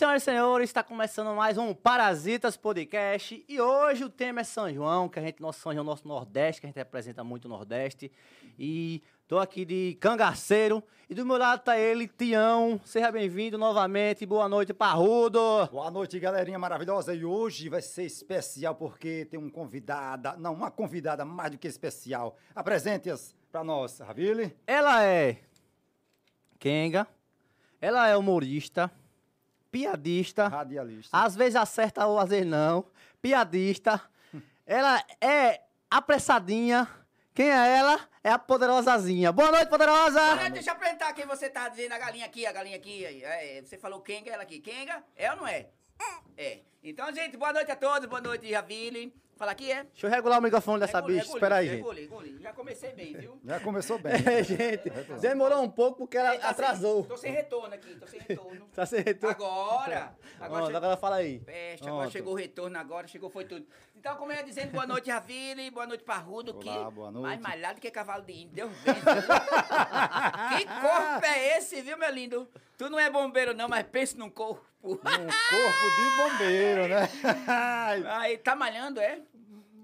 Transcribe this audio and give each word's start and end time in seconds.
senhoras 0.00 0.22
e 0.22 0.24
senhores, 0.24 0.70
está 0.70 0.82
começando 0.82 1.36
mais 1.36 1.58
um 1.58 1.74
Parasitas 1.74 2.56
Podcast 2.56 3.44
e 3.46 3.60
hoje 3.60 4.02
o 4.02 4.08
tema 4.08 4.40
é 4.40 4.44
São 4.44 4.72
João, 4.72 5.10
que 5.10 5.18
a 5.18 5.22
gente, 5.22 5.42
nosso 5.42 5.60
São 5.60 5.74
João, 5.74 5.84
nosso 5.84 6.08
Nordeste, 6.08 6.58
que 6.58 6.66
a 6.66 6.68
gente 6.68 6.78
representa 6.78 7.22
muito 7.22 7.44
o 7.44 7.48
Nordeste. 7.50 8.10
E 8.58 9.02
tô 9.28 9.38
aqui 9.38 9.62
de 9.62 9.98
cangaceiro 10.00 10.82
e 11.06 11.14
do 11.14 11.26
meu 11.26 11.36
lado 11.36 11.60
tá 11.60 11.78
ele, 11.78 12.08
Tião. 12.08 12.80
Seja 12.82 13.12
bem-vindo 13.12 13.58
novamente, 13.58 14.24
boa 14.24 14.48
noite, 14.48 14.72
Parrudo. 14.72 15.68
Boa 15.70 15.90
noite, 15.90 16.18
galerinha 16.18 16.58
maravilhosa. 16.58 17.14
E 17.14 17.22
hoje 17.22 17.68
vai 17.68 17.82
ser 17.82 18.04
especial 18.04 18.74
porque 18.74 19.26
tem 19.26 19.38
um 19.38 19.50
convidada, 19.50 20.34
não, 20.38 20.54
uma 20.54 20.70
convidada 20.70 21.26
mais 21.26 21.50
do 21.52 21.58
que 21.58 21.68
especial. 21.68 22.38
Apresente-as 22.54 23.36
para 23.52 23.62
nós, 23.62 23.98
Ravile. 23.98 24.56
Ela 24.66 25.04
é 25.04 25.36
Kenga, 26.58 27.06
ela 27.82 28.08
é 28.08 28.16
humorista, 28.16 28.90
piadista, 29.70 30.48
Radialista. 30.48 31.16
às 31.16 31.34
vezes 31.36 31.56
acerta 31.56 32.06
ou 32.06 32.18
às 32.18 32.30
vezes 32.30 32.46
não, 32.46 32.84
piadista. 33.20 34.00
Ela 34.66 35.02
é 35.20 35.60
apressadinha. 35.90 36.88
Quem 37.32 37.48
é 37.48 37.78
ela? 37.78 37.98
É 38.22 38.30
a 38.30 38.38
poderosazinha. 38.38 39.32
Boa 39.32 39.50
noite, 39.50 39.68
poderosa! 39.68 40.20
Olha, 40.32 40.50
deixa 40.50 40.70
eu 40.70 40.74
apresentar 40.74 41.12
quem 41.14 41.24
você 41.26 41.48
tá 41.48 41.68
dizendo, 41.68 41.92
a 41.92 41.98
galinha 41.98 42.26
aqui, 42.26 42.44
a 42.44 42.52
galinha 42.52 42.76
aqui. 42.76 43.04
É, 43.04 43.62
você 43.62 43.78
falou 43.78 44.00
Kenga, 44.00 44.30
ela 44.30 44.42
aqui. 44.42 44.58
Kenga, 44.58 45.02
é 45.16 45.30
ou 45.30 45.38
não 45.38 45.46
é? 45.46 45.68
É. 46.36 46.60
Então, 46.82 47.12
gente, 47.14 47.36
boa 47.36 47.52
noite 47.52 47.70
a 47.70 47.76
todos, 47.76 48.08
boa 48.08 48.20
noite, 48.20 48.48
Javile. 48.50 49.14
Fala 49.40 49.52
aqui, 49.52 49.72
é? 49.72 49.84
Deixa 49.84 50.06
eu 50.06 50.10
regular 50.10 50.38
o 50.38 50.42
microfone 50.42 50.80
dessa 50.80 50.98
Regule, 51.00 51.14
bicha. 51.14 51.22
regule, 51.24 51.38
Espera 51.38 51.56
aí, 51.56 51.66
gente. 51.66 51.76
regule, 51.78 52.00
regule. 52.02 52.38
Já 52.42 52.52
comecei 52.52 52.92
bem, 52.92 53.14
viu? 53.16 53.40
Já 53.42 53.58
começou 53.60 53.98
bem. 53.98 54.12
É, 54.30 54.42
gente, 54.44 54.90
demorou 55.18 55.62
um 55.62 55.70
pouco 55.70 56.00
porque 56.00 56.18
ela 56.18 56.36
tá 56.38 56.50
atrasou. 56.50 56.98
Sem, 57.00 57.08
tô 57.08 57.16
sem 57.16 57.32
retorno 57.32 57.74
aqui, 57.74 57.94
tô 57.96 58.06
sem 58.06 58.20
retorno. 58.20 58.68
Tá 58.76 58.84
sem 58.84 59.00
retorno. 59.02 59.34
Agora! 59.34 60.14
Agora, 60.38 60.64
Ó, 60.64 60.66
che- 60.66 60.76
agora 60.76 60.96
fala 60.98 61.16
aí. 61.16 61.38
Peste, 61.40 61.88
agora 61.88 62.10
chegou 62.10 62.34
o 62.34 62.36
retorno, 62.36 62.78
agora 62.78 63.06
chegou, 63.08 63.30
foi 63.30 63.46
tudo. 63.46 63.66
Então, 63.96 64.14
como 64.16 64.30
eu 64.30 64.36
ia 64.36 64.42
dizendo, 64.44 64.72
boa 64.72 64.86
noite, 64.86 65.06
Javile, 65.06 65.70
boa 65.70 65.86
noite, 65.86 66.04
Parrudo, 66.04 66.52
Olá, 66.52 66.60
que 66.62 66.94
boa 66.94 67.10
noite. 67.10 67.22
mais 67.26 67.40
malhado 67.40 67.80
que 67.80 67.90
cavalo 67.90 68.22
de 68.22 68.32
índio, 68.34 68.52
Deus 68.54 68.70
que 68.84 70.64
corpo 70.66 71.24
é 71.24 71.56
esse, 71.56 71.80
viu, 71.80 71.96
meu 71.96 72.10
lindo? 72.10 72.46
Tu 72.76 72.90
não 72.90 72.98
é 73.00 73.08
bombeiro 73.10 73.54
não, 73.54 73.68
mas 73.68 73.86
pensa 73.86 74.18
num 74.18 74.28
corpo. 74.28 74.68
Um 74.82 74.96
corpo 74.96 75.10
de 75.10 76.16
bombeiro, 76.16 76.88
né? 76.88 77.08
Aí, 78.18 78.38
tá 78.38 78.56
malhando, 78.56 78.98
é? 78.98 79.20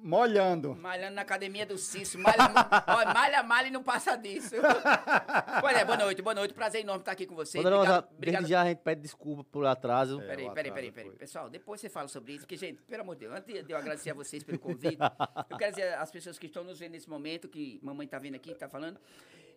Molhando. 0.07 0.77
Malhando 0.77 1.17
na 1.17 1.23
academia 1.23 1.67
do 1.67 1.77
Cício. 1.77 2.21
Malha, 2.21 2.37
ó, 2.87 3.13
malha, 3.13 3.43
malha 3.43 3.67
e 3.67 3.71
não 3.73 3.83
passa 3.83 4.15
disso. 4.17 4.55
pois 5.61 5.77
é, 5.77 5.85
boa 5.85 5.99
noite, 5.99 6.23
boa 6.23 6.35
noite. 6.35 6.55
Prazer 6.55 6.83
enorme 6.83 7.01
estar 7.01 7.11
aqui 7.11 7.27
com 7.27 7.35
vocês. 7.35 7.61
Poderosa, 7.61 8.07
Obrigado. 8.15 8.43
desde 8.43 8.51
já 8.53 8.63
a 8.63 8.67
gente 8.67 8.79
pede 8.79 9.01
desculpa 9.01 9.43
por 9.43 9.67
atraso. 9.67 10.21
É. 10.21 10.27
Peraí, 10.29 10.51
peraí, 10.51 10.73
peraí, 10.73 10.93
peraí. 10.93 11.11
Pessoal, 11.11 11.51
depois 11.51 11.81
você 11.81 11.89
fala 11.89 12.07
sobre 12.07 12.35
isso, 12.35 12.43
porque, 12.43 12.57
gente, 12.57 12.81
pelo 12.83 13.03
amor 13.03 13.17
de 13.17 13.23
Deus, 13.23 13.35
antes 13.35 13.65
de 13.67 13.73
eu 13.73 13.77
agradecer 13.77 14.11
a 14.11 14.15
vocês 14.15 14.45
pelo 14.45 14.61
convite, 14.61 14.99
eu 15.51 15.57
quero 15.57 15.73
dizer 15.73 15.95
às 15.95 16.11
pessoas 16.13 16.39
que 16.39 16.47
estão 16.47 16.63
nos 16.63 16.79
vendo 16.79 16.93
nesse 16.93 17.11
momento, 17.11 17.49
que 17.49 17.81
mamãe 17.83 18.07
tá 18.07 18.21
vendo 18.21 18.37
aqui, 18.37 18.55
tá 18.55 18.69
falando. 18.69 19.01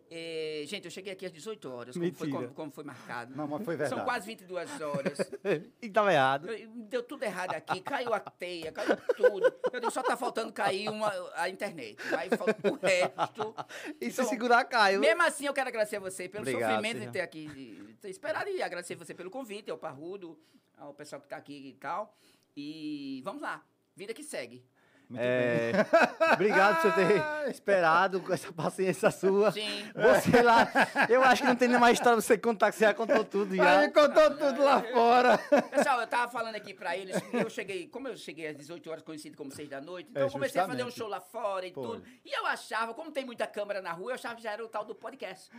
Eh, 0.09 0.63
gente, 0.65 0.85
eu 0.85 0.91
cheguei 0.91 1.13
aqui 1.13 1.25
às 1.25 1.31
18 1.31 1.71
horas, 1.71 1.95
como 1.97 2.13
foi, 2.13 2.29
como, 2.29 2.47
como 2.53 2.71
foi 2.71 2.83
marcado. 2.83 3.35
Não, 3.35 3.47
mas 3.47 3.63
foi 3.63 3.75
verdade. 3.75 3.95
São 3.95 4.03
quase 4.05 4.25
22 4.27 4.81
horas. 4.81 5.17
e 5.81 5.89
tava 5.89 6.11
errado. 6.13 6.49
Eu- 6.49 6.69
Deu 6.89 7.03
tudo 7.03 7.23
errado 7.23 7.53
aqui, 7.53 7.81
caiu 7.81 8.13
a 8.13 8.19
teia, 8.19 8.71
caiu 8.71 8.97
tudo. 9.15 9.53
Eu 9.71 9.79
digo, 9.79 9.91
só 9.91 10.01
tá 10.01 10.17
faltando 10.17 10.51
cair 10.51 10.89
uma, 10.89 11.11
a 11.35 11.47
internet. 11.49 11.97
Aí 12.17 12.29
falta 12.29 12.55
o 12.71 12.75
resto. 12.75 13.55
E 14.01 14.05
se 14.11 14.21
Então, 14.21 14.25
segurar, 14.29 14.63
caiu. 14.65 14.99
Mesmo 15.01 15.21
assim, 15.23 15.45
eu 15.45 15.53
quero 15.53 15.69
agradecer 15.69 15.97
a 15.97 15.99
você 15.99 16.27
pelo 16.27 16.41
Obrigado, 16.43 16.69
sofrimento 16.69 16.95
de 16.95 16.99
senhor. 17.01 17.11
ter 17.13 17.21
aqui, 17.21 17.47
de 17.47 17.93
ter 17.95 18.09
esperado 18.09 18.49
e 18.49 18.61
agradecer 18.63 18.95
você 18.95 19.13
pelo 19.13 19.29
convite, 19.29 19.69
ao 19.69 19.77
Parrudo, 19.77 20.39
ao 20.77 20.93
pessoal 20.93 21.21
que 21.21 21.27
tá 21.27 21.37
aqui 21.37 21.69
e 21.69 21.73
tal. 21.73 22.15
E 22.55 23.21
vamos 23.23 23.41
lá, 23.41 23.63
vida 23.95 24.13
que 24.13 24.23
segue. 24.23 24.63
Muito 25.09 25.21
É, 25.23 25.71
obrigado 26.33 26.81
por 26.81 26.91
você 26.91 26.95
ter 27.07 27.49
esperado 27.49 28.19
com 28.21 28.31
essa 28.31 28.51
paciência 28.53 29.09
sua. 29.09 29.51
Sim. 29.51 29.91
Você 29.95 30.41
lá, 30.43 30.67
eu 31.09 31.23
acho 31.23 31.41
que 31.41 31.47
não 31.47 31.55
tem 31.55 31.67
nem 31.67 31.79
mais 31.79 31.93
história 31.93 32.15
pra 32.17 32.21
você 32.21 32.37
contar, 32.37 32.71
que 32.71 32.77
você 32.77 32.85
já 32.85 32.93
contou 32.93 33.23
tudo 33.23 33.55
já. 33.55 33.79
Aí 33.79 33.89
contou 33.91 34.29
tudo 34.37 34.63
lá 34.63 34.81
fora. 34.83 35.37
Pessoal, 35.71 35.99
eu 36.01 36.07
tava 36.07 36.31
falando 36.31 36.55
aqui 36.55 36.73
pra 36.75 36.95
eles, 36.95 37.17
eu 37.33 37.49
cheguei, 37.49 37.87
como 37.87 38.07
eu 38.07 38.15
cheguei 38.15 38.47
às 38.47 38.55
18 38.55 38.87
horas, 38.91 39.03
conhecido 39.03 39.35
como 39.35 39.51
6 39.51 39.67
da 39.67 39.81
noite, 39.81 40.09
então 40.11 40.21
É, 40.21 40.25
eu 40.27 40.31
comecei 40.31 40.61
a 40.61 40.67
fazer 40.67 40.83
um 40.83 40.85
justamente. 40.91 40.97
show 40.99 41.07
lá 41.07 41.19
fora 41.19 41.65
e 41.65 41.71
Pô. 41.71 41.81
tudo. 41.81 42.03
E 42.23 42.31
eu 42.31 42.45
achava, 42.45 42.93
como 42.93 43.11
tem 43.11 43.25
muita 43.25 43.47
câmera 43.47 43.81
na 43.81 43.91
rua, 43.91 44.11
eu 44.11 44.15
achava 44.15 44.35
que 44.35 44.43
já 44.43 44.51
era 44.51 44.63
o 44.63 44.67
tal 44.69 44.85
do 44.85 44.93
podcast. 44.93 45.49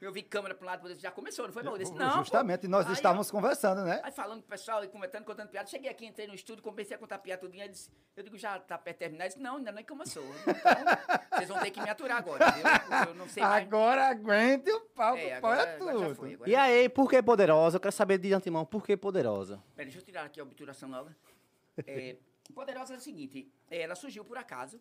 Eu 0.00 0.12
vi 0.12 0.22
câmera 0.22 0.54
pra 0.54 0.64
um 0.64 0.70
lado, 0.70 0.78
pro 0.80 0.88
outro, 0.88 1.02
já 1.02 1.10
começou, 1.10 1.46
não 1.46 1.52
foi, 1.52 1.64
bom? 1.64 1.72
Eu 1.72 1.78
disse, 1.78 1.92
não. 1.92 2.10
pô. 2.10 2.16
Justamente, 2.18 2.68
nós 2.68 2.86
Aí, 2.86 2.92
estávamos 2.92 3.30
conversando, 3.32 3.82
né? 3.84 4.00
Aí 4.04 4.12
falando 4.12 4.40
com 4.42 4.46
o 4.46 4.50
pessoal 4.50 4.84
e 4.84 4.88
comentando, 4.88 5.24
contando 5.24 5.48
piada. 5.48 5.66
Cheguei 5.68 5.90
aqui, 5.90 6.06
entrei 6.06 6.28
no 6.28 6.34
estúdio, 6.34 6.62
comecei 6.62 6.94
a 6.96 6.98
contar 7.00 7.18
piada 7.18 7.40
tudinho. 7.40 7.62
aí 7.64 7.68
disse- 7.68 7.90
Eu 8.16 8.22
digo, 8.22 8.36
já 8.38 8.58
tá 8.60 8.78
perto 8.78 8.91
de 8.92 8.98
terminar? 8.98 9.24
Ele 9.24 9.32
disse, 9.32 9.42
não, 9.42 9.56
ainda 9.56 9.72
não 9.72 9.82
começou. 9.84 10.24
Então, 10.24 11.38
vocês 11.38 11.48
vão 11.48 11.60
ter 11.60 11.70
que 11.70 11.80
me 11.80 11.90
aturar 11.90 12.18
agora, 12.18 12.50
viu? 12.50 12.64
Eu 13.08 13.14
não 13.14 13.28
sei 13.28 13.42
mais. 13.42 13.66
Agora 13.66 14.08
aguente 14.08 14.70
o 14.70 14.80
pau, 14.80 15.16
É, 15.16 15.38
o 15.38 15.40
pau 15.40 15.50
agora, 15.52 15.70
é 15.70 15.76
tudo. 15.76 16.14
foi. 16.14 16.38
E 16.46 16.54
aí, 16.54 16.88
por 16.88 17.08
que 17.08 17.22
poderosa? 17.22 17.76
Eu 17.76 17.80
quero 17.80 17.92
saber 17.92 18.18
de 18.18 18.32
antemão, 18.32 18.64
por 18.64 18.84
que 18.84 18.96
poderosa? 18.96 19.62
Peraí, 19.74 19.86
deixa 19.90 19.98
eu 20.00 20.04
tirar 20.04 20.24
aqui 20.24 20.40
a 20.40 20.42
obturação 20.42 20.90
logo. 20.90 21.10
É, 21.86 22.16
Poderosa 22.54 22.94
é 22.94 22.96
o 22.96 23.00
seguinte, 23.00 23.50
é, 23.70 23.80
ela 23.80 23.94
surgiu 23.94 24.24
por 24.24 24.36
acaso. 24.36 24.78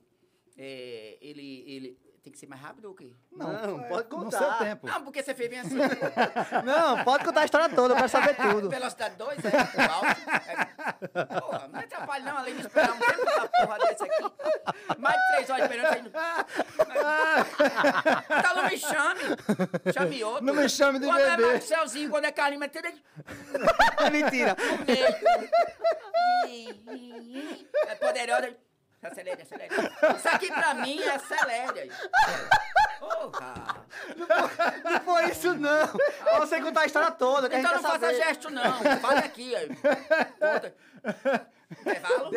É, 0.58 1.18
ele, 1.22 1.64
ele... 1.66 2.00
Tem 2.24 2.32
que 2.32 2.38
ser 2.38 2.46
mais 2.46 2.62
rápido 2.62 2.86
ou 2.86 2.92
o 2.92 2.96
quê? 2.96 3.16
Não, 3.32 3.52
é 3.84 3.88
pode 3.88 4.04
No 4.04 4.10
contar. 4.26 4.38
seu 4.38 4.54
tempo. 4.60 4.86
Não, 4.86 5.04
porque 5.04 5.24
você 5.24 5.34
fez 5.34 5.50
bem 5.50 5.60
assim. 5.60 5.76
Não, 6.64 7.04
pode 7.04 7.26
contar 7.26 7.42
a 7.42 7.46
história 7.46 7.68
toda, 7.76 7.94
eu 7.94 7.98
quero 7.98 8.10
saber 8.10 8.36
tudo. 8.38 8.70
Velocidade 8.70 9.16
2, 9.16 9.40
é? 9.44 9.50
O 9.50 9.92
alto. 9.92 10.22
É. 10.48 11.40
Porra, 11.40 11.68
não 11.68 11.80
atrapalha 11.80 12.24
não, 12.26 12.38
além 12.38 12.56
de 12.56 12.62
esperar 12.62 12.92
um 12.94 13.00
tempo 13.00 13.26
da 13.26 13.48
porra 13.48 13.78
desse 13.80 14.04
aqui. 14.04 14.24
Mais 15.00 15.16
de 15.20 15.28
três 15.34 15.50
horas 15.50 15.64
esperando. 15.64 15.92
Aí... 15.92 16.04
Então 18.40 18.56
não 18.56 18.70
me 18.70 18.78
chame. 18.78 19.22
Chame 19.94 20.24
outro. 20.24 20.46
Não 20.46 20.54
me 20.54 20.70
chame 20.70 21.00
de 21.00 21.06
quando 21.08 21.18
bebê. 21.18 21.44
é 21.44 21.52
Marcelzinho, 21.54 22.10
quando 22.12 22.26
é 22.26 22.32
Carlinhos, 22.32 22.60
mas 22.60 22.72
tudo 22.72 22.88
É 24.06 24.10
mentira. 24.12 24.56
é 27.88 27.96
poderosa. 27.96 28.56
Acelere, 29.04 29.42
acelere. 29.42 29.74
Isso 30.16 30.30
aqui 30.30 30.48
pra 30.48 30.74
mim 30.76 31.02
é 31.02 31.10
acelere. 31.16 31.92
Porra. 33.00 33.86
Não 34.84 35.00
foi 35.02 35.26
isso, 35.32 35.54
não. 35.56 35.88
Pra 35.88 36.40
você 36.40 36.62
contar 36.62 36.82
a 36.82 36.86
história 36.86 37.12
toda, 37.12 37.50
que 37.50 37.56
Então 37.56 37.72
não 37.72 37.80
quer 37.82 37.88
faça 37.88 38.00
saber. 38.00 38.16
gesto, 38.16 38.50
não. 38.52 38.74
Fale 39.00 39.20
aqui. 39.20 39.56
aí. 39.56 39.70
Conta. 40.40 40.74
Intervalo? 41.72 42.32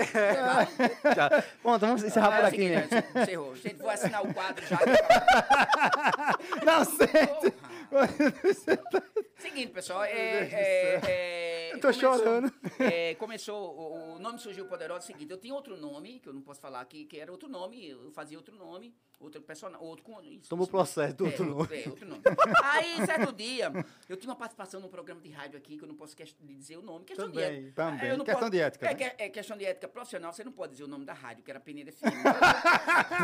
Já. 1.17 1.29
Bom, 1.63 1.77
então 1.77 1.89
vamos 1.89 2.03
encerrar 2.05 2.31
por 2.33 2.45
É 2.45 2.47
aqui, 2.49 2.57
seguinte, 2.57 2.95
né? 2.95 3.23
Encerrou. 3.23 3.57
Gente, 3.57 3.77
vou 3.77 3.91
assinar 3.91 4.23
o 4.25 4.33
quadro 4.33 4.65
já. 4.67 4.79
Não 6.65 6.85
sei. 6.85 7.09
Porra. 7.09 7.74
Seguinte, 9.39 9.73
pessoal, 9.73 10.05
é, 10.05 10.11
é, 10.13 11.01
é, 11.07 11.75
Eu 11.75 11.81
tô 11.81 11.93
chorando. 11.93 12.53
é, 12.79 13.15
começou, 13.17 13.77
o, 13.77 14.15
o 14.15 14.19
nome 14.19 14.39
surgiu 14.39 14.67
poderoso. 14.67 15.07
Seguinte, 15.07 15.31
eu 15.31 15.39
tinha 15.39 15.55
outro 15.55 15.77
nome, 15.77 16.19
que 16.21 16.29
eu 16.29 16.33
não 16.33 16.41
posso 16.41 16.61
falar 16.61 16.81
aqui, 16.81 17.05
que 17.05 17.19
era 17.19 17.31
outro 17.31 17.49
nome, 17.49 17.89
eu 17.91 18.11
fazia 18.13 18.39
outro 18.39 18.55
nome, 18.57 18.95
outro 19.21 19.43
personagem, 19.43 19.85
outro 19.87 20.05
com 20.05 20.23
isso. 20.23 20.55
O 20.55 20.67
processo 20.67 21.15
do 21.17 21.25
É, 21.25 21.29
outro 21.29 21.45
nome. 21.45 21.69
É, 21.83 21.89
outro 21.89 22.07
nome. 22.09 22.23
Aí, 22.63 23.05
certo 23.05 23.33
dia, 23.33 23.71
eu 24.09 24.17
tinha 24.17 24.31
uma 24.31 24.37
participação 24.37 24.81
num 24.81 24.89
programa 24.89 25.21
de 25.21 25.31
rádio 25.31 25.59
aqui, 25.59 25.77
que 25.77 25.85
eu 25.85 25.89
não 25.89 25.97
posso 25.97 26.17
dizer 26.41 26.77
o 26.79 26.83
nome. 26.83 27.05
Questão 27.05 27.27
de 27.29 27.35
Também, 27.35 27.59
ética. 27.67 27.73
também. 27.75 28.01
Questão 28.19 28.35
posso- 28.39 28.51
de 28.51 28.61
ética, 28.61 28.87
É, 28.91 28.95
né? 28.95 29.13
é 29.19 29.29
questão 29.29 29.57
de 29.57 29.65
ética 29.65 29.89
profissional, 29.89 30.33
você 30.33 30.45
não 30.45 30.53
pode 30.53 30.73
dizer 30.73 30.85
o 30.85 30.89
nome 30.89 31.05
da 31.05 31.13
rádio, 31.13 31.43
que 31.43 31.51
era 31.51 31.61
Peneira 31.61 31.91
FM. 31.93 32.05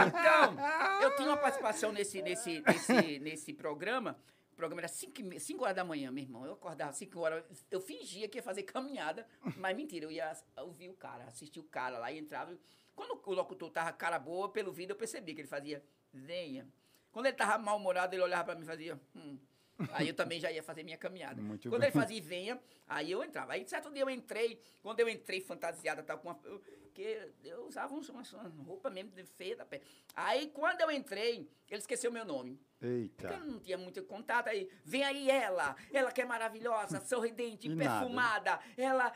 Então, 0.09 1.03
eu 1.03 1.17
tinha 1.17 1.29
uma 1.29 1.37
participação 1.37 1.93
nesse, 1.93 2.21
nesse, 2.23 2.63
nesse, 2.67 3.19
nesse 3.21 3.53
programa. 3.55 4.17
O 4.61 4.69
programa 4.69 4.83
era 4.83 4.89
5 4.89 5.63
horas 5.63 5.75
da 5.75 5.83
manhã, 5.83 6.13
meu 6.13 6.23
irmão. 6.23 6.45
Eu 6.45 6.53
acordava 6.53 6.93
5 6.93 7.19
horas, 7.19 7.65
eu 7.71 7.81
fingia 7.81 8.29
que 8.29 8.37
ia 8.37 8.43
fazer 8.43 8.63
caminhada, 8.65 9.27
mas 9.57 9.75
mentira, 9.75 10.05
eu 10.05 10.11
ia 10.11 10.31
ouvir 10.59 10.91
o 10.91 10.93
cara, 10.93 11.25
assistir 11.25 11.61
o 11.61 11.65
cara 11.65 11.99
lá 11.99 12.13
e 12.13 12.19
entrava. 12.19 12.55
Quando 12.95 13.19
o 13.25 13.33
locutor 13.33 13.71
tava 13.71 13.91
cara 13.93 14.19
boa, 14.19 14.51
pelo 14.53 14.71
vídeo 14.71 14.93
eu 14.93 14.97
percebi 14.97 15.35
que 15.35 15.41
ele 15.41 15.49
fazia, 15.49 15.83
venha. 16.13 16.69
Quando 17.11 17.25
ele 17.25 17.37
tava 17.37 17.57
mal-humorado, 17.57 18.15
ele 18.15 18.23
olhava 18.23 18.45
pra 18.45 18.55
mim 18.55 18.65
e 18.65 18.67
fazia, 18.67 19.01
hum. 19.17 19.39
Aí 19.93 20.09
eu 20.09 20.15
também 20.15 20.39
já 20.39 20.53
ia 20.53 20.63
fazer 20.63 20.83
minha 20.83 20.99
caminhada. 20.99 21.41
Muito 21.41 21.71
Quando 21.71 21.81
bem. 21.81 21.89
ele 21.89 21.99
fazia 21.99 22.21
venha, 22.21 22.61
aí 22.87 23.11
eu 23.11 23.25
entrava. 23.25 23.55
Aí 23.55 23.67
certo 23.67 23.91
dia 23.91 24.03
eu 24.03 24.11
entrei, 24.11 24.61
quando 24.83 25.01
eu 25.01 25.09
entrei 25.09 25.41
fantasiada, 25.41 26.03
tal, 26.03 26.19
com 26.19 26.29
uma, 26.29 26.39
eu, 26.45 26.63
que 27.01 27.49
eu 27.49 27.65
usava 27.67 27.93
umas, 27.95 28.09
umas 28.09 28.31
roupa 28.67 28.91
mesmo 28.91 29.11
de 29.13 29.25
feia 29.25 29.57
da 29.57 29.65
pé. 29.65 29.81
Aí 30.15 30.49
quando 30.49 30.81
eu 30.83 30.91
entrei, 30.91 31.49
ele 31.69 31.79
esqueceu 31.81 32.13
meu 32.13 32.25
nome. 32.25 32.61
Porque 32.79 32.87
Eita. 32.95 33.29
eu 33.29 33.45
não 33.45 33.59
tinha 33.59 33.79
muito 33.79 34.03
contato. 34.05 34.49
Aí, 34.49 34.69
vem 34.85 35.03
aí 35.05 35.31
ela, 35.31 35.77
ela 35.93 36.13
que 36.13 36.21
é 36.21 36.25
maravilhosa, 36.25 37.01
sorridente, 37.07 37.69
E 37.69 37.75
nada. 37.75 37.99
perfumada, 38.01 38.61
ela, 38.77 39.13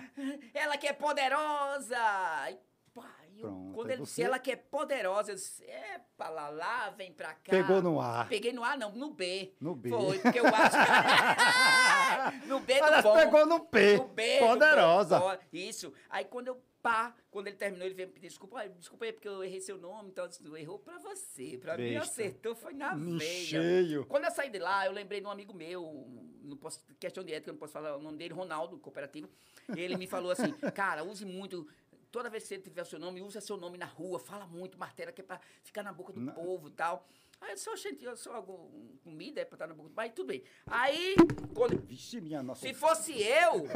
ela 0.52 0.76
que 0.76 0.86
é 0.86 0.92
poderosa. 0.92 1.96
Aí, 2.42 2.58
pá, 2.92 3.10
eu, 3.36 3.40
Pronto, 3.48 3.74
quando 3.74 3.90
ele 3.90 4.02
disse, 4.02 4.14
você- 4.14 4.22
ela 4.22 4.38
que 4.38 4.50
é 4.52 4.56
poderosa, 4.56 5.32
eu 5.32 5.34
disse, 5.36 5.64
é 5.64 6.00
pra 6.16 6.28
lá, 6.28 6.48
lá, 6.50 6.90
vem 6.90 7.12
pra 7.12 7.34
cá. 7.34 7.50
Pegou 7.50 7.82
no 7.82 8.00
ar. 8.00 8.28
Peguei 8.28 8.52
no 8.52 8.62
ar, 8.62 8.76
não, 8.78 8.92
no 8.92 9.10
B. 9.12 9.54
No 9.60 9.74
B. 9.74 9.88
Foi, 9.90 10.18
porque 10.18 10.40
eu 10.40 10.46
acho 10.46 10.76
que... 10.76 12.46
no 12.48 12.60
B 12.60 12.74
do 12.78 12.84
Ela 12.84 13.02
bom. 13.02 13.14
pegou 13.14 13.46
no 13.46 13.60
P. 13.60 13.96
No 13.96 14.08
B 14.08 14.38
do 14.40 14.46
Poderosa. 14.46 15.40
Isso. 15.52 15.92
Aí 16.10 16.24
quando 16.26 16.48
eu, 16.48 16.62
pá, 16.84 17.16
quando 17.30 17.46
ele 17.46 17.56
terminou, 17.56 17.86
ele 17.86 17.94
veio 17.94 18.08
me 18.08 18.14
pedir 18.14 18.28
desculpa. 18.28 18.58
"Ai, 18.58 18.68
Desculpa 18.68 19.06
aí, 19.06 19.12
porque 19.14 19.26
eu 19.26 19.42
errei 19.42 19.58
seu 19.58 19.78
nome, 19.78 20.10
então 20.10 20.24
eu 20.24 20.28
disse, 20.28 20.46
errou 20.58 20.78
pra 20.78 20.98
você. 20.98 21.56
Pra 21.58 21.78
mim, 21.78 21.94
Besta. 21.94 22.10
acertou, 22.10 22.54
foi 22.54 22.74
na 22.74 22.94
No 22.94 23.18
veia. 23.18 23.44
cheio. 23.46 24.04
Quando 24.04 24.24
eu 24.24 24.30
saí 24.30 24.50
de 24.50 24.58
lá, 24.58 24.84
eu 24.84 24.92
lembrei 24.92 25.18
de 25.22 25.26
um 25.26 25.30
amigo 25.30 25.54
meu, 25.54 26.06
não 26.42 26.58
posso, 26.58 26.84
questão 27.00 27.24
de 27.24 27.32
ética, 27.32 27.48
eu 27.48 27.54
não 27.54 27.58
posso 27.58 27.72
falar 27.72 27.96
o 27.96 28.02
nome 28.02 28.18
dele, 28.18 28.34
Ronaldo, 28.34 28.78
cooperativo. 28.78 29.30
Ele 29.74 29.96
me 29.96 30.06
falou 30.06 30.30
assim, 30.30 30.52
cara, 30.74 31.02
use 31.02 31.24
muito, 31.24 31.66
toda 32.12 32.28
vez 32.28 32.42
que 32.42 32.50
você 32.50 32.58
tiver 32.58 32.82
o 32.82 32.84
seu 32.84 32.98
nome, 32.98 33.22
usa 33.22 33.40
seu 33.40 33.56
nome 33.56 33.78
na 33.78 33.86
rua, 33.86 34.18
fala 34.18 34.46
muito, 34.46 34.78
martela, 34.78 35.10
que 35.10 35.22
é 35.22 35.24
pra 35.24 35.40
ficar 35.62 35.82
na 35.82 35.92
boca 35.92 36.12
do 36.12 36.20
Não. 36.20 36.34
povo 36.34 36.68
e 36.68 36.72
tal. 36.72 37.08
Aí 37.44 37.50
eu 37.50 37.58
sou 37.58 37.76
gente, 37.76 38.02
eu 38.02 38.16
sou 38.16 38.32
algum 38.32 38.70
comida, 39.04 39.42
é 39.42 39.44
pra 39.44 39.56
estar 39.56 39.66
na 39.66 39.74
boca 39.74 39.90
do 39.90 39.94
Mas 39.94 40.12
tudo 40.14 40.28
bem. 40.28 40.42
Aí, 40.66 41.14
quando, 41.54 41.78
Vixe, 41.86 42.18
minha 42.18 42.42
nossa. 42.42 42.62
se 42.62 42.72
fosse 42.72 43.12
eu, 43.22 43.66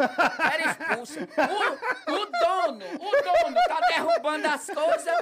era 0.41 0.70
expulso. 0.70 1.19
O, 1.20 2.12
o 2.12 2.26
dono, 2.26 2.85
o 2.94 3.11
dono 3.11 3.56
tá 3.69 3.81
derrubando 3.88 4.47
as 4.47 4.67
coisas. 4.67 5.15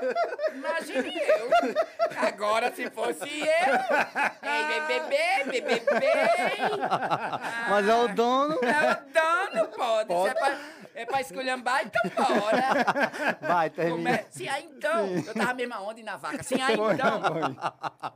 Imagine 0.54 1.18
eu. 1.18 1.50
Agora, 2.16 2.72
se 2.72 2.88
fosse 2.88 3.40
eu. 3.40 3.46
Ei, 4.42 4.86
bebê, 4.86 5.44
bebê, 5.44 5.80
bebê. 5.80 5.82
Mas 7.68 7.88
é 7.88 7.94
o 7.94 8.14
dono. 8.14 8.60
É 8.62 8.92
o 8.92 8.96
dono, 9.12 9.68
pode. 9.76 10.12
Se 10.28 10.34
é 10.96 11.04
pra, 11.04 11.20
esculhambar, 11.20 11.84
então 11.84 12.02
bora. 12.14 13.36
Vai, 13.40 13.70
termina. 13.70 14.10
é? 14.10 14.26
Sim, 14.30 14.48
aí 14.48 14.64
então. 14.64 15.06
Eu 15.06 15.34
tava 15.34 15.54
mesmo 15.54 15.74
aonde 15.74 16.02
na 16.02 16.16
vaca. 16.16 16.42
Sim, 16.42 16.60
aí 16.60 16.74
então. 16.74 17.20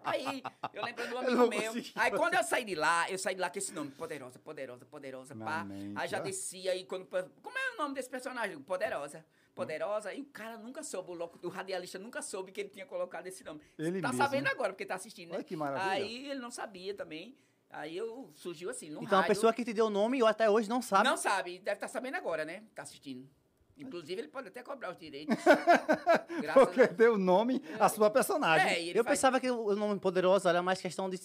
Aí, 0.05 0.43
eu 0.73 0.85
lembro 0.85 1.09
do 1.09 1.19
amigo 1.19 1.47
meu. 1.47 1.73
Aí 1.95 2.11
quando 2.11 2.35
eu 2.35 2.43
saí 2.43 2.65
de 2.65 2.75
lá, 2.75 3.11
eu 3.11 3.19
saí 3.19 3.35
de 3.35 3.41
lá 3.41 3.51
com 3.51 3.59
esse 3.59 3.73
nome, 3.73 3.91
Poderosa, 3.91 4.39
Poderosa, 4.39 4.87
Poderosa, 4.87 5.37
pá. 5.37 5.67
Aí 5.95 6.09
já 6.09 6.19
descia 6.21 6.73
aí 6.73 6.85
quando. 6.85 7.07
Como 7.07 7.59
é 7.59 7.75
o 7.75 7.77
nome 7.77 7.95
desse 7.95 8.09
personagem? 8.09 8.59
Poderosa. 8.61 9.25
Poderosa, 9.55 10.15
e 10.15 10.23
o 10.23 10.27
cara 10.27 10.57
nunca 10.57 10.83
soube, 10.83 11.11
o, 11.11 11.15
louco, 11.15 11.39
o 11.43 11.51
radialista 11.51 11.99
nunca 11.99 12.23
soube 12.23 12.51
que 12.51 12.61
ele 12.61 12.71
tinha 12.71 12.87
colocado 12.87 13.27
esse 13.27 13.45
nome. 13.45 13.61
Ele 13.79 14.01
tá 14.01 14.09
mesmo. 14.09 14.23
sabendo 14.23 14.47
agora, 14.47 14.73
porque 14.73 14.87
tá 14.87 14.95
assistindo, 14.95 15.31
né? 15.31 15.35
Olha 15.35 15.45
que 15.45 15.57
maravilha. 15.57 15.93
Aí 15.93 16.31
ele 16.31 16.41
não 16.41 16.51
sabia 16.51 16.95
também. 16.95 17.37
Aí 17.71 17.97
eu 17.97 18.31
surgiu 18.35 18.69
assim, 18.69 18.91
no 18.91 19.03
Então 19.03 19.19
a 19.19 19.23
rádio. 19.23 19.35
pessoa 19.35 19.53
que 19.53 19.65
te 19.65 19.73
deu 19.73 19.87
o 19.87 19.91
nome, 19.91 20.19
eu 20.19 20.27
até 20.27 20.51
hoje 20.51 20.69
não 20.69 20.83
sabe. 20.83 21.05
Não 21.09 21.17
sabe, 21.17 21.59
deve 21.61 21.77
estar 21.77 21.89
sabendo 21.89 22.17
agora, 22.17 22.45
né? 22.45 22.65
Tá 22.75 22.83
assistindo. 22.83 23.29
Inclusive, 23.77 24.21
ele 24.21 24.29
pode 24.29 24.49
até 24.49 24.63
cobrar 24.63 24.91
os 24.91 24.99
direitos. 24.99 25.35
Porque 26.55 26.83
a 26.83 26.87
deu 26.87 27.17
nome 27.17 27.63
à 27.79 27.89
sua 27.89 28.11
personagem. 28.11 28.69
É, 28.69 28.91
Eu 28.91 29.05
faz- 29.05 29.17
pensava 29.17 29.41
que 29.41 29.51
o 29.51 29.75
nome 29.75 29.99
poderoso 29.99 30.49
era 30.49 30.63
mais 30.63 30.81
questão 30.81 31.09
de 31.09 31.19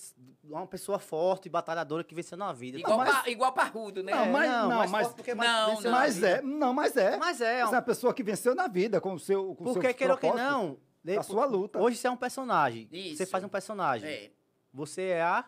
uma 0.44 0.66
pessoa 0.66 0.98
forte, 1.00 1.50
batalhadora 1.50 2.04
que 2.04 2.16
venceu 2.16 2.38
na 2.38 2.54
vida. 2.54 2.78
Igual, 2.80 2.98
mas- 3.00 3.14
pa- 3.24 3.30
igual 3.30 3.52
parrudo, 3.52 4.02
né? 4.04 4.14
Não, 4.14 4.24
É, 4.26 4.30
mas- 4.32 4.50
não, 4.52 4.68
mais 4.70 4.92
mas- 4.92 5.08
porque 5.10 5.34
Não, 5.36 5.82
não. 5.82 5.92
Mas 5.92 6.24
é, 6.24 6.42
não, 6.42 6.74
mas 6.74 6.96
é. 6.96 7.18
Mas 7.18 7.42
é, 7.42 7.56
Você 7.66 7.74
é 7.74 7.78
uma 7.78 7.82
pessoa 7.82 8.14
que 8.14 8.24
venceu 8.24 8.56
na 8.56 8.68
vida 8.68 9.02
com 9.02 9.14
o 9.16 9.20
seu 9.20 9.54
com 9.56 9.64
Porque, 9.66 9.94
queira 9.94 10.14
ou 10.14 10.20
que 10.20 10.32
não, 10.32 10.78
de- 11.04 11.18
A 11.18 11.24
sua 11.24 11.46
luta. 11.46 11.80
hoje 11.82 11.98
você 11.98 12.08
é 12.08 12.12
um 12.12 12.16
personagem. 12.18 12.88
Você 12.90 12.98
Isso. 13.24 13.28
faz 13.28 13.44
um 13.44 13.50
personagem. 13.50 14.10
É. 14.10 14.32
Você 14.74 15.02
é 15.04 15.22
a, 15.22 15.44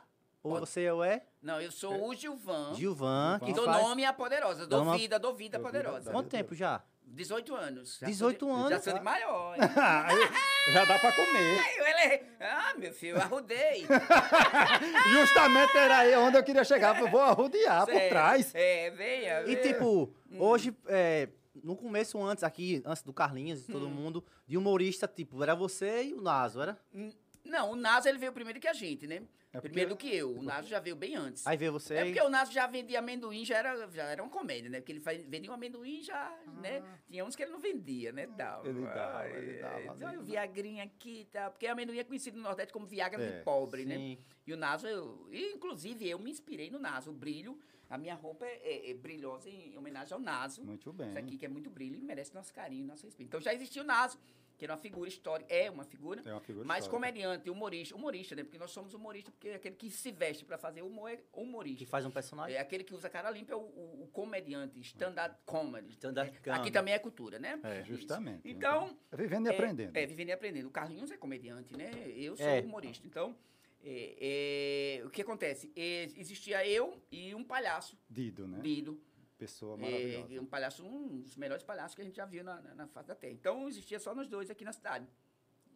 ou 0.48 0.54
Pode- 0.60 0.70
você 0.70 0.84
é 0.84 0.94
o 0.94 1.04
é? 1.04 1.22
Não, 1.42 1.62
eu 1.62 1.72
sou 1.72 2.10
o 2.10 2.14
Gilvan. 2.16 2.74
Gilvan, 2.76 3.40
que 3.46 3.54
Dou 3.54 3.66
faz... 3.66 3.82
nome 3.84 4.06
a 4.06 4.14
poderosa. 4.14 4.66
Dou 4.68 4.80
Dama- 4.80 4.98
vida, 4.98 5.18
dou 5.20 5.34
vida 5.36 5.60
poderosa. 5.60 6.12
Quanto 6.12 6.30
tempo 6.30 6.54
já? 6.56 6.84
18 7.10 7.56
anos. 7.56 7.98
Já 8.00 8.08
18 8.08 8.40
sou 8.46 8.54
de- 8.54 8.60
anos, 8.60 8.70
Já 8.72 8.80
sou 8.82 8.94
de 8.94 9.00
maior. 9.00 9.56
hein? 9.56 9.62
Aí 10.06 10.74
já 10.74 10.84
dá 10.86 11.00
pra 11.00 11.12
comer. 11.14 11.60
Eu 11.78 11.86
ele... 11.88 12.24
Ah, 12.42 12.74
meu 12.78 12.92
filho, 12.92 13.16
eu 13.16 13.22
arrudei. 13.22 13.86
Justamente 15.12 15.78
era 15.78 15.98
aí 16.00 16.16
onde 16.18 16.38
eu 16.38 16.44
queria 16.44 16.64
chegar. 16.64 17.00
Eu 17.00 17.10
vou 17.10 17.22
arrodear 17.22 17.86
por 17.86 17.96
É, 17.96 18.10
trás. 18.10 18.54
É, 18.54 18.90
venha. 18.92 19.44
E 19.48 19.56
tipo, 19.58 20.14
hoje, 20.38 20.76
é, 20.88 21.30
no 21.64 21.76
começo, 21.76 22.22
antes 22.24 22.44
aqui, 22.44 22.82
antes 22.86 23.04
do 23.04 23.14
Carlinhos 23.14 23.68
e 23.68 23.72
todo 23.72 23.90
mundo, 23.90 24.24
de 24.46 24.58
humorista, 24.58 25.08
tipo, 25.08 25.42
era 25.42 25.56
você 25.56 26.04
e 26.04 26.14
o 26.14 26.22
Naso, 26.22 26.62
era? 26.62 26.78
N- 26.94 27.16
Não, 27.48 27.72
o 27.72 27.76
Naso 27.76 28.08
ele 28.08 28.18
veio 28.18 28.32
primeiro 28.34 28.60
que 28.60 28.68
a 28.68 28.74
gente, 28.74 29.08
né? 29.08 29.24
É 29.54 29.62
Primeiro 29.62 29.92
do 29.92 29.98
que 29.98 30.14
eu. 30.14 30.38
O 30.38 30.44
Naso 30.44 30.68
já 30.68 30.80
veio 30.80 30.96
bem 30.96 31.16
antes. 31.16 31.46
Aí 31.48 31.58
veio 31.58 31.72
você 31.72 31.96
É 31.96 32.06
porque 32.06 32.22
o 32.22 32.30
Naso 32.30 32.52
já 32.52 32.68
vendia 32.68 33.00
amendoim, 33.00 33.44
já 33.46 33.58
era, 33.58 33.88
já 33.90 34.04
era 34.04 34.22
uma 34.22 34.30
comédia, 34.30 34.70
né? 34.70 34.80
Porque 34.80 34.92
ele 34.92 35.00
vendia 35.00 35.50
um 35.50 35.54
amendoim 35.54 36.02
já, 36.04 36.38
né? 36.62 36.84
Tinha 37.10 37.26
uns 37.26 37.36
que 37.36 37.42
ele 37.44 37.52
não 37.52 37.60
vendia, 37.60 38.12
né? 38.12 38.28
Dava. 38.28 38.64
Ah. 38.66 38.70
Ele 38.70 38.82
dava, 38.86 39.30
ele 39.30 39.54
dava, 39.60 39.82
Então, 39.96 40.10
ele 40.10 40.18
o 40.20 40.24
Viagrinha 40.24 40.84
aqui 40.84 41.22
e 41.22 41.26
tal. 41.26 41.52
Porque 41.52 41.66
amendoim 41.66 41.98
é 41.98 42.04
conhecido 42.04 42.38
no 42.38 42.44
Nordeste 42.44 42.72
como 42.74 42.86
Viagra 42.86 43.22
É, 43.24 43.38
de 43.40 43.44
pobre, 43.44 43.86
né? 43.86 43.96
Sim. 43.96 44.18
E 44.46 44.54
o 44.54 44.58
Naso, 44.58 44.86
eu, 44.88 45.28
e, 45.32 45.54
inclusive, 45.54 46.08
eu 46.08 46.20
me 46.20 46.30
inspirei 46.30 46.70
no 46.70 46.78
Naso. 46.78 47.10
O 47.10 47.14
brilho, 47.14 47.58
a 47.90 47.98
minha 47.98 48.16
roupa 48.16 48.46
é, 48.46 48.60
é- 48.64 48.92
é 48.92 48.94
brilhosa 48.94 49.50
em 49.50 49.76
homenagem 49.78 50.14
ao 50.14 50.20
Naso. 50.20 50.64
Muito 50.64 50.92
bem. 50.94 51.08
Isso 51.10 51.18
aqui 51.18 51.38
que 51.38 51.46
é 51.46 51.50
muito 51.50 51.70
brilho 51.70 51.98
e 51.98 52.04
merece 52.04 52.34
nosso 52.36 52.54
carinho, 52.54 52.86
nosso 52.86 53.06
respeito. 53.06 53.28
Então 53.30 53.42
já 53.42 53.54
existiu 53.54 53.82
o 53.84 53.86
Naso, 53.86 54.20
que 54.58 54.66
era 54.66 54.74
uma 54.74 54.80
figura 54.80 55.08
histórica, 55.08 55.54
é 55.54 55.70
uma 55.70 55.84
figura, 55.84 56.22
É 56.26 56.32
uma 56.32 56.42
figura 56.42 56.66
mas 56.66 56.84
histórica. 56.86 57.08
comediante, 57.12 57.50
humorista, 57.50 57.96
humorista, 57.96 58.36
né? 58.36 58.44
Porque 58.44 58.58
nós 58.58 58.72
somos 58.72 58.94
humoristas, 58.94 59.32
porque 59.34 59.50
aquele 59.50 59.76
que 59.76 59.90
se 59.92 60.12
veste 60.12 60.44
para 60.44 60.58
fazer 60.58 60.82
humor 60.82 61.12
é 61.12 61.20
humorista. 61.32 61.78
Que 61.78 61.86
faz 61.86 62.06
um 62.06 62.12
personagem. 62.12 62.56
É 62.56 62.60
aquele 62.60 62.84
que 62.84 62.94
usa 62.96 63.08
cara 63.10 63.30
limpa 63.30 63.54
é 63.54 63.56
o, 63.56 63.60
o- 63.60 64.04
o 64.04 64.08
comediante, 64.08 64.80
stand-up 64.82 65.38
comedy. 65.46 65.92
Stand-up 65.92 66.30
É, 66.36 66.40
comedy. 66.40 66.62
Aqui 66.62 66.72
também 66.72 66.94
é 66.94 67.00
cultura, 67.00 67.38
né? 67.38 67.60
É, 67.64 67.82
Isso. 67.82 67.94
Justamente. 67.98 68.42
Então, 68.50 68.98
É 69.12 69.16
Vivendo 69.16 69.46
e 69.46 69.50
é, 69.50 69.54
aprendendo. 69.54 69.96
É, 69.96 70.06
vivendo 70.08 70.30
e 70.30 70.32
aprendendo. 70.32 70.68
O 70.68 70.72
Carlinhos 70.72 71.12
é 71.12 71.18
comediante, 71.18 71.76
né? 71.78 71.92
Eu 72.16 72.36
sou 72.36 72.46
É. 72.48 72.62
humorista. 72.62 73.06
Então, 73.06 73.36
é, 73.84 74.98
é, 75.02 75.06
o 75.06 75.10
que 75.12 75.22
acontece? 75.22 75.72
É, 75.76 76.04
existia 76.18 76.68
eu 76.68 77.00
e 77.12 77.36
um 77.36 77.44
palhaço, 77.44 77.96
Dido, 78.10 78.48
né? 78.48 78.60
Dido. 78.62 79.00
Pessoa 79.38 79.76
É, 79.78 79.82
maravilhosa. 79.82 80.42
um 80.42 80.46
palhaço, 80.46 80.84
um 80.86 81.22
dos 81.22 81.36
melhores 81.36 81.64
palhaços 81.64 81.96
que 81.96 82.02
a 82.02 82.06
gente 82.06 82.16
já 82.16 82.26
viu 82.26 82.44
na, 82.44 82.62
na, 82.62 82.74
na 82.76 82.88
face 82.88 83.08
da 83.08 83.16
Terra. 83.16 83.34
Então, 83.34 83.68
existia 83.68 84.00
só 84.00 84.16
nós 84.16 84.28
dois 84.28 84.50
aqui 84.50 84.66
na 84.66 84.74
cidade. 84.74 85.08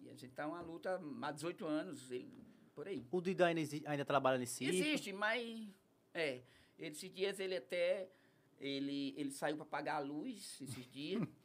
E 0.02 0.10
a 0.10 0.16
gente 0.16 0.34
tá 0.34 0.48
uma 0.48 0.62
luta 0.62 1.00
há 1.22 1.32
18 1.32 1.66
anos, 1.66 2.10
ele, 2.12 2.44
por 2.74 2.88
aí. 2.88 3.06
O 3.12 3.22
Dido 3.22 3.44
ainda, 3.44 3.62
ainda 3.86 4.04
trabalha 4.06 4.38
nesse 4.40 4.66
Existe, 4.66 5.14
mas. 5.14 5.70
É. 6.14 6.42
Esses 6.80 7.14
dias 7.14 7.40
ele 7.40 7.56
até. 7.56 8.10
Ele, 8.60 9.14
ele 9.18 9.32
saiu 9.32 9.56
para 9.58 9.66
pagar 9.66 9.96
a 9.96 10.00
luz 10.00 10.60
esses 10.62 10.92
dias. 10.92 11.22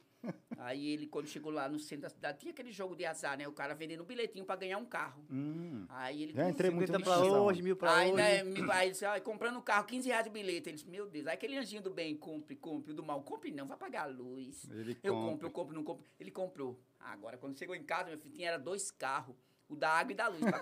Aí 0.57 0.87
ele, 0.89 1.07
quando 1.07 1.27
chegou 1.27 1.51
lá 1.51 1.69
no 1.69 1.77
centro 1.79 2.03
da 2.03 2.09
cidade, 2.09 2.39
tinha 2.39 2.51
aquele 2.51 2.71
jogo 2.71 2.95
de 2.95 3.05
azar, 3.05 3.37
né? 3.37 3.47
O 3.47 3.51
cara 3.51 3.73
vendendo 3.75 4.01
um 4.03 4.05
bilhetinho 4.05 4.43
para 4.43 4.55
ganhar 4.59 4.77
um 4.77 4.85
carro. 4.85 5.23
Hum, 5.29 5.85
Aí 5.89 6.23
ele. 6.23 6.33
Já 6.33 6.49
entrei 6.49 6.71
muito 6.71 6.87
50 6.91 6.97
nisso, 7.15 7.29
pra 7.31 7.41
hoje, 7.41 7.61
mil 7.61 7.75
pra 7.75 7.95
Aí, 7.95 8.07
hoje. 8.11 8.15
né, 8.23 8.43
me- 8.43 8.71
aí 8.71 8.87
ele 8.87 8.91
disse, 8.91 9.05
comprando 9.21 9.57
um 9.57 9.61
carro, 9.61 9.85
15 9.85 10.07
reais 10.07 10.23
de 10.25 10.29
bilhete. 10.31 10.69
Ele 10.69 10.75
disse, 10.77 10.89
meu 10.89 11.07
Deus, 11.07 11.27
aí 11.27 11.33
aquele 11.35 11.57
anjinho 11.57 11.81
do 11.81 11.91
bem, 11.91 12.15
compre, 12.17 12.55
compre, 12.55 12.91
o 12.91 12.95
do 12.95 13.03
mal, 13.03 13.21
compre 13.21 13.51
não, 13.51 13.67
vai 13.67 13.77
pagar 13.77 14.03
a 14.03 14.05
luz. 14.07 14.67
Ele 14.69 14.97
Eu 15.03 15.13
compra. 15.13 15.29
compro, 15.31 15.47
eu 15.47 15.51
compro, 15.51 15.75
não 15.75 15.83
compro. 15.83 16.05
Ele 16.19 16.31
comprou. 16.31 16.79
Agora, 16.99 17.37
quando 17.37 17.57
chegou 17.57 17.75
em 17.75 17.83
casa, 17.83 18.09
meu 18.09 18.17
filho, 18.17 18.33
tinha 18.33 18.47
era 18.49 18.57
dois 18.57 18.89
carros, 18.91 19.35
o 19.35 19.46
da 19.77 19.89
água 19.89 20.11
e 20.11 20.15
da 20.15 20.27
luz. 20.27 20.41
pra 20.41 20.59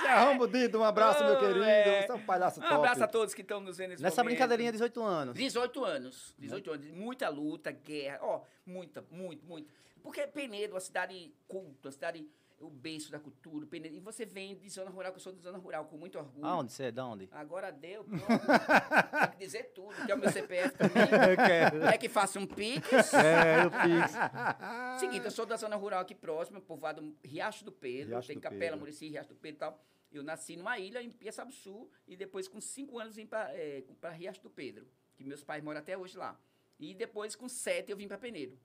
Se 0.00 0.06
arromba 0.08 0.44
o 0.44 0.48
Dido, 0.48 0.78
um 0.80 0.84
abraço, 0.84 1.24
meu 1.24 1.34
Oh, 1.34 1.38
querido. 1.38 1.62
é. 1.64 2.02
Você 2.06 2.12
é 2.12 2.14
um 2.14 2.24
palhaço 2.24 2.60
Um 2.60 2.62
top. 2.62 2.74
abraço 2.74 3.04
a 3.04 3.08
todos 3.08 3.34
que 3.34 3.42
estão 3.42 3.60
nos 3.60 3.76
vendo 3.76 3.90
nesse 3.90 4.02
Nessa 4.02 4.22
momento. 4.22 4.32
brincadeirinha, 4.34 4.72
18 4.72 5.02
anos. 5.02 5.34
18 5.36 5.84
anos. 5.84 6.34
18 6.38 6.72
anos. 6.72 6.86
Muita 6.90 7.28
luta, 7.28 7.70
guerra. 7.70 8.18
Ó, 8.22 8.42
muita, 8.66 9.04
muito, 9.10 9.44
muito. 9.46 9.68
Porque 10.02 10.26
Penedo, 10.26 10.74
uma 10.74 10.80
cidade 10.80 11.32
culta, 11.48 11.88
uma 11.88 11.92
cidade, 11.92 12.26
o 12.66 12.70
berço 12.70 13.10
da 13.10 13.18
cultura. 13.18 13.66
Penedo, 13.66 13.94
e 13.94 14.00
você 14.00 14.24
vem 14.24 14.56
de 14.56 14.68
zona 14.68 14.90
rural, 14.90 15.12
que 15.12 15.18
eu 15.18 15.22
sou 15.22 15.32
de 15.32 15.40
zona 15.40 15.58
rural, 15.58 15.84
com 15.86 15.96
muito 15.96 16.18
orgulho. 16.18 16.46
Aonde 16.46 16.72
você 16.72 16.84
é? 16.84 16.92
Da 16.92 17.06
onde? 17.06 17.28
Agora 17.32 17.70
deu, 17.70 18.04
pronto. 18.04 18.24
Tem 18.26 19.30
que 19.30 19.38
dizer 19.38 19.72
tudo. 19.74 19.94
Quer 20.06 20.14
o 20.14 20.18
meu 20.18 20.30
CPF 20.30 20.76
também? 20.76 21.02
Eu 21.30 21.36
quero. 21.36 21.84
É 21.84 21.98
que 21.98 22.08
faça 22.08 22.38
um 22.38 22.46
pix. 22.46 23.14
É, 23.14 23.64
eu 23.64 23.70
fiz. 23.70 25.00
Seguinte, 25.00 25.24
eu 25.24 25.30
sou 25.30 25.46
da 25.46 25.56
zona 25.56 25.76
rural 25.76 26.00
aqui 26.00 26.14
próxima, 26.14 26.60
povoado 26.60 27.16
Riacho 27.22 27.64
do 27.64 27.72
Pedro, 27.72 28.14
Riacho 28.14 28.28
tem 28.28 28.36
do 28.36 28.42
Capela, 28.42 28.60
Pedro. 28.60 28.78
Murici, 28.78 29.08
Riacho 29.08 29.28
do 29.30 29.36
Pedro 29.36 29.56
e 29.56 29.60
tal. 29.60 29.84
Eu 30.12 30.22
nasci 30.22 30.56
numa 30.56 30.78
ilha 30.78 31.02
em 31.02 31.10
Piaçabuçu 31.10 31.90
e 32.06 32.16
depois 32.16 32.46
com 32.46 32.60
cinco 32.60 32.98
anos 32.98 33.16
vim 33.16 33.26
para 33.26 34.10
Riacho 34.12 34.42
do 34.42 34.50
Pedro, 34.50 34.86
que 35.16 35.24
meus 35.24 35.42
pais 35.42 35.62
moram 35.62 35.80
até 35.80 35.96
hoje 35.98 36.16
lá. 36.16 36.38
E 36.78 36.94
depois 36.94 37.34
com 37.34 37.48
sete 37.48 37.90
eu 37.90 37.96
vim 37.96 38.06
para 38.06 38.18
Peneiro. 38.18 38.58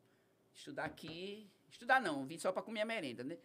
Estudar 0.54 0.86
aqui, 0.86 1.50
estudar 1.70 2.02
não, 2.02 2.26
vim 2.26 2.38
só 2.38 2.52
para 2.52 2.62
comer 2.62 2.82
a 2.82 2.86
merenda, 2.86 3.24
né? 3.24 3.38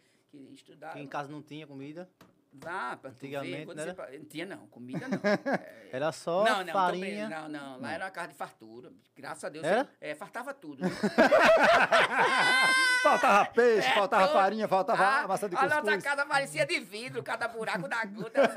Que 0.47 0.53
estudar, 0.53 0.93
Que 0.93 0.99
em 0.99 1.07
casa 1.07 1.29
não 1.29 1.41
tinha 1.41 1.65
comida. 1.65 2.09
vá 2.53 2.95
para 2.97 3.09
Antigamente, 3.11 3.65
ver, 3.65 3.75
né? 3.75 3.85
você 3.85 3.93
pa- 3.93 4.07
tinha 4.29 4.45
não, 4.45 4.67
comida 4.67 5.07
não. 5.07 5.19
Era 5.91 6.11
só 6.11 6.43
não, 6.43 6.63
não, 6.63 6.73
farinha. 6.73 7.29
não, 7.29 7.47
não, 7.49 7.79
lá 7.81 7.91
era 7.93 8.05
uma 8.05 8.11
casa 8.11 8.27
de 8.29 8.33
fartura, 8.35 8.91
graças 9.15 9.43
a 9.45 9.49
Deus. 9.49 9.63
Era? 9.65 9.89
É, 10.01 10.13
fartava 10.15 10.53
tudo. 10.53 10.83
Faltava 13.03 13.45
peixe, 13.51 13.87
É, 13.87 13.93
faltava 13.93 14.27
farinha, 14.33 14.67
faltava 14.67 15.05
Ah, 15.05 15.27
massa 15.27 15.47
de 15.47 15.55
A 15.55 15.61
nossa 15.63 15.81
cuscuz. 15.81 16.03
casa 16.03 16.25
parecia 16.25 16.65
de 16.65 16.79
vidro, 16.79 17.21
cada 17.23 17.47
buraco 17.47 17.87
da 17.87 18.03
gota. 18.05 18.41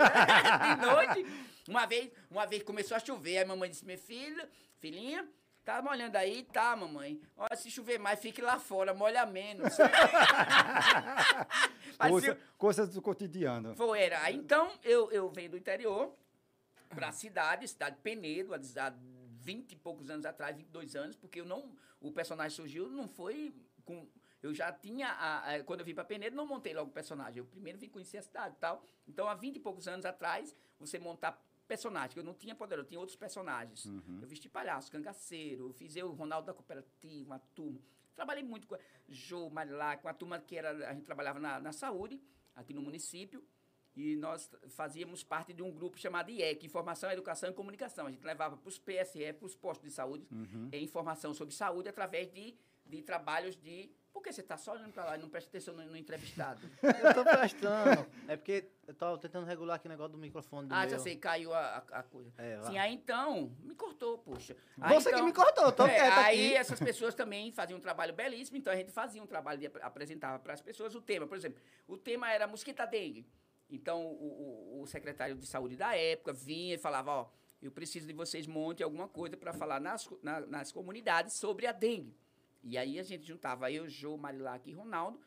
de 0.75 0.87
noite. 0.87 1.26
Uma 1.68 1.87
vez, 1.87 2.11
uma 2.30 2.47
vez 2.47 2.62
começou 2.62 2.97
a 2.97 3.00
chover, 3.00 3.37
aí 3.38 3.44
a 3.44 3.47
mamãe 3.47 3.68
disse, 3.70 3.85
minha 3.85 3.99
filha, 3.99 4.49
filhinha, 4.80 5.28
Tá 5.69 5.83
molhando 5.83 6.17
aí? 6.17 6.45
Tá, 6.45 6.75
mamãe. 6.75 7.21
Olha, 7.37 7.55
se 7.55 7.71
chover 7.71 7.99
mais, 7.99 8.19
fique 8.19 8.41
lá 8.41 8.59
fora, 8.59 8.95
molha 8.95 9.27
menos. 9.27 9.75
Coisa- 12.09 12.39
coisas 12.57 12.89
do 12.95 13.03
cotidiano. 13.03 13.77
foi, 13.77 14.01
era. 14.01 14.33
Então, 14.33 14.73
eu, 14.83 15.13
eu 15.13 15.29
venho 15.29 15.51
do 15.51 15.59
interior 15.59 16.15
para 16.89 17.09
a 17.09 17.13
cidade, 17.13 17.69
cidade 17.69 17.97
de 17.97 18.01
Penedo, 18.03 18.55
há 18.55 18.59
20 19.41 19.73
e 19.73 19.77
poucos 19.77 20.09
anos 20.09 20.25
atrás, 20.25 20.57
22 20.57 20.97
anos, 20.97 21.17
porque 21.17 21.43
eu 21.43 21.45
não, 21.45 21.71
o 22.01 22.11
personagem 22.13 22.57
surgiu, 22.57 22.89
não 22.89 23.07
foi 23.07 23.55
com... 23.85 24.09
Eu 24.43 24.55
já 24.55 24.73
tinha, 24.73 25.09
a- 25.09 25.57
a- 25.57 25.65
quando 25.65 25.81
eu 25.81 25.87
vim 25.87 25.95
para 25.95 26.05
Penedo, 26.05 26.35
não 26.35 26.47
montei 26.47 26.73
logo 26.73 26.89
o 26.89 26.93
personagem. 26.95 27.41
Eu 27.41 27.45
primeiro 27.45 27.79
vim 27.79 27.91
conhecer 27.91 28.17
a 28.17 28.23
cidade 28.23 28.55
e 28.57 28.59
tal. 28.59 28.83
Então, 29.07 29.29
há 29.29 29.35
20 29.35 29.57
e 29.57 29.61
poucos 29.61 29.87
anos 29.87 30.07
atrás, 30.07 30.57
você 30.81 30.99
montar 30.99 31.39
personagem, 31.69 32.15
que 32.15 32.19
eu 32.19 32.25
não 32.25 32.35
tinha 32.35 32.55
poder, 32.55 32.79
eu 32.79 32.85
tinha 32.85 32.99
outros 32.99 33.17
personagens. 33.17 33.85
Eu 34.23 34.27
vesti 34.27 34.49
palhaço, 34.49 34.91
cangaceiro, 34.91 35.73
fiz 35.75 35.95
eu, 35.95 36.09
o 36.09 36.13
Ronaldo 36.13 36.47
da 36.47 36.55
Cooperativa, 36.55 37.31
uma 37.31 37.39
turma. 37.55 37.79
Trabalhei 38.17 38.43
muito 38.43 38.67
com 38.67 38.75
a 38.75 38.79
Jô, 39.09 39.49
Marilac, 39.51 40.03
com 40.03 40.09
a 40.09 40.15
turma 40.15 40.41
que 40.41 40.57
era, 40.57 40.71
a 40.89 40.95
gente 40.95 41.05
trabalhava 41.05 41.39
na, 41.39 41.61
na 41.61 41.73
saúde, 41.73 42.21
aqui 42.57 42.75
no 42.75 42.83
município, 42.83 43.45
e 43.95 44.17
nós 44.17 44.51
fazíamos 44.71 45.23
parte 45.23 45.53
de 45.53 45.63
um 45.63 45.71
grupo 45.71 45.99
chamado 45.99 46.31
IEC, 46.31 46.65
Informação, 46.65 47.11
Educação 47.11 47.51
e 47.51 47.53
Comunicação. 47.53 48.07
A 48.07 48.11
gente 48.11 48.25
levava 48.25 48.57
para 48.57 48.69
os 48.69 48.79
PSE, 48.79 49.33
para 49.33 49.47
os 49.47 49.55
postos 49.55 49.89
de 49.89 49.95
saúde, 49.95 50.27
eh, 50.73 50.81
informação 50.81 51.35
sobre 51.35 51.55
saúde 51.55 51.89
através 51.89 52.33
de, 52.33 52.57
de 52.87 53.03
trabalhos 53.03 53.57
de... 53.57 53.91
Por 54.19 54.25
que 54.25 54.33
você 54.33 54.41
está 54.41 54.57
só 54.57 54.73
olhando 54.73 54.93
para 54.93 55.05
lá 55.05 55.17
e 55.17 55.21
não 55.21 55.29
presta 55.29 55.49
atenção 55.49 55.73
no, 55.75 55.85
no 55.87 55.97
entrevistado? 55.97 56.61
Eu 56.83 57.15
tô 57.15 57.23
prestando. 57.25 58.05
É 58.27 58.37
porque 58.37 58.69
eu 58.89 58.93
tô 58.93 59.17
tentando 59.17 59.47
regular 59.47 59.77
aqui 59.77 59.87
o 59.87 59.89
negócio 59.89 60.11
do 60.13 60.19
microfone 60.19 60.67
do 60.67 60.75
ah, 60.75 60.81
meu. 60.81 60.91
já 60.91 60.99
sei, 60.99 61.15
caiu 61.15 61.55
a, 61.55 61.77
a- 61.93 62.03
coisa. 62.03 62.33
É. 62.37 62.61
Sim, 62.63 62.77
aí 62.79 62.93
então, 62.93 63.53
me 63.63 63.77
cortou, 63.77 64.19
poxa. 64.19 64.57
Aí, 64.81 64.93
Você 64.95 65.11
que 65.11 65.15
então- 65.15 65.25
me 65.27 65.33
cortou, 65.33 65.71
tô 65.71 65.87
É, 65.87 65.95
quieto 65.95 66.19
aí 66.19 66.47
aqui. 66.49 66.57
essas 66.57 66.81
pessoas 66.81 67.15
também 67.15 67.53
faziam 67.53 67.79
um 67.79 67.81
trabalho 67.81 68.13
belíssimo, 68.13 68.57
então 68.59 68.73
a 68.73 68.77
gente 68.77 68.91
fazia 68.91 69.23
um 69.23 69.27
trabalho 69.27 69.61
de 69.61 69.67
ap- 69.67 69.79
apresentava 69.83 70.39
para 70.41 70.53
as 70.53 70.61
pessoas 70.61 70.97
o 70.97 71.01
tema. 71.01 71.25
Por 71.29 71.37
exemplo, 71.37 71.63
o 71.87 71.97
tema 71.97 72.29
era 72.33 72.49
mosquita 72.49 72.85
dengue. 72.87 73.25
Então 73.71 74.05
o, 74.05 74.79
o- 74.79 74.83
o 74.83 74.87
secretário 74.89 75.37
de 75.37 75.47
saúde 75.47 75.77
da 75.77 75.95
época 75.97 76.33
vinha 76.33 76.75
e 76.75 76.79
falava, 76.79 77.13
ó, 77.13 77.29
eu 77.63 77.71
preciso 77.71 78.05
de 78.07 78.13
vocês 78.13 78.49
montem 78.49 78.83
alguma 78.83 79.07
coisa 79.07 79.37
para 79.37 79.53
falar 79.53 79.81
nas, 79.81 80.09
na- 80.25 80.41
nas 80.41 80.73
comunidades 80.73 81.35
sobre 81.35 81.67
a 81.69 81.73
dengue. 81.73 82.17
E 82.62 82.77
aí 82.77 82.99
a 82.99 83.03
gente 83.03 83.25
juntava 83.27 83.71
eu, 83.71 83.88
Jô, 83.88 84.17
Marilac 84.17 84.69
e 84.69 84.73
Ronaldo, 84.75 85.21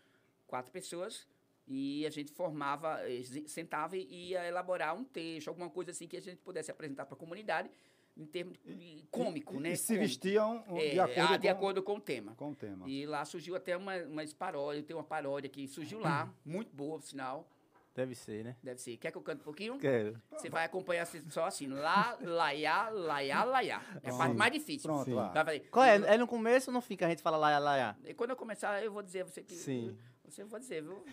quatro 0.48 0.72
pessoas, 0.72 1.28
e 1.68 2.06
a 2.06 2.10
gente 2.10 2.32
formava, 2.32 3.00
eh, 3.10 3.24
se- 3.24 3.48
sentava 3.48 3.96
e 3.98 4.30
ia 4.30 4.46
elaborar 4.48 4.96
um 4.96 5.04
texto, 5.04 5.48
alguma 5.48 5.70
coisa 5.70 5.92
assim 5.92 6.08
que 6.08 6.18
a 6.18 6.22
gente 6.22 6.38
pudesse 6.38 6.70
apresentar 6.72 7.06
para 7.06 7.16
a 7.16 7.18
comunidade 7.18 7.70
em 8.18 8.26
termos 8.26 8.58
de 8.66 9.06
cômico, 9.10 9.56
E- 9.56 9.60
né? 9.62 9.72
E 9.72 9.78
se 9.78 9.88
Cômico. 9.94 10.04
vestiam 10.06 10.64
É, 10.78 10.90
de 10.92 11.00
acordo 11.00 11.34
ah, 11.34 11.38
de 11.38 11.48
com, 11.48 11.54
acordo 11.54 11.84
com 11.84 11.96
o 11.96 12.02
tema. 12.02 12.36
com 12.36 12.52
o 12.52 12.56
tema. 12.56 12.90
E 12.90 13.06
lá 13.06 13.24
surgiu 13.24 13.56
até 13.56 13.78
uma, 13.78 13.96
umas 14.04 14.34
paródias, 14.34 14.86
tem 14.86 14.96
uma 14.96 15.04
paródia 15.04 15.50
que 15.50 15.66
surgiu 15.68 16.00
lá, 16.00 16.30
muito 16.44 16.76
boa, 16.76 17.00
por 17.00 17.06
sinal. 17.06 17.48
Deve 17.94 18.16
ser, 18.16 18.44
né? 18.46 18.56
Deve 18.64 18.80
ser. 18.80 18.96
Quer 18.98 19.12
que 19.12 19.18
eu 19.18 19.22
cante 19.22 19.42
um 19.42 19.44
pouquinho? 19.44 19.78
Quero. 19.78 20.22
Você 20.32 20.50
vai 20.50 20.64
acompanhar 20.64 21.04
assim, 21.04 21.30
só 21.30 21.46
assim, 21.46 21.68
lá, 21.68 22.18
laiá, 22.22 22.90
laiá, 22.90 23.44
laiá. 23.44 23.82
É 24.02 24.10
a 24.10 24.18
parte 24.18 24.36
mais 24.36 24.52
difícil. 24.54 24.90
Pronto, 24.90 25.06
Sim. 25.06 25.14
lá. 25.14 25.44
Vai. 25.44 25.60
Qual 25.60 25.84
é? 25.86 25.96
É 25.96 26.18
no 26.18 26.26
começo 26.26 26.70
ou 26.70 26.74
no 26.74 26.82
fim 26.82 26.96
que 26.96 27.04
a 27.04 27.10
gente 27.10 27.22
fala 27.22 27.36
lá, 27.36 27.60
lá, 27.60 27.76
lá? 27.76 27.98
E 28.06 28.14
quando 28.14 28.30
eu 28.30 28.36
começar, 28.38 28.82
eu 28.82 28.94
vou 28.94 29.04
dizer 29.04 29.22
a 29.22 29.26
você 29.26 29.44
que. 29.44 29.54
Sim. 29.54 29.98
Você 30.24 30.46
vai 30.46 30.62
dizer, 30.62 30.82
viu? 30.82 31.04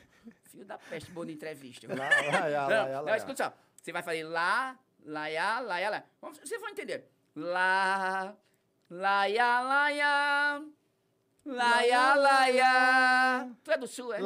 Filho 0.44 0.64
da 0.64 0.78
peste, 0.78 1.10
boa 1.10 1.26
de 1.26 1.32
entrevista. 1.32 1.88
Lá, 1.88 1.94
lá, 1.96 2.46
lá, 2.46 2.68
Não, 2.68 2.92
lá, 2.92 2.96
não, 2.98 3.04
lá. 3.06 3.16
escuta 3.16 3.44
só. 3.44 3.52
Você 3.74 3.90
vai 3.90 4.02
fazer 4.02 4.22
lá, 4.22 4.78
laiá, 5.04 5.58
laiá, 5.58 5.90
laiá. 5.90 6.04
Vocês 6.20 6.60
vão 6.60 6.70
entender. 6.70 7.10
Lá, 7.34 8.36
laiá, 8.88 9.60
laiá. 9.60 10.62
Laiá, 11.48 12.14
laiá. 12.14 13.48
Tu 13.64 13.70
é 13.72 13.78
do 13.78 13.86
sul, 13.86 14.12
é? 14.12 14.18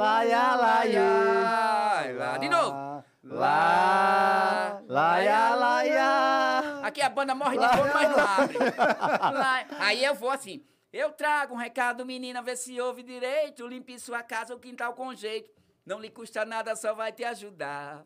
Laiá. 0.56 2.12
Lá, 2.18 2.36
de 2.38 2.48
novo. 2.48 3.04
Lá, 3.24 4.82
laia, 4.88 5.54
laia. 5.54 6.80
Aqui 6.82 7.00
a 7.00 7.08
banda 7.08 7.34
morre 7.34 7.56
de 7.58 7.68
fome, 7.68 7.90
mas 7.94 8.10
não 8.10 8.18
abre. 8.18 8.58
Lá- 8.58 9.66
Aí 9.78 10.04
eu 10.04 10.14
vou 10.14 10.30
assim. 10.30 10.64
Eu 10.92 11.12
trago 11.12 11.54
um 11.54 11.56
recado, 11.56 12.04
menina, 12.04 12.42
vê 12.42 12.56
se 12.56 12.78
ouve 12.80 13.02
direito. 13.02 13.66
Limpe 13.66 13.98
sua 13.98 14.22
casa, 14.22 14.54
o 14.54 14.58
quintal 14.58 14.92
com 14.94 15.14
jeito. 15.14 15.50
Não 15.86 16.00
lhe 16.00 16.10
custa 16.10 16.44
nada, 16.44 16.74
só 16.76 16.92
vai 16.94 17.12
te 17.12 17.24
ajudar. 17.24 18.04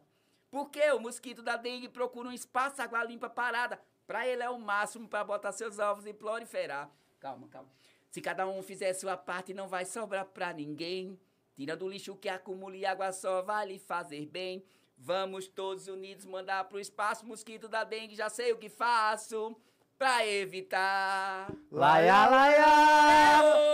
Porque 0.50 0.82
o 0.92 1.00
mosquito 1.00 1.42
da 1.42 1.56
dengue 1.56 1.88
procura 1.88 2.28
um 2.28 2.32
espaço, 2.32 2.80
água 2.82 3.02
limpa 3.02 3.28
parada. 3.30 3.80
Pra 4.06 4.26
ele 4.26 4.42
é 4.42 4.50
o 4.50 4.58
máximo 4.58 5.08
pra 5.08 5.24
botar 5.24 5.50
seus 5.52 5.78
ovos 5.78 6.06
e 6.06 6.12
proliferar. 6.12 6.88
Calma, 7.18 7.48
calma. 7.48 7.68
Se 8.10 8.20
cada 8.20 8.46
um 8.46 8.62
fizer 8.62 8.92
sua 8.94 9.16
parte, 9.16 9.54
não 9.54 9.68
vai 9.68 9.84
sobrar 9.84 10.24
pra 10.26 10.52
ninguém. 10.52 11.18
Tira 11.54 11.76
do 11.76 11.88
lixo 11.88 12.16
que 12.16 12.28
acumula 12.28 12.76
e 12.76 12.84
água 12.84 13.12
só 13.12 13.42
vai 13.42 13.66
lhe 13.66 13.78
fazer 13.78 14.26
bem. 14.26 14.64
Vamos 14.96 15.46
todos 15.46 15.88
unidos 15.88 16.24
mandar 16.24 16.64
pro 16.64 16.80
espaço 16.80 17.26
mosquito 17.26 17.68
da 17.68 17.84
dengue, 17.84 18.14
já 18.14 18.28
sei 18.30 18.52
o 18.52 18.58
que 18.58 18.68
faço 18.68 19.54
pra 19.98 20.26
evitar. 20.26 21.50
Laia, 21.70 22.26
laia. 22.26 22.66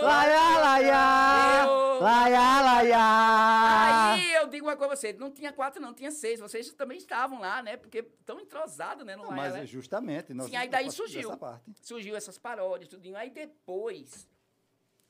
Laia, 0.03 0.59
laia. 0.59 1.67
Laia, 2.01 2.61
laia. 2.63 4.13
Aí 4.13 4.35
eu 4.35 4.49
digo 4.49 4.67
uma 4.67 4.77
coisa 4.77 4.89
pra 4.89 4.97
vocês, 4.97 5.17
não 5.19 5.31
tinha 5.31 5.53
quatro, 5.53 5.81
não, 5.81 5.93
tinha 5.95 6.11
seis. 6.11 6.41
Vocês 6.41 6.73
também 6.73 6.99
estavam 6.99 7.41
lá, 7.41 7.63
né? 7.63 7.77
Porque 7.77 8.03
tão 8.25 8.41
entrosados, 8.41 9.05
né? 9.05 9.15
No 9.17 9.23
Não, 9.23 9.31
Laia, 9.31 9.43
mas 9.43 9.53
Laia. 9.53 9.63
é 9.65 9.67
justamente. 9.67 10.35
Nós 10.35 10.49
Sim, 10.51 10.57
aí 10.57 10.69
daí 10.69 10.91
surgiu. 10.91 11.33
Essa. 11.33 11.63
Surgiu 11.83 12.17
essas 12.17 12.39
paródias, 12.39 12.89
tudinho. 12.89 13.17
Aí 13.17 13.31
depois 13.31 14.29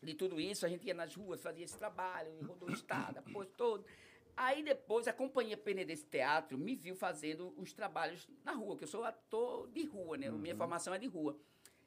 de 0.02 0.14
tudo 0.14 0.40
isso, 0.40 0.66
a 0.66 0.68
gente 0.68 0.86
ia 0.86 0.94
nas 0.94 1.14
ruas, 1.14 1.40
fazia 1.40 1.64
esse 1.64 1.76
trabalho, 1.76 2.30
rodou 2.46 2.68
o 2.68 2.72
estado, 2.72 3.18
apoio 3.18 3.48
todo. 3.56 3.84
Aí 4.36 4.62
depois 4.62 5.06
a 5.06 5.12
companhia 5.12 5.56
Penedense 5.56 6.04
Teatro 6.06 6.56
me 6.58 6.74
viu 6.74 6.96
fazendo 6.96 7.54
os 7.56 7.72
trabalhos 7.72 8.28
na 8.44 8.52
rua, 8.52 8.76
que 8.76 8.84
eu 8.84 8.88
sou 8.88 9.04
ator 9.04 9.68
de 9.68 9.84
rua, 9.84 10.16
né? 10.16 10.30
Minha 10.30 10.56
formação 10.56 10.94
é 10.94 10.98
de 10.98 11.06
rua. 11.06 11.38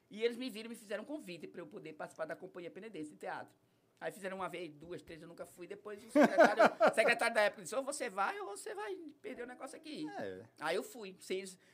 E 0.08 0.22
eles 0.22 0.36
me 0.36 0.48
viram 0.48 0.66
e 0.66 0.68
me 0.70 0.76
fizeram 0.76 1.02
um 1.02 1.06
convite 1.06 1.46
para 1.46 1.60
eu 1.60 1.66
poder 1.66 1.92
participar 1.94 2.24
da 2.24 2.36
companhia 2.36 2.70
Penedense 2.70 3.10
de 3.10 3.16
Teatro. 3.16 3.52
Aí 4.00 4.12
fizeram 4.12 4.36
uma 4.36 4.48
vez, 4.48 4.72
duas, 4.74 5.02
três, 5.02 5.22
eu 5.22 5.28
nunca 5.28 5.46
fui. 5.46 5.66
Depois 5.66 6.02
o 6.04 6.10
secretário, 6.10 6.62
o 6.92 6.94
secretário 6.94 7.34
da 7.34 7.40
época 7.42 7.62
disse, 7.62 7.74
ou 7.74 7.82
você 7.82 8.10
vai 8.10 8.38
ou 8.40 8.46
você 8.48 8.74
vai 8.74 8.94
perder 9.22 9.42
o 9.42 9.46
negócio 9.46 9.76
aqui. 9.76 10.06
É. 10.18 10.44
Aí 10.60 10.76
eu 10.76 10.82
fui. 10.82 11.16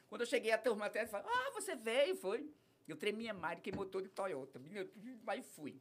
Quando 0.08 0.20
eu 0.20 0.26
cheguei, 0.26 0.52
a 0.52 0.58
turma 0.58 0.86
até 0.86 1.04
falou, 1.06 1.28
ah, 1.28 1.50
você 1.52 1.74
veio, 1.74 2.14
foi. 2.16 2.48
Eu 2.86 2.96
tremia 2.96 3.34
mais 3.34 3.58
do 3.58 3.62
que 3.62 3.74
motor 3.74 4.02
de 4.02 4.08
Toyota. 4.08 4.60
Mas 5.24 5.44
fui. 5.46 5.80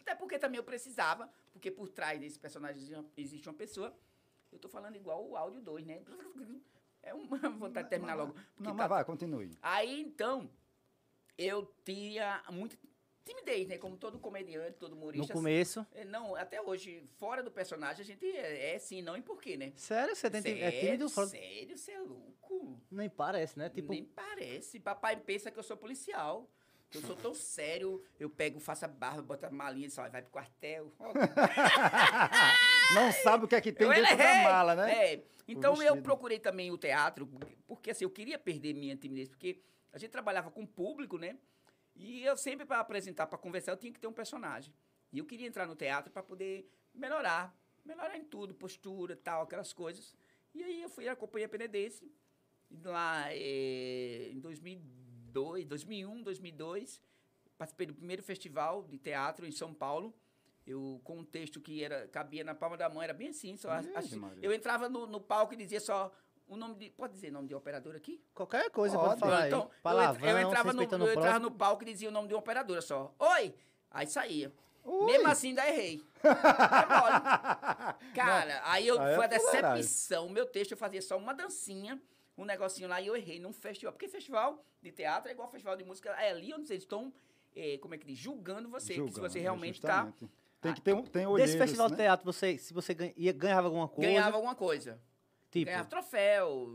Até 0.00 0.14
porque 0.14 0.38
também 0.38 0.58
eu 0.58 0.64
precisava, 0.64 1.30
porque 1.54 1.70
por 1.70 1.88
trás 1.88 2.20
desse 2.20 2.38
personagem 2.38 2.82
existe 3.16 3.48
uma- 3.48 3.54
pessoa. 3.54 3.96
Eu 4.52 4.58
tô 4.58 4.68
falando 4.68 4.96
igual 4.96 5.24
o 5.26 5.36
áudio 5.36 5.60
2, 5.62 5.86
né? 5.86 6.02
É 7.02 7.14
uma 7.14 7.38
vontade 7.58 7.84
de 7.84 7.90
terminar 7.90 8.14
logo. 8.14 8.34
Não, 8.58 8.72
tá- 8.72 8.74
mas 8.74 8.88
vai, 8.88 9.04
continue. 9.04 9.56
Aí, 9.62 10.00
então, 10.02 10.50
eu 11.38 11.72
tinha 11.84 12.42
muita 12.50 12.76
timidez, 13.24 13.66
né? 13.68 13.78
Como 13.78 13.96
todo 13.96 14.18
comediante, 14.18 14.76
todo 14.78 14.90
No 14.94 14.96
humorista. 15.02 15.32
começo. 15.32 15.86
É, 15.92 16.04
Não, 16.04 16.34
até 16.36 16.60
hoje, 16.60 17.08
fora 17.18 17.42
do 17.42 17.50
personagem, 17.50 18.02
a 18.02 18.04
gente 18.04 18.26
é, 18.26 18.74
é 18.74 18.78
sim, 18.78 19.00
não 19.00 19.16
e 19.16 19.22
por 19.22 19.40
quê, 19.40 19.56
né? 19.56 19.72
Sério, 19.76 20.14
você 20.14 20.30
tem 20.30 20.42
sério, 20.42 20.62
é 20.64 20.70
tímido 20.72 21.08
fora. 21.08 21.28
Sério, 21.28 21.76
você 21.78 21.92
é 21.92 22.00
louco? 22.00 22.80
Nem 22.90 23.08
parece, 23.08 23.58
né? 23.58 23.68
Tipo, 23.70 23.92
Nem 23.92 24.04
parece. 24.04 24.78
Papai 24.80 25.16
pensa 25.16 25.50
que 25.50 25.58
eu 25.58 25.62
sou 25.62 25.76
policial. 25.76 26.50
Eu 26.94 27.00
sou 27.02 27.16
tão 27.16 27.34
sério. 27.34 28.02
Eu 28.18 28.30
pego, 28.30 28.60
faço 28.60 28.84
a 28.84 28.88
barba, 28.88 29.22
boto 29.22 29.46
a 29.46 29.50
malinha 29.50 29.88
e 29.88 29.90
só 29.90 30.08
vai 30.08 30.22
pro 30.22 30.30
quartel. 30.30 30.92
Não 32.94 33.12
sabe 33.12 33.44
o 33.44 33.48
que 33.48 33.56
é 33.56 33.60
que 33.60 33.72
tem 33.72 33.86
eu 33.86 33.92
dentro 33.92 34.16
da 34.16 34.24
errei. 34.24 34.44
mala, 34.44 34.74
né? 34.74 35.14
É. 35.14 35.24
Então 35.46 35.82
eu 35.82 36.00
procurei 36.00 36.38
também 36.38 36.70
o 36.70 36.78
teatro, 36.78 37.28
porque 37.66 37.90
assim, 37.90 38.04
eu 38.04 38.10
queria 38.10 38.38
perder 38.38 38.72
minha 38.74 38.96
timidez, 38.96 39.28
porque 39.28 39.60
a 39.92 39.98
gente 39.98 40.10
trabalhava 40.10 40.50
com 40.50 40.64
público, 40.64 41.18
né? 41.18 41.36
E 41.94 42.24
eu 42.24 42.36
sempre, 42.36 42.64
para 42.66 42.80
apresentar, 42.80 43.26
para 43.26 43.38
conversar, 43.38 43.72
eu 43.72 43.76
tinha 43.76 43.92
que 43.92 44.00
ter 44.00 44.06
um 44.06 44.12
personagem. 44.12 44.72
E 45.12 45.18
eu 45.18 45.24
queria 45.24 45.46
entrar 45.46 45.66
no 45.66 45.76
teatro 45.76 46.10
para 46.12 46.22
poder 46.22 46.68
melhorar. 46.94 47.56
Melhorar 47.84 48.16
em 48.16 48.24
tudo, 48.24 48.54
postura, 48.54 49.16
tal, 49.16 49.42
aquelas 49.42 49.72
coisas. 49.72 50.16
E 50.54 50.62
aí 50.62 50.82
eu 50.82 50.88
fui 50.88 51.06
à 51.06 51.14
Companhia 51.14 51.48
Penedense, 51.48 52.10
lá 52.82 53.26
eh, 53.30 54.30
em 54.32 54.40
2002, 55.34 55.66
2001, 55.66 56.22
2002. 56.22 57.02
Participei 57.58 57.86
do 57.86 57.94
primeiro 57.94 58.22
festival 58.22 58.84
de 58.84 58.98
teatro 58.98 59.46
em 59.46 59.52
São 59.52 59.74
Paulo. 59.74 60.14
Eu, 60.66 61.00
com 61.04 61.18
um 61.18 61.24
texto 61.24 61.60
que 61.60 61.84
era, 61.84 62.08
cabia 62.08 62.42
na 62.42 62.54
palma 62.54 62.76
da 62.76 62.88
mão, 62.88 63.02
era 63.02 63.12
bem 63.12 63.28
assim. 63.28 63.56
Só, 63.56 63.70
assim, 63.70 64.16
Maria. 64.16 64.38
eu 64.42 64.52
entrava 64.52 64.88
no, 64.88 65.06
no 65.06 65.20
palco 65.20 65.52
e 65.52 65.56
dizia 65.56 65.80
só 65.80 66.10
o 66.48 66.56
nome 66.56 66.74
de. 66.76 66.90
Pode 66.90 67.12
dizer 67.12 67.30
nome 67.30 67.48
de 67.48 67.54
operador 67.54 67.94
aqui? 67.94 68.22
qualquer 68.34 68.70
coisa 68.70 68.96
Pode. 68.96 69.08
pode 69.08 69.20
falar 69.20 69.46
Então, 69.46 69.70
Palavrão, 69.82 70.28
eu 70.30 70.38
entrava, 70.48 70.72
no, 70.72 70.82
eu 70.82 71.12
entrava 71.12 71.38
no 71.38 71.50
palco 71.50 71.82
e 71.82 71.86
dizia 71.86 72.08
o 72.08 72.12
nome 72.12 72.28
de 72.28 72.34
uma 72.34 72.40
operadora 72.40 72.80
só. 72.80 73.14
Oi! 73.18 73.54
Aí 73.90 74.06
saía. 74.06 74.52
Ui. 74.84 75.06
Mesmo 75.06 75.28
assim, 75.28 75.48
ainda 75.48 75.68
errei. 75.68 76.04
É. 78.14 78.14
Cara, 78.14 78.62
aí 78.64 78.86
eu, 78.86 78.98
Aí 79.00 79.12
é 79.12 79.16
foi 79.16 79.24
a 79.24 79.28
decepção. 79.28 80.26
O 80.26 80.30
meu 80.30 80.46
texto 80.46 80.72
eu 80.72 80.76
fazia 80.76 81.02
só 81.02 81.18
uma 81.18 81.34
dancinha, 81.34 82.00
um 82.36 82.44
negocinho 82.44 82.88
lá 82.88 83.00
e 83.00 83.06
eu 83.06 83.16
errei 83.16 83.38
num 83.38 83.52
festival. 83.52 83.92
Porque 83.92 84.08
festival 84.08 84.64
de 84.82 84.90
teatro 84.92 85.28
é 85.28 85.32
igual 85.32 85.48
festival 85.48 85.76
de 85.76 85.84
música. 85.84 86.10
É 86.10 86.30
ali 86.30 86.52
onde 86.52 86.70
eles 86.72 86.82
estão 86.82 87.12
eh, 87.54 87.78
como 87.78 87.94
é 87.94 87.98
que 87.98 88.06
diz, 88.06 88.18
julgando 88.18 88.68
você, 88.68 88.88
que 88.88 88.92
se 88.94 89.06
Julgando, 89.06 89.20
você 89.30 89.38
é, 89.38 89.42
realmente 89.42 89.76
está. 89.76 90.12
Tem 90.60 90.72
que 90.74 90.80
ter 90.80 90.94
um 90.94 91.02
tem 91.02 91.26
olheiros, 91.26 91.52
Desse 91.54 91.58
festival 91.62 91.88
de 91.88 91.92
né? 91.96 92.04
teatro, 92.04 92.24
você, 92.24 92.56
se 92.58 92.72
você 92.72 92.94
ganha- 92.94 93.32
ganhava 93.32 93.66
alguma 93.68 93.86
coisa. 93.86 94.10
ganhava 94.10 94.36
alguma 94.36 94.54
coisa. 94.54 95.00
tipo, 95.50 95.66
Ganhava 95.66 95.88
troféu. 95.88 96.66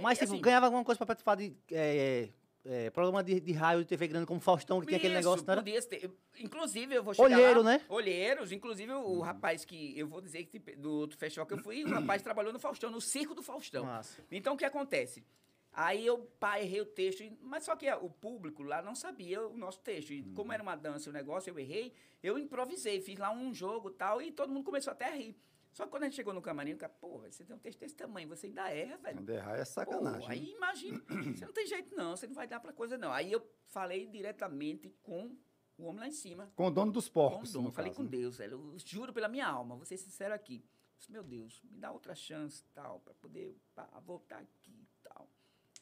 mas 0.00 0.18
e 0.18 0.20
tipo, 0.22 0.32
assim, 0.32 0.40
ganhava 0.42 0.66
alguma 0.66 0.82
coisa 0.84 0.96
pra 0.96 1.06
participar 1.06 1.34
de 1.36 1.54
é, 1.70 2.30
é, 2.68 2.90
programa 2.90 3.22
de, 3.22 3.40
de 3.40 3.52
raio 3.52 3.80
de 3.80 3.86
TV 3.86 4.08
grande 4.08 4.26
como 4.26 4.40
Faustão, 4.40 4.80
que 4.80 4.86
tinha 4.86 4.98
aquele 4.98 5.14
Isso, 5.14 5.28
negócio, 5.28 5.50
era? 5.50 5.62
podia 5.62 5.82
ter. 5.82 6.10
Inclusive, 6.38 6.94
eu 6.94 7.02
vou 7.02 7.14
chegar 7.14 7.24
Olheiro, 7.26 7.62
lá, 7.62 7.72
né? 7.72 7.84
Olheiros, 7.88 8.52
inclusive 8.52 8.92
o 8.92 9.20
rapaz 9.20 9.64
que, 9.64 9.98
eu 9.98 10.06
vou 10.06 10.20
dizer 10.20 10.44
que 10.44 10.58
do 10.58 10.92
outro 10.92 11.16
festival 11.16 11.46
que 11.46 11.54
eu 11.54 11.58
fui, 11.58 11.84
o 11.84 11.88
rapaz 11.88 12.20
trabalhou 12.22 12.52
no 12.52 12.58
Faustão, 12.58 12.90
no 12.90 13.00
Circo 13.00 13.34
do 13.34 13.42
Faustão. 13.42 13.84
Massa. 13.84 14.22
Então, 14.30 14.54
o 14.54 14.56
que 14.56 14.64
acontece? 14.64 15.24
Aí 15.72 16.06
eu, 16.06 16.18
pá, 16.40 16.58
errei 16.58 16.80
o 16.80 16.86
texto, 16.86 17.22
mas 17.42 17.64
só 17.64 17.76
que 17.76 17.90
o 17.92 18.08
público 18.08 18.62
lá 18.62 18.80
não 18.80 18.94
sabia 18.94 19.46
o 19.46 19.58
nosso 19.58 19.80
texto. 19.80 20.10
E 20.10 20.22
como 20.34 20.50
era 20.50 20.62
uma 20.62 20.74
dança 20.74 21.08
e 21.08 21.10
um 21.10 21.12
negócio, 21.12 21.50
eu 21.50 21.58
errei, 21.58 21.92
eu 22.22 22.38
improvisei, 22.38 23.00
fiz 23.00 23.18
lá 23.18 23.30
um 23.30 23.52
jogo 23.52 23.90
tal, 23.90 24.22
e 24.22 24.32
todo 24.32 24.50
mundo 24.50 24.64
começou 24.64 24.90
até 24.90 25.04
a 25.04 25.14
rir. 25.14 25.36
Só 25.76 25.84
que 25.84 25.90
quando 25.90 26.04
a 26.04 26.06
gente 26.06 26.16
chegou 26.16 26.32
no 26.32 26.40
camarim, 26.40 26.72
o 26.72 26.78
cara, 26.78 26.90
porra, 26.90 27.30
você 27.30 27.44
tem 27.44 27.54
um 27.54 27.58
texto 27.58 27.78
desse 27.80 27.94
tamanho, 27.94 28.26
você 28.26 28.46
ainda 28.46 28.66
erra, 28.70 28.96
velho. 28.96 29.18
Quando 29.18 29.28
errar 29.28 29.56
é 29.56 29.58
Pô, 29.58 29.64
sacanagem. 29.66 30.30
aí 30.30 30.52
imagina, 30.54 30.98
você 31.36 31.44
não 31.44 31.52
tem 31.52 31.66
jeito 31.66 31.94
não, 31.94 32.16
você 32.16 32.26
não 32.26 32.32
vai 32.34 32.46
dar 32.48 32.60
pra 32.60 32.72
coisa 32.72 32.96
não. 32.96 33.12
Aí 33.12 33.30
eu 33.30 33.46
falei 33.66 34.06
diretamente 34.06 34.88
com 35.02 35.36
o 35.76 35.84
homem 35.84 36.00
lá 36.00 36.08
em 36.08 36.12
cima, 36.12 36.50
Com 36.56 36.68
o 36.68 36.70
dono 36.70 36.90
dos 36.92 37.10
com 37.10 37.20
o 37.20 37.28
porcos, 37.30 37.52
dono. 37.52 37.66
no 37.68 37.72
Falei 37.74 37.90
caso, 37.90 37.98
com 37.98 38.04
né? 38.04 38.08
Deus, 38.08 38.38
velho, 38.38 38.72
eu 38.72 38.78
juro 38.78 39.12
pela 39.12 39.28
minha 39.28 39.46
alma, 39.46 39.76
vou 39.76 39.84
ser 39.84 39.98
sincero 39.98 40.32
aqui. 40.32 40.64
Eu 40.64 40.96
disse, 40.98 41.12
meu 41.12 41.22
Deus, 41.22 41.60
me 41.70 41.76
dá 41.78 41.92
outra 41.92 42.14
chance 42.14 42.64
tal, 42.72 43.00
pra 43.00 43.12
poder 43.12 43.54
pá, 43.74 43.86
voltar 44.02 44.38
aqui 44.38 44.70
e 44.72 44.88
tal. 45.06 45.28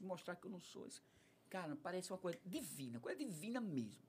Mostrar 0.01 0.35
que 0.35 0.45
eu 0.49 0.51
não 0.51 0.59
sou 0.59 0.89
esse. 0.89 1.01
Cara, 1.49 1.77
parece 1.77 2.11
uma 2.11 2.19
coisa 2.19 2.37
divina, 2.45 2.99
coisa 2.99 3.17
divina 3.17 3.61
mesmo. 3.61 4.03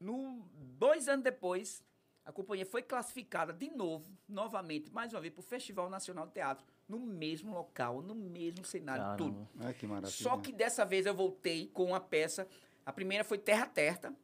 No, 0.00 0.42
dois 0.76 1.08
anos 1.08 1.22
depois, 1.22 1.84
a 2.28 2.32
companhia 2.32 2.66
foi 2.66 2.82
classificada 2.82 3.54
de 3.54 3.70
novo, 3.70 4.12
novamente, 4.28 4.92
mais 4.92 5.14
uma 5.14 5.20
vez, 5.20 5.32
para 5.32 5.40
o 5.40 5.42
Festival 5.42 5.88
Nacional 5.88 6.26
de 6.26 6.34
Teatro, 6.34 6.62
no 6.86 6.98
mesmo 7.00 7.54
local, 7.54 8.02
no 8.02 8.14
mesmo 8.14 8.66
cenário, 8.66 9.16
tudo. 9.16 9.32
Caramba. 9.32 9.66
Ai, 9.66 9.72
que 9.72 9.86
maravilha. 9.86 10.12
Só 10.12 10.36
que 10.36 10.52
dessa 10.52 10.84
vez 10.84 11.06
eu 11.06 11.14
voltei 11.14 11.68
com 11.68 11.86
uma 11.86 12.00
peça. 12.00 12.46
A 12.84 12.92
primeira 12.92 13.24
foi 13.24 13.38
Terra 13.38 13.64
Terta. 13.64 14.14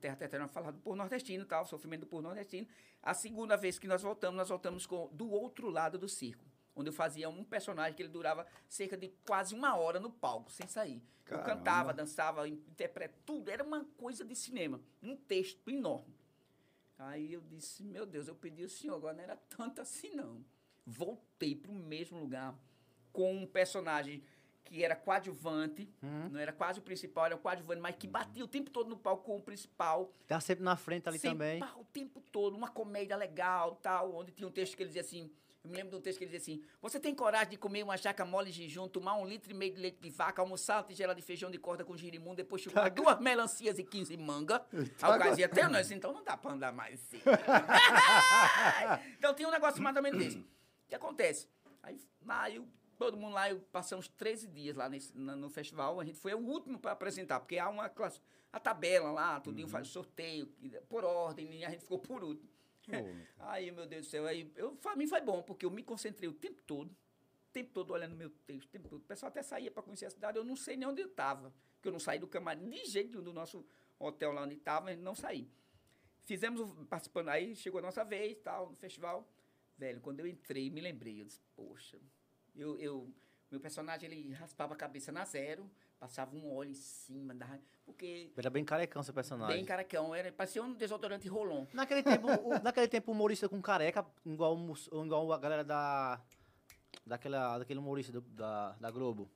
Terra 0.00 0.14
Terta 0.14 0.36
era 0.36 0.46
falado 0.46 0.78
por 0.84 0.94
nordestino, 0.94 1.44
tal, 1.44 1.66
sofrimento 1.66 2.02
do 2.02 2.06
povo 2.06 2.22
nordestino. 2.22 2.64
A 3.02 3.12
segunda 3.12 3.56
vez 3.56 3.76
que 3.76 3.88
nós 3.88 4.02
voltamos, 4.02 4.36
nós 4.36 4.48
voltamos 4.48 4.86
com 4.86 5.08
do 5.12 5.28
outro 5.28 5.68
lado 5.68 5.98
do 5.98 6.08
circo, 6.08 6.44
onde 6.76 6.90
eu 6.90 6.92
fazia 6.92 7.28
um 7.28 7.42
personagem 7.42 7.94
que 7.94 8.02
ele 8.02 8.08
durava 8.08 8.46
cerca 8.68 8.96
de 8.96 9.08
quase 9.26 9.52
uma 9.52 9.74
hora 9.74 9.98
no 9.98 10.12
palco, 10.12 10.52
sem 10.52 10.68
sair. 10.68 11.02
Eu 11.26 11.38
Caramba. 11.38 11.56
cantava, 11.56 11.92
dançava, 11.92 12.46
interpretava 12.46 13.20
tudo, 13.26 13.50
era 13.50 13.64
uma 13.64 13.84
coisa 13.96 14.24
de 14.24 14.36
cinema, 14.36 14.80
um 15.02 15.16
texto 15.16 15.68
enorme. 15.68 16.21
Aí 17.08 17.32
eu 17.32 17.40
disse, 17.40 17.82
meu 17.82 18.06
Deus, 18.06 18.28
eu 18.28 18.34
pedi 18.34 18.62
ao 18.62 18.68
senhor, 18.68 18.94
agora 18.96 19.14
não 19.14 19.22
era 19.24 19.36
tanto 19.36 19.80
assim 19.80 20.10
não. 20.14 20.44
Voltei 20.86 21.54
para 21.54 21.70
o 21.70 21.74
mesmo 21.74 22.18
lugar 22.20 22.54
com 23.12 23.34
um 23.34 23.46
personagem 23.46 24.22
que 24.64 24.82
era 24.84 24.94
coadjuvante, 24.96 25.88
Uhum. 26.02 26.30
não 26.30 26.40
era 26.40 26.52
quase 26.52 26.78
o 26.78 26.82
principal, 26.82 27.26
era 27.26 27.34
o 27.34 27.38
coadjuvante, 27.38 27.80
mas 27.80 27.96
que 27.96 28.06
batia 28.06 28.44
o 28.44 28.48
tempo 28.48 28.70
todo 28.70 28.88
no 28.88 28.96
palco 28.96 29.24
com 29.24 29.36
o 29.36 29.42
principal. 29.42 30.12
Tá 30.26 30.40
sempre 30.40 30.64
na 30.64 30.76
frente 30.76 31.08
ali 31.08 31.18
Sempre, 31.18 31.58
também. 31.58 31.80
o 31.80 31.84
tempo 31.84 32.20
todo, 32.20 32.56
uma 32.56 32.68
comédia 32.68 33.16
legal, 33.16 33.76
tal, 33.76 34.14
onde 34.14 34.32
tinha 34.32 34.48
um 34.48 34.52
texto 34.52 34.76
que 34.76 34.82
ele 34.82 34.88
dizia 34.88 35.02
assim, 35.02 35.30
eu 35.64 35.70
me 35.70 35.76
lembro 35.76 35.90
de 35.92 35.96
um 35.96 36.00
texto 36.00 36.18
que 36.18 36.24
ele 36.24 36.32
dizia 36.36 36.54
assim, 36.56 36.64
você 36.80 36.98
tem 36.98 37.14
coragem 37.14 37.50
de 37.50 37.56
comer 37.56 37.82
uma 37.84 37.96
jaca 37.96 38.24
mole 38.24 38.50
de 38.50 38.62
jejum, 38.64 38.88
tomar 38.88 39.14
um 39.14 39.24
litro 39.24 39.50
e 39.52 39.54
meio 39.54 39.72
de 39.74 39.80
leite 39.80 39.98
de 40.00 40.10
vaca, 40.10 40.42
almoçar 40.42 40.78
uma 40.78 40.82
tigela 40.82 41.14
de 41.14 41.22
feijão 41.22 41.50
de 41.50 41.58
corda 41.58 41.84
com 41.84 41.96
girimum, 41.96 42.34
depois 42.34 42.62
chupar 42.62 42.90
duas 42.90 43.20
melancias 43.20 43.78
e 43.78 43.84
15 43.84 44.16
manga. 44.16 44.64
Aí 44.72 44.82
o 45.16 45.18
cara 45.18 45.30
até 45.44 45.68
nós, 45.68 45.90
então 45.92 46.12
não 46.12 46.24
dá 46.24 46.36
pra 46.36 46.50
andar 46.52 46.72
mais 46.72 47.00
assim. 47.00 47.20
então 49.18 49.34
tinha 49.34 49.48
um 49.48 49.52
negócio 49.52 49.82
mais 49.82 49.96
ou 49.96 50.02
menos 50.02 50.18
desse. 50.18 50.38
O 50.38 50.44
que 50.88 50.94
acontece? 50.94 51.48
Aí, 51.82 51.98
eu, 52.54 52.66
todo 52.98 53.16
mundo 53.16 53.34
lá, 53.34 53.50
eu 53.50 53.60
passamos 53.72 54.08
13 54.08 54.46
dias 54.48 54.76
lá 54.76 54.88
nesse- 54.88 55.16
na- 55.16 55.36
no 55.36 55.48
festival. 55.50 56.00
A 56.00 56.04
gente 56.04 56.18
foi 56.18 56.34
o 56.34 56.38
último 56.38 56.78
para 56.78 56.92
apresentar, 56.92 57.40
porque 57.40 57.58
há 57.58 57.68
uma 57.68 57.88
classe, 57.88 58.20
a 58.52 58.60
tabela 58.60 59.10
lá, 59.10 59.40
tudinho 59.40 59.66
faz 59.68 59.88
sorteio, 59.88 60.46
por 60.88 61.04
ordem, 61.04 61.52
e 61.54 61.64
a 61.64 61.70
gente 61.70 61.80
ficou 61.80 61.98
por 61.98 62.22
último. 62.22 62.48
Pô, 63.36 63.44
Aí, 63.44 63.70
meu 63.70 63.86
Deus 63.86 64.06
do 64.06 64.10
céu, 64.10 64.26
aí, 64.26 64.50
eu, 64.56 64.74
pra 64.76 64.96
mim 64.96 65.06
foi 65.06 65.20
bom, 65.20 65.42
porque 65.42 65.64
eu 65.64 65.70
me 65.70 65.82
concentrei 65.82 66.28
o 66.28 66.32
tempo 66.32 66.60
todo, 66.62 66.90
o 66.90 67.52
tempo 67.52 67.70
todo 67.72 67.92
olhando 67.92 68.16
meu 68.16 68.30
texto, 68.30 68.66
o 68.66 68.70
tempo 68.70 68.88
todo. 68.88 69.02
O 69.02 69.04
pessoal 69.04 69.28
até 69.30 69.42
saía 69.42 69.70
para 69.70 69.82
conhecer 69.82 70.06
a 70.06 70.10
cidade, 70.10 70.38
eu 70.38 70.44
não 70.44 70.56
sei 70.56 70.76
nem 70.76 70.88
onde 70.88 71.00
eu 71.00 71.08
estava, 71.08 71.52
porque 71.74 71.88
eu 71.88 71.92
não 71.92 72.00
saí 72.00 72.18
do 72.18 72.26
camarim, 72.26 72.68
de 72.70 72.84
jeito 72.84 73.20
do 73.20 73.32
nosso 73.32 73.64
hotel 73.98 74.32
lá 74.32 74.42
onde 74.42 74.54
estava, 74.54 74.94
não 74.96 75.14
saí. 75.14 75.48
Fizemos, 76.24 76.72
participando, 76.86 77.28
aí 77.28 77.54
chegou 77.56 77.78
a 77.78 77.82
nossa 77.82 78.04
vez, 78.04 78.38
tal, 78.38 78.70
no 78.70 78.76
festival. 78.76 79.28
Velho, 79.76 80.00
quando 80.00 80.20
eu 80.20 80.26
entrei, 80.26 80.70
me 80.70 80.80
lembrei, 80.80 81.20
eu 81.20 81.24
disse, 81.24 81.40
poxa, 81.56 81.98
eu, 82.54 82.78
eu, 82.78 83.12
meu 83.50 83.60
personagem, 83.60 84.10
ele 84.10 84.32
raspava 84.32 84.74
a 84.74 84.76
cabeça 84.76 85.10
na 85.10 85.24
zero, 85.24 85.68
passava 86.02 86.34
um 86.34 86.52
óleo 86.52 86.70
em 86.72 86.74
cima, 86.74 87.32
da, 87.32 87.46
porque 87.86 88.32
Era 88.36 88.50
bem 88.50 88.64
carecão 88.64 89.04
seu 89.04 89.14
personagem. 89.14 89.54
bem 89.54 89.64
caracão, 89.64 90.12
era, 90.12 90.32
parecia 90.32 90.60
um 90.60 90.74
desodorante 90.74 91.28
rolon. 91.28 91.64
Naquele 91.72 92.02
tempo, 92.02 92.26
o, 92.42 92.58
naquele 92.60 92.88
tempo, 92.88 93.12
humorista 93.12 93.48
com 93.48 93.62
careca, 93.62 94.04
igual, 94.26 94.58
igual 94.92 95.32
a 95.32 95.38
galera 95.38 95.62
da. 95.62 96.20
Daquela, 97.06 97.58
daquele 97.58 97.78
humorista 97.78 98.12
do- 98.12 98.20
da, 98.20 98.72
da 98.80 98.90
Globo. 98.90 99.30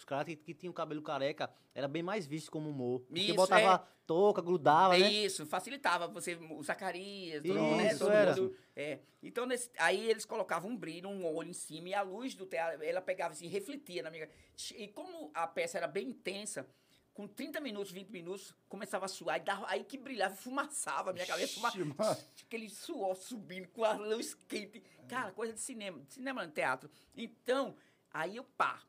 Os 0.00 0.04
caras 0.06 0.24
que, 0.24 0.34
que 0.34 0.54
tinham 0.54 0.72
cabelo 0.72 1.02
careca 1.02 1.50
era 1.74 1.86
bem 1.86 2.02
mais 2.02 2.26
visto 2.26 2.50
como 2.50 2.70
humor. 2.70 3.00
Porque 3.00 3.20
Isso, 3.20 3.34
botava 3.34 3.86
touca, 4.06 4.40
grudava, 4.40 4.96
É 4.96 5.00
né? 5.00 5.10
isso, 5.12 5.44
facilitava 5.44 6.08
você, 6.08 6.36
o 6.36 6.62
Zacarias, 6.62 7.42
todo 7.42 7.60
mundo, 7.60 7.76
né? 7.76 7.88
Isso, 7.90 7.98
Todo 7.98 8.10
era. 8.12 8.34
mundo, 8.34 8.56
é. 8.74 9.00
Então, 9.22 9.44
nesse- 9.44 9.70
aí 9.76 10.08
eles 10.10 10.24
colocavam 10.24 10.70
um 10.70 10.76
brilho, 10.76 11.06
um 11.10 11.26
olho 11.26 11.50
em 11.50 11.52
cima, 11.52 11.90
e 11.90 11.94
a 11.94 12.00
luz 12.00 12.34
do 12.34 12.46
teatro, 12.46 12.82
ela 12.82 13.02
pegava 13.02 13.32
assim, 13.32 13.46
refletia 13.46 14.02
na 14.02 14.10
minha... 14.10 14.26
E 14.74 14.88
como 14.88 15.30
a 15.34 15.46
peça 15.46 15.76
era 15.76 15.86
bem 15.86 16.08
intensa, 16.08 16.66
com 17.12 17.28
30 17.28 17.60
minutos, 17.60 17.92
20 17.92 18.08
minutos, 18.08 18.54
começava 18.70 19.04
a 19.04 19.08
suar, 19.08 19.36
e 19.36 19.40
dava, 19.44 19.66
aí 19.68 19.84
que 19.84 19.98
brilhava, 19.98 20.32
fumaçava 20.34 21.10
a 21.10 21.12
minha 21.12 21.26
cabeça, 21.26 21.52
fuma, 21.56 21.68
Ixi, 21.68 21.84
mano. 21.84 22.16
aquele 22.42 22.70
suor 22.70 23.14
subindo 23.14 23.68
com 23.68 23.84
a 23.84 23.92
luz 23.92 24.32
quente. 24.48 24.82
Cara, 25.06 25.30
coisa 25.32 25.52
de 25.52 25.60
cinema, 25.60 26.00
de 26.00 26.14
cinema 26.14 26.46
no 26.46 26.50
teatro. 26.50 26.90
Então, 27.14 27.76
aí 28.10 28.36
eu, 28.36 28.44
pá, 28.44 28.80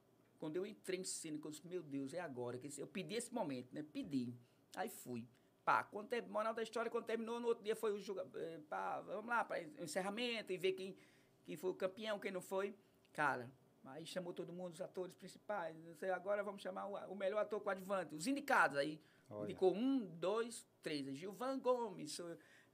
quando 0.42 0.56
eu 0.56 0.66
entrei 0.66 1.00
em 1.00 1.04
cena, 1.04 1.40
eu 1.42 1.52
disse, 1.52 1.68
meu 1.68 1.84
Deus, 1.84 2.16
é 2.16 2.20
agora. 2.20 2.58
que 2.58 2.68
Eu 2.82 2.88
pedi 2.88 3.14
esse 3.14 3.32
momento, 3.32 3.72
né? 3.72 3.84
Pedi. 3.84 4.34
Aí 4.76 4.90
fui. 4.90 5.28
Pá, 5.64 5.84
quando 5.84 6.08
ter, 6.08 6.28
moral 6.28 6.52
da 6.52 6.64
história, 6.64 6.90
quando 6.90 7.06
terminou, 7.06 7.40
no 7.40 7.48
outro 7.48 7.64
dia 7.64 7.76
foi 7.76 7.92
o 7.92 8.00
julga, 8.00 8.28
eh, 8.34 8.60
pá, 8.68 9.02
vamos 9.02 9.28
lá, 9.28 9.46
para 9.46 9.64
o 9.80 9.84
encerramento 9.84 10.52
e 10.52 10.58
ver 10.58 10.72
quem, 10.72 10.98
quem 11.46 11.56
foi 11.56 11.70
o 11.70 11.76
campeão, 11.76 12.18
quem 12.18 12.32
não 12.32 12.42
foi. 12.42 12.76
Cara, 13.14 13.52
aí 13.84 14.04
chamou 14.04 14.34
todo 14.34 14.52
mundo, 14.52 14.74
os 14.74 14.82
atores 14.82 15.14
principais. 15.14 15.78
Não 15.86 15.94
sei, 15.94 16.10
agora 16.10 16.42
vamos 16.42 16.64
chamar 16.64 16.88
o, 16.88 16.96
o 17.14 17.16
melhor 17.16 17.40
ator 17.40 17.62
coadjuvante, 17.62 18.16
os 18.16 18.26
indicados. 18.26 18.80
Aí 18.80 19.00
Olha. 19.30 19.46
ficou 19.46 19.76
um, 19.76 20.00
dois, 20.16 20.66
três. 20.82 21.06
Gilvan 21.16 21.60
Gomes. 21.60 22.20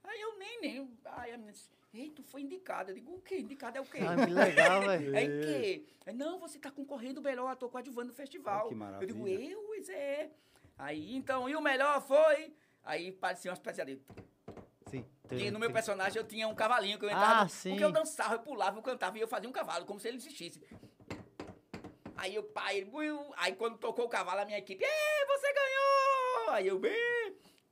Aí 0.02 0.20
eu 0.22 0.38
nem, 0.38 0.60
nem. 0.62 0.98
Aí 1.04 1.32
a 1.32 1.36
menina 1.36 1.52
disse, 1.52 1.70
ei, 1.92 2.10
tu 2.10 2.22
foi 2.22 2.42
indicada. 2.42 2.90
Eu 2.90 2.94
digo, 2.94 3.14
o 3.14 3.20
quê? 3.20 3.38
Indicada 3.38 3.78
é 3.78 3.80
o 3.80 3.84
quê? 3.84 3.98
Ah, 4.00 4.24
que 4.26 4.32
legal, 4.32 4.80
velho. 4.86 5.16
É 5.16 5.22
em 5.24 5.40
quê? 5.40 5.84
É, 6.06 6.12
Não, 6.12 6.38
você 6.38 6.56
está 6.58 6.70
concorrendo 6.70 7.20
o 7.20 7.22
melhor 7.22 7.48
ator 7.48 7.70
coadjuvante 7.70 8.08
do 8.08 8.14
festival. 8.14 8.68
Ai, 8.72 8.98
que 8.98 9.04
eu 9.04 9.06
digo, 9.08 9.18
maravilha. 9.20 9.52
eu, 9.52 9.62
pois 9.62 9.88
é. 9.88 10.30
Aí, 10.76 11.14
então, 11.16 11.48
e 11.48 11.56
o 11.56 11.60
melhor 11.60 12.00
foi... 12.02 12.54
Aí 12.84 13.12
parecia 13.12 13.50
umas 13.50 13.58
pesadinhas. 13.58 14.00
Sim. 14.86 15.04
E 15.30 15.50
no 15.50 15.58
meu 15.58 15.70
personagem 15.70 16.16
eu 16.18 16.26
tinha 16.26 16.48
um 16.48 16.54
cavalinho 16.54 16.98
que 16.98 17.04
eu 17.04 17.10
entrava. 17.10 17.40
Ah, 17.40 17.44
no- 17.44 17.50
sim. 17.50 17.70
Porque 17.70 17.84
eu 17.84 17.92
dançava, 17.92 18.34
eu 18.36 18.38
pulava, 18.40 18.78
eu 18.78 18.82
cantava 18.82 19.18
e 19.18 19.20
eu 19.20 19.28
fazia 19.28 19.48
um 19.48 19.52
cavalo, 19.52 19.84
como 19.84 20.00
se 20.00 20.08
ele 20.08 20.16
existisse. 20.16 20.62
Aí 22.16 22.38
o 22.38 22.42
pai, 22.42 22.86
aí 23.36 23.54
quando 23.54 23.76
tocou 23.78 24.06
o 24.06 24.08
cavalo, 24.08 24.40
a 24.40 24.44
minha 24.44 24.58
equipe, 24.58 24.82
Ê, 24.84 25.26
você 25.26 25.52
ganhou! 25.52 26.50
Aí 26.54 26.66
eu, 26.66 26.78
bem. 26.78 26.92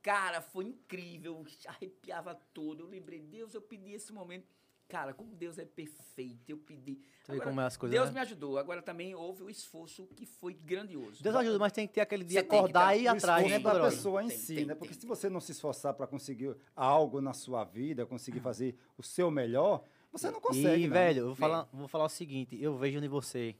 Cara, 0.06 0.40
foi 0.40 0.66
incrível, 0.66 1.44
arrepiava 1.66 2.36
todo. 2.54 2.84
Eu 2.84 2.86
lembrei, 2.86 3.20
Deus, 3.20 3.54
eu 3.54 3.60
pedi 3.60 3.90
esse 3.90 4.12
momento. 4.12 4.46
Cara, 4.86 5.12
como 5.12 5.34
Deus 5.34 5.58
é 5.58 5.64
perfeito, 5.64 6.48
eu 6.48 6.58
pedi. 6.58 7.00
Você 7.24 7.32
vê 7.32 7.40
como 7.40 7.60
é 7.60 7.64
as 7.64 7.76
coisas, 7.76 7.92
Deus 7.92 8.10
né? 8.10 8.14
me 8.14 8.20
ajudou. 8.20 8.56
Agora 8.56 8.80
também 8.80 9.16
houve 9.16 9.42
o 9.42 9.50
esforço 9.50 10.06
que 10.14 10.24
foi 10.24 10.54
grandioso. 10.54 11.20
Deus 11.24 11.34
ajuda, 11.34 11.58
mas 11.58 11.72
tem 11.72 11.88
que 11.88 11.94
ter 11.94 12.02
aquele 12.02 12.22
dia 12.22 12.38
Você 12.38 12.46
acordar 12.46 12.94
ter 12.94 13.00
e 13.00 13.02
ir 13.02 13.08
atrás, 13.08 13.50
né, 13.50 13.58
da 13.58 13.72
Pedro? 13.72 13.84
pessoa 13.90 14.22
em 14.22 14.28
Tem, 14.28 14.38
si, 14.38 14.54
tem, 14.54 14.64
né? 14.64 14.76
Porque 14.76 14.94
tem. 14.94 15.00
se 15.00 15.06
você 15.08 15.28
não 15.28 15.40
se 15.40 15.50
esforçar 15.50 15.92
para 15.92 16.06
conseguir 16.06 16.56
algo 16.76 17.20
na 17.20 17.32
sua 17.32 17.64
vida, 17.64 18.06
conseguir 18.06 18.38
fazer 18.38 18.78
o 18.96 19.02
seu 19.02 19.28
melhor, 19.28 19.82
você 20.12 20.30
não 20.30 20.40
consegue. 20.40 20.84
E, 20.84 20.86
não. 20.86 20.94
velho, 20.94 21.18
eu 21.22 21.26
vou 21.26 21.34
falar, 21.34 21.68
vou 21.72 21.88
falar 21.88 22.04
o 22.04 22.08
seguinte, 22.08 22.56
eu 22.62 22.76
vejo 22.76 23.00
em 23.00 23.08
você, 23.08 23.56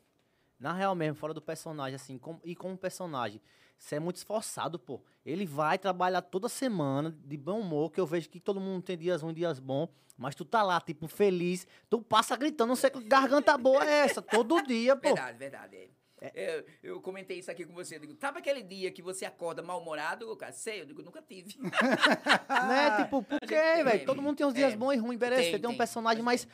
na 0.61 0.73
real 0.73 0.95
mesmo, 0.95 1.17
fora 1.17 1.35
do 1.35 1.43
personagem, 1.43 1.97
assim, 1.97 2.17
com- 2.17 2.39
e 2.45 2.55
como 2.55 2.79
personagem, 2.79 3.41
você 3.79 3.97
é 3.97 4.01
muito 4.01 4.17
esforçado, 4.17 4.79
pô. 4.79 5.01
Ele 5.25 5.45
vai 5.45 5.79
trabalhar 5.79 6.23
toda 6.23 6.49
semana, 6.49 7.17
de 7.25 7.37
bom 7.37 7.61
humor, 7.61 7.91
que 7.91 8.01
eu 8.01 8.07
vejo 8.07 8.29
que 8.29 8.41
todo 8.41 8.61
mundo 8.61 8.83
tem 8.83 8.97
dias 8.97 9.23
ruins, 9.23 9.35
dias 9.35 9.59
bons, 9.61 9.89
mas 10.17 10.35
tu 10.35 10.45
tá 10.45 10.63
lá, 10.63 10.81
tipo, 10.81 11.07
feliz, 11.09 11.67
tu 11.91 12.01
passa 12.01 12.37
gritando, 12.37 12.69
não 12.69 12.77
sei 12.77 12.91
que 12.91 13.03
garganta 13.05 13.57
boa 13.59 13.85
é 13.85 13.99
essa, 14.05 14.23
todo 14.23 14.63
dia, 14.63 14.97
pô. 14.97 15.15
Verdade, 15.15 15.39
verdade. 15.39 15.77
é. 15.77 15.97
É, 16.19 16.65
eu 16.83 17.01
comentei 17.01 17.39
isso 17.39 17.51
aqui 17.51 17.65
com 17.65 17.75
você. 17.75 17.97
Eu 17.97 18.01
digo, 18.01 18.15
tava 18.15 18.39
aquele 18.39 18.63
dia 18.63 18.91
que 18.91 19.03
você 19.03 19.27
acorda 19.27 19.63
mal-humorado? 19.63 20.35
Cara, 20.37 20.53
sei, 20.53 20.81
eu 20.81 20.87
digo, 20.87 21.03
nunca 21.03 21.21
tive. 21.21 21.55
né? 21.61 23.03
Tipo, 23.03 23.23
por 23.23 23.41
quê, 23.41 23.85
velho? 23.85 24.07
Todo 24.07 24.23
mundo 24.23 24.37
tem 24.37 24.47
uns 24.47 24.55
dias 24.55 24.73
é. 24.73 24.77
bons 24.77 24.95
e 24.95 24.97
ruins, 24.97 25.19
beleza? 25.19 25.43
Tem, 25.43 25.51
Você 25.53 25.59
tem 25.59 25.69
um 25.69 25.73
tem. 25.73 25.79
personagem, 25.79 26.23
mas 26.23 26.49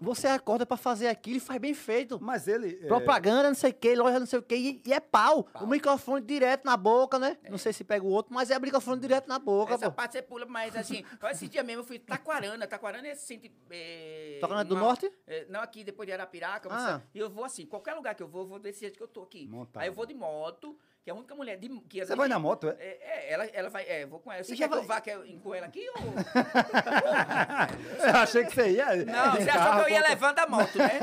você 0.00 0.26
acorda 0.26 0.64
pra 0.66 0.76
fazer 0.76 1.08
aquilo 1.08 1.36
e 1.36 1.40
faz 1.40 1.60
bem 1.60 1.74
feito. 1.74 2.18
Mas 2.20 2.46
ele. 2.48 2.78
é, 2.82 2.86
Propaganda, 2.86 3.48
não 3.48 3.54
sei 3.54 3.70
o 3.70 3.74
que, 3.74 3.94
loja 3.94 4.18
não 4.20 4.26
sei 4.26 4.38
o 4.38 4.42
que, 4.42 4.54
e, 4.54 4.82
e 4.86 4.92
é 4.92 5.00
pau. 5.00 5.44
Pau. 5.44 5.64
O 5.64 5.66
microfone 5.66 6.20
direto 6.24 6.64
na 6.64 6.76
boca, 6.76 7.18
né? 7.18 7.36
Não 7.48 7.58
sei 7.58 7.72
se 7.72 7.84
pega 7.84 8.04
o 8.04 8.08
outro, 8.08 8.34
mas 8.34 8.50
é 8.50 8.58
microfone 8.58 9.00
direto 9.00 9.28
na 9.28 9.38
boca, 9.38 9.74
Essa 9.74 9.90
pô. 9.90 9.96
parte 9.96 10.12
você 10.12 10.22
pula, 10.22 10.46
mas 10.46 10.74
assim, 10.76 11.04
esse 11.30 11.48
dia 11.48 11.62
mesmo 11.62 11.80
eu 11.82 11.86
fui 11.86 11.98
Taquarana. 11.98 12.66
Taquarana 12.66 13.08
é 13.08 13.12
assim. 13.12 13.40
É, 13.70 14.38
Taquarana 14.40 14.64
do 14.64 14.74
uma- 14.74 14.80
Norte? 14.84 15.12
é, 15.26 15.46
não, 15.48 15.60
aqui 15.60 15.84
depois 15.84 16.06
de 16.06 16.12
Arapiraca. 16.12 16.68
Ah. 16.70 17.00
E 17.14 17.18
eu 17.18 17.28
vou 17.30 17.44
assim, 17.44 17.64
qualquer 17.66 17.94
lugar 17.94 18.14
que 18.14 18.22
eu 18.22 18.28
vou, 18.28 18.42
eu 18.42 18.48
vou 18.48 18.58
desse 18.58 18.80
jeito 18.80 18.96
que 18.96 19.02
eu 19.02 19.08
tô 19.08 19.22
aqui. 19.22 19.46
Montado. 19.46 19.82
Aí 19.82 19.88
eu 19.88 19.92
vou 19.92 20.06
de 20.06 20.14
moto, 20.14 20.76
que 21.06 21.10
é 21.10 21.12
a 21.12 21.16
única 21.16 21.36
mulher 21.36 21.56
de, 21.56 21.68
que 21.88 22.04
Você 22.04 22.16
vai 22.16 22.26
na 22.26 22.36
moto, 22.36 22.68
é? 22.68 22.76
É, 22.80 22.98
é, 23.00 23.32
ela, 23.32 23.44
ela 23.44 23.70
vai. 23.70 23.84
É, 23.84 24.04
vou 24.06 24.18
com 24.18 24.32
ela. 24.32 24.42
Você 24.42 24.54
E 24.54 24.56
quer 24.56 24.66
que 24.66 24.74
eu 24.74 24.78
vai- 24.78 24.86
vá 24.96 25.00
que 25.00 25.08
eu 25.08 25.24
empurro 25.24 25.54
ela 25.54 25.66
aqui 25.66 25.88
ou. 25.88 25.94
Eu 28.04 28.16
achei 28.16 28.44
que 28.44 28.52
você 28.52 28.72
ia. 28.72 29.04
Não, 29.04 29.36
você 29.36 29.48
achou 29.48 29.84
que 29.84 29.90
eu 29.92 29.94
ia 29.94 30.02
levando 30.02 30.40
a 30.40 30.48
moto, 30.48 30.76
né? 30.76 30.98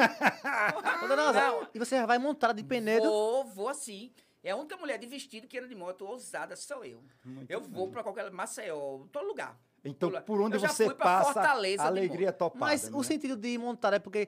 Poderosa, 1.00 1.40
Não. 1.40 1.68
E 1.74 1.80
você 1.80 1.96
já 1.96 2.06
vai 2.06 2.20
montada 2.20 2.54
de 2.54 2.66
Penedo. 2.66 3.06
Vou, 3.06 3.46
vou 3.46 3.70
assim. 3.70 4.12
É 4.44 4.52
a 4.52 4.58
única 4.58 4.76
mulher 4.76 5.00
de 5.00 5.08
vestido 5.08 5.48
que 5.48 5.58
anda 5.58 5.70
de 5.70 5.76
moto 5.76 6.06
ousada 6.06 6.54
sou 6.58 6.84
eu. 6.84 7.02
eu 7.48 7.62
vou 7.62 7.90
pra 7.90 8.04
qualquer 8.04 8.30
Maceió, 8.30 9.06
todo 9.10 9.26
lugar. 9.26 9.58
Então, 9.86 10.12
por 10.24 10.42
onde 10.42 10.58
eu 10.58 10.60
já 10.60 10.68
você 10.68 10.84
fui 10.84 10.96
pra 10.96 11.06
passa, 11.06 11.32
Fortaleza 11.32 11.84
a 11.84 11.88
alegria 11.88 12.34
topada. 12.34 12.60
Mas 12.60 12.90
o 12.90 12.98
né? 12.98 13.04
sentido 13.04 13.38
de 13.38 13.58
montar 13.58 13.94
é 13.94 14.00
porque 14.00 14.28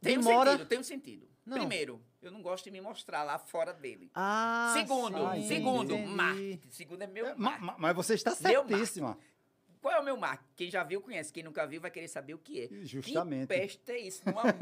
Tem 0.00 0.16
um 0.16 0.20
demora... 0.20 0.52
sentido, 0.52 0.68
tem 0.68 0.78
um 0.78 0.84
sentido. 0.84 1.28
Não. 1.44 1.58
Primeiro, 1.58 2.00
eu 2.22 2.30
não 2.30 2.40
gosto 2.40 2.64
de 2.64 2.70
me 2.70 2.80
mostrar 2.80 3.24
lá 3.24 3.38
fora 3.38 3.72
dele. 3.72 4.10
Ah, 4.14 4.72
segundo, 4.76 5.32
sim, 5.34 5.48
segundo, 5.48 5.94
entendi. 5.94 6.08
marketing. 6.12 6.70
Segundo 6.70 7.02
é 7.02 7.06
meu 7.06 7.26
É, 7.26 7.34
ma- 7.34 7.50
marketing. 7.50 7.66
ma- 7.66 7.76
mas 7.78 7.96
você 7.96 8.14
está 8.14 8.30
certíssima. 8.34 9.18
Qual 9.80 9.92
é 9.92 9.98
o 9.98 10.04
meu 10.04 10.16
marketing? 10.16 10.52
Quem 10.56 10.70
já 10.70 10.84
viu, 10.84 11.00
conhece. 11.00 11.32
Quem 11.32 11.42
nunca 11.42 11.66
viu, 11.66 11.80
vai 11.80 11.90
querer 11.90 12.06
saber 12.08 12.34
o 12.34 12.38
que 12.38 12.62
é. 12.62 12.68
Justamente. 12.84 13.48
Que 13.48 13.54
peste 13.60 13.90
é 13.90 13.98
isso, 13.98 14.22
no 14.24 14.38
amor? 14.38 14.52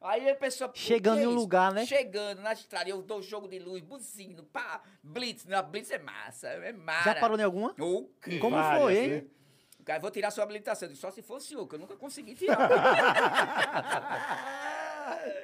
Aí 0.00 0.28
a 0.30 0.34
pessoa... 0.34 0.70
Chegando 0.74 1.20
é 1.20 1.24
em 1.24 1.26
um 1.26 1.34
lugar, 1.34 1.72
né? 1.72 1.86
Chegando 1.86 2.40
na 2.42 2.52
estrada, 2.52 2.88
eu 2.90 3.00
dou 3.02 3.22
jogo 3.22 3.46
de 3.48 3.58
luz, 3.60 3.80
buzino, 3.82 4.42
pá, 4.44 4.82
blitz. 5.02 5.44
Na 5.46 5.62
blitz 5.62 5.90
é 5.92 5.98
massa, 5.98 6.48
é 6.48 6.72
mara. 6.72 7.04
Já 7.04 7.14
parou 7.20 7.38
em 7.38 7.42
alguma? 7.42 7.74
O 7.78 8.08
quê? 8.22 8.38
Como 8.38 8.56
Várias, 8.56 8.82
foi, 8.82 8.96
hein? 8.98 9.08
né? 9.10 9.24
Cara, 9.84 9.98
vou 10.00 10.10
tirar 10.12 10.30
sua 10.30 10.44
habilitação. 10.44 10.92
Só 10.94 11.10
se 11.10 11.22
for 11.22 11.36
o 11.36 11.40
senhor, 11.40 11.66
que 11.66 11.74
eu 11.74 11.78
nunca 11.80 11.96
consegui 11.96 12.34
tirar. 12.36 12.58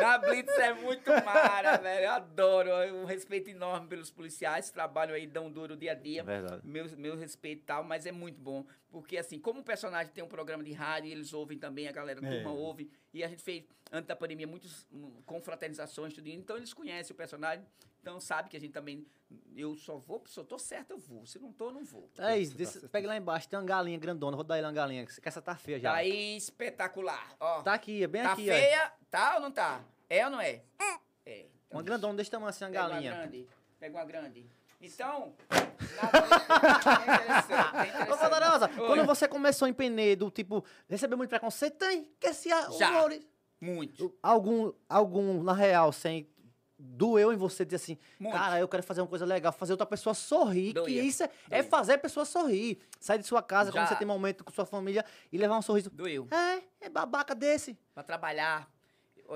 Na 0.00 0.18
Blitz 0.18 0.52
é 0.58 0.72
muito 0.74 1.10
mara, 1.24 1.76
velho. 1.78 2.04
Eu 2.04 2.10
adoro. 2.10 2.70
Um 2.96 3.04
respeito 3.04 3.50
enorme 3.50 3.88
pelos 3.88 4.10
policiais 4.10 4.68
que 4.68 4.74
trabalham 4.74 5.14
aí, 5.14 5.26
dão 5.26 5.50
duro 5.50 5.76
dia 5.76 5.92
a 5.92 5.94
dia. 5.94 6.22
Verdade. 6.22 6.60
Meu, 6.66 6.86
meu 6.96 7.16
respeito 7.16 7.62
e 7.62 7.64
tal, 7.64 7.84
mas 7.84 8.06
é 8.06 8.12
muito 8.12 8.40
bom. 8.40 8.64
Porque, 8.90 9.16
assim, 9.18 9.38
como 9.38 9.60
o 9.60 9.64
personagem 9.64 10.12
tem 10.12 10.22
um 10.24 10.28
programa 10.28 10.62
de 10.64 10.72
rádio, 10.72 11.10
eles 11.10 11.32
ouvem 11.32 11.58
também, 11.58 11.88
a 11.88 11.92
galera 11.92 12.20
É. 12.24 12.30
turma 12.36 12.52
ouve. 12.52 12.90
E 13.12 13.22
a 13.24 13.28
gente 13.28 13.42
fez, 13.42 13.64
antes 13.92 14.06
da 14.08 14.16
pandemia, 14.16 14.46
muitas 14.46 14.86
hum, 14.92 15.12
confraternizações, 15.26 16.12
tudo. 16.14 16.28
Então, 16.28 16.56
eles 16.56 16.72
conhecem 16.72 17.12
o 17.12 17.16
personagem. 17.16 17.64
Então, 18.00 18.20
sabe 18.20 18.48
que 18.48 18.56
a 18.56 18.60
gente 18.60 18.72
também... 18.72 19.06
Eu 19.54 19.74
só 19.76 19.96
vou, 19.98 20.22
se 20.26 20.38
eu 20.40 20.44
tô 20.44 20.58
certo, 20.58 20.92
eu 20.92 20.98
vou. 20.98 21.26
Se 21.26 21.38
não 21.38 21.52
tô, 21.52 21.66
eu 21.66 21.72
não 21.72 21.84
vou. 21.84 22.08
É 22.18 22.38
isso, 22.38 22.52
tá 22.52 22.58
desse- 22.58 22.72
certíssimo. 22.72 22.88
pega 22.90 23.08
lá 23.08 23.16
embaixo, 23.16 23.46
tem 23.48 23.58
uma 23.58 23.64
galinha 23.66 23.98
grandona, 23.98 24.34
vou 24.36 24.44
dar 24.44 24.56
ele 24.56 24.66
uma 24.66 24.72
galinha, 24.72 25.04
que 25.04 25.28
essa 25.28 25.42
tá 25.42 25.54
feia 25.54 25.78
já. 25.78 25.90
Tá 25.90 25.96
aí, 25.98 26.36
espetacular. 26.36 27.36
Ó, 27.38 27.60
Tá 27.62 27.74
aqui, 27.74 28.02
é 28.02 28.06
bem 28.06 28.22
tá 28.22 28.32
aqui, 28.32 28.48
ó. 28.48 28.54
feia, 28.54 28.92
tá 29.10 29.34
ou 29.34 29.40
não 29.42 29.50
tá? 29.50 29.82
É 30.08 30.24
ou 30.24 30.30
não 30.30 30.40
é? 30.40 30.62
É. 31.26 31.40
Então, 31.40 31.50
Uma 31.78 31.82
grandona 31.82 32.14
desse 32.14 32.30
tamanho 32.30 32.48
assim, 32.48 32.64
uma 32.64 32.70
pega 32.70 32.88
galinha. 32.88 33.10
uma 33.12 33.18
grande. 33.18 33.48
Pega 33.78 33.98
uma 33.98 34.04
grande. 34.06 34.46
Então, 34.80 35.34
é 35.50 37.14
interessante, 37.14 37.96
é 37.98 38.12
Ô. 38.12 38.16
Poderosa, 38.16 38.68
quando 38.68 39.04
você 39.04 39.28
começou 39.28 39.68
em 39.68 39.72
Penedo, 39.74 40.30
tipo, 40.30 40.64
recebeu 40.88 41.18
muito 41.18 41.28
preconceito? 41.30 41.76
Tem, 41.76 42.04
que 42.18 42.32
se 42.32 42.50
a- 42.50 42.70
Já. 42.70 42.90
Muito. 43.60 44.14
Algum, 44.22 44.72
algum, 44.88 45.42
na 45.42 45.52
real, 45.52 45.92
sem 45.92 46.28
doeu 46.78 47.32
em 47.32 47.36
você 47.36 47.64
dizer 47.64 47.76
assim, 47.76 47.98
Muito. 48.20 48.36
cara, 48.36 48.60
eu 48.60 48.68
quero 48.68 48.82
fazer 48.82 49.00
uma 49.00 49.06
coisa 49.08 49.24
legal, 49.26 49.52
fazer 49.52 49.72
outra 49.72 49.86
pessoa 49.86 50.14
sorrir, 50.14 50.68
que 50.68 50.80
Doía, 50.80 51.02
isso 51.02 51.24
é, 51.24 51.30
é 51.50 51.62
fazer 51.62 51.94
a 51.94 51.98
pessoa 51.98 52.24
sorrir. 52.24 52.78
Sair 53.00 53.18
de 53.18 53.26
sua 53.26 53.42
casa, 53.42 53.72
quando 53.72 53.82
Já. 53.84 53.88
você 53.88 53.96
tem 53.96 54.06
momento 54.06 54.44
com 54.44 54.52
sua 54.52 54.64
família, 54.64 55.04
e 55.32 55.36
levar 55.38 55.58
um 55.58 55.62
sorriso. 55.62 55.90
Doeu. 55.90 56.28
É, 56.30 56.62
é 56.86 56.88
babaca 56.88 57.34
desse. 57.34 57.76
Pra 57.94 58.02
trabalhar. 58.02 58.68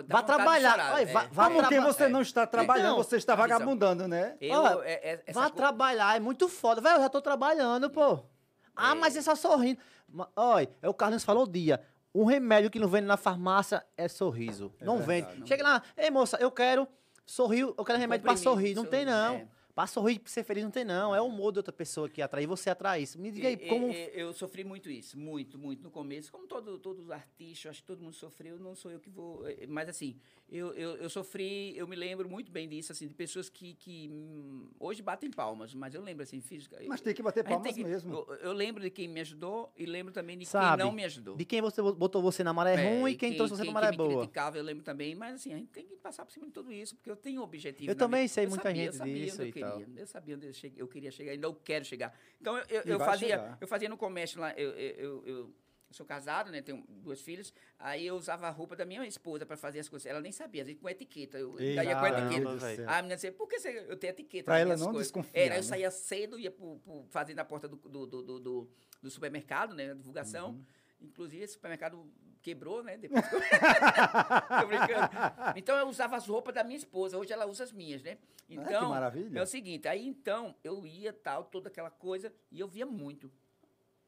Dá 0.07 0.21
Vá 0.21 0.21
vontade 0.21 0.23
de 0.23 0.25
trabalhar. 0.27 0.95
Olha, 0.95 1.03
é. 1.03 1.07
vá- 1.13 1.29
vá 1.31 1.45
Como 1.49 1.63
que 1.65 1.69
traba- 1.69 1.93
você 1.93 2.09
não 2.09 2.23
está 2.23 2.47
trabalhando, 2.47 2.93
Então, 2.93 2.97
você 2.97 3.17
está 3.17 3.35
vagabundando, 3.35 4.09
né? 4.09 4.37
Eu, 4.41 4.59
Olha, 4.59 4.85
é, 4.89 5.21
é, 5.27 5.33
Vá 5.33 5.51
co- 5.51 5.57
trabalhar, 5.57 6.17
é 6.17 6.21
muito 6.21 6.49
foda. 6.49 6.81
Velho, 6.81 6.97
eu 6.97 7.01
já 7.03 7.09
tô 7.11 7.21
trabalhando, 7.21 7.91
pô. 7.91 8.21
Ah, 8.75 8.93
É. 8.93 8.95
mas 8.95 9.17
é 9.17 9.21
só 9.21 9.35
sorrindo. 9.35 9.79
Olha, 10.35 10.71
é 10.81 10.89
o 10.89 10.95
Carlinhos 10.95 11.25
falou 11.25 11.43
o 11.45 11.47
dia. 11.49 11.83
Um 12.15 12.25
remédio 12.25 12.71
que 12.71 12.79
não 12.79 12.89
vende 12.89 13.07
na 13.07 13.17
farmácia 13.19 13.85
é 13.97 14.09
sorriso. 14.09 14.73
não 14.81 14.99
verdade, 14.99 15.35
vende. 15.37 15.49
Chega 15.49 15.63
lá, 15.63 15.83
ei 15.97 16.11
moça, 16.11 16.39
eu 16.41 16.51
quero 16.51 16.87
sorrir, 17.27 17.61
eu 17.61 17.85
quero 17.85 17.99
remédio 17.99 18.23
pra 18.25 18.35
Comprimido, 18.35 18.55
sorrir. 18.61 18.75
Não 18.75 18.85
tem, 18.85 19.05
não. 19.05 19.35
é. 19.35 19.47
Pra 19.75 19.87
sorrir, 19.87 20.19
pra 20.19 20.31
ser 20.31 20.45
feliz, 20.45 20.63
não 20.65 20.71
tem, 20.71 20.85
não. 20.85 21.15
É 21.15 21.21
o 21.21 21.25
humor 21.25 21.51
de 21.51 21.59
outra 21.59 21.73
pessoa 21.73 22.07
que 22.07 22.21
atrai 22.21 22.47
você 22.47 22.69
atrai 22.69 23.03
isso. 23.03 23.19
Me 23.19 23.31
diga 23.31 23.49
aí, 23.49 23.55
E- 23.55 23.69
como. 23.69 23.91
e- 23.91 24.11
eu 24.15 24.31
sofri 24.35 24.63
muito 24.65 24.91
isso, 24.91 25.19
muito, 25.19 25.59
muito 25.59 25.83
no 25.83 25.91
começo. 25.91 26.31
Como 26.31 26.47
todo, 26.47 26.79
todos 26.79 27.07
os 27.07 27.11
artistas, 27.11 27.71
acho 27.71 27.81
que 27.81 27.87
todo 27.87 28.03
mundo 28.03 28.13
sofreu, 28.15 28.59
não 28.59 28.75
sou 28.75 28.91
eu 28.91 29.01
que 29.01 29.09
vou. 29.09 29.49
eh, 29.49 29.67
Mas 29.67 29.89
assim, 29.89 30.19
eu, 30.51 30.75
eu, 30.75 30.97
eu 30.97 31.09
sofri, 31.09 31.75
eu 31.75 31.89
me 31.89 31.97
lembro 31.97 32.29
muito 32.29 32.53
bem 32.53 32.69
disso, 32.69 32.93
assim, 32.93 33.09
de 33.09 33.15
pessoas 33.15 33.49
que, 33.49 33.73
que 33.75 34.11
hum, 34.13 34.69
hoje 34.79 35.01
batem 35.01 35.31
palmas, 35.31 35.73
mas 35.75 35.95
eu 35.95 36.03
lembro 36.03 36.23
assim, 36.23 36.41
física. 36.43 36.79
Mas 36.87 37.01
tem 37.01 37.15
que 37.15 37.23
bater 37.23 37.43
palmas 37.43 37.75
que- 37.75 37.83
mesmo. 37.83 38.13
Eu, 38.13 38.35
eu 38.43 38.53
lembro 38.53 38.83
de 38.83 38.91
quem 38.91 39.09
me 39.09 39.21
ajudou 39.21 39.73
e 39.75 39.87
lembro 39.87 40.13
também 40.13 40.37
de 40.37 40.45
Sabe, 40.45 40.77
quem 40.77 40.87
não 40.87 40.93
me 40.93 41.03
ajudou. 41.05 41.35
De 41.35 41.47
quem 41.47 41.63
você 41.63 41.81
botou 41.81 42.21
você 42.21 42.45
na 42.45 42.53
maré 42.53 42.75
É, 42.75 42.99
ruim 43.01 43.13
e 43.13 43.17
quem, 43.17 43.35
trouxe 43.37 43.55
você 43.57 43.63
quem 43.63 43.71
na 43.71 43.81
maré 43.81 43.91
me 43.91 43.97
boa. 43.97 44.19
criticava, 44.19 44.59
eu 44.59 44.63
lembro 44.63 44.83
também, 44.85 45.15
mas 45.15 45.37
assim, 45.37 45.55
a 45.55 45.57
gente 45.57 45.71
tem 45.71 45.87
que 45.87 45.97
passar 45.97 46.27
por 46.27 46.33
cima 46.33 46.45
de 46.45 46.53
tudo 46.53 46.71
isso, 46.71 46.95
porque 46.95 47.11
eu 47.11 47.17
tenho 47.17 47.41
um 47.41 47.45
objetivo. 47.45 47.91
Eu 47.91 47.95
também 47.97 48.21
vida. 48.23 48.35
sei 48.35 48.45
Eu 48.45 48.49
muita 48.51 48.65
sabia, 48.69 48.93
gente 48.93 49.03
disso 49.25 49.43
queria, 49.71 50.01
Eu 50.01 50.07
sabia 50.07 50.37
onde 50.37 50.47
eu, 50.47 50.53
cheguei, 50.53 50.83
eu 50.83 50.89
queria 50.89 51.11
chegar, 51.11 51.33
ainda 51.33 51.47
eu 51.47 51.55
quero 51.55 51.85
chegar. 51.85 52.19
Então 52.41 52.57
eu, 52.59 52.65
eu, 52.69 52.83
eu 52.85 52.99
fazia, 52.99 53.29
chegar. 53.29 53.59
eu 53.61 53.69
fazia 53.69 53.89
no 53.89 53.97
comércio 53.97 54.41
lá, 54.41 54.53
eu, 54.55 54.71
eu, 54.71 55.27
eu, 55.27 55.55
sou 55.93 56.07
casado, 56.07 56.51
né, 56.51 56.63
tenho 56.63 56.83
duas 56.89 57.21
filhas, 57.21 57.53
aí 57.79 58.07
eu 58.07 58.17
usava 58.17 58.47
a 58.47 58.51
roupa 58.51 58.75
da 58.75 58.85
minha 58.85 59.07
esposa 59.07 59.45
para 59.45 59.57
fazer 59.57 59.81
as 59.81 59.89
coisas. 59.89 60.07
Ela 60.07 60.21
nem 60.21 60.33
sabia, 60.33 60.63
às 60.63 60.67
vezes 60.67 60.81
com 60.81 60.89
etiqueta, 60.89 61.39
eu 61.39 61.59
Ei, 61.61 61.75
saía 61.75 61.97
com 61.97 62.07
etiqueta. 62.07 62.91
A 62.91 62.97
menina 62.97 63.15
dizia, 63.15 63.33
por 63.33 63.47
que 63.47 63.59
você, 63.61 63.85
eu 63.89 63.97
tenho 63.97 64.11
etiqueta? 64.13 64.45
Pra 64.45 64.55
nas 64.55 64.63
ela 64.63 64.77
não 64.79 64.87
coisas?" 64.87 65.09
desconfiar, 65.09 65.41
Era, 65.43 65.55
eu 65.55 65.59
né? 65.59 65.63
saía 65.63 65.91
cedo, 65.91 66.39
ia 66.39 66.51
pro, 66.51 66.79
pro, 66.81 67.05
fazer 67.11 67.35
na 67.35 67.45
porta 67.45 67.69
do, 67.69 67.77
do, 67.77 68.07
do, 68.07 68.23
do, 68.23 68.41
do- 68.41 68.71
do 69.03 69.11
supermercado, 69.11 69.75
né, 69.75 69.91
a 69.91 69.95
divulgação. 69.95 70.51
Uhum. 70.51 70.65
Inclusive, 71.03 71.43
esse 71.45 71.55
supermercado 71.55 72.09
quebrou, 72.43 72.83
né? 72.83 72.97
Depois 72.99 73.27
que 73.29 73.35
eu... 73.35 73.41
Tô 74.61 74.67
brincando. 74.67 75.11
Então, 75.57 75.77
eu 75.77 75.89
usava 75.89 76.17
as 76.17 76.27
roupas 76.27 76.55
da 76.55 76.65
minha 76.65 76.77
esposa. 76.77 77.17
Hoje 77.17 77.33
ela 77.33 77.47
usa 77.47 77.65
as 77.65 77.73
minhas, 77.73 78.03
né? 78.03 78.19
Então, 78.49 78.91
maravilha. 78.91 79.39
é 79.39 79.43
o 79.43 79.47
seguinte. 79.47 79.89
Aí, 79.89 80.07
então, 80.07 80.55
eu 80.63 80.87
ia, 80.87 81.13
tal, 81.13 81.45
toda 81.45 81.69
aquela 81.69 81.91
coisa. 81.91 82.33
E 82.51 82.61
eu 82.61 82.69
via 82.69 82.85
muito. 82.85 83.31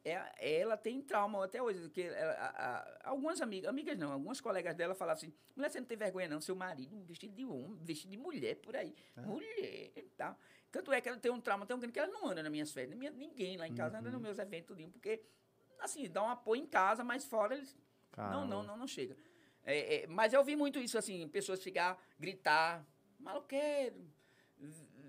É, 0.03 0.59
ela 0.59 0.77
tem 0.77 1.01
trauma 1.01 1.43
até 1.43 1.59
hoje. 1.61 1.79
Porque 1.79 2.01
ela- 2.01 2.33
a- 2.33 2.77
a- 2.77 3.09
algumas 3.09 3.41
amigas, 3.41 3.67
amigas 3.69 3.97
não, 3.97 4.11
algumas 4.11 4.39
colegas 4.39 4.75
dela 4.75 4.93
falavam 4.93 5.17
assim, 5.17 5.33
mulher, 5.55 5.69
você 5.71 5.79
não 5.79 5.87
tem 5.87 5.97
vergonha 5.97 6.27
não, 6.27 6.39
seu 6.39 6.55
marido 6.55 6.95
vestido 7.05 7.33
de 7.33 7.43
homem, 7.43 7.79
vestido 7.83 8.11
de 8.11 8.17
mulher 8.17 8.55
por 8.57 8.75
aí. 8.75 8.93
Mulher 9.17 9.91
e 9.95 10.09
tal. 10.15 10.37
Tanto 10.71 10.91
é 10.93 11.01
que 11.01 11.07
ela 11.09 11.17
tem 11.17 11.31
um 11.31 11.39
trauma 11.41 11.65
tão 11.65 11.79
grande 11.79 11.93
que 11.93 11.99
ela 11.99 12.11
não 12.11 12.27
anda 12.27 12.43
nas 12.43 12.51
minhas. 12.51 12.75
Minha- 12.95 13.09
Ninguém 13.11 13.57
lá 13.57 13.67
em 13.67 13.73
casa 13.73 13.97
anda 13.97 14.11
nos 14.11 14.21
meus 14.21 14.37
eventos, 14.37 14.75
porque, 14.91 15.23
assim, 15.79 16.07
dá 16.09 16.21
um 16.21 16.29
apoio 16.29 16.61
em 16.61 16.67
casa, 16.67 17.03
mas 17.03 17.25
fora 17.25 17.55
eles 17.55 17.75
não, 18.17 18.47
não, 18.47 18.63
não, 18.63 18.77
não 18.77 18.87
chega. 18.87 19.15
É, 19.63 20.03
é, 20.03 20.07
mas 20.07 20.31
eu 20.33 20.43
vi 20.43 20.55
muito 20.55 20.79
isso, 20.79 20.97
assim, 20.97 21.27
pessoas 21.27 21.61
chegar, 21.61 21.97
gritar, 22.19 22.85
maloqueiro, 23.19 23.95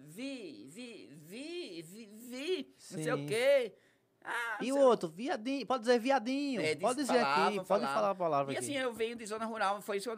vi, 0.06 0.66
vi, 0.68 1.10
vi, 1.26 1.82
vi, 1.82 2.06
vi, 2.06 2.74
não 2.92 3.02
sei 3.02 3.12
o 3.12 3.26
quê. 3.26 3.74
Ah, 4.28 4.58
E 4.60 4.72
o 4.72 4.78
outro, 4.78 5.08
viadinho, 5.08 5.64
pode 5.66 5.82
dizer 5.84 6.00
viadinho. 6.00 6.60
É, 6.60 6.74
pode 6.74 6.96
diz- 6.96 7.06
dizer 7.06 7.20
falava, 7.20 7.46
aqui, 7.46 7.56
pode 7.58 7.68
falava. 7.68 7.94
falar 7.94 8.10
a 8.10 8.14
palavra 8.14 8.52
E 8.52 8.56
aqui. 8.56 8.64
assim, 8.64 8.76
eu 8.76 8.92
venho 8.92 9.14
de 9.14 9.24
zona 9.24 9.44
rural, 9.44 9.80
foi 9.80 9.98
isso, 9.98 10.10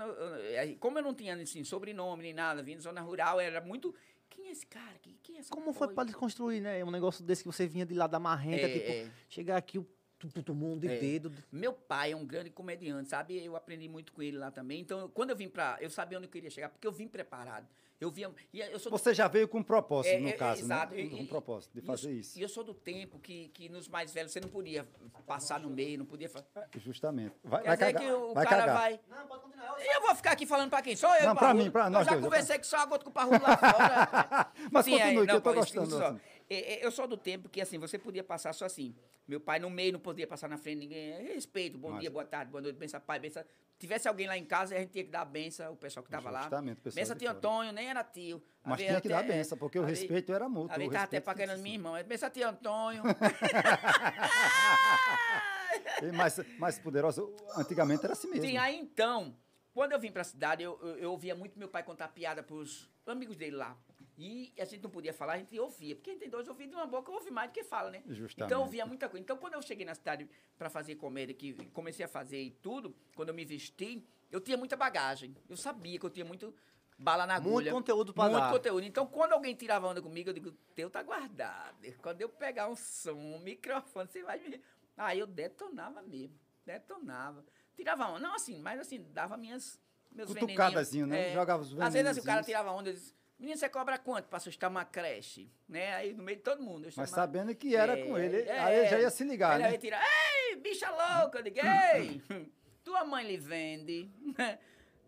aí, 0.58 0.76
como 0.76 0.98
eu 0.98 1.02
não 1.02 1.12
tinha, 1.12 1.34
assim, 1.34 1.62
sobrenome 1.62 2.22
nem 2.22 2.32
nada, 2.32 2.62
vim 2.62 2.76
de 2.76 2.82
zona 2.82 3.02
rural, 3.02 3.38
era 3.38 3.60
muito, 3.60 3.94
quem 4.30 4.48
é 4.48 4.50
esse 4.52 4.64
cara? 4.66 4.94
Quem 5.22 5.36
é 5.36 5.40
essa 5.40 5.50
Como 5.50 5.72
foi 5.74 5.88
coisa? 5.88 5.94
pra 5.94 6.04
desconstruir, 6.04 6.62
né? 6.62 6.82
Um 6.84 6.90
negócio 6.90 7.22
desse 7.22 7.42
que 7.42 7.48
você 7.48 7.66
vinha 7.66 7.84
de 7.84 7.94
lá 7.94 8.06
da 8.06 8.18
marrenta, 8.18 8.64
É, 8.66 8.72
tipo, 8.72 8.90
é. 8.90 9.10
chegar 9.28 9.58
aqui, 9.58 9.78
o 9.78 9.86
tu- 10.18 10.54
mundo 10.54 10.80
de 10.80 10.88
É. 10.88 10.98
dedo. 10.98 11.32
Meu 11.52 11.72
pai 11.72 12.12
é 12.12 12.16
um 12.16 12.24
grande 12.26 12.50
comediante, 12.50 13.08
sabe? 13.08 13.42
Eu 13.44 13.54
aprendi 13.56 13.88
muito 13.88 14.12
com 14.12 14.22
ele 14.22 14.36
lá 14.38 14.50
também. 14.50 14.80
Então, 14.80 15.08
quando 15.14 15.30
eu 15.30 15.36
vim 15.36 15.48
pra. 15.48 15.76
Eu 15.80 15.90
sabia 15.90 16.18
onde 16.18 16.26
eu 16.26 16.30
queria 16.30 16.50
chegar, 16.50 16.68
porque 16.68 16.86
eu 16.86 16.92
vim 16.92 17.06
preparado. 17.08 17.66
Eu 18.00 18.12
via. 18.12 18.30
E 18.52 18.60
eu 18.60 18.78
sou 18.78 18.92
do 18.92 18.96
Você 18.98 19.12
já 19.12 19.26
veio 19.26 19.48
com 19.48 19.58
um 19.58 19.62
propósito, 19.62 20.12
É, 20.14 20.20
no 20.20 20.28
é, 20.28 20.32
caso, 20.32 20.60
exato. 20.62 20.94
né? 20.94 21.00
E- 21.00 21.08
Com 21.10 21.16
um 21.16 21.22
e- 21.22 21.26
propósito 21.26 21.72
de 21.72 21.80
e 21.80 21.82
eu 21.82 21.86
fazer 21.86 22.02
sou- 22.02 22.12
isso. 22.12 22.38
E 22.38 22.42
eu 22.42 22.48
sou 22.48 22.62
do 22.62 22.72
tempo 22.72 23.18
que, 23.18 23.48
que 23.48 23.68
nos 23.68 23.88
mais 23.88 24.12
velhos 24.12 24.30
você 24.30 24.38
não 24.40 24.48
podia 24.48 24.86
passar 25.26 25.58
no 25.58 25.68
meio, 25.68 25.98
não 25.98 26.06
podia 26.06 26.28
fazer. 26.28 26.46
Justamente. 26.76 27.34
Vai, 27.42 27.60
Quer 27.62 27.66
vai 27.66 27.76
dizer 27.76 27.92
cagar. 27.94 28.02
que 28.08 28.12
o 28.14 28.34
vai 28.34 28.44
cara 28.46 28.56
cagar. 28.62 28.76
vai. 28.76 29.00
Não, 29.10 29.26
pode 29.26 29.42
continuar. 29.42 29.76
E 29.80 29.96
eu 29.96 30.00
vou 30.02 30.14
ficar 30.14 30.30
aqui 30.30 30.46
falando 30.46 30.70
pra 30.70 30.80
quem? 30.80 30.94
Só 30.94 31.12
eu, 31.18 31.26
Não, 31.26 31.34
pra 31.34 31.52
mim, 31.52 31.70
pra 31.72 31.90
nós 31.90 32.02
Eu 32.02 32.04
já 32.04 32.10
dois, 32.12 32.24
eu 32.24 32.30
conversei 32.30 32.58
que 32.60 32.66
só 32.68 32.76
agosto 32.76 33.02
com 33.02 33.10
o 33.10 33.12
Parrudo 33.12 33.42
lá 33.42 33.56
fora. 33.56 34.52
Mas 34.70 34.84
Sim, 34.84 34.92
continue, 34.92 35.26
que 35.26 35.32
eu 35.32 35.40
tô 35.40 35.52
gostando, 35.54 36.04
assim. 36.04 36.20
É, 36.50 36.74
é, 36.74 36.86
Eu 36.86 36.90
sou 36.90 37.06
do 37.06 37.16
tempo 37.16 37.48
que, 37.48 37.60
assim, 37.60 37.78
você 37.78 37.98
podia 37.98 38.24
passar 38.24 38.52
só 38.54 38.64
assim. 38.64 38.94
Meu 39.26 39.38
pai 39.38 39.58
no 39.58 39.68
meio 39.68 39.92
não 39.92 40.00
podia 40.00 40.26
passar 40.26 40.48
na 40.48 40.56
frente 40.56 40.80
de 40.80 40.86
ninguém. 40.86 41.12
É 41.12 41.34
Respeito, 41.34 41.76
bom 41.76 41.98
dia, 41.98 42.10
boa 42.10 42.24
tarde, 42.24 42.50
boa 42.50 42.62
noite, 42.62 42.76
benção, 42.76 43.00
pai, 43.00 43.18
benção. 43.18 43.44
Tivesse 43.78 44.08
alguém 44.08 44.26
lá 44.26 44.36
em 44.36 44.44
casa, 44.44 44.74
a 44.74 44.78
gente 44.78 44.90
tinha 44.90 45.04
que 45.04 45.10
dar 45.10 45.20
a 45.20 45.24
benção, 45.24 45.74
o 45.74 45.76
pessoal 45.76 46.02
que 46.02 46.10
tava 46.10 46.30
lá. 46.30 46.48
Benção 46.94 47.16
tio. 47.16 47.30
Antônio, 47.30 47.72
nem 47.72 47.88
era 47.88 48.02
tio. 48.02 48.42
Mas 48.64 48.80
tinha 48.80 49.00
que 49.00 49.08
dar 49.08 49.20
até- 49.20 49.28
benção, 49.28 49.58
porque 49.58 49.78
o 49.78 49.84
respeito 49.84 50.32
era 50.32 50.48
mútuo. 50.48 50.72
Às 50.72 50.78
vezes 50.78 50.90
o 50.90 50.92
tava 50.92 51.04
até 51.04 51.20
tinha 51.20 51.56
minha 51.58 51.74
irmã. 51.74 52.02
Benção 52.02 52.30
tio 52.30 52.48
Antônio. 52.48 53.02
mais, 56.14 56.40
mais 56.58 56.78
poderoso, 56.78 57.34
antigamente 57.56 58.04
era 58.04 58.14
assim 58.14 58.28
mesmo. 58.28 58.46
Sim, 58.46 58.56
aí 58.56 58.78
então, 58.78 59.36
quando 59.74 59.92
eu 59.92 60.00
vim 60.00 60.10
pra 60.10 60.24
cidade, 60.24 60.62
eu, 60.62 60.78
eu, 60.82 60.96
eu 60.96 61.10
ouvia 61.10 61.36
muito 61.36 61.58
meu 61.58 61.68
pai 61.68 61.82
contar 61.82 62.08
piada 62.08 62.42
pros 62.42 62.88
amigos 63.06 63.36
dele 63.36 63.56
lá. 63.56 63.76
E 64.20 64.52
a 64.58 64.64
gente 64.64 64.82
não 64.82 64.90
podia 64.90 65.12
falar, 65.14 65.34
a 65.34 65.38
gente 65.38 65.56
ouvia. 65.60 65.94
Porque 65.94 66.10
quem 66.10 66.18
tem 66.18 66.28
dois 66.28 66.48
ouvidos 66.48 66.72
e 66.72 66.76
uma 66.76 66.86
boca, 66.86 67.08
ouve 67.12 67.30
mais 67.30 67.50
do 67.50 67.54
que 67.54 67.62
fala, 67.62 67.88
né? 67.88 68.02
Justamente. 68.08 68.48
Então 68.52 68.62
ouvia 68.62 68.84
muita 68.84 69.08
coisa. 69.08 69.22
Então 69.22 69.36
quando 69.36 69.54
eu 69.54 69.62
cheguei 69.62 69.86
na 69.86 69.94
cidade 69.94 70.28
pra 70.58 70.68
fazer 70.68 70.96
comédia, 70.96 71.32
que 71.32 71.54
comecei 71.66 72.04
a 72.04 72.08
fazer 72.08 72.42
e 72.42 72.50
tudo, 72.50 72.92
quando 73.14 73.28
eu 73.28 73.34
me 73.34 73.44
vesti, 73.44 74.04
eu 74.28 74.40
tinha 74.40 74.56
muita 74.56 74.76
bagagem. 74.76 75.36
Eu 75.48 75.56
sabia 75.56 76.00
que 76.00 76.04
eu 76.04 76.10
tinha 76.10 76.24
muito 76.24 76.52
bala 76.98 77.26
na 77.28 77.34
Muito 77.34 77.48
agulha. 77.48 77.70
conteúdo 77.72 78.12
pra 78.12 78.24
Muito 78.24 78.40
dar. 78.40 78.50
conteúdo. 78.52 78.84
Então 78.84 79.06
quando 79.06 79.34
alguém 79.34 79.54
tirava 79.54 79.86
onda 79.86 80.02
comigo, 80.02 80.30
eu 80.30 80.34
digo, 80.34 80.50
teu 80.74 80.90
tá 80.90 81.00
guardado. 81.00 81.76
Quando 82.02 82.20
eu 82.20 82.28
pegar 82.28 82.68
um 82.68 82.74
som, 82.74 83.12
um 83.12 83.38
microfone, 83.38 84.08
você 84.10 84.24
vai 84.24 84.40
me... 84.40 84.60
Aí 84.96 85.20
eu 85.20 85.28
detonava 85.28 86.02
mesmo. 86.02 86.36
Detonava. 86.66 87.44
Tirava 87.76 88.08
onda. 88.08 88.18
Não 88.18 88.34
assim, 88.34 88.58
mas 88.58 88.80
assim, 88.80 89.00
dava 89.12 89.36
minhas... 89.36 89.80
Meus 90.10 90.32
Cutucadazinho, 90.32 91.06
veneninhos. 91.06 91.34
né? 91.34 91.40
Jogava 91.40 91.62
os 91.62 91.78
Às 91.80 91.92
vezes 91.92 92.08
assim, 92.10 92.20
o 92.20 92.24
cara 92.24 92.42
tirava 92.42 92.72
onda, 92.72 92.88
eu 92.88 92.94
disse, 92.94 93.14
menino, 93.38 93.58
você 93.58 93.68
cobra 93.68 93.98
quanto 93.98 94.26
pra 94.28 94.36
assustar 94.38 94.68
uma 94.70 94.84
creche? 94.84 95.50
Né? 95.68 95.94
Aí 95.94 96.12
no 96.14 96.22
meio 96.22 96.38
de 96.38 96.42
todo 96.42 96.62
mundo. 96.62 96.88
Mas 96.96 97.10
sabendo 97.10 97.54
que 97.54 97.74
era 97.76 97.98
É, 97.98 98.04
com 98.04 98.18
ele, 98.18 98.42
é, 98.42 98.58
aí 98.60 98.78
ele 98.80 98.88
já 98.88 99.00
ia 99.00 99.10
se 99.10 99.24
ligar, 99.24 99.54
Ele 99.54 99.64
né? 99.64 99.72
ia 99.72 99.78
tirar, 99.78 100.02
ei, 100.02 100.56
bicha 100.56 100.90
louca, 100.90 101.38
eu 101.38 101.42
digo, 101.42 101.58
ei, 101.94 102.20
tua 102.84 103.04
mãe 103.04 103.26
lhe 103.26 103.36
vende. 103.36 104.10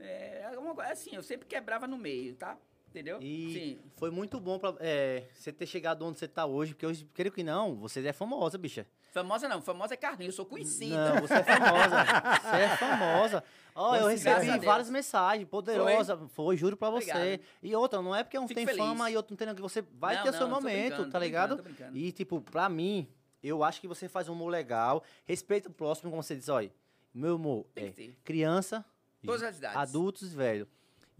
É, 0.02 0.46
alguma 0.46 0.74
coisa 0.74 0.92
assim, 0.92 1.14
eu 1.14 1.22
sempre 1.22 1.46
quebrava 1.46 1.86
no 1.86 1.98
meio, 1.98 2.34
tá? 2.34 2.56
Entendeu? 2.90 3.18
E 3.22 3.52
Sim. 3.52 3.90
foi 3.96 4.10
muito 4.10 4.40
bom 4.40 4.58
pra 4.58 4.74
é, 4.80 5.24
você 5.32 5.52
ter 5.52 5.64
chegado 5.64 6.04
onde 6.04 6.18
você 6.18 6.26
tá 6.26 6.44
hoje, 6.44 6.74
porque 6.74 6.84
hoje, 6.84 7.08
creio 7.14 7.30
que 7.30 7.44
não, 7.44 7.76
você 7.76 8.04
é 8.04 8.12
famosa, 8.12 8.58
bicha. 8.58 8.84
Famosa 9.12 9.48
não, 9.48 9.62
famosa 9.62 9.94
é 9.94 9.96
Carlinhos, 9.96 10.34
eu 10.34 10.36
sou 10.36 10.44
conhecida. 10.46 11.14
Não, 11.14 11.20
você 11.20 11.34
é 11.34 11.42
famosa. 11.44 12.04
você 12.42 12.56
é 12.56 12.76
famosa. 12.76 13.44
Ó, 13.74 13.94
eu 13.94 14.06
Graças 14.08 14.26
a 14.26 14.38
recebi 14.38 14.66
várias 14.66 14.90
mensagens, 14.90 15.48
poderosa. 15.48 16.16
Foi, 16.28 16.56
juro 16.56 16.76
pra 16.76 16.90
você. 16.90 17.10
Obrigado. 17.12 17.40
E 17.62 17.74
outra, 17.76 18.02
não 18.02 18.14
é 18.14 18.24
porque 18.24 18.38
um 18.38 18.48
Fico 18.48 18.58
tem 18.58 18.66
feliz. 18.66 18.84
fama 18.84 19.08
e 19.10 19.16
outro 19.16 19.32
não 19.32 19.36
tem, 19.36 19.46
não, 19.46 19.54
que 19.54 19.62
você 19.62 19.82
vai 19.82 20.16
Não, 20.16 20.24
ter 20.24 20.30
o 20.30 20.32
seu 20.32 20.48
momento, 20.48 21.04
tá 21.06 21.18
tô 21.18 21.24
ligado? 21.24 21.56
brincando, 21.56 21.62
tô 21.62 21.84
brincando. 21.84 21.96
E, 21.96 22.12
tipo, 22.12 22.40
pra 22.40 22.68
mim, 22.68 23.08
eu 23.42 23.62
acho 23.62 23.80
que 23.80 23.86
você 23.86 24.08
faz 24.08 24.28
um 24.28 24.32
humor 24.32 24.48
legal, 24.48 25.02
respeita 25.24 25.68
o 25.68 25.72
próximo, 25.72 26.10
como 26.10 26.22
você 26.22 26.34
diz, 26.36 26.48
olha, 26.48 26.72
meu 27.14 27.36
humor 27.36 27.66
é 27.76 27.92
criança, 28.24 28.84
Todas 29.24 29.42
as 29.42 29.58
idades. 29.58 29.76
adultos 29.76 30.32
e 30.32 30.36
velho. 30.36 30.68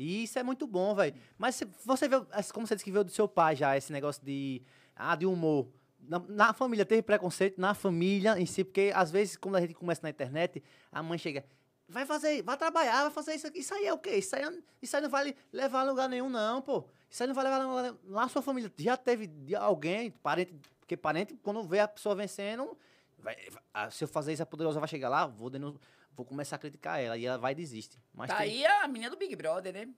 E 0.03 0.25
isso 0.25 0.39
é 0.39 0.43
muito 0.43 0.67
bom, 0.67 0.95
velho. 0.95 1.15
Mas 1.37 1.63
você 1.85 2.09
vê, 2.09 2.17
como 2.55 2.67
você 2.67 2.75
disse 2.75 2.85
que 2.85 2.91
veio 2.91 3.05
do 3.05 3.11
seu 3.11 3.29
pai 3.29 3.55
já, 3.55 3.77
esse 3.77 3.93
negócio 3.93 4.25
de, 4.25 4.63
ah, 4.97 5.15
de 5.15 5.27
humor. 5.27 5.69
Na, 6.01 6.19
na 6.19 6.53
família 6.55 6.87
teve 6.87 7.03
preconceito, 7.03 7.61
na 7.61 7.75
família 7.75 8.39
em 8.41 8.47
si, 8.47 8.65
porque 8.65 8.91
às 8.95 9.11
vezes 9.11 9.37
quando 9.37 9.57
a 9.57 9.61
gente 9.61 9.75
começa 9.75 10.01
na 10.03 10.09
internet, 10.09 10.63
a 10.91 11.03
mãe 11.03 11.19
chega, 11.19 11.45
vai 11.87 12.07
fazer, 12.07 12.43
vai 12.43 12.57
trabalhar, 12.57 13.03
vai 13.03 13.11
fazer 13.11 13.35
isso 13.35 13.47
aqui. 13.47 13.59
Isso 13.59 13.75
aí 13.75 13.87
é 13.87 13.93
o 13.93 13.99
quê? 13.99 14.17
Isso 14.17 14.35
aí, 14.35 14.43
é- 14.43 14.59
isso 14.81 14.97
aí 14.97 15.03
não 15.03 15.11
vai 15.11 15.35
levar 15.53 15.81
a 15.81 15.85
lugar 15.85 16.09
nenhum, 16.09 16.31
não, 16.31 16.63
pô. 16.63 16.87
Isso 17.11 17.23
aí 17.23 17.27
não 17.27 17.35
vai 17.35 17.45
levar 17.45 17.61
a 17.61 17.67
lugar 17.69 17.83
nenhum. 17.83 17.99
Lá 18.05 18.27
sua 18.29 18.41
família 18.41 18.73
já 18.79 18.97
teve 18.97 19.31
alguém, 19.55 20.11
parente, 20.11 20.55
porque 20.81 20.97
parente, 20.97 21.35
quando 21.43 21.63
vê 21.65 21.81
a 21.81 21.89
pessoa 21.89 22.15
vencendo, 22.15 22.75
vai, 23.19 23.37
ah, 23.75 23.91
se 23.91 24.03
eu 24.03 24.09
fazer 24.09 24.33
isso, 24.33 24.43
a 24.43 24.47
poderosa 24.47 24.81
vai 24.81 24.89
chegar 24.89 25.11
lá, 25.11 25.27
vou, 25.27 25.51
denu- 25.51 25.79
vou 26.17 26.25
começar 26.27 26.57
a 26.57 26.59
criticar 26.59 27.01
ela, 27.01 27.17
e 27.17 27.25
ela 27.27 27.39
vai 27.39 27.53
e 27.53 27.55
desiste. 27.55 27.99
Mas 28.13 28.29
Tá 28.31 28.39
tem- 28.39 28.47
aí 28.47 28.67
a 28.67 28.87
menina 28.89 29.11
do 29.11 29.17
Big 29.17 29.35
Brother, 29.37 29.73
né? 29.73 29.89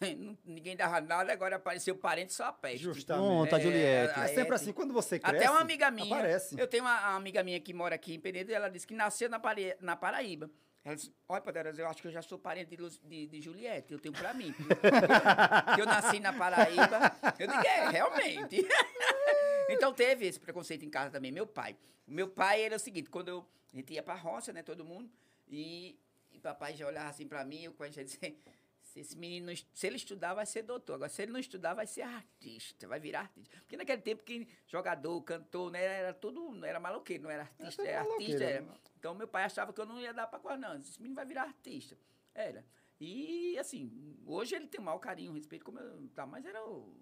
Ninguém 0.44 0.76
dava 0.76 1.00
nada, 1.00 1.32
agora 1.32 1.56
apareceu 1.56 1.94
parente 1.94 2.32
só 2.32 2.46
a 2.46 2.52
peste. 2.52 2.82
Justamente. 2.82 3.24
Pronto, 3.24 3.54
a 3.54 3.60
Juliette. 3.60 4.18
É 4.18 4.22
a 4.24 4.28
sempre 4.28 4.54
assim, 4.54 4.72
quando 4.72 4.92
você 4.92 5.18
cresce, 5.18 5.36
Até 5.36 5.48
uma 5.50 5.60
amiga 5.60 5.90
minha. 5.90 6.14
aparece. 6.16 6.58
Eu 6.58 6.66
tenho 6.66 6.82
uma, 6.82 6.98
uma 7.10 7.16
amiga 7.16 7.42
minha 7.44 7.60
que 7.60 7.72
mora 7.72 7.94
aqui 7.94 8.14
em 8.14 8.20
Penedo 8.20 8.50
e 8.50 8.54
ela 8.54 8.68
disse 8.68 8.86
que 8.86 8.94
nasceu 8.94 9.28
na, 9.30 9.38
Pare- 9.38 9.76
na 9.80 9.94
Paraíba. 9.94 10.50
Ela 10.84 10.96
disse: 10.96 11.14
Olha, 11.28 11.40
Poderosa, 11.40 11.80
eu 11.80 11.86
acho 11.86 12.02
que 12.02 12.08
eu 12.08 12.12
já 12.12 12.20
sou 12.20 12.36
parente 12.36 12.74
de, 12.76 12.98
de, 13.04 13.26
de 13.28 13.40
Juliette. 13.40 13.92
Eu 13.92 14.00
tenho 14.00 14.12
pra 14.12 14.34
mim. 14.34 14.52
que 15.76 15.80
eu 15.80 15.86
nasci 15.86 16.18
na 16.18 16.32
Paraíba. 16.32 16.98
Eu 17.38 17.46
digo: 17.46 17.64
É, 17.64 17.88
realmente. 17.90 18.66
então 19.70 19.92
teve 19.92 20.26
esse 20.26 20.40
preconceito 20.40 20.84
em 20.84 20.90
casa 20.90 21.10
também. 21.12 21.30
Meu 21.30 21.46
pai. 21.46 21.76
O 22.08 22.10
meu 22.10 22.26
pai 22.26 22.62
era 22.64 22.74
o 22.74 22.78
seguinte: 22.80 23.08
quando 23.08 23.28
eu, 23.28 23.46
a 23.72 23.76
gente 23.76 23.92
ia 23.94 24.02
pra 24.02 24.14
roça, 24.14 24.52
né, 24.52 24.64
todo 24.64 24.84
mundo, 24.84 25.08
e, 25.52 25.98
e 26.32 26.38
papai 26.40 26.74
já 26.74 26.86
olhava 26.86 27.10
assim 27.10 27.28
pra 27.28 27.44
mim, 27.44 27.62
eu 27.64 27.72
com 27.72 27.82
a 27.82 27.90
gente 27.90 28.04
dizia. 28.18 28.34
Se 28.82 29.00
esse 29.00 29.16
menino, 29.16 29.50
se 29.72 29.86
ele 29.86 29.96
estudar, 29.96 30.34
vai 30.34 30.44
ser 30.44 30.62
doutor. 30.62 30.94
Agora, 30.94 31.08
se 31.08 31.22
ele 31.22 31.32
não 31.32 31.40
estudar, 31.40 31.72
vai 31.72 31.86
ser 31.86 32.02
artista, 32.02 32.86
vai 32.86 33.00
virar 33.00 33.20
artista. 33.20 33.56
Porque 33.58 33.76
naquele 33.76 34.02
tempo 34.02 34.22
que 34.22 34.46
jogador, 34.66 35.22
cantor, 35.22 35.70
né, 35.70 35.82
era 35.82 36.12
tudo, 36.12 36.50
não 36.50 36.66
era 36.66 36.78
maloqueiro, 36.78 37.22
não 37.22 37.30
era 37.30 37.42
artista, 37.42 37.82
era 37.82 38.00
artista. 38.00 38.18
maloqueiro, 38.18 38.42
Era. 38.44 38.60
né? 38.62 38.74
Então, 38.98 39.14
meu 39.14 39.26
pai 39.28 39.44
achava 39.44 39.72
que 39.72 39.80
eu 39.80 39.86
não 39.86 39.98
ia 40.00 40.12
dar 40.12 40.26
pra 40.26 40.38
quase, 40.38 40.60
não. 40.60 40.76
Esse 40.76 41.00
menino 41.00 41.14
vai 41.14 41.24
virar 41.24 41.44
artista. 41.44 41.96
Era. 42.34 42.64
E, 43.00 43.56
assim, 43.58 44.16
hoje 44.26 44.54
ele 44.54 44.66
tem 44.66 44.80
o 44.80 44.84
maior 44.84 44.98
carinho, 44.98 45.32
respeito, 45.32 45.64
como 45.64 45.78
eu, 45.78 46.08
tá, 46.14 46.26
mas 46.26 46.44
era 46.44 46.62
o, 46.64 46.94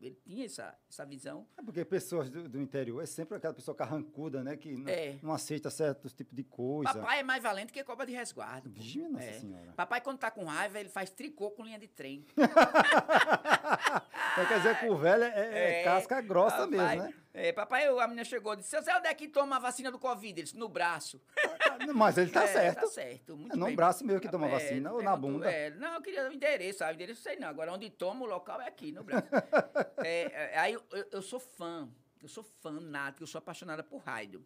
ele 0.00 0.14
tinha 0.24 0.44
essa, 0.44 0.74
essa 0.90 1.04
visão. 1.06 1.46
É 1.56 1.62
porque 1.62 1.84
pessoas 1.84 2.28
do, 2.30 2.48
do 2.48 2.60
interior 2.60 3.02
é 3.02 3.06
sempre 3.06 3.36
aquela 3.36 3.54
pessoa 3.54 3.74
carrancuda, 3.74 4.42
né? 4.44 4.56
Que 4.56 4.72
não, 4.76 4.88
É. 4.88 5.16
não 5.22 5.32
aceita 5.32 5.70
certos 5.70 6.12
tipos 6.12 6.34
de 6.34 6.44
coisa. 6.44 6.92
Papai 6.94 7.20
é 7.20 7.22
mais 7.22 7.42
valente 7.42 7.72
que 7.72 7.82
cobra 7.84 8.04
de 8.06 8.12
resguardo. 8.12 8.70
Vixe, 8.70 9.00
nossa 9.08 9.24
É. 9.24 9.32
senhora. 9.32 9.72
Papai, 9.72 10.00
quando 10.00 10.18
tá 10.18 10.30
com 10.30 10.44
raiva, 10.44 10.78
ele 10.78 10.88
faz 10.88 11.10
tricô 11.10 11.50
com 11.50 11.64
linha 11.64 11.78
de 11.78 11.88
trem. 11.88 12.24
Então, 14.32 14.46
quer 14.48 14.58
dizer 14.58 14.78
que 14.80 14.86
o 14.88 14.96
velho 14.96 15.24
é, 15.24 15.80
é 15.80 15.82
casca 15.84 16.20
grossa 16.20 16.68
papai, 16.68 16.96
mesmo, 16.96 17.02
né? 17.04 17.14
É, 17.38 17.52
papai, 17.52 17.86
a 17.86 18.06
menina 18.06 18.24
chegou 18.24 18.54
e 18.54 18.56
disse, 18.56 18.70
seu 18.70 18.80
Zé, 18.80 18.96
onde 18.96 19.08
é 19.08 19.14
que 19.14 19.28
toma 19.28 19.56
a 19.56 19.58
vacina 19.58 19.90
do 19.90 19.98
Covid? 19.98 20.32
Ele 20.40 20.42
disse, 20.44 20.56
no 20.56 20.70
braço. 20.70 21.20
Mas 21.94 22.16
ele 22.16 22.30
tá 22.30 22.44
É, 22.44 22.46
certo. 22.46 22.80
Tá 22.80 22.86
certo. 22.86 23.36
Muito 23.36 23.52
É 23.52 23.56
no 23.58 23.66
bem. 23.66 23.76
braço 23.76 24.06
mesmo 24.06 24.22
que 24.22 24.28
toma 24.30 24.46
É, 24.46 24.50
vacina, 24.50 24.90
ou 24.90 25.02
na 25.02 25.10
perguntou, 25.10 25.30
bunda? 25.40 25.50
é, 25.52 25.68
não, 25.70 25.94
eu 25.94 26.00
queria 26.00 26.28
o 26.28 26.32
endereço, 26.32 26.78
sabe? 26.78 26.92
O 26.92 26.94
endereço 26.94 27.20
sei 27.20 27.36
não. 27.36 27.48
Agora, 27.48 27.70
onde 27.72 27.90
toma, 27.90 28.24
o 28.24 28.26
local 28.26 28.58
é 28.62 28.66
aqui, 28.66 28.90
no 28.90 29.04
braço. 29.04 29.28
É, 29.98 30.52
é, 30.54 30.58
aí 30.58 30.72
eu, 30.74 30.82
eu- 30.92 31.08
eu 31.12 31.22
sou 31.22 31.40
fã, 31.40 31.88
eu 32.22 32.28
sou 32.28 32.42
fã 32.42 32.70
nato, 32.80 33.22
eu 33.22 33.26
sou 33.26 33.38
apaixonada 33.38 33.82
por 33.82 33.98
rádio. 33.98 34.44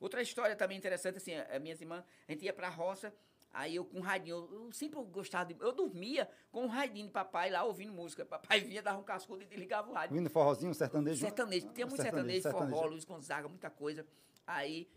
Outra 0.00 0.20
história 0.20 0.54
também 0.56 0.76
interessante, 0.76 1.16
assim, 1.18 1.32
minhas 1.60 1.80
irmãs, 1.80 2.04
a 2.28 2.32
gente 2.32 2.44
ia 2.44 2.52
pra 2.52 2.68
roça, 2.68 3.14
aí 3.52 3.76
eu 3.76 3.84
com 3.84 3.98
o 3.98 4.02
radinho, 4.02 4.36
eu, 4.36 4.64
eu 4.64 4.72
sempre 4.72 5.02
gostava 5.04 5.52
de... 5.52 5.60
Eu 5.60 5.72
dormia 5.72 6.28
com 6.50 6.64
o 6.64 6.68
radinho 6.68 7.06
de 7.06 7.12
papai 7.12 7.50
lá, 7.50 7.64
ouvindo 7.64 7.92
música. 7.92 8.24
Papai 8.24 8.60
vinha, 8.60 8.82
dava 8.82 8.98
um 8.98 9.04
cascudo 9.04 9.42
e 9.42 9.46
desligava 9.46 9.90
o 9.90 9.94
rádio. 9.94 10.16
Vindo 10.16 10.30
forrozinho, 10.30 10.74
sertanejo. 10.74 11.20
Sertanejo, 11.20 11.68
tinha 11.72 11.86
muito 11.86 12.02
sertanejo, 12.02 12.42
sertanejo. 12.42 12.74
forró, 12.74 12.86
Luiz 12.86 13.04
Gonzaga, 13.04 13.48
muita 13.48 13.70
coisa. 13.70 14.06
Aí, 14.46 14.88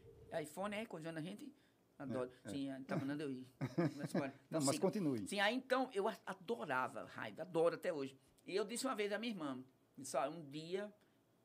iPhone, 0.41 0.75
é, 0.75 0.85
conjunto 0.85 1.17
a 1.17 1.21
gente, 1.21 1.51
adoro. 1.97 2.31
Sim, 2.45 2.69
tá 2.87 2.95
mandando 2.95 3.23
eu 3.23 3.31
ir. 3.31 3.47
Mas. 3.95 4.15
É, 4.15 4.33
Não, 4.49 4.61
mas 4.61 4.75
sim. 4.75 4.81
continue. 4.81 5.27
Sim, 5.27 5.39
aí 5.39 5.55
então, 5.55 5.89
eu 5.93 6.07
adorava 6.25 7.05
rádio, 7.05 7.41
adoro 7.41 7.75
até 7.75 7.91
hoje. 7.91 8.17
E 8.45 8.55
eu 8.55 8.65
disse 8.65 8.85
uma 8.85 8.95
vez 8.95 9.11
à 9.11 9.17
minha 9.17 9.31
irmã, 9.31 9.63
disse, 9.97 10.15
ó, 10.17 10.29
um 10.29 10.43
dia, 10.49 10.91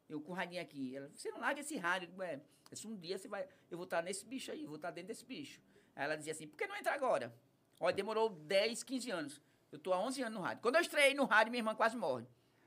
eu 0.09 0.21
com 0.21 0.33
o 0.33 0.35
radinho 0.35 0.62
aqui, 0.62 0.97
ela, 0.97 1.11
você 1.14 1.31
não 1.31 1.40
larga 1.40 1.61
esse 1.61 1.77
rádio, 1.77 2.11
é, 2.23 2.40
esse 2.71 2.87
um 2.87 2.97
dia 2.97 3.19
você 3.19 3.29
vai, 3.29 3.47
eu 3.71 3.77
vou 3.77 3.85
estar 3.85 4.03
nesse 4.03 4.25
bicho 4.25 4.51
aí, 4.51 4.64
vou 4.67 4.77
estar 4.77 4.90
dentro 4.90 5.09
desse 5.09 5.25
bicho. 5.25 5.61
Aí 5.96 6.04
ela 6.04 6.16
dizia 6.16 6.33
assim, 6.33 6.46
por 6.46 6.57
que 6.57 6.66
não 6.66 6.76
entra 6.76 6.92
agora? 6.94 7.35
Olha, 7.80 7.94
demorou 7.94 8.30
10, 8.30 8.83
15 8.83 9.11
anos. 9.11 9.42
Eu 9.70 9.78
tô 9.78 9.92
há 9.92 9.98
11 10.00 10.22
anos 10.22 10.35
no 10.38 10.40
rádio. 10.44 10.62
Quando 10.62 10.76
eu 10.76 10.80
estreiei 10.80 11.14
no 11.14 11.24
rádio, 11.24 11.50
minha 11.50 11.61
irmã 11.61 11.74
quase 11.74 11.96
morre. 11.96 12.24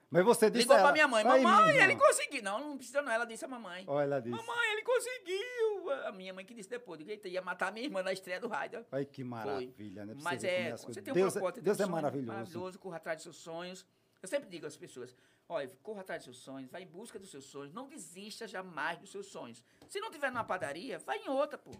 Mas 0.09 0.23
você 0.23 0.49
disse 0.49 0.63
Ligou 0.63 0.75
a 0.75 0.79
pra 0.79 0.87
ela, 0.87 0.93
minha 0.93 1.07
mãe, 1.07 1.27
"Aí, 1.27 1.43
mamãe, 1.43 1.77
ele 1.77 1.91
irmã." 1.91 2.05
conseguiu. 2.05 2.41
Não, 2.43 2.59
não 2.59 2.77
precisa 2.77 3.01
não, 3.01 3.11
ela 3.11 3.25
disse 3.25 3.43
a 3.43 3.47
mamãe. 3.47 3.83
Olha, 3.87 4.03
ela 4.05 4.21
disse. 4.21 4.29
Mamãe, 4.35 4.71
ele 4.71 4.81
conseguiu. 4.83 5.91
A 6.05 6.11
minha 6.13 6.33
mãe 6.33 6.45
que 6.45 6.53
disse 6.53 6.69
depois. 6.69 7.05
Eita, 7.05 7.27
ia 7.27 7.41
matar 7.41 7.73
minha 7.73 7.85
irmã 7.85 8.01
na 8.01 8.13
estreia 8.13 8.39
do 8.39 8.47
rádio. 8.47 8.85
Olha 8.89 9.03
que 9.05 9.21
maravilha, 9.23 10.05
né? 10.05 10.13
Pra 10.13 10.23
Mas 10.23 10.43
é, 10.45 10.71
as 10.71 10.85
você 10.85 11.01
tem 11.01 11.11
um 11.11 11.15
Deus, 11.15 11.33
propósito, 11.33 11.55
tem 11.55 11.63
Deus 11.63 11.77
um 11.77 11.81
é 11.81 11.85
sonho 11.85 11.95
maravilhoso. 11.95 12.27
maravilhoso, 12.27 12.79
corra 12.79 12.97
atrás 12.97 13.17
dos 13.17 13.23
seus 13.23 13.37
sonhos. 13.37 13.85
Eu 14.21 14.27
sempre 14.29 14.49
digo 14.49 14.65
às 14.65 14.77
pessoas, 14.77 15.15
olha, 15.47 15.69
corra 15.83 16.01
atrás 16.01 16.23
dos 16.25 16.35
seus 16.35 16.43
sonhos, 16.43 16.71
vai 16.71 16.83
em 16.83 16.87
busca 16.87 17.19
dos 17.19 17.29
seus 17.29 17.45
sonhos, 17.45 17.73
não 17.73 17.87
desista 17.87 18.47
jamais 18.47 18.97
dos 18.97 19.11
seus 19.11 19.27
sonhos. 19.27 19.61
Se 19.89 19.99
não 19.99 20.09
tiver 20.09 20.31
numa 20.31 20.43
padaria, 20.43 20.99
vai 20.99 21.17
em 21.19 21.29
outra, 21.29 21.57
pô. 21.57 21.71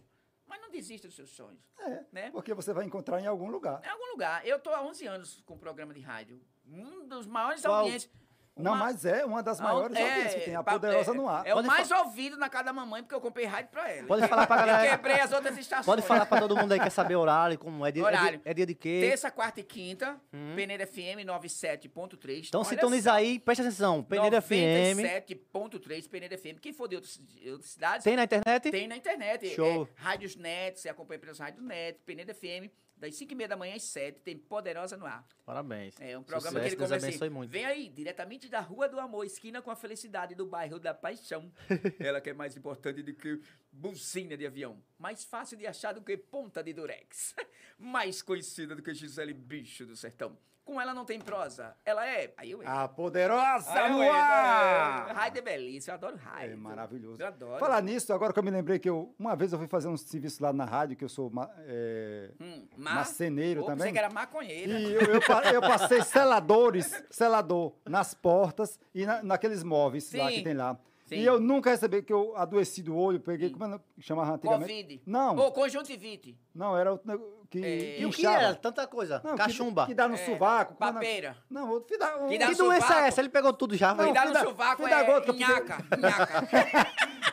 Mas 0.48 0.62
não 0.62 0.70
desista 0.72 1.08
dos 1.08 1.16
seus 1.16 1.30
sonhos. 1.32 1.62
É, 1.80 2.06
Né? 2.12 2.32
porque 2.32 2.54
você 2.54 2.74
vai 2.74 2.86
encontrar 2.86 3.20
em 3.22 3.28
algum 3.28 3.50
lugar. 3.50 3.82
Em 3.84 3.90
algum 3.90 4.12
lugar. 4.12 4.46
Eu 4.48 4.60
tô 4.60 4.70
há 4.72 4.82
11 4.82 5.06
anos 5.08 5.42
com 5.46 5.56
o 5.56 5.60
programa 5.60 5.94
de 5.94 6.00
rádio. 6.00 6.42
Um 6.66 7.08
dos 7.08 7.26
maiores 7.28 7.62
Qual? 7.62 7.82
audiências. 7.82 8.12
Não, 8.58 8.72
uma- 8.74 8.86
mas 8.86 9.06
é 9.06 9.24
uma 9.26 9.42
das 9.44 9.60
maiores 9.60 9.96
é, 9.98 10.02
audiências 10.02 10.34
que 10.36 10.42
tem, 10.42 10.56
a 10.56 10.64
Poderosa 10.64 11.12
é, 11.12 11.14
no 11.14 11.28
Ar. 11.30 11.46
É 11.46 11.54
o 11.56 11.64
mais 11.64 11.90
ouvido 11.92 12.38
na 12.38 12.50
casa 12.50 12.66
da 12.66 12.74
mamãe, 12.74 13.02
porque 13.04 13.16
eu 13.16 13.22
comprei 13.22 13.46
rádio 13.46 13.70
pra 13.72 13.90
ela. 13.92 14.08
Pode 14.08 14.28
falar 14.28 14.48
pra 14.48 14.56
Eu 14.62 14.66
galera. 14.66 14.90
quebrei 14.98 15.20
as 15.20 15.32
outras 15.32 15.58
estações. 15.58 15.86
Pode 15.86 16.02
falar 16.02 16.26
pra 16.26 16.40
todo 16.40 16.56
mundo 16.56 16.72
aí 16.72 16.80
que 16.80 16.86
quer 16.86 16.90
saber 16.92 17.16
horário, 17.16 17.58
como 17.58 17.86
é 17.86 17.92
dia, 17.92 18.04
é 18.04 18.06
Horário. 18.06 18.40
dia, 18.40 18.42
é 18.46 18.54
dia 18.54 18.66
de 18.66 18.76
quê. 18.76 19.00
Terça, 19.10 19.30
quarta 19.32 19.60
e 19.60 19.64
quinta, 19.64 20.16
Peneira 20.56 20.86
FM 20.88 21.24
97.3. 21.26 22.48
Então 22.48 22.62
Olha 22.62 22.70
sintoniza 22.70 23.10
só, 23.12 23.16
aí, 23.16 23.40
presta 23.40 23.64
atenção. 23.64 24.04
Peneira 24.04 24.42
FM. 24.42 24.98
97.3 24.98 26.08
Peneira 26.10 26.38
FM. 26.38 26.60
Quem 26.62 26.74
for 26.74 26.88
de 26.88 26.96
outras, 26.96 27.20
outras 27.52 27.70
cidades, 27.72 28.04
Tem 28.04 28.16
na 28.16 28.24
internet? 28.24 28.72
tem 28.72 28.88
na 28.88 28.98
internet. 28.98 29.50
Show. 29.56 29.88
É, 29.98 30.02
Rádios 30.02 30.36
Net, 30.36 30.80
você 30.80 30.90
acompanha 30.90 31.20
pelas 31.20 31.40
Rádios 31.40 31.64
Net, 31.64 32.00
Peneira 32.06 32.34
FM, 32.34 32.70
das 32.98 33.16
5 33.16 33.32
e 33.32 33.36
meia 33.36 33.48
da 33.48 33.56
manhã 33.56 33.76
às 33.76 33.84
7, 33.84 34.22
tem 34.22 34.38
Poderosa 34.38 34.98
no 34.98 35.06
ar. 35.06 35.28
Parabéns. 35.46 35.96
É 36.00 36.18
um 36.18 36.24
programa 36.24 36.60
Sucesso, 36.60 36.76
que 36.76 36.84
ele 36.84 36.88
começa 36.88 37.08
assim, 37.08 37.30
muito. 37.30 37.52
vem 37.52 37.66
aí, 37.66 37.90
diretamente 37.90 38.50
da 38.50 38.60
Rua 38.60 38.90
do 38.90 39.00
Amor, 39.00 39.26
esquina 39.26 39.62
com 39.62 39.70
a 39.70 39.76
felicidade 39.76 40.36
do 40.36 40.46
bairro 40.46 40.80
da 40.80 40.94
Paixão. 40.94 41.52
Ela 42.00 42.20
que 42.20 42.30
é 42.30 42.34
mais 42.34 42.58
importante 42.58 43.04
do 43.04 43.14
que 43.14 43.40
buzina 43.72 44.36
de 44.36 44.46
avião. 44.46 44.82
Mais 44.98 45.24
fácil 45.24 45.58
de 45.58 45.68
achar 45.68 45.94
do 45.94 46.02
que 46.02 46.18
ponta 46.18 46.64
de 46.64 46.74
durex. 46.74 47.36
mais 47.78 48.22
conhecida 48.22 48.76
do 48.76 48.82
que 48.82 48.94
Gisele 48.94 49.34
Bicho 49.34 49.86
do 49.86 49.96
Sertão. 49.96 50.38
Com 50.68 50.82
ela 50.82 50.94
não 50.94 51.06
tem 51.06 51.18
prosa. 51.18 51.74
Ela 51.86 52.06
é... 52.06 52.34
Aí 52.36 52.52
eu... 52.52 52.60
A 52.66 52.90
Poderosa 52.90 53.72
Aí 53.72 53.90
eu 53.90 53.98
no 53.98 54.04
entro. 54.04 54.16
ar! 54.18 55.08
É, 55.10 55.14
Raid 55.14 55.40
é 55.40 55.42
belíssimo, 55.42 55.92
eu 55.92 55.96
adoro 55.96 56.18
Raid. 56.18 56.52
É 56.52 56.56
maravilhoso. 56.58 57.22
Eu 57.22 57.28
adoro. 57.28 57.58
Falar 57.58 57.82
nisso, 57.82 58.12
agora 58.12 58.34
que 58.34 58.40
eu 58.40 58.44
me 58.44 58.52
lembrei 58.52 58.78
que 58.78 58.90
eu, 58.90 59.16
uma 59.18 59.34
vez 59.34 59.54
eu 59.54 59.60
fui 59.60 59.68
fazer 59.70 59.88
um 59.88 59.96
serviço 59.96 60.44
lá 60.44 60.52
na 60.52 60.66
rádio, 60.66 60.98
que 60.98 61.06
eu 61.06 61.10
sou 61.10 61.30
ma- 61.30 61.50
é, 61.60 62.32
Hum, 62.42 62.68
ma- 62.76 62.96
marceneiro 62.96 63.62
Ô, 63.62 63.66
também. 63.66 63.88
Você 63.88 63.92
que 63.94 63.98
era 63.98 64.10
maconheira. 64.10 64.74
E 64.78 64.94
eu, 64.94 65.02
eu 65.04 65.22
pa- 65.22 65.44
eu 65.54 65.62
passei 65.62 66.02
seladores, 66.04 67.02
selador, 67.10 67.74
nas 67.88 68.14
portas 68.14 68.78
e 68.94 69.06
na- 69.06 69.24
naqueles 69.24 69.64
móveis 69.64 70.12
lá 70.14 70.28
Sim, 70.30 70.36
que 70.36 70.44
tem 70.44 70.54
lá. 70.54 70.78
Sim. 71.08 71.16
E 71.16 71.26
eu 71.26 71.40
nunca 71.40 71.72
recebi, 71.72 72.02
que 72.04 72.14
eu 72.14 72.36
adoeci 72.38 72.84
do 72.84 72.96
olho, 72.96 73.20
peguei, 73.20 73.50
como 73.50 73.66
é 73.66 73.80
que 73.96 74.02
chamava 74.02 74.34
antigamente? 74.36 74.72
Covid. 74.72 75.02
Não, 75.06 75.36
Ô, 75.38 75.52
conjuntivite. 75.52 76.38
não, 76.54 76.78
era 76.78 76.92
outro 76.92 77.08
negócio 77.08 77.34
que, 77.50 77.60
É, 77.64 77.78
que 77.96 78.02
E 78.02 78.06
o 78.06 78.10
que 78.12 78.26
era? 78.28 78.54
Tanta 78.56 78.86
coisa. 78.86 79.22
Não, 79.24 79.32
que- 79.32 79.38
Cachumba. 79.38 79.86
Que, 79.86 79.94
dá 79.94 80.08
no 80.08 80.16
É, 80.16 80.18
sovaco. 80.18 80.76
na- 80.80 80.94
Papeira. 80.94 81.38
Não, 81.50 81.70
outro, 81.72 81.88
que 81.88 81.98
dá, 81.98 82.18
um- 82.18 82.28
Que 82.28 82.38
dá 82.38 82.46
Que 82.48 82.52
no 82.52 82.58
doença 82.58 82.82
sovaco. 82.88 83.02
é 83.02 83.08
essa? 83.08 83.22
Ele 83.22 83.30
pegou 83.30 83.54
tudo 83.54 83.76
já. 83.76 83.90
Não, 83.90 83.98
vai. 83.98 84.06
Cuidado 84.08 84.28
filho 84.28 84.40
no 84.44 84.50
sovaco 84.50 84.88
é 84.88 85.04
gota, 85.06 85.34
que 85.34 85.44
eu 85.44 85.48
nhaca, 85.48 85.78
nhaca. 85.98 86.88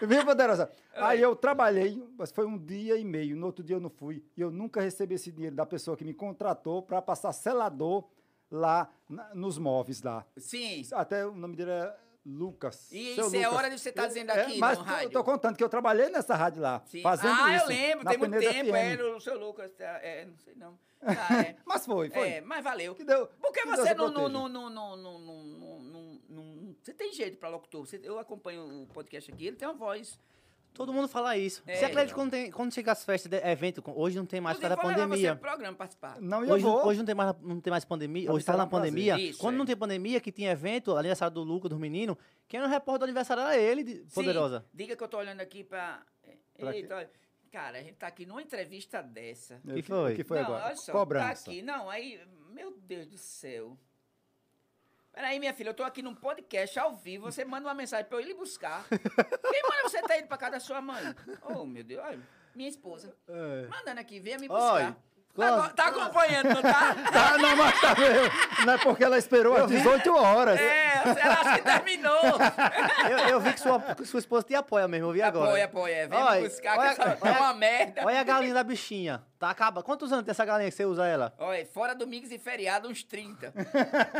Viu, 0.07 0.25
Poderosa? 0.25 0.71
Aí 0.97 1.21
eu 1.21 1.35
trabalhei, 1.37 2.03
mas 2.19 2.31
foi 2.31 2.47
um 2.47 2.59
dia 2.59 2.97
e 2.97 3.05
meio. 3.05 3.37
No 3.37 3.47
outro 3.47 3.65
dia 3.65 3.77
eu 3.77 3.81
não 3.81 3.91
fui. 3.91 4.23
E 4.37 4.41
eu 4.41 4.51
nunca 4.51 4.81
recebi 4.81 5.15
esse 5.15 5.31
dinheiro 5.33 5.55
da 5.57 5.65
pessoa 5.67 5.97
que 5.97 6.05
me 6.05 6.13
contratou 6.15 6.83
para 6.83 7.01
passar 7.03 7.33
selador 7.33 8.05
lá 8.51 8.89
na- 9.09 9.35
nos 9.35 9.59
móveis 9.59 10.03
lá. 10.03 10.25
Sim. 10.37 10.83
Até 10.93 11.27
o 11.27 11.35
nome 11.35 11.57
dele 11.57 11.71
é 11.71 11.95
Lucas. 12.25 12.91
E 12.91 13.13
isso 13.19 13.37
é 13.37 13.49
hora 13.49 13.69
de 13.69 13.79
você 13.79 13.93
tá 13.93 14.07
dizendo 14.07 14.31
É, 14.31 14.43
aqui 14.43 14.59
Mas 14.59 14.79
no 14.79 14.85
tô- 14.85 14.91
rádio. 14.91 15.07
eu 15.07 15.11
tô 15.13 15.25
contando 15.25 15.57
que 15.57 15.65
eu 15.65 15.69
trabalhei 15.69 16.09
nessa 16.09 16.35
rádio 16.35 16.63
lá, 16.63 16.83
Sim. 16.87 17.03
fazendo 17.03 17.35
ah, 17.41 17.55
isso. 17.57 17.65
eu 17.65 17.69
lembro, 17.69 18.09
tem 18.09 18.19
muito 18.19 18.39
tempo. 18.39 18.71
FM. 18.71 18.75
É, 18.75 18.97
no 18.97 19.21
seu 19.21 19.39
Lucas. 19.39 19.71
tá, 19.73 19.85
É, 20.03 20.25
não 20.25 20.37
sei 20.39 20.55
não. 20.55 20.79
Ah, 21.03 21.05
é. 21.49 21.57
Mas 21.67 21.85
foi, 21.85 22.09
foi. 22.09 22.29
É, 22.29 22.41
mas 22.41 22.65
valeu. 22.65 22.95
Que 22.95 23.05
deu- 23.05 23.27
Por 23.27 23.53
que 23.53 23.65
você 23.67 23.93
o 23.93 23.95
não, 23.95 24.09
não, 24.11 24.29
não, 24.29 24.49
não, 24.49 24.71
não, 24.71 24.97
não, 24.97 25.19
não, 25.19 25.45
não, 25.45 25.81
não, 25.83 26.21
não- 26.31 26.77
Você 26.83 26.95
tem 26.95 27.13
jeito 27.13 27.37
pra 27.37 27.51
locutor. 27.51 27.87
Você- 27.87 28.01
eu 28.03 28.19
acompanho 28.19 28.83
o 28.83 28.87
podcast 28.87 29.31
aqui, 29.31 29.47
ele 29.47 29.57
tem 29.57 29.69
uma 29.69 29.75
voz. 29.75 30.19
Todo 30.75 30.93
mundo 30.93 31.07
fala 31.07 31.37
isso. 31.39 31.63
É, 31.67 31.77
Você 31.77 31.85
acredita 31.85 32.09
que 32.09 32.15
quando, 32.15 32.31
tem, 32.33 32.51
quando 32.51 32.75
chega 32.75 32.91
as 32.91 33.05
festas, 33.05 33.31
de 33.31 33.37
evento, 33.49 33.81
hoje 33.95 34.17
não 34.19 34.27
tem 34.27 34.41
mais 34.41 34.57
por 34.59 34.63
causa 34.63 34.77
da 34.77 34.83
você 34.83 34.95
pandemia. 34.95 35.37
pro 35.37 35.49
programa 35.49 35.77
participar. 35.77 36.21
Não, 36.21 36.45
eu 36.45 36.55
Hoje, 36.55 36.65
vou. 36.65 36.85
hoje 36.85 36.99
não 36.99 37.07
tem 37.07 37.15
mais, 37.15 37.35
não 37.41 37.61
tem 37.61 37.71
mais 37.71 37.85
pandemia. 37.85 38.33
Hoje 38.33 38.45
tá 38.45 38.53
será 38.53 38.65
na 38.65 38.69
pandemia. 38.71 39.19
Isso, 39.19 39.39
Quando 39.39 39.55
é. 39.55 39.59
não 39.59 39.65
tem 39.67 39.77
pandemia, 39.77 40.21
que 40.21 40.33
tinha 40.33 40.51
evento, 40.51 40.97
aniversário 40.97 41.33
do 41.33 41.45
Lucas, 41.45 41.71
do 41.71 41.79
menino, 41.79 42.19
quem 42.49 42.59
era 42.59 42.67
o 42.69 42.71
repórter 42.71 42.99
do 42.99 43.05
aniversário 43.05 43.43
era 43.45 43.57
ele, 43.57 43.85
de- 43.85 43.95
Sim, 43.99 44.15
Poderosa. 44.15 44.67
diga 44.75 44.97
que 44.97 45.03
eu 45.05 45.09
tô 45.09 45.17
olhando 45.19 45.41
aqui 45.41 45.63
pra. 45.63 46.03
Pra? 46.59 46.75
Eita, 46.77 46.97
olha. 46.97 47.11
cara, 47.53 47.79
a 47.79 47.83
gente 47.83 47.95
tá 47.95 48.09
aqui 48.09 48.27
numa 48.27 48.43
entrevista 48.43 49.01
dessa. 49.01 49.61
O 49.65 49.75
que 49.75 49.83
foi? 49.83 50.13
O 50.13 50.17
que 50.17 50.25
foi 50.25 50.39
não, 50.41 50.47
agora? 50.47 50.65
olha 50.67 50.77
só, 50.77 50.91
Cobrança. 50.93 51.45
tá 51.45 51.51
aqui. 51.51 51.63
Não, 51.63 51.89
aí, 51.89 52.21
meu 52.53 52.77
Deus 52.77 53.07
do 53.07 53.17
céu. 53.17 53.79
Peraí, 55.14 55.38
minha 55.38 55.55
filha, 55.55 55.68
eu 55.68 55.74
tô 55.74 55.85
aqui 55.85 56.03
num 56.03 56.14
podcast 56.14 56.77
ao 56.77 56.96
vivo, 56.96 57.31
você 57.31 57.44
manda 57.44 57.68
uma 57.68 57.74
mensagem 57.74 58.05
pra 58.05 58.18
eu 58.18 58.20
ir 58.20 58.27
lhe 58.27 58.35
buscar. 58.35 58.85
Quem 58.88 59.62
manda 59.62 59.83
você 59.85 60.03
tá 60.03 60.18
indo 60.18 60.27
pra 60.27 60.37
casa 60.37 60.53
da 60.53 60.61
sua 60.61 60.81
mãe? 60.81 61.14
Oh, 61.42 61.64
meu 61.64 61.85
Deus, 61.85 62.05
olha, 62.05 62.20
minha 62.53 62.68
esposa. 62.68 63.16
É. 63.29 63.66
Mandando 63.68 64.00
aqui, 64.00 64.18
venha 64.18 64.38
me 64.38 64.48
buscar. 64.48 64.96
Tá, 65.37 65.68
tá 65.70 65.87
acompanhando, 65.88 66.49
não 66.55 66.62
tá? 66.62 66.94
Ah, 67.12 67.37
não, 67.42 67.57
mas 67.57 67.81
tá 67.81 67.92
vendo? 67.94 68.31
Não 68.64 68.73
é 68.75 68.79
porque 68.79 69.03
ela 69.03 69.18
esperou 69.18 69.57
às 69.57 69.66
18 69.68 70.14
horas. 70.16 70.61
É, 70.61 71.03
ela 71.05 71.35
acha 71.40 71.55
que 71.59 71.62
terminou. 71.62 72.14
Eu, 73.11 73.18
eu 73.29 73.40
vi 73.40 73.53
que 73.53 73.61
sua, 73.61 73.81
que 73.81 74.05
sua 74.07 74.18
esposa 74.20 74.47
te 74.47 74.55
apoia 74.55 74.87
mesmo, 74.88 75.09
eu 75.09 75.12
vi 75.12 75.20
agora. 75.23 75.49
Apoia, 75.51 75.64
apoia, 75.64 76.09
vem 76.09 76.18
Olha, 76.18 76.40
me 76.40 76.49
buscar, 76.49 76.79
olha- 76.79 76.94
que 76.94 77.03
essa 77.03 77.11
é 77.11 77.18
olha- 77.31 77.40
uma 77.40 77.55
merda. 77.55 78.03
Olha 78.05 78.20
a 78.20 78.25
galinha 78.25 78.55
da 78.55 78.62
bichinha. 78.64 79.23
Tá 79.38 79.51
acaba. 79.51 79.83
Quantos 79.83 80.11
anos 80.12 80.25
tem 80.25 80.31
essa 80.31 80.44
galinha 80.44 80.70
que 80.70 80.77
você 80.77 80.85
usa 80.87 81.07
ela? 81.07 81.35
Olha, 81.38 81.66
fora 81.66 81.94
domingos 81.94 82.31
e 82.33 82.38
feriado, 82.38 82.88
uns 82.88 83.03
30. 83.03 83.53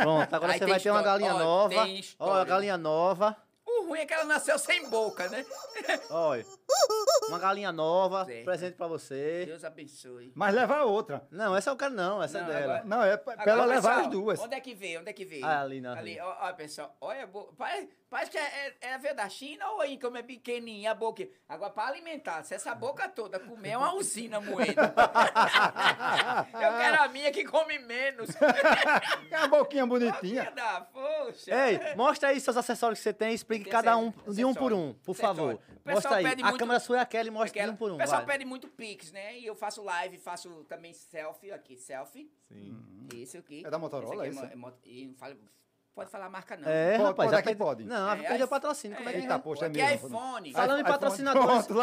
Pronto, 0.01 0.33
agora 0.35 0.53
Aí 0.53 0.59
você 0.59 0.65
vai 0.65 0.79
ter 0.79 0.91
uma 0.91 0.99
história. 0.99 1.03
galinha 1.03 1.33
Olha, 1.33 1.43
nova. 1.43 1.69
tem 1.69 1.79
Olha, 1.79 1.91
a 1.91 1.99
história. 1.99 2.45
galinha 2.45 2.77
nova. 2.77 3.35
O 3.81 3.87
ruim 3.87 3.99
é 3.99 4.05
que 4.05 4.13
ela 4.13 4.23
nasceu 4.25 4.57
sem 4.57 4.89
boca, 4.89 5.27
né? 5.29 5.45
Olha. 6.09 6.45
Uma 7.27 7.39
galinha 7.39 7.71
nova, 7.71 8.25
Certo. 8.25 8.45
presente 8.45 8.75
pra 8.75 8.87
você. 8.87 9.45
Deus 9.45 9.63
abençoe. 9.63 10.31
Mas 10.35 10.53
leva 10.53 10.77
a 10.77 10.83
outra. 10.85 11.27
Não, 11.31 11.55
essa 11.55 11.69
eu 11.69 11.75
quero 11.75 11.93
não, 11.93 12.21
essa 12.21 12.39
Não, 12.41 12.47
é 12.49 12.53
dela. 12.53 12.63
agora- 12.75 12.83
Não, 12.85 13.03
é 13.03 13.17
pra, 13.17 13.33
pra 13.33 13.41
Agora, 13.43 13.51
ela 13.57 13.65
levar 13.65 13.89
pessoal, 13.89 14.05
as 14.05 14.11
duas. 14.11 14.39
Onde 14.39 14.55
é 14.55 14.59
que 14.59 14.73
veio? 14.75 14.99
Onde 15.01 15.09
é 15.09 15.13
que 15.13 15.25
veio? 15.25 15.45
Ah, 15.45 15.61
ali 15.61 15.81
na 15.81 15.97
Ali, 15.97 16.19
ó, 16.19 16.35
ó, 16.49 16.53
pessoal, 16.53 16.95
olha 17.01 17.23
a 17.23 17.27
boca. 17.27 17.53
Parece, 17.57 17.89
parece 18.09 18.31
que 18.31 18.37
é, 18.37 18.75
é, 18.81 18.93
é 18.93 19.13
da 19.13 19.27
China 19.29 19.67
ou 19.71 19.81
aí, 19.81 19.99
como 19.99 20.17
é 20.17 20.23
pequenininha 20.23 20.91
a 20.91 20.95
boca. 20.95 21.27
Agora, 21.47 21.71
para 21.71 21.89
alimentar, 21.89 22.43
se 22.43 22.53
essa 22.53 22.73
boca 22.75 23.07
toda 23.09 23.39
comer, 23.39 23.69
é 23.71 23.77
uma 23.77 23.93
usina 23.95 24.39
moendo. 24.41 24.79
Eu 26.53 26.77
quero 26.77 27.03
a 27.03 27.07
minha 27.07 27.31
que 27.31 27.43
come 27.45 27.79
menos. 27.79 28.29
É 29.31 29.37
uma 29.39 29.47
boquinha 29.49 29.85
bonitinha. 29.85 30.51
Da, 30.51 30.81
poxa. 30.81 31.51
Ei, 31.69 31.95
mostra 31.95 32.29
aí 32.29 32.39
seus 32.39 32.55
acessórios 32.55 32.99
que 32.99 33.03
você 33.03 33.13
tem, 33.13 33.33
explique 33.33 33.63
Tem 33.65 33.71
cada 33.71 33.97
um 33.97 34.09
acessório. 34.09 34.33
de 34.33 34.45
um 34.45 34.53
por 34.53 34.71
um, 34.73 34.93
por 34.93 35.11
Acessório. 35.11 35.35
favor. 35.35 35.53
O 35.55 35.57
pessoal 35.57 35.95
Mostra 35.95 36.15
aí. 36.17 36.23
pede 36.23 36.41
A 36.41 36.45
muito- 36.47 36.59
câmera 36.59 36.79
sua 36.79 36.97
é 36.97 37.01
aquela 37.01 37.27
e 37.27 37.31
mostra 37.31 37.51
de 37.53 37.59
Aquela- 37.59 37.73
um 37.73 37.75
por 37.75 37.91
um. 37.91 37.95
O 37.95 37.97
pessoal 37.97 38.25
vai. 38.25 38.35
pede 38.37 38.45
muito 38.45 38.67
pix, 38.69 39.11
né? 39.11 39.37
E 39.37 39.45
eu 39.45 39.55
faço 39.55 39.83
live, 39.83 40.17
faço 40.17 40.63
também 40.65 40.93
selfie 40.93 41.51
aqui, 41.51 41.75
selfie. 41.77 42.31
Sim. 42.47 43.07
Isso 43.13 43.37
aqui. 43.37 43.63
É 43.65 43.69
da 43.69 43.77
Motorola, 43.77 44.27
Esse 44.27 44.37
aqui 44.39 44.45
esse? 44.47 44.53
é 44.53 44.55
mo- 44.55 44.69
é 44.69 45.35
pode 45.95 46.09
falar 46.11 46.25
a 46.25 46.29
marca 46.29 46.55
não. 46.57 46.67
É, 46.69 46.91
Pode- 46.91 47.03
rapaz. 47.03 47.15
pode, 47.15 47.31
já 47.31 47.37
aqui 47.37 47.45
perde- 47.47 47.57
pode. 47.59 47.83
Não, 47.85 48.09
É, 48.11 48.43
o 48.43 48.47
patrocínio. 48.47 48.97
Como 48.97 49.09
é 49.09 49.13
que 49.13 49.19
É, 49.19 49.27
vai? 49.27 49.39
poxa, 49.39 49.65
é 49.65 49.67
é 49.67 49.69
mesmo. 49.71 50.07
iPhone. 50.07 50.53
Falando 50.53 50.79
em 50.79 50.83
patrocinadores, 50.83 51.65
Pronto, 51.67 51.73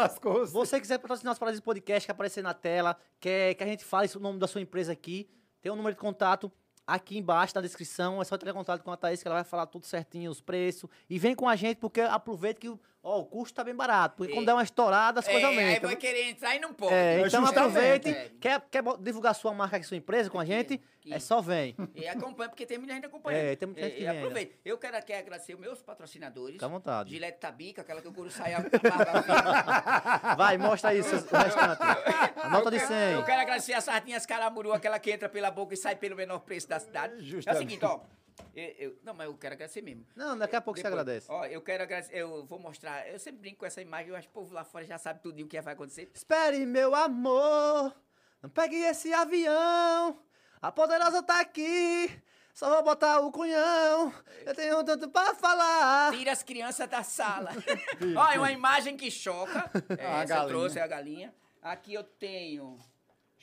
Você 0.51 0.79
quiser 0.79 0.99
patrocinar 0.99 1.33
os 1.33 1.39
Paradiso 1.39 1.63
Podcast, 1.63 2.05
que 2.07 2.11
aparecer 2.11 2.43
na 2.43 2.53
tela, 2.53 2.95
quer 3.19 3.55
que 3.55 3.63
a 3.63 3.67
gente 3.67 3.83
fale 3.83 4.09
o 4.15 4.19
nome 4.19 4.39
da 4.39 4.47
sua 4.47 4.61
empresa 4.61 4.91
aqui, 4.93 5.27
tem 5.61 5.71
um 5.71 5.75
número 5.75 5.95
de 5.95 5.99
contato 6.01 6.51
aqui 6.85 7.17
embaixo 7.17 7.53
na 7.55 7.61
descrição. 7.61 8.21
É 8.21 8.25
só 8.25 8.37
ter 8.37 8.53
contato 8.53 8.83
com 8.83 8.91
a 8.91 8.97
Thaís, 8.97 9.21
que 9.21 9.27
ela 9.27 9.35
vai 9.37 9.43
falar 9.43 9.65
tudo 9.65 9.85
certinho, 9.85 10.29
os 10.29 10.41
preços. 10.41 10.89
E 11.09 11.17
vem 11.17 11.33
com 11.35 11.47
a 11.49 11.55
gente, 11.55 11.77
porque 11.77 12.01
aproveita 12.01 12.59
que 12.61 12.69
o- 12.69 12.79
ó, 13.03 13.19
o 13.19 13.25
custo 13.25 13.53
tá 13.55 13.63
bem 13.63 13.75
barato. 13.75 14.15
Porque 14.17 14.31
É. 14.31 14.35
quando 14.35 14.45
der 14.47 14.53
uma 14.53 14.63
estourada, 14.63 15.19
as 15.19 15.27
É, 15.27 15.31
coisas 15.31 15.49
aí 15.49 15.55
aumentam. 15.59 15.89
vai 15.89 15.95
querer 15.97 16.29
entrar 16.29 16.55
e 16.55 16.59
não 16.59 16.73
pode. 16.73 16.93
É, 16.93 16.97
É, 17.21 17.27
então 17.27 17.41
justamente. 17.45 17.59
aproveite. 17.59 18.09
É. 18.09 18.31
Quer, 18.39 18.61
quer 18.71 18.83
divulgar 19.01 19.35
sua 19.35 19.53
marca 19.53 19.75
aqui, 19.77 19.85
sua 19.85 19.97
empresa 19.97 20.29
com 20.29 20.39
a 20.39 20.45
gente? 20.45 20.73
aqui. 20.73 21.13
É 21.13 21.19
só 21.19 21.41
vem. 21.41 21.75
E 21.93 22.07
acompanha, 22.07 22.47
porque 22.49 22.65
tem 22.65 22.77
muita 22.77 22.93
gente 22.93 23.05
acompanhando. 23.05 23.41
É, 23.41 23.55
tem 23.57 23.67
muita 23.67 23.81
gente 23.81 23.91
que 23.95 23.97
E 23.97 23.99
vem 24.05 24.09
ainda. 24.09 24.21
aproveita. 24.21 24.55
Eu 24.63 24.77
quero 24.77 24.95
aqui 24.95 25.11
agradecer 25.11 25.53
os 25.53 25.59
meus 25.59 25.81
patrocinadores. 25.81 26.53
Fica 26.53 26.65
à 26.65 26.69
vontade. 26.69 27.09
Gilete 27.09 27.39
Tabica, 27.39 27.81
aquela 27.81 28.01
que 28.01 28.07
eu 28.07 28.13
couro 28.13 28.31
saia 28.31 28.59
a. 28.59 28.61
Vai, 30.35 30.57
mostra 30.57 30.91
aí 30.91 31.03
seus- 31.03 31.23
o 31.29 31.35
restante. 31.35 31.81
A 32.41 32.49
nota 32.49 32.71
de 32.71 32.77
Eu 32.77 32.87
100. 32.87 33.23
quero 33.25 33.41
agradecer 33.41 33.73
a 33.73 33.81
Sardinhas 33.81 34.25
Caramuru, 34.25 34.71
aquela 34.71 34.97
que 34.97 35.11
entra 35.11 35.27
pela 35.27 35.51
boca 35.51 35.73
e 35.73 35.77
sai 35.77 35.95
pelo 35.97 36.15
menor 36.15 36.39
preço 36.39 36.67
da 36.69 36.79
cidade. 36.79 37.15
É 37.15 37.17
o 37.17 37.21
Justamente. 37.21 37.59
seguinte, 37.59 37.85
ó. 37.85 37.99
Eu- 38.55 38.75
eu- 38.77 38.97
não, 39.03 39.13
mas 39.13 39.27
eu 39.27 39.35
quero 39.37 39.53
agradecer 39.55 39.81
mesmo. 39.81 40.05
Não, 40.15 40.37
daqui 40.37 40.55
a 40.55 40.61
pouco 40.61 40.79
você 40.79 40.87
agradece. 40.87 41.27
Ó, 41.29 41.45
eu 41.45 41.61
quero 41.61 41.83
agradecer, 41.83 42.15
eu 42.15 42.45
vou 42.45 42.59
mostrar, 42.59 43.07
eu 43.09 43.19
sempre 43.19 43.39
brinco 43.41 43.59
com 43.59 43.65
essa 43.65 43.81
imagem, 43.81 44.09
eu 44.09 44.15
acho 44.15 44.27
que 44.27 44.31
o 44.31 44.41
povo 44.41 44.53
lá 44.53 44.63
fora 44.63 44.85
já 44.85 44.97
sabe 44.97 45.21
tudo 45.21 45.41
o 45.41 45.47
que 45.47 45.61
vai 45.61 45.73
acontecer. 45.73 46.09
Espere, 46.13 46.65
meu 46.65 46.93
amor. 46.95 47.95
Não 48.41 48.49
pegue 48.49 48.75
esse 48.75 49.13
avião. 49.13 50.19
A 50.61 50.71
poderosa 50.71 51.21
tá 51.23 51.39
aqui. 51.39 52.09
Só 52.53 52.69
vou 52.69 52.83
botar 52.83 53.19
o 53.21 53.31
cunhão. 53.31 54.13
Eu 54.45 54.53
tenho 54.53 54.83
tanto 54.83 55.09
pra 55.09 55.33
falar. 55.33 56.11
Tira 56.13 56.31
as 56.31 56.43
crianças 56.43 56.87
da 56.87 57.01
sala. 57.01 57.49
Olha, 58.15 58.39
uma 58.39 58.51
imagem 58.51 58.95
que 58.95 59.09
choca. 59.09 59.71
É, 59.97 60.05
A 60.05 60.21
essa 60.21 60.25
galinha. 60.35 60.47
trouxe, 60.47 60.77
é 60.77 60.81
a 60.83 60.87
galinha. 60.87 61.33
Aqui 61.61 61.93
eu 61.95 62.03
tenho 62.03 62.77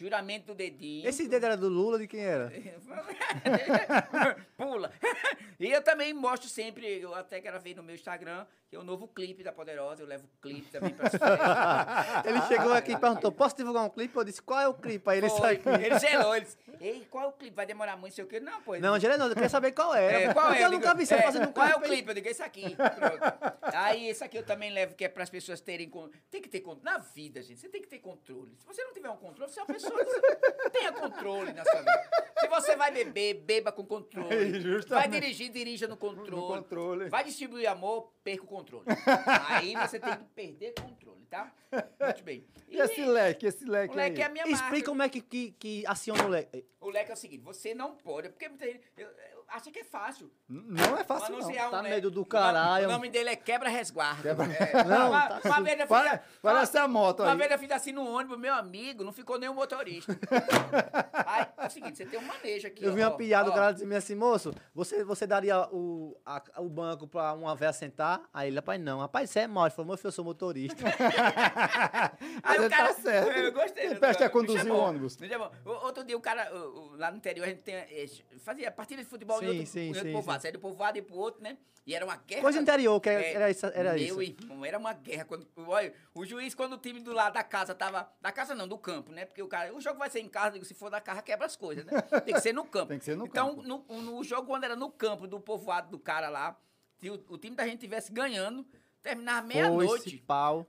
Juramento 0.01 0.47
do 0.47 0.55
dedinho. 0.55 1.07
Esse 1.07 1.29
dedo 1.29 1.45
era 1.45 1.59
do 1.59 1.69
Lula, 1.69 1.99
de 1.99 2.09
quem 2.09 2.21
era? 2.21 2.51
Pula. 4.57 4.91
E 5.61 5.71
eu 5.71 5.83
também 5.83 6.15
mostro 6.15 6.49
sempre, 6.49 6.87
eu 6.87 7.15
até 7.15 7.39
gravei 7.39 7.75
no 7.75 7.83
meu 7.83 7.95
Instagram, 7.95 8.47
que 8.71 8.77
é 8.77 8.79
o 8.79 8.85
novo 8.85 9.09
clipe 9.09 9.43
da 9.43 9.51
Poderosa, 9.51 10.01
eu 10.01 10.07
levo 10.07 10.29
clipe 10.41 10.71
também 10.71 10.95
para 10.95 11.09
as 11.09 11.13
festas. 11.13 12.25
Ele 12.25 12.41
chegou 12.43 12.73
aqui 12.73 12.93
e 12.93 12.97
perguntou, 12.97 13.33
posso 13.33 13.57
divulgar 13.57 13.85
um 13.85 13.91
clipe? 13.91 14.17
Eu 14.17 14.23
disse, 14.23 14.41
qual 14.41 14.61
é 14.61 14.69
o 14.69 14.75
clipe? 14.75 15.11
Aí 15.11 15.19
ele 15.19 15.29
Foi. 15.29 15.61
saiu. 15.61 15.75
Ele 15.81 15.99
gelou, 15.99 16.37
ele 16.37 16.45
disse, 16.45 16.57
ei, 16.81 17.05
qual 17.11 17.25
é 17.25 17.27
o 17.27 17.33
clipe? 17.33 17.57
Vai 17.57 17.67
demorar 17.67 17.97
muito, 17.97 18.15
sei 18.15 18.23
o 18.23 18.29
quê. 18.29 18.39
Não, 18.39 18.63
pô. 18.63 18.77
Não, 18.77 18.99
Geraldo, 18.99 19.25
eu 19.25 19.35
queria 19.35 19.49
saber 19.49 19.73
qual 19.73 19.93
era. 19.93 20.21
É, 20.21 20.35
qual 20.35 20.47
porque 20.47 20.63
é? 20.63 20.67
eu 20.67 20.71
nunca 20.71 20.95
vi 20.95 21.05
você 21.05 21.15
é, 21.15 21.23
fazendo 21.23 21.49
um 21.49 21.53
Qual 21.53 21.67
é 21.67 21.75
o 21.75 21.81
clipe. 21.81 22.09
Eu 22.09 22.15
digo, 22.15 22.29
esse 22.29 22.43
aqui. 22.43 22.77
Pronto. 22.77 23.57
Aí, 23.75 24.09
esse 24.09 24.23
aqui 24.23 24.39
eu 24.39 24.45
também 24.45 24.71
levo, 24.71 24.95
que 24.95 25.05
é 25.05 25.09
para 25.09 25.25
as 25.25 25.31
pessoas 25.31 25.61
terem... 25.61 25.91
Tem 26.31 26.41
que 26.41 26.49
ter 26.49 26.61
controle. 26.61 26.85
Na 26.85 26.99
vida, 26.99 27.43
gente, 27.43 27.59
você 27.59 27.69
tem 27.69 27.83
que 27.83 27.89
ter 27.89 27.99
controle. 27.99 28.55
Se 28.59 28.67
você 28.67 28.85
não 28.85 28.93
tiver 28.93 29.11
um 29.11 29.17
controle, 29.17 29.51
você 29.51 29.59
é 29.59 29.63
uma 29.65 29.73
pessoa... 29.75 29.99
Tenha 30.71 30.93
controle 30.93 31.53
na 31.53 31.65
sua 31.65 31.81
vida. 31.81 32.11
Se 32.39 32.49
você 32.49 32.77
vai 32.77 32.91
beber, 32.91 33.35
beba 33.35 33.73
com 33.73 33.85
controle. 33.85 34.61
Justamente. 34.61 34.89
Vai 34.89 35.21
dirigir, 35.21 35.51
dirija 35.51 35.89
no 35.89 35.97
controle. 35.97 36.31
No 36.31 36.47
controle. 36.47 37.09
Vai 37.09 37.25
distribuir 37.25 37.69
amor, 37.69 38.13
perca 38.23 38.45
o 38.45 38.47
controle. 38.47 38.60
Aí 39.49 39.75
você 39.77 39.99
tem 39.99 40.17
que 40.17 40.25
perder 40.25 40.75
o 40.79 40.83
controle, 40.83 41.27
tá? 41.27 41.53
Muito 42.01 42.23
bem. 42.23 42.45
E 42.69 42.79
esse 42.79 43.05
leque, 43.05 43.47
esse 43.47 43.65
o 43.65 43.71
leque, 43.71 43.95
leque 43.95 44.21
é 44.21 44.25
a 44.25 44.27
aí? 44.27 44.33
minha 44.33 44.45
Explica 44.45 44.71
marca. 44.71 44.85
como 44.87 45.03
é 45.03 45.09
que, 45.09 45.21
que, 45.21 45.51
que 45.53 45.87
aciona 45.87 46.25
o 46.25 46.29
leque. 46.29 46.65
O 46.81 46.89
leque 46.91 47.11
é 47.11 47.15
o 47.15 47.17
seguinte, 47.17 47.43
você 47.43 47.75
não 47.75 47.97
pode, 47.97 48.29
porque 48.31 48.49
muita 48.49 48.67
gente 48.67 48.81
eu, 48.97 49.09
eu 49.51 49.57
acho 49.57 49.71
que 49.71 49.79
é 49.81 49.85
fácil. 49.85 50.31
Não 50.49 50.97
é 50.99 51.05
fácil, 51.05 51.37
não. 51.37 51.49
Um 51.49 51.71
Tá 51.71 51.81
leque. 51.81 51.95
medo 51.95 52.11
do 52.11 52.17
O 52.17 52.19
nome- 52.21 52.31
caralho. 52.31 52.89
O 52.89 52.93
nome 52.93 53.09
dele 53.11 53.31
é 53.31 53.37
quebra-resguardo. 53.37 54.23
Quebra- 54.23 54.47
É. 54.47 54.85
Não, 54.85 55.09
uma, 55.11 55.29
tá 55.29 55.41
uma 55.49 55.61
vez 55.63 55.79
eu 55.81 55.87
fiz, 55.87 55.89
Pare- 55.89 56.21
Parece 56.43 56.79
a 56.79 56.89
moto 56.89 57.23
uma 57.23 57.33
aí. 57.33 57.39
vez 57.39 57.51
eu 57.51 57.59
fiz 57.59 57.71
assim 57.73 57.93
no 57.93 58.07
ônibus, 58.09 58.39
meu 58.39 58.55
amigo, 58.55 59.03
não 59.05 59.13
ficou 59.13 59.39
nem 59.39 59.49
o 59.49 59.55
motorista. 59.55 60.17
Aí, 61.27 61.47
é 61.59 61.67
o 61.67 61.71
seguinte, 61.71 61.97
você 61.99 62.07
tem 62.07 62.19
um 62.19 62.25
manejo 62.25 62.67
aqui, 62.67 62.85
Eu 62.85 62.91
ó, 62.93 62.95
vi 62.95 63.03
uma 63.03 63.09
ó, 63.11 63.17
piada, 63.17 63.49
o 63.51 63.53
ó. 63.53 63.55
cara 63.55 63.73
dizia 63.73 63.97
assim, 63.99 64.15
moço, 64.15 64.53
você, 64.75 65.05
você 65.05 65.27
daria 65.27 65.61
o, 65.73 66.17
a- 66.25 66.43
o 66.59 66.69
banco 66.69 67.07
pra 67.07 67.33
uma 67.35 67.55
véia 67.55 67.73
sentar? 67.73 68.23
Aí 68.33 68.49
ele, 68.49 68.57
rapaz, 68.57 68.81
não. 68.81 69.01
Rapaz, 69.01 69.31
você 69.31 69.41
é 69.41 69.47
mal. 69.47 69.67
Ele 69.67 69.75
falou, 69.75 69.89
meu 69.89 69.97
filho, 69.97 70.09
eu 70.09 70.13
sou 70.13 70.25
motorista. 70.25 70.83
Aí 72.43 72.59
Mas 72.59 72.67
o 72.67 72.71
cara, 72.71 72.89
tá 72.89 72.95
certo. 73.01 73.31
Eu 73.31 73.53
gostei. 73.53 73.89
Do 73.95 74.01
presta 74.01 74.25
é 74.25 74.29
conduzir 74.29 74.71
o 74.73 74.77
ônibus. 74.77 75.17
O- 75.65 75.71
Outro 75.87 76.05
dia 76.05 76.17
o 76.17 76.21
cara, 76.21 76.53
o- 76.55 76.93
o- 76.93 76.97
lá 76.97 77.11
no 77.11 77.17
interior, 77.19 77.45
a 77.45 77.49
gente 77.49 77.63
tem, 77.63 77.75
eh, 77.75 78.07
fazia 78.45 78.71
partida 78.71 79.03
de 79.03 79.09
futebol 79.09 79.40
Sim, 79.41 79.49
outro, 79.49 79.67
sim, 79.67 79.89
outro 79.89 80.03
sim, 80.03 80.13
povoado. 80.13 80.39
sim. 80.39 80.43
Saía 80.43 80.53
do 80.53 80.59
povoado 80.61 80.99
e 80.99 81.03
pro 81.03 81.17
outro, 81.17 81.43
né? 81.43 81.57
E 81.87 81.95
era 81.95 82.05
uma 82.05 82.17
guerra. 82.17 82.43
Coisa 82.43 82.61
interior, 82.61 83.01
que 83.01 83.09
era, 83.09 83.23
É, 83.23 83.33
era 83.33 83.51
isso. 83.51 83.67
Era 83.67 83.95
meu 83.95 84.23
isso. 84.23 84.43
irmão, 84.43 84.65
era 84.65 84.79
uma 84.79 84.93
guerra. 84.93 85.25
Quando, 85.25 85.49
olha, 85.57 85.93
o 86.15 86.25
juiz, 86.25 86.55
quando 86.55 86.75
o 86.75 86.79
time 86.79 87.01
do 87.01 87.13
lado 87.13 87.33
da 87.35 87.43
casa 87.43 87.75
tava. 87.75 88.09
Da 88.21 88.31
casa 88.31 88.55
não, 88.55 88.69
do 88.69 88.79
campo, 88.79 89.11
né? 89.11 89.25
Porque 89.25 89.43
o 89.43 89.49
cara. 89.49 89.75
O 89.75 89.81
jogo 89.81 89.99
vai 89.99 90.11
ser 90.11 90.21
em 90.21 90.29
casa, 90.29 90.53
digo, 90.53 90.65
se 90.65 90.75
for 90.75 90.91
da 90.91 91.01
casa, 91.01 91.23
quebra 91.23 91.47
as 91.47 91.57
coisas, 91.57 91.85
né? 91.85 91.93
Tem 92.25 92.35
que 92.35 92.41
ser 92.41 92.53
no 92.53 92.65
campo. 92.65 92.89
Tem 92.89 92.99
que 92.99 93.05
ser 93.05 93.17
no 93.17 93.27
então, 93.27 93.57
campo. 93.57 93.87
no, 93.93 94.03
no 94.03 94.23
jogo, 94.23 94.47
quando 94.47 94.65
era 94.65 94.77
no 94.77 94.91
campo 94.91 95.27
do 95.27 95.41
povoado 95.41 95.91
do 95.91 95.99
cara 95.99 96.29
lá, 96.29 96.57
se 96.99 97.09
o, 97.09 97.15
o 97.29 97.39
time 97.39 97.57
da 97.57 97.67
gente 97.67 97.81
tivesse 97.81 98.13
ganhando, 98.13 98.65
terminava 99.03 99.47
meia-noite. 99.47 100.23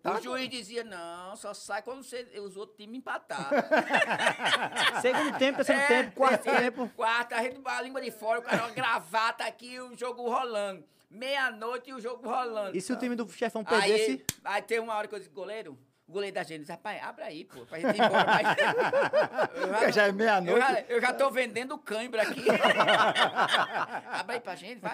O 0.04 0.22
juiz 0.22 0.50
dizia, 0.50 0.84
não, 0.84 1.36
só 1.36 1.54
sai 1.54 1.82
quando 1.82 2.04
você, 2.04 2.28
os 2.40 2.56
outros 2.56 2.78
times 2.78 3.00
empatar. 3.00 3.50
Segundo 5.02 5.38
tempo, 5.38 5.58
terceiro 5.58 5.82
É, 5.82 5.88
tempo, 5.88 6.16
quarto 6.16 6.44
tempo. 6.44 6.90
Quarto, 6.96 7.34
a 7.34 7.44
gente 7.44 7.62
a 7.66 7.82
língua 7.82 8.02
de 8.02 8.12
fora, 8.12 8.40
o 8.40 8.44
cara, 8.44 8.64
uma 8.66 8.72
gravata 8.74 9.44
aqui, 9.44 9.80
o 9.80 9.96
jogo 9.98 10.24
rolando. 10.24 10.84
Meia-noite 11.10 11.90
e 11.90 11.94
o 11.94 12.00
jogo 12.00 12.28
rolando. 12.28 12.76
E 12.76 12.82
se 12.82 12.94
o 12.94 12.96
time 12.96 13.16
do 13.16 13.28
chefão 13.30 13.64
Aí, 13.68 13.82
perdesse? 13.82 14.26
aí 14.46 14.62
tem 14.62 14.80
uma 14.80 14.96
hora 14.96 15.08
que 15.08 15.16
eu 15.16 15.20
disse, 15.20 15.32
goleiro, 15.32 15.78
o 16.12 16.14
goleiro 16.14 16.36
da 16.36 16.44
gente 16.44 16.60
disse, 16.60 16.72
rapaz, 16.74 17.02
abre 17.02 17.24
aí, 17.24 17.46
pô, 17.46 17.66
pra 17.66 17.80
gente 17.80 17.98
ir 17.98 18.04
embora. 18.04 18.26
Mas... 18.26 19.82
Eu 19.82 19.92
Já 19.94 20.06
é 20.06 20.10
eu 20.10 20.14
meia-noite. 20.14 20.60
já, 20.60 20.82
eu 20.82 21.02
já 21.02 21.14
tô 21.14 21.30
vendendo 21.32 21.78
cãibra 21.80 22.24
aqui. 22.24 22.44
abre 24.12 24.36
aí 24.36 24.42
pra 24.42 24.56
gente, 24.56 24.80
vai. 24.80 24.94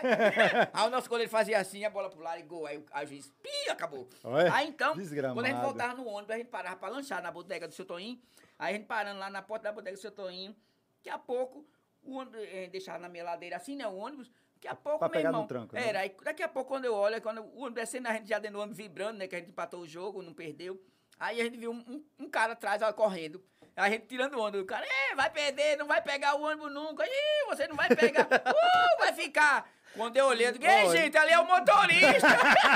Aí 0.73 0.87
o 0.87 0.89
nosso 0.91 1.09
goleiro 1.09 1.31
fazia 1.31 1.59
assim, 1.59 1.83
a 1.83 1.89
bola 1.89 2.09
pro 2.09 2.21
lado 2.21 2.39
e 2.39 2.43
gol. 2.43 2.65
Aí, 2.67 2.77
o- 2.77 2.85
aí 2.91 3.05
o 3.05 3.09
juiz, 3.09 3.27
pi, 3.41 3.69
acabou. 3.69 4.07
Olha, 4.23 4.53
aí 4.53 4.67
então, 4.67 4.95
desgramado. 4.95 5.35
quando 5.39 5.45
a 5.47 5.49
gente 5.49 5.61
voltava 5.61 5.93
no 5.95 6.05
ônibus, 6.07 6.35
a 6.35 6.37
gente 6.37 6.49
parava 6.49 6.75
pra 6.75 6.89
lanchar 6.89 7.21
na 7.21 7.31
bodega 7.31 7.67
do 7.67 7.73
seu 7.73 7.85
Toninho. 7.85 8.19
Aí 8.59 8.73
a 8.75 8.77
gente 8.77 8.85
parando 8.87 9.19
lá 9.19 9.29
na 9.29 9.41
porta 9.41 9.63
da 9.63 9.71
bodega 9.71 9.95
do 9.97 9.99
seu 10.01 10.11
Toninho. 10.11 10.55
Daqui 10.97 11.09
a 11.09 11.17
pouco, 11.17 11.65
o 12.03 12.15
ônibus, 12.17 12.39
eh, 12.43 12.67
deixava 12.71 12.99
na 12.99 13.09
minha 13.09 13.23
ladeira 13.23 13.55
assim, 13.57 13.75
né, 13.75 13.87
o 13.87 13.95
ônibus. 13.95 14.29
Daqui 14.55 14.67
a 14.67 14.75
pouco, 14.75 14.99
Pra 14.99 15.07
meu 15.07 15.13
pegar 15.13 15.31
no 15.31 15.37
irmão. 15.37 15.47
tranco, 15.47 15.75
né? 15.75 15.87
Era, 15.87 15.99
aí 16.01 16.15
daqui 16.23 16.43
a 16.43 16.47
pouco, 16.47 16.67
quando 16.69 16.85
eu 16.85 16.93
olho, 16.93 17.21
quando 17.21 17.41
o 17.41 17.57
ônibus 17.59 17.73
descendo, 17.75 18.07
a 18.07 18.13
gente 18.13 18.27
já 18.27 18.39
dentro 18.39 18.57
do 18.57 18.61
ônibus 18.61 18.77
vibrando, 18.77 19.17
né, 19.19 19.27
que 19.27 19.35
a 19.35 19.39
gente 19.39 19.49
empatou 19.49 19.81
o 19.81 19.87
jogo, 19.87 20.21
não 20.21 20.33
perdeu. 20.33 20.81
Aí 21.19 21.41
a 21.41 21.43
gente 21.43 21.57
viu 21.57 21.71
um, 21.71 21.83
um- 21.87 22.03
um 22.25 22.29
cara 22.29 22.53
atrás, 22.53 22.81
ó, 22.81 22.91
correndo. 22.93 23.43
A 23.75 23.89
gente 23.89 24.07
tirando 24.07 24.39
onda. 24.39 24.59
O 24.59 24.65
cara, 24.65 24.85
é, 24.85 25.15
vai 25.15 25.29
perder, 25.29 25.77
não 25.77 25.85
vai 25.87 26.01
pegar 26.01 26.35
o 26.35 26.41
ônibus 26.41 26.71
nunca. 26.71 27.05
Ih, 27.05 27.45
você 27.47 27.67
não 27.67 27.75
vai 27.75 27.87
pegar. 27.89 28.25
Uh, 28.47 28.99
vai 28.99 29.13
ficar. 29.13 29.69
Quando 29.95 30.17
eu 30.17 30.25
olhei, 30.27 30.47
eu 30.47 30.51
digo, 30.51 30.65
ei, 30.65 30.89
gente, 30.89 31.17
ali 31.17 31.31
é 31.31 31.39
o 31.39 31.47
motorista. 31.47 32.27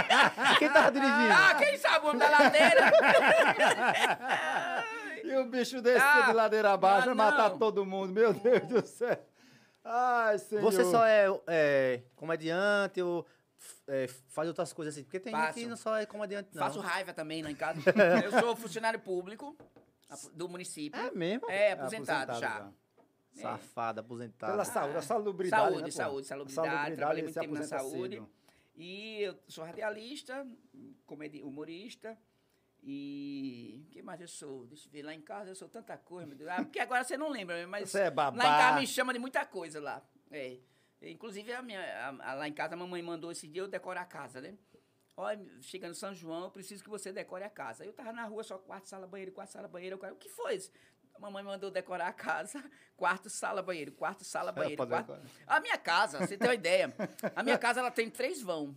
Quem 0.58 0.70
tava 0.72 0.92
dirigindo? 0.92 1.34
ah, 1.34 1.56
quem 1.56 1.78
sabe 1.78 2.06
o 2.06 2.10
homem 2.10 2.20
da 2.20 2.30
ladeira? 2.30 2.92
E 5.24 5.36
o 5.38 5.46
bicho 5.46 5.82
descer 5.82 6.02
Ah, 6.02 6.22
de 6.28 6.34
ladeira 6.34 6.72
abaixo, 6.74 7.10
ah, 7.12 7.14
vai 7.14 7.26
matar 7.32 7.52
todo 7.52 7.86
mundo. 7.86 8.12
Meu 8.12 8.34
Deus 8.34 8.62
do 8.68 8.86
céu. 8.86 9.18
Ai, 9.84 10.38
senhor. 10.40 10.62
Você 10.64 10.84
só 10.86 11.06
é, 11.06 11.28
é 11.48 12.02
comediante 12.16 13.02
ou 13.02 13.26
é, 13.88 14.08
faz 14.08 14.48
outras 14.48 14.74
coisas 14.74 14.94
assim? 14.94 15.04
Porque 15.04 15.20
tem 15.20 15.36
gente 15.36 15.54
que 15.54 15.66
não 15.68 15.78
só 15.78 15.98
é 15.98 16.06
comediante, 16.06 16.50
não. 16.54 16.64
Faço 16.64 16.80
raiva 16.80 17.14
também 17.14 17.42
lá 17.42 17.52
em 17.52 17.56
casa. 17.56 17.80
Eu 18.24 18.32
sou 18.40 18.56
funcionário 18.56 19.00
público 19.00 19.56
do 20.34 20.50
município. 20.50 21.00
É 21.00 21.12
mesmo? 21.12 21.50
É, 21.50 21.74
aposentado, 21.74 22.32
aposentado 22.32 22.40
já. 22.40 22.72
Safada, 23.34 24.02
aposentado. 24.02 24.52
Pela 24.52 24.66
saúde, 24.66 24.98
a 24.98 25.02
salubridade. 25.02 25.64
Saúde, 25.64 25.84
né, 25.84 25.92
saúde, 25.92 26.26
A 26.26 26.28
salubridade. 26.30 26.96
Trabalhei 26.96 27.24
muito 27.24 27.40
tempo 27.40 27.54
na 27.54 27.64
saúde. 27.64 28.16
cedo. 28.16 28.30
E 28.76 29.22
eu 29.22 29.38
sou 29.48 29.64
radialista, 29.64 30.46
comedi 31.06 31.42
humorista. 31.42 32.18
E. 32.84 33.86
O 33.88 33.92
que 33.92 34.02
mais 34.02 34.20
eu 34.20 34.28
sou? 34.28 34.66
Deixa 34.66 34.88
eu 34.88 34.92
ver. 34.92 35.04
Lá 35.04 35.14
em 35.14 35.22
casa 35.22 35.52
eu 35.52 35.56
sou 35.56 35.70
tanta 35.70 35.96
coisa, 35.98 36.26
meu 36.26 36.36
Deus. 36.36 36.50
Ah, 36.50 36.64
porque 36.64 36.80
agora 36.80 37.04
você 37.04 37.16
não 37.16 37.30
lembra, 37.30 37.68
mas. 37.68 37.90
Você 37.90 38.02
é 38.02 38.12
babá. 38.12 38.38
Lá 38.38 38.44
em 38.44 38.60
casa 38.60 38.80
me 38.80 38.88
chama 38.88 39.14
de 39.14 39.20
muita 39.20 39.46
coisa 39.46 39.80
lá. 39.80 40.02
É. 40.32 40.58
Inclusive, 41.02 41.52
a 41.54 41.62
minha, 41.62 41.80
a- 41.82 42.32
a- 42.32 42.34
lá 42.36 42.48
em 42.48 42.54
casa, 42.54 42.76
a 42.76 42.78
mamãe 42.78 43.02
mandou 43.02 43.32
esse 43.32 43.48
dia 43.48 43.62
eu 43.64 43.68
decorar 43.68 44.02
a 44.02 44.06
casa, 44.06 44.40
né? 44.42 44.56
Olha, 45.18 45.44
chega 45.62 45.88
no 45.88 45.94
São 45.96 46.14
João, 46.14 46.46
eu 46.46 46.52
preciso 46.52 46.84
que 46.84 46.90
você 46.90 47.12
decore 47.12 47.44
a 47.44 47.50
casa. 47.50 47.84
Aí 47.84 47.90
eu 47.90 47.94
tava 47.94 48.14
na 48.14 48.26
rua, 48.26 48.44
só 48.44 48.58
quarto, 48.58 48.88
sala, 48.88 49.06
banheiro, 49.08 49.32
quarto, 49.32 49.52
sala, 49.52 49.68
banheiro. 49.68 49.98
O 50.12 50.16
que 50.16 50.30
foi 50.30 50.56
isso? 50.56 50.72
A 51.14 51.20
mamãe 51.20 51.44
mandou 51.44 51.70
decorar 51.70 52.08
a 52.08 52.14
casa, 52.14 52.64
quarto, 52.96 53.30
sala, 53.30 53.62
banheiro, 53.62 53.92
quarto, 53.92 54.24
sala, 54.24 54.52
banheiro. 54.52 54.88
Quarto... 54.88 55.20
A 55.46 55.60
minha 55.60 55.78
casa, 55.78 56.20
você 56.20 56.38
tem 56.38 56.48
uma 56.48 56.56
ideia, 56.56 56.94
a 57.36 57.44
minha 57.44 57.58
casa 57.58 57.80
ela 57.82 57.92
tem 57.92 58.10
três 58.10 58.42
vão. 58.42 58.76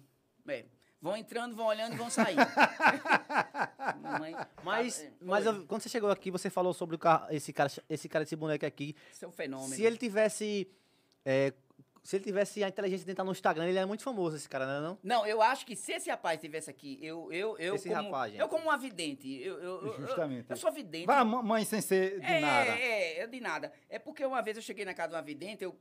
É, 0.49 0.65
vão 1.01 1.17
entrando, 1.17 1.55
vão 1.55 1.67
olhando 1.67 1.95
e 1.95 1.97
vão 1.97 2.11
saindo. 2.11 2.41
Mamãe, 4.03 4.35
Mas, 4.63 5.01
é, 5.03 5.13
mas 5.21 5.47
eu- 5.47 5.67
quando 5.67 5.83
você 5.83 5.89
chegou 5.89 6.11
aqui, 6.11 6.31
você 6.31 6.51
falou 6.51 6.75
sobre 6.75 6.97
o 6.97 6.99
ca- 6.99 7.27
esse 7.31 7.53
cara, 7.53 7.71
esse 7.89 8.09
cara, 8.09 8.25
esse 8.25 8.37
boneco 8.37 8.67
aqui. 8.67 8.95
Isso 9.13 9.25
é 9.25 9.29
um 9.29 9.33
fenômeno. 9.33 9.75
Se 9.75 9.83
ele 9.83 9.97
tivesse. 9.97 10.69
é, 11.25 11.53
se 12.05 12.17
ele 12.17 12.25
tivesse 12.25 12.63
a 12.63 12.69
inteligência 12.69 13.07
de 13.07 13.13
entrar 13.13 13.25
no 13.25 13.33
Instagram, 13.33 13.67
ele 13.67 13.79
é 13.79 13.87
muito 13.87 14.03
famoso, 14.03 14.37
esse 14.37 14.47
cara, 14.47 14.67
não 14.67 14.75
é 14.75 14.81
não? 14.81 14.99
Não, 15.03 15.27
eu 15.27 15.41
acho 15.41 15.65
que 15.65 15.75
se 15.75 15.91
esse 15.91 16.11
rapaz 16.11 16.37
estivesse 16.37 16.69
aqui, 16.69 16.99
eu, 17.01 17.33
eu, 17.33 17.57
eu 17.59 17.77
Esse 17.77 17.89
como, 17.89 18.03
rapaz, 18.03 18.31
gente. 18.33 18.41
eu 18.43 18.47
como 18.49 18.65
uma 18.65 18.77
vidente, 18.77 19.41
eu, 19.43 19.59
eu, 19.59 19.87
eu- 19.87 20.01
Justamente. 20.03 20.45
eu, 20.51 20.57
sou 20.59 20.71
vidente. 20.71 21.07
Vai, 21.07 21.25
mãe 21.25 21.65
sem 21.65 21.81
ser 21.81 22.21
de 22.21 22.27
é, 22.27 22.41
nada. 22.41 22.71
É, 22.73 23.19
é, 23.21 23.27
de 23.27 23.41
nada. 23.41 23.73
É 23.89 23.99
porque 23.99 24.23
uma 24.23 24.43
vez 24.43 24.59
eu 24.59 24.63
cheguei 24.63 24.85
na 24.85 24.93
casa 24.93 25.09
de 25.09 25.15
uma 25.15 25.23
vidente, 25.23 25.65
eu, 25.65 25.75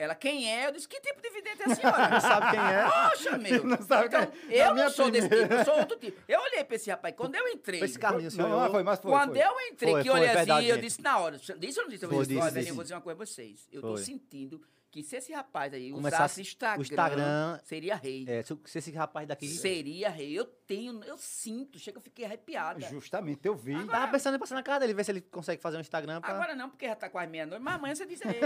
ela, 0.00 0.16
quem 0.16 0.52
é? 0.52 0.66
Eu 0.66 0.72
disse, 0.72 0.88
que 0.88 1.00
tipo 1.00 1.22
de 1.22 1.30
vidente 1.30 1.62
é 1.62 1.70
a 1.70 1.74
senhora? 1.76 2.08
Não 2.10 2.20
sabe 2.20 2.50
quem 2.50 2.58
é? 2.60 2.90
Poxa, 2.90 3.38
meu. 3.38 3.64
Não 3.64 3.82
sabe 3.82 4.06
então, 4.08 4.26
quem 4.26 4.58
é? 4.58 4.66
eu 4.66 4.74
não 4.74 4.90
sou 4.90 5.10
desse 5.12 5.28
primeira. 5.28 5.58
tipo, 5.58 5.60
eu 5.60 5.64
sou 5.64 5.80
outro 5.80 5.96
tipo. 5.96 6.20
Eu 6.26 6.40
olhei 6.40 6.64
pra 6.64 6.74
esse 6.74 6.90
rapaz, 6.90 7.14
quando 7.16 7.36
eu 7.36 7.46
entrei, 7.46 7.84
Esse 7.84 8.00
carrinho, 8.00 8.24
Não, 8.24 8.30
senhor. 8.32 8.48
não, 8.48 8.70
foi, 8.72 8.82
mas 8.82 8.98
foi. 8.98 9.12
quando 9.12 9.34
foi. 9.34 9.44
eu 9.44 9.60
entrei, 9.70 9.92
Foi, 9.92 10.02
que 10.02 10.08
eu 10.08 10.14
olhei 10.14 10.26
assim, 10.26 10.36
verdade, 10.38 10.66
eu 10.66 10.78
disse 10.78 11.00
na 11.00 11.18
hora, 11.20 11.38
disse 11.38 11.52
ou 11.78 11.84
não 11.84 11.88
disse? 11.92 12.04
Eu 12.04 12.10
disse, 12.24 12.68
eu 12.68 12.74
vou 12.74 12.82
dizer 12.82 12.94
uma 12.94 13.00
coisa 13.00 13.16
pra 13.16 13.24
vocês. 13.26 13.68
Eu 13.70 13.80
tô 13.80 13.96
sentindo 13.96 14.60
que 14.92 15.02
se 15.02 15.16
esse 15.16 15.32
rapaz 15.32 15.72
aí 15.72 15.90
Começasse 15.90 16.22
usasse 16.22 16.40
Instagram, 16.42 16.78
o 16.78 16.82
Instagram- 16.82 17.58
seria 17.64 17.96
rei. 17.96 18.26
É, 18.28 18.42
se, 18.42 18.58
se 18.66 18.78
esse 18.78 18.92
rapaz 18.92 19.26
daqui. 19.26 19.48
Seria 19.48 20.10
rei. 20.10 20.38
Eu 20.38 20.44
tenho, 20.44 21.02
eu 21.04 21.16
sinto, 21.16 21.78
chega, 21.78 21.96
eu 21.96 22.02
fiquei 22.02 22.26
arrepiada. 22.26 22.78
Justamente, 22.82 23.40
eu 23.48 23.54
vi. 23.56 23.72
Tava 23.86 24.08
pensando 24.12 24.36
em 24.36 24.38
passar 24.38 24.54
na 24.54 24.62
casa 24.62 24.80
dele, 24.80 24.92
ver 24.92 25.02
se 25.04 25.10
ele 25.10 25.22
consegue 25.22 25.62
fazer 25.62 25.78
um 25.78 25.80
Instagram 25.80 26.20
pra. 26.20 26.34
Agora 26.34 26.54
não, 26.54 26.68
porque 26.68 26.86
já 26.86 26.94
tá 26.94 27.08
quase 27.08 27.30
meia-noite, 27.30 27.62
mas 27.64 27.74
amanhã 27.74 27.94
você 27.94 28.04
diz 28.04 28.20
a 28.20 28.28
ele. 28.28 28.40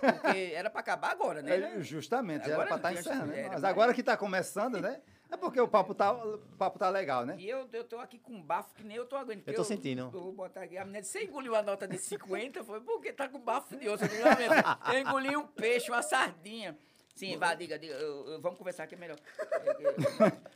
Porque 0.00 0.38
era 0.54 0.70
pra 0.70 0.80
acabar 0.80 1.10
agora, 1.10 1.42
né? 1.42 1.56
É, 1.56 1.82
justamente, 1.82 2.42
Agora 2.44 2.54
era 2.54 2.66
pra 2.66 2.70
não 2.70 2.76
estar 2.76 2.92
encerrando. 3.10 3.32
né? 3.32 3.38
era, 3.40 3.48
Mas 3.48 3.62
mas- 3.62 3.70
agora 3.70 3.92
que 3.92 4.02
tá 4.04 4.16
começando, 4.16 4.80
né? 4.80 5.00
É 5.30 5.36
porque 5.36 5.60
o 5.60 5.66
papo 5.68 5.94
tá, 5.94 6.12
o 6.12 6.38
papo 6.56 6.78
tá 6.78 6.88
legal, 6.88 7.26
né? 7.26 7.36
E 7.38 7.48
eu, 7.48 7.68
eu 7.72 7.84
tô 7.84 7.98
aqui 7.98 8.18
com 8.18 8.32
um 8.34 8.42
bafo 8.42 8.74
que 8.74 8.84
nem 8.84 8.96
eu 8.96 9.04
tô 9.06 9.16
aguentando. 9.16 9.50
Eu 9.50 9.54
tô 9.56 9.64
sentindo. 9.64 10.02
Eu 10.02 10.10
vou 10.10 10.32
botar 10.32 10.62
aqui. 10.62 10.78
A 10.78 10.84
menina 10.84 11.00
disse, 11.02 11.12
você 11.18 11.24
engoliu 11.24 11.54
a 11.56 11.62
nota 11.62 11.86
de 11.88 11.98
50? 11.98 12.62
Foi 12.64 12.80
porque 12.80 13.12
tá 13.12 13.28
com 13.28 13.40
bafo 13.40 13.76
de 13.76 13.88
osso. 13.88 14.04
Eu, 14.04 14.08
digo, 14.08 14.24
"Não, 14.24 14.36
minha 14.36 14.48
filha, 14.50 14.78
eu 14.94 15.00
engoli 15.00 15.36
um 15.36 15.46
peixe, 15.46 15.90
uma 15.90 16.02
sardinha. 16.02 16.78
Sim, 17.14 17.36
vá, 17.38 17.54
diga, 17.54 17.78
diga. 17.78 17.94
eu- 17.94 18.28
eu- 18.28 18.40
vamos 18.40 18.58
conversar 18.58 18.86
que 18.86 18.94
é 18.94 18.98
melhor. 18.98 19.18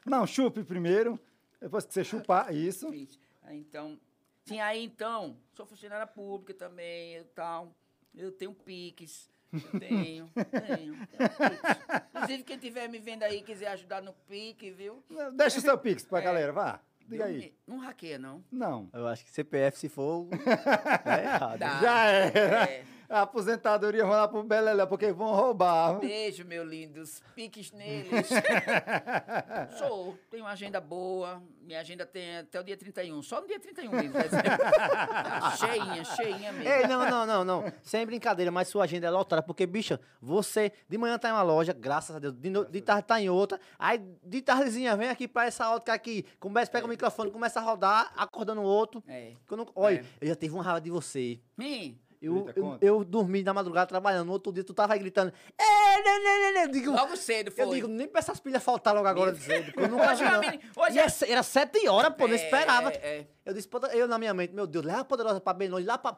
Não, 0.06 0.26
chupe 0.26 0.62
primeiro. 0.62 1.18
Depois 1.60 1.84
que 1.84 1.92
você 1.92 2.04
chupar, 2.04 2.52
isso. 2.54 2.92
isso. 2.94 3.18
Então, 3.50 3.98
Sim, 4.44 4.60
aí 4.60 4.84
então, 4.84 5.36
sou 5.52 5.66
funcionária 5.66 6.06
pública 6.06 6.54
também 6.54 7.16
e 7.18 7.24
tal. 7.24 7.74
Eu 8.14 8.32
tenho 8.32 8.52
piques. 8.54 9.30
Eu 9.52 9.80
tenho, 9.80 10.30
tenho, 10.34 10.46
tenho 10.66 10.94
piques. 10.96 12.09
Inclusive, 12.22 12.42
quem 12.44 12.58
tiver 12.58 12.88
me 12.88 12.98
vendo 12.98 13.22
aí 13.22 13.42
quiser 13.42 13.68
ajudar 13.68 14.02
no 14.02 14.12
pique, 14.28 14.70
viu? 14.70 15.02
Deixa 15.34 15.58
o 15.58 15.60
seu 15.62 15.76
pix 15.78 16.04
pra 16.04 16.18
É. 16.20 16.22
galera, 16.22 16.52
vá. 16.52 16.80
Diga 17.08 17.24
aí. 17.24 17.52
Não 17.66 17.78
hackeia, 17.78 18.18
não. 18.18 18.44
Não. 18.52 18.88
Eu 18.92 19.08
acho 19.08 19.24
que 19.24 19.30
CPF, 19.32 19.78
se 19.78 19.88
for. 19.88 20.28
É 21.04 21.24
errado. 21.24 21.58
Dá. 21.58 21.80
Já 21.80 22.04
era. 22.06 22.64
É. 22.70 22.84
A 23.10 23.22
aposentadoria 23.22 24.04
vão 24.04 24.12
lá 24.12 24.28
pro 24.28 24.40
Beleléu, 24.44 24.86
porque 24.86 25.10
vão 25.12 25.34
roubar. 25.34 25.98
Beijo, 25.98 26.44
meu 26.44 26.62
lindos. 26.64 27.20
Piques 27.34 27.72
neles. 27.72 28.28
Sou. 29.78 30.16
Tenho 30.30 30.44
uma 30.44 30.52
agenda 30.52 30.80
boa. 30.80 31.42
Minha 31.60 31.80
agenda 31.80 32.06
tem 32.06 32.38
até 32.38 32.60
o 32.60 32.62
dia 32.62 32.76
31. 32.76 33.20
Só 33.22 33.40
no 33.40 33.48
dia 33.48 33.58
31 33.58 33.90
mesmo. 33.90 34.12
cheinha, 35.58 36.04
cheinha 36.04 36.52
mesmo. 36.52 36.68
Ei, 36.72 36.86
não, 36.86 37.04
não, 37.08 37.26
não, 37.26 37.44
não. 37.44 37.72
Sem 37.82 38.06
brincadeira, 38.06 38.52
mas 38.52 38.68
sua 38.68 38.84
agenda 38.84 39.08
é 39.08 39.10
lotada. 39.10 39.42
Porque, 39.42 39.66
bicha, 39.66 40.00
você 40.20 40.72
de 40.88 40.96
manhã 40.96 41.18
tá 41.18 41.28
em 41.28 41.32
uma 41.32 41.42
loja, 41.42 41.72
graças 41.72 42.14
a 42.14 42.18
Deus, 42.20 42.34
de, 42.34 42.48
no- 42.48 42.64
de 42.64 42.80
tarde 42.80 43.08
tá 43.08 43.20
em 43.20 43.28
outra. 43.28 43.58
Aí, 43.76 43.98
de 44.22 44.40
tardezinha, 44.40 44.96
vem 44.96 45.08
aqui 45.08 45.26
pra 45.26 45.46
essa 45.46 45.68
ótica 45.70 45.92
aqui. 45.92 46.24
Começa, 46.38 46.70
pega 46.70 46.86
o 46.86 46.88
microfone, 46.88 47.30
começa 47.32 47.58
a 47.58 47.62
rodar, 47.62 48.12
acordando 48.16 48.60
o 48.60 48.64
outro. 48.64 49.02
É. 49.08 49.32
Não- 49.50 49.66
Olha, 49.74 49.98
É. 50.00 50.04
eu 50.20 50.28
já 50.28 50.36
tive 50.36 50.54
uma 50.54 50.62
raiva 50.62 50.80
de 50.80 50.90
você. 50.90 51.40
Mim, 51.56 51.98
Eu, 52.22 52.50
eu, 52.54 52.78
eu 52.82 53.04
dormi 53.04 53.42
na 53.42 53.54
madrugada 53.54 53.86
trabalhando. 53.86 54.26
No 54.26 54.32
outro 54.32 54.52
dia, 54.52 54.62
tu 54.62 54.74
tava 54.74 54.92
aí 54.92 54.98
gritando. 54.98 55.32
É, 55.58 55.64
né, 56.02 56.18
né, 56.18 56.38
né, 56.38 56.52
né. 56.52 56.64
Eu 56.64 56.68
digo, 56.68 56.90
logo 56.92 57.16
cedo 57.16 57.50
foi. 57.50 57.64
eu 57.64 57.70
digo, 57.70 57.88
nem 57.88 58.06
pra 58.06 58.18
essas 58.18 58.38
pilhas 58.38 58.62
faltar 58.62 58.94
logo 58.94 59.06
agora 59.06 59.34
cedo. 59.34 59.72
Eu 59.74 59.88
nunca 59.88 60.10
Hoje, 60.12 60.24
vi, 60.24 60.30
não. 60.30 60.84
hoje 60.84 60.96
E 60.96 60.98
é- 60.98 61.04
é 61.04 61.08
se- 61.08 61.30
era 61.32 61.42
sete 61.42 61.88
horas, 61.88 62.12
pô, 62.14 62.26
não 62.26 62.34
É, 62.34 62.36
esperava. 62.36 62.90
é, 62.90 62.96
é. 62.96 63.26
Eu 63.46 63.54
disse, 63.54 63.66
poder- 63.66 63.94
eu 63.96 64.06
na 64.06 64.18
minha 64.18 64.34
mente, 64.34 64.52
meu 64.54 64.66
Deus, 64.66 64.84
leva 64.84 65.00
a 65.00 65.04
poderosa 65.04 65.40
pra 65.40 65.54
bem 65.54 65.68
longe, 65.68 65.86
lá 65.86 65.96
pra, 65.96 66.16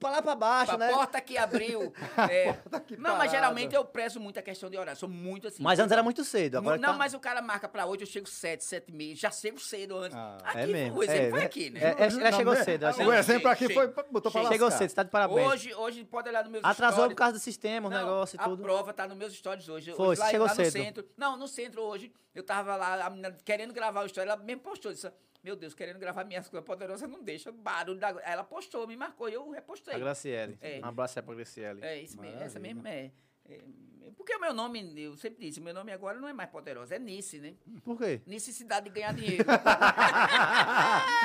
pra 0.00 0.10
lá 0.10 0.22
pra 0.22 0.34
baixo, 0.34 0.74
Pra 0.76 0.78
né? 0.78 0.92
porta 0.92 1.20
que 1.20 1.36
abriu. 1.36 1.92
É. 2.30 2.54
que 2.86 2.96
não, 2.96 3.16
mas 3.16 3.30
geralmente 3.30 3.74
eu 3.74 3.84
prezo 3.84 4.18
muito 4.18 4.38
a 4.38 4.42
questão 4.42 4.70
de 4.70 4.76
horário. 4.78 4.98
Sou 4.98 5.08
muito 5.08 5.48
assim. 5.48 5.62
Mas 5.62 5.78
antes 5.78 5.92
era 5.92 6.02
muito 6.02 6.24
cedo. 6.24 6.56
Agora 6.58 6.78
não, 6.78 6.92
tá- 6.92 6.98
mas 6.98 7.12
o 7.14 7.20
cara 7.20 7.42
marca 7.42 7.68
pra 7.68 7.84
hoje, 7.86 8.02
eu 8.02 8.06
chego 8.06 8.26
sete, 8.26 8.64
sete 8.64 8.88
e 8.88 8.92
meia. 8.92 9.14
Já 9.14 9.30
chego 9.30 9.60
cedo 9.60 9.96
antes. 9.98 10.16
Ah, 10.16 10.38
aqui, 10.44 10.58
é 10.58 10.66
mesmo. 10.66 10.98
o 10.98 11.02
exemplo 11.02 11.26
é, 11.26 11.30
foi 11.30 11.40
é, 11.42 11.44
aqui, 11.44 11.70
né? 11.70 11.80
É, 11.80 11.84
é, 11.84 12.06
ela 12.06 12.30
Não, 12.30 12.38
chegou 12.38 12.56
cedo. 12.56 12.82
ela 12.84 12.92
O 12.92 12.96
chegou, 12.96 13.14
exemplo 13.14 13.48
aqui 13.48 13.72
foi. 13.74 13.86
chega. 13.88 14.06
Botou 14.10 14.32
pra 14.32 14.44
chegou 14.48 14.70
cedo, 14.70 14.88
você 14.88 14.94
tá 14.96 15.04
de 15.10 15.12
parabéns. 15.12 15.46
Hoje, 15.48 15.74
hoje 15.74 16.04
pode 16.04 16.28
olhar 16.28 16.44
no 16.44 16.50
meus 16.50 16.64
Atrasou 16.64 16.98
stories. 16.98 17.12
por 17.14 17.18
causa 17.18 17.32
do 17.34 17.38
sistema, 17.40 17.88
os 17.88 17.94
Não, 17.94 18.00
negócios 18.00 18.38
e 18.38 18.42
a 18.42 18.44
tudo. 18.44 18.62
prova 18.62 18.92
tá 18.92 19.06
nos 19.08 19.16
meus 19.16 19.32
stories 19.34 19.68
hoje. 19.68 19.92
Foi, 19.92 20.08
hoje 20.08 20.20
lá, 20.20 20.26
chegou 20.30 20.46
lá 20.46 20.52
no 20.52 20.56
cedo. 20.56 20.72
centro. 20.72 21.08
Não, 21.16 21.36
no 21.36 21.48
centro 21.48 21.82
hoje. 21.82 22.12
Eu 22.34 22.42
tava 22.42 22.76
lá, 22.76 23.06
a 23.06 23.10
menina 23.10 23.36
querendo 23.44 23.72
gravar 23.72 24.02
o 24.02 24.06
story. 24.06 24.28
Ela 24.28 24.36
mesmo 24.36 24.62
postou. 24.62 24.92
Disse, 24.92 25.10
meu 25.42 25.56
Deus, 25.56 25.74
querendo 25.74 25.98
gravar 25.98 26.24
minhas 26.24 26.48
coisas 26.48 26.64
poderosas, 26.66 27.08
não 27.08 27.22
deixa. 27.22 27.50
Barulho 27.50 27.98
da... 27.98 28.10
Ela 28.22 28.44
postou, 28.44 28.86
me 28.86 28.96
marcou 28.96 29.28
e 29.28 29.34
eu 29.34 29.50
repostei. 29.50 29.94
A 29.94 29.98
Graciele. 29.98 30.58
É. 30.60 30.80
Um 30.82 30.86
abraço 30.86 31.18
aí 31.18 31.24
pra 31.24 31.34
Graciele. 31.34 31.82
É 31.84 32.00
isso 32.00 32.20
mesmo, 32.20 32.40
essa 32.42 32.58
mesmo 32.60 32.86
é. 32.86 33.10
É- 33.54 34.10
Porque 34.16 34.34
o 34.34 34.40
meu 34.40 34.52
nome, 34.52 34.92
eu 35.02 35.16
sempre 35.16 35.46
disse, 35.46 35.60
o 35.60 35.62
meu 35.62 35.72
nome 35.74 35.92
agora 35.92 36.18
não 36.20 36.28
é 36.28 36.32
mais 36.32 36.50
poderosa, 36.50 36.94
é 36.94 36.98
Nice, 36.98 37.38
né? 37.38 37.54
Por 37.84 37.96
quê? 37.98 38.20
Necessidade 38.26 38.84
de 38.86 38.92
ganhar 38.92 39.14
dinheiro. 39.14 39.44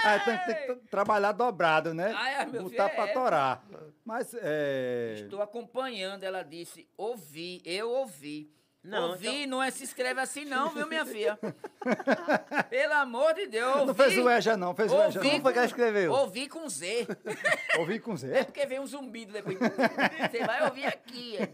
Aí 0.04 0.20
tem, 0.26 0.38
tem 0.46 0.56
que 0.56 0.66
tra- 0.66 0.76
trabalhar 0.90 1.32
dobrado, 1.32 1.94
né? 1.94 2.14
Ai, 2.16 2.46
meu 2.46 2.64
Botar 2.64 2.90
filho, 2.90 2.96
pra 2.96 3.10
é. 3.10 3.14
torar. 3.14 3.66
Mas 4.04 4.34
é. 4.40 5.16
Estou 5.20 5.42
acompanhando, 5.42 6.24
ela 6.24 6.44
disse, 6.44 6.88
ouvi, 6.98 7.62
eu 7.66 7.90
ouvi. 7.90 8.52
Não, 8.88 9.10
ouvi, 9.10 9.28
então- 9.28 9.50
não 9.50 9.64
é 9.64 9.72
se 9.72 9.84
escreve 9.84 10.20
assim 10.22 10.46
não, 10.46 10.70
viu, 10.70 10.88
minha 10.88 11.06
filha? 11.06 11.38
Pelo 12.70 12.94
amor 12.94 13.34
de 13.34 13.48
Deus, 13.48 13.76
ouvi. 13.76 13.86
Não 13.88 13.94
fez 13.96 14.18
o 14.18 14.30
EJA, 14.30 14.58
não. 14.58 14.76
Fez 14.76 14.92
o 14.92 14.96
EJA, 14.96 15.20
ouvi 15.20 15.30
Como 15.32 15.42
foi 15.42 15.52
que 15.54 15.58
ela 15.60 15.66
escreveu? 15.68 16.12
Ouvi 16.12 16.48
com 16.48 16.70
Z. 16.70 17.08
não. 17.74 17.80
Ouvi 17.82 18.00
com 18.00 18.14
É 18.14 18.18
Z. 18.18 18.44
porque 18.46 18.66
vem 18.66 18.80
um 18.80 18.86
zumbido 18.88 19.34
depois. 19.34 19.58
Você 20.32 20.46
vai 20.46 20.64
ouvir 20.66 20.86
aqui. 20.86 21.38
é. 21.38 21.50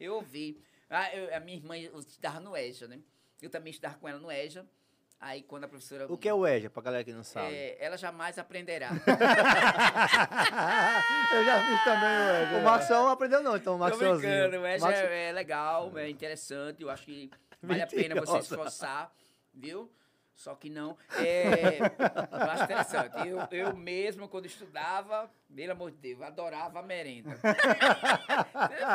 Eu 0.00 0.14
ouvi. 0.14 0.60
Ah, 0.88 1.14
eu- 1.14 1.34
a 1.34 1.40
minha 1.40 1.56
irmã 1.58 1.76
estudava 1.76 2.40
no 2.40 2.56
EJA, 2.56 2.88
né? 2.88 2.98
Eu 3.42 3.50
também 3.50 3.70
estudava 3.70 3.96
com 3.96 4.08
ela 4.08 4.18
no 4.18 4.30
EJA. 4.30 4.66
Aí 5.20 5.42
quando 5.42 5.64
a 5.64 5.68
professora... 5.68 6.06
O 6.12 6.16
que 6.16 6.28
é 6.28 6.34
o 6.34 6.46
EJA, 6.46 6.70
pra 6.70 6.80
galera 6.82 7.02
que 7.02 7.12
não 7.12 7.24
sabe? 7.24 7.52
É, 7.52 7.76
ela 7.84 7.96
jamais 7.96 8.38
aprenderá. 8.38 8.90
Eu 11.34 11.44
já 11.44 11.66
fiz 11.66 11.84
também 11.84 12.08
o 12.08 12.30
EJA. 12.42 12.58
O 12.58 12.62
Maxwell 12.62 13.02
não 13.02 13.10
aprendeu 13.10 13.42
não, 13.42 13.56
então 13.56 13.74
o 13.74 13.78
Tô 13.78 13.84
Maxwellzinho. 13.84 14.20
brincando, 14.48 14.62
o 14.62 14.66
EJA 14.66 14.92
é, 14.92 15.28
é 15.28 15.32
legal, 15.32 15.96
é 15.98 16.08
interessante. 16.08 16.82
Eu 16.82 16.90
acho 16.90 17.04
que 17.04 17.30
vale 17.62 17.82
a 17.82 17.86
pena 17.86 18.14
você 18.20 18.38
esforçar, 18.38 19.12
viu? 19.52 19.90
Só 20.36 20.54
que 20.54 20.70
não. 20.70 20.96
É, 21.16 21.78
eu 21.80 22.50
acho 22.50 22.62
interessante. 22.62 23.28
Eu, 23.28 23.40
eu 23.50 23.74
mesmo, 23.76 24.28
quando 24.28 24.46
estudava, 24.46 25.28
pelo 25.52 25.72
amor 25.72 25.90
de 25.90 25.96
Deus, 25.96 26.22
adorava 26.22 26.78
a 26.78 26.82
merenda. 26.82 27.36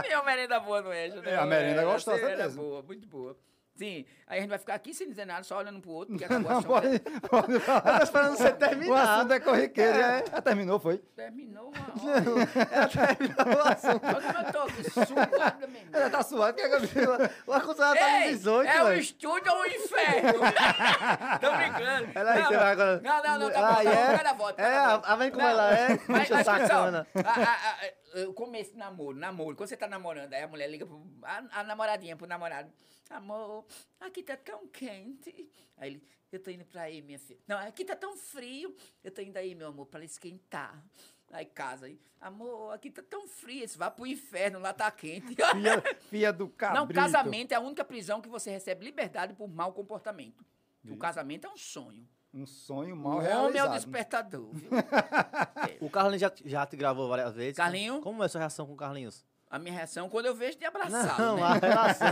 Tem 0.04 0.16
uma 0.16 0.24
merenda 0.24 0.58
boa 0.62 0.82
no 0.82 0.94
EJA, 0.94 1.22
né? 1.22 1.32
É, 1.32 1.36
a 1.36 1.46
merenda 1.46 1.82
é 1.82 1.84
É, 1.84 1.86
gostosa 1.86 2.30
mesmo. 2.38 2.62
boa, 2.64 2.82
muito 2.82 3.06
boa. 3.08 3.38
Sim, 3.76 4.06
aí 4.28 4.38
a 4.38 4.42
gente 4.42 4.50
vai 4.52 4.60
ficar 4.60 4.76
aqui 4.76 4.94
sem 4.94 5.10
dizer 5.10 5.26
nada, 5.26 5.44
só 5.44 5.58
olhando 5.58 5.82
pro 5.82 5.90
outro, 5.90 6.14
porque 6.14 6.26
acabou 6.26 6.52
a 6.52 6.54
Não, 6.54 6.62
chão. 6.62 6.70
pode, 6.72 7.00
pode 7.28 7.60
falar. 7.66 7.94
Eu 7.94 7.98
tô 7.98 8.04
esperando 8.04 8.38
você 8.38 8.48
O 8.50 8.54
terminar. 8.56 9.18
assunto 9.18 9.34
é 9.34 9.40
corriqueiro. 9.40 9.98
É. 10.00 10.24
Já 10.32 10.42
terminou, 10.44 10.80
foi? 10.80 10.98
Terminou 11.16 11.72
uma 11.72 12.12
hora. 12.12 12.24
Ela 12.72 12.88
terminou 12.88 13.64
o 13.64 13.68
assunto. 13.68 14.06
Olha 14.06 14.34
como 14.34 14.48
eu 14.48 14.52
tô 14.54 15.04
suado, 15.06 15.68
meu 15.68 15.82
irmão. 15.82 15.92
Ela 16.02 16.10
tá 16.12 16.24
suado. 16.24 16.56
Quer 16.56 16.70
que 16.70 17.00
eu... 17.00 17.10
O 17.48 17.52
ar-condicionado 17.54 17.98
tá 18.00 18.10
no 18.10 18.16
Ei, 18.18 18.30
18, 18.36 18.70
é 18.70 18.84
o 18.84 18.94
estúdio 18.94 19.52
ou 19.52 19.62
o 19.62 19.66
inferno? 19.66 20.40
Tô 21.42 21.52
brincando. 21.58 22.12
Ela 22.14 22.36
não, 22.36 22.52
vai 22.52 22.72
agora. 22.72 23.02
Não, 23.02 23.24
não, 23.24 23.40
não, 23.40 23.52
tá 23.52 23.60
bom, 23.60 23.66
Ah, 23.66 23.76
tá 23.76 23.84
bom, 23.84 23.90
é? 23.90 24.18
cada 24.18 24.34
volta, 24.34 24.62
É, 24.62 24.78
a, 24.78 24.90
volta. 24.92 25.08
a 25.08 25.16
vem 25.16 25.32
como 25.32 25.42
Não, 25.44 25.50
ela 25.50 25.76
é. 25.78 26.00
Mas 26.08 26.32
atenção, 26.32 26.44
sacana. 26.60 27.08
a- 27.16 27.42
a- 27.42 28.22
a- 28.22 28.28
o 28.30 28.34
começo 28.34 28.74
do 28.74 28.78
namoro, 28.78 29.18
namoro, 29.18 29.56
quando 29.56 29.68
você 29.70 29.76
tá 29.78 29.88
namorando, 29.88 30.32
aí 30.34 30.44
a 30.44 30.48
mulher 30.48 30.68
liga 30.70 30.86
pro, 30.86 31.02
a, 31.24 31.42
a 31.60 31.64
namoradinha 31.64 32.16
pro 32.16 32.28
namorado, 32.28 32.70
amor, 33.10 33.66
aqui 34.00 34.24
tá 34.24 34.38
tão 34.38 34.68
quente. 34.68 35.50
Aí 35.78 35.92
ele, 35.92 36.04
eu 36.32 36.40
tô 36.40 36.50
indo 36.52 36.66
pra 36.66 36.84
aí, 36.84 37.02
minha 37.02 37.20
filha. 37.20 37.40
Não, 37.48 37.58
aqui 37.58 37.86
tá 37.86 37.96
tão 37.96 38.16
frio, 38.18 38.76
eu 39.04 39.12
tô 39.12 39.22
indo 39.22 39.38
aí, 39.38 39.54
meu 39.56 39.68
amor, 39.68 39.86
pra 39.88 40.04
esquentar. 40.04 40.84
Aí 41.32 41.46
casa, 41.46 41.88
aí, 41.88 42.00
amor, 42.22 42.72
aqui 42.74 42.92
tá 42.92 43.02
tão 43.02 43.28
frio, 43.28 43.68
você 43.68 43.78
vai 43.78 43.90
pro 43.90 44.06
inferno, 44.06 44.60
lá 44.60 44.72
tá 44.72 44.90
quente. 44.92 45.34
Filha, 45.52 45.82
filha 46.10 46.32
do 46.34 46.48
cabrito. 46.48 46.80
Não, 46.80 46.88
casamento 46.94 47.52
é 47.54 47.56
a 47.56 47.60
única 47.60 47.84
prisão 47.84 48.22
que 48.22 48.30
você 48.30 48.52
recebe 48.52 48.86
liberdade 48.86 49.34
por 49.34 49.48
mau 49.48 49.74
comportamento. 49.74 50.46
O 50.88 50.98
casamento 50.98 51.48
é 51.48 51.50
um 51.50 51.58
sonho. 51.58 52.08
Um 52.34 52.46
sonho 52.46 52.96
O 52.96 52.98
mal 52.98 53.18
homem 53.18 53.30
é 53.30 53.36
o 53.38 53.52
realizado. 53.52 53.74
despertador, 53.76 54.50
viu? 54.52 54.70
O 55.80 55.90
Carlinhos 55.90 56.22
já, 56.22 56.32
já 56.46 56.66
te 56.66 56.76
gravou 56.76 57.08
várias 57.08 57.34
vezes. 57.36 57.56
Carlinho? 57.58 58.02
Como 58.02 58.22
é 58.24 58.26
a 58.26 58.30
sua 58.30 58.40
reação 58.40 58.66
com 58.66 58.74
o 58.74 58.78
Carlinhos? 58.78 59.24
A 59.54 59.60
minha 59.60 59.74
reação 59.76 60.10
quando 60.10 60.26
eu 60.26 60.34
vejo 60.34 60.58
de 60.58 60.66
abraçado, 60.66 61.22
Não, 61.22 61.36
né? 61.36 61.44
a 61.44 61.54
relação. 61.54 62.08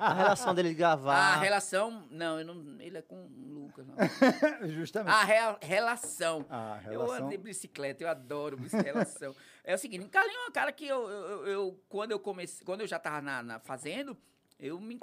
A 0.00 0.14
relação 0.14 0.54
dele 0.54 0.70
de 0.70 0.74
gravar. 0.74 1.14
A 1.14 1.36
relação, 1.36 2.08
não, 2.10 2.40
eu 2.40 2.44
não, 2.44 2.80
ele 2.80 2.98
é 2.98 3.02
com 3.02 3.24
o 3.24 3.28
Lucas, 3.54 3.86
não. 3.86 3.94
Justamente. 4.68 5.14
A 5.14 5.22
rea- 5.22 5.58
relação. 5.62 6.44
A 6.50 6.80
Eu 6.86 6.90
relação. 6.90 7.14
ando 7.14 7.28
de 7.30 7.38
bicicleta, 7.38 8.02
eu 8.02 8.08
adoro 8.08 8.56
bicicleta, 8.56 8.92
relação. 8.92 9.32
É 9.64 9.76
o 9.76 9.78
seguinte, 9.78 10.08
Carlinhos 10.08 10.42
é 10.44 10.48
um 10.48 10.52
cara 10.52 10.72
que 10.72 10.84
eu, 10.84 11.08
eu, 11.08 11.46
eu- 11.46 11.80
quando 11.88 12.10
eu 12.10 12.18
comecei, 12.18 12.66
quando 12.66 12.80
eu 12.80 12.86
já 12.88 12.96
estava 12.96 13.20
na, 13.22 13.44
na 13.44 13.60
fazendo, 13.60 14.18
eu 14.58 14.80
me, 14.80 14.98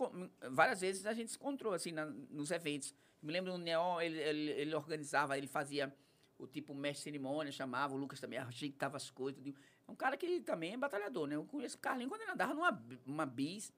várias 0.52 0.82
vezes 0.82 1.06
a 1.06 1.14
gente 1.14 1.32
se 1.32 1.38
encontrou 1.38 1.74
assim 1.74 1.94
na- 1.94 2.08
nos 2.30 2.52
eventos. 2.52 2.94
Me 3.22 3.32
lembro 3.32 3.54
no 3.54 3.58
Neon, 3.58 4.02
ele, 4.02 4.18
ele, 4.20 4.52
ele 4.52 4.76
organizava, 4.76 5.38
ele 5.38 5.48
fazia 5.48 5.96
o 6.38 6.46
tipo 6.46 6.76
mestre 6.76 6.98
de 6.98 7.04
cerimônia, 7.18 7.54
chamava, 7.54 7.94
o 7.94 7.98
Lucas 7.98 8.20
também 8.20 8.38
ajeitava 8.38 8.98
as 8.98 9.10
coisas. 9.10 9.42
tudo. 9.42 9.56
É 9.90 9.92
um 9.92 9.96
cara 9.96 10.16
que 10.16 10.40
também 10.42 10.74
é 10.74 10.78
batalhador, 10.78 11.26
né? 11.28 11.36
Eu 11.36 11.44
conheço 11.46 11.76
o 11.76 11.80
Carlinhos 11.80 12.10
quando 12.12 12.22
ele 12.22 12.32
andava 12.32 12.54
numa 12.54 12.80
uma 13.06 13.26
bis, 13.26 13.74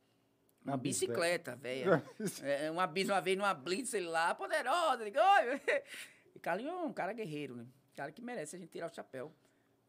uma 0.64 0.74
Uma 0.74 0.78
bis, 0.78 0.99
bicicleta, 0.99 1.55
velho. 1.55 2.03
É, 2.43 2.70
uma 2.70 2.86
bis 2.86 3.07
uma 3.07 3.22
vez 3.22 3.38
numa 3.38 3.53
blitz, 3.53 3.93
ele 3.93 4.07
lá, 4.07 4.36
poderosa. 4.36 5.05
Digo. 5.05 5.18
E 6.36 6.39
Carlinhos 6.39 6.72
é 6.74 6.76
um 6.78 6.93
cara 6.93 7.12
guerreiro, 7.14 7.55
né? 7.55 7.64
Um 7.64 7.95
cara 7.95 8.12
que 8.12 8.22
merece 8.22 8.55
a 8.55 8.59
gente 8.59 8.70
tirar 8.70 8.89
o 8.89 8.93
chapéu. 8.93 9.34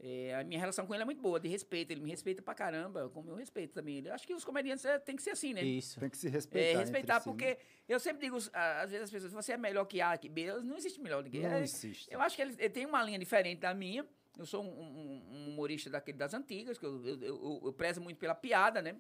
É, 0.01 0.35
a 0.35 0.43
minha 0.43 0.59
relação 0.59 0.85
com 0.85 0.93
ele 0.93 1.03
é 1.03 1.05
muito 1.07 1.23
boa, 1.23 1.39
de 1.39 1.49
respeito. 1.49 1.93
Ele 1.93 2.01
me 2.01 2.11
respeita 2.11 2.43
pra 2.43 2.53
caramba, 2.55 3.09
como 3.11 3.31
eu 3.31 3.37
respeito 3.37 3.73
também 3.73 3.99
ele. 3.99 4.09
Eu 4.09 4.15
acho 4.15 4.27
que 4.27 4.35
os 4.35 4.45
comediantes 4.45 4.85
é, 4.85 4.99
tem 4.99 5.15
que 5.15 5.23
ser 5.23 5.31
assim, 5.31 5.55
né? 5.55 5.63
Isso. 5.63 6.01
Tem 6.01 6.11
que 6.11 6.17
se 6.19 6.27
É, 6.27 6.31
respeitar. 6.31 6.79
respeitar, 6.81 7.15
entre 7.15 7.23
si, 7.23 7.29
porque 7.31 7.47
né? 7.47 7.57
eu 7.89 8.01
sempre 8.01 8.23
digo, 8.23 8.37
às 8.53 8.91
vezes 8.91 9.05
as 9.05 9.11
pessoas, 9.11 9.33
você 9.33 9.53
é 9.53 9.57
melhor 9.57 9.85
que 9.85 10.01
A, 10.01 10.19
que 10.19 10.29
B. 10.29 10.53
Não 10.63 10.77
existe 10.77 11.01
melhor 11.01 11.23
do 11.23 11.31
que 11.31 11.39
Não 11.39 11.49
É, 11.53 11.63
existe. 11.63 12.09
Eu 12.13 12.21
acho 12.21 12.35
que 12.35 12.43
ele, 12.43 12.55
ele 12.59 12.71
tem 12.71 12.85
uma 12.85 13.01
linha 13.05 13.19
diferente 13.21 13.61
da 13.61 13.73
minha. 13.73 14.05
Eu 14.39 14.47
sou 14.47 14.63
um, 14.65 14.69
um- 14.69 15.23
um 15.31 15.49
humorista 15.51 15.91
daquele 15.91 16.17
das 16.19 16.33
antigas, 16.35 16.79
que 16.79 16.87
eu, 16.87 17.05
eu, 17.05 17.21
eu- 17.23 17.61
eu 17.65 17.73
prezo 17.73 18.01
muito 18.01 18.19
pela 18.19 18.35
piada, 18.35 18.81
né? 18.81 18.97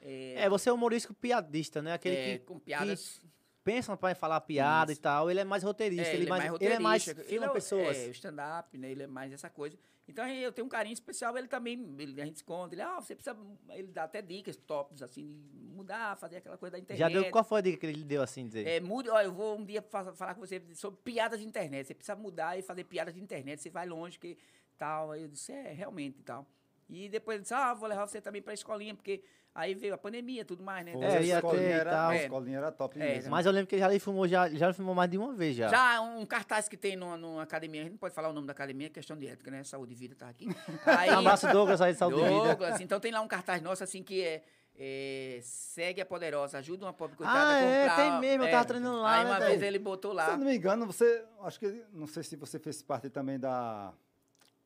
É, 0.00 0.48
você 0.48 0.68
é 0.68 0.72
humorístico 0.72 1.14
piadista, 1.14 1.80
né? 1.80 1.92
Aquele 1.92 2.16
É, 2.16 2.38
que, 2.38 2.44
com 2.44 2.58
piadas. 2.58 3.20
pensam 3.62 3.96
pra 3.96 4.12
falar 4.14 4.40
piada 4.40 4.90
Isso. 4.90 5.00
e 5.00 5.02
tal, 5.02 5.30
ele 5.30 5.38
é 5.40 5.44
mais 5.44 5.62
roteirista, 5.62 6.08
É, 6.08 6.16
ele, 6.16 6.26
mais, 6.26 6.42
ele 6.60 6.72
é 6.74 6.78
mais 6.80 7.02
roteirista, 7.06 7.30
filma 7.30 7.46
ele 7.46 7.50
é 7.50 7.54
pessoas. 7.54 7.96
É, 7.96 8.08
stand-up, 8.08 8.76
né? 8.76 8.90
Ele 8.90 9.02
é 9.04 9.06
mais 9.06 9.32
essa 9.32 9.48
coisa. 9.48 9.78
Então 10.08 10.26
eu 10.26 10.50
tenho 10.50 10.66
um 10.66 10.68
carinho 10.68 10.92
especial, 10.94 11.38
ele 11.38 11.46
também, 11.46 11.74
ele, 11.96 12.20
a 12.20 12.24
gente 12.24 12.38
se 12.38 12.44
conta, 12.44 12.74
ele, 12.74 12.82
ah, 12.82 12.96
você 13.00 13.14
precisa, 13.14 13.36
ele 13.70 13.86
dá 13.92 14.02
até 14.02 14.20
dicas, 14.20 14.56
tópicos, 14.56 15.00
assim, 15.00 15.40
de 15.54 15.68
mudar, 15.68 16.16
fazer 16.16 16.38
aquela 16.38 16.58
coisa 16.58 16.72
da 16.72 16.78
internet. 16.80 16.98
Já 16.98 17.08
deu, 17.08 17.30
qual 17.30 17.44
foi 17.44 17.58
a 17.60 17.62
dica 17.62 17.78
que 17.78 17.86
ele 17.86 18.02
deu 18.02 18.20
assim, 18.20 18.44
dizer? 18.48 18.66
É, 18.66 18.80
mude, 18.80 19.08
ó, 19.08 19.20
eu 19.22 19.32
vou 19.32 19.56
um 19.56 19.64
dia 19.64 19.80
fa- 19.80 20.12
falar 20.12 20.34
com 20.34 20.40
você 20.40 20.60
sobre 20.74 20.98
piadas 21.04 21.38
de 21.38 21.46
internet. 21.46 21.86
Você 21.86 21.94
precisa 21.94 22.16
mudar 22.16 22.58
e 22.58 22.62
fazer 22.62 22.82
piadas 22.82 23.14
de 23.14 23.20
internet. 23.20 23.62
Você 23.62 23.70
vai 23.70 23.86
longe 23.86 24.18
que 24.18 24.36
tal. 24.82 25.12
Aí 25.12 25.22
eu 25.22 25.28
disse, 25.28 25.52
é, 25.52 25.72
realmente 25.72 26.18
e 26.20 26.22
tal. 26.22 26.46
E 26.90 27.08
depois 27.08 27.36
ele 27.36 27.42
disse, 27.42 27.54
ah, 27.54 27.72
vou 27.72 27.88
levar 27.88 28.06
você 28.06 28.20
também 28.20 28.42
pra 28.42 28.52
escolinha, 28.52 28.94
porque 28.94 29.22
aí 29.54 29.74
veio 29.74 29.94
a 29.94 29.98
pandemia 29.98 30.42
e 30.42 30.44
tudo 30.44 30.62
mais, 30.62 30.84
né? 30.84 30.92
É, 31.00 31.16
a 31.18 31.20
ia 31.22 31.34
escolinha 31.36 31.62
ter 31.62 31.68
e 31.68 31.72
era, 31.72 31.90
tal. 31.90 32.10
A 32.10 32.14
É. 32.16 32.22
escolinha 32.24 32.58
era 32.58 32.72
top 32.72 33.00
É, 33.00 33.14
mesmo. 33.14 33.30
Mas 33.30 33.46
eu 33.46 33.52
lembro 33.52 33.66
que 33.68 33.76
ele 33.76 33.82
já 33.94 34.00
filmou, 34.00 34.26
já, 34.28 34.48
já 34.50 34.72
filmou 34.74 34.94
mais 34.94 35.10
de 35.10 35.16
uma 35.16 35.32
vez 35.32 35.56
já. 35.56 35.68
Já 35.68 36.00
um 36.02 36.26
cartaz 36.26 36.68
que 36.68 36.76
tem 36.76 36.96
numa, 36.96 37.16
numa 37.16 37.42
academia, 37.42 37.80
a 37.80 37.84
gente 37.84 37.92
não 37.92 37.98
pode 37.98 38.14
falar 38.14 38.28
o 38.28 38.32
nome 38.32 38.46
da 38.46 38.52
academia, 38.52 38.88
é 38.88 38.90
questão 38.90 39.16
de 39.16 39.26
ética, 39.26 39.50
né? 39.50 39.62
Saúde 39.64 39.92
e 39.92 39.94
vida 39.96 40.14
tá 40.14 40.28
aqui. 40.28 40.46
Aí, 40.86 41.10
Um 41.10 41.18
abraço, 41.20 41.46
Douglas, 41.50 41.80
aí 41.80 41.92
de 41.92 41.98
saúde 41.98 42.20
e 42.20 42.24
vida. 42.24 42.42
Douglas, 42.48 42.80
então 42.80 42.98
tem 43.00 43.12
lá 43.12 43.20
um 43.20 43.28
cartaz 43.28 43.62
nosso 43.62 43.82
assim 43.84 44.02
que 44.02 44.22
é, 44.22 44.42
é, 44.76 45.38
segue 45.42 46.00
a 46.00 46.06
poderosa, 46.06 46.58
ajuda 46.58 46.84
uma 46.86 46.92
pobre 46.92 47.16
coitada 47.16 47.38
Ah, 47.38 47.54
a 47.54 47.58
é, 47.60 47.88
comprar. 47.88 47.96
tem 47.96 48.20
mesmo, 48.20 48.44
eu 48.44 48.50
tava 48.50 48.64
treinando 48.66 49.00
lá, 49.00 49.12
Aí 49.14 49.24
né, 49.24 49.30
uma 49.30 49.38
velho? 49.38 49.50
vez 49.52 49.62
ele 49.62 49.78
botou 49.78 50.10
Se 50.10 50.16
lá. 50.18 50.30
eu 50.30 50.38
não 50.38 50.44
me 50.46 50.56
engano, 50.56 50.86
você. 50.86 51.24
Acho 51.42 51.58
que. 51.58 51.84
Não 51.92 52.06
sei 52.06 52.22
se 52.22 52.36
você 52.36 52.58
fez 52.58 52.82
parte 52.82 53.08
também 53.10 53.38
da, 53.38 53.92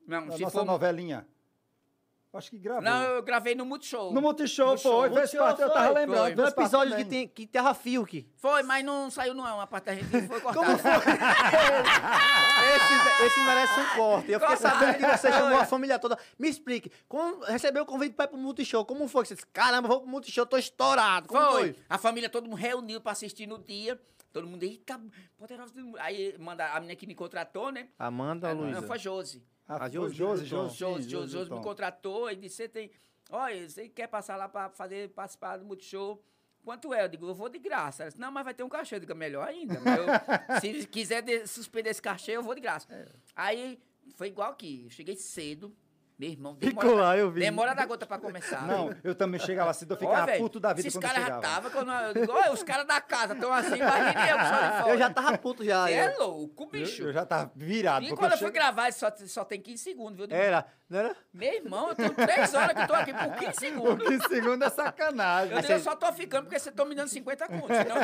Não, 0.07 0.31
se 0.33 0.43
nossa 0.43 0.59
for 0.59 0.65
novelinha. 0.65 1.27
Acho 2.33 2.51
que 2.51 2.59
gravou. 2.59 2.83
Não, 2.83 3.03
eu 3.03 3.23
gravei 3.23 3.55
no 3.55 3.65
Multishow. 3.65 4.13
No 4.13 4.21
Multishow 4.21 4.73
No 4.73 4.79
show. 4.79 5.01
foi, 5.01 5.11
fez 5.11 5.33
parte, 5.35 5.63
eu 5.63 5.71
tava 5.73 5.93
lembrando. 5.95 6.21
foi. 6.21 6.35
No 6.35 6.43
parte 6.43 6.61
episódio 6.61 6.97
que, 6.97 7.05
tem, 7.07 7.27
que 7.27 7.47
terra 7.47 7.73
Fiuk. 7.73 8.29
Foi, 8.37 8.63
mas 8.63 8.85
não 8.85 9.11
saiu 9.11 9.33
não, 9.33 9.59
a 9.59 9.67
parte 9.67 9.87
da 9.87 9.95
gente 9.95 10.05
foi 10.29 10.41
cortada. 10.41 10.67
Como 10.67 10.79
foi? 10.79 10.91
esse, 12.77 13.25
esse 13.27 13.41
merece 13.41 13.81
um 13.81 13.97
corte. 13.97 14.31
Eu 14.33 14.41
fiquei 14.41 14.57
sabendo 14.57 14.99
que 14.99 15.17
você 15.17 15.33
chamou 15.33 15.59
a 15.59 15.65
família 15.65 15.99
toda. 15.99 16.19
Me 16.39 16.49
explique, 16.49 16.93
como 17.09 17.43
recebeu 17.45 17.85
o 17.85 17.87
convite 17.87 18.15
para 18.15 18.27
ir 18.27 18.29
pro 18.29 18.39
Multishow? 18.39 18.85
Como 18.85 19.09
foi 19.09 19.23
que 19.23 19.29
você 19.29 19.35
disse, 19.37 19.47
caramba, 19.47 19.89
vou 19.89 20.01
pro 20.01 20.11
Multishow, 20.11 20.45
tô 20.45 20.59
estourado. 20.59 21.29
Como 21.29 21.41
Foi. 21.53 21.73
foi? 21.73 21.77
A 21.89 21.97
família, 21.97 22.29
todo 22.29 22.45
mundo 22.45 22.57
reuniu 22.57 23.01
pra 23.01 23.13
assistir 23.13 23.47
no 23.47 23.59
dia. 23.59 23.99
Todo 24.31 24.47
mundo, 24.47 24.63
eita, 24.63 25.01
poderosa. 25.39 25.73
Aí 26.01 26.37
manda 26.39 26.67
a 26.67 26.81
menina 26.81 26.95
que 26.97 27.07
me 27.07 27.15
contratou, 27.15 27.71
né? 27.73 27.89
Amanda 27.99 28.51
ou 28.51 28.55
não, 28.55 28.65
Luísa? 28.65 28.83
foi 28.83 28.99
Josi. 28.99 29.43
Ah, 29.69 29.77
A 29.77 29.91
foi 29.91 29.91
Josi 29.91 30.15
Josi, 30.15 31.09
Josi, 31.09 31.33
Josi 31.33 31.51
me 31.51 31.57
Tom. 31.57 31.63
contratou 31.63 32.31
e 32.31 32.37
disse, 32.37 32.57
você 32.57 32.69
tem... 32.69 32.91
Olha, 33.31 33.69
você 33.69 33.89
quer 33.89 34.07
passar 34.07 34.37
lá 34.37 34.49
pra 34.49 34.69
fazer, 34.71 35.11
participar 35.11 35.57
do 35.57 35.65
Multishow? 35.65 36.23
Quanto 36.65 36.93
é? 36.95 37.05
Eu 37.05 37.09
digo, 37.09 37.27
eu 37.29 37.35
vou 37.35 37.49
de 37.49 37.59
graça. 37.59 38.03
Ela 38.05 38.11
disse, 38.11 38.21
não, 38.21 38.31
mas 38.31 38.45
vai 38.45 38.55
ter 38.55 38.63
um 38.63 38.69
cachê. 38.69 38.97
Eu 38.97 39.01
digo, 39.01 39.15
melhor 39.15 39.47
ainda. 39.49 39.75
Eu- 39.75 40.59
se 40.61 40.87
quiser 40.87 41.23
de- 41.23 41.47
suspender 41.47 41.91
esse 41.91 42.03
cachê, 42.03 42.33
eu 42.33 42.43
vou 42.43 42.55
de 42.55 42.61
graça. 42.61 42.87
É. 42.93 43.07
Aí, 43.35 43.79
foi 44.15 44.29
igual 44.29 44.53
aqui. 44.53 44.83
Eu 44.85 44.91
cheguei 44.91 45.17
cedo. 45.17 45.75
Meu 46.19 46.31
irmão, 46.31 46.57
Ficou 46.59 46.83
demora, 46.83 47.03
lá, 47.03 47.17
eu 47.19 47.31
vi. 47.31 47.41
demora 47.41 47.75
da 47.75 47.85
gota 47.85 48.07
pra 48.07 48.19
começar. 48.19 48.63
Não, 48.67 48.91
eu 49.05 49.15
também 49.15 49.39
chegava 49.39 49.71
cedo, 49.75 49.93
eu 49.93 49.97
Ó, 49.97 50.01
ficava 50.01 50.25
velho, 50.25 50.41
puto 50.43 50.59
da 50.59 50.73
vida 50.73 50.89
Esses 50.89 50.95
quando 50.99 51.05
eu 51.05 51.11
caras 51.11 51.21
já 51.29 51.35
chegava. 51.35 51.47
estavam, 51.69 51.71
quando 51.71 51.93
eu 52.47 52.53
os 52.55 52.63
caras 52.63 52.87
da 52.87 53.01
casa 53.03 53.35
estão 53.35 53.53
assim, 53.53 53.77
imagina 53.77 54.29
eu 54.31 54.39
de 54.39 54.45
fora. 54.45 54.85
Eu 54.97 54.99
já 54.99 55.11
tava 55.11 55.37
puto 55.37 55.63
já. 55.63 55.85
Você 55.87 55.93
é 55.93 56.15
eu. 56.15 56.19
louco, 56.27 56.67
bicho. 56.71 57.03
Eu, 57.03 57.09
eu 57.09 57.13
já 57.13 57.27
tava 57.27 57.53
virado. 57.55 58.03
E 58.07 58.09
quando 58.17 58.33
eu 58.33 58.39
fui 58.39 58.47
chego- 58.47 58.53
gravar, 58.55 58.91
só, 58.95 59.13
só 59.27 59.45
tem 59.45 59.61
15 59.61 59.83
segundos, 59.83 60.27
viu? 60.27 60.35
Era, 60.35 60.65
não 60.89 60.99
era? 61.01 61.17
Meu 61.35 61.53
irmão, 61.53 61.89
eu 61.91 61.95
tenho 61.95 62.15
3 62.15 62.55
horas 62.55 62.73
que 62.75 62.81
eu 62.83 62.87
tô 62.87 62.95
aqui 62.95 63.13
por 63.13 63.33
15 63.35 63.45
Por 63.53 63.61
segundos. 63.61 64.09
15 64.09 64.29
segundos 64.29 64.67
é 64.67 64.71
sacanagem. 64.71 65.55
Eu, 65.55 65.61
eu 65.69 65.81
só 65.81 65.95
tô 65.97 66.11
ficando 66.15 66.45
porque 66.45 66.59
você 66.59 66.73
tá 66.73 66.83
me 66.87 66.95
dando 66.95 67.09
50 67.09 67.47
contos. 67.49 67.77
senão- 67.77 67.97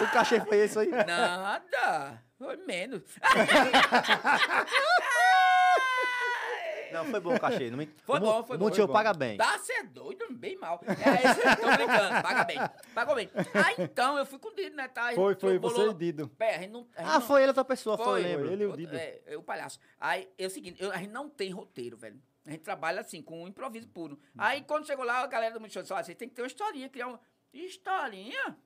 O 0.00 0.12
cachê 0.12 0.40
foi 0.42 0.58
esse 0.58 0.78
aí. 0.78 0.90
Nada. 0.90 2.22
Foi 2.38 2.56
menos. 2.56 3.02
Não, 6.92 7.04
foi 7.06 7.20
bom 7.20 7.34
o 7.34 7.40
cachê. 7.40 7.70
Não 7.70 7.78
me... 7.78 7.86
Foi 8.04 8.18
o, 8.18 8.20
bom, 8.20 8.44
foi 8.44 8.56
o 8.56 8.58
bom, 8.58 8.64
Multishow 8.64 8.86
bom. 8.86 8.92
paga 8.92 9.12
bem. 9.14 9.36
Tá, 9.36 9.58
você 9.58 9.72
é 9.74 9.82
doido, 9.84 10.26
bem 10.30 10.56
mal. 10.56 10.80
É, 10.86 11.30
esse, 11.30 11.60
tô 11.60 11.66
brincando, 11.76 12.22
paga 12.22 12.44
bem. 12.44 12.58
Pagou 12.94 13.14
bem. 13.14 13.30
Aí 13.64 13.74
então, 13.78 14.18
eu 14.18 14.26
fui 14.26 14.38
com 14.38 14.48
o 14.48 14.54
Dido, 14.54 14.74
né? 14.76 14.88
Tá, 14.88 15.12
Foi, 15.12 15.34
foi 15.34 15.58
bolou- 15.58 15.76
você 15.76 15.90
e 15.90 15.94
Dido. 15.94 16.28
Pé, 16.30 16.56
a 16.56 16.58
gente 16.58 16.70
não, 16.70 16.80
a 16.96 17.00
gente 17.02 17.10
Ah, 17.10 17.18
não- 17.18 17.26
foi 17.26 17.40
ele 17.42 17.48
outra 17.48 17.64
pessoa, 17.64 17.96
foi, 17.96 18.04
Foi, 18.06 18.22
lembro. 18.22 18.50
Ele 18.50 18.64
e 18.64 18.66
o 18.66 18.76
Dido. 18.76 18.96
É, 18.96 19.20
é 19.26 19.36
o 19.36 19.42
palhaço. 19.42 19.78
Aí 19.98 20.28
é 20.38 20.46
o 20.46 20.50
seguinte, 20.50 20.82
eu- 20.82 20.90
a 20.92 20.96
gente 20.96 21.10
não 21.10 21.28
tem 21.28 21.50
roteiro, 21.50 21.96
velho. 21.96 22.20
A 22.46 22.50
gente 22.50 22.62
trabalha 22.62 23.00
assim, 23.02 23.22
com 23.22 23.44
um 23.44 23.46
improviso 23.48 23.88
puro. 23.88 24.18
Aí 24.36 24.62
quando 24.62 24.86
chegou 24.86 25.04
lá, 25.04 25.20
a 25.20 25.26
galera 25.26 25.52
do 25.54 25.60
Multishow 25.60 25.82
disse, 25.82 25.92
olha, 25.92 26.02
vocês 26.04 26.16
tem 26.16 26.28
que 26.28 26.34
ter 26.34 26.42
uma 26.42 26.46
historinha, 26.48 26.88
criar 26.88 27.06
uma... 27.08 27.20
Historinha? 27.52 28.56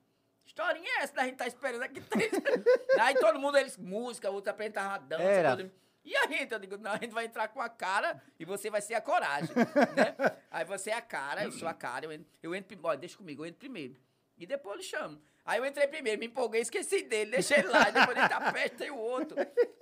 Historinha 0.45 0.87
é 0.99 1.03
essa 1.03 1.13
da 1.13 1.23
gente 1.25 1.35
tá 1.37 1.47
esperando 1.47 1.81
aqui 1.83 1.99
três... 2.01 2.31
Aí 2.99 3.15
todo 3.15 3.39
mundo, 3.39 3.57
eles, 3.57 3.77
música, 3.77 4.29
outro 4.29 4.51
apresentava 4.51 4.99
dança. 5.03 5.23
Era. 5.23 5.57
todo- 5.57 5.71
E 6.05 6.15
a 6.15 6.27
gente, 6.27 6.51
eu 6.51 6.59
digo, 6.59 6.77
não, 6.77 6.91
a 6.91 6.97
gente 6.97 7.13
vai 7.13 7.25
entrar 7.25 7.47
com 7.47 7.59
a 7.59 7.67
cara 7.67 8.21
e 8.39 8.45
você 8.45 8.69
vai 8.69 8.79
ser 8.79 8.93
a 8.93 9.01
coragem, 9.01 9.49
né? 9.95 10.15
Aí 10.51 10.63
você 10.63 10.91
é 10.91 10.93
a 10.93 11.01
cara, 11.01 11.43
eu 11.43 11.51
sou 11.51 11.67
a 11.67 11.73
cara, 11.73 12.05
eu 12.05 12.11
entro, 12.11 12.27
eu 12.43 12.53
entro 12.53 12.67
primeiro, 12.67 12.87
olha, 12.87 12.97
deixa 12.99 13.17
comigo, 13.17 13.41
eu 13.41 13.47
entro 13.47 13.59
primeiro. 13.59 13.95
E 14.37 14.45
depois 14.45 14.77
eu 14.77 14.83
chamo. 14.83 15.19
Aí 15.45 15.59
eu 15.59 15.65
entrei 15.65 15.87
primeiro, 15.87 16.19
me 16.19 16.25
empolguei, 16.25 16.59
esqueci 16.61 17.03
dele, 17.03 17.31
deixei 17.31 17.57
ele 17.57 17.67
lá, 17.69 17.87
e 17.89 17.91
depois 17.93 18.17
ele 18.17 18.27
tá 18.29 18.51
perto, 18.51 18.77
tem 18.77 18.91
o 18.91 18.97
outro. 18.97 19.37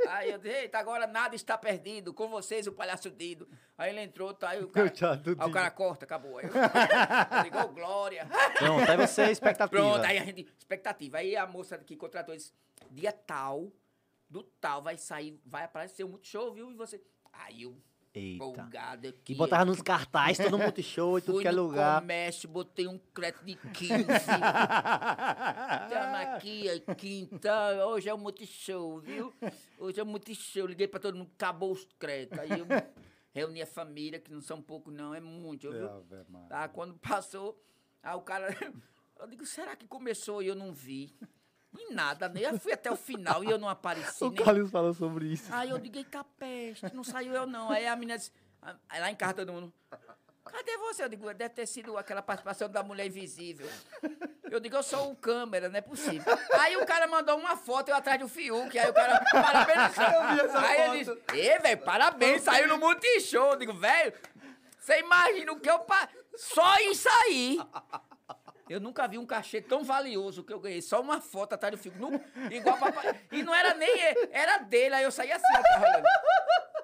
Aí 0.10 0.30
eu 0.32 0.38
disse, 0.38 0.56
eita, 0.56 0.78
agora 0.78 1.08
nada 1.08 1.36
está 1.36 1.58
perdido, 1.58 2.14
com 2.14 2.28
vocês 2.28 2.68
o 2.68 2.72
palhaço 2.74 3.10
Dido. 3.10 3.48
Aí 3.78 3.90
ele 3.90 4.02
entrou, 4.02 4.34
tá, 4.34 4.50
aí 4.50 4.64
o 4.64 4.68
cara, 4.70 4.92
aí 5.40 5.50
o 5.50 5.52
cara 5.52 5.72
corta, 5.72 6.06
acabou. 6.06 6.38
Aí 6.38 6.46
eu, 6.46 6.52
"Ô, 7.64 7.68
Glória. 7.70 8.28
Pronto, 8.58 8.92
aí 8.92 8.98
você 8.98 9.22
é 9.24 9.32
expectativa. 9.32 9.82
Pronto, 9.82 10.06
aí 10.06 10.18
a 10.18 10.24
gente, 10.24 10.48
expectativa. 10.58 11.18
Aí 11.18 11.36
a 11.36 11.48
moça 11.48 11.78
que 11.78 11.96
contratou 11.96 12.36
disse, 12.36 12.54
dia 12.92 13.12
tal, 13.12 13.72
do 14.34 14.44
tal, 14.60 14.82
vai 14.82 14.98
sair, 14.98 15.40
vai 15.46 15.64
aparecer 15.64 16.04
o 16.04 16.10
Multishow, 16.10 16.52
viu? 16.52 16.72
E 16.72 16.74
você... 16.74 17.00
Aí 17.32 17.64
eu, 17.64 17.78
Eita. 18.14 18.36
empolgado 18.36 19.08
aqui. 19.08 19.20
Que 19.24 19.36
botava 19.36 19.64
nos 19.64 19.82
cartazes, 19.82 20.44
todo 20.44 20.58
Multishow 20.58 21.20
e 21.20 21.22
tudo 21.22 21.40
que 21.40 21.48
é 21.48 21.52
lugar. 21.52 22.02
comércio, 22.02 22.50
botei 22.50 22.88
um 22.88 22.98
crédito 23.14 23.46
de 23.46 23.56
15. 23.56 23.94
Estamos 24.02 24.20
aqui, 26.26 26.66
quinta. 26.98 27.86
Hoje 27.86 28.10
é 28.10 28.14
o 28.14 28.18
Multishow, 28.18 29.00
viu? 29.00 29.32
Hoje 29.78 30.00
é 30.00 30.04
o 30.04 30.06
Multishow. 30.06 30.66
Liguei 30.66 30.88
pra 30.88 31.00
todo 31.00 31.16
mundo, 31.16 31.32
acabou 31.36 31.72
os 31.72 31.86
créditos. 32.00 32.40
Aí 32.40 32.60
eu 32.60 32.66
reuni 33.34 33.62
a 33.62 33.68
família, 33.68 34.20
que 34.20 34.32
não 34.32 34.42
são 34.42 34.62
poucos, 34.62 34.94
não, 34.94 35.14
é 35.14 35.20
muito, 35.20 35.72
viu? 35.72 35.90
Maria. 36.30 36.50
Tá, 36.50 36.68
quando 36.68 36.96
passou, 36.98 37.62
aí 38.02 38.16
o 38.16 38.22
cara. 38.22 38.48
Eu 39.20 39.28
digo, 39.28 39.46
será 39.46 39.76
que 39.76 39.88
começou 39.88 40.42
e 40.42 40.48
eu 40.48 40.56
não 40.56 40.74
vi? 40.74 41.16
E 41.78 41.94
nada, 41.94 42.30
né? 42.30 42.42
Eu 42.42 42.60
fui 42.60 42.72
até 42.72 42.92
o 42.92 42.96
final 42.96 43.44
e 43.44 43.50
eu 43.50 43.58
não 43.58 43.68
apareci. 43.68 44.24
O 44.24 44.30
nem 44.30 44.44
Carlos 44.44 44.70
falou 44.70 44.94
sobre 44.94 45.26
isso. 45.34 45.52
Aí 45.52 45.72
eu 45.72 45.78
digo, 45.80 45.98
eita 45.98 46.24
peste, 46.24 46.94
não 46.94 47.04
saiu 47.04 47.34
eu 47.34 47.48
não. 47.48 47.72
Aí 47.72 47.88
a 47.88 47.96
menina 47.96 48.18
disse, 48.18 48.32
aí 48.88 49.00
lá 49.00 49.10
em 49.10 49.16
casa 49.16 49.34
todo 49.34 49.52
mundo, 49.52 49.74
cadê 50.46 50.78
você? 50.78 51.04
Eu 51.04 51.10
digo, 51.10 51.34
deve 51.34 51.50
ter 51.50 51.66
sido 51.66 51.98
aquela 51.98 52.22
participação 52.22 52.70
da 52.70 52.84
mulher 52.84 53.08
invisível. 53.08 53.68
Eu 54.44 54.60
digo, 54.60 54.76
eu 54.76 54.84
sou 54.84 55.12
o 55.12 55.16
câmera, 55.16 55.68
não 55.68 55.78
é 55.78 55.82
possível. 55.82 56.32
Aí 56.60 56.78
o 56.78 56.86
cara 56.86 57.08
mandou 57.08 57.38
uma 57.40 57.58
foto 57.58 57.90
eu 57.90 57.96
atrás 57.96 58.20
do 58.20 58.28
Fiuk, 58.28 58.78
aí 58.78 58.90
o 58.90 58.94
cara, 58.94 59.26
parabéns. 59.32 59.98
Aí 60.56 60.82
ele 60.82 61.06
disse, 61.06 61.24
ê, 61.34 61.58
velho, 61.58 61.82
parabéns, 61.82 62.44
saiu 62.44 62.68
no 62.68 62.78
Multishow. 62.78 63.54
Eu 63.54 63.58
digo, 63.58 63.74
velho, 63.74 64.14
você 64.80 65.00
imagina 65.00 65.52
o 65.52 65.60
que 65.60 65.70
eu... 65.70 65.80
Pa... 65.80 66.08
Só 66.36 66.78
isso 66.82 67.10
aí... 67.10 67.60
Eu 68.70 68.80
nunca 68.80 69.07
vi 69.07 69.18
um 69.18 69.26
cachê 69.26 69.61
tão 69.61 69.84
valioso 69.84 70.43
que 70.43 70.53
eu 70.53 70.59
ganhei. 70.59 70.82
Só 70.82 71.01
uma 71.01 71.20
foto 71.20 71.53
atrás 71.53 71.72
do 71.76 71.78
Fiuk. 71.78 71.97
Nu- 71.97 72.20
igual 72.51 72.78
papai. 72.78 73.20
E 73.32 73.43
não 73.43 73.53
era 73.53 73.74
nem 73.74 73.89
ele, 73.89 74.30
era 74.32 74.57
dele. 74.59 74.95
Aí 74.95 75.03
eu 75.03 75.11
saí 75.11 75.32
assim, 75.32 75.43
ó, 75.57 75.61
tá 75.61 75.78
rolando. 75.80 76.07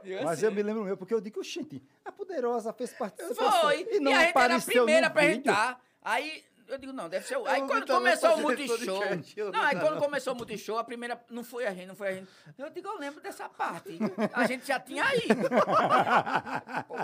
Eu 0.04 0.24
Mas 0.24 0.38
assim. 0.38 0.46
eu 0.46 0.52
me 0.52 0.64
lembro 0.64 0.84
meu, 0.84 0.96
porque 0.98 1.14
eu 1.14 1.22
digo, 1.22 1.44
gente, 1.44 1.82
a 2.06 2.12
Poderosa 2.12 2.72
fez 2.74 2.94
participação. 2.94 3.62
Foi. 3.62 3.88
E 3.92 4.00
não 4.00 4.14
a 4.14 4.20
gente 4.26 4.38
era 4.38 4.56
a 4.56 4.62
primeira 4.62 5.02
no 5.02 5.06
a 5.06 5.10
apresentar. 5.10 5.82
Aí 6.02 6.44
eu 6.70 6.78
digo, 6.78 6.94
não, 6.94 7.10
deve 7.10 7.26
ser 7.28 7.38
o. 7.38 7.46
Aí 7.48 7.62
quando 7.64 7.88
começou 7.88 8.36
o 8.36 8.42
Multishow. 8.42 9.52
não 9.52 9.62
aí 9.62 9.80
quando 9.80 9.98
começou 10.00 10.34
o 10.34 10.36
Multishow, 10.36 10.78
a 10.78 10.84
primeira. 10.84 11.20
Não 11.30 11.44
foi 11.44 11.66
a 11.66 11.74
gente, 11.74 11.88
não 11.88 11.96
foi 11.96 12.08
a 12.08 12.12
gente. 12.14 12.28
Eu 12.58 12.70
digo, 12.70 12.88
eu 12.88 12.98
lembro 13.00 13.22
dessa 13.22 13.50
parte. 13.50 13.98
A 14.34 14.46
gente 14.48 14.68
já 14.68 14.80
tinha 14.80 15.06
ido. 15.16 15.50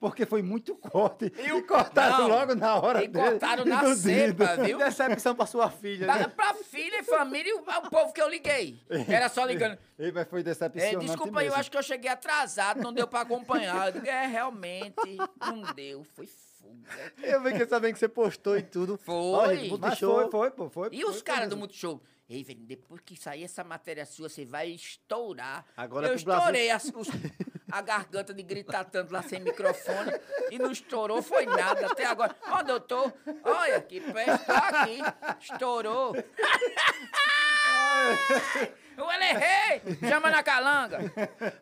Porque 0.00 0.26
foi 0.26 0.42
muito 0.42 0.74
corte. 0.76 1.32
E 1.38 1.48
E, 1.48 1.52
o- 1.52 1.66
cortaram 1.66 2.18
não, 2.20 2.28
logo 2.28 2.54
na 2.54 2.74
hora 2.76 3.02
e 3.04 3.08
dele. 3.08 3.30
cortaram 3.30 3.66
e 3.66 3.68
na 3.68 3.94
cepa, 3.94 4.56
viu? 4.56 4.78
Decepção 4.78 5.34
pra 5.34 5.46
sua 5.46 5.70
filha, 5.70 6.06
Pra, 6.06 6.18
né? 6.18 6.28
pra 6.28 6.54
filha 6.54 7.00
e 7.00 7.02
família 7.02 7.50
e 7.50 7.54
o, 7.54 7.62
povo 7.90 8.12
que 8.12 8.20
eu 8.20 8.28
liguei. 8.28 8.80
Era 9.08 9.28
só 9.28 9.44
ligando. 9.44 9.78
Ei, 9.98 10.10
mas 10.12 10.28
foi 10.28 10.40
É, 10.40 10.42
decepcionante 10.42 11.06
desculpa 11.06 11.40
aí, 11.40 11.46
eu 11.46 11.50
mesmo. 11.50 11.60
acho 11.60 11.70
que 11.70 11.76
eu 11.76 11.82
cheguei 11.82 12.10
atrasado, 12.10 12.80
não 12.82 12.92
deu 12.92 13.06
pra 13.06 13.20
acompanhar. 13.20 13.86
Eu 13.86 13.92
digo, 13.92 14.06
é, 14.06 14.26
realmente, 14.26 14.94
não 15.40 15.62
deu. 15.74 16.04
Foi 16.14 16.26
Eu 17.22 17.42
fiquei 17.42 17.66
sabendo 17.66 17.92
que 17.94 17.98
você 17.98 18.08
postou 18.08 18.56
e 18.58 18.62
tudo. 18.62 18.96
Foi. 18.98 19.14
Olha, 19.14 19.78
Mas 19.78 19.98
foi, 19.98 20.30
foi, 20.30 20.50
pô, 20.50 20.68
foi. 20.68 20.88
E 20.92 21.00
foi, 21.02 21.10
os 21.10 21.22
caras 21.22 21.48
do. 21.48 21.56
Multishow? 21.56 22.02
Ei, 22.28 22.42
velho, 22.42 22.60
depois 22.60 23.00
que 23.04 23.16
sair 23.16 23.44
essa 23.44 23.62
matéria 23.62 24.04
sua, 24.06 24.28
você 24.28 24.44
vai 24.44 24.68
estourar. 24.70 25.64
Agora 25.76 26.08
eu 26.08 26.14
estourei 26.14 26.70
as, 26.70 26.84
os- 26.94 27.08
a 27.70 27.82
garganta 27.82 28.32
de 28.32 28.42
gritar 28.42 28.84
tanto 28.84 29.12
lá 29.12 29.22
sem 29.22 29.40
microfone 29.40 30.10
e 30.50 30.58
não 30.58 30.70
estourou, 30.70 31.20
foi 31.22 31.44
nada 31.44 31.86
até 31.86 32.06
agora. 32.06 32.34
Ó, 32.48 32.62
doutor, 32.62 33.12
olha 33.42 33.80
que 33.82 34.00
peste, 34.00 34.46
tá 34.46 34.68
aqui, 34.68 34.98
estourou. 35.40 36.14
Eu 38.96 39.10
errei! 39.10 39.82
Chama 40.08 40.30
na 40.30 40.42
calanga! 40.42 40.98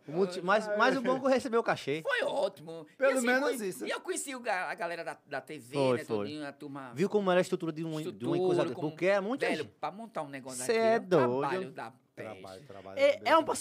O 0.07 0.12
multi- 0.12 0.41
Mas, 0.43 0.68
mas 0.76 0.97
o 0.97 1.03
bom 1.03 1.16
é 1.16 1.20
que 1.20 1.24
eu 1.26 1.30
recebi 1.30 1.57
o 1.57 1.62
cachê. 1.62 2.03
Foi 2.03 2.22
ótimo. 2.24 2.87
Pelo 2.99 3.12
E 3.12 3.14
assim, 3.18 3.26
menos 3.26 3.57
foi- 3.57 3.66
isso. 3.68 3.87
E 3.87 3.91
eu 3.91 4.01
conheci 4.01 4.33
a 4.35 4.74
galera 4.74 5.03
da, 5.05 5.16
da 5.26 5.41
TV, 5.41 5.74
Foi, 5.74 5.99
né? 5.99 6.05
foi. 6.05 6.26
Tudinho, 6.26 6.47
a 6.47 6.53
turma. 6.53 6.93
Viu 6.95 7.09
como 7.09 7.30
era 7.30 7.41
a 7.41 7.43
estrutura 7.43 7.72
de, 7.72 7.85
um, 7.85 7.89
de 7.91 7.93
uma 7.95 8.01
estrutura, 8.03 8.39
coisa. 8.41 8.64
como- 8.74 8.91
Porque 8.91 9.07
é 9.07 9.20
muito. 9.20 9.41
Velho, 9.41 9.64
pra 9.64 9.91
montar 9.91 10.22
um 10.22 10.28
negócio 10.28 10.64
Cê 10.64 10.72
daquele 10.72 10.91
é 10.95 10.99
um 11.01 11.09
doido. 11.30 11.41
trabalho 11.41 11.70
da 11.70 11.93
Trabalho, 12.22 12.62
trabalho. 12.66 12.98
É, 12.98 13.18
é 13.24 13.36
um 13.38 13.42
pra, 13.42 13.54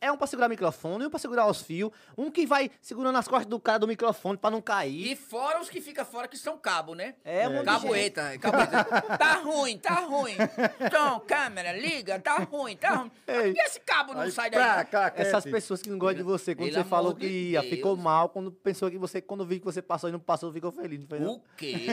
é 0.00 0.12
um 0.12 0.16
pra 0.16 0.26
segurar 0.28 0.46
o 0.46 0.50
microfone, 0.50 1.06
um 1.06 1.10
pra 1.10 1.18
segurar 1.18 1.46
os 1.48 1.60
fios, 1.60 1.90
um 2.16 2.30
que 2.30 2.46
vai 2.46 2.70
segurando 2.80 3.18
as 3.18 3.26
costas 3.26 3.46
do 3.46 3.58
cara 3.58 3.80
do 3.80 3.88
microfone 3.88 4.38
pra 4.38 4.50
não 4.52 4.62
cair. 4.62 5.10
E 5.10 5.16
fora 5.16 5.60
os 5.60 5.68
que 5.68 5.80
ficam 5.80 6.04
fora, 6.04 6.28
que 6.28 6.36
são 6.36 6.56
cabo, 6.56 6.94
né? 6.94 7.16
É, 7.24 7.48
um 7.48 7.58
de 7.58 7.64
Caboeta, 7.64 8.38
caboeta. 8.38 8.84
tá 9.18 9.34
ruim, 9.42 9.78
tá 9.78 9.94
ruim. 9.94 10.36
Então, 10.78 11.18
câmera, 11.26 11.72
liga, 11.72 12.20
tá 12.20 12.36
ruim, 12.38 12.76
tá 12.76 12.94
ruim. 12.94 13.10
Ei. 13.26 13.52
E 13.52 13.60
esse 13.66 13.80
cabo 13.80 14.14
não 14.14 14.20
Aí, 14.20 14.30
sai 14.30 14.48
pra 14.48 14.76
daí? 14.76 14.86
cá, 14.86 15.12
Essas 15.16 15.42
pessoas 15.42 15.82
que 15.82 15.90
não 15.90 15.98
gostam 15.98 16.18
de 16.18 16.22
você, 16.22 16.54
quando 16.54 16.70
Pelo 16.70 16.84
você 16.84 16.88
falou 16.88 17.14
que 17.16 17.26
ia, 17.26 17.62
ficou 17.64 17.94
Deus. 17.96 18.04
mal, 18.04 18.28
quando 18.28 18.52
pensou 18.52 18.88
que 18.88 18.96
você, 18.96 19.20
quando 19.20 19.44
viu 19.44 19.58
que 19.58 19.64
você 19.64 19.82
passou 19.82 20.08
e 20.08 20.12
não 20.12 20.20
passou, 20.20 20.52
ficou 20.52 20.70
feliz, 20.70 21.00
não 21.00 21.08
foi 21.08 21.18
não? 21.18 21.32
O 21.32 21.42
quê? 21.56 21.86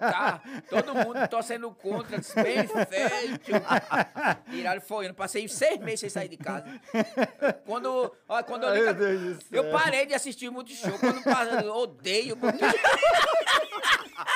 Tá? 0.00 0.40
Todo 0.70 0.94
mundo 0.94 1.28
torcendo 1.28 1.70
contra, 1.72 2.16
bem 2.42 2.66
feito. 2.66 3.50
Tiraram 4.50 4.80
foi. 4.80 5.01
Não 5.08 5.14
passei 5.14 5.46
seis 5.48 5.78
meses 5.80 6.00
sem 6.00 6.08
sair 6.10 6.28
de 6.28 6.36
casa. 6.36 6.64
Quando, 7.66 8.14
ó, 8.28 8.42
quando 8.42 8.64
eu, 8.64 8.88
Ai, 8.88 8.92
li- 8.94 9.38
eu 9.50 9.70
parei 9.70 10.06
de 10.06 10.14
assistir 10.14 10.50
muito 10.50 10.70
show. 10.72 10.92
Quando 10.98 11.64
eu 11.64 11.74
odeio. 11.74 12.36
Multishow. 12.36 12.68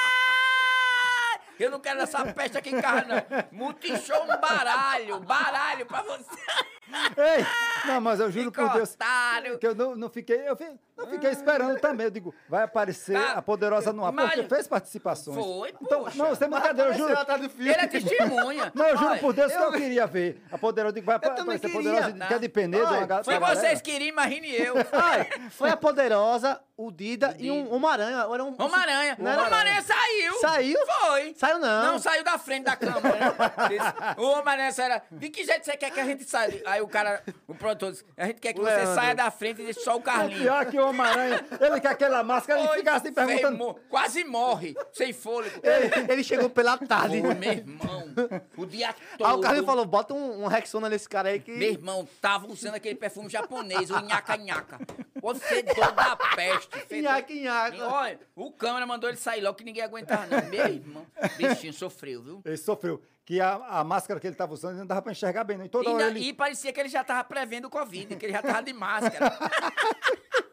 Eu 1.58 1.70
não 1.70 1.80
quero 1.80 2.00
essa 2.00 2.22
peste 2.34 2.58
aqui 2.58 2.68
em 2.68 2.80
casa, 2.82 3.06
não. 3.06 3.58
Multishow 3.58 4.24
um 4.24 4.38
baralho. 4.38 5.20
Baralho 5.20 5.86
pra 5.86 6.02
você. 6.02 6.30
Ei, 7.16 7.46
não, 7.86 7.98
mas 8.00 8.20
eu 8.20 8.30
juro 8.30 8.52
por 8.52 8.62
Deus 8.74 8.90
Encostaram. 8.94 9.58
que 9.58 9.66
eu 9.66 9.74
não, 9.74 9.96
não 9.96 10.10
fiquei, 10.10 10.46
eu 10.48 10.54
fi- 10.54 10.78
não 10.96 11.06
fiquei 11.08 11.30
esperando 11.30 11.78
também. 11.80 12.04
Eu 12.06 12.10
digo, 12.10 12.34
vai 12.48 12.62
aparecer 12.64 13.12
Tá. 13.20 13.32
a 13.32 13.42
Poderosa 13.42 13.92
no 13.92 14.04
ar, 14.04 14.12
porque 14.12 14.42
fez 14.44 14.66
participações. 14.68 15.36
Foi, 15.36 15.74
Então, 15.80 16.04
poxa. 16.04 16.16
não, 16.22 16.34
sem 16.34 16.48
brincadeira, 16.48 16.90
eu 16.90 16.94
juro. 16.94 17.14
fio. 17.50 17.62
Ele 17.62 17.70
é 17.72 17.86
testemunha. 17.86 18.72
Não, 18.74 18.86
eu 18.88 18.96
juro 18.96 19.10
Olha, 19.10 19.20
por 19.20 19.32
Deus 19.32 19.52
que 19.52 19.58
eu 19.58 19.62
eu- 19.64 19.72
queria 19.72 20.06
ver. 20.06 20.42
A 20.50 20.58
Poderosa, 20.58 20.90
eu 20.90 20.94
digo, 20.94 21.06
vai 21.06 21.18
também 21.20 21.40
aparecer 21.56 21.70
queria, 21.70 21.90
Poderosa, 21.92 22.12
tá? 22.18 22.26
que 22.26 22.34
é 22.34 22.38
de 22.38 22.48
Penedo. 22.48 22.84
Uma 22.84 23.06
ga- 23.06 23.24
Foi 23.24 23.38
vocês 23.38 23.80
que 23.80 23.90
iriam, 23.92 24.08
imagine 24.08 24.50
eu. 24.54 24.74
Ai, 24.92 25.28
foi 25.50 25.70
a 25.70 25.76
Poderosa, 25.76 26.60
o 26.76 26.90
Dida 26.90 27.34
e 27.38 27.50
um 27.50 27.72
Homem-Aranha. 27.72 28.18
Era 28.32 28.44
um, 28.44 28.54
Homem-Aranha. 28.58 29.16
Era- 29.18 29.42
Homem-Aranha 29.42 29.82
saiu. 29.82 30.34
Saiu? 30.40 30.78
Foi. 30.86 31.34
Saiu 31.36 31.58
não. 31.58 31.82
Não 31.92 31.98
saiu 31.98 32.22
da 32.24 32.38
frente 32.38 32.64
da 32.64 32.76
câmera. 32.76 33.00
né? 33.16 33.34
Disse, 33.68 34.20
O 34.20 34.30
Homem-Aranha 34.30 34.72
era. 34.78 35.02
De 35.10 35.28
que 35.30 35.44
jeito 35.44 35.64
você 35.64 35.76
quer 35.76 35.90
que 35.90 36.00
a 36.00 36.04
gente 36.04 36.24
saia? 36.24 36.62
Aí 36.66 36.80
o 36.80 36.88
cara, 36.88 37.22
o 37.48 37.54
produtor 37.54 37.92
disse: 37.92 38.04
A 38.16 38.26
gente 38.26 38.40
quer 38.40 38.52
que 38.52 38.60
você 38.60 38.86
saia 38.94 39.14
da 39.14 39.30
frente 39.30 39.62
e 39.62 39.64
deixe 39.64 39.80
só 39.80 39.96
o 39.96 40.00
É 40.00 40.02
Carlinhos. 40.02 40.42
pior 40.42 40.66
que 40.66 40.78
o 40.78 40.85
Homem-Aranha, 40.86 41.44
ele 41.60 41.80
com 41.80 41.88
aquela 41.88 42.22
máscara, 42.22 42.60
ele 42.60 42.68
Oi, 42.70 42.78
fica 42.78 42.92
assim 42.94 43.12
perguntando. 43.12 43.56
mo- 43.56 43.74
quase 43.88 44.24
morre, 44.24 44.74
sem 44.92 45.12
fôlego. 45.12 45.60
Ele, 45.62 46.12
ele 46.12 46.24
chegou 46.24 46.48
pela 46.50 46.76
tarde. 46.78 47.20
Ô, 47.20 47.34
meu 47.34 47.52
irmão, 47.52 48.04
o 48.56 48.66
dia 48.66 48.94
todo. 49.18 49.26
Aí 49.28 49.34
o 49.34 49.40
Carlinhos 49.40 49.66
falou, 49.66 49.84
bota 49.84 50.14
um, 50.14 50.44
um 50.44 50.46
Rexona 50.46 50.88
nesse 50.88 51.08
cara 51.08 51.28
aí 51.30 51.40
que... 51.40 51.50
Meu 51.52 51.70
irmão, 51.70 52.08
tava 52.20 52.46
usando 52.46 52.74
aquele 52.74 52.94
perfume 52.94 53.28
japonês, 53.28 53.90
o 53.90 54.00
nhaca-nhaca. 54.00 54.78
O 55.22 55.34
fedor 55.34 55.92
da 55.92 56.16
peste. 56.34 56.76
fedor- 56.86 57.02
Nhaca, 57.12 57.34
nhaca. 57.34 57.84
Olha, 57.88 58.20
o 58.34 58.50
câmera 58.52 58.86
mandou 58.86 59.08
ele 59.08 59.16
sair 59.18 59.40
logo 59.40 59.56
que 59.56 59.64
ninguém 59.64 59.82
aguentava, 59.82 60.26
não. 60.26 60.48
Meu 60.48 60.66
irmão, 60.66 61.06
bichinho 61.36 61.72
sofreu, 61.72 62.22
viu? 62.22 62.42
Ele 62.44 62.56
sofreu. 62.56 63.02
Que 63.24 63.40
a, 63.40 63.54
a 63.54 63.82
máscara 63.82 64.20
que 64.20 64.26
ele 64.28 64.34
estava 64.34 64.54
usando 64.54 64.76
não 64.76 64.86
dava 64.86 65.02
pra 65.02 65.10
enxergar 65.10 65.42
bem, 65.42 65.58
não. 65.58 65.64
E 65.64 65.68
toda 65.68 65.90
E, 65.90 65.92
hora 65.92 66.06
ele. 66.06 66.20
e 66.28 66.32
parecia 66.32 66.72
que 66.72 66.78
ele 66.78 66.88
já 66.88 67.02
tava 67.02 67.24
prevendo 67.24 67.64
o 67.64 67.70
Covid, 67.70 68.14
que 68.14 68.24
ele 68.26 68.32
já 68.32 68.40
tava 68.40 68.62
de 68.62 68.72
máscara. 68.72 69.36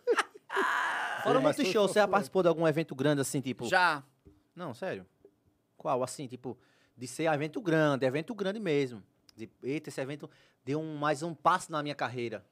Fora 1.23 1.39
Mas 1.39 1.55
muito 1.55 1.63
foi 1.63 1.73
show, 1.73 1.87
você 1.87 1.99
já 1.99 2.07
participou 2.07 2.41
de 2.41 2.49
algum 2.49 2.67
evento 2.67 2.93
grande 2.93 3.21
assim, 3.21 3.39
tipo... 3.39 3.65
Já. 3.67 4.03
Não, 4.55 4.73
sério. 4.73 5.05
Qual? 5.77 6.03
Assim, 6.03 6.27
tipo, 6.27 6.57
de 6.97 7.07
ser 7.07 7.31
evento 7.31 7.61
grande, 7.61 8.05
evento 8.05 8.35
grande 8.35 8.59
mesmo. 8.59 9.01
De, 9.35 9.49
eita, 9.63 9.89
esse 9.89 9.99
evento 9.99 10.29
deu 10.63 10.79
um, 10.79 10.95
mais 10.97 11.23
um 11.23 11.33
passo 11.33 11.71
na 11.71 11.81
minha 11.81 11.95
carreira. 11.95 12.45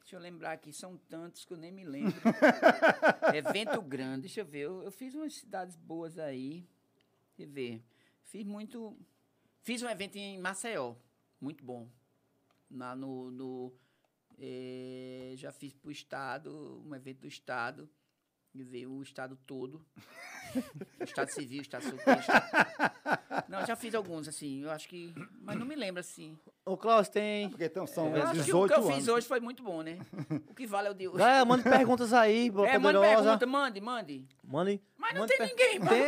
Deixa 0.00 0.16
eu 0.16 0.20
lembrar 0.20 0.52
aqui, 0.52 0.70
são 0.70 0.98
tantos 1.08 1.46
que 1.46 1.54
eu 1.54 1.56
nem 1.56 1.72
me 1.72 1.82
lembro. 1.82 2.12
Evento 3.34 3.80
grande, 3.80 4.20
deixa 4.22 4.42
eu 4.42 4.44
ver. 4.44 4.60
Eu, 4.60 4.82
eu 4.82 4.90
fiz 4.90 5.14
umas 5.14 5.34
cidades 5.34 5.76
boas 5.76 6.18
aí. 6.18 6.68
Deixa 7.34 7.48
eu 7.48 7.54
ver. 7.54 7.82
Fiz 8.22 8.44
muito. 8.44 8.94
Fiz 9.62 9.82
um 9.82 9.88
evento 9.88 10.16
em 10.16 10.38
Maceió, 10.38 10.94
muito 11.40 11.64
bom. 11.64 11.88
Lá 12.70 12.94
no. 12.94 13.30
no 13.30 13.72
eh, 14.38 15.32
já 15.36 15.52
fiz 15.52 15.72
pro 15.72 15.90
Estado, 15.90 16.82
um 16.86 16.94
evento 16.94 17.20
do 17.20 17.28
Estado. 17.28 17.88
E 18.52 18.62
veio 18.62 18.92
o 18.92 19.02
Estado 19.02 19.36
todo. 19.46 19.84
o 21.00 21.04
Estado 21.04 21.28
Civil, 21.30 21.58
o 21.58 21.62
Estado 21.62 21.82
Sulista. 21.84 22.94
Não, 23.48 23.64
já 23.66 23.76
fiz 23.76 23.94
alguns, 23.94 24.28
assim. 24.28 24.62
Eu 24.62 24.70
acho 24.70 24.88
que. 24.88 25.14
Mas 25.42 25.56
não 25.58 25.66
me 25.66 25.74
lembro, 25.74 26.00
assim. 26.00 26.36
Ô, 26.66 26.76
Klaus, 26.78 27.08
tem... 27.10 27.50
Porque 27.50 27.64
então, 27.66 27.86
são 27.86 28.16
Eu 28.16 28.22
acho 28.22 28.32
que 28.32 28.38
o 28.38 28.42
18 28.44 28.72
que 28.72 28.78
eu 28.80 28.84
anos. 28.84 28.94
fiz 28.96 29.08
hoje 29.08 29.26
foi 29.26 29.38
muito 29.38 29.62
bom, 29.62 29.82
né? 29.82 29.98
O 30.48 30.54
que 30.54 30.66
vale 30.66 30.88
é 30.88 30.90
o 30.90 30.94
de 30.94 31.06
hoje. 31.08 31.18
Galera, 31.18 31.44
mande 31.44 31.62
perguntas 31.62 32.12
aí, 32.14 32.48
boa 32.50 32.66
É, 32.70 32.78
mande 32.78 32.96
poderosa. 32.96 33.22
pergunta, 33.22 33.46
mande, 33.46 33.80
mande. 33.82 34.24
Mande. 34.42 34.80
Mas 34.96 35.12
não 35.12 35.20
mande 35.20 35.36
tem 35.36 35.46
per- 35.46 35.48
ninguém, 35.50 35.78
mano. 35.78 35.90
Tem, 35.90 36.04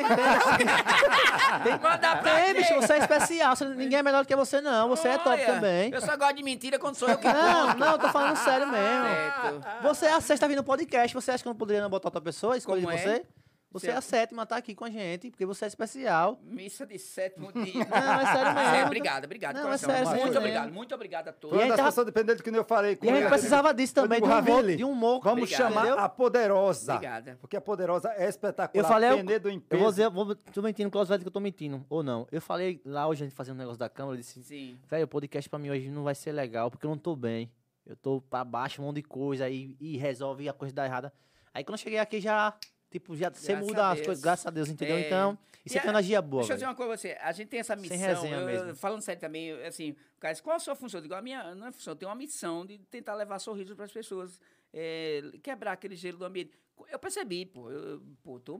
tem. 0.62 1.78
Mandar 1.82 2.22
pra 2.22 2.34
Tem, 2.36 2.54
bicho, 2.54 2.74
você 2.74 2.94
é 2.94 2.98
especial. 2.98 3.54
você- 3.54 3.64
ninguém 3.66 3.98
é 3.98 4.02
melhor 4.02 4.24
do 4.24 4.28
que 4.28 4.34
você, 4.36 4.60
não. 4.62 4.88
Você 4.88 5.08
é 5.08 5.18
top 5.18 5.28
Olha, 5.30 5.46
também. 5.46 5.92
Eu 5.92 6.00
só 6.00 6.16
gosto 6.16 6.36
de 6.36 6.42
mentira 6.42 6.78
quando 6.78 6.94
sou 6.96 7.08
eu 7.08 7.18
que 7.18 7.26
Não, 7.30 7.66
conto. 7.68 7.78
não, 7.78 7.92
eu 7.92 7.98
tô 7.98 8.08
falando 8.08 8.36
sério 8.36 8.66
mesmo. 8.66 9.04
Certo. 9.04 9.82
Você 9.82 10.06
é 10.06 10.12
a 10.12 10.20
sexta 10.22 10.48
vindo 10.48 10.58
no 10.58 10.64
podcast. 10.64 11.14
Você 11.14 11.30
acha 11.32 11.42
que 11.42 11.48
eu 11.48 11.52
não 11.52 11.58
poderia 11.58 11.82
não 11.82 11.90
botar 11.90 12.08
outra 12.08 12.20
pessoa? 12.20 12.56
Escolher 12.56 12.82
Como 12.82 12.94
é? 12.94 12.98
você? 12.98 13.26
Você 13.70 13.90
é 13.90 13.96
a 13.96 14.00
sétima, 14.00 14.46
tá 14.46 14.56
aqui 14.56 14.74
com 14.74 14.84
a 14.84 14.90
gente, 14.90 15.30
porque 15.30 15.44
você 15.44 15.64
é 15.64 15.68
especial. 15.68 16.38
Missa 16.42 16.86
de 16.86 16.98
sétimo 16.98 17.52
dia. 17.52 17.84
Não, 17.84 18.20
é 18.20 18.32
sério 18.32 18.54
mesmo. 18.54 18.74
É, 18.76 18.84
obrigado, 18.86 19.24
obrigado. 19.24 19.54
Não, 19.56 19.72
é 19.72 19.76
sério, 19.78 20.08
muito 20.08 20.18
sério 20.22 20.38
obrigado, 20.38 20.64
mesmo. 20.64 20.74
muito 20.76 20.94
obrigado 20.94 21.28
a 21.28 21.32
todos. 21.32 21.58
E 21.58 21.62
aí 21.62 21.72
pessoas 21.76 22.06
dependendo 22.06 22.36
do 22.38 22.42
que 22.42 22.50
eu 22.50 22.64
falei 22.64 22.96
com 22.96 23.06
E 23.06 23.10
a 23.10 23.16
gente 23.16 23.28
precisava 23.28 23.74
disso 23.74 23.94
também, 23.94 24.20
de 24.20 24.26
um 24.26 24.38
humor, 24.38 24.76
de 24.76 24.84
um 24.84 24.90
humor. 24.90 25.20
Vamos 25.22 25.42
Obrigado. 25.42 25.68
chamar 25.68 25.86
entendeu? 25.86 26.04
a 26.04 26.08
Poderosa. 26.08 26.94
Obrigada. 26.94 27.38
Porque 27.40 27.56
a 27.56 27.60
Poderosa 27.60 28.12
é 28.16 28.28
espetacular. 28.28 28.84
Eu 28.84 28.88
falei, 28.88 29.10
eu, 29.10 29.16
Penedo 29.16 29.48
eu 29.50 29.78
vou 29.78 29.90
dizer, 29.90 30.04
eu 30.04 30.10
vou, 30.10 30.34
tô 30.34 30.62
mentindo, 30.62 30.90
Klaus 30.90 31.08
vai 31.08 31.18
dizer 31.18 31.24
que 31.24 31.28
eu 31.28 31.32
tô 31.32 31.40
mentindo, 31.40 31.84
ou 31.88 32.02
não. 32.02 32.26
Eu 32.30 32.40
falei 32.40 32.80
lá 32.84 33.06
hoje, 33.06 33.24
a 33.24 33.26
gente 33.26 33.36
fazendo 33.36 33.56
um 33.56 33.58
negócio 33.58 33.78
da 33.78 33.88
câmera, 33.88 34.14
eu 34.16 34.20
disse, 34.20 34.42
Sim. 34.42 34.78
velho, 34.88 35.04
o 35.04 35.08
podcast 35.08 35.50
pra 35.50 35.58
mim 35.58 35.70
hoje 35.70 35.90
não 35.90 36.02
vai 36.04 36.14
ser 36.14 36.32
legal, 36.32 36.70
porque 36.70 36.86
eu 36.86 36.90
não 36.90 36.98
tô 36.98 37.14
bem. 37.14 37.50
Eu 37.84 37.94
tô 37.94 38.20
pra 38.20 38.44
baixo, 38.44 38.82
um 38.82 38.86
monte 38.86 38.96
de 38.96 39.02
coisa, 39.02 39.44
aí 39.44 39.76
e 39.78 39.96
resolve 39.96 40.48
a 40.48 40.52
coisa 40.52 40.74
dar 40.74 40.86
errada. 40.86 41.12
Aí 41.54 41.62
quando 41.62 41.74
eu 41.74 41.82
cheguei 41.82 41.98
aqui 41.98 42.20
já, 42.20 42.52
tipo, 42.98 43.16
já 43.16 43.30
você 43.30 43.54
muda 43.56 43.90
as 43.90 44.00
coisas, 44.00 44.22
graças 44.22 44.46
a 44.46 44.50
Deus, 44.50 44.68
entendeu? 44.68 44.96
É. 44.96 45.06
Então, 45.06 45.38
isso 45.64 45.74
E 45.74 45.78
é 45.78 45.80
que 45.80 45.86
é 45.86 45.90
a- 45.90 45.92
energia 45.92 46.22
boa, 46.22 46.40
Deixa 46.42 46.52
eu 46.52 46.56
dizer 46.56 46.66
uma 46.66 46.74
coisa 46.74 46.90
pra 46.92 46.96
você. 46.98 47.18
A 47.20 47.32
gente 47.32 47.48
tem 47.48 47.60
essa 47.60 47.74
Sem 47.76 47.82
missão. 47.82 47.98
resenha 47.98 48.36
eu- 48.36 48.46
mesmo. 48.46 48.76
falando 48.76 49.02
sério 49.02 49.20
também, 49.20 49.46
eu, 49.48 49.66
assim, 49.66 49.90
o 49.92 50.20
cara 50.20 50.34
qual 50.42 50.56
a 50.56 50.60
sua 50.60 50.74
função? 50.74 50.98
Eu 50.98 51.02
digo, 51.02 51.14
a 51.14 51.22
minha 51.22 51.54
não 51.54 51.66
é 51.66 51.72
função, 51.72 51.92
eu 51.92 51.96
tenho 51.96 52.08
uma 52.08 52.16
missão 52.16 52.64
de 52.64 52.78
tentar 52.78 53.14
levar 53.14 53.38
sorriso 53.38 53.74
para 53.74 53.84
as 53.84 53.92
pessoas, 53.92 54.40
é, 54.72 55.22
quebrar 55.42 55.72
aquele 55.72 55.96
gelo 55.96 56.18
do 56.18 56.24
ambiente. 56.24 56.50
Eu 56.90 56.98
percebi, 56.98 57.46
pô, 57.46 57.70
eu, 57.70 58.02
pô, 58.22 58.38
tô, 58.38 58.58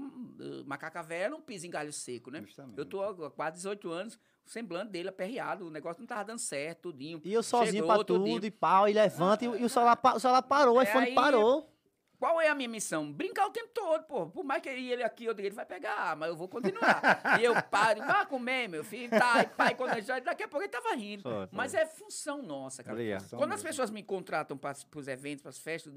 macaca 0.64 1.02
velha 1.02 1.28
não 1.28 1.40
pisa 1.40 1.66
em 1.66 1.70
galho 1.70 1.92
seco, 1.92 2.30
né? 2.30 2.40
Justamente. 2.40 2.78
Eu 2.78 2.86
tô 2.86 3.02
há 3.02 3.30
quase 3.30 3.56
18 3.56 3.90
anos, 3.90 4.14
o 4.44 4.48
semblante 4.50 4.90
dele 4.90 5.10
aperreado, 5.10 5.66
o 5.66 5.70
negócio 5.70 6.00
não 6.00 6.06
tava 6.06 6.24
dando 6.24 6.38
certo, 6.38 6.90
tudinho. 6.92 7.20
E 7.24 7.32
eu 7.32 7.42
sozinho 7.42 7.82
Chegou, 7.84 7.94
pra 7.94 8.04
tudinho. 8.04 8.36
tudo, 8.36 8.46
e 8.46 8.50
pau, 8.50 8.88
e 8.88 8.92
levanta, 8.94 9.44
e, 9.44 9.48
e 9.48 9.64
o 9.64 9.68
celular, 9.68 10.00
o 10.14 10.18
celular 10.18 10.42
parou, 10.42 10.76
o 10.76 10.80
É, 10.80 10.84
iPhone 10.84 11.06
aí- 11.08 11.14
parou. 11.14 11.70
Qual 12.18 12.40
é 12.40 12.48
a 12.48 12.54
minha 12.54 12.68
missão? 12.68 13.12
Brincar 13.12 13.46
o 13.46 13.50
tempo 13.50 13.68
todo, 13.74 14.04
pô. 14.04 14.26
Por 14.26 14.44
mais 14.44 14.62
que 14.62 14.68
ele 14.68 15.02
aqui, 15.02 15.24
eu 15.24 15.34
digo, 15.34 15.48
ele 15.48 15.54
vai 15.54 15.66
pegar, 15.66 16.16
mas 16.16 16.28
eu 16.30 16.36
vou 16.36 16.48
continuar. 16.48 17.38
e 17.40 17.44
eu 17.44 17.54
paro, 17.62 18.00
vá 18.00 18.24
comer, 18.24 18.68
meu 18.68 18.82
filho, 18.82 19.10
tá, 19.10 19.42
e 19.42 19.46
pai, 19.48 19.74
quando 19.74 20.00
já, 20.00 20.18
daqui 20.18 20.42
a 20.42 20.48
pouco 20.48 20.64
ele 20.64 20.72
tava 20.72 20.94
rindo. 20.94 21.28
Mas 21.52 21.74
é 21.74 21.84
função 21.84 22.42
nossa, 22.42 22.82
cara. 22.82 22.98
Função 23.20 23.38
Quando 23.38 23.52
as 23.52 23.58
mesmo. 23.58 23.68
pessoas 23.68 23.90
me 23.90 24.02
contratam 24.02 24.56
para 24.56 24.74
os 24.94 25.08
eventos, 25.08 25.42
para 25.42 25.50
as 25.50 25.58
festas, 25.58 25.92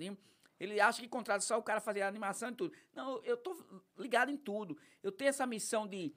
ele 0.60 0.80
acha 0.82 1.02
que 1.02 1.08
contrata 1.08 1.42
só 1.42 1.58
o 1.58 1.64
cara 1.64 1.80
fazer 1.80 2.02
a 2.02 2.08
animação 2.08 2.50
e 2.50 2.56
tudo. 2.56 2.74
Não, 2.94 3.22
eu 3.24 3.38
tô 3.38 3.58
ligado 3.98 4.30
em 4.30 4.38
tudo. 4.38 4.78
Eu 5.02 5.12
tenho 5.12 5.30
essa 5.30 5.48
missão 5.48 5.88
de 5.88 6.14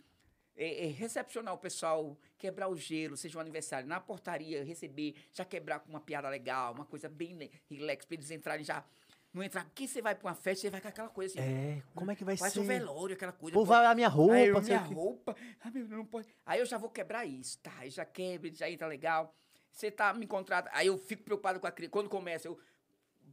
é, 0.57 0.87
é, 0.87 0.89
recepcionar 0.89 1.55
o 1.55 1.59
pessoal, 1.59 2.19
quebrar 2.37 2.69
o 2.69 2.77
gelo, 2.77 3.17
seja 3.17 3.39
um 3.39 3.41
aniversário, 3.41 3.89
na 3.89 4.01
portaria, 4.01 4.65
receber, 4.65 5.15
já 5.33 5.45
quebrar 5.45 5.81
com 5.81 5.89
uma 5.89 6.01
piada 6.01 6.29
legal, 6.29 6.75
uma 6.75 6.85
coisa 6.85 7.09
bem 7.09 7.51
relax, 7.71 8.05
para 8.05 8.15
eles 8.15 8.31
entrarem 8.31 8.65
já. 8.65 8.85
Não 9.33 9.43
entrar, 9.43 9.65
porque 9.65 9.89
você 9.89 10.03
vai 10.03 10.15
para 10.15 10.29
uma 10.29 10.35
festa, 10.35 10.61
você 10.63 10.71
vai 10.71 10.81
com 10.81 10.89
aquela 10.89 11.09
coisa 11.09 11.41
assim. 11.41 11.49
É, 11.49 11.83
como 11.95 12.11
é 12.11 12.15
que 12.15 12.23
vai 12.23 12.37
Faz 12.37 12.53
ser? 12.53 12.61
um 12.61 12.65
velório, 12.65 13.15
aquela 13.15 13.33
coisa. 13.33 13.55
Pô. 13.55 13.65
vai 13.65 13.87
a 13.87 13.95
minha 13.95 14.09
roupa, 14.09 14.35
Aí 14.35 14.51
minha 14.61 14.79
roupa. 14.81 15.35
Ah, 15.65 15.71
meu, 15.71 15.89
não 15.89 16.05
pode. 16.05 16.29
Aí 16.45 16.61
eu 16.61 16.67
já 16.67 16.77
vou 16.77 16.91
quebrar 16.91 17.25
isso, 17.25 17.59
tá? 17.61 17.73
Aí 17.79 17.89
já 17.89 18.05
quebra, 18.05 18.53
já 18.53 18.69
entra 18.71 18.87
legal. 18.87 19.35
Você 19.71 19.91
tá 19.91 20.13
me 20.13 20.27
contrata. 20.27 20.69
Aí 20.75 20.87
eu 20.89 20.99
fico 20.99 21.23
preocupado 21.23 21.59
com 21.59 21.67
a 21.67 21.71
criança. 21.73 21.91
Quando 21.93 22.11
começa, 22.11 22.47
eu 22.47 22.59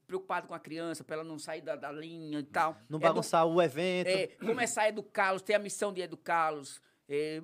preocupado 0.08 0.48
com 0.48 0.54
a 0.54 0.60
criança, 0.60 1.04
para 1.04 1.16
ela 1.18 1.24
não 1.24 1.38
sair 1.38 1.62
da, 1.62 1.76
da 1.76 1.92
linha 1.92 2.40
e 2.40 2.44
tal. 2.44 2.78
Não 2.90 2.98
É 2.98 3.02
bagunçar 3.02 3.46
o 3.46 3.62
evento. 3.62 4.08
é, 4.08 4.28
começar 4.28 4.84
a 4.84 4.90
educá-los, 4.90 5.42
ter 5.42 5.54
a 5.54 5.60
missão 5.60 5.92
de 5.94 6.02
educá-los. 6.02 6.82
É, 7.12 7.42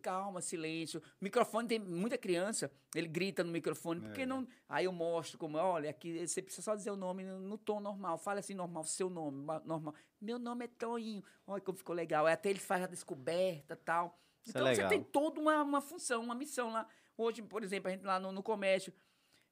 calma, 0.00 0.40
silêncio. 0.40 1.02
Microfone 1.20 1.66
tem 1.66 1.78
muita 1.80 2.16
criança, 2.16 2.70
ele 2.94 3.08
grita 3.08 3.42
no 3.42 3.50
microfone, 3.50 4.00
porque 4.00 4.24
não. 4.24 4.46
Aí 4.68 4.84
eu 4.84 4.92
mostro 4.92 5.36
como, 5.38 5.58
olha, 5.58 5.90
aqui 5.90 6.24
você 6.24 6.40
precisa 6.40 6.62
só 6.62 6.76
dizer 6.76 6.92
o 6.92 6.96
nome 6.96 7.24
no, 7.24 7.40
no 7.40 7.58
tom 7.58 7.80
normal. 7.80 8.16
Fala 8.16 8.38
assim, 8.38 8.54
normal, 8.54 8.84
seu 8.84 9.10
nome, 9.10 9.42
ma- 9.44 9.60
normal. 9.64 9.92
Meu 10.20 10.38
nome 10.38 10.66
é 10.66 10.68
Toninho. 10.68 11.22
Olha 11.46 11.60
como 11.60 11.76
ficou 11.76 11.94
legal. 11.96 12.26
Aí 12.26 12.32
até 12.34 12.48
ele 12.50 12.60
faz 12.60 12.84
a 12.84 12.86
descoberta 12.86 13.74
tal. 13.74 14.16
Isso 14.44 14.56
é 14.56 14.60
Então 14.60 14.66
você 14.72 14.76
legal. 14.82 14.88
tem 14.90 15.02
toda 15.02 15.40
uma, 15.40 15.62
uma 15.62 15.80
função, 15.80 16.22
uma 16.22 16.34
missão 16.34 16.70
lá. 16.70 16.86
Hoje, 17.16 17.42
por 17.42 17.64
exemplo, 17.64 17.88
a 17.88 17.90
gente 17.92 18.04
lá 18.04 18.20
no, 18.20 18.30
no 18.30 18.42
comércio, 18.42 18.92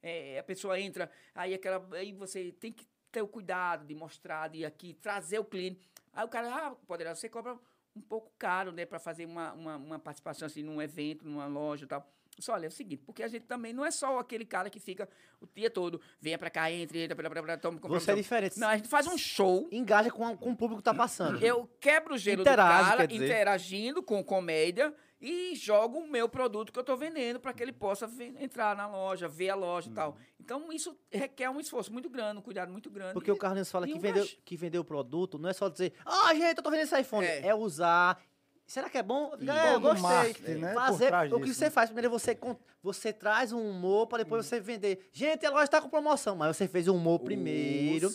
é, 0.03 0.39
a 0.39 0.43
pessoa 0.45 0.79
entra, 0.81 1.11
aí, 1.35 1.53
aquela, 1.55 1.87
aí 1.97 2.13
você 2.13 2.53
tem 2.53 2.73
que 2.73 2.87
ter 3.13 3.21
o 3.21 3.29
cuidado 3.29 3.85
de 3.85 3.95
mostrar, 3.95 4.49
de 4.49 4.65
aqui, 4.65 4.95
trazer 4.95 5.39
o 5.41 5.45
cliente. 5.45 5.81
Aí 6.13 6.25
o 6.25 6.29
cara, 6.29 6.55
ah, 6.69 6.71
poderá, 6.87 7.15
você 7.15 7.29
cobra 7.29 7.59
um 7.95 8.01
pouco 8.01 8.33
caro, 8.39 8.73
né, 8.73 8.87
para 8.87 8.99
fazer 8.99 9.27
uma, 9.27 9.53
uma, 9.53 9.77
uma 9.77 9.99
participação 9.99 10.47
assim 10.47 10.63
num 10.63 10.81
evento, 10.81 11.27
numa 11.27 11.47
loja 11.47 11.85
e 11.85 11.89
tal. 11.89 12.07
Só 12.39 12.55
olha, 12.55 12.67
é 12.67 12.69
o 12.69 12.73
seguinte, 12.73 13.03
porque 13.05 13.23
a 13.23 13.29
gente 13.29 13.45
também 13.45 13.73
não 13.73 13.85
é 13.85 13.91
só 13.91 14.19
aquele 14.19 14.45
cara 14.45 14.71
que 14.71 14.81
fica 14.81 15.09
o 15.41 15.47
dia 15.55 15.69
todo, 15.69 16.01
venha 16.21 16.39
pra 16.39 16.49
cá, 16.49 16.71
entre, 16.71 17.03
entra, 17.03 17.15
blá, 17.15 17.29
blá, 17.29 17.43
blá, 17.43 17.57
toma, 17.57 17.79
compra, 17.79 18.01
Você 18.01 18.13
é 18.13 18.15
diferente. 18.15 18.59
Não, 18.59 18.69
a 18.69 18.77
gente 18.77 18.89
faz 18.89 19.07
um 19.07 19.19
show 19.19 19.69
Engaja 19.71 20.11
com, 20.11 20.37
com 20.37 20.53
o 20.53 20.57
público 20.57 20.81
que 20.81 20.85
tá 20.85 20.95
passando. 20.95 21.45
eu 21.45 21.69
quebro 21.81 22.15
o 22.15 22.19
gelo 22.19 22.43
Interage, 22.43 22.85
do 22.85 22.97
cara, 22.97 23.05
interagindo 23.13 24.03
com 24.03 24.25
comédia 24.25 24.95
e 25.21 25.55
jogo 25.55 25.99
o 25.99 26.09
meu 26.11 26.29
produto 26.29 26.73
que 26.73 26.79
eu 26.79 26.85
tô 26.85 26.97
vendendo 26.97 27.39
para 27.39 27.53
que 27.53 27.63
ele 27.63 27.73
possa 27.73 28.11
entrar 28.39 28.75
na 28.75 28.87
loja, 28.87 29.29
ver 29.29 29.51
a 29.51 29.55
loja 29.55 29.91
e 29.91 29.93
tal. 29.93 30.17
Então 30.39 30.73
isso 30.73 30.97
requer 31.11 31.51
um 31.51 31.61
esforço 31.61 31.93
muito 31.93 32.09
grande, 32.09 32.39
um 32.39 32.43
cuidado 32.43 32.73
muito 32.73 32.91
grande. 32.91 33.13
Porque 33.15 33.31
E- 33.31 33.33
o 33.33 33.37
Carlinhos 33.37 33.71
fala 33.71 33.87
que 33.87 33.95
um 33.95 33.99
vendeu, 33.99 34.27
que 34.45 34.57
vendeu 34.57 34.81
o 34.83 34.85
produto, 34.85 35.39
não 35.39 35.51
é 35.51 35.53
só 35.53 35.69
dizer, 35.69 35.93
ah, 36.07 36.35
gente, 36.35 36.57
eu 36.59 36.63
tô 36.63 36.71
vendendo 36.71 36.87
esse 36.87 37.01
iPhone. 37.01 37.27
É, 37.27 37.47
É. 37.49 37.55
usar. 37.55 38.21
Será 38.67 38.89
que 38.89 38.97
é 38.99 39.03
bom? 39.03 39.33
E 39.41 39.51
É, 39.51 39.75
eu 39.75 39.81
gostei. 39.81 40.01
marketing, 40.03 40.55
né, 40.61 40.75
Fazer, 40.75 41.13
o 41.33 41.41
que 41.41 41.47
disso, 41.47 41.55
você 41.59 41.65
né? 41.65 41.71
faz 41.71 41.91
primeiro 41.91 42.09
você, 42.09 42.39
você 42.81 43.13
traz 43.13 43.53
um 43.53 43.69
humor 43.69 44.07
para 44.07 44.23
depois 44.23 44.47
você 44.47 44.61
vender. 44.61 45.09
Gente, 45.13 45.45
a 45.45 45.51
loja 45.51 45.67
tá 45.67 45.81
com 45.83 45.89
promoção, 45.89 46.37
mas 46.37 46.57
você 46.57 46.69
fez 46.69 46.87
o 46.87 46.95
humor 46.95 47.19
primeiro. 47.19 48.09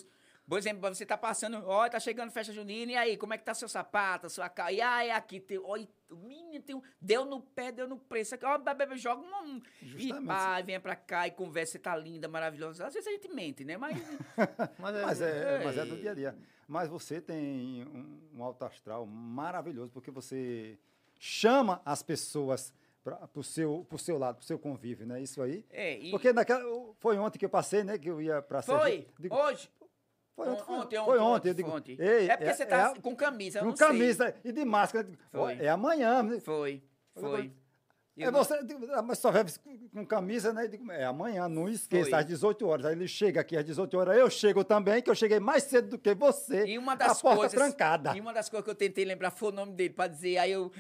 Por 0.48 0.60
exemplo, 0.60 0.82
você 0.94 1.06
tá 1.06 1.18
passando, 1.18 1.64
ó, 1.66 1.90
tá 1.90 2.00
chegando 2.00 2.32
festa 2.32 2.54
junina, 2.54 2.92
e 2.92 2.96
aí, 2.96 3.18
como 3.18 3.34
é 3.34 3.38
que 3.38 3.44
tá 3.44 3.54
seu 3.54 3.68
sapato, 3.68 4.30
sua 4.30 4.48
calça? 4.48 4.72
E 4.72 4.82
aí, 4.82 5.10
aqui, 5.10 5.40
tem, 5.40 5.58
o 5.58 5.88
menino 6.16 6.62
tem 6.64 6.76
um, 6.76 6.82
deu 7.02 7.26
no 7.26 7.42
pé, 7.42 7.72
deu 7.72 7.88
no 7.88 7.98
preço, 7.98 8.36
aqui, 8.36 8.46
ó, 8.46 8.58
bebê, 8.60 8.96
joga 8.96 9.22
um, 9.22 9.60
e 9.82 9.88
Justamente. 9.88 10.28
pá, 10.28 10.62
vem 10.62 10.80
pra 10.80 10.96
cá 10.96 11.28
e 11.28 11.32
conversa, 11.32 11.74
você 11.74 11.80
tá 11.80 11.96
linda, 11.96 12.28
maravilhosa. 12.28 12.86
Às 12.86 12.94
vezes 12.94 13.08
a 13.08 13.12
gente 13.12 13.28
mente, 13.30 13.66
né, 13.66 13.76
mas... 13.76 13.98
Mas 14.78 14.96
é, 14.96 15.02
Mas 15.02 15.22
é, 15.22 15.62
mas 15.64 15.78
é 15.78 15.82
Ei. 15.82 15.90
do 15.90 15.98
dia 15.98 16.12
a 16.12 16.14
dia. 16.14 16.38
Mas 16.68 16.90
você 16.90 17.20
tem 17.20 17.84
um, 17.84 18.38
um 18.38 18.44
alto 18.44 18.66
astral 18.66 19.06
maravilhoso, 19.06 19.92
porque 19.92 20.12
você 20.12 20.78
chama 21.20 21.82
as 21.84 22.04
pessoas 22.04 22.74
para 23.04 23.30
o 23.36 23.44
seu, 23.44 23.86
pro 23.88 24.00
seu 24.00 24.18
lado, 24.18 24.38
para 24.38 24.44
o 24.44 24.46
seu 24.46 24.58
convívio, 24.58 25.06
né? 25.06 25.22
Isso 25.22 25.42
aí. 25.42 25.64
É, 25.70 26.00
e 26.00 26.10
Porque 26.10 26.34
naquela, 26.34 26.64
foi 27.00 27.18
ontem 27.20 27.38
que 27.38 27.46
eu 27.46 27.50
passei, 27.50 27.84
né? 27.84 28.00
Que 28.00 28.10
eu 28.10 28.20
ia 28.20 28.42
para 28.42 28.64
foi, 28.64 29.08
hoje, 29.30 29.70
Foi 30.36 30.50
ontem, 30.50 30.64
foi, 30.66 30.76
ontem, 30.78 31.06
foi 31.06 31.20
ontem. 31.20 31.50
Eu 31.50 31.54
digo, 31.54 31.70
ontem. 31.72 31.98
Ei, 32.00 32.30
É 32.30 32.36
porque 32.36 32.54
você 32.54 32.66
tá 32.66 32.94
é- 32.96 33.00
com 33.02 33.16
camisa, 33.16 33.60
com 33.62 33.76
sei. 33.76 33.88
camisa 33.88 34.36
e 34.44 34.52
de 34.52 34.66
máscara. 34.66 35.08
Foi. 35.32 35.54
É 35.60 35.70
amanhã. 35.70 36.22
né? 36.24 36.40
Foi, 36.42 36.84
foi. 37.14 37.52
É 38.18 38.32
não- 38.32 38.44
você, 38.46 38.58
ah, 38.94 39.02
mas 39.02 39.18
só 39.20 39.30
vai 39.30 39.44
com 39.94 40.06
camisa, 40.06 40.54
né? 40.54 40.68
Digo, 40.68 40.90
é 40.90 41.04
amanhã, 41.04 41.50
não 41.50 41.68
esqueça, 41.68 42.12
Foi. 42.12 42.20
às 42.20 42.26
18 42.26 42.66
horas. 42.66 42.86
Aí 42.86 42.94
ele 42.94 43.10
chega 43.10 43.42
aqui 43.42 43.58
às 43.58 43.66
18 43.66 43.98
horas, 43.98 44.18
eu 44.18 44.30
chego 44.30 44.64
também, 44.64 45.02
que 45.02 45.10
eu 45.10 45.16
cheguei 45.16 45.38
mais 45.38 45.64
cedo 45.64 45.90
do 45.92 45.98
que 45.98 46.14
você. 46.16 46.66
E 46.66 46.78
uma 46.78 46.94
a 46.94 46.96
das 46.96 47.22
porta 47.22 47.40
coisas. 47.40 47.54
trancada. 47.58 48.16
E 48.16 48.22
uma 48.22 48.34
das 48.34 48.48
coisas 48.50 48.64
que 48.64 48.70
eu 48.72 48.76
tentei 48.76 49.04
lembrar 49.04 49.32
foi 49.32 49.50
o 49.50 49.52
nome 49.52 49.74
dele, 49.74 49.94
pra 49.94 50.08
dizer, 50.08 50.38
aí 50.38 50.52
eu. 50.52 50.72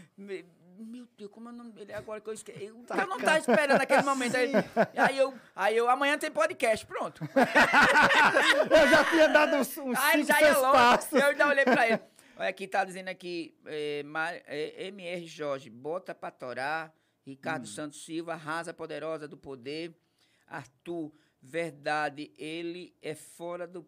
Me- 0.78 0.86
Meu 0.86 1.07
Deus, 1.17 1.32
como 1.32 1.49
é 1.49 1.51
o 1.51 1.55
nome 1.55 1.71
dele 1.71 1.93
agora 1.93 2.19
que 2.21 2.30
eu 2.30 2.34
esqueci? 2.34 2.63
Eu, 2.65 2.67
eu 2.88 3.07
não 3.07 3.19
tava 3.19 3.39
esperando 3.39 3.78
naquele 3.78 4.01
momento. 4.03 4.36
Aí, 4.36 4.51
aí 4.97 5.17
eu, 5.17 5.34
aí 5.55 5.78
eu, 5.78 5.89
amanhã 5.89 6.17
tem 6.17 6.32
podcast, 6.32 6.86
pronto. 6.86 7.23
Eu 8.69 8.88
já 8.89 9.05
tinha 9.09 9.28
dado 9.30 9.55
uns, 9.57 9.78
uns 9.78 9.97
Aí 9.97 10.17
cinco, 10.26 10.28
já 10.28 10.41
ia 10.41 10.57
logo. 10.57 10.78
Eu 11.17 11.26
ainda 11.28 11.47
olhei 11.47 11.63
pra 11.65 11.88
ele. 11.89 11.99
Olha, 12.38 12.49
aqui 12.49 12.67
tá 12.67 12.84
dizendo 12.84 13.07
aqui, 13.09 13.55
é, 13.65 14.03
é, 14.45 14.88
MR 14.88 15.26
Jorge, 15.28 15.69
bota 15.69 16.13
pra 16.13 16.32
torar. 16.32 16.93
Ricardo 17.26 17.63
Hum. 17.63 17.67
Santos 17.67 18.03
Silva, 18.05 18.36
Rasa 18.36 18.73
Poderosa 18.73 19.28
do 19.28 19.36
Poder. 19.38 19.95
Arthur, 20.47 21.11
verdade, 21.41 22.32
ele 22.38 22.95
é 23.01 23.15
fora 23.15 23.65
do 23.65 23.84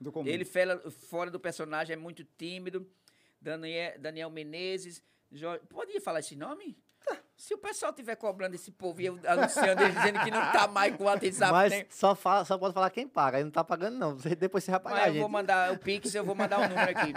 Do 0.00 0.10
comum. 0.10 0.26
Ele 0.28 0.44
fela- 0.46 0.80
fora 0.90 1.30
do 1.30 1.38
personagem 1.38 1.92
é 1.92 1.96
muito 1.96 2.24
tímido. 2.38 2.88
Daniel, 3.40 3.98
Daniel 3.98 4.30
Menezes. 4.30 5.02
Jorge, 5.32 5.64
podia 5.68 6.00
falar 6.00 6.20
esse 6.20 6.36
nome? 6.36 6.76
Se 7.36 7.54
o 7.54 7.58
pessoal 7.58 7.90
tiver 7.92 8.16
cobrando 8.16 8.54
esse 8.54 8.70
povo 8.70 9.00
e 9.00 9.06
eu 9.06 9.18
anunciando 9.26 9.82
ele 9.82 9.92
dizendo 9.94 10.20
que 10.20 10.30
não 10.30 10.52
tá 10.52 10.68
mais 10.68 10.94
com 10.94 11.04
o 11.04 11.06
WhatsApp, 11.06 11.50
Mas 11.52 11.70
nem- 11.72 11.86
só, 11.88 12.14
fala, 12.14 12.44
só 12.44 12.58
pode 12.58 12.74
falar 12.74 12.90
quem 12.90 13.08
paga. 13.08 13.38
Aí 13.38 13.44
não 13.44 13.50
tá 13.50 13.64
pagando, 13.64 13.96
não. 13.98 14.14
Você- 14.18 14.36
Depois 14.36 14.62
você 14.62 14.70
vai 14.70 14.80
pagar 14.80 14.96
Mas 14.96 15.06
eu 15.06 15.12
gente. 15.14 15.20
vou 15.22 15.28
mandar 15.30 15.72
o 15.72 15.78
Pix, 15.78 16.14
eu 16.14 16.22
vou 16.22 16.34
mandar 16.34 16.58
o 16.58 16.68
número 16.68 16.90
aqui. 16.90 17.12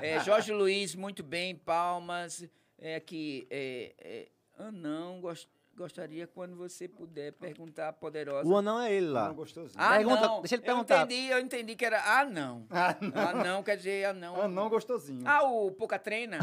É, 0.00 0.20
Jorge 0.20 0.52
Luiz, 0.52 0.94
muito 0.94 1.24
bem, 1.24 1.56
palmas. 1.56 2.44
É 2.78 2.94
aqui, 2.94 3.46
é, 3.50 3.94
é, 3.98 4.28
Anão, 4.56 5.20
gos- 5.20 5.48
gostaria 5.76 6.26
quando 6.26 6.56
você 6.56 6.86
puder 6.88 7.32
perguntar 7.32 7.88
a 7.88 7.92
poderosa. 7.92 8.48
O 8.48 8.56
anão 8.56 8.80
é 8.80 8.92
ele 8.92 9.08
lá. 9.08 9.28
Não, 9.28 9.34
gostosinho. 9.34 9.74
Ah, 9.76 9.96
Pergunta- 9.96 10.20
não. 10.26 10.40
deixa 10.40 10.54
ele 10.54 10.62
Eu 10.62 10.66
perguntar. 10.66 11.02
entendi, 11.04 11.26
eu 11.30 11.38
entendi 11.40 11.74
que 11.76 11.84
era 11.84 12.00
ah, 12.02 12.24
não. 12.26 12.66
Ah, 12.70 12.96
Ah, 13.14 13.32
não, 13.34 13.62
quer 13.62 13.76
dizer 13.76 14.04
ah, 14.06 14.10
Ah, 14.42 14.48
não 14.48 14.68
gostosinho. 14.68 15.22
Ah, 15.26 15.42
o 15.42 15.70
Pouca 15.72 15.98
Treina? 15.98 16.38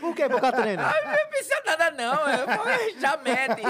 Por 0.00 0.14
que, 0.14 0.28
Boca 0.28 0.52
Treina? 0.52 0.82
Não 0.82 1.28
precisa 1.28 1.62
nada, 1.66 1.90
não. 1.90 2.14
Eu 2.28 3.00
já 3.00 3.16
mede. 3.16 3.62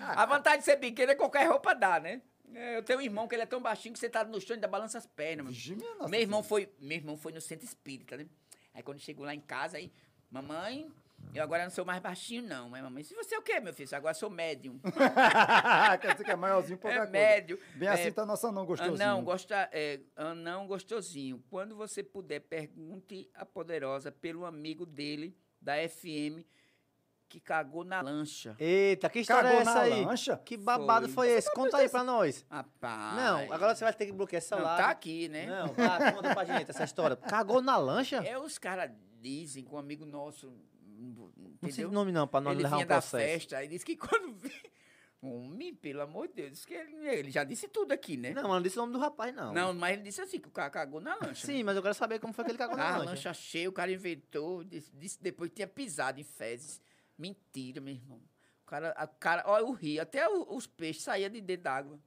A 0.00 0.26
vantagem 0.26 0.58
de 0.60 0.64
ser 0.64 0.76
pequeno 0.76 1.12
é 1.12 1.14
qualquer 1.14 1.46
roupa 1.48 1.74
dá, 1.74 1.98
né? 2.00 2.20
É, 2.54 2.76
Eu 2.76 2.82
tenho 2.82 2.98
um 2.98 3.02
irmão 3.02 3.26
que 3.26 3.34
ele 3.34 3.42
é 3.42 3.46
tão 3.46 3.60
baixinho 3.62 3.92
que 3.94 3.98
você 3.98 4.10
tá 4.10 4.24
no 4.24 4.40
chão 4.40 4.50
e 4.50 4.54
ainda 4.54 4.68
balança 4.68 4.98
as 4.98 5.06
pernas. 5.06 5.44
mano. 5.46 5.50
Vixe, 5.56 5.74
minha 5.74 5.94
nossa 5.94 6.08
Meu 6.10 6.20
irmão 6.20 6.42
foi, 6.42 6.68
meu 6.78 6.96
irmão 6.98 7.16
foi 7.16 7.32
no 7.32 7.40
centro 7.40 7.64
espírita, 7.64 8.16
né? 8.16 8.26
Aí 8.74 8.82
quando 8.82 8.98
chegou 9.00 9.24
lá 9.24 9.34
em 9.34 9.40
casa, 9.40 9.76
aí, 9.78 9.90
mamãe, 10.32 10.90
eu 11.34 11.42
agora 11.42 11.62
não 11.64 11.70
sou 11.70 11.84
mais 11.84 12.00
baixinho, 12.00 12.42
não. 12.42 12.68
Mas 12.68 12.82
mamãe, 12.82 13.02
se 13.04 13.14
você 13.14 13.34
é 13.34 13.38
o 13.38 13.42
quê, 13.42 13.60
meu 13.60 13.72
filho? 13.72 13.88
Agora 13.92 14.14
sou 14.14 14.28
médium. 14.30 14.80
Quer 16.00 16.12
dizer 16.12 16.24
que 16.24 16.30
é 16.30 16.36
maiorzinho 16.36 16.78
por 16.78 16.90
É 16.90 16.96
coisa. 16.96 17.10
médio. 17.12 17.58
Bem 17.74 17.88
É, 17.88 17.92
assim 17.92 18.10
tá 18.12 18.26
nossa 18.26 18.50
não 18.50 18.66
gostosinho. 18.66 18.94
Anão, 18.94 19.22
gosta, 19.22 19.68
é, 19.72 20.00
anão 20.16 20.66
gostosinho. 20.66 21.42
Quando 21.48 21.76
você 21.76 22.02
puder, 22.02 22.40
pergunte 22.40 23.30
a 23.34 23.44
Poderosa 23.46 24.10
pelo 24.10 24.44
amigo 24.44 24.84
dele, 24.84 25.36
da 25.60 25.74
FM, 25.88 26.42
que 27.28 27.40
cagou 27.40 27.82
na 27.84 28.02
lancha. 28.02 28.54
Eita, 28.58 29.08
que 29.08 29.20
história 29.20 29.44
Cagou 29.44 29.58
é 29.58 29.62
essa 29.62 29.74
na 29.74 29.80
aí? 29.82 30.04
lancha? 30.04 30.36
Que 30.44 30.54
babado 30.56 31.08
foi, 31.08 31.28
esse? 31.30 31.50
Conta 31.54 31.78
aí 31.78 31.88
pra 31.88 32.04
nós. 32.04 32.44
Rapaz. 32.50 33.16
Não, 33.16 33.52
agora 33.52 33.74
você 33.74 33.84
vai 33.84 33.92
ter 33.94 34.04
que 34.06 34.12
bloquear 34.12 34.38
esse 34.38 34.50
Não, 34.50 34.58
celular. 34.58 34.76
tá 34.76 34.90
aqui, 34.90 35.28
né? 35.28 35.46
Não, 35.46 35.68
tá, 35.68 36.12
conta 36.12 36.34
pra 36.34 36.44
gente 36.44 36.68
essa 36.70 36.84
história. 36.84 37.16
Cagou 37.16 37.62
na 37.62 37.78
lancha? 37.78 38.16
É, 38.16 38.36
os 38.38 38.58
caras 38.58 38.90
dizem 39.22 39.64
que 39.64 39.74
um 39.74 39.78
amigo 39.78 40.04
nosso. 40.04 40.52
Não 40.84 41.30
sei 41.62 41.68
Entendeu? 41.70 41.88
o 41.88 41.92
nome 41.92 42.12
não, 42.12 42.26
pra 42.28 42.40
não 42.40 42.52
ele 42.52 42.62
levar 42.62 42.76
vinha 42.76 42.84
um 42.84 42.88
da 42.88 42.94
processo. 42.96 43.24
festa, 43.24 43.56
aí 43.58 43.68
disse 43.68 43.84
que 43.84 43.96
quando 43.96 44.32
vi. 44.34 44.52
Homem, 45.24 45.72
pelo 45.72 46.00
amor 46.00 46.26
de 46.26 46.34
Deus, 46.34 46.50
disse 46.50 46.66
que 46.66 46.74
ele, 46.74 46.96
ele 47.08 47.30
já 47.30 47.44
disse 47.44 47.68
tudo 47.68 47.92
aqui, 47.92 48.16
né? 48.16 48.30
Não, 48.34 48.42
mas 48.42 48.50
não 48.52 48.62
disse 48.62 48.76
o 48.76 48.80
nome 48.82 48.92
do 48.92 48.98
rapaz, 48.98 49.32
não. 49.32 49.52
Não, 49.54 49.72
mas 49.72 49.92
ele 49.94 50.02
disse 50.02 50.20
assim, 50.20 50.40
que 50.40 50.48
o 50.48 50.50
cara 50.50 50.68
cagou 50.68 51.00
na 51.00 51.14
lancha. 51.14 51.46
Sim, 51.46 51.62
mas 51.62 51.76
eu 51.76 51.82
quero 51.82 51.94
saber 51.94 52.18
como 52.18 52.32
foi 52.32 52.44
que 52.44 52.50
ele 52.50 52.58
cagou 52.58 52.76
na 52.76 52.82
Ah, 52.90 52.98
lancha. 52.98 53.10
lancha 53.10 53.34
cheia, 53.34 53.68
o 53.68 53.72
cara 53.72 53.92
inventou, 53.92 54.64
disse, 54.64 54.90
disse 54.96 55.22
depois 55.22 55.48
que 55.50 55.56
tinha 55.56 55.68
pisado 55.68 56.18
em 56.20 56.24
fezes. 56.24 56.80
Mentira, 57.16 57.80
meu 57.80 57.94
irmão. 57.94 58.20
O 58.62 58.66
cara, 58.66 58.90
a 58.96 59.06
cara 59.06 59.44
olha 59.46 59.64
o 59.64 59.70
rio, 59.70 60.02
até 60.02 60.28
o- 60.28 60.56
os 60.56 60.66
peixes 60.66 61.04
saíam 61.04 61.30
de 61.30 61.40
dentro 61.40 61.62
d'água. 61.64 62.00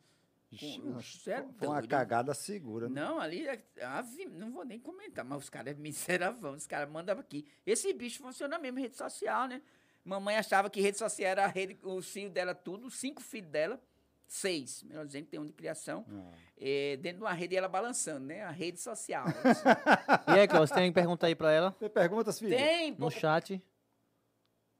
Com- 0.59 0.99
é 1.31 1.45
foi 1.57 1.67
uma 1.67 1.81
cagada 1.81 2.33
segura. 2.33 2.87
né? 2.89 3.01
Não, 3.01 3.19
ali, 3.19 3.47
é, 3.47 3.61
ave- 3.83 4.25
não 4.25 4.51
vou 4.51 4.63
nem 4.65 4.79
comentar, 4.79 5.23
mas 5.25 5.39
os 5.43 5.49
caras 5.49 5.73
é 5.73 5.77
miseravão, 5.79 6.53
os 6.53 6.65
caras 6.67 6.89
mandam 6.89 7.19
aqui. 7.19 7.45
Esse 7.65 7.93
bicho 7.93 8.19
funciona 8.21 8.57
mesmo 8.59 8.79
em 8.79 8.83
rede 8.83 8.95
social, 8.97 9.47
né? 9.47 9.61
Mamãe 10.03 10.37
achava 10.37 10.69
que 10.69 10.79
rede 10.81 10.97
social 10.97 11.29
era 11.31 11.45
a 11.45 11.47
rede, 11.47 11.77
o 11.83 12.01
filho 12.01 12.29
dela 12.29 12.53
tudo, 12.53 12.89
cinco 12.91 13.21
filhos 13.21 13.49
dela, 13.49 13.81
seis, 14.27 14.83
melhor 14.83 15.05
dizendo, 15.05 15.25
tem 15.27 15.39
um 15.39 15.45
de 15.47 15.53
criação, 15.53 16.05
Ah. 16.09 16.31
é, 16.59 16.97
dentro 16.97 17.19
de 17.19 17.23
uma 17.23 17.33
rede 17.33 17.55
e 17.55 17.57
ela 17.57 17.67
balançando, 17.67 18.25
né? 18.25 18.43
A 18.43 18.51
rede 18.51 18.79
social. 18.79 19.25
E 20.27 20.39
aí, 20.39 20.47
Cláudio, 20.47 20.67
você 20.67 20.73
tem 20.75 20.91
pergunta 20.91 21.27
aí 21.27 21.35
pra 21.35 21.51
ela? 21.51 21.71
Tem 21.79 21.89
perguntas, 21.89 22.37
filho? 22.39 22.55
tem, 22.55 22.91
No 22.91 22.97
pô, 22.97 23.11
chat. 23.11 23.61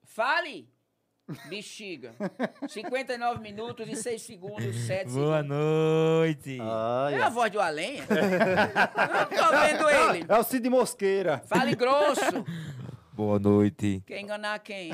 fale, 0.03 0.69
bexiga. 1.49 2.13
59 2.67 3.39
minutos 3.41 3.87
e 3.87 3.95
6 3.95 4.21
segundos, 4.21 4.75
7 4.85 5.11
Boa 5.11 5.41
segundos. 5.41 5.57
noite. 5.57 6.57
É 6.57 6.61
a 6.61 6.65
Olha. 6.65 7.29
voz 7.29 7.51
do 7.51 7.59
Além? 7.59 7.97
Não 7.99 8.05
tô 8.05 9.57
vendo 9.57 9.89
ele. 9.89 10.25
É 10.27 10.37
o 10.37 10.43
Cid 10.43 10.69
Mosqueira. 10.69 11.39
Fale 11.47 11.75
grosso. 11.75 12.45
Boa 13.13 13.39
noite. 13.39 14.03
Quer 14.05 14.19
enganar 14.19 14.59
quem? 14.59 14.91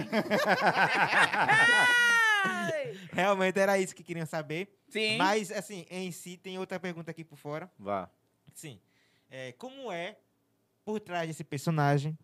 Ai! 2.45 2.97
Realmente 3.11 3.59
era 3.59 3.77
isso 3.79 3.95
que 3.95 4.03
queriam 4.03 4.25
saber. 4.25 4.69
Sim. 4.89 5.17
Mas, 5.17 5.51
assim, 5.51 5.85
em 5.89 6.11
si, 6.11 6.37
tem 6.37 6.57
outra 6.59 6.79
pergunta 6.79 7.11
aqui 7.11 7.23
por 7.23 7.37
fora. 7.37 7.69
Vá. 7.77 8.09
Sim. 8.53 8.79
É, 9.29 9.53
como 9.53 9.91
é 9.91 10.17
por 10.83 10.99
trás 10.99 11.27
desse 11.27 11.43
personagem? 11.43 12.17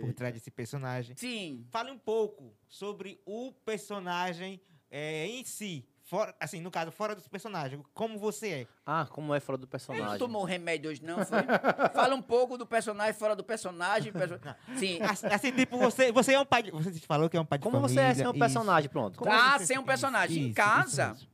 Por 0.00 0.12
trás 0.14 0.34
desse 0.34 0.50
personagem. 0.50 1.16
Sim. 1.16 1.66
Fale 1.70 1.90
um 1.90 1.98
pouco 1.98 2.54
sobre 2.68 3.20
o 3.26 3.52
personagem 3.64 4.60
é, 4.90 5.26
em 5.26 5.44
si. 5.44 5.86
Fora, 6.04 6.34
assim, 6.40 6.58
no 6.62 6.70
caso, 6.70 6.90
fora 6.90 7.14
dos 7.14 7.28
personagens. 7.28 7.82
Como 7.92 8.18
você 8.18 8.48
é. 8.48 8.66
Ah, 8.86 9.06
como 9.10 9.34
é 9.34 9.40
fora 9.40 9.58
do 9.58 9.62
Ele 9.62 9.66
não 9.66 9.70
personagem. 9.70 10.18
tomou 10.18 10.42
remédio 10.42 10.90
hoje, 10.90 11.04
não, 11.04 11.18
foi? 11.22 11.38
Fala 11.92 12.14
um 12.14 12.22
pouco 12.22 12.56
do 12.56 12.66
personagem 12.66 13.12
fora 13.12 13.36
do 13.36 13.44
personagem. 13.44 14.10
perso- 14.10 14.40
Sim. 14.78 15.02
Assim, 15.02 15.26
assim, 15.26 15.52
tipo, 15.52 15.76
você, 15.76 16.10
você 16.10 16.32
é 16.32 16.40
um 16.40 16.46
pai 16.46 16.62
de, 16.62 16.70
Você 16.70 16.98
falou 17.00 17.28
que 17.28 17.36
é 17.36 17.40
um 17.40 17.44
pai 17.44 17.58
de 17.58 17.62
Como 17.64 17.78
você 17.78 17.96
família. 17.96 18.12
é 18.12 18.14
sem 18.14 18.26
um 18.26 18.30
isso. 18.30 18.38
personagem, 18.38 18.88
pronto. 18.88 19.18
Como 19.18 19.30
Tá 19.30 19.58
você- 19.58 19.66
sem 19.66 19.78
um 19.78 19.84
personagem. 19.84 20.38
Em 20.44 20.46
isso, 20.46 20.54
casa, 20.54 21.12
isso 21.14 21.28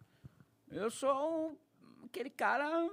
mesmo. 0.72 0.84
Eu 0.84 0.90
sou 0.90 1.50
um- 1.52 1.56
aquele 2.06 2.30
cara. 2.30 2.90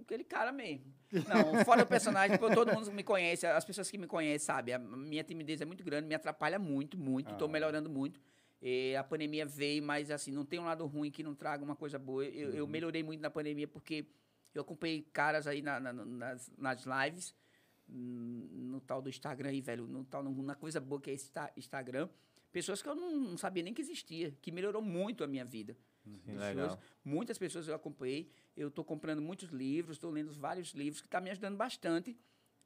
Aquele 0.00 0.24
cara 0.24 0.50
mesmo. 0.52 0.86
Não, 1.12 1.64
fora 1.64 1.82
o 1.82 1.86
personagem, 1.86 2.36
pô, 2.38 2.50
todo 2.50 2.72
mundo 2.72 2.92
me 2.92 3.02
conhece, 3.02 3.46
as 3.46 3.64
pessoas 3.64 3.90
que 3.90 3.96
me 3.96 4.06
conhecem 4.06 4.38
sabem, 4.44 4.74
a 4.74 4.78
minha 4.78 5.24
timidez 5.24 5.60
é 5.60 5.64
muito 5.64 5.82
grande, 5.82 6.06
me 6.06 6.14
atrapalha 6.14 6.58
muito, 6.58 6.98
muito, 6.98 7.32
estou 7.32 7.48
Ah. 7.48 7.50
melhorando 7.50 7.88
muito. 7.88 8.20
E 8.60 8.94
a 8.96 9.04
pandemia 9.04 9.46
veio, 9.46 9.82
mas 9.82 10.10
assim, 10.10 10.32
não 10.32 10.44
tem 10.44 10.58
um 10.58 10.64
lado 10.64 10.84
ruim 10.86 11.10
que 11.10 11.22
não 11.22 11.34
traga 11.34 11.64
uma 11.64 11.76
coisa 11.76 11.98
boa. 11.98 12.24
Eu, 12.24 12.50
eu 12.54 12.66
melhorei 12.66 13.02
muito 13.02 13.20
na 13.20 13.30
pandemia 13.30 13.68
porque 13.68 14.04
eu 14.54 14.62
acompanhei 14.62 15.02
caras 15.12 15.46
aí 15.46 15.62
na- 15.62 15.78
na- 15.78 15.92
nas, 15.92 16.50
nas 16.58 16.84
lives, 16.84 17.34
hum, 17.88 18.48
no 18.52 18.80
tal 18.80 19.00
do 19.00 19.08
Instagram 19.08 19.50
aí, 19.50 19.60
velho, 19.60 19.86
no 19.86 20.04
tal, 20.04 20.22
na 20.22 20.54
coisa 20.54 20.80
boa 20.80 21.00
que 21.00 21.10
é 21.10 21.14
esse 21.14 21.26
Insta- 21.26 21.52
Instagram. 21.56 22.08
Pessoas 22.50 22.82
que 22.82 22.88
eu 22.88 22.94
não, 22.94 23.16
não 23.20 23.36
sabia 23.38 23.62
nem 23.62 23.72
que 23.74 23.80
existia, 23.80 24.34
que 24.42 24.50
melhorou 24.50 24.82
muito 24.82 25.22
a 25.22 25.26
minha 25.26 25.44
vida. 25.44 25.76
Sim, 26.24 26.36
legal. 26.36 26.78
muitas 27.04 27.38
pessoas 27.38 27.68
eu 27.68 27.74
acompanhei. 27.74 28.30
Eu 28.56 28.68
estou 28.68 28.84
comprando 28.84 29.20
muitos 29.22 29.50
livros, 29.50 29.96
estou 29.96 30.10
lendo 30.10 30.32
vários 30.32 30.72
livros, 30.72 31.00
que 31.00 31.06
está 31.06 31.20
me 31.20 31.30
ajudando 31.30 31.56
bastante. 31.56 32.16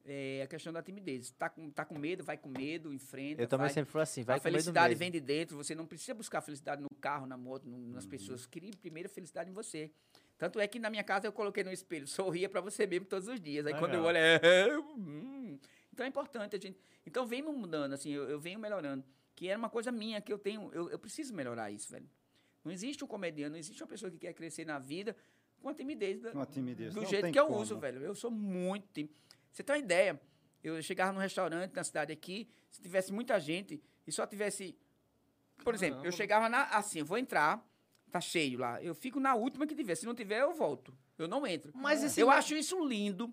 É, 0.05 0.43
a 0.43 0.49
questão 0.49 0.73
da 0.73 0.83
timidez. 0.83 1.31
Tá 1.31 1.49
com, 1.49 1.71
tá 1.71 1.85
com 1.85 1.97
medo, 1.97 2.25
vai 2.25 2.37
com 2.37 2.49
medo, 2.49 2.93
enfrenta. 2.93 3.41
Eu 3.41 3.47
também 3.47 3.67
vai. 3.67 3.75
sempre 3.75 3.93
fui 3.93 4.01
assim, 4.01 4.25
vai 4.25 4.37
a 4.37 4.41
com 4.41 4.45
medo 4.45 4.55
felicidade 4.55 4.89
mesmo. 4.89 4.99
vem 4.99 5.11
de 5.13 5.21
dentro. 5.21 5.57
Você 5.57 5.75
não 5.77 5.87
precisa 5.87 6.13
buscar 6.13 6.41
felicidade 6.41 6.83
no 6.83 6.89
carro, 7.01 7.25
na 7.25 7.37
moto, 7.37 7.69
no- 7.69 7.79
nas 7.93 8.05
pessoas. 8.05 8.45
Crie 8.45 8.75
primeiro 8.77 9.09
a 9.09 9.13
felicidade 9.13 9.49
em 9.51 9.53
você. 9.53 9.93
Tanto 10.37 10.59
é 10.59 10.67
que 10.67 10.81
na 10.81 10.91
minha 10.91 11.05
casa 11.05 11.29
eu 11.29 11.33
coloquei 11.33 11.63
no 11.63 11.71
espelho, 11.71 12.05
sorria 12.09 12.49
para 12.49 12.61
você 12.61 12.85
mesmo 12.85 13.07
todos 13.07 13.29
os 13.29 13.41
dias. 13.41 13.65
Aí 13.65 13.75
quando 13.75 13.95
eu 13.95 14.03
Legal. 14.03 14.07
olho, 14.07 14.19
é, 14.19 14.77
hum. 14.97 15.57
então 15.93 16.05
é 16.05 16.09
importante 16.09 16.57
a 16.57 16.59
gente. 16.59 16.81
Então 17.07 17.25
vem 17.25 17.41
mudando, 17.43 17.93
assim, 17.93 18.11
eu, 18.11 18.29
eu 18.29 18.41
venho 18.41 18.59
melhorando. 18.59 19.05
Que 19.37 19.49
era 19.49 19.59
uma 19.59 19.71
coisa 19.71 19.93
minha 19.93 20.21
que 20.21 20.33
eu 20.33 20.39
tenho, 20.39 20.69
eu, 20.73 20.91
eu 20.91 20.99
preciso 20.99 21.33
melhorar 21.33 21.71
isso, 21.71 21.93
velho. 21.93 22.09
Não 22.65 22.71
existe 22.73 23.03
um 23.05 23.07
comediante, 23.07 23.51
não 23.51 23.59
existe 23.59 23.83
uma 23.83 23.89
pessoa 23.89 24.11
que 24.11 24.19
quer 24.19 24.33
crescer 24.33 24.65
na 24.65 24.79
vida 24.79 25.17
com 25.61 25.69
a 25.69 25.75
timidez 25.75 26.21
da- 26.21 26.33
Uma 26.33 26.47
timidez. 26.47 26.95
do 26.95 27.01
não 27.03 27.09
jeito 27.09 27.31
que 27.33 27.39
eu 27.39 27.47
como. 27.47 27.61
uso, 27.61 27.79
velho. 27.79 28.03
Eu 28.03 28.15
sou 28.15 28.31
muito. 28.31 28.87
tim- 28.93 29.09
Você 29.51 29.63
tem 29.63 29.75
uma 29.77 29.83
ideia? 29.83 30.21
Eu 30.63 30.81
chegava 30.83 31.13
num 31.13 31.19
restaurante 31.21 31.73
na 31.75 31.83
cidade 31.85 32.13
aqui, 32.13 32.49
se 32.71 32.81
tivesse 32.81 33.13
muita 33.13 33.39
gente 33.41 33.83
e 34.07 34.13
só 34.13 34.27
tivesse. 34.27 34.77
Por 35.65 35.75
exemplo, 35.75 35.97
eu 35.99 36.03
Caramba. 36.03 36.17
chegava 36.17 36.49
na, 36.49 36.63
assim, 36.65 37.01
eu 37.01 37.05
vou 37.05 37.19
entrar, 37.19 37.65
tá 38.11 38.21
cheio 38.21 38.59
lá. 38.59 38.83
Eu 38.83 38.95
fico 38.95 39.19
na 39.21 39.35
última 39.35 39.67
que 39.67 39.75
tiver. 39.75 39.95
Se 39.95 40.07
não 40.07 40.15
tiver, 40.15 40.41
eu 40.41 40.53
volto. 40.55 40.97
Eu 41.19 41.29
não 41.29 41.47
entro. 41.47 41.73
Mas 41.75 42.17
eu 42.17 42.27
não- 42.27 42.33
acho 42.33 42.55
isso 42.55 42.83
lindo. 42.87 43.33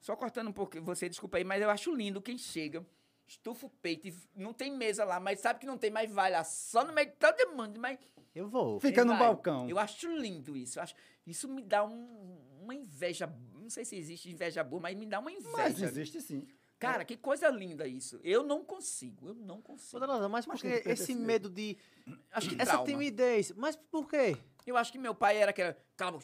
Só 0.00 0.16
cortando 0.16 0.48
um 0.48 0.52
pouco, 0.52 0.80
você 0.82 1.08
desculpa 1.08 1.36
aí, 1.38 1.44
mas 1.44 1.62
eu 1.62 1.70
acho 1.70 1.94
lindo 1.94 2.20
quem 2.20 2.36
chega, 2.36 2.84
estufa 3.26 3.66
o 3.66 3.70
peito 3.70 4.08
e 4.08 4.14
não 4.34 4.52
tem 4.52 4.70
mesa 4.76 5.04
lá, 5.04 5.18
mas 5.20 5.40
sabe 5.40 5.60
que 5.60 5.66
não 5.66 5.78
tem, 5.78 5.90
mas 5.90 6.10
vai 6.10 6.30
lá, 6.30 6.44
só 6.44 6.84
no 6.84 6.92
meio 6.92 7.08
de 7.08 7.16
todo 7.16 7.56
mundo, 7.56 7.78
mas 7.80 7.98
Eu 8.34 8.48
vou. 8.48 8.80
Fica 8.80 9.04
no 9.04 9.10
vai. 9.12 9.18
balcão. 9.20 9.68
Eu 9.68 9.78
acho 9.78 10.08
lindo 10.16 10.56
isso. 10.56 10.78
eu 10.78 10.82
acho- 10.82 10.94
isso 11.26 11.46
me 11.48 11.62
dá 11.62 11.84
um- 11.84 12.38
uma 12.62 12.74
inveja. 12.74 13.26
Não 13.54 13.68
sei 13.70 13.84
se 13.84 13.94
existe 13.96 14.30
inveja 14.30 14.64
boa, 14.64 14.80
mas 14.82 14.96
me 14.96 15.04
dá 15.06 15.18
uma 15.20 15.30
inveja. 15.30 15.50
Mas 15.52 15.82
existe 15.82 16.20
sim. 16.20 16.46
Cara, 16.78 17.04
que 17.04 17.16
coisa 17.16 17.48
linda 17.48 17.86
isso. 17.86 18.18
Eu 18.24 18.42
não 18.42 18.64
consigo. 18.64 19.28
Eu 19.28 19.34
não 19.34 19.60
consigo. 19.62 20.00
Dona, 20.04 20.28
mas 20.28 20.44
por 20.46 20.56
que 20.58 20.82
esse 20.86 21.14
medo 21.14 21.48
de. 21.48 21.76
Acho 22.32 22.48
que 22.48 22.54
Essa 22.56 22.72
trauma. 22.72 22.86
timidez? 22.86 23.52
Mas 23.52 23.76
por 23.76 24.08
quê? 24.08 24.36
Eu 24.66 24.76
acho 24.76 24.90
que 24.90 24.98
meu 24.98 25.14
pai 25.14 25.36
era 25.36 25.50
aquela. 25.50 25.76
Cala 25.96 26.18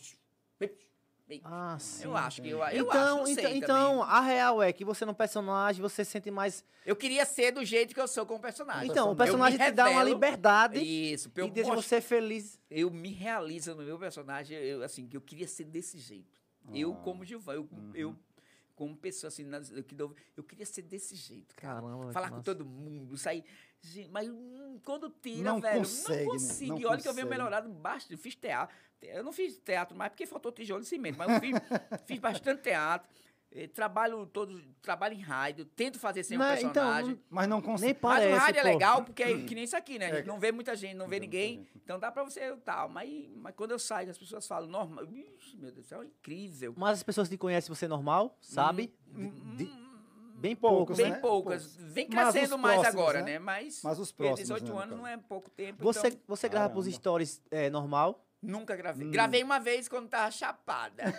Ah, 1.45 1.77
sim. 1.79 2.05
Eu 2.05 2.17
acho 2.17 2.41
que 2.43 2.49
eu, 2.49 2.59
eu 2.65 2.85
então, 2.87 3.23
acho, 3.23 3.33
então, 3.33 3.51
então, 3.55 4.03
a 4.03 4.21
real 4.21 4.63
é 4.63 4.73
que 4.73 4.85
você 4.85 5.05
no 5.05 5.15
personagem, 5.15 5.81
você 5.83 6.05
sente 6.05 6.31
mais. 6.31 6.65
Eu 6.87 6.97
queria 6.97 7.25
ser 7.27 7.53
do 7.53 7.65
jeito 7.65 7.95
que 7.95 8.01
eu 8.01 8.09
sou 8.09 8.25
com 8.25 8.37
o 8.37 8.41
personagem. 8.41 8.91
Então, 8.91 9.09
o 9.09 9.13
Eu 9.13 9.17
personagem 9.17 9.59
te 9.59 9.71
dá 9.73 9.85
uma 9.85 9.99
revelo- 10.01 10.09
liberdade 10.15 10.79
Isso, 10.81 11.31
eu 11.37 11.47
e 11.47 11.51
deixa 11.51 11.75
você 11.75 12.01
feliz. 12.01 12.59
eu 12.71 12.91
me 12.91 13.11
realizo 13.13 13.75
no 13.75 13.83
meu 13.83 13.99
personagem, 13.99 14.57
eu, 14.57 14.83
assim, 14.83 15.07
que 15.07 15.17
eu 15.17 15.21
queria 15.21 15.47
ser 15.47 15.65
desse 15.65 15.99
jeito. 15.99 16.41
Eu, 16.73 16.93
Ah. 16.93 17.03
como 17.05 17.25
Gilvan, 17.25 17.55
eu, 17.55 17.69
eu 17.95 18.17
como 18.79 18.97
pessoa, 18.97 19.27
assim, 19.29 19.45
que 19.83 19.93
dou- 19.95 20.15
eu 20.37 20.45
queria 20.45 20.65
ser 20.65 20.83
desse 20.83 21.17
jeito, 21.17 21.53
cara. 21.57 21.81
Caramba, 21.83 22.13
Falar 22.13 22.29
com 22.29 22.37
massa. 22.37 22.45
todo 22.45 22.65
mundo, 22.65 23.17
sair. 23.17 23.45
Gente, 23.81 24.09
mas 24.09 24.29
hum, 24.29 24.79
quando 24.85 25.11
tira, 25.11 25.43
Não 25.51 25.61
velho, 25.61 25.81
consegue, 25.81 26.15
né? 26.19 26.25
não 26.25 26.31
consigo. 26.33 26.73
Não 26.75 26.81
e 26.81 26.87
olha 26.87 27.01
que 27.03 27.09
eu 27.09 27.13
venho 27.13 27.27
consegue. 27.27 27.43
melhorado 27.43 27.69
bastante. 27.71 28.17
Fiz 28.17 28.37
teatro. 28.37 28.75
Eu 29.03 29.25
não 29.25 29.33
fiz 29.33 29.59
teatro 29.59 29.97
mais 29.97 30.11
porque 30.11 30.27
faltou 30.27 30.53
tijolo 30.53 30.83
e 30.83 30.87
cimento, 30.87 31.17
mas 31.19 31.29
eu 31.29 31.41
fiz, 31.41 31.51
fiz 32.07 32.19
bastante 32.21 32.63
teatro. 32.63 33.09
Eh, 33.51 33.67
Trabalho 33.67 34.27
todo, 34.27 34.61
trabalho 34.83 35.15
em 35.15 35.21
rádio, 35.21 35.65
tento 35.65 35.99
fazer 35.99 36.23
sem 36.23 36.37
um 36.39 36.43
então, 36.43 36.53
personagem. 36.57 37.11
não- 37.13 37.19
Mas 37.31 37.49
não 37.49 37.57
Nem 37.61 37.67
consegue. 37.67 37.99
Mas 38.03 38.15
parece. 38.19 38.33
o 38.35 38.39
rádio 38.39 38.59
é 38.59 38.63
pô. 38.63 38.69
legal 38.69 39.05
porque 39.05 39.23
é 39.23 39.43
que 39.45 39.55
nem 39.55 39.65
isso 39.65 39.77
aqui, 39.77 39.99
né? 39.99 40.07
A 40.07 40.15
gente 40.17 40.25
É. 40.25 40.27
não 40.27 40.39
vê 40.39 40.53
muita 40.53 40.75
gente, 40.77 40.95
não 40.95 41.07
vê 41.07 41.17
Não 41.17 41.21
vê 41.21 41.21
ninguém. 41.21 41.55
gente. 41.59 41.71
Então 41.77 41.99
dá 41.99 42.11
pra 42.13 42.25
você 42.25 42.55
tal. 42.65 42.89
Mas, 42.89 43.29
mas 43.37 43.55
quando 43.55 43.71
eu 43.73 43.79
saio, 43.79 44.11
as 44.11 44.19
pessoas 44.19 44.47
falam, 44.47 44.69
normal. 44.69 45.05
Ixi, 45.05 45.57
meu 45.57 45.71
Deus 45.73 45.87
do 45.87 45.89
céu, 45.89 46.03
é 46.03 46.07
incrível. 46.07 46.75
Mas 46.77 46.99
as 46.99 47.03
pessoas 47.03 47.29
te 47.29 47.37
conhecem 47.39 47.75
você 47.75 47.89
normal, 47.89 48.37
sabe? 48.41 48.93
Hum, 49.15 49.31
De- 49.57 49.65
hum, 49.65 49.89
bem 50.37 50.55
poucos, 50.55 50.97
Bem 50.97 51.11
né? 51.11 51.19
poucas. 51.19 51.75
Vem 51.77 52.07
crescendo 52.09 52.57
mais 52.59 52.81
próximos, 52.81 53.01
agora, 53.03 53.19
né? 53.23 53.33
né? 53.33 53.39
Mas, 53.39 53.81
Mas 53.83 53.99
os 53.99 54.13
próximos, 54.13 54.41
18 54.41 54.65
né, 54.65 54.71
no 54.71 54.79
anos 54.79 54.97
não 54.99 55.07
é 55.07 55.17
pouco 55.17 55.51
tempo. 55.51 55.83
Você, 55.83 56.09
então 56.09 56.21
você 56.29 56.49
grava 56.49 56.69
pros 56.71 56.85
Caramba. 56.85 56.97
stories 57.01 57.43
é, 57.51 57.71
normal? 57.71 58.25
Nunca 58.43 58.77
gravei. 58.77 59.07
Hum. 59.07 59.11
Gravei 59.11 59.43
uma 59.43 59.59
vez 59.59 59.89
quando 59.89 60.09
tava 60.09 60.31
chapada. 60.31 61.05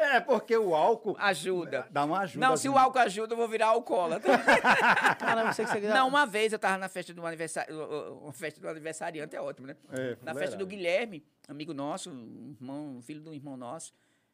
É, 0.00 0.18
porque 0.18 0.56
o 0.56 0.74
álcool 0.74 1.14
Ajuda. 1.18 1.86
dá 1.90 2.04
uma 2.04 2.20
ajuda. 2.20 2.46
Não, 2.48 2.56
se 2.56 2.68
o 2.68 2.76
álcool 2.76 2.98
ajuda, 2.98 3.34
eu 3.34 3.36
vou 3.36 3.46
virar 3.46 3.66
alcoólatra. 3.68 4.32
Caramba, 5.18 5.52
você 5.52 5.64
que 5.64 5.70
você. 5.70 5.80
Não, 5.80 6.08
uma 6.08 6.26
vez 6.26 6.52
eu 6.52 6.58
tava 6.58 6.78
na 6.78 6.88
festa 6.88 7.12
do 7.14 7.24
aniversário. 7.24 8.18
Uma 8.22 8.32
festa 8.32 8.60
do 8.60 8.68
aniversariante 8.68 9.36
é 9.36 9.40
ótimo, 9.40 9.66
né? 9.68 9.76
É, 9.90 10.16
Na 10.22 10.34
festa 10.34 10.56
do 10.56 10.66
Guilherme, 10.66 11.24
amigo 11.46 11.72
nosso, 11.72 12.10
irmão, 12.10 13.00
filho 13.02 13.20
do 13.20 13.32
irmão 13.32 13.56
nosso. 13.56 13.92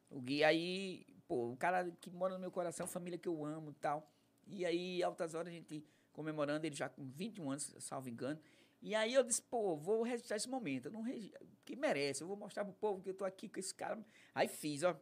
O 0.09 0.19
Gui, 0.21 0.43
aí, 0.43 1.05
pô, 1.27 1.51
o 1.51 1.57
cara 1.57 1.91
que 2.01 2.09
mora 2.09 2.33
no 2.33 2.39
meu 2.39 2.49
coração, 2.49 2.87
família 2.87 3.19
que 3.19 3.27
eu 3.27 3.45
amo 3.45 3.71
e 3.71 3.75
tal. 3.75 4.09
E 4.47 4.65
aí, 4.65 5.03
altas 5.03 5.35
horas, 5.35 5.49
a 5.49 5.55
gente 5.55 5.83
comemorando, 6.13 6.65
ele 6.65 6.75
já 6.75 6.89
com 6.89 7.05
21 7.05 7.51
anos, 7.51 7.75
salvo 7.79 8.09
engano. 8.09 8.39
E 8.87 8.95
aí 8.95 9.13
eu 9.13 9.21
disse, 9.21 9.41
pô, 9.41 9.75
vou 9.75 10.01
registrar 10.01 10.37
esse 10.37 10.47
momento. 10.47 10.85
Eu 10.85 10.91
não 10.93 11.01
regi... 11.01 11.33
que 11.65 11.75
merece, 11.75 12.21
eu 12.23 12.27
vou 12.27 12.37
mostrar 12.37 12.63
pro 12.63 12.73
povo 12.73 13.01
que 13.01 13.09
eu 13.09 13.13
tô 13.13 13.25
aqui 13.25 13.49
com 13.49 13.59
esse 13.59 13.73
cara. 13.75 13.99
Aí 14.33 14.47
fiz, 14.47 14.81
ó. 14.81 14.95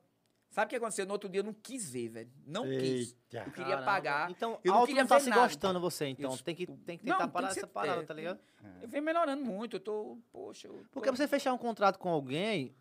Sabe 0.49 0.65
o 0.65 0.69
que 0.69 0.75
aconteceu? 0.77 1.05
No 1.05 1.11
outro 1.11 1.29
dia 1.29 1.41
eu 1.41 1.43
não 1.43 1.53
quis 1.53 1.87
ver, 1.91 2.09
velho. 2.09 2.31
Não 2.47 2.63
quis. 2.63 3.09
Eita. 3.29 3.45
Eu 3.45 3.51
queria 3.51 3.65
Caramba. 3.65 3.85
pagar. 3.85 4.31
Então, 4.31 4.59
eu 4.63 4.71
não 4.71 4.79
alto 4.79 4.87
queria 4.87 5.03
não 5.03 5.07
tá 5.07 5.17
ver 5.17 5.23
se 5.23 5.29
nada. 5.29 5.41
gostando 5.43 5.79
você, 5.79 6.07
então. 6.07 6.31
Eu- 6.31 6.37
tem 6.39 6.55
que, 6.55 6.65
tem 6.65 6.97
que 6.97 7.05
Não, 7.05 7.13
tentar 7.17 7.23
tem 7.25 7.31
parar 7.33 7.47
que 7.53 7.59
essa 7.59 7.67
parada, 7.67 8.01
é, 8.01 8.05
tá 8.05 8.13
ligado? 8.15 8.39
Eu 8.81 8.87
venho 8.87 9.03
melhorando 9.03 9.43
muito, 9.45 9.75
eu 9.75 9.79
tô, 9.79 10.17
poxa. 10.31 10.67
Eu 10.67 10.83
Porque 10.91 11.09
tô- 11.09 11.15
você 11.15 11.27
fechar 11.27 11.53
um 11.53 11.57
contrato 11.59 11.99
com 11.99 12.09
alguém, 12.09 12.73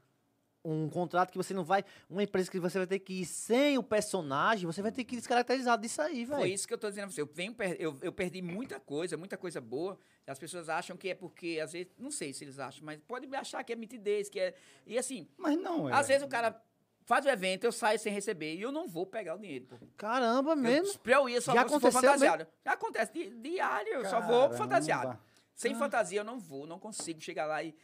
um 0.65 0.89
contrato 0.89 1.31
que 1.31 1.37
você 1.37 1.53
não 1.53 1.63
vai. 1.63 1.85
Uma 2.09 2.23
empresa 2.23 2.51
que 2.51 2.59
você 2.59 2.79
vai 2.79 2.87
ter 2.87 2.99
que 2.99 3.21
ir 3.21 3.27
sem 3.27 3.77
o 3.77 3.83
personagem, 3.83 4.65
você 4.67 4.81
vai 4.81 4.91
ter 4.91 5.05
que 5.05 5.15
ir 5.15 5.19
descaracterizado 5.19 5.83
disso 5.83 6.01
aí, 6.01 6.25
Foi 6.25 6.37
velho. 6.39 6.47
isso 6.55 6.67
que 6.67 6.73
eu 6.73 6.79
tô 6.79 6.89
dizendo 6.89 7.07
pra 7.09 7.15
você. 7.15 7.21
Eu, 7.21 7.27
venho 7.33 7.55
eu, 7.79 7.99
eu 8.01 8.13
perdi 8.13 8.41
muita 8.41 8.81
coisa, 8.81 9.17
muita 9.17 9.37
coisa 9.37 9.61
boa. 9.61 9.99
As 10.27 10.39
pessoas 10.39 10.69
acham 10.71 10.97
que 10.97 11.11
é 11.11 11.15
porque, 11.15 11.61
às 11.63 11.73
vezes, 11.73 11.93
não 11.99 12.11
sei 12.11 12.33
se 12.33 12.45
eles 12.45 12.59
acham, 12.59 12.83
mas 12.85 12.99
pode 13.07 13.27
me 13.27 13.37
achar 13.37 13.63
que 13.63 13.73
é 13.73 13.77
mitidez, 13.77 14.31
que 14.31 14.41
é. 14.41 14.55
E 14.87 14.97
assim, 14.97 15.29
Mas 15.37 15.57
não 15.59 15.87
é. 15.89 15.93
às 15.93 16.09
vezes 16.09 16.23
o 16.23 16.29
cara 16.29 16.59
faz 17.05 17.27
o 17.27 17.29
evento, 17.29 17.65
eu 17.65 17.73
saio 17.73 17.99
sem 17.99 18.11
receber 18.11 18.55
e 18.55 18.63
eu 18.63 18.73
não 18.73 18.89
vou 18.89 19.05
pegar 19.05 19.35
o 19.35 19.39
dinheiro. 19.39 19.67
Pô. 19.67 19.77
Caramba, 19.99 20.53
Eu, 20.53 20.57
mesmo. 20.57 20.99
pra 21.01 21.17
eu 21.17 21.29
ir, 21.29 21.35
eu 21.35 21.43
só 21.43 21.53
Já 21.53 21.65
vou 21.65 21.69
se 21.69 21.81
for 21.81 21.89
aconteceu 21.89 22.01
fantasiado. 22.11 22.47
Já 22.65 22.73
acontece 22.73 23.13
di- 23.13 23.29
diário, 23.43 23.93
eu 23.93 24.05
só 24.07 24.21
vou 24.23 24.41
Caramba. 24.49 24.57
fantasiado. 24.57 25.19
Sem 25.55 25.75
fantasia 25.75 26.21
eu 26.21 26.25
não 26.25 26.39
vou, 26.39 26.67
não 26.67 26.79
consigo 26.79 27.21
chegar 27.21 27.45
lá 27.45 27.63
e. 27.63 27.75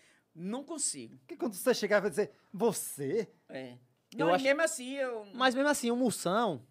Não 0.40 0.64
consigo. 0.64 1.16
Porque 1.18 1.36
quando 1.36 1.54
você 1.54 1.74
chegar 1.74 1.98
e 1.98 2.00
vai 2.00 2.10
dizer, 2.10 2.30
você? 2.52 3.28
É. 3.48 3.76
Eu 4.12 4.18
Não, 4.26 4.30
e 4.30 4.34
acho- 4.34 4.44
mesmo 4.44 4.62
assim, 4.62 4.94
eu. 4.96 5.26
Mas 5.34 5.54
mesmo 5.54 5.68
assim, 5.70 5.90
o 5.90 5.96
Moção. 5.96 6.62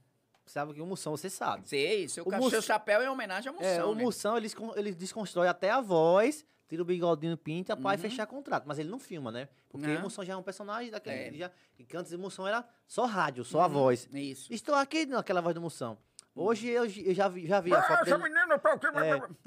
Sabe 0.46 0.74
que 0.74 0.82
o 0.82 0.86
Moção, 0.86 1.16
você 1.16 1.30
sabe. 1.30 1.70
Sei, 1.70 2.08
seu, 2.10 2.26
O 2.28 2.50
seu 2.50 2.62
chapéu 2.62 3.02
é 3.02 3.10
homenagem 3.10 3.50
à 3.50 3.54
moção. 3.54 3.70
É, 3.70 3.84
o 3.86 3.94
né? 3.94 4.02
Moção, 4.04 4.36
ele, 4.36 4.50
ele 4.76 4.92
desconstrói 4.96 5.48
até 5.48 5.70
a 5.70 5.80
voz, 5.80 6.44
tira 6.68 6.82
o 6.82 6.86
bigodinho, 6.86 7.38
pinta, 7.38 7.76
Uhum. 7.76 7.98
fechar 8.00 8.26
contrato. 8.26 8.64
Mas 8.68 8.80
ele 8.80 8.90
não 8.90 9.00
filma, 9.00 9.32
né? 9.32 9.48
Porque 9.70 9.86
Não. 9.86 9.98
o 9.98 10.02
Moção 10.02 10.26
já 10.26 10.34
é 10.34 10.36
um 10.36 10.42
personagem 10.42 10.90
daquele. 10.90 11.36
É. 11.36 11.40
Já, 11.40 11.52
que 11.88 11.96
antes 11.96 12.12
o 12.12 12.18
Moção 12.18 12.48
era 12.48 12.68
só 12.88 13.06
rádio, 13.06 13.46
só 13.46 13.62
a 13.62 13.68
voz. 13.68 14.10
Isso. 14.12 14.52
Estou 14.52 14.74
aqui 14.74 15.06
naquela 15.06 15.40
voz 15.40 15.54
do 15.54 15.62
Moção. 15.62 16.00
Hoje 16.34 16.68
eu, 16.68 16.86
eu 16.86 17.14
já 17.14 17.28
vi, 17.28 17.46
já 17.46 17.60
vi 17.62 17.74
a 17.74 17.80
Ah, 17.80 17.84
foto 17.84 18.02
essa 18.08 18.18
dele. 18.18 18.24
menina, 18.34 18.58
pô, 18.58 18.70
que- 18.80 18.88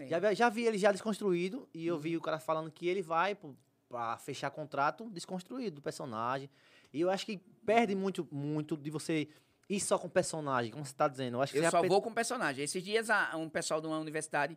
É, 0.03 0.07
já, 0.09 0.19
vi- 0.21 0.35
já 0.37 0.49
vi 0.49 0.65
ele 0.67 0.79
já 0.79 0.93
desconstruído 0.93 1.69
e 1.75 1.87
eu 1.87 1.99
vi 1.99 2.17
o 2.17 2.21
cara 2.21 2.39
falando 2.39 2.71
que 2.71 2.87
ele 2.87 3.03
vai 3.03 3.35
pô, 3.35 3.55
pra 3.93 4.17
fechar 4.17 4.51
contrato 4.51 5.11
desconstruído 5.11 5.77
do 5.77 5.83
personagem. 5.83 6.49
E 6.95 7.03
eu 7.03 7.11
acho 7.11 7.27
que 7.27 7.37
perde 7.67 7.95
muito, 7.95 8.27
muito 8.33 8.75
de 8.75 8.91
você 8.91 9.29
ir 9.69 9.81
só 9.81 9.99
com 9.99 10.07
o 10.07 10.11
personagem, 10.11 10.73
como 10.73 10.83
você 10.83 10.95
tá 10.95 11.07
dizendo. 11.07 11.37
Eu 11.37 11.43
acho 11.43 11.53
que 11.53 11.59
Eu 11.59 11.71
só 11.71 11.83
vou 11.83 12.01
com 12.01 12.13
personagem. 12.13 12.65
Esses 12.65 12.83
dias, 12.83 13.09
um 13.37 13.51
pessoal 13.51 13.83
de 13.83 13.87
uma 13.87 13.99
universidade 13.99 14.57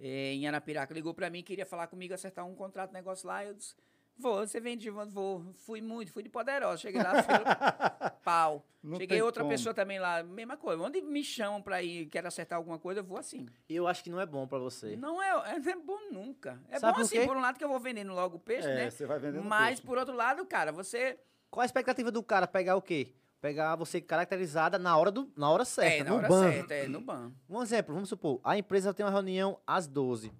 eh, 0.00 0.34
em 0.34 0.48
Arapiraca 0.48 0.92
ligou 0.92 1.14
pra 1.14 1.30
mim, 1.30 1.44
queria 1.44 1.64
falar 1.64 1.86
comigo, 1.86 2.12
acertar 2.12 2.44
um 2.44 2.56
contrato, 2.56 2.92
negócio 2.92 3.28
lá. 3.28 3.44
Eu 3.44 3.54
disse, 3.54 3.76
vou, 4.18 4.46
você 4.46 4.60
vende? 4.60 4.88
Vou. 4.90 5.44
Fui 5.54 5.80
muito, 5.80 6.12
fui 6.12 6.22
de 6.22 6.28
poderosa. 6.28 6.76
Cheguei 6.78 7.02
lá, 7.02 7.22
fui 7.22 7.34
pau. 8.24 8.64
Não 8.82 8.96
Cheguei 8.98 9.22
outra 9.22 9.42
como. 9.42 9.52
pessoa 9.52 9.72
também 9.72 9.98
lá, 10.00 10.22
mesma 10.24 10.56
coisa. 10.56 10.82
Onde 10.82 11.00
me 11.00 11.22
chamam 11.22 11.62
pra 11.62 11.82
ir, 11.82 12.06
quero 12.06 12.26
acertar 12.26 12.56
alguma 12.58 12.78
coisa, 12.78 13.00
eu 13.00 13.04
vou 13.04 13.16
assim. 13.16 13.46
Eu 13.68 13.86
acho 13.86 14.02
que 14.02 14.10
não 14.10 14.20
é 14.20 14.26
bom 14.26 14.46
pra 14.46 14.58
você. 14.58 14.96
Não 14.96 15.22
é, 15.22 15.28
é, 15.54 15.58
não 15.60 15.72
é 15.72 15.76
bom 15.76 15.98
nunca. 16.10 16.60
É 16.68 16.78
Sabe 16.80 16.92
bom 16.92 16.98
por 16.98 17.02
assim, 17.06 17.20
quê? 17.20 17.26
por 17.26 17.36
um 17.36 17.40
lado 17.40 17.58
que 17.58 17.64
eu 17.64 17.68
vou 17.68 17.78
vendendo 17.78 18.12
logo 18.12 18.36
o 18.36 18.40
peixe, 18.40 18.66
É, 18.68 18.74
né? 18.74 18.90
você 18.90 19.06
vai 19.06 19.20
vendendo 19.20 19.44
Mas, 19.44 19.68
peixe. 19.78 19.82
por 19.82 19.98
outro 19.98 20.14
lado, 20.16 20.44
cara, 20.46 20.72
você... 20.72 21.16
Qual 21.48 21.62
a 21.62 21.66
expectativa 21.66 22.10
do 22.10 22.22
cara 22.24 22.46
pegar 22.48 22.74
o 22.76 22.82
quê? 22.82 23.12
Pegar 23.40 23.76
você 23.76 24.00
caracterizada 24.00 24.78
na 24.78 24.96
hora, 24.96 25.10
do, 25.12 25.30
na 25.36 25.48
hora 25.50 25.64
certa, 25.64 25.96
é, 25.96 26.02
na 26.04 26.10
no 26.10 26.16
hora 26.16 26.28
banco. 26.28 26.52
certa, 26.52 26.74
é, 26.74 26.88
no 26.88 27.00
banco. 27.00 27.36
Um 27.48 27.62
exemplo, 27.62 27.94
vamos 27.94 28.08
supor, 28.08 28.40
a 28.42 28.56
empresa 28.58 28.92
tem 28.94 29.04
uma 29.06 29.12
reunião 29.12 29.58
às 29.66 29.86
12 29.86 30.32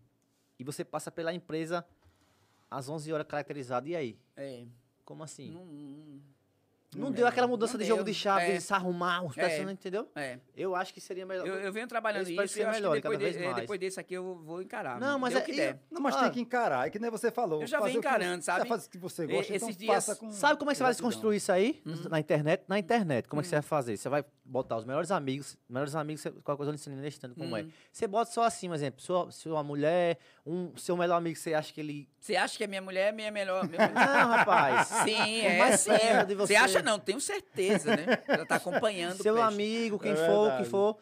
e 0.59 0.65
você 0.65 0.85
passa 0.85 1.11
pela 1.13 1.33
empresa 1.33 1.85
às 2.77 2.89
11 2.89 3.13
horas 3.13 3.27
caracterizado. 3.27 3.89
E 3.89 3.95
aí? 3.97 4.19
É, 4.37 4.65
Como 5.05 5.23
assim? 5.23 5.51
não, 5.51 5.65
não- 5.67 6.21
Não, 6.95 7.05
não 7.07 7.13
deu 7.13 7.27
é, 7.27 7.29
aquela 7.31 7.47
mudança 7.47 7.73
não 7.75 7.81
de 7.81 7.87
jogo 7.87 8.05
de 8.05 8.13
chave, 8.13 8.45
É. 8.47 8.53
de 8.57 8.61
se 8.61 8.73
arrumar, 8.73 9.23
os 9.25 9.37
É. 9.37 9.41
personagens, 9.41 9.73
entendeu? 9.79 10.09
é. 10.15 10.39
Eu 10.55 10.75
acho 10.77 10.93
que 10.93 11.01
seria 11.01 11.25
melhor. 11.25 11.47
Eu, 11.47 11.55
eu 11.55 11.73
venho 11.73 11.87
trabalhando 11.89 12.23
isso 12.23 12.31
que 12.31 12.35
e 12.35 12.37
eu 12.37 12.43
acho 12.45 12.55
que 12.55 12.65
melhore 12.81 13.01
depois, 13.01 13.19
de- 13.19 13.39
é, 13.39 13.45
mais. 13.47 13.57
depois 13.63 13.81
desse 13.81 13.99
aqui 14.01 14.15
eu 14.15 14.35
vou 14.45 14.61
encarar. 14.61 15.01
Não, 15.01 15.19
mas 15.19 15.35
é- 15.35 15.39
o 15.39 15.43
que 15.43 15.53
e- 15.53 15.57
der. 15.57 15.79
Não, 15.91 16.01
mas 16.03 16.15
Ah. 16.17 16.25
tem 16.25 16.31
que 16.33 16.41
encarar. 16.41 16.87
É 16.87 16.91
que 16.91 16.99
nem 16.99 17.11
você 17.11 17.31
falou. 17.31 17.63
Eu 17.63 17.67
já 17.67 17.79
venho 17.81 17.93
que 17.93 17.99
encarando, 17.99 18.45
sabe? 18.45 18.69
Faz 18.69 18.87
o 18.87 18.91
que 18.91 18.99
você 18.99 19.25
E- 19.25 19.27
gosta, 19.29 19.55
então 19.55 19.69
esses 19.69 19.77
dias- 19.79 19.95
faça 20.07 20.17
com 20.17 20.31
Sabe 20.31 20.59
como 20.59 20.71
é 20.71 20.75
que 20.75 20.79
você 20.79 20.83
vai 20.85 20.93
desconstruir 20.93 21.37
isso 21.37 21.51
aí? 21.53 21.83
Uhum. 21.87 22.09
Na 22.11 22.21
internet? 22.21 22.65
Na 22.69 22.79
internet. 22.79 23.27
Como 23.29 23.41
é 23.41 23.43
que 23.43 23.49
você 23.49 23.57
vai 23.57 23.63
fazer? 23.63 23.97
Você 23.97 24.09
vai 24.09 24.25
botar 24.45 24.77
os 24.77 24.85
melhores 24.85 25.11
amigos. 25.11 25.57
Melhores 25.69 25.95
amigos, 25.95 26.23
qualquer 26.45 26.57
coisa 26.57 26.71
eu 26.71 26.75
ensino 26.75 26.97
nesse 26.97 27.19
tanto 27.19 27.35
como 27.37 27.57
é. 27.57 27.63
Uhum. 27.63 27.71
Você 27.91 28.07
bota 28.07 28.31
só 28.31 28.43
assim, 28.45 28.69
um 28.69 28.75
exemplo. 28.75 29.01
Sua, 29.01 29.31
sua 29.31 29.63
mulher, 29.63 30.19
um 30.45 30.77
seu 30.77 30.97
melhor 30.97 31.17
amigo, 31.17 31.37
você 31.39 31.55
acha 31.55 31.73
que 31.73 31.81
ele. 31.81 32.09
Você 32.21 32.37
acha 32.37 32.57
que 32.59 32.65
a 32.65 32.69
minha 32.69 32.83
mulher 32.83 33.09
é 33.09 33.13
minha 33.13 33.31
melhor... 33.33 33.67
Não, 33.69 34.29
rapaz. 34.29 34.89
Sim, 35.05 35.41
é 35.41 35.59
mais 35.59 35.81
sim. 35.81 35.91
perto 35.91 36.29
de 36.29 36.35
Você 36.35 36.55
você. 36.55 36.57
acha 36.57 36.82
não, 36.83 36.99
tenho 36.99 37.21
certeza, 37.21 37.97
né? 37.97 38.05
Ela 38.27 38.45
tá 38.47 38.57
acompanhando 38.57 39.21
o 39.21 39.23
seu 39.23 39.41
amigo, 39.43 39.99
quem 39.99 40.13
É 40.13 40.17
for, 40.17 40.25
o 40.25 40.43
que 40.45 40.49
verdade. 40.49 40.69
for. 40.71 40.99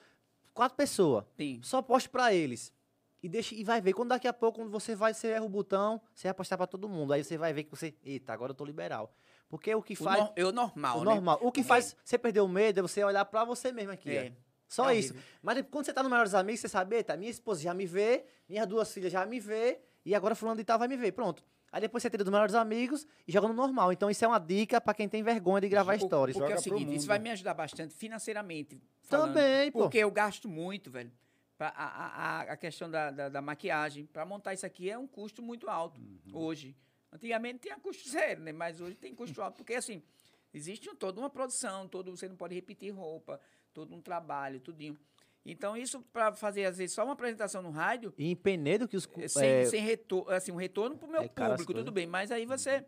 Quatro 0.54 0.76
pessoas. 0.76 1.24
Sim. 1.36 1.60
Só 1.62 1.80
poste 1.82 2.08
pra 2.08 2.32
eles. 2.34 2.72
E, 3.22 3.28
deixa, 3.28 3.54
e 3.54 3.62
vai 3.64 3.80
ver. 3.80 3.92
Quando 3.92 4.08
daqui 4.10 4.26
a 4.26 4.32
pouco, 4.32 4.60
quando 4.60 4.70
você 4.70 4.94
vai, 4.94 5.12
você 5.14 5.28
erra 5.28 5.44
o 5.44 5.48
botão, 5.48 6.00
você 6.14 6.28
vai 6.28 6.34
postar 6.34 6.56
pra 6.56 6.66
todo 6.66 6.88
mundo. 6.88 7.12
Aí 7.12 7.22
você 7.22 7.36
vai 7.36 7.52
ver 7.52 7.64
que 7.64 7.70
você. 7.70 7.94
Eita, 8.02 8.32
agora 8.32 8.50
eu 8.52 8.54
tô 8.54 8.64
liberal. 8.64 9.14
Porque 9.48 9.74
o 9.74 9.82
que 9.82 9.94
O, 9.94 9.96
faz. 9.96 10.18
nor- 10.20 10.32
eu 10.36 10.52
normal, 10.52 10.98
o 10.98 11.04
né? 11.04 11.14
normal. 11.14 11.36
O 11.36 11.38
que 11.38 11.60
Porque- 11.60 11.64
faz 11.64 11.96
você 12.04 12.16
perder 12.16 12.40
o 12.40 12.48
medo 12.48 12.78
é 12.78 12.82
você 12.82 13.02
olhar 13.04 13.24
pra 13.24 13.44
você 13.44 13.72
mesmo 13.72 13.92
aqui. 13.92 14.10
É. 14.10 14.32
Só 14.68 14.88
É 14.90 14.94
isso. 14.94 15.12
horrível. 15.12 15.28
Mas 15.42 15.64
quando 15.70 15.84
você 15.86 15.92
tá 15.92 16.02
no 16.02 16.08
Melhores 16.08 16.32
Amigos, 16.34 16.60
você 16.60 16.68
sabe, 16.68 16.96
eita, 16.96 17.16
minha 17.16 17.30
esposa 17.30 17.60
já 17.60 17.74
me 17.74 17.84
vê, 17.86 18.24
minhas 18.48 18.66
duas 18.66 18.92
filhas 18.92 19.10
já 19.12 19.26
me 19.26 19.40
vê, 19.40 19.80
e 20.04 20.14
agora 20.14 20.34
fulano 20.36 20.56
de 20.58 20.64
tal 20.64 20.78
vai 20.78 20.86
me 20.88 20.96
ver. 20.96 21.12
Pronto. 21.12 21.44
Aí 21.72 21.80
depois 21.80 22.02
você 22.02 22.10
tira 22.10 22.24
dos 22.24 22.32
Melhores 22.32 22.54
Amigos 22.54 23.06
e 23.26 23.32
joga 23.32 23.46
no 23.48 23.54
normal. 23.54 23.92
Então 23.92 24.10
isso 24.10 24.24
é 24.24 24.28
uma 24.28 24.38
dica 24.40 24.80
pra 24.80 24.92
quem 24.92 25.08
tem 25.08 25.22
vergonha 25.22 25.60
de 25.60 25.68
gravar 25.68 25.96
Por- 25.98 26.06
stories. 26.06 26.36
Porque 26.36 26.52
é 26.52 26.56
o 26.56 26.60
seguinte, 26.60 26.94
isso 26.94 27.06
vai 27.06 27.18
me 27.18 27.30
ajudar 27.30 27.54
bastante 27.54 27.94
financeiramente. 27.94 28.80
falando, 29.02 29.34
Também, 29.34 29.70
pô. 29.70 29.80
Porque 29.80 29.98
eu 29.98 30.10
gasto 30.10 30.48
muito, 30.48 30.90
velho. 30.90 31.12
Pra, 31.56 31.68
a, 31.68 31.84
a, 31.84 32.40
a- 32.52 32.56
questão 32.56 32.90
da, 32.90 33.10
da, 33.10 33.28
da 33.28 33.42
maquiagem, 33.42 34.06
para 34.06 34.24
montar 34.24 34.54
isso 34.54 34.64
aqui 34.66 34.90
é 34.90 34.96
um 34.98 35.06
custo 35.06 35.42
muito 35.42 35.68
alto 35.68 36.00
Uhum. 36.00 36.18
hoje. 36.32 36.74
Antigamente 37.12 37.58
tinha 37.60 37.78
custo 37.78 38.08
zero, 38.08 38.40
né? 38.40 38.52
Mas 38.52 38.80
hoje 38.80 38.96
tem 38.96 39.14
custo 39.14 39.42
alto, 39.42 39.56
porque 39.56 39.74
assim, 39.74 40.02
existe 40.54 40.88
toda 40.96 41.20
uma 41.20 41.28
produção, 41.30 41.86
todo, 41.86 42.10
você 42.16 42.28
não 42.28 42.36
pode 42.36 42.54
repetir 42.54 42.90
roupa, 42.92 43.38
todo 43.74 43.94
um 43.94 44.00
trabalho, 44.00 44.58
tudinho. 44.60 44.96
Então, 45.44 45.76
isso 45.76 46.02
para 46.12 46.32
fazer, 46.32 46.64
às 46.64 46.78
vezes, 46.78 46.94
só 46.94 47.04
uma 47.04 47.14
apresentação 47.14 47.62
no 47.62 47.70
rádio, 47.70 48.12
E 48.18 48.30
em 48.30 48.36
Penedo 48.36 48.86
que 48.86 48.96
os. 48.96 49.08
é, 49.16 49.28
sem, 49.28 49.48
é, 49.48 49.64
sem 49.66 49.82
retorno, 49.82 50.30
assim, 50.30 50.52
um 50.52 50.56
retorno 50.56 50.96
para 50.96 51.08
o 51.08 51.10
meu 51.10 51.22
é 51.22 51.28
público, 51.28 51.72
tudo 51.72 51.90
bem. 51.90 52.06
Mas 52.06 52.30
aí 52.30 52.44
você. 52.44 52.84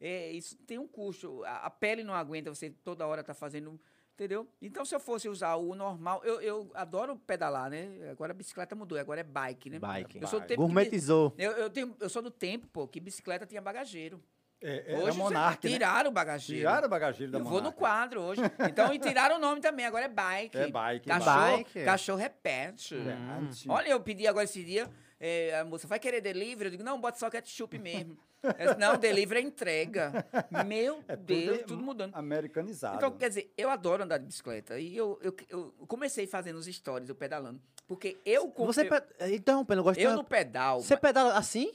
é, 0.00 0.30
isso 0.32 0.56
tem 0.66 0.78
um 0.78 0.88
custo. 0.88 1.44
A, 1.44 1.66
a 1.66 1.70
pele 1.70 2.02
não 2.02 2.14
aguenta 2.14 2.52
você 2.54 2.70
toda 2.70 3.06
hora 3.06 3.22
tá 3.22 3.34
fazendo. 3.34 3.80
Entendeu? 4.14 4.46
Então, 4.60 4.84
se 4.84 4.94
eu 4.94 5.00
fosse 5.00 5.26
usar 5.26 5.56
o 5.56 5.74
normal, 5.74 6.22
eu, 6.22 6.40
eu 6.42 6.70
adoro 6.74 7.16
pedalar, 7.16 7.70
né? 7.70 8.10
Agora 8.10 8.32
a 8.32 8.34
bicicleta 8.34 8.74
mudou, 8.74 8.98
agora 8.98 9.20
é 9.20 9.24
bike, 9.24 9.70
né? 9.70 9.78
Bike. 9.78 10.20
Eu 10.20 10.28
sou 10.28 10.38
do 10.38 10.46
tempo 10.46 10.60
que 10.60 10.66
Gourmetizou. 10.66 11.34
eu, 11.38 11.52
eu, 11.52 11.70
tenho, 11.70 11.96
eu 11.98 12.08
sou 12.10 12.20
do 12.20 12.30
tempo, 12.30 12.68
pô, 12.68 12.86
que 12.86 13.00
bicicleta 13.00 13.46
tinha 13.46 13.60
bagageiro. 13.60 14.22
É, 14.62 14.92
é 14.92 14.96
Hoje 14.96 15.08
a 15.08 15.12
você- 15.12 15.18
Monark, 15.18 15.66
né? 15.66 15.72
tiraram 15.72 16.10
o 16.10 16.12
bagageiro. 16.12 16.60
Tiraram 16.60 16.86
o 16.86 16.90
bagageiro 16.90 17.32
da 17.32 17.38
Eu 17.38 17.44
vou 17.44 17.60
no 17.60 17.72
quadro 17.72 18.20
hoje. 18.20 18.40
Então, 18.68 18.92
e 18.94 18.98
tiraram 18.98 19.36
o 19.36 19.38
nome 19.38 19.60
também, 19.60 19.84
agora 19.84 20.04
é 20.04 20.08
bike. 20.08 20.56
É 20.56 20.68
bike, 20.70 21.06
Cachorro, 21.08 21.56
bike. 21.56 21.84
cachorro 21.84 22.18
repete. 22.18 22.94
Verdade. 22.96 23.64
Olha, 23.68 23.88
eu 23.88 24.00
pedi 24.00 24.26
agora 24.26 24.44
esse 24.44 24.62
dia, 24.64 24.88
eh, 25.20 25.58
a 25.58 25.64
moça, 25.64 25.86
vai 25.86 25.98
querer 25.98 26.20
delivery? 26.20 26.66
Eu 26.66 26.70
digo, 26.70 26.82
não, 26.84 27.00
bota 27.00 27.18
só 27.18 27.28
ketchup 27.28 27.78
mesmo. 27.78 28.16
Eu 28.42 28.52
disse, 28.66 28.78
não, 28.78 28.96
delivery 28.96 29.40
é 29.40 29.42
entrega. 29.44 30.24
Meu 30.66 31.02
É 31.08 31.14
Deus, 31.16 31.58
tudo 31.58 31.66
tudo, 31.68 31.82
mudando. 31.84 32.14
Americanizado. 32.14 32.96
Então, 32.96 33.10
quer 33.12 33.28
dizer, 33.28 33.52
eu 33.56 33.70
adoro 33.70 34.02
andar 34.02 34.18
de 34.18 34.26
bicicleta. 34.26 34.78
E 34.78 34.96
eu, 34.96 35.18
eu, 35.22 35.34
eu 35.48 35.72
comecei 35.86 36.26
fazendo 36.26 36.56
os 36.56 36.66
stories, 36.66 37.08
eu 37.08 37.14
pedalando. 37.14 37.60
Porque 37.86 38.16
eu... 38.24 38.52
Você. 38.56 38.82
eu, 38.82 38.88
pe- 38.88 39.34
Interrompendo, 39.34 39.80
eu 39.80 39.84
gosto 39.84 40.00
eu 40.00 40.10
de. 40.10 40.16
no 40.16 40.24
pedal... 40.24 40.80
Você 40.80 40.96
pedala 40.96 41.34
assim? 41.36 41.72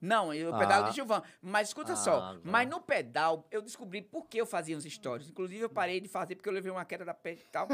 Não, 0.00 0.32
eu 0.32 0.54
Ah. 0.54 0.58
pedalo 0.58 0.88
de 0.88 0.94
Gilvan. 0.94 1.22
Mas 1.42 1.68
escuta 1.68 1.92
Ah, 1.92 1.96
só, 1.96 2.38
mas 2.42 2.68
no 2.68 2.80
pedal 2.80 3.46
eu 3.50 3.60
descobri 3.60 4.00
por 4.00 4.26
que 4.26 4.40
eu 4.40 4.46
fazia 4.46 4.76
os 4.76 4.84
stories. 4.84 5.28
Inclusive 5.28 5.60
eu 5.62 5.68
parei 5.68 6.00
de 6.00 6.08
fazer 6.08 6.36
porque 6.36 6.48
eu 6.48 6.52
levei 6.52 6.70
uma 6.72 6.84
queda 6.84 7.04
da 7.04 7.12
pele 7.14 7.40
e 7.42 7.48
tal. 7.50 7.68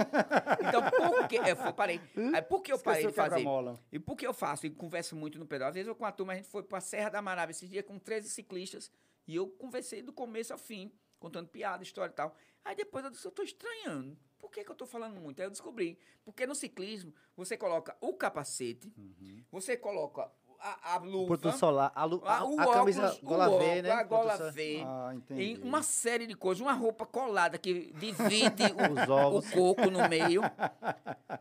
Então 0.67 0.83
por 0.91 1.29
que 1.29 1.37
eu 1.37 1.73
parei? 1.75 2.01
Aí, 2.35 2.43
por 2.43 2.63
que 2.63 2.73
eu 2.73 2.79
parei 2.79 3.07
de 3.07 3.13
fazer? 3.13 3.45
E 3.93 3.99
por 3.99 4.17
que 4.17 4.27
eu 4.27 4.35
faço? 4.35 4.67
E 4.67 4.71
converso 4.71 5.15
muito 5.15 5.39
no 5.39 5.47
pedal. 5.47 5.69
Às 5.69 5.75
vezes 5.75 5.87
eu 5.89 5.95
com 5.95 6.05
a 6.05 6.11
turma, 6.13 6.33
a 6.33 6.37
gente 6.37 6.49
foi 6.49 6.63
pra 6.63 6.81
Serra 6.81 7.09
da 7.11 7.23
Maraba 7.23 7.51
esse 7.53 7.67
dia 7.69 7.83
com 7.83 7.99
13 7.99 8.29
ciclistas 8.29 8.91
e 9.27 9.37
eu 9.37 9.49
conversei 9.49 10.03
do 10.03 10.13
começo 10.13 10.53
ao 10.53 10.59
fim, 10.59 10.93
contando 11.19 11.49
piada, 11.49 11.83
história 11.83 12.11
e 12.11 12.15
tal. 12.15 12.35
Aí 12.65 12.75
depois 12.75 13.05
eu 13.05 13.11
disse, 13.13 13.25
eu 13.25 13.31
tô 13.31 13.43
estranhando. 13.43 14.19
Por 14.39 14.51
que, 14.51 14.65
que 14.65 14.71
eu 14.71 14.75
tô 14.75 14.87
falando 14.87 15.21
muito? 15.21 15.41
Aí 15.41 15.47
eu 15.47 15.51
descobri. 15.51 15.99
Porque 16.25 16.45
no 16.47 16.55
ciclismo, 16.55 17.15
você 17.37 17.57
coloca 17.57 17.97
o 18.01 18.13
capacete, 18.15 18.93
Uhum. 18.97 19.45
você 19.51 19.77
coloca 19.77 20.29
a, 20.61 20.95
a 20.95 21.01
O 21.01 21.05
luva, 21.05 21.27
protetor 21.29 21.53
solar. 21.59 21.93
A, 21.95 22.05
lu- 22.05 22.23
a, 22.25 22.39
a, 22.39 22.45
o 22.45 22.61
a 22.61 22.73
camisa 22.73 23.07
óculos, 23.07 23.21
gola 23.23 23.49
o 23.51 23.59
V, 23.59 23.83
né? 23.83 23.91
a 23.91 24.03
gola 24.03 24.51
V, 24.53 24.83
Ah, 24.87 25.13
entendi. 25.15 25.43
em 25.43 25.59
uma 25.63 25.83
série 25.83 26.27
de 26.27 26.35
coisas, 26.35 26.61
uma 26.61 26.73
roupa 26.73 27.05
colada 27.07 27.59
que 27.59 27.93
divide 27.93 28.65
Os 29.03 29.09
o, 29.09 29.13
ovos. 29.13 29.49
o 29.49 29.53
coco 29.53 29.91
no 29.91 30.09
meio. 30.09 30.43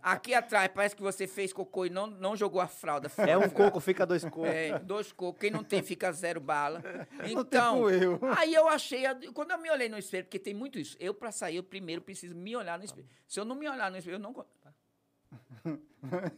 Aqui 0.01 0.33
atrás 0.33 0.69
parece 0.73 0.95
que 0.95 1.01
você 1.01 1.27
fez 1.27 1.51
cocô 1.53 1.85
e 1.85 1.89
não, 1.89 2.07
não 2.07 2.35
jogou 2.35 2.61
a 2.61 2.67
fralda. 2.67 3.11
É 3.17 3.37
um 3.37 3.49
coco, 3.49 3.79
fica 3.79 4.05
dois 4.05 4.23
cocos. 4.23 4.47
É, 4.49 4.79
dois 4.79 5.11
cocos. 5.11 5.39
Quem 5.39 5.51
não 5.51 5.63
tem 5.63 5.81
fica 5.81 6.11
zero 6.11 6.39
bala. 6.39 6.81
Então, 7.25 7.89
eu. 7.89 8.19
aí 8.37 8.53
eu 8.53 8.67
achei, 8.67 9.03
quando 9.33 9.51
eu 9.51 9.57
me 9.57 9.69
olhei 9.69 9.89
no 9.89 9.97
espelho, 9.97 10.23
porque 10.25 10.39
tem 10.39 10.53
muito 10.53 10.77
isso, 10.79 10.95
eu 10.99 11.13
pra 11.13 11.31
sair, 11.31 11.55
eu 11.57 11.63
primeiro 11.63 12.01
preciso 12.01 12.35
me 12.35 12.55
olhar 12.55 12.77
no 12.77 12.85
espelho. 12.85 13.07
Se 13.27 13.39
eu 13.39 13.45
não 13.45 13.55
me 13.55 13.67
olhar 13.67 13.89
no 13.89 13.97
espelho, 13.97 14.15
eu 14.15 14.19
não... 14.19 14.45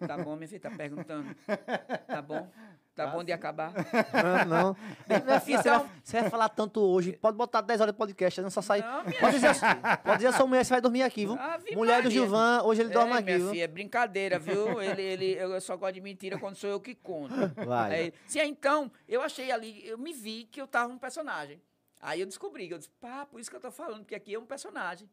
Tá 0.07 0.17
bom, 0.17 0.35
minha 0.35 0.47
filha, 0.47 0.61
tá 0.61 0.71
perguntando. 0.71 1.35
Tá 2.07 2.21
bom? 2.21 2.49
Tá 2.97 3.05
bom 3.05 3.23
de 3.23 3.31
acabar? 3.31 3.71
Não, 4.47 4.73
não. 4.73 4.77
Minha 5.23 5.39
filha, 5.39 5.61
você, 5.61 5.69
vai, 5.69 5.89
você 6.03 6.21
vai 6.21 6.29
falar 6.31 6.49
tanto 6.49 6.81
hoje. 6.81 7.13
Pode 7.13 7.37
botar 7.37 7.61
10 7.61 7.81
horas 7.81 7.93
de 7.93 7.97
podcast, 7.97 8.41
não 8.41 8.49
só 8.49 8.59
sair. 8.59 8.81
Não, 8.81 9.03
Pode 9.03 9.35
dizer, 9.35 9.53
pode 10.03 10.15
dizer 10.17 10.27
a 10.29 10.31
sua 10.31 10.47
mulher, 10.47 10.65
você 10.65 10.73
vai 10.73 10.81
dormir 10.81 11.03
aqui, 11.03 11.25
viu? 11.27 11.37
Ave 11.37 11.75
mulher 11.75 11.97
do 11.97 12.05
Maria. 12.05 12.09
Gilvan, 12.09 12.63
hoje 12.63 12.81
ele 12.81 12.89
dorme 12.89 13.11
é, 13.11 13.15
aqui, 13.15 13.25
minha 13.25 13.37
viu? 13.37 13.49
filha, 13.51 13.63
é 13.63 13.67
brincadeira, 13.67 14.39
viu? 14.39 14.81
Ele, 14.81 15.01
ele, 15.03 15.31
eu 15.33 15.61
só 15.61 15.77
gosto 15.77 15.93
de 15.93 16.01
mentira 16.01 16.39
quando 16.39 16.55
sou 16.55 16.69
eu 16.69 16.79
que 16.79 16.95
conto. 16.95 17.35
Vai. 17.63 17.93
Aí, 17.93 18.13
sim, 18.25 18.39
então, 18.41 18.91
eu 19.07 19.21
achei 19.21 19.51
ali, 19.51 19.87
eu 19.87 19.97
me 19.99 20.11
vi 20.11 20.45
que 20.45 20.59
eu 20.59 20.65
tava 20.67 20.91
um 20.91 20.97
personagem. 20.97 21.61
Aí 22.01 22.19
eu 22.19 22.25
descobri, 22.25 22.69
eu 22.69 22.77
disse, 22.77 22.89
pá, 22.99 23.25
por 23.25 23.39
isso 23.39 23.49
que 23.49 23.55
eu 23.55 23.61
tô 23.61 23.69
falando, 23.69 23.99
porque 23.99 24.15
aqui 24.15 24.33
é 24.33 24.39
um 24.39 24.45
personagem. 24.45 25.07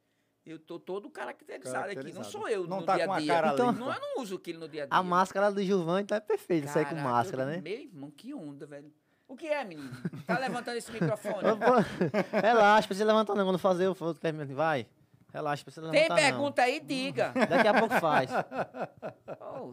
Eu 0.46 0.58
tô 0.58 0.78
todo 0.78 1.08
caracterizado, 1.08 1.76
aqui, 1.86 1.94
não 1.96 2.02
Caracterizado. 2.02 2.30
sou 2.30 2.48
eu 2.48 2.66
Não 2.66 2.80
no 2.80 2.86
tá 2.86 2.96
dia 2.96 3.10
a 3.10 3.18
dia. 3.18 3.52
Então- 3.54 3.72
não, 3.72 3.92
eu 3.92 4.00
não 4.00 4.22
uso 4.22 4.36
aquilo 4.36 4.60
no 4.60 4.68
dia 4.68 4.82
a 4.82 4.86
dia. 4.86 4.94
A 4.98 5.02
máscara 5.02 5.50
do 5.50 5.62
Gilvan, 5.62 6.02
então 6.02 6.16
é 6.18 6.20
perfeito 6.20 6.68
sair 6.68 6.84
com 6.86 6.96
máscara, 6.96 7.46
né? 7.46 7.60
Meu 7.62 7.72
irmão, 7.80 8.10
que 8.10 8.34
onda, 8.34 8.66
velho. 8.66 8.92
O 9.26 9.36
que 9.36 9.46
é, 9.46 9.64
menino? 9.64 9.90
Tá 10.26 10.38
levantando 10.38 10.76
esse 10.76 10.92
microfone? 10.92 11.36
Relaxa, 12.42 12.86
precisa 12.86 13.06
levantar 13.06 13.34
não. 13.34 13.44
Quando 13.46 13.58
fazer, 13.58 13.86
eu 13.86 13.94
terminar. 14.14 14.46
Vai. 14.54 14.86
Relaxa, 15.32 15.64
precisa 15.64 15.86
levantar 15.86 15.98
Tem 16.00 16.08
não. 16.10 16.16
pergunta 16.16 16.62
aí? 16.62 16.78
Diga. 16.78 17.32
Daqui 17.48 17.66
a 17.66 17.78
pouco 17.80 17.98
faz. 17.98 18.30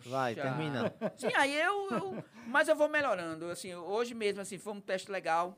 Vai, 0.05 0.35
termina. 0.35 0.93
Sim, 1.17 1.27
aí 1.35 1.53
eu, 1.59 1.89
eu- 1.91 2.23
Mas 2.47 2.67
eu 2.69 2.75
vou 2.77 2.87
melhorando. 2.87 3.49
Assim, 3.49 3.75
hoje 3.75 4.13
mesmo, 4.13 4.41
assim, 4.41 4.57
foi 4.57 4.73
um 4.73 4.81
teste 4.81 5.11
legal. 5.11 5.57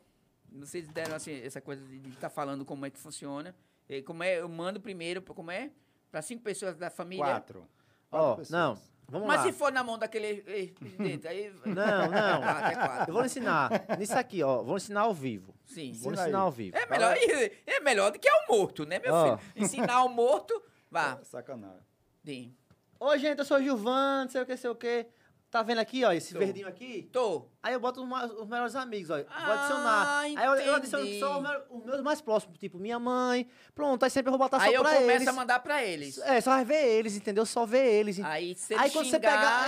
Vocês 0.51 0.87
deram, 0.87 1.15
assim, 1.15 1.39
essa 1.43 1.61
coisa 1.61 1.85
de 1.85 2.09
estar 2.09 2.29
falando 2.29 2.65
como 2.65 2.85
é 2.85 2.89
que 2.89 2.97
funciona. 2.99 3.55
Como 4.05 4.23
é, 4.23 4.39
eu 4.39 4.49
mando 4.49 4.79
primeiro, 4.79 5.21
como 5.21 5.51
é? 5.51 5.71
Para 6.11 6.21
cinco 6.21 6.43
pessoas 6.43 6.77
da 6.77 6.89
família. 6.89 7.23
Quatro. 7.25 7.67
Ó, 8.11 8.35
pessoas. 8.35 8.49
não, 8.49 8.79
vamos 9.09 9.27
Mas 9.27 9.37
lá. 9.37 9.43
se 9.43 9.51
for 9.53 9.71
na 9.71 9.83
mão 9.83 9.97
daquele 9.97 10.41
presidente, 10.73 11.27
aí. 11.27 11.51
Não, 11.65 11.73
não. 12.09 12.41
Quatro. 12.41 13.09
Eu 13.09 13.13
vou 13.13 13.25
ensinar. 13.25 13.69
Nisso 13.97 14.17
aqui, 14.17 14.43
ó. 14.43 14.61
Vou 14.63 14.77
ensinar 14.77 15.01
ao 15.01 15.13
vivo. 15.13 15.53
Sim. 15.65 15.91
Vou 15.93 16.11
Ensina 16.11 16.13
ensinar 16.23 16.37
aí. 16.39 16.43
ao 16.43 16.51
vivo. 16.51 16.77
É 16.77 16.85
melhor, 16.85 17.15
é 17.65 17.79
melhor 17.79 18.11
do 18.11 18.19
que 18.19 18.29
ao 18.29 18.47
morto, 18.47 18.85
né, 18.85 18.99
meu 18.99 19.13
Ó. 19.13 19.37
filho? 19.37 19.51
Ensinar 19.55 20.03
o 20.03 20.09
morto. 20.09 20.61
Vá. 20.91 21.19
Sacanagem. 21.23 21.81
Sim. 22.23 22.55
Ô, 22.99 23.17
gente, 23.17 23.39
eu 23.39 23.45
sou 23.45 23.57
o 23.57 23.61
Gilvan, 23.61 24.23
não 24.23 24.29
sei 24.29 24.41
o 24.41 24.45
que, 24.45 24.55
sei 24.57 24.69
o 24.69 24.75
que. 24.75 25.05
Tá 25.53 25.61
vendo 25.61 25.77
aqui, 25.77 26.03
ó, 26.03 26.11
esse 26.11 26.33
Tô. 26.33 26.39
verdinho 26.39 26.67
aqui? 26.67 27.07
Tô. 27.11 27.45
Aí 27.61 27.75
eu 27.75 27.79
boto 27.79 28.01
os, 28.01 28.07
ma- 28.09 28.25
os 28.25 28.47
melhores 28.47 28.75
amigos, 28.75 29.11
ó. 29.11 29.17
Vou 29.17 29.25
Ah, 29.29 29.53
adicionar. 29.53 30.19
Aí 30.21 30.33
eu, 30.33 30.53
eu 30.55 30.75
adiciono 30.75 31.05
só 31.19 31.37
os 31.37 31.43
meus, 31.43 31.63
os 31.69 31.85
meus 31.85 32.01
mais 32.01 32.21
próximos, 32.21 32.57
tipo 32.57 32.79
minha 32.79 32.97
mãe. 32.97 33.47
Pronto, 33.75 34.03
aí 34.03 34.09
sempre 34.09 34.29
eu 34.29 34.31
vou 34.31 34.39
botar 34.39 34.57
aí 34.59 34.71
só 34.71 34.75
eu 34.77 34.81
pra 34.81 34.95
começo 34.95 35.11
eles. 35.11 35.27
a 35.27 35.31
mandar 35.31 35.59
pra 35.59 35.83
eles. 35.83 36.17
É, 36.17 36.41
só 36.41 36.61
ver 36.63 36.83
eles, 36.97 37.15
entendeu? 37.15 37.45
Só 37.45 37.67
ver 37.67 37.85
eles. 37.85 38.19
Aí 38.21 38.55
se 38.55 38.73
Aí 38.73 38.89
quando 38.89 39.05
xingar, 39.05 39.11
você 39.11 39.19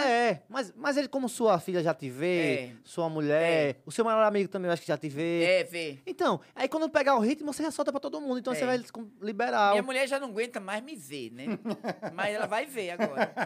pega. 0.01 0.07
É, 0.09 0.41
mas, 0.49 0.73
mas 0.75 0.97
ele, 0.97 1.07
como 1.07 1.29
sua 1.29 1.59
filha 1.59 1.83
já 1.83 1.93
te 1.93 2.09
vê, 2.09 2.53
É. 2.55 2.71
sua 2.83 3.07
mulher, 3.07 3.77
o 3.85 3.91
seu 3.91 4.03
maior 4.03 4.23
amigo 4.23 4.49
também 4.49 4.67
eu 4.67 4.73
acho 4.73 4.81
que 4.81 4.87
já 4.87 4.97
te 4.97 5.07
vê. 5.07 5.43
É, 5.43 5.63
vê. 5.65 5.99
Então, 6.07 6.41
aí 6.55 6.67
quando 6.67 6.89
pegar 6.89 7.15
o 7.15 7.19
ritmo, 7.19 7.53
você 7.53 7.61
já 7.61 7.69
solta 7.69 7.91
pra 7.91 8.01
todo 8.01 8.19
mundo. 8.19 8.39
Então 8.39 8.53
É. 8.53 8.55
você 8.55 8.65
vai 8.65 8.83
liberar. 9.21 9.69
Minha 9.69 9.83
mulher 9.83 10.07
já 10.07 10.19
não 10.19 10.29
aguenta 10.29 10.59
mais 10.59 10.83
me 10.83 10.95
ver, 10.95 11.29
né? 11.31 11.45
Mas 12.11 12.33
ela 12.33 12.47
vai 12.47 12.65
ver 12.65 12.89
agora. 12.89 13.31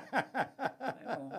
É 1.06 1.16
bom. 1.18 1.32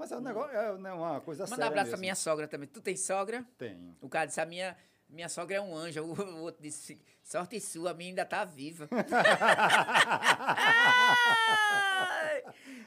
Mas 0.00 0.10
é 0.10 0.16
um 0.16 0.22
negócio, 0.22 0.56
é 0.56 0.78
né, 0.78 0.92
uma 0.94 1.20
coisa 1.20 1.42
Manda 1.42 1.52
um 1.52 1.56
séria 1.56 1.68
abraço 1.68 1.90
pra 1.90 1.98
minha 1.98 2.14
sogra 2.14 2.48
também. 2.48 2.66
Tu 2.66 2.80
tem 2.80 2.96
sogra? 2.96 3.44
Tenho. 3.58 3.94
O 4.00 4.08
cara 4.08 4.24
disse, 4.24 4.40
a 4.40 4.46
minha, 4.46 4.74
minha 5.06 5.28
sogra 5.28 5.56
é 5.56 5.60
um 5.60 5.76
anjo. 5.76 6.02
O, 6.02 6.40
outro 6.40 6.62
disse, 6.62 6.98
sorte 7.22 7.60
sua, 7.60 7.90
a 7.90 7.94
minha 7.94 8.08
ainda 8.08 8.24
tá 8.24 8.42
viva. 8.42 8.88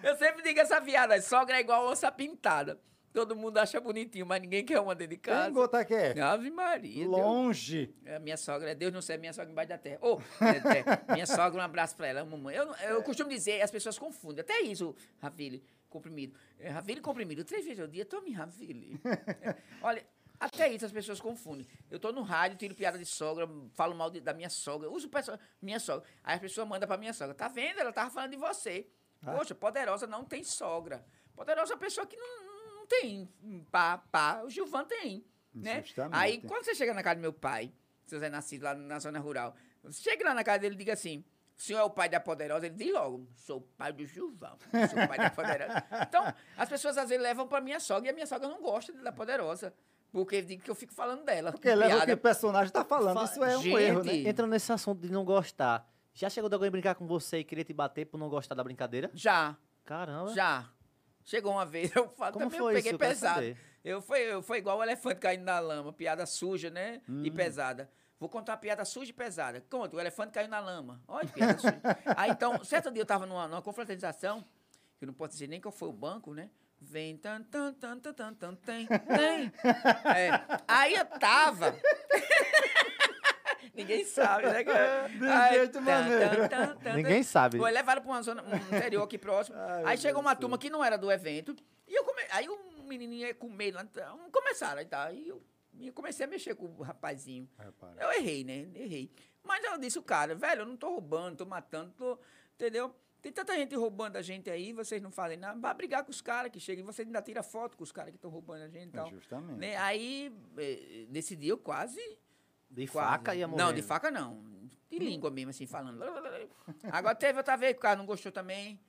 Eu 0.01 0.17
sempre 0.17 0.41
digo 0.41 0.59
essa 0.59 0.81
piada, 0.81 1.21
sogra 1.21 1.57
é 1.57 1.59
igual 1.59 1.87
onça 1.87 2.11
pintada. 2.11 2.79
Todo 3.13 3.35
mundo 3.35 3.59
acha 3.59 3.79
bonitinho, 3.79 4.25
mas 4.25 4.41
ninguém 4.41 4.65
quer 4.65 4.79
uma 4.79 4.95
dentro 4.95 5.15
de 5.15 5.21
Quem 5.21 5.31
casa. 5.31 5.51
botar 5.51 5.85
que 5.85 5.93
é? 5.93 6.19
Ave 6.19 6.49
Maria. 6.49 7.03
Deus. 7.03 7.11
Longe. 7.11 7.93
É, 8.03 8.17
minha 8.17 8.35
sogra, 8.37 8.73
Deus 8.73 8.91
não 8.91 9.03
sei, 9.03 9.19
minha 9.19 9.31
sogra 9.31 9.51
embaixo 9.51 9.69
da 9.69 9.77
terra. 9.77 9.99
Ô, 10.01 10.19
é, 10.41 10.79
é, 10.79 11.13
minha 11.13 11.27
sogra, 11.27 11.61
um 11.61 11.63
abraço 11.63 11.95
pra 11.95 12.07
ela, 12.07 12.25
mamãe. 12.25 12.55
Eu, 12.55 12.73
eu 12.89 13.03
costumo 13.03 13.29
dizer, 13.29 13.61
as 13.61 13.69
pessoas 13.69 13.99
confundem. 13.99 14.41
Até 14.41 14.61
isso, 14.61 14.95
Ravile, 15.19 15.63
comprimido. 15.93 16.37
É, 16.59 16.69
Ravile 16.69 16.99
comprimido, 16.99 17.43
três 17.45 17.63
vezes 17.63 17.79
ao 17.79 17.87
dia, 17.87 18.03
tome 18.05 18.31
Ravile. 18.31 18.99
É, 19.41 19.55
olha, 19.81 20.05
até 20.39 20.67
isso 20.73 20.85
as 20.85 20.91
pessoas 20.91 21.21
confundem. 21.21 21.65
Eu 21.89 21.99
tô 21.99 22.11
no 22.11 22.21
rádio, 22.21 22.57
tiro 22.57 22.75
piada 22.75 22.97
de 22.97 23.05
sogra, 23.05 23.47
falo 23.73 23.95
mal 23.95 24.09
de- 24.09 24.19
da 24.19 24.33
minha 24.33 24.49
sogra, 24.49 24.89
uso 24.89 25.07
perso- 25.07 25.37
minha 25.61 25.79
sogra. 25.79 26.05
Aí 26.23 26.35
a 26.35 26.39
pessoa 26.39 26.65
manda 26.65 26.85
pra 26.87 26.97
minha 26.97 27.13
sogra, 27.13 27.33
tá 27.33 27.47
vendo? 27.47 27.79
Ela 27.79 27.93
tava 27.93 28.09
falando 28.09 28.31
de 28.31 28.37
você. 28.37 28.87
Ah. 29.21 29.31
Poxa, 29.33 29.55
poderosa 29.55 30.05
não 30.07 30.25
tem 30.25 30.43
sogra. 30.43 31.05
Poderosa 31.35 31.71
é 31.71 31.75
uma 31.75 31.79
pessoa 31.79 32.05
que 32.05 32.17
não, 32.17 32.75
não 32.75 32.87
tem 32.87 33.29
pá, 33.71 33.97
pá. 34.11 34.41
O 34.43 34.49
Gilvan 34.49 34.83
tem, 34.85 35.23
né? 35.53 35.81
Justamente. 35.83 36.19
Aí, 36.19 36.41
quando 36.41 36.65
você 36.65 36.75
chega 36.75 36.93
na 36.93 37.01
casa 37.01 37.15
do 37.15 37.21
meu 37.21 37.31
pai, 37.33 37.71
seu 38.05 38.19
Zé 38.19 38.29
Nascido, 38.29 38.63
lá 38.63 38.73
na 38.75 38.99
zona 38.99 39.19
rural, 39.19 39.55
você 39.81 40.01
chega 40.01 40.25
lá 40.25 40.33
na 40.33 40.43
casa 40.43 40.59
dele 40.59 40.75
e 40.75 40.77
diga 40.77 40.93
assim, 40.93 41.23
o 41.57 41.61
senhor 41.61 41.79
é 41.79 41.83
o 41.83 41.89
pai 41.89 42.09
da 42.09 42.19
poderosa? 42.19 42.65
Ele 42.65 42.75
diz 42.75 42.91
logo, 42.93 43.27
sou 43.35 43.57
o 43.57 43.61
pai 43.61 43.91
do 43.93 44.05
Gilvão, 44.05 44.57
sou 44.89 45.03
o 45.03 45.07
pai 45.07 45.17
da 45.17 45.29
poderosa. 45.29 45.83
Então, 46.07 46.33
as 46.57 46.69
pessoas 46.69 46.97
às 46.97 47.09
vezes 47.09 47.23
levam 47.23 47.47
pra 47.47 47.61
minha 47.61 47.79
sogra 47.79 48.07
e 48.09 48.11
a 48.11 48.13
minha 48.13 48.25
sogra 48.27 48.47
não 48.47 48.61
gosta 48.61 48.91
da 48.93 49.11
poderosa, 49.11 49.73
porque 50.11 50.35
ele 50.37 50.47
diz 50.55 50.63
que 50.63 50.69
eu 50.69 50.75
fico 50.75 50.93
falando 50.93 51.23
dela. 51.23 51.51
Porque 51.51 51.73
leva 51.73 52.03
o 52.03 52.05
que 52.05 52.11
o 52.13 52.17
personagem 52.17 52.71
tá 52.71 52.83
falando. 52.83 53.17
Fa- 53.19 53.23
Isso 53.25 53.43
é 53.43 53.57
um 53.57 53.61
Gente, 53.61 53.77
erro, 53.81 54.03
né? 54.03 54.13
Entrando 54.29 54.49
nesse 54.51 54.71
assunto 54.71 55.01
de 55.01 55.11
não 55.11 55.23
gostar. 55.25 55.87
Já 56.13 56.29
chegou 56.29 56.47
de 56.49 56.53
alguém 56.55 56.69
brincar 56.69 56.93
com 56.95 57.07
você 57.07 57.39
e 57.39 57.43
querer 57.43 57.63
te 57.63 57.73
bater 57.73 58.05
por 58.05 58.17
não 58.19 58.29
gostar 58.29 58.53
da 58.53 58.63
brincadeira? 58.63 59.09
Já, 59.13 59.57
Caramba. 59.83 60.33
já. 60.33 60.69
Chegou 61.23 61.53
uma 61.53 61.65
vez, 61.65 61.95
eu 61.95 62.07
falo, 62.09 62.33
Como 62.33 62.45
também 62.45 62.59
foi 62.59 62.71
eu 62.73 62.75
peguei 62.75 62.91
isso? 62.91 62.99
Pesado. 62.99 63.57
Eu 63.83 64.01
foi, 64.01 64.19
eu 64.21 64.41
foi 64.43 64.59
igual 64.59 64.77
o 64.77 64.83
elefante 64.83 65.19
caindo 65.19 65.43
na 65.43 65.59
lama, 65.59 65.91
piada 65.91 66.25
suja, 66.25 66.69
né? 66.69 67.01
E 67.07 67.29
Hum. 67.29 67.33
pesada. 67.33 67.89
Vou 68.23 68.29
contar 68.29 68.53
uma 68.53 68.57
piada 68.57 68.85
suja 68.85 69.09
e 69.09 69.13
pesada. 69.13 69.61
Conta, 69.69 69.97
o 69.97 69.99
elefante 69.99 70.31
caiu 70.31 70.47
na 70.47 70.57
lama. 70.61 71.01
Olha 71.09 71.27
que 71.27 71.33
piada 71.33 71.59
suja. 71.59 71.81
Aí 72.15 72.31
então, 72.31 72.63
certo 72.63 72.89
dia 72.89 73.01
eu 73.01 73.05
tava 73.05 73.25
numa, 73.25 73.49
numa 73.49 73.61
confraternização, 73.61 74.45
que 74.97 75.03
eu 75.03 75.07
não 75.07 75.13
posso 75.13 75.33
dizer 75.33 75.47
nem 75.47 75.59
qual 75.59 75.73
foi 75.73 75.89
o 75.89 75.91
banco, 75.91 76.33
né? 76.33 76.49
Vem, 76.79 77.17
tan, 77.17 77.43
tan, 77.43 77.73
tan, 77.73 77.99
tan, 77.99 78.13
tan, 78.13 78.33
tan, 78.33 78.55
tem, 78.55 78.87
tem. 78.87 79.51
É. 80.15 80.41
Aí 80.65 80.95
eu 80.95 81.03
tava. 81.03 81.75
Ninguém 83.75 84.05
sabe, 84.05 84.47
né? 84.47 84.63
cara? 84.63 85.09
De 85.09 85.27
Aí, 85.27 85.55
jeito 85.55 85.73
tan, 85.73 85.81
maneiro. 85.81 86.47
tan, 86.47 86.67
tan, 86.67 86.75
tan, 86.77 86.93
Ninguém 86.93 87.23
sabe. 87.23 87.57
foi 87.57 87.71
levaram 87.71 88.01
para 88.01 88.09
uma 88.09 88.21
zona 88.21 88.41
um 88.41 88.55
interior 88.77 89.03
aqui 89.03 89.17
próximo. 89.17 89.57
Ai, 89.59 89.83
aí 89.83 89.97
chegou 89.97 90.21
Deus 90.21 90.31
uma 90.31 90.35
turma 90.37 90.57
que 90.57 90.69
não 90.69 90.81
era 90.81 90.97
do 90.97 91.11
evento. 91.11 91.53
E 91.85 91.93
eu 91.93 92.05
come... 92.05 92.21
aí 92.31 92.47
um 92.47 92.83
menininho 92.87 93.27
ia 93.27 93.35
com 93.35 93.49
medo. 93.49 93.75
lá, 93.75 93.83
então, 93.83 94.17
Começaram 94.31 94.79
aí 94.79 94.85
tá. 94.85 95.03
Aí 95.03 95.27
eu, 95.27 95.43
eu 95.81 95.93
comecei 95.93 96.25
a 96.25 96.29
mexer 96.29 96.55
com 96.55 96.65
o 96.65 96.81
rapazinho. 96.81 97.49
Repara. 97.57 98.01
Eu 98.01 98.11
errei, 98.13 98.43
né? 98.43 98.67
Errei. 98.75 99.11
Mas 99.43 99.63
eu 99.63 99.77
disse 99.77 99.99
o 99.99 100.03
cara, 100.03 100.35
velho, 100.35 100.61
eu 100.61 100.65
não 100.65 100.77
tô 100.77 100.89
roubando, 100.89 101.37
tô 101.37 101.45
matando, 101.45 101.91
tô. 101.97 102.17
Entendeu? 102.55 102.93
Tem 103.21 103.31
tanta 103.31 103.55
gente 103.55 103.73
roubando 103.75 104.17
a 104.17 104.21
gente 104.21 104.49
aí, 104.49 104.73
vocês 104.73 105.01
não 105.01 105.09
fazem 105.11 105.37
nada. 105.37 105.57
Vai 105.59 105.73
brigar 105.73 106.03
com 106.03 106.11
os 106.11 106.21
caras 106.21 106.51
que 106.51 106.59
chegam, 106.59 106.85
você 106.85 107.03
ainda 107.03 107.21
tira 107.21 107.41
foto 107.41 107.77
com 107.77 107.83
os 107.83 107.91
caras 107.91 108.11
que 108.11 108.17
estão 108.17 108.29
roubando 108.29 108.63
a 108.63 108.67
gente 108.67 108.87
e 108.87 108.89
É, 108.89 108.91
tal. 108.91 109.09
justamente. 109.09 109.57
Né? 109.59 109.77
Aí, 109.77 110.31
eh, 110.57 111.05
nesse 111.09 111.35
dia 111.35 111.51
eu 111.51 111.57
quase 111.57 111.99
De 112.69 112.85
Quase. 112.87 113.07
faca 113.09 113.33
ia 113.35 113.47
morrer. 113.47 113.63
Não, 113.63 113.73
de 113.73 113.81
faca 113.81 114.11
não. 114.11 114.43
De 114.89 114.99
língua 114.99 115.31
mesmo, 115.31 115.49
assim, 115.51 115.65
falando. 115.65 116.03
Agora 116.91 117.15
teve 117.15 117.37
outra 117.37 117.55
vez 117.55 117.73
que 117.73 117.79
o 117.79 117.81
cara 117.81 117.95
não 117.95 118.05
gostou 118.05 118.31
também. 118.31 118.79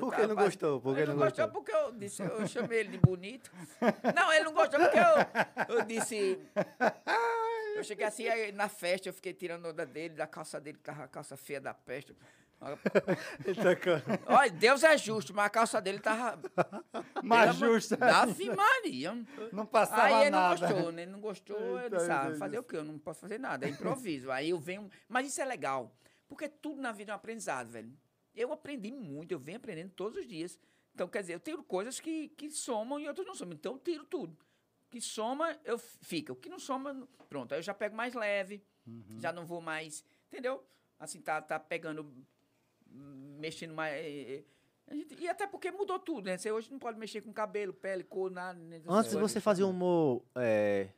Por 0.00 0.10
que 0.10 0.20
tava 0.20 0.28
não 0.28 0.36
gostou? 0.36 0.80
Por 0.80 0.96
ele 0.98 1.06
não 1.06 1.16
não 1.16 1.24
gostou? 1.24 1.48
porque 1.48 1.72
eu 1.72 1.92
disse, 1.92 2.22
eu 2.22 2.46
chamei 2.46 2.80
ele 2.80 2.90
de 2.90 2.98
bonito. 2.98 3.50
Não, 4.14 4.32
ele 4.32 4.44
não 4.44 4.52
gostou 4.52 4.80
porque 4.80 4.98
eu, 4.98 5.76
eu 5.76 5.84
disse. 5.84 6.38
Eu 7.76 7.82
cheguei 7.82 8.06
assim 8.06 8.28
aí 8.28 8.52
na 8.52 8.68
festa, 8.68 9.08
eu 9.08 9.12
fiquei 9.12 9.32
tirando 9.32 9.66
onda 9.66 9.84
dele, 9.84 10.14
da 10.14 10.26
calça 10.26 10.60
dele, 10.60 10.78
que 10.78 10.84
tava 10.84 11.04
a 11.04 11.08
calça 11.08 11.36
feia 11.36 11.60
da 11.60 11.74
peste. 11.74 12.14
Olha, 14.26 14.50
Deus 14.50 14.82
é 14.82 14.96
justo, 14.96 15.34
mas 15.34 15.46
a 15.46 15.50
calça 15.50 15.80
dele 15.80 15.98
tava. 15.98 16.40
Mais 17.22 17.54
justa. 17.56 17.98
Ave 18.00 18.50
Maria. 18.50 19.14
Não 19.52 19.66
passava 19.66 20.04
Aí 20.04 20.22
ele 20.22 20.30
não 20.30 20.38
nada. 20.40 20.66
gostou, 20.66 20.92
né? 20.92 21.02
Ele 21.02 21.10
não 21.10 21.20
gostou, 21.20 21.58
disse, 21.90 22.10
ah, 22.10 22.24
Deus. 22.24 22.38
fazer 22.38 22.58
o 22.58 22.62
quê? 22.62 22.76
Eu 22.76 22.84
não 22.84 22.98
posso 22.98 23.20
fazer 23.20 23.38
nada, 23.38 23.66
é 23.66 23.68
improviso. 23.70 24.30
Aí 24.30 24.50
eu 24.50 24.58
venho. 24.58 24.88
Mas 25.08 25.26
isso 25.26 25.40
é 25.40 25.44
legal, 25.44 25.94
porque 26.28 26.48
tudo 26.48 26.80
na 26.80 26.92
vida 26.92 27.12
é 27.12 27.14
um 27.14 27.16
aprendizado, 27.16 27.68
velho. 27.68 27.92
Eu 28.34 28.52
aprendi 28.52 28.90
muito, 28.92 29.32
eu 29.32 29.38
venho 29.38 29.58
aprendendo 29.58 29.90
todos 29.92 30.18
os 30.18 30.26
dias. 30.26 30.58
Então, 30.94 31.08
quer 31.08 31.20
dizer, 31.22 31.34
eu 31.34 31.40
tiro 31.40 31.62
coisas 31.62 31.98
que, 32.00 32.28
que 32.30 32.50
somam 32.50 32.98
e 33.00 33.06
outras 33.08 33.26
não 33.26 33.34
somam. 33.34 33.54
Então, 33.54 33.72
eu 33.74 33.78
tiro 33.78 34.04
tudo. 34.04 34.32
O 34.32 34.90
que 34.90 35.00
soma, 35.00 35.58
eu 35.64 35.76
fica. 35.78 36.32
O 36.32 36.36
que 36.36 36.48
não 36.48 36.58
soma, 36.58 37.08
pronto. 37.28 37.52
Aí 37.52 37.58
eu 37.58 37.62
já 37.62 37.74
pego 37.74 37.96
mais 37.96 38.14
leve, 38.14 38.62
Uhum. 38.86 39.18
já 39.18 39.32
não 39.32 39.44
vou 39.46 39.60
mais. 39.60 40.04
Entendeu? 40.28 40.62
Assim, 40.98 41.20
tá, 41.20 41.40
tá 41.42 41.58
pegando. 41.58 42.12
mexendo 43.38 43.74
mais. 43.74 43.92
eh, 43.94 44.44
a 44.86 44.94
gente- 44.94 45.14
e 45.20 45.28
até 45.28 45.46
porque 45.46 45.70
mudou 45.70 45.98
tudo, 45.98 46.26
né? 46.26 46.36
Você 46.38 46.52
hoje 46.52 46.70
não 46.70 46.78
pode 46.78 46.98
mexer 46.98 47.20
com 47.22 47.32
cabelo, 47.32 47.72
pele, 47.72 48.04
cor, 48.04 48.30
nada. 48.30 48.58
né? 48.58 48.80
Antes 48.86 49.12
você 49.14 49.40
fazia 49.40 49.66
humor, 49.66 50.22
é, 50.36 50.88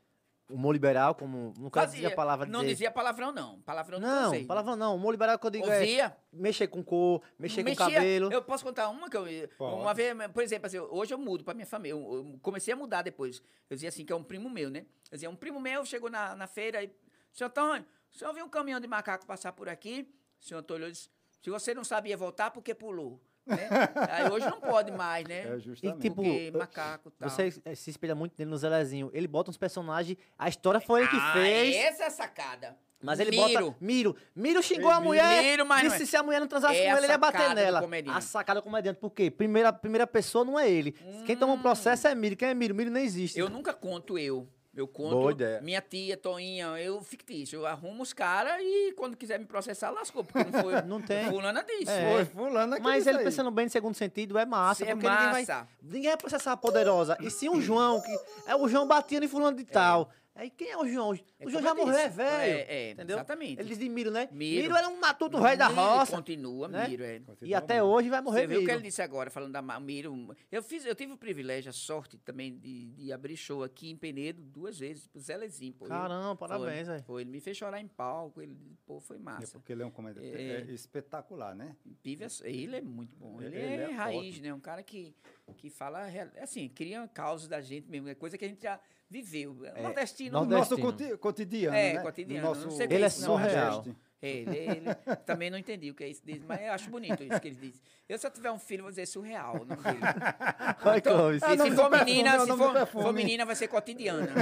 humor 0.49 0.73
liberal, 0.73 1.15
como 1.15 1.53
no 1.59 1.71
caso 1.71 1.93
dizia 1.93 2.09
a 2.09 2.15
palavra 2.15 2.47
Não 2.47 2.61
dizer- 2.61 2.73
dizia 2.73 2.91
palavrão, 2.91 3.33
não. 3.33 3.61
Palavrão 3.63 3.99
não, 3.99 4.33
Não, 4.33 4.45
palavra 4.47 4.77
não. 4.77 4.95
Humor 4.97 5.11
liberal 5.13 5.39
que 5.39 5.47
eu 5.47 5.51
digo 5.51 5.67
é 5.69 5.79
Ouvia. 5.81 6.17
mexer 6.33 6.69
com 6.69 6.83
cor, 6.85 7.21
mexer 7.39 7.63
com 7.63 7.71
Mexia- 7.71 7.87
cabelo. 7.87 8.33
Eu 8.33 8.43
posso 8.43 8.65
contar 8.65 8.89
uma 8.89 9.11
que 9.11 9.17
eu. 9.17 9.25
Pode. 9.59 9.81
Uma 9.81 9.93
vez, 9.93 10.15
por 10.33 10.43
exemplo, 10.43 10.67
assim, 10.67 10.79
hoje 10.79 11.13
eu 11.13 11.19
mudo 11.19 11.43
pra 11.45 11.53
minha 11.55 11.67
família. 11.67 11.93
Eu, 11.99 12.15
eu 12.33 12.39
comecei 12.43 12.73
a 12.73 12.77
mudar 12.77 13.03
depois. 13.03 13.43
Eu 13.69 13.75
dizia 13.77 13.89
assim, 13.89 14.05
que 14.05 14.13
é 14.13 14.17
um 14.17 14.23
primo 14.23 14.49
meu, 14.49 14.71
né? 14.71 14.81
Eu 15.11 15.17
dizia, 15.17 15.31
um 15.31 15.37
primo 15.37 15.59
meu 15.61 15.85
chegou 15.85 16.09
na, 16.11 16.35
na 16.37 16.47
feira 16.47 16.83
e. 16.83 16.91
Senhor 17.33 17.49
Antônio, 17.49 17.85
o 18.15 18.17
senhor 18.17 18.33
viu 18.33 18.45
um 18.45 18.49
caminhão 18.49 18.81
de 18.81 18.87
macaco 18.87 19.27
passar 19.27 19.53
por 19.53 19.69
aqui? 19.69 20.09
O 20.41 20.45
senhor 20.45 20.61
Antônio 20.61 20.91
disse, 20.91 21.11
se 21.43 21.51
você 21.51 21.75
não 21.75 21.85
sabia 21.85 22.17
voltar, 22.17 22.51
por 22.51 22.63
que 22.63 22.75
pulou? 22.75 23.21
Né? 23.47 23.69
Aí 24.11 24.31
hoje 24.31 24.47
não 24.47 24.61
pode 24.61 24.91
mais, 24.91 25.27
né? 25.27 25.55
É 25.55 25.59
justamente. 25.59 26.01
tipo, 26.01 26.17
Porque 26.17 26.51
macaco 26.53 27.09
e 27.09 27.13
tal. 27.13 27.31
Você 27.31 27.55
eh, 27.65 27.75
se 27.75 27.91
espelha 27.91 28.15
muito 28.15 28.35
nele 28.39 28.51
no 28.51 28.57
Zelezinho. 28.57 29.11
Ele 29.15 29.29
bota 29.29 29.51
uns 29.51 29.57
personagens, 29.57 30.19
a 30.39 30.49
história 30.49 30.81
foi 30.81 31.01
ele 31.03 31.09
que 31.09 31.17
ah, 31.17 31.33
fez, 31.33 31.77
Essa 31.77 32.03
é 32.05 32.07
a 32.07 32.11
sacada. 32.11 32.77
mas 33.01 33.21
ele 33.21 33.31
Miro. 33.31 33.67
bota 33.67 33.77
Miro. 33.81 34.17
Miro 34.35 34.63
xingou 34.63 34.91
a 34.91 35.01
mulher, 35.01 35.43
Miro, 35.43 35.65
mas 35.65 35.85
não 35.85 35.91
disse 35.91 36.03
é. 36.03 36.07
se 36.07 36.17
a 36.17 36.23
mulher 36.23 36.41
não 36.41 36.49
transasse 36.49 36.77
É 36.77 36.91
com 36.91 36.97
ele, 36.97 37.07
ele 37.07 37.13
ia 37.13 37.19
bater 37.19 37.55
nela. 37.55 37.83
A 38.13 38.21
sacada 38.21 38.61
do 38.61 38.65
comediante. 38.65 38.99
Por 38.99 39.11
quê? 39.11 39.31
Primeira, 39.31 39.73
primeira 39.73 40.07
pessoa 40.07 40.45
não 40.45 40.59
é 40.59 40.69
ele. 40.69 40.93
Quem 41.25 41.37
toma 41.37 41.53
um 41.53 41.63
processo 41.63 42.09
é 42.09 42.15
Miro. 42.15 42.37
Quem 42.37 42.49
é 42.49 42.55
Miro? 42.55 42.75
Miro 42.75 42.91
nem 42.91 43.05
existe. 43.05 43.39
Eu 43.39 43.49
nunca 43.49 43.73
conto 43.73 44.19
eu. 44.19 44.49
Eu 44.77 44.87
conto 44.87 45.13
Boa 45.17 45.33
ideia. 45.33 45.61
minha 45.63 45.81
tia, 45.81 46.19
Toinha, 46.19 46.67
eu 46.79 47.01
fictício. 47.03 47.61
Eu 47.61 47.67
arrumo 47.67 48.03
os 48.03 48.13
caras 48.13 48.61
e 48.61 48.93
quando 48.93 49.17
quiser 49.17 49.39
me 49.39 49.47
processar, 49.47 49.91
lascou. 49.91 50.23
Porque 50.23 50.45
não 50.51 50.63
foi. 50.63 50.83
Não 50.87 51.01
tem. 51.01 51.25
Fulana 51.31 51.65
disse. 51.65 51.91
É. 51.91 52.13
Foi 52.13 52.25
fulano 52.27 52.75
aqui 52.75 52.83
Mas 52.83 52.97
disse 52.99 53.09
ele 53.09 53.19
aí. 53.21 53.25
pensando 53.25 53.51
bem 53.51 53.65
no 53.65 53.71
segundo 53.71 53.95
sentido 53.95 54.37
é 54.39 54.45
massa, 54.45 54.85
É 54.85 54.95
porque 54.95 55.09
ninguém 55.09 55.31
vai, 55.31 55.41
massa. 55.41 55.69
ninguém 55.83 56.11
vai 56.11 56.17
processar 56.19 56.53
a 56.53 56.57
poderosa. 56.59 57.17
E 57.21 57.31
sim 57.31 57.49
o 57.49 57.61
João, 57.61 58.03
que 58.03 58.15
é 58.47 58.55
o 58.55 58.69
João 58.69 58.87
batendo 58.87 59.25
em 59.25 59.29
fulano 59.29 59.57
de 59.57 59.65
tal. 59.65 60.11
Aí 60.37 60.51
quem 60.51 60.69
é 60.71 60.77
o 60.77 60.87
João? 60.87 61.11
O 61.11 61.15
É 61.15 61.49
João 61.51 61.63
já 61.63 61.71
eu 61.71 61.75
morreu, 61.77 61.97
é 61.99 62.09
velho. 62.11 62.31
É, 62.59 62.61
é, 62.61 62.91
entendeu? 62.91 63.17
exatamente. 63.17 63.59
Ele 63.59 63.69
diz 63.71 63.79
de 63.79 63.89
Miro, 63.89 64.11
né? 64.11 64.29
Miro. 64.31 64.63
Miro 64.65 64.77
era 64.77 64.87
um 64.89 65.01
matuto 65.01 65.41
velho 65.41 65.59
da 65.59 65.69
Miro 65.71 65.81
roça. 65.81 66.17
Continua, 66.17 66.69
né? 66.69 66.87
Miro, 66.89 67.05
é. 67.05 67.23
E 67.43 67.55
até 67.55 67.83
hoje 67.83 68.11
vai 68.11 68.21
morrer 68.21 68.43
Você 68.43 68.47
viu 68.47 68.61
o 68.61 68.65
que 68.67 68.71
ele 68.71 68.83
disse 68.83 69.01
agora, 69.01 69.31
falando 69.31 69.53
da 69.53 69.63
Miro. 69.81 70.37
Eu, 70.53 70.63
fiz, 70.63 70.85
eu 70.85 70.95
tive 70.95 71.13
o 71.13 71.17
privilégio, 71.17 71.71
a 71.71 71.73
sorte 71.73 72.19
também 72.19 72.55
de, 72.59 72.87
de 72.91 73.13
abrir 73.13 73.37
show 73.37 73.63
aqui 73.65 73.91
em 73.91 73.97
Penedo 73.97 74.43
duas 74.43 74.79
vezes, 74.79 75.07
pro 75.07 75.19
Zé 75.21 75.37
Lezinho. 75.39 75.73
pô. 75.73 75.87
Ele- 75.87 75.95
Caramba, 75.95 76.37
foi- 76.37 76.49
parabéns, 76.49 76.87
velho. 76.87 77.03
Foi, 77.05 77.23
ele 77.23 77.31
me 77.31 77.41
fez 77.41 77.57
chorar 77.57 77.81
em 77.81 77.89
palco, 77.89 78.43
ele, 78.43 78.55
pô, 78.85 79.01
foi 79.01 79.17
É 79.17 79.21
massa. 79.21 79.59
porque 79.59 79.73
ele 79.73 79.83
é 79.83 79.87
um 79.87 79.91
comediante 79.91 80.29
É. 80.37 80.61
é 80.61 80.61
espetacular, 80.71 81.55
né? 81.55 81.75
Vive 82.05 82.27
ele 82.45 82.77
é 82.77 82.81
muito 82.83 83.17
bom. 83.17 83.41
Ele, 83.41 83.57
Ele 83.57 83.83
é, 83.85 83.91
é 83.91 83.91
raiz, 83.93 84.23
forte. 84.35 84.43
né? 84.43 84.53
Um 84.53 84.61
cara 84.61 84.83
que, 84.83 85.15
que 85.57 85.71
fala, 85.71 86.07
assim, 86.43 86.69
cria 86.69 87.09
causas 87.09 87.49
da 87.49 87.61
gente 87.61 87.89
mesmo. 87.89 88.09
É 88.09 88.15
coisa 88.15 88.37
que 88.37 88.45
a 88.45 88.49
gente 88.49 88.63
já 88.63 88.79
viveu. 89.09 89.65
É, 89.65 89.83
Nordestino. 89.83 90.41
No 90.41 90.45
Nordestino. 90.47 90.79
nosso 90.81 90.97
coti- 90.99 91.17
cotidiano, 91.19 91.77
É, 91.77 91.93
né? 91.95 92.01
cotidiano, 92.03 92.43
No 92.43 92.49
nosso 92.55 92.65
não 92.67 92.71
sei 92.71 92.87
Ele 92.87 92.95
é 92.97 93.01
não, 93.01 93.11
surreal. 93.11 93.85
É, 94.23 94.29
Ele, 94.29 94.57
ele 94.57 94.95
também 95.27 95.51
não 95.51 95.59
entendi 95.59 95.91
o 95.91 95.95
que 95.95 96.03
é 96.03 96.09
isso, 96.09 96.25
dele, 96.25 96.43
mas 96.49 96.61
eu 96.63 96.73
acho 96.73 96.89
bonito 96.91 97.23
isso 97.23 97.39
que 97.39 97.49
ele 97.49 97.57
diz. 97.57 97.81
Eu, 98.09 98.19
se 98.19 98.27
eu 98.27 98.31
tiver 98.31 98.51
um 98.51 98.59
filho, 98.59 98.83
vou 98.83 98.91
dizer 98.91 99.05
surreal 99.07 99.57
o 99.61 99.65
nome 99.65 99.83
dele. 99.83 99.99
Vai, 100.83 101.01
Clóvis. 101.03 101.43
Ah, 101.43 101.55
E 101.55 101.59
se 101.59 101.71
for 101.73 101.91
menina, 101.91 102.35
é 102.37 102.41
se 102.41 102.47
for, 102.47 102.87
for 102.87 103.13
menina, 103.13 103.45
vai 103.45 103.55
ser 103.55 103.69
cotidiana. 103.69 104.27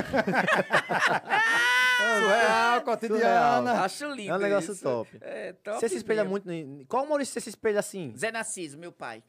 Surreal, 1.98 2.82
cotidiana. 2.82 3.72
Acho 3.82 4.10
lindo. 4.12 4.30
É 4.32 4.36
um 4.36 4.38
negócio 4.38 4.72
isso. 4.72 4.82
top. 4.82 5.10
É, 5.20 5.52
top. 5.54 5.80
Você 5.80 5.88
se 5.88 5.96
espelha 5.96 6.22
mesmo. 6.22 6.30
muito. 6.30 6.50
em- 6.50 6.84
Qual 6.86 7.04
humorista 7.04 7.34
você 7.34 7.40
se 7.40 7.48
espelha 7.50 7.80
assim? 7.80 8.12
Zé 8.16 8.30
Narciso, 8.30 8.78
meu 8.78 8.92
pai. 8.92 9.22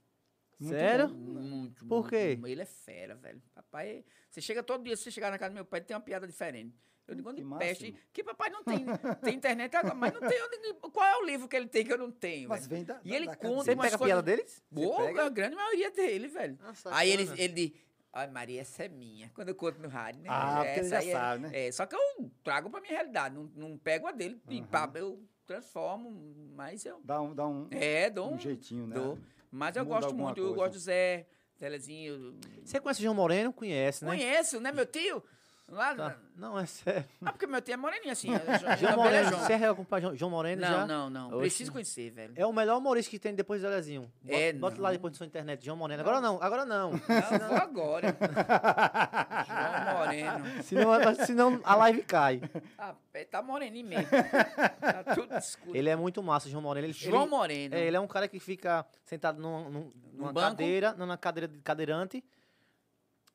Sério? 0.62 1.10
Muito. 1.10 1.86
Por 1.86 1.96
muito, 2.04 2.10
quê? 2.10 2.40
Ele 2.46 2.62
é 2.62 2.66
fera, 2.66 3.16
velho. 3.16 3.42
Papai, 3.54 4.04
você 4.36 4.42
chega 4.42 4.62
todo 4.62 4.84
dia, 4.84 4.96
se 4.98 5.04
você 5.04 5.12
chegar 5.12 5.32
na 5.32 5.38
casa 5.40 5.52
do 5.52 5.56
meu 5.56 5.66
pai, 5.66 5.80
tem 5.82 5.96
uma 5.96 6.02
piada 6.02 6.28
diferente. 6.28 6.76
Eu 7.08 7.16
digo, 7.16 7.30
onde 7.30 7.42
Que 7.44 7.56
peste, 7.58 7.84
máximo. 7.92 8.00
que 8.12 8.24
papai 8.24 8.50
não 8.50 8.64
tem, 8.64 8.86
tem 9.24 9.36
internet 9.36 9.76
agora, 9.76 9.94
mas 9.96 10.12
não 10.14 10.20
tem 10.22 10.44
onde, 10.44 10.74
qual 10.92 11.06
é 11.06 11.18
o 11.18 11.26
livro 11.26 11.48
que 11.48 11.56
ele 11.56 11.68
tem 11.68 11.86
que 11.86 11.94
eu 11.94 11.98
não 12.00 12.12
tenho, 12.12 12.50
Mas 12.50 12.66
velho? 12.68 12.70
vem 12.78 12.84
da, 12.84 13.00
E 13.04 13.10
da- 13.12 13.16
ele 13.16 13.26
da 13.28 13.36
conta 13.36 13.64
Você 13.64 13.76
pega 13.76 13.96
a 13.96 14.00
piada 14.00 14.22
deles? 14.24 14.64
Boa, 14.72 15.22
a 15.22 15.30
grande 15.30 15.56
maioria 15.56 15.92
dele, 15.92 16.28
velho. 16.28 16.58
Nossa, 16.62 16.90
Aí 16.96 17.12
ele, 17.12 17.30
ele 17.38 17.54
diz, 17.70 17.72
ai 18.12 18.28
Maria, 18.28 18.60
essa 18.62 18.84
é 18.86 18.90
minha. 18.90 19.30
Quando 19.36 19.50
eu 19.50 19.56
conto 19.56 19.80
no 19.80 19.88
rádio, 19.88 20.22
né? 20.24 20.30
Ah, 20.32 20.56
porque 20.66 20.80
ele 20.80 20.80
Essa 20.80 20.90
já 20.90 20.98
aí 21.00 21.10
é- 21.10 21.12
sabe, 21.12 21.42
né? 21.44 21.68
É, 21.68 21.72
só 21.72 21.86
que 21.86 21.96
eu 21.96 22.32
trago 22.44 22.70
pra 22.72 22.82
minha 22.82 22.92
realidade, 22.94 23.36
não, 23.36 23.44
não 23.56 23.78
pego 23.78 24.08
a 24.08 24.12
dele 24.12 24.42
e 24.50 24.64
pá, 24.64 24.92
eu 24.96 25.24
transformo, 25.46 26.10
mas 26.56 26.86
eu... 26.86 27.00
Dá 27.04 27.22
um, 27.22 27.36
dá 27.36 27.48
um, 27.48 27.68
É, 27.72 28.10
dou 28.10 28.32
um 28.32 28.34
um, 28.34 28.40
jeitinho, 28.40 28.88
né? 28.88 28.96
dou. 28.96 29.18
Mas 29.52 29.76
eu 29.76 29.86
Muda 29.86 30.00
gosto 30.02 30.16
muito, 30.16 30.40
eu 30.40 30.44
coisa. 30.46 30.56
gosto 30.56 30.74
do 30.74 30.80
Zé, 30.80 31.28
Telezinho. 31.58 32.38
Você 32.64 32.80
conhece 32.80 33.00
o 33.00 33.04
João 33.04 33.16
Moreno? 33.16 33.54
Conhece, 33.54 34.04
né? 34.04 34.12
Conheço, 34.12 34.60
né, 34.60 34.72
meu 34.72 34.86
tio? 34.86 35.24
Lá, 35.68 35.96
Tá. 35.96 36.16
Não, 36.38 36.60
é 36.60 36.66
sério. 36.68 37.06
Ah, 37.26 37.32
porque 37.32 37.48
meu 37.48 37.60
tio 37.60 37.74
é 37.74 37.78
moreninho 37.78 38.12
assim. 38.12 38.30
é 38.32 38.78
João 38.78 38.98
Moreno, 38.98 39.32
você 39.38 39.54
é 39.54 39.68
acompanha 39.68 40.02
João, 40.04 40.16
João 40.16 40.32
Moreno 40.32 40.62
Não, 40.62 40.68
já? 40.68 40.86
não, 40.86 41.10
não. 41.10 41.28
Oxe. 41.30 41.40
Preciso 41.40 41.72
conhecer, 41.72 42.12
velho. 42.12 42.34
É 42.36 42.46
o 42.46 42.54
melhor 42.54 42.78
humorista 42.78 43.10
que 43.10 43.18
tem 43.18 43.34
depois 43.34 43.62
do 43.62 43.68
Zelezinho. 43.68 44.12
Bota, 44.22 44.38
É, 44.38 44.54
bota 44.54 44.76
não. 44.76 44.84
lá 44.84 44.92
depois 44.92 45.14
na 45.14 45.18
sua 45.18 45.26
internet, 45.26 45.66
João 45.66 45.76
Moreno. 45.78 46.02
Agora 46.02 46.22
não, 46.22 46.38
agora 46.42 46.66
não. 46.66 46.92
Não, 47.10 47.48
vou 47.48 47.58
agora. 47.58 48.16
João 49.48 49.98
Moreno. 49.98 50.64
senão, 50.64 51.16
senão 51.26 51.62
a 51.64 51.76
live 51.76 52.04
cai. 52.04 52.42
Ah, 52.78 52.94
é, 53.14 53.24
tá 53.26 53.42
moreninho 53.42 53.88
mesmo. 53.88 54.08
Tá 54.80 55.16
tudo 55.16 55.36
escuro. 55.36 55.76
Ele 55.76 55.90
é 55.90 55.96
muito 55.96 56.22
massa, 56.22 56.48
João 56.50 56.62
Moreno. 56.62 56.86
Ele, 56.88 56.94
João 56.94 57.24
ele, 57.24 57.32
Moreno. 57.32 57.76
é, 57.76 57.80
ele 57.88 57.98
é 57.98 58.00
um 58.00 58.08
cara 58.08 58.28
que 58.28 58.40
fica 58.40 58.86
sentado 59.04 59.42
num, 59.42 59.70
num- 59.70 59.92
numa 60.14 60.32
banco? 60.34 60.50
cadeira, 60.50 60.94
numa 60.94 61.18
cadeira 61.18 61.48
de 61.48 61.58
cadeirante. 61.60 62.24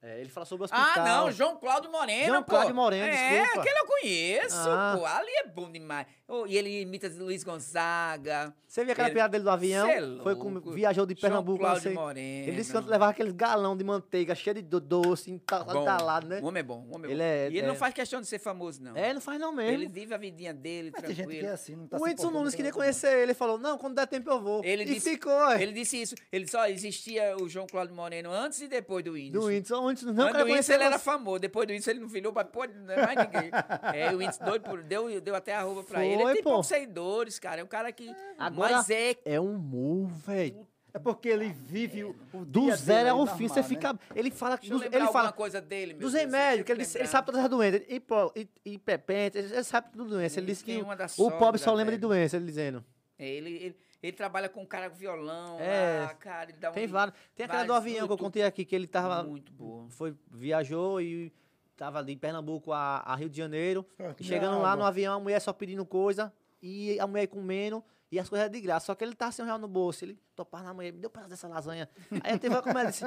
É, 0.02 0.18
ele 0.20 0.30
fala 0.30 0.46
sobre 0.46 0.62
o 0.62 0.64
hospital. 0.64 0.86
Ah, 0.96 1.04
não, 1.04 1.30
João 1.30 1.56
Cláudio 1.58 1.90
Moreno, 1.92 2.26
João 2.28 2.42
pô. 2.42 2.50
Cláudio 2.52 2.74
Moreno, 2.74 3.04
é, 3.04 3.40
desculpa. 3.42 3.60
aquele 3.60 3.78
eu 3.78 3.86
conheço, 3.86 4.56
Ah. 4.70 4.94
pô. 4.98 5.04
Ali 5.04 5.30
é 5.36 5.46
bom 5.46 5.70
demais. 5.70 6.06
Oh, 6.26 6.46
e 6.46 6.56
ele 6.56 6.80
imita 6.82 7.08
Luiz 7.18 7.44
Gonzaga. 7.44 8.54
Você 8.66 8.82
viu 8.84 8.92
aquela 8.92 9.08
Ele- 9.08 9.14
piada 9.14 9.32
dele 9.32 9.44
do 9.44 9.50
avião? 9.50 9.86
Cê 9.86 9.92
é 9.94 10.22
Foi 10.22 10.36
com, 10.36 10.60
viajou 10.72 11.04
de 11.04 11.14
Pernambuco. 11.16 11.58
João. 11.58 11.70
Cláudio 11.72 11.92
Moreno. 11.94 12.48
Ele 12.48 12.56
disse 12.56 12.72
que 12.72 12.78
levava 12.78 13.10
aqueles 13.10 13.32
galão 13.32 13.76
de 13.76 13.82
manteiga 13.84 14.34
cheio 14.34 14.54
de 14.54 14.62
do- 14.62 14.80
doce, 14.80 15.30
Bom, 15.30 15.82
entalado, 15.82 16.26
né? 16.28 16.40
O 16.40 16.46
homem 16.46 16.60
é 16.60 16.62
bom, 16.62 16.86
o 16.88 16.94
homem 16.94 17.10
é 17.10 17.14
Ele 17.14 17.18
bom. 17.22 17.24
é- 17.28 17.44
e 17.44 17.46
ele 17.58 17.58
é- 17.58 17.66
não 17.66 17.74
faz 17.74 17.92
questão 17.92 18.20
de 18.20 18.26
ser 18.26 18.38
famoso, 18.38 18.82
não. 18.82 18.96
É, 18.96 19.06
ele 19.06 19.14
não 19.14 19.20
faz 19.20 19.38
não 19.40 19.52
mesmo. 19.52 19.72
Ele 19.72 19.88
vive 19.88 20.14
a 20.14 20.18
vidinha 20.18 20.54
dele, 20.54 20.90
Mas 20.92 21.00
tem 21.02 21.10
gente 21.10 21.16
tranquilo. 21.24 21.40
que 21.40 21.46
é 21.46 21.50
assim, 21.52 21.76
não 21.76 21.86
tá 21.88 21.96
o 21.98 22.06
importando 22.06 22.38
Nunes 22.38 22.54
queria 22.54 22.72
conhecer 22.72 23.12
ele. 23.12 23.22
Ele 23.22 23.34
falou, 23.34 23.58
não, 23.58 23.76
quando 23.76 23.96
der 23.96 24.06
tempo 24.06 24.30
eu 24.30 24.40
vou. 24.40 24.64
Ele 24.64 24.84
e 24.84 24.86
disse- 24.86 25.10
ficou. 25.10 25.52
Ele 25.52 25.72
disse 25.72 26.00
isso. 26.00 26.14
Ele 26.32 26.46
só 26.46 26.66
existia 26.68 27.36
o 27.40 27.48
João 27.48 27.66
Cláudio 27.66 27.94
Moreno 27.94 28.30
antes 28.30 28.60
e 28.62 28.68
depois 28.68 29.04
do 29.04 29.12
Whindersson. 29.12 29.40
Do 29.40 29.46
Whindersson, 29.46 29.89
o 29.90 30.06
Whindersson 30.06 30.12
não 30.12 30.24
Antes 30.26 30.38
do 30.40 30.46
conhecer 30.46 30.74
ele 30.74 30.84
era 30.84 30.98
famoso. 30.98 31.38
Depois 31.40 31.66
do 31.66 31.70
Whindersson 31.70 31.90
ele 31.90 32.00
não 32.00 32.08
virou 32.08 32.32
pra 32.32 32.44
pô, 32.44 32.64
não 32.66 32.94
é 32.94 33.06
mais 33.06 33.18
ninguém. 33.18 33.50
é, 33.94 34.12
o 34.12 34.18
Whindersson 34.18 34.44
doido 34.44 34.62
por... 34.62 34.82
Deu, 34.82 35.20
deu 35.20 35.34
até 35.34 35.54
arroba 35.54 35.82
pra 35.82 36.04
ele. 36.04 36.14
Ele 36.14 36.22
Foi, 36.22 36.32
tem 36.34 36.42
pô. 36.42 36.50
poucos 36.50 36.66
seguidores, 36.68 37.38
cara. 37.38 37.60
É 37.60 37.64
um 37.64 37.68
cara 37.68 37.90
que... 37.92 38.14
Agora- 38.38 38.76
Mas 38.76 38.90
é... 38.90 39.16
É 39.24 39.40
humor, 39.40 40.08
velho. 40.08 40.66
É 40.92 40.98
porque 40.98 41.28
ele 41.28 41.52
vive 41.52 42.02
o, 42.02 42.16
o 42.32 42.44
Do 42.44 42.62
dia 42.62 42.74
zero 42.76 43.10
ao 43.10 43.26
fim, 43.26 43.46
você 43.46 43.60
né? 43.60 43.66
fica... 43.68 43.96
Ele 44.14 44.28
fala... 44.30 44.56
Dos, 44.56 44.82
ele 44.82 44.86
alguma 44.96 45.12
fala 45.12 45.32
coisa 45.32 45.60
dele, 45.60 45.92
meu 45.94 46.00
dos 46.02 46.14
remédios, 46.14 46.66
que 46.66 46.72
ele, 46.72 46.82
eu 46.82 46.88
ele 46.96 47.06
sabe 47.06 47.26
todas 47.26 47.42
as 47.44 47.48
doenças. 47.48 47.82
Hipo, 47.88 48.32
hi- 48.36 48.50
hiperpente, 48.64 49.38
ele 49.38 49.52
ele 49.54 49.62
sabe 49.62 49.90
tudo 49.92 50.10
doença. 50.10 50.40
Ele 50.40 50.46
Ele 50.46 50.52
disse 50.52 50.64
que 50.64 50.82
o 51.22 51.30
pobre 51.30 51.60
só 51.60 51.72
lembra 51.72 51.94
de 51.94 52.00
doença, 52.00 52.36
ele 52.36 52.46
dizendo. 52.46 52.84
É, 53.16 53.28
ele, 53.28 53.50
ele, 53.50 53.76
ele 54.02 54.12
trabalha 54.12 54.48
com 54.48 54.62
um 54.62 54.66
cara 54.66 54.88
com 54.88 54.96
violão 54.96 55.58
É, 55.60 56.04
lá, 56.06 56.14
cara. 56.14 56.50
Ele 56.50 56.58
dá 56.58 56.70
um... 56.70 56.72
Tem 56.72 56.86
vários. 56.86 57.16
Tem 57.34 57.46
aquela 57.46 57.64
do 57.64 57.72
avião 57.72 58.06
que 58.06 58.12
eu 58.12 58.18
contei 58.18 58.42
aqui, 58.42 58.64
que 58.64 58.74
ele 58.74 58.86
tava... 58.86 59.22
Muito 59.22 59.52
boa. 59.52 59.88
Foi, 59.90 60.14
viajou 60.30 61.00
e 61.00 61.32
tava 61.76 61.98
ali 61.98 62.12
em 62.12 62.18
Pernambuco 62.18 62.72
a, 62.72 62.98
a 62.98 63.14
Rio 63.14 63.28
de 63.28 63.36
Janeiro. 63.36 63.86
Ah, 63.98 64.14
E 64.18 64.24
chegando 64.24 64.60
lá 64.60 64.76
no 64.76 64.84
avião, 64.84 65.14
a 65.14 65.20
mulher 65.20 65.40
só 65.40 65.52
pedindo 65.52 65.84
coisa 65.84 66.32
e 66.62 66.98
a 67.00 67.06
mulher 67.06 67.26
comendo 67.26 67.82
e 68.10 68.18
as 68.18 68.28
coisas 68.28 68.50
de 68.50 68.60
graça. 68.60 68.86
Só 68.86 68.94
que 68.94 69.04
ele 69.04 69.14
tava 69.14 69.32
sem 69.32 69.44
um 69.44 69.46
real 69.46 69.58
no 69.58 69.68
bolso. 69.68 70.04
Ele 70.04 70.18
topava 70.34 70.64
na 70.64 70.74
mulher, 70.74 70.92
me 70.92 70.98
deu 70.98 71.08
um 71.08 71.12
pedaço 71.12 71.30
dessa 71.30 71.48
lasanha. 71.48 71.88
Aí 72.22 72.38
teve 72.38 72.54
uma 72.54 72.62
comédia 72.62 72.90
disse: 72.90 73.04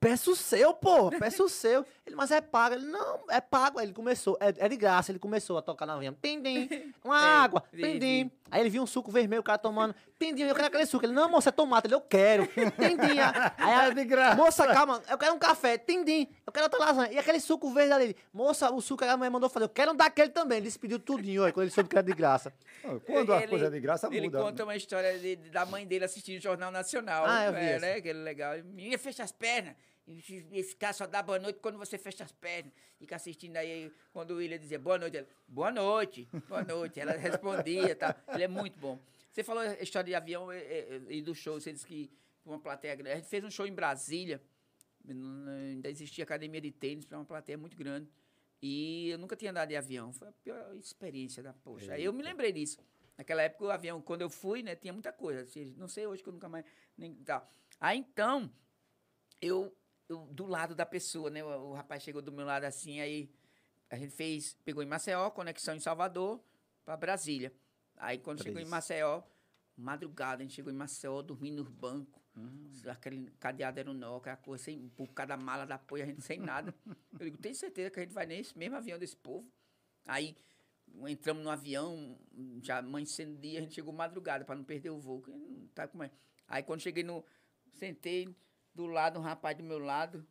Peço 0.00 0.30
o 0.30 0.36
seu, 0.36 0.72
pô, 0.72 1.10
peço 1.10 1.44
o 1.44 1.48
seu. 1.48 1.84
Ele, 2.06 2.14
mas 2.14 2.30
é 2.30 2.40
pago. 2.40 2.76
Ele, 2.76 2.86
não, 2.86 3.24
é 3.28 3.40
pago. 3.40 3.80
Aí 3.80 3.86
ele 3.86 3.92
começou, 3.92 4.38
é, 4.40 4.54
é 4.56 4.68
de 4.68 4.76
graça. 4.76 5.10
Ele 5.10 5.18
começou 5.18 5.58
a 5.58 5.62
tocar 5.62 5.86
na 5.86 5.94
avião. 5.94 6.14
Tim-dim, 6.22 6.68
uma 7.04 7.18
É, 7.20 7.24
água, 7.24 7.64
vi. 7.72 8.30
Aí 8.50 8.60
ele 8.60 8.70
viu 8.70 8.82
um 8.82 8.86
suco 8.86 9.10
vermelho, 9.10 9.40
o 9.40 9.44
cara 9.44 9.58
tomando. 9.58 9.94
Tim-dim, 10.18 10.42
eu 10.42 10.54
quero 10.54 10.66
aquele 10.66 10.84
suco. 10.86 11.06
Ele, 11.06 11.12
não, 11.12 11.28
moça, 11.30 11.50
é 11.50 11.52
tomate. 11.52 11.86
Ele, 11.86 11.94
eu 11.94 12.00
quero. 12.00 12.46
Tim-dim. 12.46 13.18
Aí 13.56 13.72
a, 13.72 13.84
É 13.88 13.94
de 13.94 14.04
graça. 14.04 14.34
Moça, 14.36 14.66
calma, 14.66 15.00
eu 15.08 15.16
quero 15.16 15.34
um 15.34 15.38
café. 15.38 15.78
Tim-dim, 15.78 16.26
eu 16.46 16.52
quero 16.52 16.64
outra 16.64 16.78
lasanha. 16.80 17.12
E 17.12 17.18
aquele 17.18 17.38
suco 17.38 17.72
verde 17.72 17.92
ali. 17.92 18.16
Moça, 18.32 18.70
o 18.72 18.80
suco 18.80 19.04
que 19.04 19.08
a 19.08 19.16
mulher 19.16 19.30
mandou 19.30 19.48
fazer. 19.48 19.64
Eu 19.66 19.68
quero 19.68 19.92
um 19.92 19.96
daquele 19.96 20.30
também. 20.30 20.58
Ele 20.58 20.66
despediu 20.66 20.98
tudinho, 20.98 21.42
olha, 21.44 21.52
quando 21.52 21.64
ele 21.64 21.70
soube 21.70 21.88
que 21.88 21.96
era 21.96 22.04
de 22.04 22.12
graça. 22.12 22.52
Quando 23.06 23.32
a 23.32 23.38
Ele- 23.38 23.48
coisa 23.48 23.66
é 23.66 23.70
de 23.70 23.80
graça, 23.80 24.08
Ele 24.10 24.22
muda. 24.26 24.40
conta 24.42 24.64
uma 24.64 24.74
história 24.76 25.18
de- 25.18 25.36
da 25.36 25.64
mãe 25.64 25.86
dele 25.86 26.04
assistindo 26.04 26.38
o 26.38 26.42
Jornal 26.42 26.70
Nacional. 26.72 27.24
Ah, 27.26 27.44
eu 27.46 27.52
vi 27.52 27.58
é, 27.60 27.78
né? 27.78 27.94
Aquele 27.94 28.18
legal. 28.22 28.54
Menina, 28.64 28.98
fecha 28.98 29.22
as 29.22 29.30
pernas. 29.32 29.74
E 30.06 30.44
Esse 30.52 30.74
cara 30.74 30.94
só 30.94 31.06
dá 31.06 31.22
boa 31.22 31.38
noite 31.38 31.58
quando 31.60 31.78
você 31.78 31.96
fecha 31.98 32.24
as 32.24 32.32
pernas. 32.32 32.72
Fica 32.98 33.14
assistindo 33.14 33.56
aí, 33.56 33.92
quando 34.12 34.32
o 34.32 34.36
William 34.38 34.58
dizia 34.58 34.78
boa 34.78 34.98
noite, 34.98 35.18
ela, 35.18 35.26
boa 35.46 35.70
noite, 35.70 36.26
boa 36.48 36.64
noite. 36.64 36.98
Ela 36.98 37.12
respondia 37.12 37.90
e 37.90 37.94
tal. 37.94 38.12
Ele 38.34 38.42
é 38.44 38.48
muito 38.48 38.76
bom. 38.80 38.98
Você 39.38 39.44
falou 39.44 39.62
a 39.62 39.74
história 39.80 40.08
de 40.08 40.14
avião 40.16 40.52
e, 40.52 40.58
e- 40.58 41.18
e 41.18 41.22
do 41.22 41.32
show, 41.32 41.60
você 41.60 41.72
disse 41.72 41.86
que 41.86 42.10
uma 42.44 42.58
plateia 42.58 42.96
grande. 42.96 43.12
A 43.12 43.16
gente 43.20 43.28
fez 43.28 43.44
um 43.44 43.50
show 43.50 43.68
em 43.68 43.72
Brasília, 43.72 44.42
ainda 45.08 45.88
existia 45.88 46.24
academia 46.24 46.60
de 46.60 46.72
tênis 46.72 47.04
para 47.04 47.16
uma 47.18 47.24
plateia 47.24 47.56
muito 47.56 47.76
grande. 47.76 48.10
E 48.60 49.10
eu 49.10 49.16
nunca 49.16 49.36
tinha 49.36 49.52
andado 49.52 49.68
de 49.68 49.76
avião. 49.76 50.12
Foi 50.12 50.26
a 50.26 50.32
pior 50.32 50.74
experiência 50.74 51.40
da 51.40 51.52
poxa. 51.52 51.92
Aí 51.92 52.02
eu 52.02 52.12
me 52.12 52.20
lembrei 52.20 52.50
disso. 52.50 52.80
Naquela 53.16 53.40
época 53.42 53.64
o 53.66 53.70
avião, 53.70 54.02
quando 54.02 54.22
eu 54.22 54.28
fui, 54.28 54.60
né, 54.60 54.74
tinha 54.74 54.92
muita 54.92 55.12
coisa. 55.12 55.42
assim, 55.42 55.72
não 55.76 55.86
sei 55.86 56.04
hoje 56.04 56.20
que 56.20 56.28
eu 56.28 56.32
nunca 56.32 56.48
mais. 56.48 56.64
Nem, 56.96 57.14
tá. 57.14 57.48
Aí 57.78 57.96
então, 57.96 58.52
eu, 59.40 59.72
eu 60.08 60.26
do 60.32 60.46
lado 60.46 60.74
da 60.74 60.84
pessoa, 60.84 61.30
né? 61.30 61.44
O, 61.44 61.68
o 61.68 61.72
rapaz 61.74 62.02
chegou 62.02 62.20
do 62.20 62.32
meu 62.32 62.44
lado 62.44 62.64
assim, 62.64 62.98
aí 63.00 63.30
a 63.88 63.96
gente 63.96 64.10
fez, 64.16 64.54
pegou 64.64 64.82
em 64.82 64.86
Maceió, 64.86 65.30
conexão 65.30 65.76
em 65.76 65.80
Salvador 65.80 66.42
para 66.84 66.96
Brasília. 66.96 67.52
Aí 67.98 68.18
quando 68.18 68.38
chegou 68.38 68.60
em 68.60 68.64
Três. 68.64 68.68
Maceió, 68.70 69.22
madrugada, 69.76 70.42
a 70.42 70.44
gente 70.44 70.54
chegou 70.54 70.72
em 70.72 70.76
Maceió, 70.76 71.22
dormindo 71.22 71.62
nos 71.62 71.72
bancos. 71.72 72.22
Aquele 72.86 73.30
cadeado 73.40 73.80
era 73.80 73.90
um 73.90 73.94
nó, 73.94 74.16
aquela 74.16 74.36
coisa 74.36 74.64
sem, 74.64 74.88
por 74.90 75.08
cada 75.08 75.36
mala 75.36 75.64
da 75.64 75.74
apoio, 75.74 76.04
a 76.04 76.06
gente 76.06 76.22
sem 76.22 76.38
nada. 76.38 76.74
Eu 77.18 77.26
digo, 77.26 77.38
tem 77.38 77.52
certeza 77.52 77.90
que 77.90 77.98
a 77.98 78.02
gente 78.02 78.14
vai 78.14 78.26
nesse 78.26 78.56
mesmo 78.56 78.76
avião 78.76 78.98
desse 78.98 79.16
povo? 79.16 79.50
Aí 80.06 80.36
entramos 81.06 81.42
no 81.42 81.50
avião, 81.50 82.16
já 82.62 82.78
amanhecendo 82.78 83.36
dia, 83.38 83.58
a 83.58 83.62
gente 83.62 83.74
chegou 83.74 83.92
madrugada 83.92 84.44
para 84.44 84.54
não 84.54 84.64
perder 84.64 84.90
o 84.90 84.98
voo. 84.98 85.22
não 85.26 85.66
Tá 85.74 85.88
como 85.88 86.04
é. 86.04 86.10
Aí 86.46 86.62
quando 86.62 86.80
cheguei 86.80 87.02
no. 87.02 87.24
Sentei 87.72 88.34
do 88.74 88.86
lado, 88.86 89.18
um 89.18 89.22
rapaz 89.22 89.56
do 89.56 89.62
meu 89.62 89.78
lado, 89.78 90.26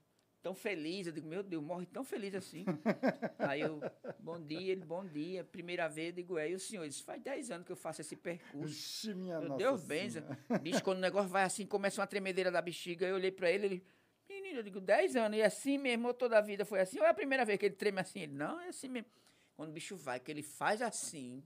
tão 0.48 0.56
feliz. 0.56 1.08
Eu 1.08 1.14
digo, 1.14 1.28
meu 1.28 1.44
Deus, 1.44 1.62
morre 1.62 1.86
tão 1.86 2.06
feliz 2.06 2.34
assim. 2.34 2.64
Aí 3.38 3.60
eu, 3.60 3.82
bom 4.18 4.40
dia, 4.40 4.72
ele, 4.72 4.86
bom 4.86 5.06
dia. 5.06 5.44
Primeira 5.44 5.90
vez, 5.90 6.10
eu 6.10 6.16
digo, 6.16 6.38
é, 6.38 6.50
e 6.50 6.56
o 6.56 6.60
senhor? 6.60 6.86
Isso 6.86 7.04
faz 7.04 7.22
10 7.22 7.52
anos 7.52 7.66
que 7.66 7.72
eu 7.74 7.76
faço 7.76 8.00
esse 8.00 8.16
percurso. 8.16 8.74
Ixi, 8.74 9.14
minha 9.14 9.40
Meu 9.40 9.50
nossa 9.50 9.58
Deus 9.58 9.84
benza. 9.84 10.24
Bicho, 10.62 10.82
quando 10.82 11.00
o 11.00 11.02
negócio 11.02 11.30
vai 11.30 11.44
assim, 11.44 11.66
começa 11.66 12.00
uma 12.00 12.08
tremedeira 12.08 12.50
da 12.50 12.62
bexiga, 12.62 13.06
eu 13.06 13.16
olhei 13.16 13.32
pra 13.32 13.52
ele, 13.52 13.66
ele. 13.66 13.84
menino, 14.30 14.60
eu 14.60 14.64
digo, 14.64 14.80
10 14.80 15.18
anos, 15.18 15.38
e 15.38 15.42
assim 15.42 15.78
mesmo, 15.78 16.14
toda 16.14 16.38
a 16.38 16.42
vida 16.42 16.64
foi 16.64 16.80
assim, 16.80 16.98
ou 17.00 17.06
é 17.06 17.10
a 17.10 17.14
primeira 17.14 17.44
vez 17.44 17.60
que 17.60 17.66
ele 17.66 17.76
treme 17.76 18.00
assim? 18.00 18.22
Ele, 18.22 18.34
não, 18.34 18.58
é 18.62 18.70
assim 18.70 18.88
mesmo. 18.88 19.10
Quando 19.58 19.70
o 19.70 19.74
bicho 19.74 19.98
vai, 19.98 20.18
que 20.18 20.32
ele 20.32 20.44
faz 20.44 20.82
assim, 20.82 21.44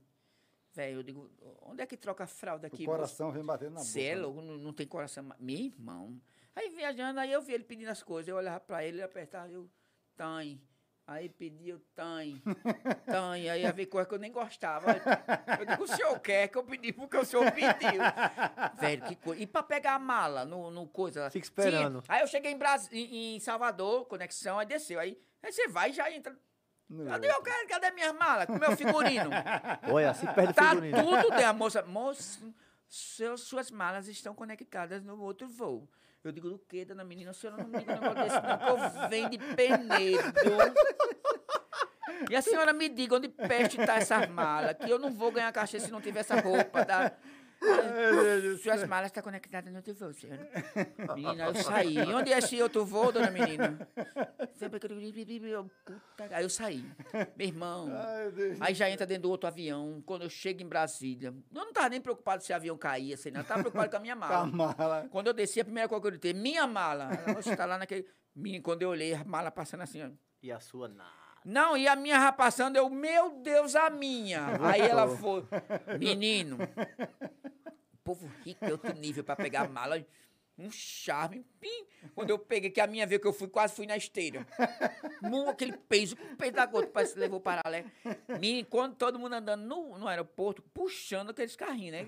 velho, 0.72 0.98
eu 0.98 1.02
digo, 1.02 1.28
onde 1.62 1.82
é 1.82 1.86
que 1.86 1.96
troca 1.96 2.22
a 2.22 2.26
fralda 2.28 2.68
aqui? 2.68 2.84
O 2.84 2.86
coração 2.86 3.32
vem 3.32 3.42
batendo 3.42 3.70
na 3.70 3.80
boca. 3.80 3.84
Você 3.86 4.02
é 4.02 4.14
né? 4.14 4.20
louco, 4.20 4.40
não, 4.40 4.58
não 4.58 4.72
tem 4.72 4.86
coração. 4.86 5.28
Meu 5.40 5.56
irmão. 5.56 6.20
Aí 6.54 6.68
viajando, 6.70 7.18
aí 7.20 7.32
eu 7.32 7.40
vi 7.42 7.54
ele 7.54 7.64
pedindo 7.64 7.88
as 7.90 8.02
coisas, 8.02 8.28
eu 8.28 8.36
olhava 8.36 8.60
pra 8.60 8.84
ele, 8.84 8.96
ele 8.96 9.02
apertava, 9.02 9.50
eu, 9.50 9.70
tem. 10.16 10.60
Aí 11.04 11.28
pedia, 11.28 11.72
eu 11.74 11.80
tem, 11.96 12.40
tem. 13.06 13.50
Aí 13.50 13.62
ia 13.62 13.72
ver 13.72 13.86
coisa 13.86 14.08
que 14.08 14.14
eu 14.14 14.18
nem 14.20 14.30
gostava. 14.30 14.86
Eu 15.58 15.66
digo, 15.66 15.82
o 15.82 15.86
senhor 15.88 16.18
quer 16.20 16.46
que 16.48 16.56
eu 16.56 16.62
pedi 16.62 16.92
porque 16.92 17.16
o 17.16 17.24
senhor 17.24 17.50
pediu. 17.50 18.00
Velho, 18.78 19.02
que 19.02 19.16
coisa. 19.16 19.42
E 19.42 19.46
pra 19.46 19.64
pegar 19.64 19.94
a 19.94 19.98
mala 19.98 20.44
no, 20.44 20.70
no 20.70 20.86
coisa? 20.86 21.28
Fica 21.28 21.44
esperando. 21.44 22.04
Aí 22.06 22.20
eu 22.20 22.26
cheguei 22.28 22.52
em, 22.52 22.56
Bras... 22.56 22.88
em, 22.92 23.34
em 23.34 23.40
Salvador, 23.40 24.06
conexão, 24.06 24.60
aí 24.60 24.66
desceu. 24.66 25.00
Aí, 25.00 25.18
aí 25.42 25.52
você 25.52 25.66
vai 25.66 25.90
e 25.90 25.92
já 25.92 26.10
entra. 26.10 26.38
Cadê, 27.08 27.30
eu 27.30 27.42
quero, 27.42 27.68
cadê 27.68 27.90
minhas 27.90 28.14
malas? 28.14 28.46
Com 28.46 28.58
meu 28.58 28.76
figurino? 28.76 29.30
Olha, 29.90 30.14
se 30.14 30.26
perde 30.32 30.54
Tá 30.54 30.70
figurino. 30.70 30.98
tudo 31.02 31.30
dentro. 31.30 31.46
A 31.46 31.52
moça, 31.52 31.82
moça, 31.82 32.40
seus, 32.88 33.40
suas 33.42 33.70
malas 33.70 34.06
estão 34.06 34.34
conectadas 34.34 35.02
no 35.02 35.20
outro 35.20 35.48
voo. 35.48 35.88
Eu 36.24 36.30
digo, 36.30 36.50
do 36.50 36.58
quê, 36.58 36.84
dona 36.84 37.02
menina? 37.02 37.30
A 37.30 37.34
senhora 37.34 37.60
não 37.60 37.68
me 37.68 37.78
diga 37.78 37.92
um 37.92 38.00
negócio 38.00 38.22
desse, 38.22 38.40
não, 38.40 38.58
que 38.58 38.70
eu 38.70 39.08
venho 39.08 39.30
de 39.30 39.38
Penedo. 39.38 40.74
E 42.30 42.36
a 42.36 42.42
senhora 42.42 42.72
me 42.72 42.88
diga 42.88 43.16
onde 43.16 43.28
peste 43.28 43.76
tá 43.84 43.96
essas 43.96 44.28
malas, 44.28 44.76
que 44.76 44.88
eu 44.88 44.98
não 44.98 45.12
vou 45.12 45.32
ganhar 45.32 45.50
cachê 45.52 45.80
se 45.80 45.90
não 45.90 46.00
tiver 46.00 46.20
essa 46.20 46.40
roupa. 46.40 46.84
Tá? 46.84 47.12
Suas 48.62 48.86
malas 48.86 49.06
estão 49.06 49.22
conectadas 49.22 49.70
no 49.70 49.78
outro 49.78 49.94
voo, 49.94 50.12
senhora. 50.12 50.48
Menina, 51.14 51.44
eu 51.46 51.54
saí. 51.54 51.96
E 51.96 52.14
onde 52.14 52.32
é 52.32 52.38
esse 52.38 52.60
outro 52.62 52.84
voo, 52.84 53.12
dona 53.12 53.30
menina? 53.30 53.88
Sempre 54.54 54.80
que 54.80 54.86
eu... 55.46 55.70
Puta... 55.84 56.28
Aí 56.30 56.44
eu 56.44 56.50
saí. 56.50 56.84
Meu 57.36 57.46
irmão... 57.46 57.88
Aí 58.60 58.74
já 58.74 58.90
entra 58.90 59.06
dentro 59.06 59.24
do 59.24 59.30
outro 59.30 59.46
avião. 59.48 60.02
Quando 60.04 60.22
eu 60.22 60.30
chego 60.30 60.62
em 60.62 60.68
Brasília, 60.68 61.28
eu 61.28 61.64
não 61.64 61.72
tava 61.72 61.88
nem 61.88 62.00
preocupado 62.00 62.42
se 62.42 62.52
o 62.52 62.56
avião 62.56 62.76
caía, 62.76 63.16
sei 63.16 63.32
não. 63.32 63.40
Eu 63.40 63.46
tava 63.46 63.60
preocupado 63.60 63.90
com 63.90 63.96
a 63.96 64.00
minha 64.00 64.16
Com 64.16 64.24
a 64.24 64.46
mala. 64.46 64.74
mala. 64.76 65.08
Quando 65.10 65.26
eu 65.28 65.32
desci, 65.32 65.60
a 65.60 65.64
primeira 65.64 65.88
coisa 65.88 66.00
que 66.00 66.06
eu 66.06 66.10
gritei, 66.10 66.32
minha 66.32 66.66
mala. 66.66 67.10
Ela, 67.26 67.34
Você 67.42 67.56
tá 67.56 67.64
lá 67.66 67.78
naquele. 67.78 68.06
Menino, 68.34 68.62
quando 68.62 68.82
eu 68.82 68.90
olhei, 68.90 69.14
a 69.14 69.24
mala 69.24 69.50
passando 69.50 69.82
assim, 69.82 70.02
ó. 70.02 70.10
E 70.42 70.50
a 70.50 70.58
sua 70.58 70.88
nada. 70.88 71.22
Não, 71.44 71.76
e 71.76 71.88
a 71.88 71.96
minha 71.96 72.32
passando, 72.32 72.76
eu, 72.76 72.88
meu 72.88 73.30
Deus, 73.42 73.74
a 73.74 73.90
minha. 73.90 74.58
Aí 74.60 74.80
ela 74.80 75.08
foi, 75.08 75.44
menino, 75.98 76.56
povo 78.04 78.30
rico 78.44 78.64
é 78.64 78.72
outro 78.72 78.92
nível 78.94 79.24
pra 79.24 79.36
pegar 79.36 79.68
mala. 79.68 80.04
Um 80.62 80.70
charme, 80.70 81.44
pim. 81.60 81.86
Quando 82.14 82.30
eu 82.30 82.38
peguei, 82.38 82.70
que 82.70 82.80
a 82.80 82.86
minha 82.86 83.06
veio 83.06 83.20
que 83.20 83.26
eu 83.26 83.32
fui, 83.32 83.48
quase 83.48 83.74
fui 83.74 83.86
na 83.86 83.96
esteira. 83.96 84.46
Mu, 85.20 85.48
aquele 85.48 85.76
peso, 85.76 86.16
com 86.16 86.24
o 86.24 86.36
peso 86.36 86.52
da 86.52 86.66
gota, 86.66 86.86
parece 86.88 87.14
que 87.14 87.20
levou 87.20 87.40
paralelo. 87.40 87.90
Menino, 88.40 88.66
quando 88.68 88.94
todo 88.96 89.18
mundo 89.18 89.34
andando 89.34 89.62
no, 89.64 89.98
no 89.98 90.06
aeroporto, 90.08 90.62
puxando 90.74 91.30
aqueles 91.30 91.54
carrinhos, 91.56 91.92
né? 91.92 92.06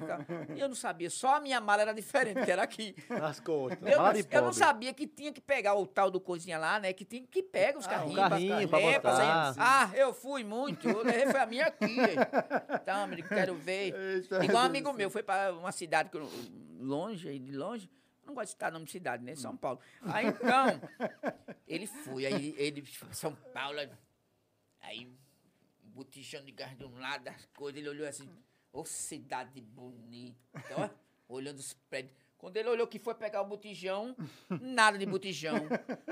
E 0.56 0.60
eu 0.60 0.68
não 0.68 0.74
sabia, 0.74 1.08
só 1.10 1.36
a 1.36 1.40
minha 1.40 1.60
mala 1.60 1.82
era 1.82 1.92
diferente, 1.94 2.44
que 2.44 2.50
era 2.50 2.62
aqui. 2.62 2.94
Nas 3.08 3.40
costas. 3.40 3.78
Eu, 3.88 3.98
não, 3.98 4.12
eu 4.30 4.42
não 4.42 4.52
sabia 4.52 4.92
que 4.92 5.06
tinha 5.06 5.32
que 5.32 5.40
pegar 5.40 5.74
o 5.74 5.86
tal 5.86 6.10
do 6.10 6.20
coisinha 6.20 6.58
lá, 6.58 6.78
né? 6.78 6.92
Que 6.92 7.04
tinha 7.04 7.22
que 7.26 7.42
pega 7.42 7.78
os 7.78 7.86
Ah, 7.86 7.90
carrinhos. 7.90 8.18
um 8.18 8.28
carrinho 8.28 8.68
pra 8.68 8.80
é, 8.80 8.94
botar. 8.94 9.54
sair. 9.54 9.56
Ah, 9.66 9.90
eu 9.94 10.12
fui 10.14 10.44
muito. 10.44 10.88
Eu 10.88 11.02
levei, 11.02 11.26
foi 11.26 11.40
a 11.40 11.46
minha 11.46 11.66
aqui. 11.66 11.96
Então, 12.82 13.06
menino, 13.06 13.28
quero 13.28 13.54
ver. 13.54 13.94
Eita, 13.94 14.44
Igual 14.44 14.62
um 14.64 14.66
amigo 14.66 14.92
meu, 14.92 15.10
foi 15.10 15.22
para 15.22 15.52
uma 15.52 15.72
cidade 15.72 16.10
eu- 16.12 16.28
longe, 16.80 17.38
de 17.38 17.52
longe. 17.52 17.88
Não 18.26 18.34
gosto 18.34 18.46
de 18.46 18.50
citar 18.52 18.72
nome 18.72 18.86
de 18.86 18.92
cidade, 18.92 19.22
né? 19.22 19.34
São 19.34 19.56
Paulo. 19.56 19.80
Aí 20.02 20.26
então, 20.26 20.80
ele 21.66 21.86
foi, 21.86 22.26
aí 22.26 22.54
ele, 22.56 22.84
São 23.12 23.34
Paulo, 23.52 23.78
aí, 24.80 25.12
botijão 25.82 26.44
de 26.44 26.52
gás 26.52 26.76
de 26.76 26.84
um 26.84 26.98
lado, 26.98 27.28
as 27.28 27.46
coisas, 27.56 27.78
ele 27.78 27.88
olhou 27.88 28.06
assim, 28.08 28.28
ô 28.72 28.84
cidade 28.84 29.60
bonita, 29.60 30.74
ó, 30.76 30.88
olhando 31.28 31.58
os 31.58 31.74
prédios. 31.88 32.14
Quando 32.36 32.56
ele 32.58 32.68
olhou 32.68 32.86
que 32.86 32.98
foi 32.98 33.14
pegar 33.14 33.40
o 33.40 33.46
botijão, 33.46 34.14
nada 34.60 34.98
de 34.98 35.06
botijão. 35.06 35.54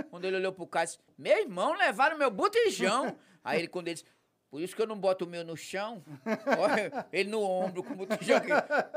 Quando 0.09 0.24
ele 0.24 0.36
olhou 0.36 0.52
pro 0.52 0.66
cara, 0.66 0.86
disse, 0.86 0.98
meu 1.18 1.39
irmão, 1.39 1.74
levaram 1.74 2.16
meu 2.16 2.30
botijão. 2.30 3.14
Aí 3.44 3.59
ele, 3.59 3.68
quando 3.68 3.89
ele 3.89 3.97
disse, 3.97 4.06
por 4.51 4.60
isso 4.60 4.74
que 4.74 4.80
eu 4.80 4.86
não 4.86 4.98
boto 4.98 5.24
o 5.26 5.28
meu 5.28 5.44
no 5.44 5.56
chão. 5.56 6.02
Olha, 6.59 7.06
ele 7.12 7.28
no 7.28 7.43
ombro 7.43 7.82
com 7.82 7.93
o 7.93 7.97
botijão 7.97 8.39
aqui. 8.39 8.48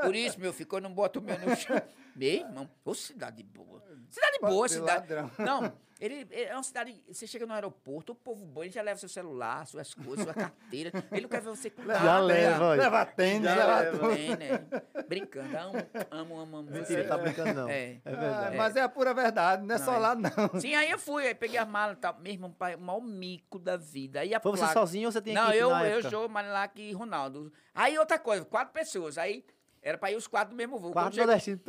Por 0.02 0.14
isso, 0.14 0.40
meu 0.40 0.52
filho, 0.52 0.68
que 0.68 0.74
eu 0.74 0.80
não 0.80 0.94
boto 0.94 1.18
o 1.18 1.22
meu 1.22 1.38
no 1.38 1.54
chão. 1.56 1.76
Meu 2.16 2.28
irmão, 2.32 2.70
ô 2.84 2.94
cidade 2.94 3.42
boa. 3.42 3.82
Cidade 4.10 4.38
boa, 4.40 4.66
de 4.66 4.74
cidade. 4.74 5.12
ladrão. 5.12 5.30
Não, 5.38 5.72
ele, 6.00 6.26
ele 6.30 6.44
é 6.44 6.54
uma 6.54 6.62
cidade. 6.62 7.02
Você 7.08 7.26
chega 7.26 7.44
no 7.46 7.52
aeroporto, 7.52 8.12
o 8.12 8.14
povo 8.14 8.44
bom, 8.46 8.62
ele 8.62 8.70
já 8.72 8.80
leva 8.82 8.98
seu 8.98 9.08
celular, 9.08 9.66
suas 9.66 9.92
coisas, 9.94 10.24
sua 10.24 10.32
carteira. 10.34 10.90
Ele 11.12 11.22
não 11.22 11.28
quer 11.28 11.40
ver 11.42 11.50
você 11.50 11.68
com 11.70 11.82
Já 11.84 11.98
nada. 12.00 12.20
leva, 12.24 12.64
olha. 12.64 12.82
Leva 12.82 13.06
tênis, 13.06 13.42
Já 13.44 13.54
leva 13.54 13.80
leva. 13.80 13.98
tudo. 13.98 14.14
Tem, 14.14 14.36
né? 14.36 14.66
Brincando. 15.08 15.56
Amo, 15.56 15.76
amo, 16.10 16.40
amo, 16.40 16.56
amo. 16.58 16.70
Mentira, 16.70 17.02
você. 17.02 17.08
tá 17.08 17.18
brincando 17.18 17.54
não. 17.54 17.68
É. 17.68 18.00
É 18.04 18.10
verdade. 18.16 18.56
mas 18.56 18.76
é 18.76 18.80
a 18.82 18.88
pura 18.88 19.12
verdade, 19.14 19.66
não 19.66 19.74
é 19.74 19.78
Não, 19.78 19.84
só 19.84 19.94
é. 19.94 19.98
lá, 19.98 20.14
não. 20.14 20.60
Sim, 20.60 20.74
aí 20.74 20.90
eu 20.90 20.98
fui, 20.98 21.26
aí 21.26 21.34
peguei 21.34 21.58
as 21.58 21.68
malas 21.68 21.96
e 21.96 22.00
tal. 22.00 22.16
Meu 22.20 22.32
irmão, 22.32 22.50
pai, 22.52 22.74
o 22.76 22.80
maior 22.80 23.00
mico 23.00 23.58
da 23.58 23.76
vida. 23.76 24.20
Aí 24.20 24.34
a 24.34 24.40
Foi 24.40 24.52
você 24.52 24.58
placa- 24.64 24.72
sozinho 24.74 25.08
ou 25.08 25.12
você 25.12 25.20
tem 25.20 25.34
Não, 25.34 25.44
equipe 25.48 25.58
eu, 25.58 25.70
na 25.70 25.86
eu, 25.88 25.98
época? 25.98 26.10
João, 26.10 26.28
Marilac 26.28 26.80
e 26.80 26.92
Ronaldo. 26.92 27.52
Aí 27.74 27.98
outra 27.98 28.18
coisa, 28.18 28.44
quatro 28.44 28.72
pessoas. 28.72 29.18
Aí 29.18 29.44
era 29.86 29.96
pra 29.96 30.10
ir 30.10 30.16
os 30.16 30.26
quatro 30.26 30.50
do 30.50 30.56
mesmo 30.56 30.78
voo. 30.80 30.90
Quatro 30.92 31.16
nordestinos 31.16 31.60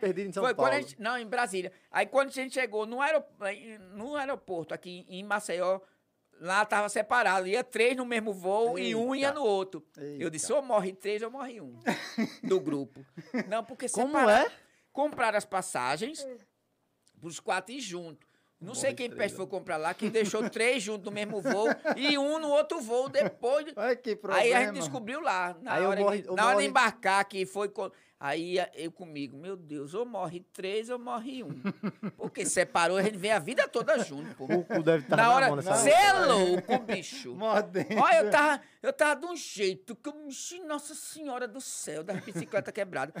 perdidos 0.00 0.30
em 0.30 0.32
São 0.32 0.42
foi 0.42 0.54
quando 0.54 0.68
a 0.68 0.70
Paulo. 0.70 0.82
gente- 0.88 1.00
não, 1.00 1.18
em 1.18 1.26
Brasília. 1.26 1.70
Aí 1.90 2.06
quando 2.06 2.28
a 2.28 2.32
gente 2.32 2.54
chegou 2.54 2.86
no, 2.86 3.02
aerop- 3.02 3.28
no 3.92 4.16
aeroporto 4.16 4.72
aqui 4.72 5.04
em 5.10 5.22
Maceió, 5.22 5.80
lá 6.40 6.64
tava 6.64 6.88
separado. 6.88 7.46
Ia 7.46 7.62
três 7.62 7.94
no 7.94 8.06
mesmo 8.06 8.32
voo 8.32 8.78
e 8.78 8.94
um 8.94 9.14
ia 9.14 9.26
Eita. 9.28 9.38
no 9.38 9.44
outro. 9.44 9.86
Eu 9.98 10.02
Eita. 10.04 10.30
disse, 10.30 10.50
ou 10.54 10.62
morre 10.62 10.94
três 10.94 11.20
ou 11.22 11.30
morre 11.30 11.60
um. 11.60 11.78
do 12.42 12.58
grupo. 12.58 13.04
Não, 13.46 13.62
porque 13.62 13.88
Como 13.90 14.06
separaram- 14.18 14.46
é? 14.46 14.52
Compraram 14.90 15.36
as 15.36 15.44
passagens 15.44 16.26
pros 17.20 17.38
quatro 17.38 17.74
ir 17.74 17.80
junto. 17.80 18.26
Não 18.60 18.74
sei 18.74 18.94
quem 18.94 19.10
peste 19.10 19.36
foi 19.36 19.46
comprar 19.46 19.76
lá, 19.76 19.92
que 19.92 20.08
deixou 20.08 20.48
três 20.48 20.82
juntos 20.82 21.04
no 21.04 21.12
mesmo 21.12 21.42
voo 21.42 21.68
e 21.94 22.16
um 22.16 22.38
no 22.38 22.48
outro 22.48 22.80
voo 22.80 23.08
depois. 23.08 23.66
Olha 23.76 23.94
que 23.94 24.16
problema. 24.16 24.42
Aí 24.42 24.54
a 24.54 24.64
gente 24.64 24.74
descobriu 24.80 25.20
lá, 25.20 25.54
na 25.60 25.74
Aí 25.74 25.84
hora, 25.84 26.00
morre- 26.00 26.24
na 26.34 26.46
hora 26.46 26.56
de 26.62 26.66
embarcar, 26.66 27.22
que 27.26 27.44
foi. 27.44 27.70
Aí 28.18 28.56
eu 28.74 28.90
comigo, 28.90 29.36
meu 29.36 29.56
Deus, 29.56 29.92
ou 29.92 30.06
morre 30.06 30.40
três 30.52 30.88
ou 30.88 30.98
morre 30.98 31.42
um. 31.42 31.60
Porque 32.16 32.46
separou, 32.46 32.96
a 32.96 33.02
gente 33.02 33.18
vem 33.18 33.30
a 33.30 33.38
vida 33.38 33.68
toda 33.68 33.98
junto, 33.98 34.34
pô. 34.36 34.44
O 34.44 34.64
cu 34.64 34.82
deve 34.82 35.04
estar 35.04 35.16
Na 35.16 35.24
na, 35.24 35.34
hora, 35.34 35.46
mão 35.48 35.56
nessa 35.56 35.74
você 35.74 35.90
é 35.90 36.12
louco, 36.12 36.78
bicho. 36.78 37.34
Mordendo. 37.34 37.98
Olha, 37.98 38.24
eu 38.24 38.30
tava, 38.30 38.62
eu 38.82 38.92
tava 38.92 39.20
de 39.20 39.26
um 39.26 39.36
jeito 39.36 39.94
que 39.94 40.08
eu 40.08 40.14
mexi, 40.14 40.60
Nossa 40.60 40.94
Senhora 40.94 41.46
do 41.46 41.60
céu, 41.60 42.02
da 42.02 42.14
bicicleta 42.14 42.72
quebrada. 42.72 43.12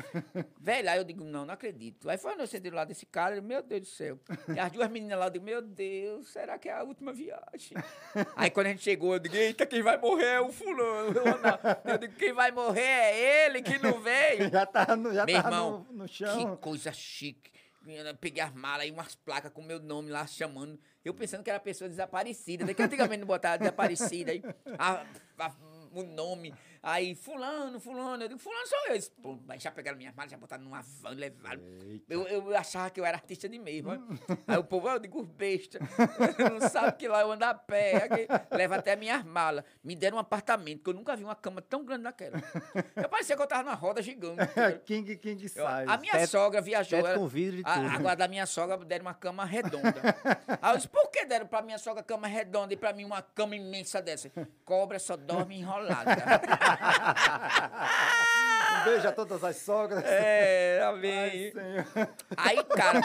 Velho, 0.58 0.88
aí 0.88 0.96
eu 0.96 1.04
digo, 1.04 1.24
não, 1.24 1.44
não 1.44 1.52
acredito. 1.52 2.08
Aí 2.08 2.16
foi 2.16 2.32
a 2.32 2.36
noite 2.36 2.58
do 2.58 2.74
lado 2.74 2.88
desse 2.88 3.04
cara, 3.04 3.36
eu, 3.36 3.42
meu 3.42 3.62
Deus 3.62 3.82
do 3.82 3.86
céu. 3.88 4.18
E 4.54 4.58
as 4.58 4.72
duas 4.72 4.88
meninas 4.90 5.18
lá, 5.18 5.26
eu 5.26 5.30
digo, 5.30 5.44
meu 5.44 5.60
Deus, 5.60 6.28
será 6.28 6.58
que 6.58 6.70
é 6.70 6.72
a 6.72 6.82
última 6.82 7.12
viagem? 7.12 7.76
Aí 8.34 8.50
quando 8.50 8.68
a 8.68 8.70
gente 8.70 8.82
chegou, 8.82 9.12
eu 9.12 9.18
digo, 9.18 9.36
eita, 9.36 9.66
quem 9.66 9.82
vai 9.82 9.98
morrer 9.98 10.36
é 10.36 10.40
o 10.40 10.50
fulano. 10.50 11.12
Eu, 11.84 11.98
digo, 11.98 12.14
quem 12.14 12.32
vai 12.32 12.50
morrer 12.50 12.80
é 12.80 13.46
ele 13.46 13.60
que 13.60 13.78
não 13.78 14.00
veio. 14.00 14.50
Já 14.50 14.64
tava 14.86 14.96
no, 14.96 15.12
já 15.14 15.26
Meu 15.26 15.36
tava 15.42 15.48
irmão, 15.54 15.86
no, 15.90 15.98
no 15.98 16.04
Que 16.08 16.14
chão. 16.14 16.56
coisa 16.56 16.92
chique. 16.92 17.50
Peguei 18.20 18.42
as 18.42 18.52
malas 18.52 18.86
e 18.86 18.90
umas 18.90 19.14
placas 19.14 19.52
com 19.52 19.62
meu 19.62 19.78
nome 19.80 20.10
lá 20.10 20.26
chamando. 20.26 20.76
Eu 21.04 21.14
pensando 21.14 21.44
que 21.44 21.50
era 21.50 21.60
pessoa 21.60 21.88
desaparecida, 21.88 22.64
né? 22.64 22.74
Que 22.74 22.82
antigamente 22.82 23.20
não 23.20 23.28
botava 23.28 23.58
desaparecida. 23.58 24.32
Aí, 24.32 24.42
a- 24.76 25.04
a- 25.38 25.54
o 25.92 26.02
nome. 26.02 26.52
Aí, 26.88 27.16
fulano, 27.16 27.80
fulano. 27.80 28.22
Eu 28.22 28.28
digo, 28.28 28.38
fulano 28.40 28.64
sou 28.68 28.78
eu. 28.86 28.92
Eles, 28.92 29.08
pô, 29.08 29.36
já 29.58 29.72
pegaram 29.72 29.98
minhas 29.98 30.14
malas, 30.14 30.30
já 30.30 30.38
botaram 30.38 30.62
numa 30.62 30.82
van 30.82 31.10
e 31.10 31.14
levaram. 31.16 31.60
Eu, 32.08 32.28
eu 32.28 32.56
achava 32.56 32.88
que 32.90 33.00
eu 33.00 33.04
era 33.04 33.16
artista 33.16 33.48
de 33.48 33.58
mesmo. 33.58 33.90
né? 33.92 33.98
Aí 34.46 34.56
o 34.56 34.62
povo, 34.62 34.88
eu 34.88 35.00
digo, 35.00 35.20
besta. 35.24 35.80
não 36.52 36.68
sabe 36.68 36.96
que 36.96 37.08
lá 37.08 37.22
eu 37.22 37.32
ando 37.32 37.44
a 37.44 37.52
pé. 37.54 37.96
aqui, 38.04 38.28
leva 38.52 38.76
até 38.76 38.94
minhas 38.94 39.24
malas. 39.24 39.64
Me 39.82 39.96
deram 39.96 40.16
um 40.16 40.20
apartamento, 40.20 40.84
que 40.84 40.90
eu 40.90 40.94
nunca 40.94 41.16
vi 41.16 41.24
uma 41.24 41.34
cama 41.34 41.60
tão 41.60 41.84
grande 41.84 42.04
naquela. 42.04 42.36
Eu 42.94 43.08
parecia 43.08 43.34
que 43.34 43.42
eu 43.42 43.46
tava 43.48 43.64
numa 43.64 43.74
roda 43.74 44.00
gigante. 44.00 44.36
King, 44.86 45.16
King 45.16 45.42
Eu- 45.42 45.48
size. 45.48 45.62
a 45.90 45.96
minha 45.98 46.12
Teto- 46.12 46.30
sogra 46.30 46.60
viajou. 46.60 46.98
teto 47.00 47.08
ela- 47.08 47.18
com 47.18 47.26
vidro 47.26 47.60
e 47.60 47.62
a- 47.66 47.74
tudo. 47.74 47.96
Agora, 47.96 48.14
da 48.14 48.28
minha 48.28 48.46
sogra, 48.46 48.76
deram 48.84 49.06
uma 49.06 49.14
cama 49.14 49.44
redonda. 49.44 49.94
Aí 50.62 50.70
eu 50.72 50.76
disse, 50.76 50.88
por 50.88 51.10
que 51.10 51.24
deram 51.24 51.46
pra 51.48 51.62
minha 51.62 51.78
sogra 51.78 52.00
cama 52.04 52.28
redonda 52.28 52.72
e 52.72 52.76
pra 52.76 52.92
mim 52.92 53.04
uma 53.04 53.22
cama 53.22 53.56
imensa 53.56 54.00
dessa? 54.00 54.30
Cobra 54.64 55.00
só 55.00 55.16
dorme 55.16 55.58
enrolada. 55.58 56.14
Um 58.80 58.84
beijo 58.84 59.08
a 59.08 59.12
todas 59.12 59.42
as 59.42 59.56
sogras. 59.56 60.04
é, 60.04 60.80
Ai, 60.82 60.88
amém. 60.88 61.52
Senhor. 61.52 61.86
Aí, 62.36 62.64
cara, 62.64 63.00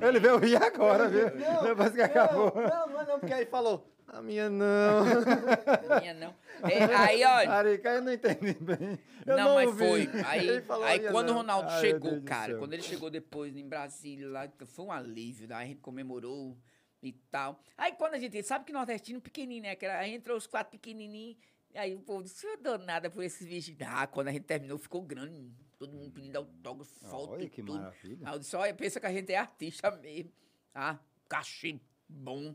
Ele 0.00 0.18
veio 0.20 0.38
rir 0.38 0.56
agora, 0.62 1.08
viu? 1.08 1.30
Depois 1.62 1.92
que 1.92 2.02
acabou. 2.02 2.52
Não, 2.54 2.86
não, 2.88 3.00
é 3.00 3.04
não, 3.06 3.18
porque 3.20 3.34
aí 3.34 3.46
falou. 3.46 3.86
A 4.08 4.20
minha 4.20 4.50
não. 4.50 5.04
A 5.88 6.00
minha 6.00 6.14
não. 6.14 6.34
É, 6.68 6.84
aí, 6.96 7.24
olha. 7.24 7.50
Arica, 7.52 7.90
eu 7.90 8.02
não 8.02 8.12
entendi 8.12 8.54
bem. 8.60 8.98
Eu 9.24 9.36
não, 9.36 9.44
não, 9.44 9.54
mas 9.54 9.68
ouvi. 9.68 9.78
foi. 10.08 10.08
Aí, 10.26 10.50
aí 10.84 11.00
quando 11.10 11.28
o 11.28 11.32
não. 11.32 11.38
Ronaldo 11.38 11.68
Ai, 11.70 11.80
chegou, 11.80 12.20
cara, 12.22 12.56
quando 12.56 12.72
ele 12.72 12.82
chegou 12.82 13.08
depois 13.08 13.56
em 13.56 13.68
Brasília, 13.68 14.28
lá, 14.28 14.48
foi 14.66 14.84
um 14.84 14.90
alívio, 14.90 15.46
daí 15.46 15.64
a 15.64 15.66
gente 15.68 15.80
comemorou 15.80 16.56
e 17.00 17.12
tal. 17.30 17.60
Aí 17.78 17.92
quando 17.92 18.14
a 18.14 18.18
gente, 18.18 18.42
sabe 18.42 18.64
que 18.64 18.72
nordestino 18.72 19.20
pequenininho, 19.20 19.62
né? 19.62 19.76
Que 19.76 19.86
era- 19.86 20.00
Aí 20.00 20.12
entrou 20.12 20.36
os 20.36 20.46
quatro 20.46 20.72
pequenininhos, 20.72 21.36
aí 21.78 21.94
o 21.94 22.00
povo 22.00 22.22
disse, 22.22 22.46
eu 22.46 22.60
dou 22.62 22.78
nada 22.78 23.10
por 23.10 23.22
esses 23.22 23.46
bichos. 23.46 23.74
Ah, 23.86 24.06
quando 24.06 24.28
a 24.28 24.32
gente 24.32 24.44
terminou, 24.44 24.78
ficou 24.78 25.02
grande, 25.02 25.50
todo 25.78 25.92
mundo 25.92 26.10
pedindo 26.12 26.36
autógrafo, 26.36 26.92
foto 27.08 27.32
Olha 27.32 27.48
que 27.48 27.62
tudo. 27.62 27.78
maravilha. 27.78 28.28
Aí 28.28 28.34
eu 28.34 28.38
disse, 28.38 28.56
olha, 28.56 28.74
pensa 28.74 29.00
que 29.00 29.06
a 29.06 29.12
gente 29.12 29.32
é 29.32 29.36
artista 29.38 29.90
mesmo. 29.90 30.32
Ah, 30.74 30.98
cachê 31.28 31.80
bom, 32.08 32.54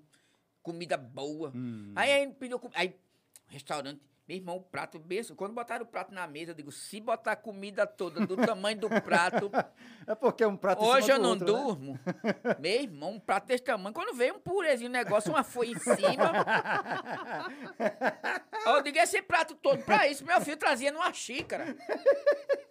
comida 0.61 0.97
boa. 0.97 1.51
Hum. 1.55 1.93
Aí 1.95 2.11
a 2.11 2.19
gente 2.19 2.35
pediu 2.35 2.59
comida. 2.59 2.79
Aí, 2.79 2.95
restaurante, 3.47 4.01
meu 4.27 4.37
irmão, 4.37 4.57
o 4.57 4.61
prato 4.61 4.97
besta. 4.97 5.35
Quando 5.35 5.53
botaram 5.53 5.85
o 5.85 5.87
prato 5.87 6.11
na 6.11 6.25
mesa, 6.25 6.49
eu 6.51 6.55
digo, 6.55 6.71
se 6.71 6.99
botar 6.99 7.33
a 7.33 7.35
comida 7.35 7.85
toda 7.85 8.25
do 8.25 8.35
tamanho 8.35 8.79
do 8.79 8.89
prato, 8.89 9.51
É 10.07 10.15
porque 10.15 10.43
é 10.43 10.47
um 10.47 10.57
prato 10.57 10.83
hoje 10.83 11.11
eu 11.11 11.19
não 11.19 11.31
outro, 11.31 11.45
né? 11.45 11.51
durmo. 11.51 11.99
Meu 12.59 12.81
irmão, 12.81 13.11
um 13.11 13.19
prato 13.19 13.47
desse 13.47 13.63
tamanho. 13.63 13.93
Quando 13.93 14.15
veio 14.15 14.35
um 14.35 14.39
purezinho, 14.39 14.89
um 14.89 14.93
negócio, 14.93 15.31
uma 15.31 15.43
folha 15.43 15.71
em 15.71 15.79
cima. 15.79 15.95
eu 18.65 18.81
digo, 18.81 18.97
esse 18.97 19.21
prato 19.21 19.55
todo 19.55 19.83
pra 19.83 20.07
isso, 20.07 20.25
meu 20.25 20.39
filho 20.41 20.57
trazia 20.57 20.91
numa 20.91 21.11
xícara. 21.13 21.75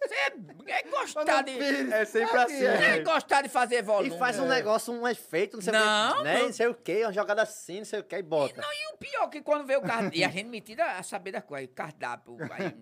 Você 0.05 0.13
é, 0.13 0.79
é 0.79 0.83
gostar 0.83 1.41
de. 1.41 1.57
É 1.93 2.05
sempre 2.05 2.37
assim, 2.37 2.63
É 2.63 2.99
gostar 3.01 3.41
de 3.41 3.49
fazer 3.49 3.79
E 3.79 3.81
volume. 3.81 4.17
faz 4.17 4.39
um 4.39 4.47
negócio, 4.47 4.93
um 4.93 5.07
efeito, 5.07 5.57
não 5.57 5.61
sei 5.63 5.73
o 5.73 5.75
Não, 5.75 6.17
que, 6.17 6.23
né? 6.23 6.37
não. 6.39 6.45
Não 6.47 6.53
sei 6.53 6.67
o 6.67 6.75
que, 6.75 7.03
uma 7.03 7.13
jogada 7.13 7.41
assim, 7.41 7.77
não 7.79 7.85
sei 7.85 7.99
o 7.99 8.03
que, 8.03 8.15
e 8.15 8.21
bota. 8.23 8.61
Não, 8.61 8.69
e 8.71 8.93
o 8.93 8.97
pior 8.97 9.29
que 9.29 9.41
quando 9.41 9.65
veio 9.65 9.79
o 9.79 9.81
cardápio. 9.83 10.19
E 10.19 10.23
a 10.23 10.29
gente 10.29 10.47
metida 10.47 10.85
a 10.85 11.03
saber 11.03 11.31
da 11.31 11.41
coisa, 11.41 11.67
cardápio. 11.67 12.37
Aí, 12.51 12.75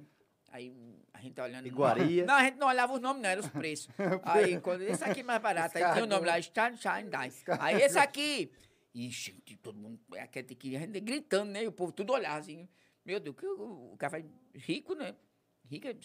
aí 0.52 0.74
a 1.14 1.20
gente 1.22 1.40
olhando. 1.40 1.66
Iguaria. 1.68 2.26
Não, 2.26 2.36
a 2.36 2.44
gente 2.44 2.58
não 2.58 2.68
olhava 2.68 2.94
os 2.94 3.00
nomes, 3.00 3.22
não, 3.22 3.30
eram 3.30 3.42
os 3.42 3.50
preços. 3.50 3.88
Aí, 4.24 4.60
quando 4.60 4.82
esse 4.82 5.04
aqui 5.04 5.22
é 5.22 5.24
mais 5.24 5.42
barato, 5.42 5.78
aí 5.78 5.94
tinha 5.94 6.04
o 6.04 6.08
nome 6.08 6.26
lá, 6.28 6.42
Shine 6.42 7.10
Die. 7.10 7.44
Aí 7.60 7.82
esse 7.82 7.98
aqui. 7.98 8.52
E, 8.94 9.10
gente, 9.10 9.56
todo 9.58 9.78
mundo. 9.78 10.00
Aquele 10.20 10.54
que 10.56 10.76
a 10.76 10.80
gente 10.80 11.00
gritando, 11.00 11.52
né? 11.52 11.64
E 11.64 11.68
o 11.68 11.72
povo 11.72 11.92
tudo 11.92 12.14
olhava 12.14 12.38
assim. 12.40 12.68
Meu 13.06 13.20
Deus, 13.20 13.36
que 13.36 13.46
o, 13.46 13.94
o 13.94 13.98
cara 13.98 14.12
vai. 14.12 14.26
Rico, 14.54 14.96
né? 14.96 15.16
Rico 15.70 15.88
é. 15.88 15.96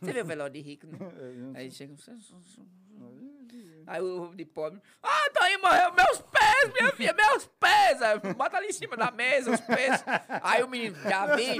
Você 0.00 0.12
vê 0.12 0.20
o 0.22 0.24
velório 0.24 0.52
de 0.52 0.60
rico, 0.60 0.86
né? 0.86 0.98
Aí 1.54 1.70
chega. 1.70 1.94
Aí 3.86 4.00
o 4.00 4.34
de 4.34 4.44
pobre. 4.44 4.80
Ah, 5.02 5.30
tá 5.32 5.44
aí, 5.44 5.56
morreu 5.56 5.92
meus 5.92 6.20
pés, 6.20 6.72
minha 6.72 6.92
filha, 6.96 7.14
meus 7.14 7.46
pés. 7.58 8.02
Aí, 8.02 8.18
Bota 8.34 8.58
ali 8.58 8.68
em 8.68 8.72
cima 8.72 8.96
da 8.96 9.10
mesa 9.10 9.52
os 9.52 9.60
pés. 9.60 10.04
Aí 10.42 10.62
o 10.62 10.68
menino, 10.68 10.96
já 10.96 11.34
vi. 11.34 11.56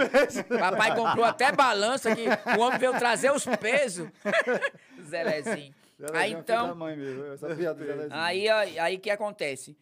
Papai 0.59 0.95
comprou 0.95 1.25
até 1.25 1.51
balança 1.51 2.15
que 2.15 2.27
o 2.57 2.61
homem 2.61 2.79
veio 2.79 2.99
trazer 2.99 3.33
os 3.33 3.45
pesos. 3.45 4.09
Aí 6.15 6.33
então. 6.33 6.75
Mesmo, 6.75 7.25
eu 7.25 7.39
sabia 7.39 7.75
do 7.75 7.85
Zelezinho. 7.85 8.21
Aí, 8.21 8.49
aí, 8.49 8.79
aí 8.79 8.97
o 8.97 9.01
que 9.01 9.11
acontece? 9.11 9.77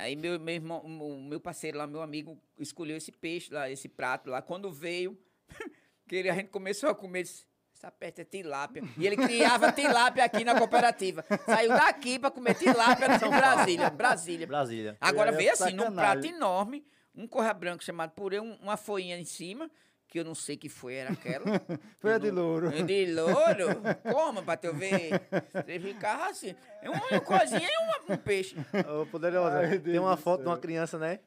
Aí 0.00 0.16
meu, 0.16 0.38
meu 0.40 0.54
irmão, 0.54 0.80
o 0.80 1.22
meu 1.22 1.40
parceiro 1.40 1.78
lá, 1.78 1.86
meu 1.86 2.02
amigo, 2.02 2.40
escolheu 2.58 2.96
esse 2.96 3.12
peixe 3.12 3.52
lá, 3.52 3.70
esse 3.70 3.88
prato 3.88 4.28
lá. 4.30 4.40
Quando 4.42 4.70
veio, 4.72 5.18
que 6.08 6.16
ele- 6.16 6.30
a 6.30 6.34
gente 6.34 6.48
começou 6.48 6.90
a 6.90 6.94
comer, 6.94 7.22
disse, 7.24 7.44
essa 7.74 7.90
peste 7.90 8.20
é 8.20 8.24
tilápia. 8.24 8.82
E 8.98 9.06
ele 9.06 9.16
criava 9.16 9.72
tilápia 9.72 10.24
aqui 10.24 10.44
na 10.44 10.54
cooperativa. 10.58 11.24
Saiu 11.46 11.70
daqui 11.70 12.18
pra 12.18 12.30
comer 12.30 12.54
tilápia 12.54 13.06
em 13.06 13.30
Brasília. 13.30 13.90
Brasília. 13.90 14.46
Brasília. 14.46 14.96
Agora 15.00 15.30
É 15.30 15.36
veio 15.36 15.52
assim, 15.52 15.72
num 15.72 15.92
prato 15.92 16.26
enorme, 16.26 16.84
um 17.14 17.26
corra 17.26 17.52
branco 17.54 17.82
chamado 17.82 18.10
purê, 18.12 18.38
um- 18.40 18.54
uma 18.56 18.76
folhinha 18.76 19.18
em 19.18 19.24
cima, 19.24 19.70
que 20.10 20.18
eu 20.18 20.24
não 20.24 20.34
sei 20.34 20.56
que 20.56 20.68
foi, 20.68 20.94
era 20.96 21.12
aquela. 21.12 21.44
Foi 22.00 22.12
a 22.14 22.18
de 22.18 22.30
louro. 22.30 22.68
É 22.76 22.82
De 22.82 23.06
louro? 23.12 23.80
Como, 24.10 24.42
pra 24.42 24.56
tu 24.56 24.74
ver? 24.74 25.20
Você 25.54 25.78
ficava 25.78 26.28
assim. 26.30 26.54
É 26.82 26.90
uma 26.90 27.20
coisinha 27.20 27.60
e 27.68 28.12
um 28.12 28.16
peixe. 28.16 28.56
Ô, 29.00 29.06
Poderosa, 29.06 29.58
Ai, 29.58 29.68
tem 29.78 29.92
Deus 29.92 30.04
uma 30.04 30.16
foto 30.16 30.40
de 30.42 30.48
uma 30.48 30.58
criança, 30.58 30.98
né? 30.98 31.20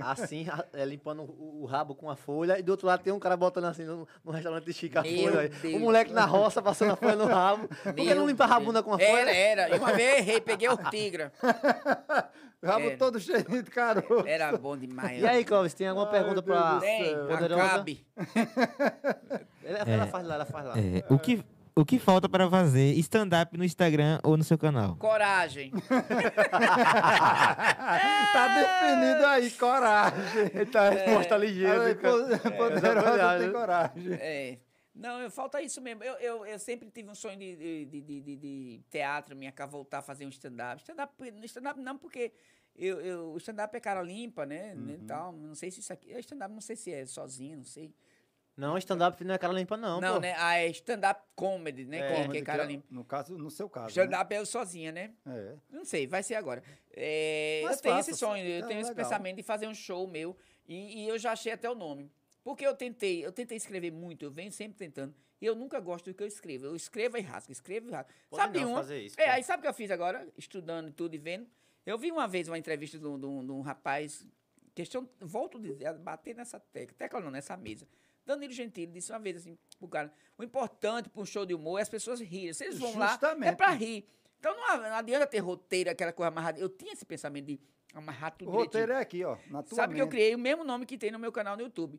Assim, 0.00 0.44
ra- 0.44 0.64
é, 0.72 0.84
limpando 0.84 1.22
o, 1.22 1.62
o 1.62 1.66
rabo 1.66 1.94
com 1.94 2.08
a 2.08 2.16
folha. 2.16 2.58
E 2.58 2.62
do 2.62 2.70
outro 2.70 2.86
lado 2.86 3.02
tem 3.02 3.12
um 3.12 3.18
cara 3.18 3.36
botando 3.36 3.64
assim 3.66 3.84
no, 3.84 4.08
no 4.24 4.32
restaurante 4.32 4.64
de 4.64 4.72
Chica 4.72 5.00
a 5.00 5.02
Meu 5.02 5.24
folha. 5.30 5.40
aí. 5.40 5.48
Deus. 5.48 5.74
O 5.74 5.78
moleque 5.80 6.12
na 6.12 6.24
roça 6.24 6.62
passando 6.62 6.92
a 6.92 6.96
folha 6.96 7.16
no 7.16 7.26
rabo. 7.26 7.68
Por 7.68 7.92
que 7.94 8.02
Meu 8.04 8.16
não 8.16 8.26
limpava 8.26 8.54
a 8.54 8.56
Deus. 8.56 8.66
bunda 8.66 8.82
com 8.82 8.94
a 8.94 9.00
Era, 9.02 9.10
folha? 9.18 9.30
era. 9.36 9.76
E 9.76 9.78
uma 9.78 9.92
vez 9.92 10.12
eu 10.12 10.18
errei, 10.18 10.40
peguei 10.40 10.68
ortigra. 10.68 11.30
Rabo 12.64 12.88
É. 12.90 12.96
todo 12.96 13.20
cheio 13.20 13.44
de 13.44 13.62
caroço. 13.70 14.26
Era 14.26 14.56
bom 14.58 14.76
demais. 14.76 15.22
E 15.22 15.26
aí, 15.26 15.44
Clóvis, 15.44 15.74
tem 15.74 15.86
alguma 15.86 16.06
Ai, 16.06 16.12
pergunta. 16.12 16.42
Poderosa? 16.42 17.64
acabe. 17.64 18.04
Ela, 19.64 19.78
ela 19.86 20.06
faz 20.08 20.26
lá, 20.26 20.34
ela 20.34 20.44
faz 20.44 20.66
lá. 20.66 20.74
É, 20.76 21.04
o, 21.08 21.18
que, 21.20 21.44
o 21.76 21.84
que 21.84 21.98
falta 22.00 22.28
para 22.28 22.50
fazer 22.50 22.94
stand-up 22.98 23.56
no 23.56 23.62
Instagram 23.64 24.18
ou 24.24 24.36
no 24.36 24.42
seu 24.42 24.58
canal? 24.58 24.96
Coragem. 24.96 25.70
tá 28.32 28.48
definido 28.54 29.26
aí, 29.26 29.50
coragem. 29.52 30.18
A 30.74 30.90
resposta 30.90 31.36
ligeira. 31.36 31.94
Do 31.94 32.00
cara. 32.00 32.38
po- 32.38 32.50
Poderosa 32.56 32.80
verdade. 33.10 33.42
tem 33.44 33.52
coragem. 33.52 34.12
É. 34.14 34.58
Não, 34.98 35.20
eu- 35.22 35.30
falta 35.30 35.62
isso 35.62 35.80
mesmo. 35.80 36.02
Eu, 36.02 36.14
eu, 36.14 36.44
eu 36.46 36.58
sempre 36.58 36.90
tive 36.90 37.08
um 37.08 37.14
sonho 37.14 37.38
de, 37.38 37.56
de, 37.86 38.00
de, 38.00 38.20
de- 38.20 38.36
de- 38.36 38.80
teatro, 38.90 39.36
minha 39.36 39.52
cara 39.52 39.70
voltar 39.70 39.98
a 39.98 40.02
fazer 40.02 40.26
um 40.26 40.28
stand-up. 40.30 40.80
Stand-up 40.82 41.14
stand 41.44 41.74
não, 41.76 41.96
porque 41.96 42.32
eu, 42.74 43.00
eu, 43.00 43.32
o 43.32 43.36
stand-up 43.38 43.74
é 43.76 43.80
cara 43.80 44.02
limpa, 44.02 44.44
né? 44.44 44.74
né, 44.74 44.94
Uhum. 44.94 45.06
tal. 45.06 45.32
Não 45.32 45.54
sei 45.54 45.70
se 45.70 45.80
isso 45.80 45.92
aqui. 45.92 46.12
é 46.12 46.18
Stand-up 46.18 46.52
não 46.52 46.60
sei 46.60 46.74
se 46.76 46.92
é 46.92 47.06
sozinho, 47.06 47.58
não 47.58 47.64
sei. 47.64 47.94
Não, 48.56 48.76
stand-up 48.76 49.22
não 49.22 49.34
é 49.36 49.38
cara 49.38 49.52
limpa, 49.52 49.76
não. 49.76 50.00
Não, 50.00 50.14
pô. 50.14 50.20
né? 50.20 50.34
Ah, 50.36 50.56
é 50.56 50.66
stand-up 50.70 51.22
comedy, 51.36 51.84
né? 51.84 51.98
É, 51.98 52.02
que, 52.02 52.08
que 52.08 52.12
é 52.20 52.24
Comedy, 52.24 52.44
cara 52.44 52.64
é, 52.64 52.66
limpa. 52.66 52.86
No 52.90 53.04
caso, 53.04 53.38
no 53.38 53.50
seu 53.52 53.68
caso. 53.70 53.86
né? 53.86 53.90
Stand-up 53.90 54.34
é 54.34 54.38
eu 54.40 54.44
sozinha, 54.46 54.90
né? 54.90 55.12
É. 55.24 55.54
Não 55.70 55.84
sei, 55.84 56.08
vai 56.08 56.24
ser 56.24 56.34
agora. 56.34 56.60
É, 56.92 57.60
Mas 57.62 57.76
eu 57.76 57.82
tenho 57.82 57.98
esse 58.00 58.14
sonho, 58.16 58.44
eu 58.44 58.64
é 58.64 58.66
tenho 58.66 58.80
esse 58.80 58.90
legal. 58.90 59.04
pensamento 59.08 59.36
de 59.36 59.44
fazer 59.44 59.68
um 59.68 59.74
show 59.74 60.08
meu 60.08 60.36
e, 60.66 61.04
e 61.04 61.08
eu 61.08 61.16
já 61.20 61.30
achei 61.30 61.52
até 61.52 61.70
o 61.70 61.74
nome. 61.76 62.10
Porque 62.44 62.66
eu 62.66 62.74
tentei, 62.74 63.24
eu 63.24 63.32
tentei 63.32 63.56
escrever 63.56 63.90
muito, 63.92 64.24
eu 64.24 64.30
venho 64.30 64.50
sempre 64.52 64.78
tentando. 64.78 65.14
E 65.40 65.46
eu 65.46 65.54
nunca 65.54 65.78
gosto 65.80 66.06
do 66.10 66.14
que 66.14 66.22
eu 66.22 66.26
escrevo. 66.26 66.66
Eu 66.66 66.74
escrevo 66.76 67.16
e 67.16 67.20
rasgo, 67.20 67.52
escrevo 67.52 67.88
e 67.88 67.92
rasgo. 67.92 68.10
Pode 68.30 68.42
sabe 68.42 68.60
não 68.60 68.68
uma? 68.70 68.78
fazer 68.78 69.00
isso, 69.02 69.20
é, 69.20 69.28
aí 69.30 69.42
sabe 69.42 69.60
o 69.60 69.62
que 69.62 69.68
eu 69.68 69.74
fiz 69.74 69.90
agora? 69.90 70.26
Estudando 70.36 70.88
e 70.88 70.92
tudo 70.92 71.14
e 71.14 71.18
vendo. 71.18 71.46
Eu 71.86 71.96
vi 71.98 72.10
uma 72.10 72.26
vez 72.26 72.48
uma 72.48 72.58
entrevista 72.58 72.98
de 72.98 73.06
um, 73.06 73.18
de 73.18 73.26
um- 73.26 73.44
de 73.46 73.52
um 73.52 73.60
rapaz, 73.60 74.26
questão, 74.74 75.08
volto 75.20 75.58
a 75.58 75.60
dizer, 75.60 75.92
bater 75.98 76.34
nessa 76.34 76.58
tecla, 76.58 76.94
tecla 76.98 77.20
não, 77.20 77.30
nessa 77.30 77.56
mesa. 77.56 77.86
Danilo 78.26 78.52
Gentili 78.52 78.92
disse 78.92 79.10
uma 79.10 79.18
vez 79.18 79.38
assim 79.38 79.56
pro 79.78 79.88
cara, 79.88 80.12
o 80.36 80.42
importante 80.44 81.08
para 81.08 81.22
um 81.22 81.24
show 81.24 81.46
de 81.46 81.54
humor 81.54 81.78
é 81.78 81.82
as 81.82 81.88
pessoas 81.88 82.20
rirem. 82.20 82.52
Se 82.52 82.64
eles 82.64 82.78
vão 82.78 82.96
lá, 82.98 83.06
é 83.06 83.10
Justamente. 83.10 83.56
pra 83.56 83.70
rir. 83.70 84.06
Então 84.38 84.54
não, 84.54 84.76
não 84.82 84.94
adianta 84.94 85.26
ter 85.26 85.38
roteiro, 85.38 85.90
aquela 85.90 86.12
coisa 86.12 86.28
amarrada. 86.28 86.60
Eu 86.60 86.68
tinha 86.68 86.92
esse 86.92 87.04
pensamento 87.06 87.46
de 87.46 87.60
amarrar 87.94 88.36
tudo 88.36 88.48
O 88.50 88.52
roteiro 88.52 88.88
direitinho. 88.92 88.98
é 88.98 89.02
aqui, 89.02 89.24
ó. 89.24 89.38
Na 89.50 89.62
tua 89.62 89.74
Sabe 89.76 89.94
que 89.94 90.00
eu 90.00 90.04
mente. 90.06 90.12
criei 90.14 90.34
o 90.34 90.38
mesmo 90.38 90.62
nome 90.62 90.84
que 90.84 90.98
tem 90.98 91.10
no 91.10 91.18
meu 91.18 91.32
canal 91.32 91.56
no 91.56 91.62
YouTube. 91.62 91.98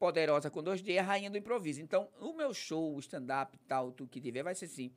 Poderosa 0.00 0.48
com 0.50 0.62
2D, 0.62 0.98
a 0.98 1.02
rainha 1.02 1.30
do 1.30 1.36
improviso. 1.36 1.80
Então, 1.82 2.08
o 2.18 2.32
meu 2.32 2.54
show, 2.54 2.96
o 2.96 2.98
stand-up 3.00 3.54
e 3.54 3.60
tal, 3.68 3.92
tudo 3.92 4.08
que 4.08 4.18
tiver, 4.20 4.42
vai 4.42 4.54
ser 4.54 4.64
assim. 4.64 4.90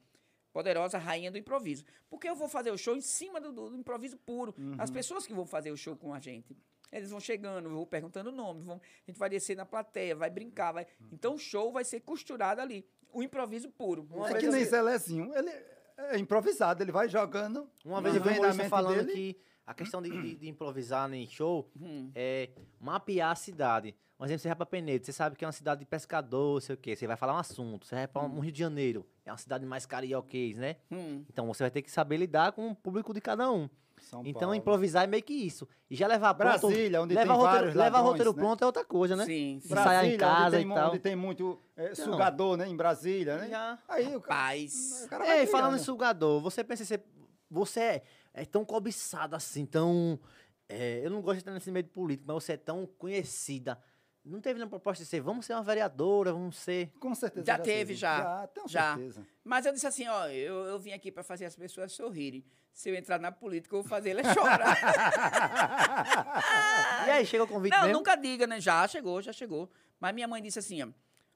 Poderosa 0.53 0.97
Rainha 0.97 1.29
do 1.31 1.37
Improviso. 1.37 1.83
Porque 2.09 2.29
eu 2.29 2.35
vou 2.35 2.47
fazer 2.47 2.71
o 2.71 2.77
show 2.77 2.95
em 2.95 3.01
cima 3.01 3.41
do, 3.41 3.51
do- 3.51 3.75
improviso 3.75 4.17
puro. 4.17 4.53
As 4.77 4.89
pessoas 4.91 5.25
que 5.27 5.33
vão 5.33 5.45
fazer 5.47 5.71
o 5.71 5.75
show 5.77 5.95
com 5.97 6.13
a 6.13 6.19
gente, 6.19 6.55
eles 6.91 7.09
vão 7.09 7.19
chegando, 7.19 7.65
eu 7.67 7.73
vou 7.73 7.85
perguntando 7.87 8.29
o 8.29 8.31
nome, 8.31 8.61
vão- 8.61 8.79
a 8.79 9.11
gente 9.11 9.17
vai 9.19 9.29
descer 9.29 9.57
na 9.57 9.65
plateia, 9.65 10.15
vai 10.15 10.29
brincar. 10.29 10.71
Vai, 10.71 10.85
Então 11.11 11.33
o 11.33 11.39
show 11.39 11.71
vai 11.71 11.83
ser 11.83 11.99
costurado 12.01 12.61
ali. 12.61 12.85
O 13.11 13.21
improviso 13.23 13.69
puro. 13.71 14.07
Uma 14.11 14.29
É 14.29 14.35
que 14.35 14.47
nem 14.47 14.63
Zelezinho. 14.63 15.35
Ele 15.35 15.49
é 15.97 16.17
improvisado, 16.19 16.81
ele 16.83 16.91
vai 16.91 17.09
jogando. 17.09 17.67
Uma 17.83 17.99
vez 18.01 18.15
eu 18.15 18.21
vi 18.21 18.29
um 18.29 18.69
falando 18.69 19.05
dele. 19.05 19.11
que 19.33 19.37
a 19.65 19.73
questão 19.73 20.01
de, 20.01 20.09
de- 20.09 20.35
de 20.35 20.47
improvisar 20.49 21.11
em 21.13 21.25
show 21.27 21.69
Hum. 21.79 22.11
é 22.15 22.49
mapear 22.79 23.31
a 23.31 23.35
cidade. 23.35 23.95
Por 24.17 24.25
exemplo, 24.25 24.41
você 24.41 24.47
vai 24.49 24.55
pra 24.55 24.65
Penedo, 24.65 25.05
você 25.05 25.11
sabe 25.11 25.35
que 25.35 25.43
é 25.43 25.47
uma 25.47 25.51
cidade 25.51 25.79
de 25.79 25.85
pescador, 25.85 26.61
sei 26.61 26.75
o 26.75 26.77
quê. 26.77 26.95
Você 26.95 27.05
vai 27.07 27.17
falar 27.17 27.33
um 27.33 27.37
assunto. 27.39 27.85
Você 27.85 27.95
vai 27.95 28.07
pra 28.07 28.21
um 28.21 28.39
Rio 28.39 28.51
de 28.51 28.59
Janeiro, 28.59 29.05
é 29.25 29.31
uma 29.31 29.37
cidade 29.37 29.65
mais 29.65 29.85
carioquês, 29.85 30.57
né? 30.57 30.77
Hum. 30.91 31.25
Então 31.29 31.45
você 31.47 31.63
vai 31.63 31.71
ter 31.71 31.81
que 31.81 31.91
saber 31.91 32.17
lidar 32.17 32.51
com 32.53 32.69
o 32.69 32.75
público 32.75 33.13
de 33.13 33.19
cada 33.19 33.51
um. 33.51 33.67
São 33.99 34.21
então 34.25 34.41
Paulo. 34.41 34.55
improvisar 34.55 35.03
é 35.03 35.07
meio 35.07 35.23
que 35.23 35.33
isso. 35.33 35.67
E 35.89 35.95
já 35.95 36.07
levar 36.07 36.33
pronto. 36.33 36.67
Brasília, 36.67 37.01
onde 37.01 37.13
levar 37.15 37.25
tem 37.27 37.35
roteiro, 37.35 37.57
vários 37.57 37.75
levar 37.75 37.85
ladrões, 37.97 38.05
roteiro 38.11 38.33
né? 38.33 38.37
pronto 38.39 38.61
é 38.61 38.65
outra 38.65 38.85
coisa, 38.85 39.15
né? 39.15 39.25
Sim, 39.25 39.59
sim. 39.61 39.71
Ensaiar 39.73 40.05
em 40.05 40.17
Brasília, 40.17 40.17
casa 40.17 40.45
onde 40.47 40.57
tem, 40.57 40.71
e 40.71 40.75
tal. 40.75 40.89
onde 40.89 40.99
tem 40.99 41.15
muito 41.15 41.61
é, 41.77 41.91
Então. 41.91 42.05
sugador, 42.11 42.57
né? 42.57 42.67
Em 42.67 42.75
Brasília, 42.75 43.37
né? 43.37 43.49
Já. 43.49 43.79
Aí 43.87 44.15
o 44.15 44.19
ca- 44.21 44.27
Paz. 44.35 45.03
o 45.05 45.09
cara 45.09 45.37
Ei, 45.37 45.47
falando 45.47 45.75
em 45.75 45.79
sugador, 45.79 46.41
você 46.41 46.63
pensa 46.63 46.83
em 46.83 46.85
ser. 46.85 47.03
Você 47.49 48.01
é, 48.33 48.45
tão 48.45 48.65
cobiçada 48.65 49.35
assim, 49.35 49.65
tão. 49.65 50.19
é, 50.67 51.01
eu 51.03 51.09
não 51.09 51.21
gosto 51.21 51.35
de 51.35 51.41
estar 51.41 51.53
nesse 51.53 51.71
meio 51.71 51.85
político, 51.85 52.25
mas 52.27 52.43
você 52.43 52.53
é 52.53 52.57
tão 52.57 52.85
conhecida 52.85 53.81
não 54.25 54.39
teve 54.39 54.55
nenhuma 54.55 54.69
proposta 54.69 55.03
de 55.03 55.09
ser, 55.09 55.19
vamos 55.19 55.45
ser 55.45 55.53
uma 55.53 55.63
vereadora, 55.63 56.31
vamos 56.31 56.55
ser. 56.55 56.91
Com 56.99 57.13
certeza. 57.13 57.45
Já 57.45 57.57
teve, 57.57 57.77
teve. 57.77 57.95
já. 57.95 58.17
Já, 58.17 58.47
tenho 58.47 58.69
Já. 58.69 58.95
certeza. 58.95 59.27
Mas 59.43 59.65
eu 59.65 59.73
disse 59.73 59.85
assim, 59.85 60.07
ó, 60.07 60.27
eu, 60.27 60.65
eu 60.65 60.79
vim 60.79 60.93
aqui 60.93 61.11
para 61.11 61.23
fazer 61.23 61.45
as 61.45 61.55
pessoas 61.55 61.91
sorrirem. 61.91 62.45
Se 62.71 62.89
eu 62.89 62.95
entrar 62.95 63.19
na 63.19 63.31
política, 63.31 63.75
eu 63.75 63.81
vou 63.81 63.89
fazer 63.89 64.11
elas 64.11 64.33
chorar. 64.33 64.77
E 67.05 67.09
aí, 67.09 67.25
chega 67.25 67.43
o 67.43 67.47
convite 67.47 67.73
Não, 67.73 67.81
mesmo? 67.81 67.97
nunca 67.97 68.15
diga, 68.15 68.47
né? 68.47 68.61
Já 68.61 68.87
chegou, 68.87 69.21
já 69.21 69.33
chegou. 69.33 69.69
Mas 69.99 70.15
minha 70.15 70.27
mãe 70.27 70.41
disse 70.41 70.57
assim, 70.57 70.81
ó, 70.81 70.87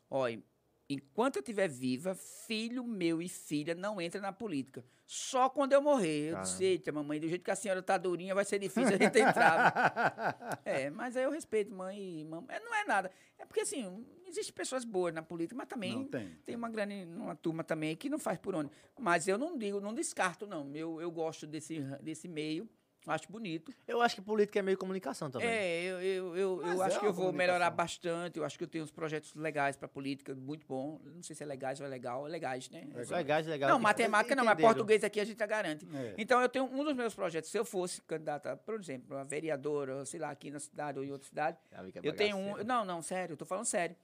olha, 0.09 0.41
enquanto 0.89 1.37
eu 1.37 1.41
estiver 1.41 1.67
viva, 1.67 2.15
filho 2.15 2.83
meu 2.83 3.21
e 3.21 3.27
filha 3.27 3.75
não 3.75 3.99
entra 3.99 4.21
na 4.21 4.31
política. 4.31 4.83
Só 5.05 5.49
quando 5.49 5.73
eu 5.73 5.81
morrer. 5.81 6.31
Eu 6.31 6.41
disse, 6.41 6.63
eita, 6.63 6.91
mamãe, 6.91 7.19
do 7.19 7.27
jeito 7.27 7.43
que 7.43 7.51
a 7.51 7.55
senhora 7.55 7.81
tá 7.81 7.97
durinha, 7.97 8.35
vai 8.35 8.43
ser 8.43 8.59
difícil 8.59 8.95
a 8.95 8.97
gente 8.97 9.19
entrar. 9.19 10.59
é, 10.65 10.89
mas 10.89 11.15
aí 11.15 11.23
eu 11.23 11.31
respeito 11.31 11.73
mãe 11.73 12.21
e 12.21 12.25
mamãe. 12.25 12.59
Não 12.63 12.75
é 12.75 12.85
nada. 12.85 13.11
É 13.37 13.45
porque, 13.45 13.61
assim, 13.61 14.05
existem 14.27 14.53
pessoas 14.53 14.83
boas 14.83 15.13
na 15.13 15.21
política, 15.21 15.55
mas 15.55 15.67
também 15.67 15.95
Não 15.95 16.05
tem. 16.05 16.29
tem 16.45 16.55
uma 16.55 16.69
grande 16.69 17.05
uma 17.05 17.35
turma 17.35 17.63
também 17.63 17.95
que 17.95 18.09
não 18.09 18.19
faz 18.19 18.37
por 18.37 18.53
onde. 18.55 18.69
Mas 18.99 19.27
eu 19.27 19.37
não 19.37 19.57
digo, 19.57 19.79
não 19.79 19.93
descarto, 19.93 20.45
não. 20.45 20.75
Eu, 20.75 20.99
eu 20.99 21.09
gosto 21.09 21.47
desse, 21.47 21.79
desse 22.01 22.27
meio, 22.27 22.69
acho 23.11 23.31
bonito. 23.31 23.73
Eu 23.87 24.01
acho 24.01 24.15
que 24.15 24.21
política 24.21 24.59
é 24.59 24.61
meio 24.61 24.77
comunicação 24.77 25.29
também. 25.29 25.47
É, 25.47 25.83
eu, 25.83 26.01
eu, 26.01 26.37
eu, 26.37 26.61
eu 26.61 26.83
é 26.83 26.85
acho 26.85 26.99
que 26.99 27.05
uma 27.05 27.09
eu 27.09 27.13
vou 27.13 27.31
melhorar 27.31 27.69
bastante. 27.69 28.37
Eu 28.37 28.45
acho 28.45 28.57
que 28.57 28.63
eu 28.63 28.67
tenho 28.67 28.83
uns 28.83 28.91
projetos 28.91 29.33
legais 29.35 29.75
para 29.75 29.87
política, 29.87 30.35
muito 30.35 30.65
bom. 30.67 30.99
Não 31.03 31.23
sei 31.23 31.35
se 31.35 31.43
é 31.43 31.45
legais 31.45 31.79
ou 31.79 31.85
é 31.85 31.89
legal. 31.89 32.27
É 32.27 32.29
legais, 32.29 32.69
né? 32.69 32.87
Legais, 33.09 33.47
legal. 33.47 33.69
Não, 33.69 33.79
matemática 33.79 34.35
não, 34.35 34.45
mas 34.45 34.59
português 34.59 35.03
aqui 35.03 35.19
a 35.19 35.25
gente 35.25 35.39
já 35.39 35.45
garante. 35.45 35.87
É. 35.93 36.15
Então, 36.17 36.41
eu 36.41 36.49
tenho 36.49 36.65
um 36.65 36.83
dos 36.83 36.95
meus 36.95 37.13
projetos, 37.13 37.49
se 37.49 37.57
eu 37.57 37.65
fosse 37.65 38.01
candidata, 38.01 38.57
por 38.57 38.75
exemplo, 38.75 39.17
a 39.17 39.23
vereadora, 39.23 40.05
sei 40.05 40.19
lá, 40.19 40.29
aqui 40.29 40.51
na 40.51 40.59
cidade 40.59 40.99
ou 40.99 41.05
em 41.05 41.11
outra 41.11 41.27
cidade, 41.27 41.57
que 41.91 41.99
é 41.99 42.01
eu 42.03 42.13
tenho 42.13 42.37
um. 42.37 42.63
Não, 42.63 42.83
não, 42.83 43.01
sério, 43.01 43.33
eu 43.33 43.37
tô 43.37 43.45
falando 43.45 43.65
sério. 43.65 43.95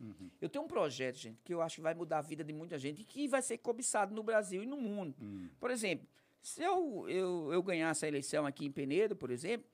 Eu 0.41 0.49
tenho 0.49 0.63
um 0.63 0.67
projeto, 0.67 1.17
gente, 1.17 1.39
que 1.43 1.53
eu 1.53 1.61
acho 1.61 1.75
que 1.75 1.81
vai 1.81 1.93
mudar 1.93 2.19
a 2.19 2.21
vida 2.21 2.43
de 2.43 2.53
muita 2.53 2.77
gente 2.77 3.01
e 3.01 3.05
que 3.05 3.27
vai 3.27 3.41
ser 3.41 3.57
cobiçado 3.57 4.13
no 4.13 4.23
Brasil 4.23 4.63
e 4.63 4.65
no 4.65 4.77
mundo. 4.77 5.15
Por 5.59 5.71
exemplo, 5.71 6.07
se 6.43 6.61
eu, 6.61 7.07
eu, 7.07 7.53
eu 7.53 7.63
ganhasse 7.63 8.03
a 8.03 8.07
eleição 8.07 8.45
aqui 8.45 8.65
em 8.65 8.71
Penedo, 8.71 9.15
por 9.15 9.31
exemplo, 9.31 9.65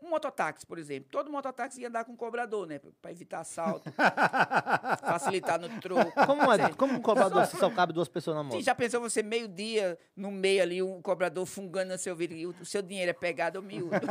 um 0.00 0.10
mototáxi, 0.10 0.64
por 0.64 0.78
exemplo. 0.78 1.08
Todo 1.10 1.32
mototáxi 1.32 1.80
ia 1.80 1.88
andar 1.88 2.04
com 2.04 2.16
cobrador, 2.16 2.64
né? 2.66 2.80
Para 3.02 3.10
evitar 3.10 3.40
assalto, 3.40 3.90
facilitar 5.04 5.58
no 5.58 5.68
troco. 5.80 6.12
Como, 6.26 6.52
é, 6.52 6.72
como 6.74 6.94
um 6.94 7.02
cobrador 7.02 7.44
se 7.46 7.56
só 7.56 7.68
cabe 7.70 7.92
duas 7.92 8.08
pessoas 8.08 8.36
na 8.36 8.44
moto? 8.44 8.56
Sim, 8.56 8.62
já 8.62 8.74
pensou 8.74 9.00
você 9.00 9.20
meio-dia, 9.22 9.98
no 10.16 10.30
meio 10.30 10.62
ali, 10.62 10.80
um 10.80 11.02
cobrador 11.02 11.44
fungando 11.44 11.92
no 11.92 11.98
seu 11.98 12.14
vidro 12.14 12.36
e 12.36 12.46
o 12.46 12.64
seu 12.64 12.80
dinheiro 12.82 13.10
é 13.10 13.14
pegado, 13.14 13.60
miúdo. 13.60 13.90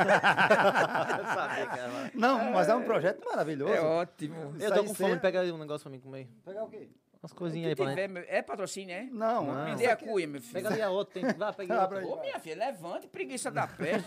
Era. 1.73 2.11
Não, 2.14 2.52
mas 2.52 2.68
é 2.68 2.76
um 2.76 2.84
projeto 2.84 3.23
maravilhoso. 3.23 3.73
É 3.73 3.80
ótimo. 3.80 4.56
Eu 4.60 4.73
tô 4.73 4.84
com 4.84 4.94
fome, 4.94 5.18
pega 5.18 5.40
aí 5.41 5.52
um 5.52 5.57
negócio 5.57 5.84
pra 5.84 5.91
mim 5.91 5.99
comer. 6.02 6.27
Pegar 6.44 6.64
o 6.65 6.69
quê? 6.69 6.90
Umas 7.23 7.31
coisinhas 7.31 7.69
aí 7.69 7.75
pra 7.77 7.85
mim. 7.85 7.91
tiver, 7.91 8.07
meu- 8.09 8.25
é 8.27 8.41
patrocínio, 8.41 8.93
é? 8.93 9.03
Não, 9.03 9.45
Não. 9.45 9.63
Me 9.63 9.75
dê 9.75 9.85
a 9.87 9.95
cuia, 9.95 10.27
meu 10.27 10.41
filho. 10.41 10.53
Pega 10.55 10.67
ali 10.69 10.81
a 10.81 10.89
outra, 10.89 11.13
tem 11.13 11.25
que. 11.31 11.39
Vai, 11.39 11.53
pega 11.53 11.79
outra. 11.81 12.05
Ô, 12.05 12.19
minha 12.19 12.37
filha, 12.37 12.57
levante, 12.65 13.07
preguiça 13.07 13.49
da 13.49 13.65
peste. 13.65 14.03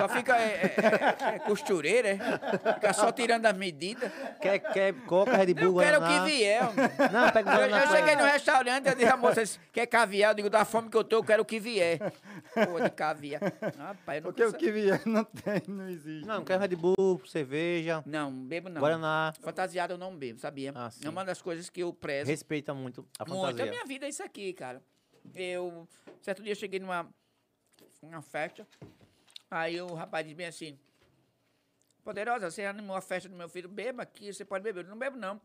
só 0.00 0.08
fica 0.08 0.36
é, 0.36 0.42
é, 0.42 0.74
é, 1.32 1.34
é 1.36 1.38
costureira, 1.38 2.08
é? 2.08 2.18
Fica 2.74 2.92
só 2.92 3.12
tirando 3.12 3.46
as 3.46 3.56
medidas. 3.56 4.10
Quer, 4.40 4.58
quer 4.58 4.92
coca, 5.06 5.36
Red 5.36 5.54
Bull, 5.54 5.80
Eu 5.80 5.88
quero 5.88 6.02
o 6.04 6.08
que 6.08 6.20
vier. 6.32 6.62
homem. 6.64 6.74
Não, 7.12 7.30
pega 7.30 7.50
o 7.50 7.60
Eu, 7.60 7.68
eu 7.76 7.88
cheguei 7.88 8.16
no 8.16 8.24
restaurante, 8.24 8.88
eu 8.88 8.94
disse 8.96 9.06
a 9.08 9.16
moça, 9.16 9.42
quer 9.72 9.86
caviar? 9.86 10.32
Eu 10.32 10.34
digo, 10.34 10.50
da 10.50 10.64
fome 10.64 10.88
que 10.90 10.96
eu 10.96 11.04
tô, 11.04 11.16
eu 11.18 11.24
quero 11.24 11.42
o 11.42 11.46
que 11.46 11.60
vier. 11.60 11.98
Pô, 12.54 12.80
de 12.80 12.90
caviar. 12.90 13.40
Rapaz, 13.78 14.18
eu 14.18 14.22
não 14.24 14.32
Porque 14.32 14.44
o 14.44 14.52
que 14.52 14.72
vier 14.72 15.00
não 15.06 15.22
tem, 15.22 15.62
não 15.68 15.88
existe. 15.88 16.26
Não, 16.26 16.42
quero 16.44 16.60
Red 16.60 16.74
Bull, 16.74 17.22
cerveja, 17.24 18.02
Não, 18.04 18.32
bebo 18.32 18.68
não. 18.68 18.80
Guaraná. 18.80 19.32
Fantasiado 19.40 19.92
eu 19.94 19.98
não 19.98 20.16
bebo, 20.16 20.40
sabia? 20.40 20.72
Ah, 20.74 20.90
sim. 20.90 21.06
é 21.06 21.08
uma 21.08 21.24
das 21.24 21.40
coisas 21.40 21.70
que 21.70 21.84
eu 21.84 21.92
prezo. 21.92 22.31
Respeita 22.32 22.72
muito 22.72 23.06
a 23.18 23.26
Muito. 23.26 23.44
A 23.44 23.48
fantasia. 23.50 23.70
minha 23.70 23.84
vida 23.84 24.06
é 24.06 24.08
isso 24.08 24.22
aqui, 24.22 24.54
cara. 24.54 24.82
Eu, 25.34 25.86
certo 26.22 26.42
dia, 26.42 26.52
eu 26.52 26.56
cheguei 26.56 26.80
numa 26.80 27.06
uma 28.00 28.22
festa, 28.22 28.66
aí 29.50 29.80
o 29.80 29.94
rapaz 29.94 30.24
disse 30.24 30.34
bem 30.34 30.46
assim, 30.46 30.78
Poderosa, 32.02 32.50
você 32.50 32.64
animou 32.64 32.96
a 32.96 33.00
festa 33.02 33.28
do 33.28 33.36
meu 33.36 33.48
filho, 33.48 33.68
beba 33.68 34.02
aqui, 34.02 34.32
você 34.32 34.44
pode 34.44 34.64
beber. 34.64 34.84
Eu 34.84 34.88
não 34.88 34.98
bebo 34.98 35.16
não. 35.16 35.40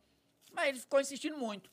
Mas 0.54 0.70
ele 0.70 0.80
ficou 0.80 1.00
insistindo 1.00 1.38
muito. 1.38 1.70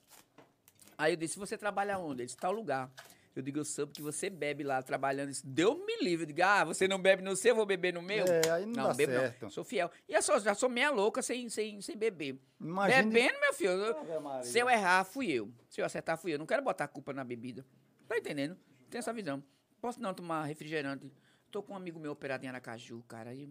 Aí 0.99 1.13
eu 1.13 1.17
disse, 1.17 1.39
você 1.39 1.57
trabalha 1.57 1.97
onde? 1.97 2.23
Ele 2.23 2.27
disse, 2.27 2.37
tal 2.37 2.53
lugar. 2.53 2.91
Eu 3.35 3.43
digo, 3.43 3.59
eu 3.59 3.65
soube 3.65 3.93
que 3.93 4.01
você 4.01 4.31
bebe 4.31 4.63
lá 4.63 4.81
trabalhando. 4.83 5.25
Ele 5.25 5.33
disse, 5.33 5.47
Deus 5.47 5.77
me 5.85 5.97
livre. 6.01 6.23
Eu 6.23 6.27
digo, 6.29 6.43
ah, 6.45 6.65
você 6.65 6.87
não 6.87 7.01
bebe 7.01 7.21
no 7.23 7.35
seu, 7.35 7.51
eu 7.51 7.57
vou 7.57 7.67
beber 7.67 7.93
no 7.93 8.01
meu? 8.01 8.25
É, 8.27 8.49
aí 8.51 8.65
não 8.65 8.89
dá 8.89 8.95
bebo 8.95 9.13
certo. 9.13 9.43
não. 9.43 9.51
Sou 9.51 9.65
fiel. 9.65 9.91
E 10.09 10.15
eu 10.15 10.23
sou, 10.23 10.39
já 10.39 10.55
sou 10.55 10.69
meia 10.69 10.91
louca 10.91 11.21
sem, 11.21 11.49
sem, 11.49 11.81
sem 11.81 11.97
beber. 11.97 12.39
Imagine- 12.61 13.11
Bebendo, 13.13 13.41
meu 13.41 13.53
filho. 13.55 13.71
eu- 13.73 14.43
se 14.45 14.59
eu 14.59 14.71
errar, 14.71 15.03
fui 15.05 15.31
eu. 15.33 15.51
Se 15.69 15.81
eu 15.81 15.85
acertar, 15.85 16.17
fui 16.17 16.33
eu. 16.35 16.39
Não 16.39 16.47
quero 16.47 16.63
botar 16.63 16.85
a 16.85 16.89
culpa 16.89 17.13
na 17.13 17.25
bebida. 17.25 17.67
Tá 18.07 18.17
entendendo? 18.17 18.57
Tem 18.89 18.99
essa 19.01 19.13
visão. 19.13 19.43
Posso 19.81 20.01
não 20.01 20.15
tomar 20.15 20.45
refrigerante. 20.45 21.11
Tô 21.51 21.61
com 21.63 21.73
um 21.73 21.77
amigo 21.77 21.99
meu 21.99 22.13
operado 22.13 22.45
em 22.45 22.49
Aracaju, 22.49 23.03
cara. 23.09 23.31
Aí 23.31 23.49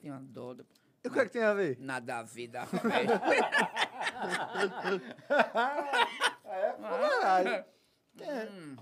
tem 0.00 0.10
uma 0.10 0.20
dó. 0.20 0.56
E 1.04 1.08
o 1.08 1.10
que 1.12 1.18
é 1.20 1.24
que 1.26 1.30
tem 1.30 1.42
a 1.42 1.52
ver? 1.54 1.78
Nada 1.78 2.18
a 2.18 2.22
ver 2.22 2.48
da 2.48 2.66
É, 6.44 6.72
caralho. 6.80 7.64
Hum. 8.24 8.76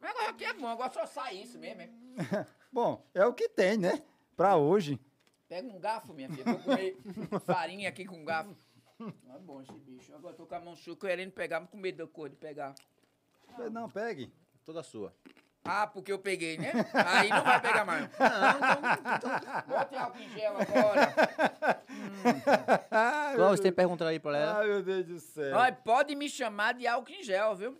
Mas 0.00 0.10
agora 0.10 0.30
aqui 0.30 0.44
é 0.44 0.52
bom, 0.52 0.66
agora 0.66 0.90
só 0.92 1.06
sai 1.06 1.36
isso 1.36 1.58
mesmo. 1.58 1.82
hein? 1.82 1.90
Bom, 2.72 3.06
é 3.14 3.24
o 3.24 3.32
que 3.32 3.48
tem, 3.48 3.78
né? 3.78 4.02
Pra 4.36 4.56
hoje. 4.56 5.00
Pega 5.48 5.68
um 5.68 5.78
garfo, 5.78 6.12
minha 6.12 6.28
filha. 6.28 6.44
Vou 6.44 6.58
comer 6.58 6.96
farinha 7.46 7.88
aqui 7.88 8.04
com 8.04 8.24
garfo. 8.24 8.54
É 9.00 9.38
bom 9.38 9.60
esse 9.62 9.72
bicho. 9.78 10.14
Agora 10.14 10.34
tô 10.34 10.46
com 10.46 10.54
a 10.54 10.60
mão 10.60 10.74
suja 10.74 10.96
querendo 10.98 11.32
pegar, 11.32 11.60
mas 11.60 11.70
com 11.70 11.76
medo 11.76 11.98
da 11.98 12.06
cor 12.06 12.28
de 12.28 12.36
pegar. 12.36 12.74
Não, 13.70 13.88
pegue. 13.88 14.32
Toda 14.64 14.82
sua. 14.82 15.14
Ah, 15.64 15.86
porque 15.86 16.12
eu 16.12 16.18
peguei, 16.18 16.58
né? 16.58 16.72
Aí 16.92 17.30
não 17.30 17.42
vai 17.42 17.60
pegar 17.60 17.84
mais. 17.86 18.02
Não, 18.18 19.16
então, 19.16 19.30
então 19.36 19.62
bote 19.66 19.96
álcool 19.96 20.18
em 20.18 20.28
gel 20.28 20.56
agora. 20.58 21.14
Ai, 22.90 23.34
Clóvis, 23.34 23.60
meu 23.60 23.62
tem 23.62 23.72
pergunta 23.72 24.06
aí 24.06 24.20
pra 24.20 24.36
ela? 24.36 24.58
Ai, 24.58 24.66
meu 24.66 24.82
Deus 24.82 25.06
do 25.06 25.20
céu. 25.20 25.56
Olha, 25.56 25.72
pode 25.72 26.14
me 26.14 26.28
chamar 26.28 26.74
de 26.74 26.86
álcool 26.86 27.12
em 27.12 27.22
gel, 27.22 27.56
viu? 27.56 27.78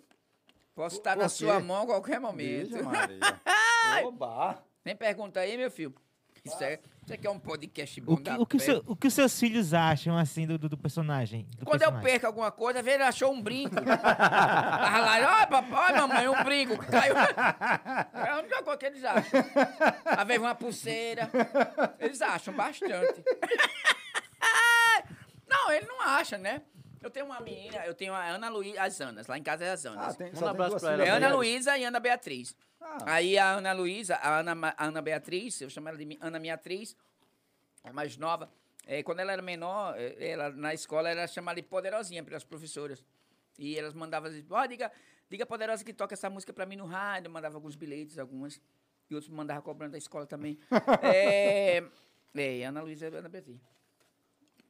Posso 0.74 0.96
estar 0.96 1.16
na 1.16 1.28
sua 1.28 1.60
mão 1.60 1.82
a 1.82 1.86
qualquer 1.86 2.18
momento. 2.20 2.70
Veja, 2.70 2.82
Maria. 2.82 3.18
Oba. 4.04 4.62
Nem 4.84 4.96
pergunta 4.96 5.40
aí, 5.40 5.56
meu 5.56 5.70
filho. 5.70 5.94
Isso, 6.44 6.62
é, 6.62 6.78
isso 7.02 7.14
aqui 7.14 7.26
é 7.26 7.30
um 7.30 7.38
podcast 7.38 7.98
bom 8.02 8.12
O 8.12 8.16
que, 8.18 8.22
da 8.24 8.38
o, 8.38 8.44
que 8.44 8.58
seu- 8.58 8.82
o 8.86 8.94
que 8.94 9.06
os 9.06 9.14
seus 9.14 9.38
filhos 9.40 9.72
acham, 9.72 10.18
assim, 10.18 10.46
do, 10.46 10.58
do, 10.58 10.68
do 10.68 10.76
personagem? 10.76 11.48
do 11.56 11.64
Quando 11.64 11.80
eu 11.80 11.88
personagem? 11.88 12.02
perco 12.12 12.26
alguma 12.26 12.50
coisa, 12.52 12.82
vê, 12.82 12.92
ele 12.92 13.02
achou 13.02 13.32
um 13.32 13.40
brinco. 13.40 13.76
Tava 13.76 14.98
lá, 14.98 15.38
ai, 15.38 15.46
papai, 15.46 15.94
mamãe, 15.94 16.28
um 16.28 16.44
brinco 16.44 16.76
caiu. 16.84 17.14
É 17.16 18.28
a 18.28 18.38
única 18.40 18.62
coisa 18.62 18.76
que 18.78 18.84
eles 18.86 19.02
acham. 19.04 19.40
Às 20.04 20.26
vezes 20.26 20.42
uma 20.42 20.54
pulseira. 20.54 21.30
Eles 21.98 22.20
acham 22.20 22.52
bastante. 22.52 23.22
Não, 25.48 25.70
ele 25.72 25.86
não 25.86 26.00
acha, 26.02 26.36
né? 26.36 26.62
Eu 27.04 27.10
tenho 27.10 27.26
uma 27.26 27.38
menina, 27.40 27.84
eu 27.84 27.94
tenho 27.94 28.14
a 28.14 28.26
Ana 28.26 28.48
Luísa, 28.48 28.82
as 28.82 29.00
Anas, 29.00 29.26
lá 29.26 29.36
em 29.36 29.42
casa 29.42 29.64
é 29.64 29.70
as 29.70 29.84
Anas. 29.84 30.14
Ah, 30.14 30.16
tem, 30.16 30.32
um 30.34 30.46
abraço 30.46 30.80
pra 30.80 30.92
ela, 30.92 31.04
É. 31.04 31.10
Ana 31.10 31.34
Luísa 31.34 31.76
e 31.76 31.84
Ana 31.84 32.00
Beatriz. 32.00 32.56
Ah. 32.80 32.98
Aí 33.06 33.36
a 33.36 33.52
Ana 33.52 33.72
Luísa, 33.72 34.16
a 34.16 34.38
Ana, 34.38 34.74
a 34.76 34.86
Ana 34.86 35.02
Beatriz, 35.02 35.60
eu 35.60 35.68
chamo 35.68 35.88
ela 35.90 35.98
de 35.98 36.18
Ana 36.20 36.40
Beatriz, 36.40 36.96
a 37.84 37.92
mais 37.92 38.16
nova. 38.16 38.50
É, 38.86 39.02
quando 39.02 39.20
ela 39.20 39.32
era 39.32 39.42
menor, 39.42 39.94
é, 39.98 40.30
ela, 40.30 40.50
na 40.50 40.72
escola, 40.72 41.10
ela 41.10 41.26
chamava 41.26 41.56
de 41.56 41.62
Poderosinha 41.62 42.24
pelas 42.24 42.42
professoras. 42.42 43.04
E 43.58 43.78
elas 43.78 43.92
mandavam, 43.94 44.30
assim, 44.30 44.44
ó, 44.50 44.66
diga, 44.66 44.90
diga 45.28 45.44
Poderosa 45.44 45.84
que 45.84 45.92
toca 45.92 46.14
essa 46.14 46.28
música 46.30 46.52
pra 46.52 46.64
mim 46.66 46.76
no 46.76 46.86
rádio. 46.86 47.30
Mandava 47.30 47.56
alguns 47.56 47.76
bilhetes, 47.76 48.18
algumas. 48.18 48.60
E 49.10 49.14
outros 49.14 49.30
mandavam 49.30 49.62
cobrando 49.62 49.92
da 49.92 49.98
escola 49.98 50.26
também. 50.26 50.58
é, 51.02 51.84
é, 52.34 52.64
Ana 52.64 52.82
Luísa 52.82 53.08
e 53.08 53.14
Ana 53.14 53.28
Beatriz. 53.28 53.60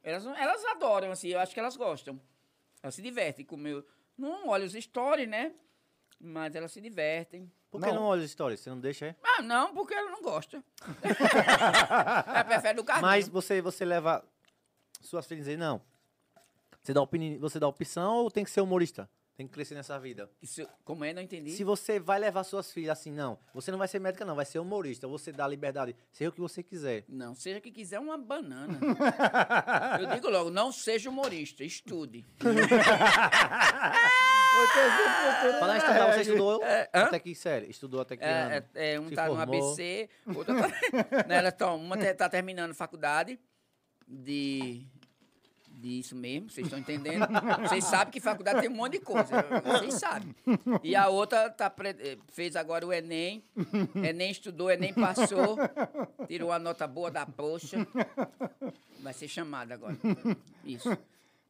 Elas, 0.05 0.23
elas 0.23 0.63
adoram, 0.65 1.11
assim, 1.11 1.29
eu 1.29 1.39
acho 1.39 1.51
que 1.51 1.59
elas 1.59 1.75
gostam. 1.75 2.21
Elas 2.83 2.93
se 2.93 3.01
divertem 3.01 3.43
com 3.43 3.55
o 3.55 3.57
meu... 3.57 3.83
Não 4.15 4.49
olha 4.49 4.63
os 4.63 4.73
stories, 4.73 5.27
né? 5.27 5.51
Mas 6.19 6.55
elas 6.55 6.71
se 6.71 6.79
divertem. 6.79 7.51
Por 7.71 7.81
que 7.81 7.87
Não. 7.87 7.95
não 7.95 8.03
olha 8.03 8.19
as 8.23 8.29
histórias? 8.29 8.59
Você 8.59 8.69
não 8.69 8.79
deixa, 8.79 9.07
é? 9.07 9.15
Ah, 9.23 9.41
não, 9.41 9.73
porque 9.73 9.95
ela 9.95 10.11
não 10.11 10.21
gosta. 10.21 10.63
ela 12.27 12.43
prefere 12.43 12.75
do 12.75 12.83
carrinho. 12.83 13.07
Mas 13.07 13.27
você, 13.27 13.61
você 13.61 13.83
leva 13.83 14.23
suas 15.01 15.25
filhas 15.25 15.47
e 15.47 15.49
dizer, 15.49 15.57
não. 15.57 15.81
Você 16.83 16.93
dá, 16.93 17.01
opini... 17.01 17.39
você 17.39 17.59
dá 17.59 17.67
opção 17.67 18.17
ou 18.17 18.29
tem 18.29 18.43
que 18.43 18.51
ser 18.51 18.61
humorista? 18.61 19.09
Tem 19.35 19.45
que 19.45 19.53
crescer 19.53 19.75
nessa 19.75 19.99
vida. 19.99 20.29
Isso, 20.41 20.65
como 20.85 21.03
é? 21.03 21.13
Não 21.13 21.21
entendi. 21.21 21.51
Se 21.51 21.63
você 21.63 21.99
vai 21.99 22.17
levar 22.17 22.43
suas 22.45 22.71
filhas 22.71 22.97
assim, 22.97 23.11
não. 23.11 23.37
Você 23.53 23.69
não 23.69 23.77
vai 23.77 23.87
ser 23.87 23.99
médica, 23.99 24.23
não. 24.23 24.33
Vai 24.35 24.45
ser 24.45 24.59
humorista. 24.59 25.07
Você 25.09 25.31
dá 25.31 25.45
liberdade. 25.45 25.93
Seja 26.11 26.29
o 26.29 26.33
que 26.33 26.39
você 26.39 26.63
quiser. 26.63 27.03
Não, 27.09 27.35
seja 27.35 27.59
que 27.59 27.69
quiser 27.69 27.99
uma 27.99 28.17
banana. 28.17 28.79
Eu 29.99 30.07
digo 30.07 30.29
logo, 30.29 30.49
não 30.49 30.71
seja 30.71 31.09
humorista, 31.09 31.65
estude. 31.65 32.25
Falar 35.59 35.77
estudar, 35.77 36.13
você 36.13 36.21
estudou 36.21 36.63
É, 36.63 36.89
até 36.93 37.19
que 37.19 37.35
série? 37.35 37.69
Estudou 37.69 38.01
até 38.01 38.15
que? 38.15 38.23
É, 38.23 38.63
é, 38.73 38.93
é, 38.93 38.99
um 38.99 39.09
tá 39.09 39.27
no 39.27 39.35
formou. 39.35 39.57
ABC, 39.69 40.09
outra 40.33 40.55
tá, 40.55 40.67
né, 41.27 41.41
uma 41.75 42.13
tá 42.13 42.29
terminando 42.29 42.73
faculdade 42.73 43.37
de 44.07 44.87
Disso 45.85 46.15
mesmo, 46.15 46.49
vocês 46.49 46.65
estão 46.65 46.79
entendendo? 46.79 47.27
Vocês 47.61 47.83
sabem 47.83 48.11
que 48.11 48.19
faculdade 48.19 48.59
tem 48.59 48.71
um 48.71 48.73
monte 48.73 48.93
de 48.93 49.01
coisa. 49.01 49.45
Vocês 49.63 49.93
sabem. 49.93 50.35
E 50.81 50.95
a 50.95 51.09
outra 51.09 51.47
tá, 51.47 51.71
eh, 51.83 52.17
fez 52.29 52.55
agora 52.55 52.87
o 52.87 52.91
Enem. 52.91 53.43
Enem 53.93 54.31
estudou, 54.31 54.71
Enem 54.71 54.95
passou. 54.95 55.55
Tirou 56.27 56.51
a 56.51 56.57
nota 56.57 56.87
boa 56.87 57.11
da 57.11 57.23
poxa. 57.27 57.87
Vai 58.99 59.13
ser 59.13 59.27
chamada 59.27 59.75
agora. 59.75 59.95
Isso. 60.65 60.89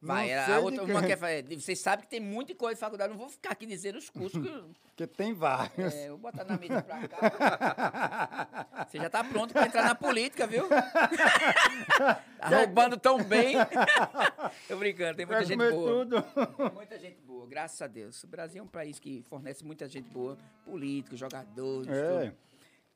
Vai, 0.00 0.32
a 0.32 0.58
outra, 0.60 0.84
uma 0.84 1.02
quer 1.02 1.16
fazer. 1.18 1.42
Vocês 1.58 1.78
sabem 1.80 2.04
que 2.04 2.10
tem 2.10 2.20
muita 2.20 2.54
coisa 2.54 2.74
de 2.74 2.80
faculdade. 2.80 3.10
Não 3.10 3.18
vou 3.18 3.28
ficar 3.30 3.50
aqui 3.52 3.64
dizendo 3.66 3.96
os 3.98 4.08
cursos. 4.10 4.40
Que, 4.42 4.64
Porque 4.96 5.06
tem 5.06 5.34
vários. 5.34 5.94
é, 5.94 6.08
vou 6.10 6.18
botar 6.18 6.44
na 6.44 6.56
mesa 6.56 6.82
pra 6.82 7.08
cá. 7.08 8.86
Você 8.88 8.98
já 8.98 9.10
tá 9.10 9.24
pronto 9.24 9.52
pra 9.52 9.66
entrar 9.66 9.84
na 9.84 9.94
política, 9.94 10.46
viu? 10.46 10.66
tá 10.68 12.22
roubando 12.48 12.96
tão 12.98 13.22
bem. 13.22 13.56
Tô 14.68 14.76
brincando, 14.76 15.16
tem 15.16 15.26
muita 15.26 15.40
Vai 15.40 15.44
gente 15.46 15.70
boa. 15.70 16.04
tudo. 16.04 16.22
Tem 16.22 16.70
muita 16.72 16.98
gente 16.98 17.20
boa, 17.22 17.46
graças 17.46 17.80
a 17.82 17.86
Deus. 17.86 18.22
O 18.24 18.26
Brasil 18.26 18.60
é 18.60 18.64
um 18.64 18.68
país 18.68 18.98
que 18.98 19.22
fornece 19.28 19.64
muita 19.64 19.88
gente 19.88 20.08
boa, 20.10 20.36
políticos, 20.64 21.18
jogadores, 21.18 21.88
É. 21.88 22.24
tudo. 22.26 22.36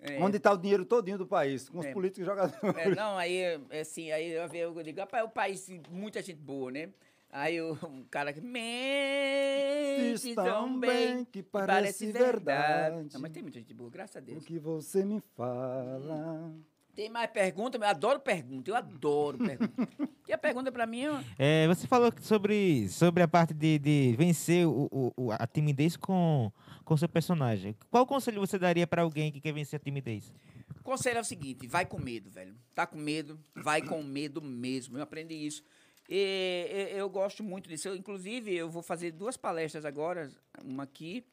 É. 0.02 0.18
Onde 0.22 0.38
está 0.38 0.52
o 0.52 0.56
dinheiro 0.56 0.84
todinho 0.84 1.18
do 1.18 1.26
país? 1.26 1.68
Com 1.68 1.78
os 1.80 1.86
É. 1.86 1.92
políticos 1.92 2.22
e 2.22 2.24
jogadores. 2.24 2.58
É, 2.78 2.94
não, 2.94 3.18
aí, 3.18 3.36
é 3.70 3.80
assim, 3.80 4.10
aí 4.10 4.30
eu, 4.32 4.48
vejo- 4.48 4.72
eu 4.78 4.82
digo, 4.82 4.98
rapaz, 5.00 5.22
é 5.22 5.26
um 5.26 5.30
país 5.30 5.70
muita 5.90 6.22
gente 6.22 6.38
boa, 6.40 6.70
né? 6.70 6.88
Aí 7.32 7.60
o 7.60 7.72
um 7.88 8.02
cara 8.10 8.32
que 8.32 8.40
mente 8.40 10.34
tão 10.34 10.78
bem, 10.80 11.24
que 11.24 11.42
parece 11.42 12.10
verdade. 12.12 13.08
Não, 13.12 13.20
mas 13.20 13.30
tem 13.30 13.42
muita 13.42 13.58
gente 13.58 13.72
boa, 13.74 13.90
graças 13.90 14.16
a 14.16 14.20
O 14.20 14.22
Deus. 14.22 14.44
que 14.44 14.58
você 14.58 15.04
me 15.04 15.20
fala. 15.36 16.52
Tem 16.94 17.08
mais 17.08 17.30
pergunta? 17.30 17.78
Eu 17.78 17.84
adoro 17.84 18.18
pergunta, 18.20 18.70
eu 18.70 18.74
adoro 18.76 19.38
pergunta. 19.38 19.70
Porque 20.20 20.32
a 20.32 20.38
pergunta 20.38 20.72
pra 20.72 20.86
mim 20.86 21.04
é... 21.38 21.64
É, 21.64 21.66
você 21.68 21.86
falou 21.86 22.12
sobre, 22.20 22.88
sobre 22.88 23.22
a 23.22 23.28
parte 23.28 23.54
de, 23.54 23.78
de 23.78 24.14
vencer 24.18 24.66
o, 24.66 24.88
o- 24.90 25.12
o- 25.16 25.32
a 25.32 25.46
timidez 25.46 25.96
com 25.96 26.50
com 26.90 26.96
seu 26.96 27.08
personagem. 27.08 27.76
Qual 27.88 28.04
conselho 28.04 28.40
você 28.40 28.58
daria 28.58 28.84
para 28.84 29.02
alguém 29.02 29.30
que 29.30 29.40
quer 29.40 29.52
vencer 29.52 29.76
a 29.76 29.80
timidez? 29.80 30.34
O 30.80 30.82
conselho 30.82 31.18
é 31.18 31.20
o 31.20 31.24
seguinte, 31.24 31.64
vai 31.68 31.86
com 31.86 32.00
medo, 32.00 32.28
velho. 32.28 32.56
Tá 32.74 32.84
com 32.84 32.98
medo, 32.98 33.38
vai 33.54 33.80
com 33.80 34.02
medo 34.02 34.42
mesmo. 34.42 34.98
Eu 34.98 35.02
aprendi 35.04 35.34
isso. 35.34 35.62
E, 36.08 36.88
eu 36.90 37.08
gosto 37.08 37.44
muito 37.44 37.68
disso. 37.68 37.86
Eu, 37.86 37.94
inclusive, 37.94 38.52
eu 38.52 38.68
vou 38.68 38.82
fazer 38.82 39.12
duas 39.12 39.36
palestras 39.36 39.84
agora, 39.84 40.32
uma 40.64 40.82
aqui, 40.82 41.24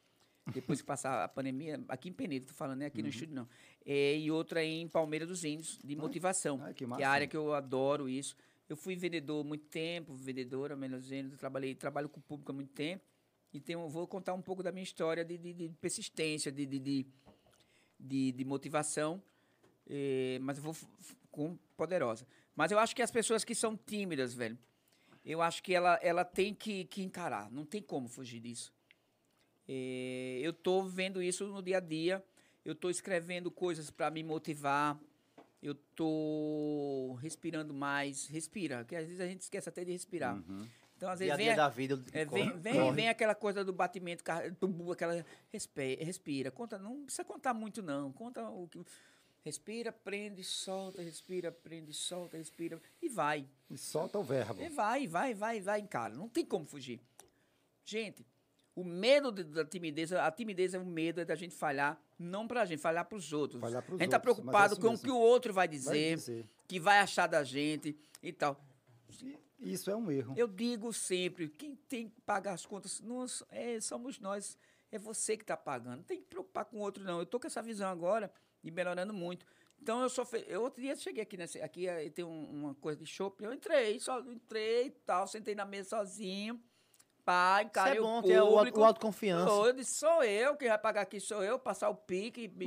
depois 0.54 0.80
que 0.80 0.86
passar 0.86 1.24
a 1.24 1.28
pandemia, 1.28 1.84
aqui 1.88 2.10
em 2.10 2.14
Penedo, 2.14 2.46
tô 2.46 2.54
falando, 2.54 2.78
né? 2.78 2.86
Aqui 2.86 3.02
no 3.02 3.10
estúdio 3.10 3.34
não. 3.34 3.50
É, 3.84 4.16
e 4.16 4.30
outra 4.30 4.64
em 4.64 4.88
Palmeira 4.88 5.26
dos 5.26 5.44
Índios, 5.44 5.80
de 5.84 5.96
motivação. 5.96 6.62
ai, 6.62 6.74
que 6.74 6.78
que 6.78 6.84
é 6.84 6.88
massa. 6.88 7.08
a 7.08 7.10
área 7.10 7.26
que 7.26 7.36
eu 7.36 7.56
adoro 7.56 8.08
isso. 8.08 8.36
Eu 8.70 8.78
fui 8.78 8.96
vendedor 8.96 9.44
há 9.44 9.48
muito 9.48 9.66
tempo, 9.66 10.14
vendedora, 10.14 10.76
menos 10.76 11.10
vendedor, 11.10 11.36
trabalhei, 11.40 11.74
trabalho 11.74 12.08
com 12.08 12.20
o 12.20 12.24
público 12.24 12.52
há 12.52 12.54
muito 12.54 12.74
tempo. 12.74 13.04
Então, 13.54 13.82
eu 13.84 13.90
vou 13.90 14.08
contar 14.08 14.34
um 14.34 14.42
pouco 14.42 14.62
da 14.62 14.72
minha 14.72 14.84
história 14.84 15.24
de, 15.26 15.38
de- 15.38 15.54
de 15.54 15.70
persistência, 15.82 16.52
de, 16.52 16.66
de, 16.66 16.80
de, 16.80 18.32
de- 18.32 18.46
motivação, 18.46 19.22
eh, 19.90 20.38
mas 20.42 20.58
eu 20.58 20.64
vou 20.64 20.76
com 21.32 21.58
poderosa. 21.76 22.28
Mas 22.56 22.72
eu 22.72 22.80
acho 22.80 22.96
que 22.96 23.02
as 23.02 23.12
pessoas 23.12 23.44
que 23.44 23.56
são 23.56 23.76
tímidas, 23.78 24.34
velho, 24.34 24.58
eu 25.26 25.42
acho 25.42 25.62
que 25.64 25.74
ela, 25.74 25.96
ela 26.02 26.24
tem 26.26 26.54
que, 26.54 26.86
que 26.86 27.02
encarar, 27.02 27.50
não 27.52 27.66
tem 27.66 27.82
como 27.82 28.08
fugir 28.08 28.40
disso. 28.40 28.74
Eh, 29.68 30.40
eu 30.42 30.52
estou 30.52 30.86
vendo 30.88 31.22
isso 31.22 31.48
no 31.48 31.62
dia 31.62 31.78
a 31.78 31.82
dia, 31.82 32.24
eu 32.66 32.74
estou 32.74 32.90
escrevendo 32.90 33.50
coisas 33.50 33.90
para 33.90 34.10
me 34.12 34.24
motivar, 34.24 35.00
eu 35.62 35.74
estou 35.74 37.14
respirando 37.16 37.74
mais, 37.74 38.28
respira, 38.28 38.80
porque 38.80 38.96
às 38.96 39.06
vezes 39.06 39.20
a 39.20 39.28
gente 39.28 39.42
esquece 39.42 39.68
até 39.70 39.84
de 39.84 39.92
respirar. 39.92 40.38
Então, 40.98 41.10
às 41.12 41.20
Dia 41.20 41.28
vezes 41.28 41.34
a 41.34 41.38
vem, 41.38 41.46
dia 41.46 41.56
da 41.56 41.70
vida. 41.70 42.04
é, 42.12 42.26
vem, 42.26 42.58
vem, 42.58 42.94
vem 42.94 43.08
aquela 43.08 43.36
coisa 43.36 43.64
do 43.64 43.72
batimento, 43.72 44.24
car- 44.24 44.52
tum, 44.56 44.92
aquela 44.92 45.24
respira, 45.54 46.04
respira, 46.04 46.52
conta, 46.52 46.80
não 46.80 47.04
precisa 47.04 47.24
contar 47.24 47.54
muito 47.54 47.84
não, 47.84 48.12
conta 48.12 48.50
o 48.50 48.68
que 48.68 48.84
respira, 49.46 49.92
prende, 49.92 50.44
solta, 50.44 51.02
respira, 51.04 51.52
prende, 51.52 51.94
solta, 51.94 52.36
respira 52.36 52.82
e 53.02 53.08
vai. 53.08 53.48
E 53.70 53.78
solta 53.78 54.18
o 54.18 54.24
verbo. 54.24 54.62
E 54.62 54.70
vai, 54.70 55.08
vai, 55.08 55.34
vai, 55.36 55.62
vai, 55.62 55.82
cara, 55.84 56.14
não 56.16 56.28
tem 56.28 56.44
como 56.44 56.66
fugir. 56.66 57.00
Gente, 57.86 58.26
o 58.76 58.84
medo 58.84 59.32
da 59.32 59.64
timidez, 59.64 60.12
a 60.12 60.32
timidez 60.32 60.74
é 60.74 60.80
o 60.80 60.86
medo 60.86 61.24
da 61.24 61.36
gente 61.36 61.54
falhar, 61.56 62.02
não 62.18 62.48
pra 62.48 62.66
gente, 62.66 62.82
falhar 62.82 63.06
pros 63.06 63.32
outros. 63.32 63.62
Falhar 63.62 63.84
pros 63.84 64.00
a 64.02 64.04
gente 64.04 64.10
tá 64.12 64.18
outros, 64.18 64.32
é 64.32 64.36
preocupado 64.36 64.74
isso 64.74 64.82
com 64.82 64.94
o 64.96 65.00
que 65.00 65.12
o 65.12 65.18
outro 65.18 65.54
vai 65.54 65.68
Vai 65.68 65.78
dizer, 65.78 66.16
dizer. 66.16 66.46
que 66.68 66.80
vai 66.80 66.98
achar 67.00 67.28
da 67.28 67.44
gente 67.44 67.96
e 68.22 68.34
tal. 68.34 68.60
Isso 69.60 69.90
é 69.90 69.96
um 69.96 70.12
erro. 70.12 70.34
Eu 70.38 70.48
digo 70.48 70.94
sempre, 70.94 71.50
quem 71.50 71.76
tem 71.76 72.10
que 72.10 72.22
pagar 72.22 72.54
as 72.54 72.66
contas 72.66 73.00
nós, 73.02 73.44
é, 73.50 73.80
somos 73.80 74.20
nós. 74.20 74.58
É 74.92 74.98
você 74.98 75.36
que 75.36 75.44
está 75.44 75.58
pagando. 75.58 75.98
Não 75.98 76.04
tem 76.04 76.20
que 76.22 76.28
preocupar 76.28 76.64
com 76.66 76.78
o 76.78 76.80
outro, 76.80 77.04
não. 77.04 77.20
Eu 77.20 77.26
tô 77.26 77.40
com 77.40 77.48
essa 77.48 77.62
visão 77.62 77.90
agora 77.90 78.32
e 78.64 78.72
melhorando 78.72 79.14
muito. 79.14 79.46
Então 79.82 80.02
eu 80.02 80.10
sou. 80.10 80.26
Fe... 80.26 80.46
Eu 80.48 80.62
outro 80.62 80.82
dia 80.82 80.96
cheguei 80.96 81.22
aqui 81.24 81.36
nesse. 81.36 81.62
Aqui 81.62 81.88
eh, 81.88 82.10
tem 82.10 82.24
um- 82.24 82.46
uma 82.50 82.76
coisa 82.76 83.00
de 83.00 83.06
shopping. 83.06 83.44
Eu 83.46 83.54
entrei, 83.54 84.00
só 84.00 84.20
entrei 84.22 84.88
e 84.88 84.92
tal, 84.92 85.28
sentei 85.28 85.54
na 85.56 85.66
mesa 85.66 85.90
sozinho. 85.90 86.62
Pá, 87.28 87.58
Isso 87.60 87.68
encarei 87.68 87.98
é 87.98 88.02
bom, 88.02 88.22
o 88.24 88.32
é 88.32 88.42
o, 88.42 88.48
público. 88.48 88.80
o 88.80 88.84
autoconfiança. 88.86 89.50
Sou, 89.50 89.68
eu 89.68 89.74
disse, 89.74 89.96
sou 89.96 90.24
eu, 90.24 90.56
quem 90.56 90.70
vai 90.70 90.78
pagar 90.78 91.02
aqui 91.02 91.20
sou 91.20 91.44
eu, 91.44 91.60
passar 91.60 91.90
o 91.90 91.96
pique 91.96 92.44
e, 92.44 92.48
de, 92.48 92.66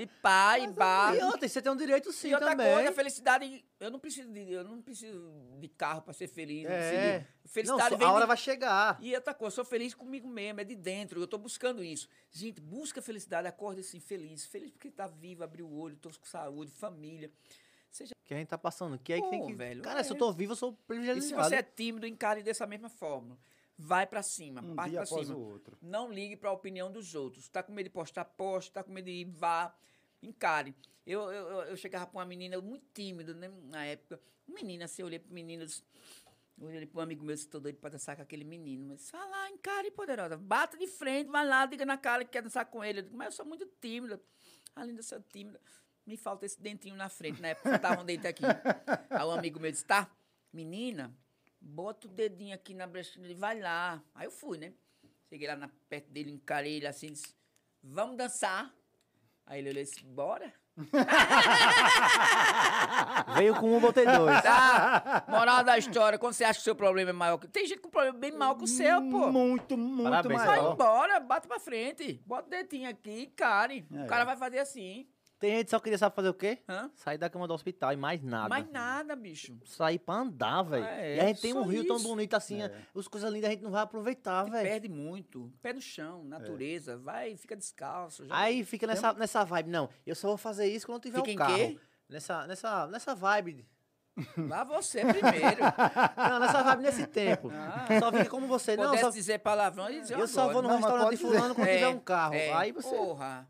e 0.00 0.06
pá, 0.06 0.58
e 0.58 0.66
bar. 0.68 1.14
E 1.14 1.22
outra, 1.22 1.46
você 1.46 1.60
tem 1.60 1.70
um 1.70 1.76
direito 1.76 2.10
sim 2.14 2.30
E 2.30 2.34
outra 2.34 2.48
também. 2.52 2.72
coisa, 2.72 2.92
felicidade. 2.92 3.62
Eu 3.78 3.90
não 3.90 3.98
preciso 3.98 4.32
de, 4.32 4.50
eu 4.50 4.64
não 4.64 4.80
preciso 4.80 5.30
de 5.60 5.68
carro 5.68 6.00
para 6.00 6.14
ser 6.14 6.28
feliz. 6.28 6.64
não 6.64 6.70
É. 6.74 7.18
de- 7.18 7.26
Não, 7.26 7.50
Felicidade 7.50 7.90
só- 7.90 7.96
vem 7.98 8.06
a 8.06 8.12
hora 8.12 8.22
de- 8.22 8.28
vai 8.28 8.36
chegar. 8.38 8.96
E 9.02 9.14
outra 9.14 9.34
coisa, 9.34 9.52
eu 9.52 9.56
sou 9.56 9.64
feliz 9.66 9.92
comigo 9.92 10.26
mesmo, 10.26 10.60
é 10.62 10.64
de 10.64 10.74
dentro. 10.74 11.20
Eu 11.20 11.26
tô 11.28 11.36
buscando 11.36 11.84
isso. 11.84 12.08
Gente, 12.30 12.58
busca 12.58 13.02
felicidade, 13.02 13.46
acorde 13.46 13.80
assim, 13.82 14.00
feliz. 14.00 14.46
Feliz 14.46 14.70
porque 14.70 14.90
tá 14.90 15.06
vivo, 15.06 15.44
abriu 15.44 15.66
o 15.66 15.78
olho, 15.78 15.94
tô 15.96 16.08
com 16.08 16.24
saúde, 16.24 16.70
família. 16.72 17.30
Seja, 17.92 18.14
Que 18.24 18.32
a 18.34 18.38
gente 18.38 18.48
tá 18.48 18.56
passando. 18.58 18.98
Que 18.98 19.12
aí 19.12 19.20
que 19.22 19.28
tem 19.30 19.40
Pô, 19.40 19.46
que. 19.46 19.52
velho, 19.54 19.82
Cara, 19.82 20.02
se 20.02 20.10
eu 20.10 20.16
é. 20.16 20.18
tô 20.18 20.32
vivo, 20.32 20.52
eu 20.52 20.56
sou 20.56 20.70
e 20.70 20.76
se 20.76 20.82
privilegiado. 20.86 21.44
você 21.44 21.56
é 21.56 21.62
tímido, 21.62 22.06
encare 22.06 22.42
dessa 22.42 22.66
mesma 22.66 22.88
forma. 22.88 23.38
Vai 23.76 24.06
pra 24.06 24.22
cima, 24.22 24.62
Um 24.62 24.74
parte 24.74 24.92
pra 24.94 25.02
após 25.02 25.26
cima. 25.26 25.38
o 25.38 25.42
outro. 25.52 25.76
Não 25.82 26.10
ligue 26.10 26.36
para 26.36 26.48
a 26.50 26.52
opinião 26.52 26.90
dos 26.90 27.14
outros. 27.14 27.48
Tá 27.48 27.62
com 27.62 27.72
medo 27.72 27.84
de 27.86 27.90
postar, 27.90 28.24
poste. 28.24 28.72
Tá 28.72 28.82
com 28.82 28.90
medo 28.92 29.04
de 29.06 29.10
ir, 29.12 29.24
vá. 29.26 29.74
Encare. 30.22 30.74
Eu, 31.06 31.20
eu, 31.32 31.48
eu- 31.62 31.76
chegava 31.76 32.06
pra 32.06 32.18
uma 32.20 32.24
menina 32.24 32.60
muito 32.60 32.84
tímida, 32.94 33.34
né? 33.34 33.50
Na 33.64 33.84
época. 33.84 34.20
Menina, 34.48 34.84
assim, 34.86 35.02
eu 35.02 35.06
olhei 35.06 35.18
disse- 35.66 35.82
Eu 36.60 36.68
olhei 36.68 36.86
pra 36.86 37.00
um 37.00 37.02
amigo 37.02 37.24
meu, 37.24 37.36
tô 37.48 37.58
doido 37.58 37.76
pra 37.78 37.90
dançar 37.90 38.14
com 38.14 38.22
aquele 38.22 38.44
menino. 38.44 38.86
Mas 38.86 39.10
vai 39.10 39.28
lá, 39.28 39.50
encare, 39.50 39.90
poderosa. 39.90 40.36
Bata 40.36 40.78
de 40.78 40.86
frente, 40.86 41.28
vai 41.28 41.44
lá, 41.46 41.66
diga 41.66 41.84
na 41.84 41.98
cara 41.98 42.24
que 42.24 42.30
quer 42.30 42.42
dançar 42.42 42.64
com 42.66 42.84
ele. 42.84 43.00
Eu 43.00 43.02
digo, 43.02 43.16
mas 43.16 43.26
eu 43.26 43.32
sou 43.32 43.44
muito 43.46 43.66
tímida. 43.80 44.20
Além 44.76 44.94
de 44.94 45.02
ser 45.02 45.20
tímida, 45.32 45.60
me 46.06 46.16
falta 46.16 46.46
esse 46.46 46.60
dentinho 46.60 46.96
na 46.96 47.08
frente. 47.08 47.40
Na 47.40 47.48
época 47.48 47.70
faltava 47.70 48.02
um 48.02 48.04
dente 48.04 48.26
aqui. 48.26 48.42
Aí 49.10 49.24
um 49.24 49.30
amigo 49.30 49.60
meu 49.60 49.70
disse, 49.70 49.84
tá, 49.84 50.08
menina, 50.52 51.14
bota 51.60 52.06
o 52.06 52.10
dedinho 52.10 52.54
aqui 52.54 52.74
na 52.74 52.86
brechinha 52.86 53.28
e 53.28 53.34
vai 53.34 53.60
lá. 53.60 54.02
Aí 54.14 54.26
eu 54.26 54.30
fui, 54.30 54.58
né? 54.58 54.72
Cheguei 55.28 55.48
lá 55.48 55.56
na, 55.56 55.68
perto 55.88 56.10
dele, 56.10 56.30
encarei 56.30 56.74
ele 56.74 56.86
assim, 56.86 57.12
disse, 57.12 57.34
vamos 57.82 58.16
dançar. 58.16 58.72
Aí 59.46 59.60
ele 59.60 59.70
olhou 59.70 59.82
e 59.82 59.84
disse, 59.84 60.04
bora. 60.04 60.52
Veio 63.36 63.54
com 63.56 63.76
um, 63.76 63.80
botei 63.80 64.06
dois. 64.06 64.42
Tá, 64.42 65.24
moral 65.28 65.62
da 65.62 65.76
história, 65.76 66.18
quando 66.18 66.32
você 66.32 66.44
acha 66.44 66.54
que 66.54 66.62
o 66.62 66.64
seu 66.64 66.74
problema 66.74 67.10
é 67.10 67.12
maior 67.12 67.38
que... 67.38 67.46
Tem 67.46 67.66
gente 67.66 67.80
com 67.80 67.90
problema 67.90 68.18
bem 68.18 68.32
maior 68.32 68.54
que 68.54 68.64
o 68.64 68.66
seu, 68.66 69.00
pô. 69.02 69.30
Muito, 69.30 69.76
muito 69.76 70.10
Parabéns, 70.10 70.40
Vai 70.40 70.58
maior. 70.58 70.72
embora, 70.72 71.20
bate 71.20 71.46
pra 71.46 71.60
frente. 71.60 72.22
Bota 72.26 72.46
o 72.46 72.50
dedinho 72.50 72.88
aqui, 72.88 73.24
encare. 73.24 73.86
É. 73.92 74.04
O 74.04 74.06
cara 74.06 74.24
vai 74.24 74.36
fazer 74.36 74.60
assim. 74.60 75.06
Tem 75.42 75.56
gente 75.56 75.64
que 75.64 75.70
só 75.72 75.80
queria 75.80 75.98
saber 75.98 76.14
fazer 76.14 76.28
o 76.28 76.34
quê? 76.34 76.58
Hã? 76.68 76.88
Sair 76.94 77.18
da 77.18 77.28
cama 77.28 77.48
do 77.48 77.52
hospital 77.54 77.92
e 77.92 77.96
mais 77.96 78.22
nada. 78.22 78.48
Mais 78.48 78.64
nada, 78.70 79.16
bicho. 79.16 79.58
Sair 79.64 79.98
pra 79.98 80.14
andar, 80.14 80.62
velho. 80.62 80.84
É, 80.84 81.16
e 81.16 81.20
a 81.20 81.26
gente 81.26 81.40
tem 81.40 81.52
só 81.52 81.58
um 81.58 81.64
rio 81.66 81.84
tão 81.84 81.96
isso. 81.96 82.06
bonito 82.06 82.34
assim, 82.34 82.62
É. 82.62 82.72
as 82.96 83.08
coisas 83.08 83.28
lindas 83.32 83.48
a 83.50 83.52
gente 83.52 83.64
não 83.64 83.72
vai 83.72 83.82
aproveitar, 83.82 84.44
velho. 84.44 84.68
Perde 84.68 84.88
muito. 84.88 85.52
Pé 85.60 85.72
no 85.72 85.80
chão, 85.80 86.22
natureza. 86.22 86.96
Vai, 86.96 87.36
fica 87.36 87.56
descalço. 87.56 88.22
joga- 88.22 88.36
Aí 88.38 88.64
fica 88.64 88.86
nessa, 88.86 89.12
nessa 89.14 89.42
vibe. 89.44 89.68
Não, 89.68 89.88
eu 90.06 90.14
só 90.14 90.28
vou 90.28 90.36
fazer 90.36 90.66
isso 90.68 90.86
quando 90.86 91.02
tiver 91.02 91.18
Fica 91.18 91.28
um 91.30 91.32
em 91.32 91.36
carro. 91.36 91.56
quê? 91.56 91.78
Nessa, 92.08 92.46
nessa, 92.46 92.86
nessa 92.86 93.12
vibe. 93.12 93.66
Lá 94.48 94.62
você 94.62 95.00
primeiro. 95.00 95.58
Não, 96.16 96.38
nessa 96.38 96.62
vibe 96.62 96.82
nesse 96.82 97.06
tempo. 97.08 97.50
Ah. 97.52 97.86
Só 97.98 98.12
fica 98.12 98.26
como 98.30 98.46
você. 98.46 98.76
Não, 98.76 98.96
só, 98.96 99.10
dizer 99.10 99.38
palavrão, 99.40 99.88
eu, 99.88 100.00
dizia 100.02 100.16
eu 100.18 100.28
só 100.28 100.42
agora. 100.42 100.52
vou 100.52 100.62
no 100.62 100.68
Não, 100.68 100.76
restaurante 100.76 101.10
de 101.10 101.16
fulano 101.16 101.54
quando 101.54 101.66
É, 101.66 101.74
tiver 101.78 101.88
um 101.88 101.98
carro. 101.98 102.34
é, 102.34 102.52
Aí 102.52 102.70
você. 102.72 102.94
Porra. 102.94 103.48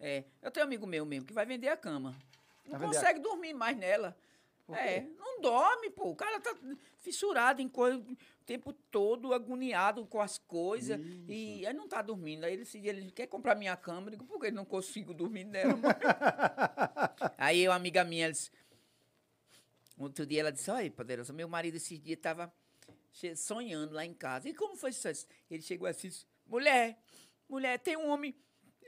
É. 0.00 0.24
Eu 0.40 0.50
tenho 0.50 0.64
um 0.64 0.68
amigo 0.68 0.86
meu 0.86 1.04
mesmo 1.04 1.26
que 1.26 1.32
vai 1.34 1.44
vender 1.46 1.68
a 1.68 1.76
cama. 1.76 2.16
Não 2.64 2.72
Vai 2.78 2.80
vender 2.80 2.96
a- 2.96 3.00
consegue 3.00 3.20
dormir 3.20 3.52
mais 3.54 3.76
nela. 3.76 4.16
É, 4.72 5.00
não 5.18 5.40
dorme, 5.40 5.90
pô. 5.90 6.10
O 6.10 6.14
cara 6.16 6.38
tá 6.40 6.54
fissurado 7.00 7.60
em 7.60 7.68
coisa 7.68 7.98
o 7.98 8.16
tempo 8.46 8.72
todo, 8.72 9.34
agoniado 9.34 10.06
com 10.06 10.20
as 10.20 10.38
coisas. 10.38 10.98
E 11.28 11.66
aí 11.66 11.72
não 11.74 11.88
tá 11.88 12.00
dormindo. 12.00 12.44
Aí 12.44 12.52
ele, 12.52 12.64
se- 12.64 12.78
ele 12.78 13.10
quer 13.10 13.26
comprar 13.26 13.56
minha 13.56 13.76
cama. 13.76 14.06
Eu 14.06 14.10
digo, 14.12 14.24
por 14.24 14.40
que 14.40 14.46
eu 14.46 14.52
não 14.52 14.64
consigo 14.64 15.12
dormir 15.12 15.42
nela? 15.44 15.74
mãe?" 15.76 15.82
aí 17.36 17.66
uma 17.66 17.74
amiga 17.74 18.04
minha 18.04 18.26
ela 18.26 18.32
disse. 18.32 18.50
Outro 19.98 20.24
dia 20.24 20.40
ela 20.40 20.52
disse, 20.52 20.70
olha, 20.70 20.90
poderosa, 20.90 21.32
meu 21.32 21.48
marido 21.48 21.76
esse 21.76 21.98
dia 21.98 22.14
estava 22.14 22.50
sonhando 23.36 23.92
lá 23.92 24.04
em 24.06 24.14
casa. 24.14 24.48
E 24.48 24.54
como 24.54 24.76
foi 24.76 24.90
isso? 24.90 25.08
Ele 25.50 25.60
chegou 25.62 25.86
assim, 25.86 26.10
mulher, 26.46 26.96
mulher, 27.48 27.78
tem 27.78 27.96
um 27.96 28.08
homem... 28.08 28.34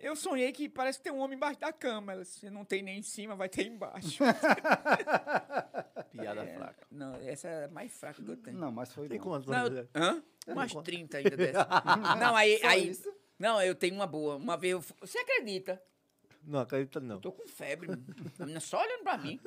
Eu 0.02 0.16
sonhei 0.16 0.50
que 0.50 0.68
parece 0.68 0.98
que 0.98 1.04
tem 1.04 1.12
um 1.12 1.20
homem 1.20 1.36
embaixo 1.36 1.60
da 1.60 1.72
cama. 1.72 2.12
Ela 2.12 2.22
disse, 2.22 2.50
não 2.50 2.64
tem 2.64 2.82
nem 2.82 2.98
em 2.98 3.02
cima, 3.02 3.36
vai 3.36 3.48
ter 3.48 3.68
embaixo. 3.68 4.18
Piada 6.10 6.42
É, 6.42 6.54
fraca. 6.54 6.86
Não, 6.90 7.14
essa 7.14 7.46
é 7.48 7.64
a 7.66 7.68
mais 7.68 7.92
fraca 7.92 8.20
que 8.20 8.28
eu 8.28 8.36
tenho. 8.36 8.58
Não, 8.58 8.72
mas 8.72 8.92
foi 8.92 9.08
Tem 9.08 9.20
quantos? 9.20 9.46
Não, 9.46 9.66
eu, 9.68 9.88
hã? 9.94 10.20
Umas 10.48 10.74
30 10.74 11.18
ainda 11.18 11.36
dessa. 11.36 11.68
Não, 12.18 12.34
aí... 12.34 12.58
Só 12.58 12.66
aí 12.66 12.88
isso? 12.88 13.14
Não, 13.38 13.62
eu 13.62 13.76
tenho 13.76 13.94
uma 13.94 14.06
boa. 14.06 14.34
Uma 14.36 14.56
vez 14.56 14.72
eu... 14.72 14.84
Você 15.00 15.18
acredita? 15.18 15.80
Não, 16.44 16.60
acredita 16.60 16.98
não. 17.00 17.20
Tô 17.20 17.30
com 17.32 17.46
febre. 17.46 17.88
A 18.38 18.42
menina 18.42 18.60
só 18.60 18.80
olhando 18.80 19.02
pra 19.04 19.16
mim. 19.16 19.40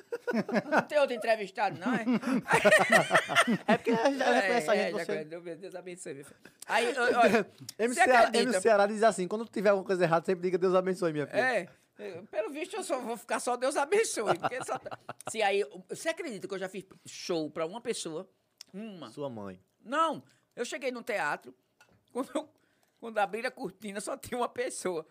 Não 0.70 0.82
tem 0.84 0.98
outro 1.00 1.16
entrevistado, 1.16 1.78
não, 1.78 1.94
é? 1.94 2.06
É 3.68 3.78
porque 3.78 3.92
já 3.92 4.26
É, 4.26 4.40
reconhece 4.40 4.70
a 4.70 4.76
é, 4.76 4.78
gente, 4.78 4.92
já 4.92 5.00
você... 5.00 5.06
conhece. 5.06 5.26
Deus, 5.26 5.60
Deus 5.60 5.76
abençoe. 5.76 6.26
Aí, 6.68 6.98
olha, 6.98 7.52
MC, 7.78 7.96
Ceará, 7.96 8.20
acredita? 8.20 8.44
MC 8.44 8.62
Ceará 8.62 8.88
diz 8.88 9.04
assim, 9.04 9.28
quando 9.28 9.46
tiver 9.46 9.70
alguma 9.70 9.86
coisa 9.86 10.04
errada, 10.04 10.26
sempre 10.26 10.44
diga 10.44 10.58
Deus 10.58 10.74
abençoe, 10.74 11.12
minha 11.12 11.28
filha. 11.28 11.40
É, 11.40 11.70
é, 11.98 12.22
pelo 12.24 12.50
visto 12.50 12.76
eu 12.76 12.84
só 12.84 13.00
vou 13.00 13.18
ficar 13.18 13.40
só 13.40 13.58
Deus 13.58 13.76
abençoe. 13.76 14.38
Porque 14.40 14.64
só, 14.64 14.80
se 15.30 15.42
aí, 15.42 15.66
você 15.90 16.10
acredita 16.10 16.48
que 16.48 16.54
eu 16.54 16.60
já 16.60 16.70
fiz 16.70 16.86
show 17.06 17.50
pra 17.50 17.66
uma 17.66 17.82
pessoa? 17.82 18.30
Uma. 18.74 19.12
Sua 19.12 19.30
mãe. 19.30 19.60
Não, 19.84 20.24
eu 20.56 20.66
cheguei 20.66 20.92
no 20.92 21.04
teatro, 21.04 21.54
quando, 22.12 22.30
eu, 22.34 22.50
quando 23.00 23.18
abri 23.18 23.46
a 23.46 23.52
cortina 23.52 24.00
só 24.02 24.18
tinha 24.18 24.38
uma 24.38 24.50
pessoa. 24.50 25.06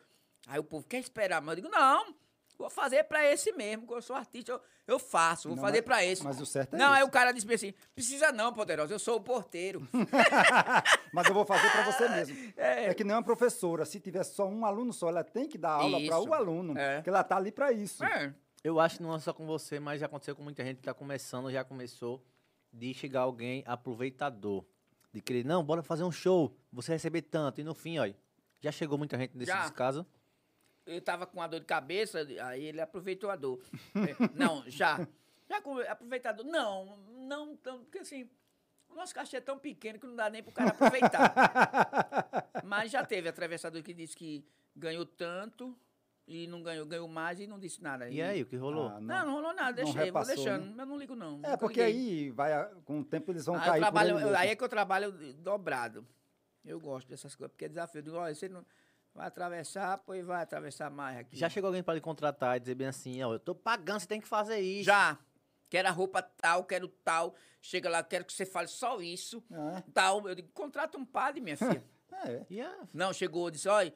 Aí 0.46 0.58
o 0.58 0.64
povo 0.64 0.86
quer 0.86 0.98
esperar, 0.98 1.40
mas 1.40 1.56
eu 1.56 1.62
digo, 1.64 1.74
não, 1.74 2.14
vou 2.58 2.68
fazer 2.70 3.04
pra 3.04 3.24
esse 3.24 3.52
mesmo, 3.52 3.86
que 3.86 3.92
eu 3.94 4.02
sou 4.02 4.14
artista, 4.14 4.52
eu, 4.52 4.60
eu 4.86 4.98
faço, 4.98 5.48
vou 5.48 5.56
Não, 5.56 5.62
fazer 5.62 5.82
pra 5.82 6.04
esse. 6.04 6.22
mas 6.22 6.40
o 6.40 6.46
certo 6.46 6.74
é 6.74 6.78
Não, 6.78 6.92
aí 6.92 7.00
esse. 7.00 7.08
o 7.08 7.10
cara 7.10 7.32
disse 7.32 7.52
assim, 7.52 7.74
precisa 7.94 8.30
não, 8.30 8.52
poderosa, 8.52 8.92
eu 8.92 8.98
sou 8.98 9.16
o 9.16 9.20
porteiro. 9.20 9.86
Mas 11.12 11.26
eu 11.28 11.34
vou 11.34 11.44
fazer 11.44 11.70
para 11.70 11.84
você 11.84 12.08
mesmo. 12.10 12.52
É. 12.56 12.86
É. 12.86 12.94
que 12.94 13.04
nem 13.04 13.14
uma 13.14 13.22
professora. 13.22 13.84
Se 13.84 14.00
tiver 14.00 14.24
só 14.24 14.46
um 14.48 14.64
aluno 14.66 14.92
só, 14.92 15.08
ela 15.08 15.22
tem 15.24 15.48
que 15.48 15.56
dar 15.56 15.70
aula 15.72 15.98
para 16.04 16.18
o 16.20 16.34
aluno. 16.34 16.76
É. 16.76 16.96
Porque 16.96 17.08
ela 17.10 17.22
tá 17.24 17.36
ali 17.36 17.52
para 17.52 17.72
isso. 17.72 18.04
É. 18.04 18.34
Eu 18.62 18.80
acho 18.80 18.96
que 18.96 19.02
não 19.02 19.14
é 19.14 19.18
só 19.20 19.32
com 19.32 19.46
você, 19.46 19.78
mas 19.78 20.00
já 20.00 20.06
aconteceu 20.06 20.34
com 20.34 20.42
muita 20.42 20.64
gente 20.64 20.78
que 20.78 20.82
tá 20.84 20.94
começando, 20.94 21.50
já 21.50 21.62
começou, 21.62 22.24
de 22.72 22.92
chegar 22.94 23.20
alguém 23.20 23.62
aproveitador. 23.66 24.64
De 25.12 25.20
querer, 25.20 25.44
não, 25.44 25.62
bora 25.62 25.82
fazer 25.82 26.02
um 26.02 26.10
show, 26.10 26.56
você 26.72 26.92
receber 26.92 27.22
tanto. 27.22 27.60
E 27.60 27.64
no 27.64 27.74
fim, 27.74 27.98
ó, 27.98 28.08
já 28.60 28.72
chegou 28.72 28.98
muita 28.98 29.16
gente 29.16 29.36
nesse 29.36 29.50
Já. 29.52 29.60
descaso. 29.60 30.04
Eu 30.86 31.00
tava 31.00 31.26
com 31.26 31.38
uma 31.38 31.46
dor 31.46 31.60
de 31.60 31.66
cabeça, 31.66 32.26
aí 32.42 32.64
ele 32.64 32.80
aproveitou 32.80 33.30
a 33.30 33.36
dor. 33.36 33.60
É, 33.94 34.14
não, 34.34 34.62
já. 34.68 35.06
Já 35.48 35.60
com 35.60 35.78
aproveitador. 35.78 36.44
Não, 36.44 36.96
não 37.26 37.56
tão, 37.56 37.80
porque 37.80 37.98
assim, 37.98 38.28
o 38.88 38.94
nosso 38.94 39.14
cachê 39.14 39.36
é 39.36 39.40
tão 39.40 39.58
pequeno 39.58 39.98
que 39.98 40.06
não 40.06 40.16
dá 40.16 40.30
nem 40.30 40.42
pro 40.42 40.52
cara 40.52 40.70
aproveitar. 40.70 41.34
Mas 42.64 42.90
já 42.90 43.04
teve 43.04 43.28
atravessador 43.28 43.82
que 43.82 43.92
disse 43.92 44.16
que 44.16 44.44
ganhou 44.74 45.04
tanto 45.04 45.76
e 46.26 46.46
não 46.46 46.62
ganhou, 46.62 46.86
ganhou 46.86 47.06
mais 47.08 47.38
e 47.38 47.46
não 47.46 47.58
disse 47.58 47.82
nada. 47.82 48.08
E 48.08 48.22
aí, 48.22 48.42
o 48.42 48.46
que 48.46 48.56
rolou? 48.56 48.88
Ah, 48.88 49.00
Não, 49.00 49.26
não 49.26 49.32
rolou 49.34 49.52
nada, 49.54 49.68
não 49.68 49.74
deixei, 49.74 49.94
vou 49.94 50.04
repassou, 50.04 50.34
deixando. 50.34 50.74
né? 50.74 50.82
Eu 50.82 50.86
não 50.86 50.96
ligo, 50.98 51.14
não. 51.14 51.40
É, 51.42 51.56
porque 51.56 51.84
liguei. 51.84 52.24
aí, 52.24 52.30
vai, 52.30 52.74
com 52.84 53.00
o 53.00 53.04
tempo, 53.04 53.30
eles 53.30 53.44
vão 53.44 53.56
Aí, 53.56 53.62
cair 53.62 53.80
trabalho, 53.80 54.36
aí 54.36 54.48
é 54.48 54.56
que 54.56 54.64
eu 54.64 54.68
trabalho 54.68 55.12
dobrado. 55.34 56.06
Eu 56.64 56.80
gosto 56.80 57.06
dessas 57.08 57.34
coisas, 57.36 57.52
porque 57.52 57.66
é 57.66 57.68
desafio. 57.68 57.98
Eu 57.98 58.02
digo, 58.02 58.16
olha, 58.16 58.34
você 58.34 58.48
não 58.48 58.64
vai 59.14 59.26
atravessar, 59.28 59.98
pois 59.98 60.24
vai 60.26 60.42
atravessar 60.42 60.90
mais 60.90 61.18
aqui. 61.18 61.36
Já 61.36 61.48
chegou 61.48 61.68
alguém 61.68 61.82
pra 61.82 61.94
lhe 61.94 62.00
contratar 62.00 62.56
e 62.56 62.60
dizer 62.60 62.74
bem 62.74 62.88
assim, 62.88 63.22
ó, 63.22 63.32
eu 63.32 63.38
tô 63.38 63.54
pagando, 63.54 64.00
você 64.00 64.06
tem 64.06 64.20
que 64.20 64.26
fazer 64.28 64.58
isso. 64.60 64.84
Já. 64.84 65.18
Quero 65.70 65.88
a 65.88 65.90
roupa 65.90 66.20
tal, 66.22 66.64
quero 66.64 66.88
tal. 66.88 67.34
Chega 67.60 67.88
lá, 67.88 68.02
quero 68.02 68.24
que 68.24 68.32
você 68.32 68.44
fale 68.44 68.68
só 68.68 69.00
isso. 69.00 69.42
Ah, 69.50 69.82
Tal. 69.92 70.28
Eu 70.28 70.34
digo, 70.34 70.48
contrata 70.52 70.98
um 70.98 71.04
padre, 71.04 71.40
minha 71.40 71.56
filha. 71.56 71.82
é. 72.50 72.60
A- 72.62 72.86
Não, 72.92 73.12
chegou, 73.12 73.50
disse, 73.50 73.68
olha, 73.68 73.92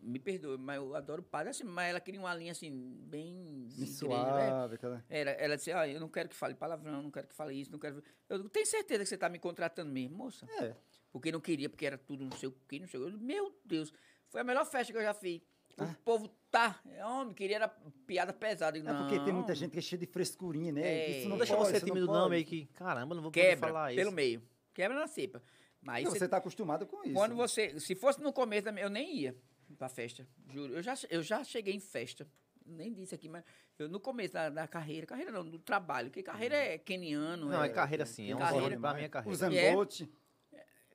me 0.00 0.18
perdoe, 0.18 0.56
mas 0.58 0.76
eu 0.76 0.94
adoro 0.94 1.22
padre. 1.22 1.50
Assim, 1.50 1.64
mas 1.64 1.90
ela 1.90 2.00
queria 2.00 2.20
uma 2.20 2.32
linha 2.34 2.52
assim, 2.52 2.70
bem. 3.06 3.66
De 3.68 3.82
igreja, 3.82 4.06
né? 4.08 4.78
suave. 4.78 4.78
Era, 5.08 5.30
ela 5.32 5.56
disse, 5.56 5.72
olha, 5.72 5.90
eu 5.92 6.00
não 6.00 6.08
quero 6.08 6.28
que 6.28 6.36
fale 6.36 6.54
palavrão, 6.54 7.02
não 7.02 7.10
quero 7.10 7.26
que 7.26 7.34
fale 7.34 7.54
isso, 7.60 7.72
não 7.72 7.78
quero. 7.78 8.02
Eu 8.28 8.36
digo, 8.38 8.48
tem 8.48 8.64
certeza 8.64 9.02
que 9.02 9.08
você 9.08 9.14
está 9.16 9.28
me 9.28 9.38
contratando 9.38 9.90
mesmo, 9.90 10.16
moça? 10.16 10.46
É. 10.60 10.74
Porque 11.10 11.32
não 11.32 11.40
queria, 11.40 11.68
porque 11.68 11.86
era 11.86 11.98
tudo 11.98 12.24
não 12.24 12.36
sei 12.36 12.48
o 12.48 12.52
que, 12.68 12.78
não 12.78 12.86
sei 12.86 13.00
o 13.00 13.10
que. 13.10 13.16
Meu 13.24 13.52
Deus, 13.64 13.92
foi 14.30 14.40
a 14.40 14.44
melhor 14.44 14.64
festa 14.66 14.92
que 14.92 14.98
eu 14.98 15.02
já 15.02 15.14
fiz. 15.14 15.40
O 15.78 15.82
Ah. 15.84 15.94
povo 16.04 16.28
tá, 16.50 16.80
é 16.90 17.04
homem, 17.06 17.32
queria 17.34 17.56
era 17.56 17.68
piada 18.06 18.32
pesada. 18.32 18.78
Digo, 18.78 18.90
É 18.90 18.94
porque 18.98 19.20
tem 19.20 19.32
muita 19.32 19.48
"Não." 19.48 19.54
gente 19.54 19.70
que 19.72 19.78
é 19.78 19.82
cheia 19.82 19.98
de 20.00 20.06
frescurinha, 20.06 20.72
né? 20.72 20.82
É. 20.82 21.10
Isso 21.10 21.22
Não 21.24 21.30
não 21.30 21.38
deixa 21.38 21.56
pode, 21.56 21.70
você 21.70 21.80
tímido 21.80 22.06
não, 22.06 22.28
meio 22.28 22.44
que, 22.44 22.66
caramba, 22.74 23.14
não 23.14 23.22
vou 23.22 23.30
poder 23.30 23.50
Quebra 23.50 23.68
falar 23.68 23.88
pelo 23.90 24.00
isso. 24.00 24.10
meio. 24.12 24.42
Quebra 24.74 24.98
na 24.98 25.06
cepa. 25.06 25.42
Mas 25.80 26.08
cê- 26.08 26.18
você 26.18 26.24
está 26.24 26.38
acostumado 26.38 26.84
com 26.86 27.04
isso. 27.04 27.14
quando 27.14 27.36
você. 27.36 27.78
Se 27.78 27.94
fosse 27.94 28.20
no 28.20 28.32
começo 28.32 28.64
da 28.64 28.72
minha- 28.72 28.84
eu 28.86 28.90
nem 28.90 29.14
ia 29.16 29.36
pra 29.76 29.88
festa. 29.88 30.26
Juro. 30.52 30.74
Eu 30.74 30.82
já, 30.82 30.94
eu 31.10 31.22
já 31.22 31.44
cheguei 31.44 31.74
em 31.74 31.80
festa. 31.80 32.26
Nem 32.66 32.92
disse 32.92 33.14
aqui, 33.14 33.28
mas 33.28 33.44
eu, 33.78 33.88
no 33.88 34.00
começo 34.00 34.34
da, 34.34 34.50
da 34.50 34.66
carreira, 34.66 35.06
carreira 35.06 35.30
não, 35.30 35.48
do 35.48 35.58
trabalho, 35.60 36.08
porque 36.10 36.22
carreira 36.22 36.56
é 36.56 36.76
keniano. 36.76 37.46
Não, 37.48 37.62
é 37.62 37.66
é, 37.66 37.70
carreira 37.70 38.04
sim, 38.04 38.30
é 38.30 38.34
um 38.34 38.38
carreira. 38.38 38.66
sonho 38.66 38.80
pra 38.80 38.94
mim 38.94 39.02
é 39.04 39.08
carreira. 39.08 39.46
O 39.46 39.52
E 39.52 39.56
é? 39.56 39.68
Zambote. 39.70 40.10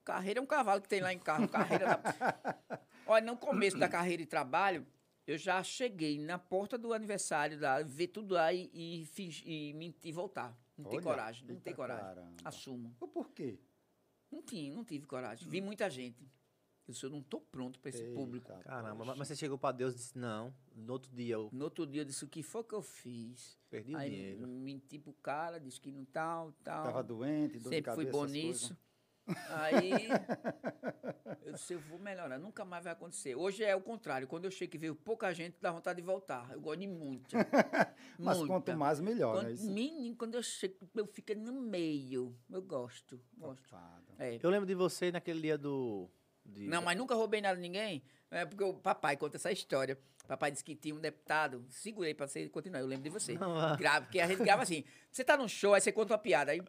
Carreira 0.03 0.39
é 0.39 0.43
um 0.43 0.45
cavalo 0.45 0.81
que 0.81 0.89
tem 0.89 0.99
lá 1.01 1.13
em 1.13 1.17
carro. 1.19 1.47
Carreira 1.47 1.85
da... 1.97 1.97
Olha, 3.05 3.25
no 3.25 3.37
começo 3.37 3.77
da 3.77 3.87
carreira 3.89 4.21
e 4.21 4.25
trabalho, 4.25 4.85
eu 5.27 5.37
já 5.37 5.61
cheguei 5.63 6.19
na 6.19 6.37
porta 6.37 6.77
do 6.77 6.93
aniversário, 6.93 7.59
lá, 7.59 7.81
ver 7.81 8.07
tudo 8.07 8.33
lá 8.33 8.51
e, 8.53 8.69
e, 8.73 9.05
fingi- 9.05 9.43
e 9.45 9.73
mentir 9.73 10.09
e 10.09 10.11
voltar. 10.13 10.57
Não 10.77 10.85
tem 10.89 11.01
coragem, 11.01 11.47
não 11.47 11.59
tem 11.59 11.73
coragem. 11.75 12.03
caramba. 12.05 12.35
Assumo. 12.43 12.95
Mas 12.99 13.09
Por 13.09 13.29
quê? 13.31 13.59
Não 14.31 14.41
tinha, 14.41 14.73
não 14.73 14.83
tive 14.83 15.05
coragem. 15.05 15.47
Vi 15.47 15.61
muita 15.61 15.89
gente. 15.89 16.23
Eu 16.85 16.91
disse, 16.93 17.05
eu 17.05 17.09
não 17.09 17.21
tô 17.21 17.39
pronto 17.39 17.79
para 17.79 17.89
esse 17.89 18.01
Eita, 18.03 18.13
público. 18.13 18.51
Caramba, 18.63 19.05
poxa. 19.05 19.15
mas- 19.15 19.27
você 19.29 19.35
chegou 19.37 19.57
pra 19.57 19.71
Deus 19.71 19.93
e 19.93 19.97
disse, 19.97 20.17
não, 20.17 20.53
no 20.75 20.91
outro 20.93 21.09
dia 21.15 21.35
eu 21.35 21.49
No 21.53 21.63
outro 21.65 21.85
dia 21.87 22.01
eu 22.01 22.05
disse, 22.05 22.25
o 22.25 22.27
que 22.27 22.43
foi 22.43 22.63
que 22.63 22.73
eu 22.73 22.81
fiz? 22.81 23.57
perdi 23.69 23.93
o 23.93 23.97
Aí 23.97 24.09
dinheiro. 24.09 24.47
menti 24.47 24.99
pro 24.99 25.13
cara, 25.13 25.59
disse 25.59 25.79
que 25.79 25.91
não 25.91 26.03
tal, 26.03 26.51
tal. 26.63 26.83
Tava 26.85 27.01
doente, 27.03 27.53
dor 27.59 27.69
de 27.69 27.75
Sempre 27.77 27.93
fui 27.95 28.05
cabeça, 28.05 28.11
bom 28.11 28.23
essas 28.25 28.31
nisso. 28.33 28.47
coisas. 28.69 28.77
Aí 29.49 30.07
eu 31.45 31.53
disse, 31.53 31.73
eu 31.73 31.79
vou 31.79 31.99
melhorar, 31.99 32.37
nunca 32.37 32.65
mais 32.65 32.83
vai 32.83 32.93
acontecer. 32.93 33.35
Hoje 33.35 33.63
é 33.63 33.75
o 33.75 33.81
contrário, 33.81 34.27
quando 34.27 34.45
eu 34.45 34.51
chego 34.51 34.75
e 34.75 34.77
vejo 34.77 34.95
pouca 34.95 35.33
gente, 35.33 35.55
dá 35.61 35.71
vontade 35.71 36.01
de 36.01 36.05
voltar. 36.05 36.49
Eu 36.51 36.59
gosto 36.61 36.79
de 36.79 36.87
muito. 36.87 37.35
Mas 38.19 38.37
muita. 38.37 38.53
quanto 38.53 38.77
mais, 38.77 38.99
melhor, 38.99 39.35
Quando, 39.35 39.45
né? 39.47 39.51
Isso. 39.53 39.69
menino, 39.69 40.15
quando 40.15 40.35
eu 40.35 40.43
chego, 40.43 40.75
eu 40.95 41.05
fico 41.07 41.33
no 41.35 41.53
meio. 41.53 42.35
Eu 42.51 42.61
gosto, 42.61 43.19
gosto. 43.37 43.75
É. 44.19 44.39
Eu 44.41 44.49
lembro 44.49 44.65
de 44.67 44.75
você 44.75 45.11
naquele 45.11 45.41
dia 45.41 45.57
do... 45.57 46.09
de- 46.45 46.67
Não, 46.67 46.81
mas 46.81 46.97
nunca 46.97 47.15
roubei 47.15 47.41
nada 47.41 47.55
de 47.55 47.61
ninguém. 47.61 48.03
É 48.29 48.45
porque 48.45 48.63
o 48.63 48.73
papai 48.73 49.15
conta 49.15 49.37
essa 49.37 49.51
história. 49.51 49.97
Papai 50.27 50.51
disse 50.51 50.63
que 50.63 50.73
tinha 50.75 50.95
um 50.95 50.99
deputado. 50.99 51.65
Segurei 51.69 52.13
pra 52.13 52.27
você 52.27 52.47
continuar, 52.49 52.79
eu 52.79 52.87
lembro 52.87 53.03
de 53.03 53.09
você. 53.09 53.33
Não. 53.37 53.75
Grave, 53.77 54.05
porque 54.07 54.19
a 54.19 54.27
gente 54.27 54.41
grava 54.43 54.63
assim. 54.63 54.83
Você 55.11 55.23
tá 55.23 55.35
num 55.37 55.47
show, 55.47 55.73
aí 55.73 55.81
você 55.81 55.91
conta 55.91 56.13
uma 56.13 56.17
piada. 56.17 56.51
Aí, 56.51 56.61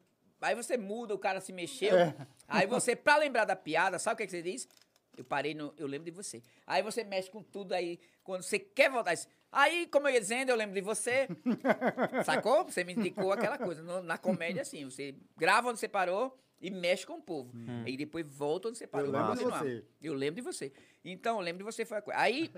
aí 0.44 0.54
você 0.54 0.76
muda, 0.76 1.14
o 1.14 1.18
cara 1.18 1.40
se 1.40 1.52
mexeu. 1.52 1.96
É. 1.96 2.14
Aí 2.48 2.66
você, 2.66 2.94
pra 2.94 3.16
lembrar 3.16 3.44
da 3.44 3.56
piada, 3.56 3.98
sabe 3.98 4.14
o 4.14 4.16
que, 4.18 4.24
que 4.26 4.30
você 4.30 4.42
diz? 4.42 4.68
Eu 5.16 5.24
parei 5.24 5.54
no. 5.54 5.72
Eu 5.76 5.86
lembro 5.86 6.04
de 6.04 6.10
você. 6.10 6.42
Aí 6.66 6.82
você 6.82 7.04
mexe 7.04 7.30
com 7.30 7.42
tudo 7.42 7.72
aí. 7.72 8.00
Quando 8.22 8.42
você 8.42 8.58
quer 8.58 8.90
voltar. 8.90 9.14
Aí, 9.52 9.86
como 9.86 10.08
eu 10.08 10.14
ia 10.14 10.20
dizendo, 10.20 10.48
eu 10.50 10.56
lembro 10.56 10.74
de 10.74 10.80
você. 10.80 11.28
Sacou? 12.24 12.64
Você 12.64 12.82
me 12.82 12.92
indicou 12.94 13.32
aquela 13.32 13.56
coisa. 13.56 13.82
No- 13.82 14.02
na 14.02 14.18
comédia, 14.18 14.62
assim, 14.62 14.84
você 14.84 15.14
grava 15.36 15.68
onde 15.70 15.78
você 15.78 15.86
parou 15.88 16.36
e 16.60 16.70
mexe 16.70 17.06
com 17.06 17.14
o 17.14 17.22
povo. 17.22 17.52
E 17.86 17.97
depois 17.97 18.26
volta 18.26 18.68
onde 18.68 18.78
você 18.78 18.86
parou. 18.86 19.06
Eu 19.06 19.12
lembro 19.12 19.32
de 19.32 19.39
continuar. 19.39 19.59
você. 19.62 19.85
Eu 20.02 20.14
lembro 20.14 20.35
de 20.36 20.40
você. 20.43 20.72
Então, 21.05 21.36
eu 21.36 21.40
lembro 21.43 21.59
de 21.59 21.64
você 21.64 21.85
foi 21.85 21.98
a 21.98 22.02
coisa. 22.02 22.18
Aí, 22.20 22.51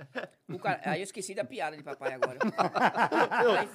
o 0.49 0.59
cara, 0.59 0.81
aí 0.85 1.01
eu 1.01 1.05
esqueci 1.05 1.35
da 1.35 1.45
piada 1.45 1.77
de 1.77 1.83
papai 1.83 2.13
agora. 2.15 2.39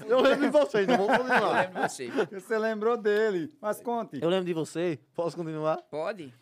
Eu, 0.05 0.07
eu 0.17 0.21
lembro 0.21 0.45
de 0.45 0.49
você, 0.51 0.85
não 0.85 0.97
vou 0.97 1.11
Eu 1.11 1.17
continuar. 1.17 1.61
lembro 1.61 1.81
de 1.81 1.89
você. 1.89 2.09
Você 2.39 2.57
lembrou 2.57 2.97
dele. 2.97 3.49
Mas 3.61 3.81
conte. 3.81 4.19
Eu 4.21 4.29
lembro 4.29 4.45
de 4.45 4.53
você, 4.53 4.99
posso 5.13 5.35
continuar? 5.35 5.77
Pode? 5.89 6.33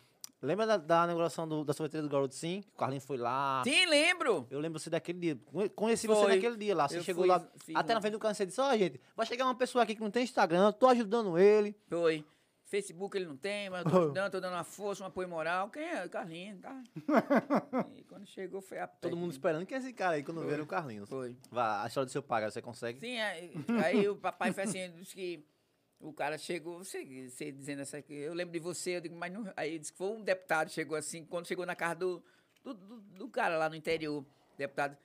Lembra 0.42 0.66
da, 0.66 0.76
da 0.78 1.04
inauguração 1.04 1.46
do, 1.46 1.64
da 1.64 1.74
sorveteria 1.74 2.02
do 2.02 2.08
Garoto 2.08 2.34
Sim? 2.34 2.64
O 2.72 2.78
Carlinhos 2.78 3.04
foi 3.04 3.18
lá. 3.18 3.62
Sim, 3.62 3.84
lembro. 3.86 4.46
Eu 4.50 4.58
lembro 4.58 4.78
você 4.78 4.88
daquele 4.88 5.18
dia. 5.18 5.38
Conhe- 5.44 5.68
Conheci 5.68 6.06
você 6.06 6.22
Foi. 6.22 6.34
naquele 6.34 6.56
dia 6.56 6.74
lá. 6.74 6.88
Você 6.88 6.96
Eu 6.96 7.02
chegou 7.02 7.24
fui, 7.24 7.28
lá, 7.28 7.46
até 7.74 7.92
na 7.92 8.00
frente 8.00 8.14
do 8.14 8.18
canto, 8.18 8.36
você 8.36 8.46
disse, 8.46 8.58
ó, 8.58 8.74
gente, 8.74 8.98
vai 9.14 9.26
chegar 9.26 9.44
uma 9.44 9.54
pessoa 9.54 9.84
aqui 9.84 9.94
que 9.94 10.00
não 10.00 10.10
tem 10.10 10.22
Instagram, 10.24 10.72
tô 10.72 10.86
ajudando 10.86 11.36
ele. 11.36 11.76
Foi. 11.90 12.24
Facebook 12.70 13.16
ele 13.16 13.26
não 13.26 13.36
tem, 13.36 13.68
mas 13.68 13.84
eu 13.84 13.90
tô 13.90 13.98
ajudando, 13.98 14.30
tô 14.30 14.40
dando 14.40 14.54
uma 14.54 14.62
força, 14.64 15.02
um 15.02 15.06
apoio 15.06 15.28
moral. 15.28 15.68
Quem 15.70 15.82
é? 15.82 16.08
Carlinhos, 16.08 16.60
tá? 16.60 16.82
E 17.96 18.04
quando 18.04 18.26
chegou 18.26 18.60
foi 18.60 18.78
a 18.78 18.86
Todo 18.86 19.16
mundo 19.16 19.32
esperando 19.32 19.66
quem 19.66 19.76
é 19.76 19.80
esse 19.80 19.92
cara 19.92 20.14
aí 20.14 20.22
quando 20.22 20.46
viram 20.46 20.64
o 20.64 20.66
Carlinhos. 20.66 21.08
Foi. 21.08 21.36
Vá, 21.50 21.82
a 21.82 21.86
história 21.88 22.06
do 22.06 22.10
seu 22.12 22.22
pai, 22.22 22.48
você 22.48 22.62
consegue? 22.62 23.00
Sim, 23.00 23.18
aí, 23.18 23.52
aí 23.84 24.08
o 24.08 24.16
papai 24.16 24.52
foi 24.52 24.62
assim, 24.64 24.90
disse 24.92 25.14
que 25.14 25.44
o 25.98 26.12
cara 26.12 26.38
chegou, 26.38 26.78
você, 26.78 27.04
você 27.28 27.50
dizendo 27.52 27.82
essa 27.82 27.98
aqui, 27.98 28.14
eu 28.14 28.32
lembro 28.32 28.52
de 28.52 28.58
você, 28.60 28.96
eu 28.96 29.00
digo, 29.00 29.16
mas 29.16 29.32
não. 29.32 29.52
Aí 29.56 29.78
disse 29.78 29.92
que 29.92 29.98
foi 29.98 30.08
um 30.08 30.22
deputado, 30.22 30.70
chegou 30.70 30.96
assim, 30.96 31.24
quando 31.24 31.46
chegou 31.46 31.66
na 31.66 31.74
casa 31.74 31.96
do, 31.96 32.22
do, 32.62 32.72
do- 32.74 33.00
do 33.00 33.28
cara 33.28 33.58
lá 33.58 33.68
no 33.68 33.74
interior, 33.74 34.24
deputado. 34.56 34.96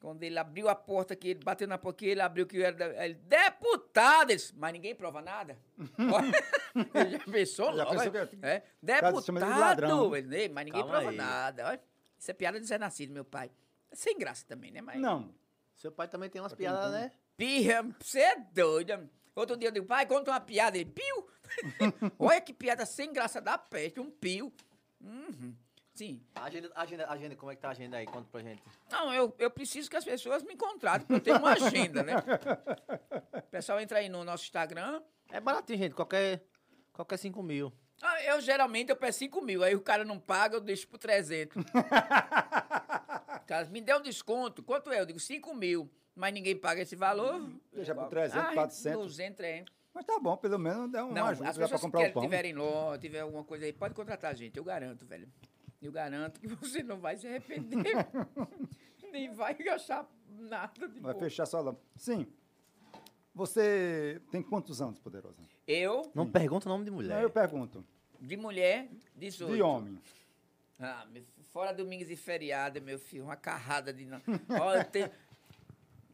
Quando 0.00 0.22
ele 0.22 0.38
abriu 0.38 0.66
a 0.68 0.74
porta, 0.74 1.14
que 1.14 1.28
ele 1.28 1.44
bateu 1.44 1.68
na 1.68 1.76
porta, 1.76 1.98
que 1.98 2.06
ele 2.06 2.22
abriu 2.22 2.46
que 2.46 2.56
eu 2.56 2.64
era 2.64 2.74
da- 2.74 3.04
ele, 3.04 3.14
deputado! 3.14 4.30
Ele 4.30 4.36
disse, 4.38 4.54
mas 4.56 4.72
ninguém 4.72 4.94
prova 4.94 5.20
nada. 5.20 5.58
ele 6.94 7.10
já 7.10 7.18
pensou 7.30 7.66
Já 7.76 7.84
logo. 7.84 7.90
pensou 7.90 8.06
é, 8.22 8.26
que- 8.26 8.38
é, 8.42 8.62
ele 8.82 8.92
ladrão. 9.60 9.88
deputado! 10.10 10.16
Ele, 10.16 10.36
"Ei, 10.36 10.48
mas 10.48 10.64
ninguém 10.64 10.80
Calma 10.80 10.96
prova 10.96 11.10
aí. 11.10 11.16
nada. 11.16 11.66
Olha, 11.68 11.80
Isso 12.18 12.30
é 12.30 12.34
piada 12.34 12.58
de 12.60 12.66
Zé 12.66 12.78
Nascido, 12.78 13.12
meu 13.12 13.24
pai. 13.24 13.50
Sem 13.92 14.18
graça 14.18 14.44
também, 14.46 14.70
né? 14.70 14.80
Mas, 14.80 15.00
Não. 15.00 15.34
Seu 15.74 15.90
pai 15.92 16.06
também 16.08 16.28
tem 16.30 16.40
umas 16.40 16.52
piadas, 16.54 16.90
né? 16.92 17.12
Pirra, 17.36 17.82
você 17.98 18.20
é 18.20 18.36
doido. 18.38 19.08
Outro 19.34 19.56
dia 19.56 19.68
eu 19.68 19.72
digo, 19.72 19.86
pai, 19.86 20.04
conta 20.06 20.30
uma 20.30 20.40
piada. 20.40 20.76
Ele, 20.76 20.90
piu. 20.90 21.28
Olha 22.18 22.40
que 22.40 22.52
piada 22.52 22.84
sem 22.84 23.12
graça 23.12 23.40
da 23.40 23.56
peste, 23.56 23.98
um 24.00 24.10
pio. 24.10 24.52
Uhum. 25.00 25.54
Sim. 26.00 26.18
A 26.34 26.44
agenda, 26.44 26.72
agenda, 26.74 27.06
agenda, 27.10 27.36
como 27.36 27.52
é 27.52 27.54
que 27.54 27.60
tá 27.60 27.68
a 27.68 27.72
agenda 27.72 27.98
aí? 27.98 28.06
Conta 28.06 28.26
pra 28.32 28.40
gente. 28.40 28.62
Não, 28.90 29.12
eu, 29.12 29.34
eu 29.38 29.50
preciso 29.50 29.90
que 29.90 29.96
as 29.98 30.04
pessoas 30.04 30.42
me 30.42 30.56
contratem, 30.56 31.06
porque 31.06 31.12
eu 31.12 31.20
tenho 31.20 31.36
uma 31.36 31.52
agenda, 31.52 32.02
né? 32.02 32.14
O 33.36 33.42
pessoal 33.50 33.78
entra 33.78 33.98
aí 33.98 34.08
no 34.08 34.24
nosso 34.24 34.44
Instagram. 34.44 35.02
É 35.30 35.38
baratinho, 35.40 35.78
gente. 35.78 35.94
Qualquer, 35.94 36.42
qualquer 36.90 37.18
5 37.18 37.42
mil. 37.42 37.70
Ah, 38.00 38.22
eu 38.24 38.40
geralmente 38.40 38.88
eu 38.88 38.96
peço 38.96 39.18
5 39.18 39.42
mil, 39.42 39.62
aí 39.62 39.76
o 39.76 39.82
cara 39.82 40.02
não 40.02 40.18
paga, 40.18 40.56
eu 40.56 40.60
deixo 40.62 40.88
por 40.88 40.96
300. 40.96 41.62
Cara, 43.46 43.66
me 43.66 43.82
deu 43.82 43.98
um 43.98 44.02
desconto. 44.02 44.62
Quanto 44.62 44.90
é? 44.90 45.00
Eu 45.00 45.04
digo 45.06 45.20
5 45.20 45.54
mil. 45.54 45.90
Mas 46.14 46.32
ninguém 46.32 46.56
paga 46.56 46.80
esse 46.80 46.96
valor. 46.96 47.46
Deixa 47.74 47.94
por 47.94 48.06
Igual- 48.06 48.08
300, 48.08 48.44
Ai, 48.46 48.54
400. 48.54 49.02
200, 49.02 49.36
300. 49.36 49.74
Mas 49.92 50.06
tá 50.06 50.18
bom, 50.18 50.34
pelo 50.38 50.58
menos 50.58 50.90
dá 50.90 51.04
uma 51.04 51.12
Não, 51.12 51.26
ajuda 51.26 51.52
que 51.68 51.78
comprar 51.78 52.08
o 52.08 52.12
pão. 52.12 52.22
tiverem 52.22 52.54
loja, 52.54 52.98
tiver 52.98 53.20
alguma 53.20 53.44
coisa 53.44 53.66
aí, 53.66 53.72
pode 53.72 53.92
contratar 53.92 54.30
a 54.30 54.34
gente, 54.34 54.56
eu 54.56 54.64
garanto, 54.64 55.04
velho. 55.04 55.28
Eu 55.82 55.90
garanto 55.92 56.38
que 56.40 56.46
você 56.46 56.82
não 56.82 56.98
vai 57.00 57.16
se 57.16 57.26
arrepender. 57.26 57.84
Nem 59.10 59.32
vai 59.32 59.54
gastar 59.54 60.08
nada 60.28 60.86
de 60.88 61.00
Vai 61.00 61.12
boa. 61.12 61.24
fechar 61.24 61.46
sua 61.46 61.60
lâmpada. 61.60 61.84
Sim. 61.96 62.26
Você 63.34 64.20
tem 64.30 64.42
quantos 64.42 64.82
anos, 64.82 64.98
Poderosa? 64.98 65.42
Eu, 65.66 66.10
Não 66.14 66.30
pergunta 66.30 66.68
o 66.68 66.72
nome 66.72 66.84
de 66.84 66.90
mulher. 66.90 67.14
Não, 67.16 67.22
eu 67.22 67.30
pergunto. 67.30 67.84
de 68.20 68.36
mulher, 68.36 68.88
18. 69.16 69.54
De 69.54 69.62
homem. 69.62 69.98
Ah, 70.78 71.06
meu 71.10 71.22
filho, 71.22 71.44
fora 71.50 71.72
domingos 71.72 72.10
e 72.10 72.16
feriado, 72.16 72.80
meu 72.82 72.98
filho, 72.98 73.24
uma 73.24 73.36
carrada 73.36 73.92
de... 73.92 74.04
não- 74.06 74.20
Olha, 74.60 74.84
tenho... 74.84 75.10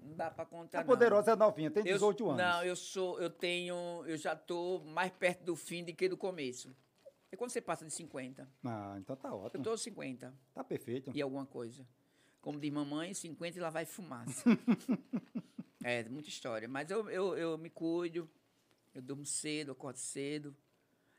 Não 0.02 0.14
dá 0.14 0.30
pra 0.30 0.44
contar, 0.44 0.78
A 0.78 0.80
não. 0.82 0.86
Poderosa 0.88 1.32
é 1.32 1.36
novinha, 1.36 1.70
tem 1.70 1.84
Eu- 1.86 1.94
18 1.94 2.24
anos. 2.30 2.36
Não, 2.38 2.62
eu 2.64 2.76
sou, 2.76 3.20
eu 3.20 3.28
tenho, 3.30 3.74
eu 4.06 4.16
já 4.16 4.36
tô 4.36 4.80
mais 4.86 5.10
perto 5.12 5.42
do 5.44 5.56
fim 5.56 5.84
do 5.84 5.92
que 5.94 6.08
do 6.08 6.16
começo. 6.16 6.74
É 7.30 7.36
quando 7.36 7.50
você 7.50 7.60
passa 7.60 7.84
de 7.84 7.92
50. 7.92 8.48
Ah, 8.64 8.96
então 8.98 9.16
tá 9.16 9.28
Eu 9.28 9.34
ótimo. 9.36 9.64
tô 9.64 9.76
50 9.76 10.32
Tá 10.54 10.62
perfeito. 10.64 11.10
e 11.14 11.20
alguma 11.20 11.44
coisa. 11.46 11.86
Como 12.40 12.60
diz 12.60 12.72
mamãe, 12.72 13.12
50 13.12 13.58
e 13.58 13.60
lá 13.60 13.70
vai 13.70 13.84
fumaça. 13.84 14.44
é, 15.82 16.04
muita 16.08 16.28
história. 16.28 16.68
Mas 16.68 16.90
eu, 16.90 17.10
eu, 17.10 17.36
eu 17.36 17.58
me 17.58 17.68
cuido, 17.68 18.30
eu 18.94 19.02
durmo 19.02 19.26
cedo, 19.26 19.72
acordo 19.72 19.96
cedo. 19.98 20.56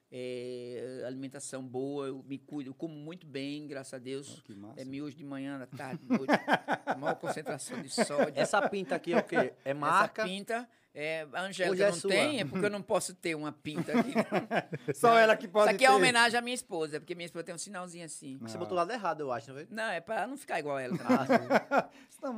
É, 0.09 1.03
alimentação 1.05 1.61
boa, 1.61 2.07
eu 2.07 2.23
me 2.25 2.37
cuido, 2.37 2.69
eu 2.69 2.73
como 2.73 2.95
muito 2.95 3.27
bem, 3.27 3.67
graças 3.67 3.93
a 3.93 3.97
Deus. 3.97 4.37
Oh, 4.39 4.41
que 4.41 4.53
massa. 4.53 4.79
É 4.81 4.85
miojo 4.85 5.15
de 5.17 5.23
manhã, 5.23 5.59
da 5.59 5.65
tarde, 5.67 6.01
de 6.03 6.09
noite. 6.09 6.27
maior 6.97 7.15
concentração 7.15 7.81
de 7.81 7.89
sódio. 7.89 8.33
Essa 8.35 8.67
pinta 8.69 8.95
aqui 8.95 9.13
é 9.13 9.17
o 9.17 9.23
quê? 9.23 9.53
É 9.65 9.73
marca? 9.73 10.21
Essa 10.21 10.29
pinta, 10.29 10.69
é, 10.99 11.27
a 11.31 11.41
Angélica 11.41 11.83
é 11.83 11.91
não 11.91 11.93
sua. 11.95 12.09
tem, 12.09 12.39
é 12.39 12.45
porque 12.45 12.65
eu 12.65 12.69
não 12.71 12.81
posso 12.81 13.13
ter 13.13 13.35
uma 13.35 13.51
pinta 13.51 13.91
aqui. 13.99 14.13
Só 14.95 15.15
ela 15.15 15.37
que 15.37 15.47
pode 15.47 15.67
Isso 15.67 15.75
aqui 15.75 15.85
é 15.85 15.89
ter. 15.89 15.93
homenagem 15.93 16.39
à 16.39 16.41
minha 16.41 16.55
esposa, 16.55 16.99
porque 16.99 17.13
minha 17.13 17.27
esposa 17.27 17.43
tem 17.43 17.53
um 17.53 17.57
sinalzinho 17.59 18.05
assim. 18.05 18.37
Você 18.39 18.57
botou 18.57 18.73
o 18.73 18.77
lado 18.77 18.91
errado, 18.91 19.21
eu 19.21 19.31
acho, 19.31 19.49
não 19.49 19.57
foi? 19.57 19.67
Não, 19.69 19.83
é 19.91 20.01
pra 20.01 20.25
não 20.25 20.35
ficar 20.35 20.59
igual 20.59 20.79
ela 20.79 20.97
também. 20.97 21.47
Ah. 21.69 21.89
Senão 22.09 22.33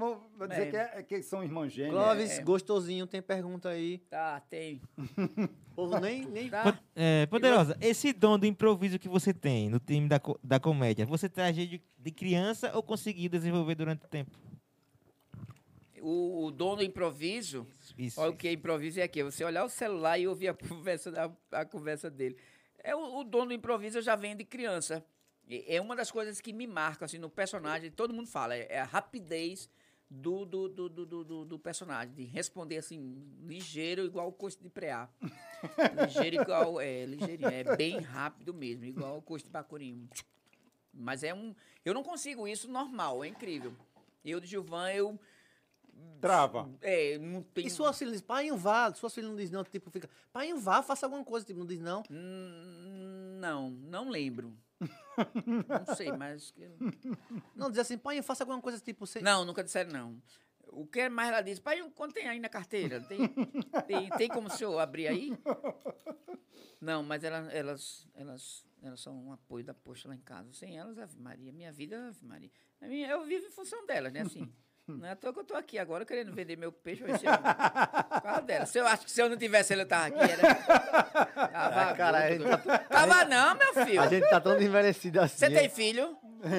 vou 0.60 0.66
dizer 0.72 0.78
É. 0.78 1.04
que, 1.04 1.16
é, 1.16 1.20
que 1.20 1.24
são 1.24 1.44
irmãos 1.44 1.72
gêmeos. 1.72 1.96
Clóvis, 1.96 2.32
é. 2.40 2.42
gostosinho, 2.44 3.08
tem 3.08 3.22
pergunta 3.22 3.70
aí. 3.70 3.98
Tá, 4.10 4.40
tem. 4.42 4.82
O 5.80 5.84
povo 5.88 5.98
nem... 6.02 6.26
nem... 6.26 6.50
Tá. 6.50 6.78
É, 6.94 7.26
Poderosa, 7.28 7.78
esse 7.80 8.12
dom 8.12 8.38
do 8.38 8.46
improviso 8.46 9.00
que 9.00 9.08
você 9.08 9.34
tem 9.34 9.70
no 9.70 9.80
time 9.80 10.10
da, 10.10 10.20
da 10.44 10.60
comédia, 10.60 11.06
você 11.06 11.30
traz 11.30 11.56
de, 11.56 11.82
de 11.98 12.12
criança 12.12 12.70
ou 12.76 12.84
conseguiu 12.84 13.30
desenvolver 13.30 13.76
durante 13.76 14.04
o 14.04 14.08
tempo? 14.10 14.38
O, 16.02 16.46
o 16.46 16.52
dom 16.52 16.76
do 16.78 16.84
improviso, 16.84 17.68
Isso. 17.98 18.20
olha 18.22 18.32
o 18.32 18.36
que 18.36 18.48
é 18.48 18.54
improviso 18.54 19.00
é 19.00 19.04
aqui. 19.04 19.24
Você 19.24 19.44
olhar 19.44 19.66
o 19.66 19.70
celular 19.70 20.18
e 20.18 20.28
ouvir 20.28 20.50
a 20.50 20.54
conversa, 20.68 21.12
da- 21.12 21.32
a, 21.52 21.66
conversa 21.66 22.10
dele. 22.10 22.38
É 22.82 22.96
o, 22.96 23.20
o 23.20 23.24
dom 23.24 23.46
do 23.48 23.54
improviso 23.54 23.98
eu 23.98 24.02
já 24.02 24.16
venho 24.16 24.36
de 24.36 24.46
criança. 24.46 25.04
É 25.68 25.82
uma 25.82 25.96
das 25.96 26.12
coisas 26.12 26.40
que 26.40 26.54
me 26.54 26.68
marcam 26.68 27.06
assim, 27.06 27.18
no 27.18 27.30
personagem. 27.30 27.90
Todo 27.92 28.14
mundo 28.14 28.28
fala, 28.28 28.56
é, 28.56 28.68
é 28.70 28.80
a 28.80 28.86
rapidez 28.86 29.70
do, 30.10 30.46
do, 30.46 30.68
do, 30.68 30.90
do, 30.90 31.06
do- 31.06 31.24
do, 31.24 31.46
do 31.46 31.60
personagem. 31.60 32.14
De 32.16 32.24
responder 32.24 32.78
assim, 32.78 33.22
ligeiro, 33.46 34.06
igual 34.06 34.28
o 34.30 34.32
coice 34.34 34.58
de 34.62 34.70
preá. 34.70 35.08
ligeiro 36.08 36.42
igual, 36.42 36.82
é, 36.82 37.06
ligeirinho. 37.06 37.50
É 37.50 37.76
bem 37.76 38.00
rápido 38.00 38.54
mesmo, 38.54 38.86
igual 38.86 39.18
o 39.18 39.22
coice 39.22 39.46
de 39.46 39.52
bacurinho. 39.52 40.10
Mas 40.94 41.24
é 41.24 41.34
um... 41.34 41.54
Eu 41.86 41.94
não 41.94 42.04
consigo 42.04 42.48
isso 42.48 42.68
normal, 42.70 43.24
é 43.24 43.28
incrível. 43.28 43.74
Eu 44.26 44.40
de 44.40 44.48
Gilvan, 44.48 44.90
eu... 44.92 45.20
Trava. 46.22 46.70
É, 46.82 47.18
não 47.18 47.42
tem. 47.42 47.68
E 47.68 47.70
sua 47.70 47.92
filha 47.92 48.12
diz, 48.12 48.22
pai, 48.22 48.50
vá. 48.52 48.94
Sua 48.94 49.10
filha 49.10 49.28
não 49.28 49.36
diz 49.36 49.52
não, 49.52 49.64
tipo, 49.66 49.90
fica, 49.90 50.10
pai, 50.32 50.54
vá, 50.54 50.82
faça 50.82 51.06
alguma 51.06 51.24
coisa, 51.26 51.46
tipo, 51.46 51.60
não 51.60 51.68
diz 51.68 51.80
não. 51.82 52.04
Hum, 52.10 53.38
Não, 53.40 53.70
não 53.70 54.10
lembro. 54.10 54.54
Não 55.68 55.96
sei, 55.96 56.12
mas. 56.12 56.54
Não, 57.56 57.70
diz 57.70 57.80
assim, 57.80 57.98
pai, 57.98 58.22
faça 58.22 58.44
alguma 58.44 58.62
coisa, 58.62 58.80
tipo, 58.80 59.06
você... 59.06 59.22
Não, 59.22 59.44
nunca 59.46 59.64
disseram 59.64 59.92
não. 59.92 60.22
O 60.72 60.86
que 60.86 61.10
mais 61.10 61.30
ela 61.30 61.42
disse? 61.42 61.60
Pai, 61.60 61.82
quanto 61.96 62.14
tem 62.14 62.28
aí 62.28 62.40
na 62.40 62.48
carteira? 62.50 63.02
Tem, 63.02 63.20
tem, 63.88 64.10
tem 64.12 64.28
como 64.30 64.48
o 64.48 64.52
senhor 64.52 64.78
abrir 64.80 65.08
aí? 65.08 65.32
Não, 66.80 67.02
mas 67.04 67.24
ela- 67.24 67.52
elas, 67.52 68.08
elas, 68.14 68.66
elas 68.82 69.00
são 69.02 69.16
um 69.26 69.32
apoio 69.34 69.66
da 69.66 69.74
poxa 69.74 70.08
lá 70.08 70.16
em 70.16 70.22
casa. 70.22 70.54
Sem 70.54 70.78
elas, 70.78 70.98
Ave 70.98 71.20
Maria. 71.20 71.52
Minha 71.52 71.72
vida, 71.72 72.08
Ave 72.10 72.24
Maria. 72.26 72.52
Minha- 72.82 73.10
Eu 73.10 73.26
vivo 73.26 73.46
em 73.48 73.52
função 73.52 73.86
delas, 73.86 74.14
né? 74.14 74.22
Assim. 74.22 74.50
Não 74.98 75.06
é 75.08 75.12
à 75.12 75.16
toa 75.16 75.34
que 75.34 75.40
eu 75.40 75.44
tô 75.44 75.56
aqui 75.56 75.78
agora 75.80 76.06
querendo 76.06 76.34
vender 76.34 76.56
meu 76.58 76.72
peixe. 76.72 77.04
Vai 77.04 77.18
ser 77.18 77.28
dela. 78.46 78.66
Se 78.66 78.80
eu 78.80 78.88
acho 78.88 79.06
que 79.06 79.12
se 79.12 79.22
eu 79.22 79.30
não 79.30 79.38
tivesse 79.38 79.74
ela, 79.74 79.84
eu 79.84 79.88
tava 79.88 80.08
aqui. 80.08 80.20
Era... 80.20 80.56
Tava, 80.56 81.82
Ah, 81.92 81.94
cara, 81.96 82.18
a 82.26 82.30
gordo. 82.30 82.44
gente 82.44 82.88
tava 82.90 83.26
não, 83.26 83.56
meu 83.56 83.86
filho. 83.86 84.02
A 84.02 84.08
gente 84.08 84.30
tá 84.30 84.42
tão 84.42 84.60
envelhecido 84.62 85.22
assim. 85.22 85.38
Você 85.38 85.50
tem 85.50 85.70
filho? 85.70 86.18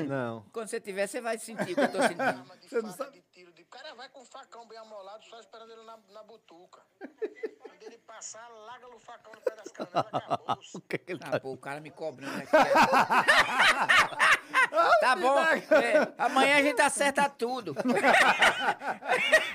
Não. 0.08 0.44
Quando 0.52 0.68
você 0.68 0.80
tiver, 0.80 1.06
você 1.06 1.20
vai 1.20 1.38
sentir 1.38 1.72
o 1.72 1.74
que 1.74 1.80
eu 1.80 1.90
tô 1.92 2.02
sentindo. 2.02 2.20
Arma 2.22 2.56
de 2.56 2.68
Você 2.68 2.82
não 2.82 2.90
faca, 2.92 3.04
sabe- 3.04 3.16
de 3.18 3.22
tiro, 3.32 3.52
de... 3.52 3.62
O 3.62 3.66
cara 3.66 3.94
vai 3.94 4.08
com 4.08 4.20
o 4.20 4.24
facão 4.24 4.66
bem 4.66 4.78
amolado, 4.78 5.24
só 5.24 5.38
esperando 5.40 5.72
ele 5.72 5.82
na, 5.84 5.98
na 6.12 6.22
butuca. 6.22 6.80
Quando 7.80 7.92
ele 7.92 7.98
passar, 8.06 8.46
larga 8.66 8.86
o 8.94 8.98
facão 8.98 9.32
no 9.32 9.40
pé 9.40 9.56
das 9.56 9.72
canelas, 9.72 10.12
acabou. 10.12 10.46
Ah, 10.50 10.58
tá... 11.30 11.40
pô, 11.40 11.52
o 11.52 11.56
cara 11.56 11.80
me 11.80 11.90
cobrando 11.90 12.36
aqui. 12.36 12.50
tá 15.00 15.16
bom. 15.16 15.38
É, 15.40 16.12
amanhã 16.18 16.58
a 16.58 16.62
gente 16.62 16.82
acerta 16.82 17.26
tudo. 17.30 17.74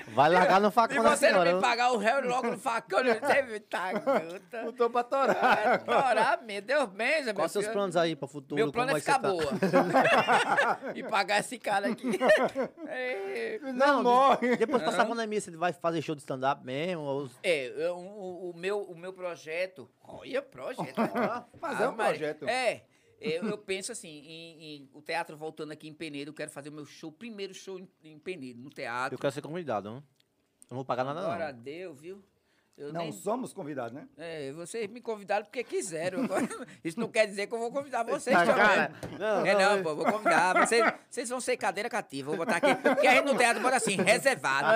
Vai 0.08 0.28
largar 0.28 0.60
no 0.60 0.70
Se 0.70 0.74
facão 0.74 1.04
da 1.04 1.14
você 1.14 1.30
não 1.30 1.44
me 1.44 1.60
pagar 1.60 1.92
o 1.92 1.98
réu 1.98 2.26
logo 2.26 2.50
no 2.50 2.58
facão, 2.58 3.04
não 3.04 3.14
teve 3.14 3.60
tá, 3.60 3.92
gota. 3.92 4.62
Botou 4.64 4.90
pra 4.90 5.04
torar. 5.04 5.84
Torar, 5.84 6.42
meu 6.42 6.60
Deus, 6.60 6.88
benza, 6.88 7.26
meu 7.26 7.34
Quais 7.34 7.52
seus 7.52 7.68
planos 7.68 7.96
aí 7.96 8.16
pro 8.16 8.26
futuro? 8.26 8.56
Meu 8.56 8.72
plano 8.72 8.88
Como 8.88 8.98
é 8.98 9.00
ficar 9.00 9.20
ser 9.20 9.28
boa. 9.28 9.52
e 10.96 11.04
pagar 11.04 11.38
esse 11.38 11.60
cara 11.60 11.92
aqui. 11.92 12.18
É, 12.88 13.60
Não, 13.72 14.02
morre. 14.02 14.56
Depois 14.56 14.80
de 14.80 14.86
passar 14.86 15.02
a 15.02 15.06
pandemia, 15.06 15.40
você 15.40 15.52
vai 15.52 15.72
fazer 15.72 16.02
show 16.02 16.16
de 16.16 16.22
stand-up 16.22 16.64
mesmo? 16.64 17.02
Ou... 17.02 17.30
É, 17.44 17.68
eu- 17.68 18.15
o, 18.16 18.50
o 18.50 18.56
meu, 18.56 18.82
o 18.82 18.96
meu 18.96 19.12
projeto. 19.12 19.88
Olha, 20.02 20.40
projeto. 20.42 20.96
Mas 21.60 21.80
é 21.80 21.88
um 21.88 21.94
Maria. 21.96 22.18
projeto. 22.18 22.48
É. 22.48 22.84
Eu, 23.20 23.44
eu 23.48 23.58
penso 23.58 23.92
assim, 23.92 24.08
em, 24.08 24.62
em- 24.76 24.90
o 24.92 25.00
teatro 25.00 25.36
voltando 25.38 25.72
aqui 25.72 25.88
em 25.88 25.94
Penedo, 25.94 26.30
eu 26.30 26.34
quero 26.34 26.50
fazer 26.50 26.68
o 26.68 26.72
meu 26.72 26.84
show, 26.84 27.10
primeiro 27.10 27.54
show 27.54 27.78
em, 27.78 27.88
em 28.04 28.18
Penedo, 28.18 28.60
no 28.60 28.68
teatro. 28.70 29.14
Eu 29.14 29.18
quero 29.18 29.32
ser 29.32 29.40
convidado, 29.40 29.88
não? 29.88 29.96
Eu 29.96 30.02
não 30.70 30.76
vou 30.76 30.84
pagar 30.84 31.02
nada, 31.04 31.20
Agora 31.20 31.52
não. 31.52 31.62
deu, 31.62 31.94
viu? 31.94 32.22
Eu 32.78 32.92
Não 32.92 33.00
nem- 33.04 33.12
somos 33.12 33.54
convidados, 33.54 33.92
né? 33.94 34.06
é, 34.18 34.52
vocês 34.52 34.86
me 34.90 35.00
convidaram 35.00 35.46
porque 35.46 35.64
quiseram. 35.64 36.20
Isso 36.84 37.00
não 37.00 37.08
quer 37.08 37.26
dizer 37.26 37.46
que 37.46 37.54
eu 37.54 37.58
vou 37.58 37.72
convidar 37.72 38.02
vocês 38.04 38.36
também. 38.36 39.18
não, 39.18 39.46
é 39.46 39.54
não, 39.54 39.76
não, 39.76 39.82
pô, 39.82 39.96
vou 39.96 40.04
convidar. 40.04 40.52
Vocês, 40.66 40.84
vocês 41.08 41.28
vão 41.30 41.40
ser 41.40 41.56
cadeira 41.56 41.88
cativa. 41.88 42.28
Vou 42.28 42.36
botar 42.36 42.56
aqui. 42.56 42.74
Porque 42.74 43.06
a 43.06 43.14
gente 43.14 43.24
no 43.24 43.38
teatro 43.38 43.62
bota 43.62 43.76
assim, 43.76 43.96
reservado. 43.96 44.68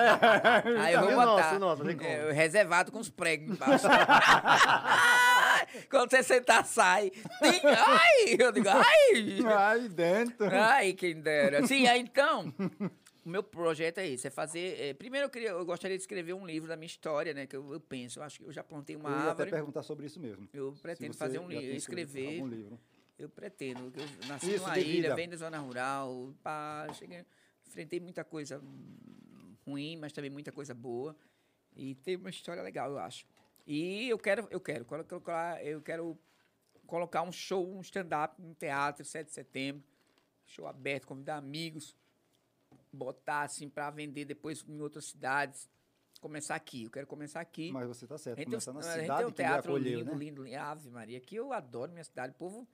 Aí 0.79 0.93
eu 0.95 1.01
vou 1.01 1.11
botar. 1.11 1.59
nosso, 1.59 1.83
nosso, 1.83 2.03
é, 2.03 2.31
reservado 2.31 2.91
com 2.91 2.97
os 2.97 3.09
pregos 3.09 3.53
embaixo. 3.55 3.85
Quando 5.89 6.09
você 6.09 6.23
sentar, 6.23 6.65
sai. 6.65 7.11
Tem- 7.39 7.61
ai! 7.65 8.35
Eu 8.39 8.51
digo, 8.51 8.67
ai! 8.67 9.73
Aí 9.75 9.89
dentro. 9.89 10.49
Ai, 10.51 10.93
quem 10.93 11.21
dera. 11.21 11.65
Sim, 11.67 11.87
aí 11.87 11.99
então, 12.01 12.51
o 13.23 13.29
meu 13.29 13.43
projeto 13.43 13.99
é 13.99 14.07
esse, 14.07 14.27
é 14.27 14.29
fazer... 14.29 14.79
é, 14.79 14.93
primeiro, 14.93 15.25
eu, 15.25 15.29
queria, 15.29 15.49
eu 15.49 15.65
gostaria 15.65 15.97
de 15.97 16.01
escrever 16.03 16.33
um 16.33 16.45
livro 16.45 16.67
da 16.67 16.75
minha 16.75 16.87
história, 16.87 17.33
né? 17.33 17.45
Que 17.45 17.55
eu, 17.55 17.73
eu 17.73 17.79
penso, 17.79 18.19
eu 18.19 18.23
acho 18.23 18.39
que 18.39 18.45
eu 18.45 18.51
já 18.51 18.63
plantei 18.63 18.95
uma 18.95 19.09
Eu 19.09 19.13
ia 19.15 19.19
até 19.21 19.29
árvore. 19.29 19.51
perguntar 19.51 19.83
sobre 19.83 20.05
isso 20.05 20.19
mesmo. 20.19 20.47
Eu 20.53 20.73
pretendo 20.81 21.13
fazer 21.13 21.39
um 21.39 21.47
livro, 21.47 21.75
escrever. 21.75 22.27
Algum 22.27 22.47
livro. 22.47 22.79
Eu 23.19 23.29
pretendo. 23.29 23.91
Eu 23.95 24.27
nasci 24.27 24.55
Isso, 24.55 24.63
numa 24.63 24.79
ilha, 24.79 25.01
vida. 25.03 25.15
venho 25.15 25.29
da 25.29 25.37
zona 25.37 25.59
rural, 25.59 26.33
pá, 26.41 26.87
cheguei, 26.93 27.23
enfrentei 27.67 27.99
muita 27.99 28.23
coisa 28.23 28.59
ruim, 29.65 29.97
mas 29.97 30.11
também 30.11 30.29
muita 30.31 30.51
coisa 30.51 30.73
boa. 30.73 31.15
E 31.75 31.95
tem 31.95 32.15
uma 32.15 32.29
história 32.29 32.61
legal, 32.63 32.89
eu 32.89 32.97
acho. 32.97 33.25
E 33.67 34.09
eu 34.09 34.17
quero, 34.17 34.47
eu 34.49 34.59
quero, 34.59 34.83
colo- 34.85 35.03
colocar, 35.05 35.63
eu 35.63 35.81
quero 35.81 36.17
colocar 36.87 37.21
um 37.21 37.31
show, 37.31 37.65
um 37.71 37.81
stand-up 37.81 38.41
no 38.41 38.55
teatro, 38.55 39.05
7 39.05 39.27
de 39.27 39.33
setembro. 39.33 39.83
Show 40.45 40.67
aberto, 40.67 41.05
convidar 41.07 41.37
amigos, 41.37 41.95
botar 42.91 43.41
assim 43.43 43.69
para 43.69 43.89
vender 43.89 44.25
depois 44.25 44.63
em 44.67 44.81
outras 44.81 45.05
cidades. 45.05 45.69
Começar 46.19 46.53
aqui, 46.55 46.83
eu 46.83 46.91
quero 46.91 47.07
começar 47.07 47.39
aqui. 47.41 47.71
Mas 47.71 47.87
você 47.87 48.05
tá 48.05 48.17
certo. 48.17 48.43
Começar 48.43 48.73
na 48.73 48.79
a 48.79 48.83
gente 48.83 48.93
tem 48.93 49.01
cidade 49.03 49.25
um 49.25 49.31
teatro 49.31 49.71
acolheu, 49.71 49.99
lindo, 49.99 50.11
né? 50.11 50.17
lindo, 50.17 50.43
lindo. 50.43 50.57
Ave 50.59 50.89
Maria, 50.91 51.19
que 51.19 51.35
eu 51.35 51.51
adoro 51.51 51.91
minha 51.91 52.03
cidade. 52.03 52.31
O 52.33 52.35
povo, 52.35 52.67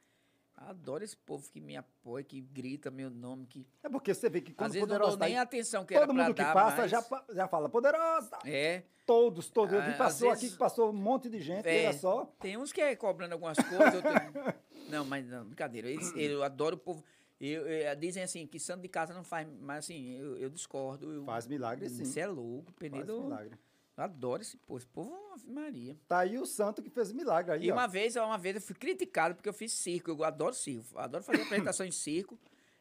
adoro 0.53 1.01
esse 1.03 1.15
povo 1.15 1.49
que 1.49 1.61
me 1.61 1.77
apoia, 1.77 2.25
que 2.25 2.41
grita 2.41 2.91
meu 2.91 3.09
nome, 3.09 3.45
que 3.45 3.65
É 3.81 3.87
porque 3.87 4.13
você 4.13 4.29
vê 4.29 4.41
que 4.41 4.51
às 4.51 4.57
quando 4.57 4.71
vezes 4.73 4.81
não 4.81 4.87
Poderosa 4.87 5.11
dou 5.11 5.19
tá 5.19 5.25
nem 5.27 5.37
aí, 5.37 5.41
atenção 5.43 5.85
que 5.85 5.93
todo 5.97 6.13
mundo 6.13 6.33
que 6.33 6.41
dar, 6.41 6.53
passa 6.53 6.77
mas- 6.81 6.91
já, 6.91 7.05
já 7.33 7.47
fala, 7.47 7.69
poderosa! 7.69 8.37
É, 8.43 8.83
Todos, 9.05 9.49
todos. 9.49 9.73
Eu 9.73 9.81
vi, 9.81 9.87
Ah, 9.87 9.91
às 9.91 9.97
passou 9.97 10.29
aqui 10.29 10.39
vezes- 10.41 10.53
que 10.55 10.59
passou 10.59 10.89
um 10.89 10.93
monte 10.93 11.29
de 11.29 11.39
gente, 11.39 11.65
É. 11.65 11.83
era 11.83 11.93
só. 11.93 12.25
tem 12.41 12.57
uns 12.57 12.73
que 12.73 12.81
é 12.81 12.93
cobrando 12.97 13.31
algumas 13.31 13.55
coisas, 13.57 13.93
outros... 13.95 14.13
Não, 14.91 15.05
mas 15.05 15.25
não, 15.25 15.45
brincadeira. 15.45 15.89
Eles- 15.89 16.13
eu 16.17 16.43
adoro 16.43 16.75
o 16.75 16.79
povo... 16.79 17.03
Eu, 17.39 17.67
eu- 17.67 17.95
dizem 17.95 18.23
assim, 18.23 18.47
que 18.47 18.59
santo 18.59 18.81
de 18.81 18.87
casa 18.87 19.13
não 19.13 19.23
faz... 19.23 19.47
Mas 19.59 19.79
assim, 19.85 20.11
eu, 20.17 20.37
eu 20.37 20.49
discordo. 20.49 21.11
Eu, 21.13 21.23
Faz 21.23 21.45
milagre, 21.47 21.87
sim. 21.89 22.03
Você 22.05 22.19
é 22.21 22.27
louco, 22.27 22.71
Faz 22.71 22.77
Penedo... 22.79 23.21
milagre. 23.23 23.57
Eu 23.95 24.03
adoro 24.03 24.41
esse 24.41 24.57
povo. 24.57 24.77
Esse 24.77 24.87
povo, 24.87 25.15
Ave 25.33 25.49
Maria. 25.49 25.97
Tá 26.07 26.19
aí 26.19 26.37
o 26.37 26.45
santo 26.45 26.81
que 26.83 26.89
fez 26.89 27.11
milagre 27.11 27.53
aí, 27.53 27.65
E 27.65 27.71
ó. 27.71 27.75
uma 27.75 27.87
vez, 27.87 28.15
uma 28.15 28.37
vez 28.37 28.55
eu 28.55 28.61
fui 28.61 28.75
criticado 28.75 29.33
porque 29.35 29.49
eu 29.49 29.53
fiz 29.53 29.71
circo. 29.73 30.11
Eu 30.11 30.23
adoro 30.23 30.53
circo. 30.53 30.97
Adoro 30.97 31.23
fazer 31.23 31.41
apresentação 31.41 31.85
em 31.85 31.91
circo. 31.91 32.39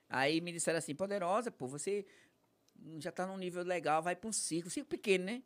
Aí 0.09 0.41
me 0.43 0.53
disseram 0.53 0.79
assim, 0.79 0.95
poderosa, 0.95 1.51
pô, 1.51 1.67
você 1.67 2.05
já 2.99 3.11
tá 3.11 3.27
num 3.27 3.37
nível 3.39 3.63
legal, 3.65 4.03
vai 4.03 4.15
pra 4.15 4.29
um 4.29 4.33
circo. 4.33 4.69
Circo 4.71 4.89
pequeno, 4.91 5.25
né? 5.25 5.43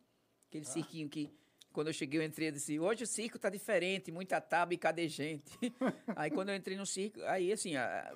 Aquele 0.49 0.65
cirquinho 0.65 1.09
que, 1.09 1.31
quando 1.73 1.87
eu 1.89 1.93
cheguei, 1.93 2.21
eu 2.21 2.25
entrei 2.25 2.49
e 2.49 2.53
disse, 2.53 2.79
hoje 2.79 3.05
o 3.05 3.07
circo 3.07 3.39
tá 3.39 3.49
diferente, 3.49 4.11
muita 4.11 4.41
tábua 4.41 4.75
e 4.75 4.79
cadê 4.79 5.09
gente? 5.09 5.51
aí 6.17 6.31
quando 6.31 6.49
eu 6.51 6.57
entrei 6.57 6.77
no 6.77 6.87
circo, 6.87 7.21
aí 7.25 7.53
assim, 7.53 7.73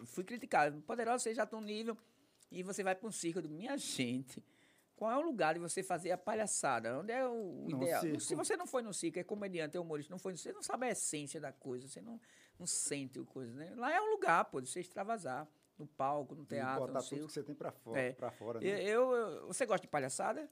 fui 0.06 0.24
criticado. 0.24 0.80
Poderosa, 0.82 1.18
você 1.22 1.34
já 1.34 1.46
tá 1.46 1.56
num 1.56 1.62
nível 1.64 1.96
e 2.50 2.62
você 2.62 2.82
vai 2.82 2.94
pra 2.94 3.08
um 3.08 3.12
circo. 3.12 3.38
Eu 3.38 3.42
digo, 3.42 3.54
minha 3.54 3.76
gente... 3.76 4.42
Qual 4.96 5.10
é 5.10 5.16
o 5.16 5.20
lugar 5.22 5.54
de 5.54 5.58
você 5.60 5.82
fazer 5.82 6.12
a 6.12 6.16
palhaçada? 6.16 7.00
Onde 7.00 7.10
é 7.12 7.26
o 7.26 7.66
No 7.68 7.82
ideal? 7.82 8.00
circo. 8.00 8.20
Se 8.20 8.34
você 8.36 8.56
não 8.56 8.64
foi 8.64 8.80
no 8.80 8.94
circo, 8.94 9.18
é 9.18 9.24
comediante, 9.24 9.76
é 9.76 9.80
humorista, 9.80 10.12
não 10.12 10.20
foi 10.20 10.30
no 10.30 10.38
circo, 10.38 10.52
você 10.52 10.56
não 10.56 10.62
sabe 10.62 10.86
a 10.86 10.90
essência 10.92 11.40
da 11.40 11.50
coisa, 11.50 11.88
você 11.88 12.00
não, 12.00 12.20
não 12.56 12.64
sente 12.64 13.18
o 13.18 13.24
coisa, 13.26 13.52
né? 13.52 13.72
Lá 13.76 13.92
é 13.92 14.00
um 14.00 14.12
lugar, 14.12 14.44
pô, 14.44 14.60
de 14.60 14.68
você 14.68 14.78
extravasar. 14.80 15.48
No 15.76 15.84
palco, 15.88 16.36
no 16.36 16.44
E 16.44 16.46
teatro, 16.46 16.86
botar 16.86 17.00
no 17.00 17.04
tudo 17.08 17.26
que 17.26 17.32
você 17.32 17.42
tem 17.42 17.56
pra 17.56 17.72
fora, 17.72 18.00
É. 18.00 18.12
pra 18.12 18.30
fora 18.30 18.60
né? 18.60 18.66
eu- 18.84 19.10
eu- 19.12 19.46
você 19.48 19.66
gosta 19.66 19.82
de 19.84 19.88
palhaçada? 19.90 20.48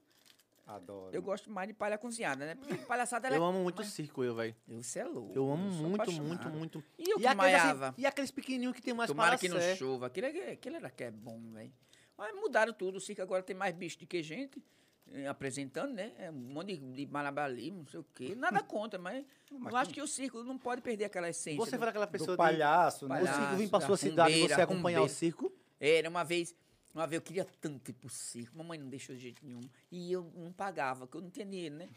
Adoro. 0.66 1.14
Eu 1.14 1.20
gosto 1.22 1.50
mais 1.50 1.66
de 1.68 1.74
palha 1.74 1.98
cozinhada, 1.98 2.46
né? 2.46 2.54
Porque 2.54 2.76
palhaçada 2.86 3.28
Eu 3.28 3.34
é- 3.34 3.48
amo 3.48 3.62
muito 3.62 3.78
mas- 3.78 3.88
circo, 3.88 4.22
eu, 4.22 4.34
velho. 4.34 4.54
Você 4.68 5.00
é 5.00 5.04
louco. 5.04 5.32
Eu 5.34 5.50
amo 5.50 5.68
muito, 5.70 6.00
apaixonado. 6.02 6.26
muito, 6.28 6.48
muito. 6.50 6.84
E 6.98 7.10
eu 7.10 7.18
que 7.18 7.26
aqueles, 7.26 7.36
maiava? 7.36 7.94
e 7.98 8.06
aqueles 8.06 8.30
pequenininhos 8.30 8.74
que 8.74 8.80
tem 8.82 8.94
mais 8.94 9.08
Tomara 9.08 9.30
para 9.30 9.38
que 9.38 9.48
não 9.48 9.58
ser. 9.58 9.76
chova. 9.76 10.06
Aquilo, 10.06 10.26
é, 10.28 10.52
aquilo 10.52 10.76
era 10.76 10.88
que 10.88 11.04
é 11.04 11.10
bom, 11.10 11.40
velho. 11.52 11.72
Mas 12.16 12.34
mudaram 12.36 12.72
tudo. 12.72 12.96
O 12.98 13.00
circo 13.00 13.20
agora 13.22 13.42
tem 13.42 13.56
mais 13.56 13.74
bicho 13.74 13.98
do 13.98 14.06
que 14.06 14.22
gente 14.22 14.62
eh, 15.10 15.26
apresentando, 15.26 15.92
né? 15.92 16.12
É 16.16 16.30
um 16.30 16.34
monte 16.34 16.76
de, 16.76 16.92
de 16.92 17.06
malabarismo, 17.12 17.78
não 17.78 17.86
sei 17.88 18.00
o 18.00 18.06
quê. 18.14 18.34
Nada 18.36 18.62
contra, 18.62 18.98
mas, 19.00 19.24
eu 19.50 19.76
acho 19.76 19.90
que 19.90 20.00
o 20.00 20.06
circo 20.06 20.44
não 20.44 20.56
pode 20.56 20.80
perder 20.80 21.06
aquela 21.06 21.28
essência. 21.28 21.58
Você 21.58 21.72
do- 21.72 21.80
foi 21.80 21.88
aquela 21.88 22.06
Do 22.06 22.12
pessoa 22.12 22.30
de... 22.30 22.36
palhaço, 22.36 23.06
O 23.06 23.08
né? 23.08 23.16
Palhaço. 23.16 23.40
circo 23.40 23.56
vir 23.56 23.68
pra 23.68 23.78
da 23.80 23.86
sua 23.86 23.96
cidade 23.96 24.32
e 24.34 24.48
você 24.48 24.62
acompanhar 24.62 25.02
o 25.02 25.08
circo? 25.08 25.52
Era 25.80 26.08
uma 26.08 26.22
vez, 26.22 26.54
uma 26.94 27.06
vez 27.06 27.20
eu 27.20 27.22
queria 27.22 27.44
tanto 27.60 27.90
ir 27.90 27.94
pro 27.94 28.08
circo, 28.08 28.56
mamãe 28.56 28.78
não 28.78 28.88
deixou 28.88 29.14
de 29.14 29.22
jeito 29.22 29.44
nenhum. 29.44 29.60
E 29.90 30.12
eu 30.12 30.30
não 30.34 30.52
pagava, 30.52 31.06
porque 31.06 31.16
eu 31.16 31.22
não 31.22 31.30
tinha 31.30 31.46
dinheiro, 31.46 31.76
né? 31.76 31.88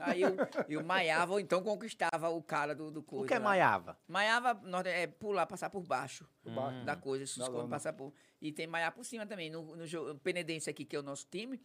Aí 0.00 0.22
eu, 0.22 0.36
eu 0.68 0.84
maiava 0.84 1.32
ou 1.32 1.40
então 1.40 1.62
conquistava 1.62 2.28
o 2.28 2.42
cara 2.42 2.74
do, 2.74 2.90
do 2.90 3.02
coisa. 3.02 3.24
O 3.24 3.28
que 3.28 3.34
é 3.34 3.38
lá. 3.38 3.44
maiava? 3.44 3.98
Maiava 4.06 4.60
é 4.86 5.06
pular, 5.06 5.46
passar 5.46 5.70
por 5.70 5.82
baixo 5.82 6.28
baixo. 6.44 6.84
da 6.84 6.96
coisa, 6.96 7.26
se 7.26 7.40
esconde, 7.40 7.68
passar 7.68 7.92
por. 7.92 8.12
E 8.40 8.52
tem 8.52 8.66
maiar 8.66 8.92
por 8.92 9.04
cima 9.04 9.26
também. 9.26 9.50
No, 9.50 9.76
no 9.76 9.86
jogo, 9.86 10.18
Penedense 10.20 10.70
aqui, 10.70 10.84
que 10.84 10.94
é 10.94 10.98
o 10.98 11.02
nosso 11.02 11.26
time, 11.30 11.60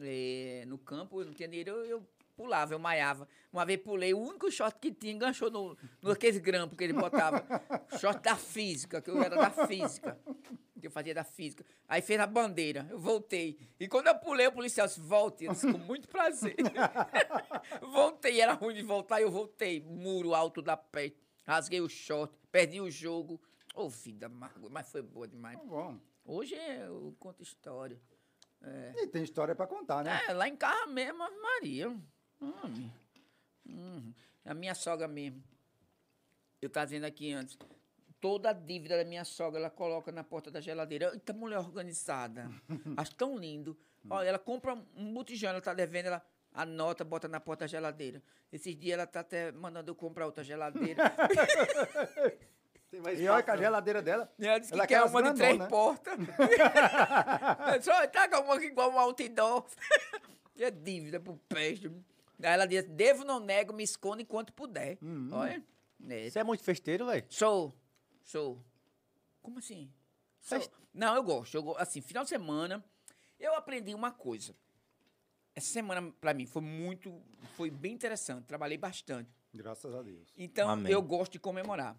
eh, 0.00 0.64
no 0.66 0.78
campo, 0.78 1.20
eu 1.20 1.26
não 1.26 1.32
tinha 1.32 1.48
dinheiro, 1.48 1.70
eu, 1.70 1.84
eu 1.86 2.08
pulava, 2.36 2.74
eu 2.74 2.78
maiava. 2.78 3.28
Uma 3.52 3.64
vez 3.64 3.80
pulei, 3.80 4.12
o 4.12 4.18
único 4.18 4.50
short 4.50 4.78
que 4.80 4.92
tinha, 4.92 5.12
enganchou 5.12 5.50
no, 5.50 5.76
no 6.02 6.10
aqueles 6.10 6.38
grampos 6.38 6.76
que 6.76 6.84
ele 6.84 6.92
botava. 6.92 7.44
short 7.98 8.22
da 8.22 8.36
física, 8.36 9.00
que 9.00 9.10
eu 9.10 9.22
era 9.22 9.36
da 9.36 9.50
física. 9.66 10.18
Que 10.86 10.88
eu 10.88 10.92
fazia 10.92 11.12
da 11.12 11.24
física. 11.24 11.64
Aí 11.88 12.00
fez 12.00 12.20
a 12.20 12.28
bandeira, 12.28 12.86
eu 12.88 12.96
voltei. 12.96 13.58
E 13.80 13.88
quando 13.88 14.06
eu 14.06 14.14
pulei, 14.14 14.46
o 14.46 14.52
policial 14.52 14.86
disse, 14.86 15.00
volte. 15.00 15.44
Eu 15.44 15.52
disse, 15.52 15.70
com 15.72 15.78
muito 15.78 16.06
prazer. 16.06 16.54
voltei, 17.82 18.40
era 18.40 18.52
ruim 18.52 18.72
de 18.72 18.82
voltar, 18.82 19.20
eu 19.20 19.28
voltei. 19.28 19.80
Muro 19.80 20.32
alto 20.32 20.62
da 20.62 20.76
pé. 20.76 21.12
Rasguei 21.44 21.80
o 21.80 21.88
short, 21.88 22.32
perdi 22.52 22.80
o 22.80 22.88
jogo. 22.88 23.40
Ô, 23.74 23.88
vida 23.88 24.26
amarga, 24.26 24.68
mas 24.70 24.88
foi 24.88 25.02
boa 25.02 25.26
demais. 25.26 25.58
Tá 25.58 25.64
bom. 25.64 25.98
Hoje 26.24 26.54
é, 26.54 26.86
eu 26.86 27.16
conto 27.18 27.42
história. 27.42 28.00
E 28.96 29.08
tem 29.08 29.24
história 29.24 29.56
pra 29.56 29.66
contar, 29.66 30.04
né? 30.04 30.20
É, 30.28 30.32
lá 30.32 30.48
em 30.48 30.54
casa 30.54 30.86
mesmo, 30.86 31.20
Ave 31.20 31.36
Maria. 31.36 31.88
Hum, 32.40 32.90
hum. 33.68 34.12
A 34.44 34.54
minha 34.54 34.74
sogra 34.76 35.08
mesmo. 35.08 35.42
Eu 36.62 36.68
estava 36.68 36.86
dizendo 36.86 37.06
aqui 37.06 37.32
antes. 37.32 37.58
Toda 38.20 38.50
a 38.50 38.52
dívida 38.52 38.96
da 38.96 39.04
minha 39.04 39.24
sogra 39.24 39.60
ela 39.60 39.70
coloca 39.70 40.10
na 40.10 40.24
porta 40.24 40.50
da 40.50 40.60
geladeira. 40.60 41.10
Eita, 41.12 41.32
mulher 41.32 41.58
organizada. 41.58 42.50
Acho 42.96 43.14
tão 43.14 43.36
lindo. 43.36 43.76
Olha, 44.08 44.28
ela 44.28 44.38
compra 44.38 44.74
um 44.96 45.12
botijão, 45.12 45.50
ela 45.50 45.60
tá 45.60 45.74
devendo, 45.74 46.06
ela 46.06 46.22
anota, 46.52 47.04
bota 47.04 47.28
na 47.28 47.40
porta 47.40 47.64
da 47.64 47.68
geladeira. 47.68 48.22
Esses 48.52 48.74
dias 48.76 48.94
ela 48.94 49.06
tá 49.06 49.20
até 49.20 49.52
mandando 49.52 49.90
eu 49.90 49.94
comprar 49.94 50.26
outra 50.26 50.42
geladeira. 50.44 51.02
E 53.18 53.28
olha 53.28 53.42
que 53.42 53.50
a 53.50 53.56
geladeira 53.56 54.00
dela. 54.00 54.32
E 54.38 54.46
ela 54.46 54.58
disse 54.58 54.72
que 54.72 54.78
Ela 54.78 54.86
quer 54.86 55.02
uma 55.02 55.22
de 55.22 55.34
três 55.34 55.56
grandonas. 55.58 55.68
portas. 55.68 56.14
Olha, 57.88 58.08
taca 58.08 58.40
uma 58.40 58.54
aqui 58.54 58.66
igual 58.66 58.90
um 58.90 58.98
outdoor. 58.98 59.66
E 60.54 60.64
é 60.64 60.70
dívida 60.70 61.20
pro 61.20 61.36
peixe. 61.48 61.88
Aí 62.42 62.52
ela 62.52 62.64
diz, 62.64 62.84
devo, 62.84 63.24
não 63.24 63.40
nego, 63.40 63.72
me 63.74 63.82
escondo 63.82 64.22
enquanto 64.22 64.52
puder. 64.52 64.96
Uhum. 65.02 65.30
Olha. 65.32 65.62
É. 66.08 66.30
Você 66.30 66.38
é 66.38 66.44
muito 66.44 66.62
festeiro, 66.62 67.06
velho? 67.06 67.24
Sou. 67.28 67.74
Sou. 68.26 68.60
Como 69.40 69.58
assim? 69.60 69.88
Sou. 70.40 70.58
Não, 70.92 71.14
eu 71.14 71.22
gosto. 71.22 71.54
Eu, 71.54 71.62
go- 71.62 71.76
assim, 71.78 72.00
final 72.00 72.24
de 72.24 72.28
semana, 72.30 72.84
eu 73.38 73.54
aprendi 73.54 73.94
uma 73.94 74.10
coisa. 74.10 74.54
Essa 75.54 75.68
semana, 75.68 76.12
pra 76.20 76.34
mim, 76.34 76.44
foi 76.44 76.60
muito... 76.60 77.22
Foi 77.56 77.70
bem 77.70 77.92
interessante. 77.94 78.44
Trabalhei 78.44 78.76
bastante. 78.76 79.30
Graças 79.54 79.94
a 79.94 80.02
Deus. 80.02 80.34
Então, 80.36 80.68
Amém. 80.68 80.92
eu 80.92 81.00
gosto 81.00 81.32
de 81.32 81.38
comemorar. 81.38 81.96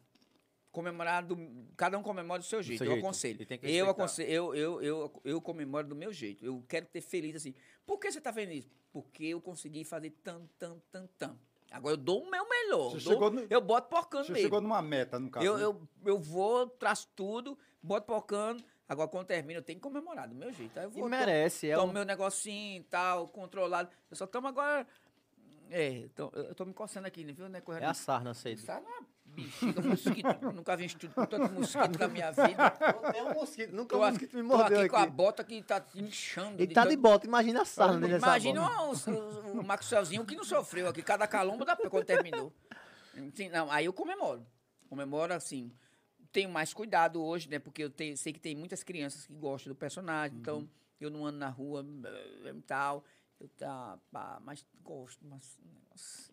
Comemorar 0.70 1.26
do. 1.26 1.38
Cada 1.76 1.98
um 1.98 2.04
comemora 2.04 2.40
do 2.40 2.46
seu 2.46 2.62
jeito. 2.62 2.80
seu 2.80 2.86
eu 2.88 2.92
jeito. 2.92 3.04
aconselho. 3.06 3.48
Eu 3.64 3.90
aconselho, 3.90 4.30
eu, 4.30 4.54
eu, 4.54 4.82
eu, 4.82 5.22
eu 5.24 5.42
comemoro 5.42 5.88
do 5.88 5.96
meu 5.96 6.12
jeito. 6.14 6.46
Eu 6.46 6.64
quero 6.68 6.86
ter 6.86 7.02
feliz 7.02 7.36
assim. 7.38 7.56
Por 7.86 7.98
que 7.98 8.12
você 8.12 8.22
tá 8.22 8.32
feliz? 8.34 8.68
Porque 8.92 9.24
eu 9.26 9.42
consegui 9.42 9.84
fazer 9.86 10.12
tan, 10.24 10.46
tan, 10.60 10.78
tan, 10.92 11.08
tan. 11.18 11.40
Agora 11.72 11.94
eu 11.94 11.98
dou 11.98 12.24
o 12.24 12.30
meu 12.32 12.48
melhor. 12.48 12.92
Você 12.92 13.16
dou- 13.16 13.30
no- 13.32 13.46
Eu 13.50 13.60
boto 13.62 13.90
porcando 13.90 14.26
Você 14.26 14.32
mesmo. 14.32 14.46
chegou 14.46 14.62
numa 14.62 14.82
meta, 14.82 15.20
no 15.20 15.30
caso. 15.30 15.46
eu, 15.46 15.58
né? 15.58 15.64
eu, 15.64 15.88
eu 16.06 16.18
vou, 16.20 16.68
traço 16.70 17.08
tudo, 17.16 17.58
boto 17.84 18.06
porcando. 18.08 18.64
Agora, 18.90 19.10
quando 19.10 19.28
termina, 19.28 19.60
eu 19.60 19.64
tenho 19.64 19.78
que 19.80 19.84
comemorar 19.84 20.28
do 20.30 20.34
meu 20.36 20.52
jeito. 20.54 20.78
Aí 20.80 20.86
eu 20.86 20.90
E 20.90 20.94
vou, 20.94 21.04
to- 21.04 21.10
merece. 21.10 21.70
É 21.70 21.76
tomo 21.76 21.90
um... 21.90 21.94
meu 21.94 22.06
negocinho 22.06 22.80
e 22.80 22.84
tal, 22.86 23.28
controlado. 23.28 23.90
Eu 24.10 24.16
só 24.16 24.26
tomo 24.26 24.48
agora. 24.48 24.88
É, 25.70 26.08
tô- 26.16 26.32
eu 26.34 26.56
tô 26.56 26.64
me 26.64 26.74
coçando 26.74 27.06
aqui, 27.06 27.26
né, 27.26 27.34
viu? 27.34 27.50
Né, 27.50 27.60
correndo 27.60 27.84
É 27.84 27.88
a 27.88 27.94
sarna, 27.94 28.34
sei. 28.34 28.56
Sabe 28.56 28.86
uma 28.86 29.06
bexiga, 29.42 29.82
um 29.82 29.90
mosquito. 29.90 30.52
Nunca 30.54 30.76
vi 30.78 30.86
estudo 30.86 31.14
com 31.14 31.26
tanto 31.26 31.54
mosquito 31.54 32.00
na 32.00 32.08
minha 32.08 32.32
vida. 32.32 32.70
Tem 33.12 33.22
um 33.24 33.34
mosquito, 33.34 33.76
nunca 33.76 33.96
Tô, 33.96 34.02
um 34.02 34.04
aqui, 34.04 34.12
mosquito 34.14 34.36
me 34.38 34.42
tô 34.50 34.58
mordeu 34.58 34.80
aqui 34.80 34.90
com 34.90 34.96
a 34.96 35.04
aqui. 35.04 35.12
bota 35.12 35.44
que 35.44 35.62
tá 35.62 35.86
inchando. 35.96 36.62
Ele 36.62 36.74
tá 36.74 36.86
de 36.86 36.96
bota, 36.98 37.28
imagina 37.28 37.62
a 37.62 37.66
sarna 37.66 38.00
dele 38.00 38.18
Imagina 38.18 38.62
o, 38.84 38.92
o, 38.94 39.60
o 39.60 39.64
Maxwellzinho 39.64 40.26
que 40.26 40.36
não 40.36 40.44
sofreu 40.44 40.88
aqui, 40.88 41.02
cada 41.02 41.28
calombo 41.28 41.64
da 41.64 41.76
quando 41.76 42.06
terminou. 42.06 42.52
Assim, 43.34 43.50
não, 43.50 43.72
aí 43.72 43.86
eu 43.86 43.94
comemoro. 43.94 44.46
Comemoro 44.90 45.34
assim. 45.34 45.72
Tenho 46.32 46.50
mais 46.50 46.74
cuidado 46.74 47.24
hoje, 47.24 47.50
né? 47.50 47.58
Porque 47.58 47.84
eu 47.84 47.90
tenho- 47.90 48.18
sei 48.18 48.34
que 48.34 48.40
tem 48.40 48.56
muitas 48.56 48.84
crianças 48.84 49.26
que 49.26 49.34
gostam 49.34 49.72
do 49.74 49.76
personagem, 49.76 50.38
então 50.38 50.70
eu 51.00 51.10
não 51.10 51.26
ando 51.26 51.38
na 51.40 51.50
rua 51.50 51.86
eh, 52.06 52.54
e 52.56 52.62
tal. 52.62 53.04
Eu 53.40 53.48
tá, 53.50 53.98
pá, 54.12 54.40
mas 54.44 54.66
gosto, 54.84 55.26
mas. 55.26 55.58
nossa, 55.90 56.32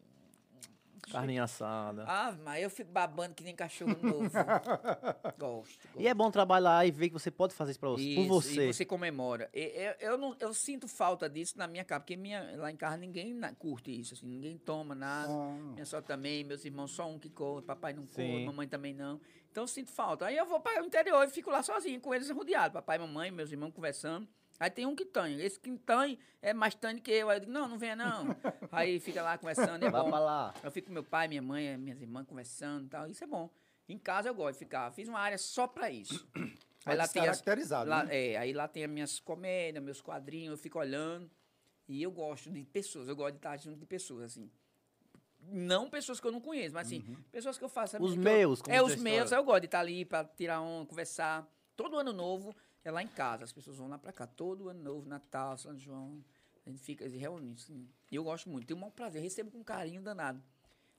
Carninha 1.11 1.45
assada. 1.45 2.05
Ah, 2.07 2.35
mas 2.45 2.63
eu 2.63 2.71
fico 2.71 2.91
babando 2.91 3.35
que 3.35 3.43
nem 3.45 3.55
cachorro 3.55 3.97
novo. 4.03 4.29
gosto, 4.31 5.39
gosto. 5.39 5.89
E 5.99 6.09
é 6.09 6.15
bom 6.15 6.31
trabalhar 6.31 6.87
e 6.87 6.91
ver 6.91 7.09
que 7.09 7.13
você 7.15 7.31
pode 7.31 7.55
fazer 7.55 7.73
isso 7.73 7.81
pra 7.81 7.89
você, 7.91 8.15
por 8.15 8.21
Isso, 8.23 8.29
você. 8.29 8.69
E 8.69 8.73
você 8.73 8.85
comemora. 8.85 9.49
E- 9.53 9.73
Eu, 10.01 10.11
eu, 10.13 10.19
não, 10.19 10.37
eu 10.41 10.53
sinto 10.55 10.89
falta 10.89 11.29
disso 11.29 11.57
na 11.59 11.67
minha 11.67 11.85
casa, 11.85 12.01
porque 12.01 12.17
minha, 12.17 12.57
lá 12.57 12.71
em 12.71 12.77
casa 12.77 12.97
ninguém 12.97 13.39
curte 13.59 13.91
isso, 13.99 14.15
assim, 14.15 14.27
ninguém 14.27 14.57
toma 14.59 14.95
nada. 14.95 15.33
Ah. 15.33 15.73
Minha 15.75 15.87
sogra 15.87 16.07
também, 16.07 16.45
meus 16.45 16.65
irmãos, 16.65 16.91
só 16.91 17.09
um 17.09 17.19
que 17.19 17.29
come, 17.31 17.63
papai 17.63 17.93
não 17.93 18.07
come, 18.07 18.47
mamãe 18.47 18.69
também 18.69 18.95
não. 18.95 19.21
Então 19.51 19.65
eu 19.65 19.69
sinto 19.69 19.93
falta. 19.93 20.27
Aí 20.27 20.37
eu 20.37 20.47
vou 20.47 20.59
para 20.61 20.83
o 20.83 20.87
interior 20.87 21.23
e 21.25 21.31
fico 21.31 21.51
lá 21.51 21.63
sozinho 21.63 22.01
com 22.01 22.15
eles 22.15 22.29
rodeados, 22.31 22.73
papai, 22.73 22.99
mamãe, 22.99 23.31
meus 23.31 23.53
irmãos 23.53 23.73
conversando. 23.73 24.27
Aí 24.59 24.71
tem 24.71 24.87
um 24.87 24.95
que. 24.95 25.07
Esse 25.41 25.59
que 25.59 25.71
é 26.41 26.55
mais 26.55 26.75
tane 26.75 27.01
que 27.01 27.11
eu. 27.11 27.29
Aí 27.29 27.37
eu 27.37 27.41
digo, 27.41 27.53
não, 27.53 27.69
não 27.69 27.79
venha 27.79 27.97
não. 27.97 28.37
Aí 28.71 29.01
fica 29.01 29.23
lá 29.23 29.37
conversando, 29.37 29.85
é 29.85 29.91
Vai 29.91 30.03
bom. 30.03 30.09
pra 30.11 30.19
lá. 30.21 30.55
Eu 30.63 30.71
fico 30.71 30.87
com 30.89 30.93
meu 30.93 31.05
pai, 31.05 31.29
minha 31.29 31.43
mãe, 31.43 31.77
minhas 31.77 32.01
irmãs 32.01 32.27
conversando 32.27 32.87
e 32.87 32.89
tal. 32.89 33.09
Isso 33.09 33.25
é 33.25 33.27
bom. 33.27 33.51
Em 33.89 33.99
casa 33.99 34.29
eu 34.29 34.35
gosto 34.35 34.55
de 34.55 34.59
ficar. 34.61 34.91
Fiz 34.93 35.09
uma 35.09 35.19
área 35.19 35.37
só 35.39 35.67
pra 35.67 35.91
isso. 35.91 36.27
Aí 36.87 36.97
lá 36.97 37.09
tem 37.09 37.27
as, 37.27 37.43
lá, 37.87 38.05
né? 38.05 38.33
é, 38.33 38.37
aí 38.37 38.53
lá 38.53 38.69
tem 38.69 38.85
as 38.85 38.91
minhas 38.91 39.19
comédias, 39.19 39.83
meus 39.83 40.03
quadrinhos, 40.03 40.51
eu 40.51 40.59
fico 40.59 40.79
olhando. 40.79 41.31
E 41.89 42.03
eu 42.03 42.11
gosto 42.13 42.51
de 42.51 42.63
pessoas, 42.63 43.09
eu 43.09 43.17
gosto 43.17 43.33
de 43.33 43.39
estar 43.39 43.57
junto 43.57 43.79
de 43.81 43.87
pessoas, 43.87 44.25
assim. 44.25 44.51
Não 45.47 45.89
pessoas 45.89 46.21
que 46.21 46.27
eu 46.27 46.33
não 46.33 46.43
conheço, 46.43 46.75
mas 46.75 46.87
assim, 46.87 47.03
pessoas 47.33 47.57
que 47.57 47.65
eu 47.65 47.71
faço. 47.71 47.97
Os 48.03 48.13
que 48.13 48.19
eu- 48.19 48.23
meus, 48.23 48.61
como 48.61 48.75
É, 48.77 48.83
os 48.83 48.97
meus, 48.97 49.33
eu 49.33 49.43
gosto 49.43 49.61
de 49.61 49.67
estar 49.67 49.81
ali 49.81 50.05
pra 50.05 50.25
tirar 50.25 50.61
um, 50.61 50.85
conversar. 50.85 51.47
Todo 51.75 51.97
ano 51.97 52.13
novo 52.13 52.55
é 52.85 52.91
lá 52.91 53.03
em 53.03 53.09
casa, 53.09 53.45
as 53.45 53.53
pessoas 53.53 53.77
vão 53.77 53.89
lá 53.89 53.99
pra 53.99 54.13
cá. 54.13 54.27
Todo 54.27 54.69
ano 54.69 54.83
novo, 54.83 55.09
Natal, 55.09 55.57
São 55.57 55.77
João. 55.79 56.23
A 56.67 56.71
gente 56.71 56.83
fica 56.83 57.09
se 57.09 57.17
reúne. 57.17 57.53
Assim. 57.55 57.89
E 58.11 58.17
eu 58.17 58.25
gosto 58.25 58.49
muito, 58.49 58.67
tenho 58.67 58.77
um 58.77 58.81
maior 58.81 58.93
prazer, 58.93 59.23
recebo 59.23 59.51
com 59.51 59.63
carinho 59.63 60.03
danado. 60.03 60.43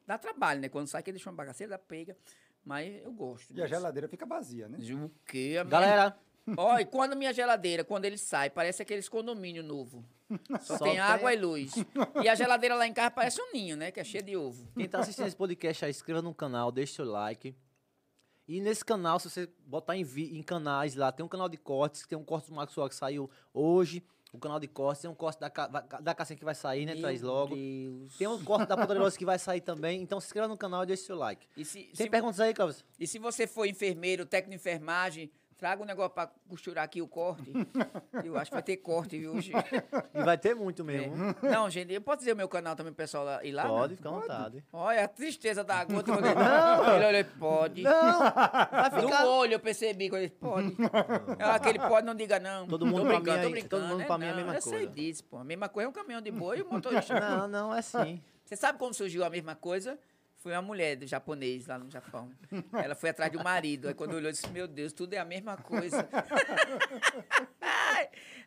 Dá 0.05 0.17
trabalho, 0.17 0.61
né? 0.61 0.69
Quando 0.69 0.87
sai 0.87 1.01
que 1.01 1.11
deixa 1.11 1.29
uma 1.29 1.35
bagaceira, 1.35 1.71
dá 1.71 1.79
pega. 1.79 2.15
Mas 2.63 3.03
eu 3.03 3.11
gosto. 3.11 3.51
E 3.51 3.61
a 3.61 3.65
disso. 3.65 3.75
geladeira 3.75 4.07
fica 4.07 4.25
vazia, 4.25 4.67
né? 4.67 4.77
O 4.93 5.09
quê? 5.25 5.57
A 5.59 5.63
Galera, 5.63 6.17
Ó, 6.57 6.77
e 6.77 6.85
quando 6.85 7.13
a 7.13 7.15
minha 7.15 7.33
geladeira, 7.33 7.83
quando 7.83 8.05
ele 8.05 8.17
sai, 8.19 8.51
parece 8.51 8.81
aqueles 8.81 9.09
condomínio 9.09 9.63
novo. 9.63 10.05
Só, 10.61 10.77
Só 10.77 10.83
tem 10.83 10.93
tem- 10.93 10.99
água 10.99 11.33
e 11.33 11.37
luz. 11.37 11.73
E 12.23 12.29
a 12.29 12.35
geladeira 12.35 12.75
lá 12.75 12.85
em 12.87 12.93
casa 12.93 13.09
parece 13.11 13.41
um 13.41 13.51
ninho, 13.51 13.75
né? 13.75 13.91
Que 13.91 13.99
é 13.99 14.03
cheio 14.03 14.23
de 14.23 14.35
ovo. 14.37 14.67
quem 14.75 14.87
tá 14.87 14.99
assistindo 14.99 15.25
esse 15.27 15.35
podcast 15.35 15.85
aí, 15.85 15.91
inscreva 15.91 16.21
no 16.21 16.33
canal, 16.33 16.71
deixa 16.71 16.95
seu 16.97 17.05
like. 17.05 17.55
E 18.47 18.61
nesse 18.61 18.85
canal, 18.85 19.19
se 19.19 19.29
você 19.29 19.49
botar 19.65 19.95
em, 19.95 20.03
vi- 20.03 20.37
em 20.37 20.43
canais 20.43 20.95
lá, 20.95 21.11
tem 21.11 21.25
um 21.25 21.29
canal 21.29 21.49
de 21.49 21.57
cortes, 21.57 22.05
tem 22.05 22.17
um 22.17 22.23
corte 22.23 22.49
do 22.49 22.55
Max 22.55 22.73
Suar 22.73 22.87
que 22.89 22.95
saiu 22.95 23.29
hoje, 23.53 24.03
o 24.31 24.37
canal 24.37 24.59
de 24.59 24.67
cortes, 24.67 25.01
tem 25.01 25.09
um 25.09 25.15
corte 25.15 25.39
da, 25.39 25.49
Ca- 25.49 25.67
da, 25.67 26.13
Cassinha 26.13 26.37
que 26.37 26.45
vai 26.45 26.53
sair, 26.53 26.85
né? 26.85 26.95
Traz 26.95 27.21
Meu 27.21 27.31
logo. 27.31 27.55
Deus. 27.55 28.17
Tem 28.17 28.27
um 28.27 28.43
corte 28.43 28.67
da 28.67 28.75
Poderosa 28.77 29.17
que 29.17 29.25
vai 29.25 29.39
sair 29.39 29.61
também. 29.61 30.01
Então 30.01 30.19
se 30.19 30.27
inscreva 30.27 30.47
no 30.47 30.57
canal 30.57 30.83
e 30.83 30.85
deixe 30.87 31.03
seu 31.03 31.15
like. 31.15 31.47
E 31.57 31.63
se, 31.65 31.83
Tem 31.85 31.95
se- 32.05 32.09
perguntas 32.09 32.39
aí, 32.39 32.53
Cláudio? 32.53 32.83
e 32.99 33.07
se 33.07 33.17
você 33.17 33.47
for 33.47 33.65
enfermeiro, 33.65 34.25
técnico 34.25 34.51
de 34.51 34.55
enfermagem, 34.57 35.31
traga 35.57 35.81
um 35.81 35.85
negócio 35.85 36.11
pra 36.11 36.29
costurar 36.49 36.83
aqui 36.83 37.01
o 37.01 37.07
corte. 37.07 37.51
Eu 38.23 38.37
acho 38.37 38.51
que 38.51 38.55
vai 38.55 38.63
ter 38.63 38.77
corte, 38.77 39.17
viu, 39.17 39.33
hoje. 39.33 39.51
E 40.13 40.23
vai 40.23 40.37
ter 40.37 40.53
muito 40.55 40.83
mesmo. 40.83 41.15
Não, 41.41 41.69
gente, 41.69 41.93
eu 41.93 42.01
posso 42.01 42.19
dizer 42.19 42.33
o 42.33 42.35
meu 42.35 42.47
canal 42.49 42.75
também, 42.75 42.91
pessoal 42.93 43.23
lá, 43.23 43.43
ir 43.43 43.51
lá? 43.51 43.63
não? 43.63 43.75
Pode, 43.77 43.95
fica 43.95 44.09
à 44.09 44.11
vontade. 44.11 44.63
Olha, 44.73 45.03
a 45.05 45.07
tristeza 45.07 45.63
da 45.63 45.83
gota. 45.85 46.11
quando 46.11 46.25
ele- 46.25 47.05
Ele 47.05 47.05
olhou, 47.19 47.31
pode. 47.39 47.81
Não! 47.83 48.19
Vai 48.19 48.89
No 49.01 49.07
ficar. 49.07 49.25
olho 49.25 49.53
eu 49.53 49.59
percebi 49.59 50.09
quando 50.09 50.21
ele 50.23 50.31
pode. 50.39 50.75
Ela, 51.39 51.55
aquele 51.55 51.79
pode, 51.79 52.05
não 52.05 52.15
diga 52.15 52.39
não. 52.39 52.67
Todo 52.67 52.85
mundo 52.85 53.05
pra 53.05 53.17
mim 53.17 53.23
brincando, 53.51 53.69
todo 53.69 53.83
mundo 53.83 53.97
né? 53.99 54.05
pra 54.05 54.17
mim 54.17 54.25
é 54.25 54.29
a 54.29 54.31
Não, 54.31 54.37
mesma 54.37 54.55
eu 54.55 54.61
sei 54.61 54.71
coisa. 54.71 54.87
disso, 54.93 55.23
pô. 55.23 55.37
A 55.37 55.43
mesma 55.43 55.69
coisa 55.69 55.87
é 55.87 55.89
um 55.89 55.93
caminhão 55.93 56.21
de 56.21 56.31
boi 56.31 56.59
e 56.59 56.61
o 56.61 56.69
motorista. 56.71 57.19
Não, 57.19 57.47
não, 57.47 57.73
é 57.75 57.79
assim. 57.79 58.21
Você 58.43 58.55
sabe 58.55 58.77
como 58.77 58.93
surgiu 58.93 59.23
a 59.23 59.29
mesma 59.29 59.55
coisa? 59.55 59.97
Foi 60.45 60.51
uma 60.53 60.61
mulher 60.61 60.95
do 60.95 61.07
japonês 61.07 61.65
lá 61.65 61.79
no 61.79 61.89
Japão. 61.89 62.29
Ela 62.71 62.93
foi 62.93 63.09
atrás 63.09 63.33
um 63.33 63.41
marido. 63.41 63.87
Aí 63.87 63.95
quando 63.95 64.13
olhou, 64.13 64.31
disse: 64.31 64.47
Meu 64.51 64.67
Deus, 64.67 64.93
tudo 64.93 65.15
é 65.15 65.17
a 65.17 65.25
mesma 65.25 65.57
coisa. 65.57 66.07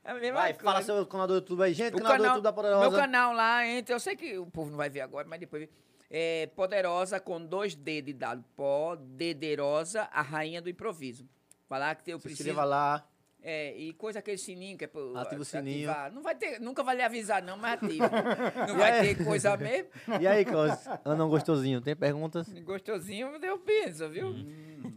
a 0.04 0.14
mesma 0.14 0.38
Vai, 0.38 0.52
coisa. 0.54 0.64
fala 0.64 0.82
seu 0.82 1.04
canal 1.06 1.26
do 1.26 1.34
YouTube 1.34 1.60
aí. 1.60 1.74
Gente, 1.74 1.96
O 1.96 1.98
canal, 2.00 2.16
do 2.18 2.24
YouTube 2.24 2.42
da 2.44 2.52
Poderosa. 2.52 2.88
meu 2.88 2.96
canal 3.00 3.32
lá, 3.32 3.66
entra. 3.66 3.96
Eu 3.96 3.98
sei 3.98 4.14
que 4.14 4.38
o 4.38 4.46
povo 4.46 4.70
não 4.70 4.76
vai 4.76 4.88
ver 4.88 5.00
agora, 5.00 5.26
mas 5.28 5.40
depois. 5.40 5.68
É 6.08 6.46
Poderosa 6.54 7.18
com 7.18 7.44
dois 7.44 7.74
D 7.74 8.00
de 8.00 8.12
dado. 8.12 8.44
Poderosa, 8.54 10.02
a 10.12 10.22
rainha 10.22 10.62
do 10.62 10.70
improviso. 10.70 11.28
Vai 11.68 11.80
lá 11.80 11.96
que 11.96 12.12
eu 12.12 12.18
Se 12.18 12.22
preciso. 12.22 12.48
inscreva 12.48 12.64
lá. 12.64 13.04
É, 13.50 13.74
e 13.78 13.94
coisa 13.94 14.18
aquele 14.18 14.36
sininho 14.36 14.76
que 14.76 14.84
é 14.84 14.86
pra 14.86 15.00
Ativa 15.00 15.16
o 15.16 15.20
ativar. 15.42 15.46
sininho. 15.46 15.90
Não 16.12 16.22
vai 16.22 16.34
ter, 16.34 16.60
nunca 16.60 16.82
vai 16.82 16.94
lhe 16.94 17.02
avisar, 17.02 17.42
não, 17.42 17.56
mas 17.56 17.82
ativa. 17.82 18.10
Não 18.68 18.76
vai 18.76 19.00
ter 19.00 19.24
coisa 19.24 19.56
mesmo. 19.56 19.88
E 20.20 20.26
aí, 20.26 20.44
Cláudio? 20.44 20.76
Anão 21.02 21.30
gostosinho, 21.30 21.80
tem 21.80 21.96
perguntas? 21.96 22.46
Gostosinho, 22.62 23.28
eu 23.42 23.58
penso, 23.58 24.06
viu? 24.10 24.34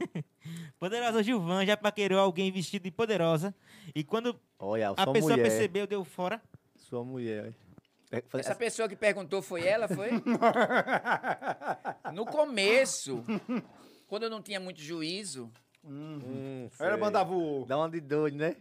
Poderosa 0.78 1.24
Gilvan 1.24 1.66
já 1.66 1.78
paquerou 1.78 2.20
alguém 2.20 2.52
vestido 2.52 2.84
de 2.84 2.92
poderosa. 2.92 3.56
E 3.96 4.04
quando 4.04 4.38
Olha, 4.60 4.90
a 4.90 5.08
pessoa 5.14 5.38
mulher. 5.38 5.44
percebeu, 5.44 5.88
deu 5.88 6.04
fora. 6.04 6.42
Sua 6.76 7.06
mulher. 7.06 7.54
É, 8.12 8.22
Essa 8.38 8.54
pessoa 8.54 8.90
que 8.90 8.98
perguntou 8.98 9.42
foi 9.42 9.66
ela, 9.66 9.88
foi? 9.88 10.10
No 12.14 12.26
começo, 12.26 13.24
quando 14.08 14.24
eu 14.24 14.30
não 14.30 14.42
tinha 14.42 14.60
muito 14.60 14.82
juízo. 14.82 15.52
Hum, 15.84 16.70
Era 16.80 16.92
sei. 16.92 17.02
mandar 17.02 17.24
voou. 17.24 17.66
Dá 17.66 17.78
uma 17.78 17.90
de 17.90 18.00
doido, 18.00 18.38
né? 18.38 18.56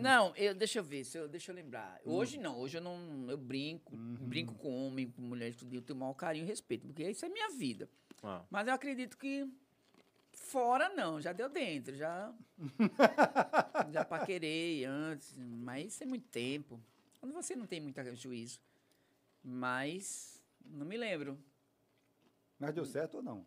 Não, 0.00 0.34
eu, 0.36 0.54
deixa 0.54 0.78
eu 0.78 0.84
ver, 0.84 1.04
se 1.04 1.16
eu, 1.18 1.26
deixa 1.26 1.50
eu 1.50 1.56
lembrar. 1.56 2.00
Hoje 2.04 2.38
não, 2.38 2.58
hoje 2.58 2.76
eu 2.76 2.82
não. 2.82 3.26
Eu 3.28 3.38
brinco, 3.38 3.96
brinco 3.96 4.54
com 4.54 4.86
homem, 4.86 5.10
com 5.10 5.22
mulher, 5.22 5.54
tudo, 5.54 5.74
eu 5.74 5.80
tenho 5.80 5.96
o 5.96 6.00
maior 6.00 6.14
carinho 6.14 6.44
e 6.44 6.48
respeito, 6.48 6.86
porque 6.86 7.08
isso 7.08 7.24
é 7.24 7.28
minha 7.28 7.48
vida. 7.50 7.88
Ah. 8.22 8.44
Mas 8.50 8.66
eu 8.68 8.74
acredito 8.74 9.16
que 9.16 9.48
fora 10.32 10.90
não, 10.90 11.20
já 11.20 11.32
deu 11.32 11.48
dentro, 11.48 11.96
já. 11.96 12.32
já 13.90 14.04
paquerei 14.04 14.84
antes, 14.84 15.34
mas 15.38 15.94
isso 15.94 16.02
é 16.02 16.06
muito 16.06 16.28
tempo. 16.28 16.78
Quando 17.18 17.32
você 17.32 17.56
não 17.56 17.66
tem 17.66 17.80
muito 17.80 18.00
juízo. 18.14 18.60
Mas 19.42 20.42
não 20.64 20.84
me 20.84 20.96
lembro. 20.96 21.38
Mas 22.58 22.74
deu 22.74 22.84
certo 22.84 23.18
ou 23.18 23.22
não? 23.22 23.46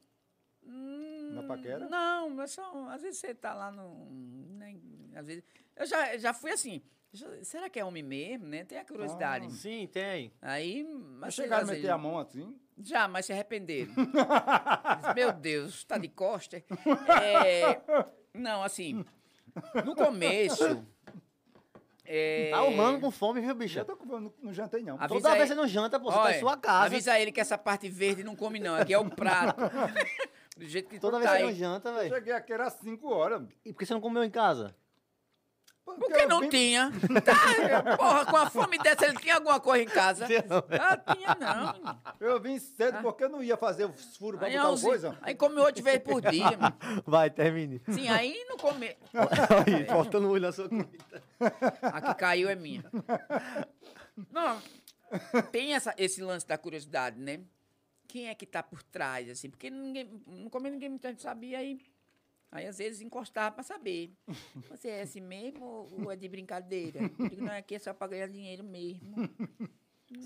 Na 0.64 1.42
Hum, 1.42 1.48
paquera? 1.48 1.88
Não, 1.90 2.30
mas 2.32 2.52
só, 2.52 2.90
às 2.90 3.02
vezes 3.02 3.20
você 3.20 3.34
tá 3.34 3.54
lá 3.54 3.72
no. 3.72 4.08
né, 4.58 4.78
às 5.16 5.26
vezes, 5.28 5.44
eu 5.76 5.86
já, 5.86 6.18
já 6.18 6.34
fui 6.34 6.52
assim. 6.52 6.82
já- 7.14 7.44
será 7.44 7.70
que 7.70 7.80
é 7.80 7.86
homem 7.86 8.04
mesmo, 8.04 8.48
né? 8.48 8.64
Tem 8.66 8.78
a 8.78 8.86
curiosidade. 8.86 9.46
Ah. 9.48 9.50
Sim, 9.50 9.88
tem. 9.92 10.32
Aí. 10.42 10.84
Mas 11.20 11.34
chegaram 11.34 11.68
a 11.68 11.72
meter 11.72 11.90
a 11.90 11.98
mão 11.98 12.18
assim? 12.20 12.56
Já, 12.82 13.08
mas 13.08 13.26
se 13.26 13.34
arrependeram. 13.34 13.92
Meu 15.16 15.32
Deus, 15.34 15.84
tá 15.84 15.98
de 15.98 16.08
costa. 16.08 16.64
É, 17.22 17.82
não, 18.34 18.64
assim, 18.64 19.04
no 19.86 19.96
começo. 19.96 20.86
É, 22.12 22.50
Tá 22.52 22.64
humano 22.64 23.00
com 23.00 23.12
fome, 23.12 23.40
viu, 23.40 23.54
bicho? 23.54 23.76
Já 23.76 23.86
tô 23.86 23.96
com 23.96 24.06
não, 24.20 24.34
não 24.42 24.52
jantei, 24.54 24.82
não. 24.82 24.96
Avisa 24.96 25.08
Toda 25.10 25.30
aí- 25.32 25.38
vez 25.38 25.50
você 25.50 25.54
não 25.56 25.68
janta, 25.68 26.00
pô, 26.00 26.06
você 26.10 26.18
tá 26.18 26.24
olha, 26.24 26.36
em 26.38 26.40
sua 26.40 26.58
casa. 26.58 26.86
Avisa 26.86 27.20
ele 27.20 27.32
que 27.32 27.40
essa 27.40 27.56
parte 27.58 27.88
verde 27.88 28.24
não 28.24 28.36
come, 28.36 28.60
não. 28.60 28.76
Aqui 28.76 28.94
é 28.94 28.98
o 28.98 29.08
prato. 29.10 29.60
Do 30.60 30.66
jeito 30.68 30.90
que 30.90 31.00
Toda 31.00 31.18
tu 31.18 31.20
vez 31.22 31.32
tá 31.32 31.38
você 31.38 31.44
não 31.44 31.50
aí. 31.50 31.56
janta, 31.56 31.94
velho. 31.94 32.14
Cheguei 32.16 32.34
aqui, 32.34 32.54
era 32.54 32.70
5 32.70 33.08
horas. 33.14 33.42
E 33.66 33.72
por 33.72 33.80
que 33.80 33.86
você 33.86 33.94
não 33.94 34.02
comeu 34.02 34.24
em 34.24 34.30
casa? 34.30 34.76
Porque 35.86 36.26
não 36.28 36.48
tinha. 36.48 36.92
Tá, 37.26 37.96
porra, 37.98 38.26
com 38.28 38.38
a 38.38 38.48
fome 38.50 38.78
dessa, 38.78 39.06
ele 39.08 39.18
tinha 39.18 39.36
alguma 39.36 39.60
coisa 39.60 39.84
em 39.84 39.88
casa. 39.88 40.28
Ah, 40.80 40.98
tinha 41.16 41.36
não. 41.36 42.00
Eu 42.20 42.40
vim 42.40 42.60
cedo 42.60 43.02
porque 43.02 43.24
eu 43.24 43.30
não 43.30 43.42
ia 43.42 43.58
fazer 43.58 43.86
os 43.86 44.16
furos 44.18 44.38
pra 44.38 44.50
Aí, 44.50 44.56
botar 44.56 44.70
onze- 44.70 44.86
coisa. 44.86 45.18
aí 45.22 45.34
come 45.34 45.60
oito 45.62 45.82
vezes 45.82 46.02
por 46.04 46.22
dia. 46.22 46.46
mano. 46.58 46.78
Vai, 47.08 47.32
termine. 47.32 47.82
Sim, 47.90 48.08
aí 48.08 48.46
não 48.48 48.58
come. 48.58 48.96
Aí, 49.66 49.86
faltando 49.88 50.30
olho 50.30 50.42
na 50.44 50.52
sua 50.52 50.70
comida. 50.70 51.24
A 51.82 52.02
que 52.02 52.14
caiu 52.16 52.50
é 52.50 52.56
minha. 52.56 52.84
Não, 54.32 54.62
tem 55.52 55.74
essa, 55.74 55.96
esse 55.98 56.22
lance 56.22 56.46
da 56.46 56.58
curiosidade, 56.58 57.20
né? 57.20 57.40
Quem 58.10 58.28
é 58.28 58.34
que 58.34 58.48
tá 58.48 58.64
por 58.64 58.82
trás, 58.82 59.30
assim? 59.30 59.52
Porque 59.52 59.70
ninguém, 59.70 60.10
no 60.26 60.50
começo 60.50 60.74
ninguém 60.74 61.00
gente 61.12 61.22
sabia, 61.22 61.60
aí, 61.60 61.80
aí 62.52 62.66
às 62.66 62.80
vezes 62.80 63.02
encostava 63.02 63.54
pra 63.54 63.64
saber. 63.64 64.12
Você 64.68 64.90
é 64.90 65.02
assim 65.04 65.22
mesmo 65.22 65.88
ou 65.92 66.12
é 66.12 66.16
de 66.16 66.28
brincadeira? 66.28 67.02
Eu 67.02 67.30
digo, 67.30 67.44
não, 67.44 67.54
aqui 67.54 67.76
é 67.76 67.80
só 67.80 67.94
pra 67.94 68.08
ganhar 68.08 68.28
dinheiro 68.28 68.64
mesmo. 68.64 69.16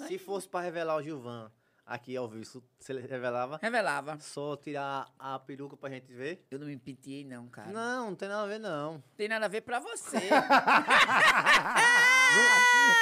Se 0.08 0.18
fosse 0.18 0.48
pra 0.48 0.62
revelar 0.62 0.96
o 0.96 1.04
Gilvan 1.04 1.52
aqui 1.86 2.16
ao 2.16 2.28
vivo, 2.28 2.44
você 2.80 2.94
revelava 3.00 3.60
Revelava. 3.62 4.18
só 4.20 4.56
tirar 4.56 5.06
a 5.20 5.38
peruca 5.40 5.76
pra 5.78 5.90
gente 5.90 6.12
ver? 6.14 6.46
Eu 6.50 6.60
não 6.60 6.68
me 6.68 6.78
penteei, 6.78 7.24
não, 7.26 7.48
cara. 7.48 7.72
Não 7.72 8.08
Não, 8.08 8.16
tem 8.16 8.28
nada 8.30 8.44
a 8.44 8.48
ver, 8.48 8.60
não. 8.60 9.04
tem 9.18 9.28
nada 9.28 9.46
a 9.46 9.50
ver 9.50 9.62
pra 9.62 9.80
você. 9.80 10.18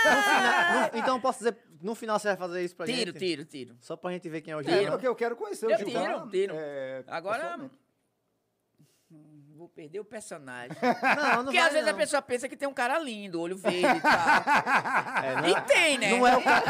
No 0.04 0.22
final- 0.24 0.92
no- 0.92 0.98
então 1.00 1.16
eu 1.16 1.22
posso 1.22 1.40
dizer, 1.40 1.58
no 1.82 1.96
final 1.96 2.20
você 2.20 2.28
vai 2.30 2.38
fazer 2.38 2.64
isso 2.64 2.76
pra 2.76 2.86
tiro, 2.86 3.12
gente? 3.12 3.20
tiro, 3.20 3.46
tiro. 3.46 3.78
Só 3.80 3.96
pra 3.96 4.12
gente 4.12 4.28
ver 4.30 4.42
quem 4.42 4.52
é 4.54 4.58
o 4.58 4.62
Tiro. 4.62 4.74
Gilvan. 4.76 4.92
Porque 4.92 5.08
eu 5.08 5.16
quero 5.16 5.36
conhecer 5.36 5.68
o 5.68 5.72
Eu 5.72 5.78
Gilvan. 5.78 6.02
tiro, 6.06 6.30
tiro. 6.30 6.54
é, 6.58 7.04
Agora. 7.08 7.70
Vou 9.62 9.70
perder 9.70 10.00
o 10.00 10.04
personagem. 10.04 10.76
Não, 10.82 11.36
não 11.38 11.44
Porque 11.44 11.60
vai, 11.60 11.68
às 11.68 11.74
vezes 11.74 11.86
não. 11.86 11.94
a 11.94 11.98
pessoa 11.98 12.20
pensa 12.20 12.50
que 12.50 12.58
tem 12.58 12.68
um 12.68 12.74
cara 12.74 12.98
lindo, 12.98 13.40
olho 13.40 13.56
verde 13.56 13.96
e 13.96 14.02
tal. 14.02 14.12
É, 15.24 15.36
não, 15.36 15.48
E 15.48 15.54
é, 15.54 15.62
tem, 15.62 15.98
né? 16.00 16.18
não 16.18 16.26
é 16.26 16.36
o, 16.36 16.42
Ca... 16.42 16.64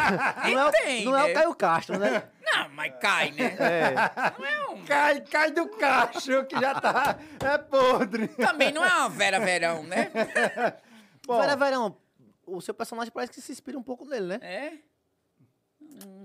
E 0.49 0.53
não 0.53 0.61
é 0.61 0.65
o, 0.65 0.72
tem, 0.72 1.05
não 1.05 1.18
é 1.18 1.23
né? 1.23 1.31
o 1.31 1.34
Caio 1.34 1.55
Castro, 1.55 1.97
né? 1.97 2.23
Não, 2.43 2.69
mas 2.72 2.93
cai, 2.99 3.31
né? 3.31 3.55
É. 3.57 3.93
Não 4.38 4.45
é 4.45 4.69
um... 4.72 4.84
Cai, 4.84 5.22
cai 5.22 5.51
do 5.51 5.69
cacho, 5.69 6.43
que 6.47 6.59
já 6.59 6.81
tá. 6.81 7.18
É 7.39 7.57
podre. 7.57 8.27
Também 8.27 8.73
não 8.73 8.84
é 8.84 8.89
uma 8.93 9.07
Vera 9.07 9.39
Verão, 9.39 9.84
né? 9.84 10.11
Bom, 11.26 11.39
Vera 11.39 11.55
Verão, 11.55 11.95
o 12.45 12.59
seu 12.59 12.73
personagem 12.73 13.09
parece 13.13 13.31
que 13.31 13.39
se 13.39 13.53
inspira 13.53 13.77
um 13.77 13.84
pouco 13.84 14.03
nele, 14.03 14.38
né? 14.38 14.39
É? 14.41 14.73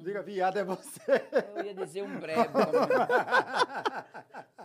Diga, 0.03 0.23
viado, 0.23 0.59
é 0.59 0.65
você. 0.65 1.23
Eu 1.57 1.65
ia 1.65 1.75
dizer 1.75 2.03
um 2.03 2.19
breve. 2.19 2.49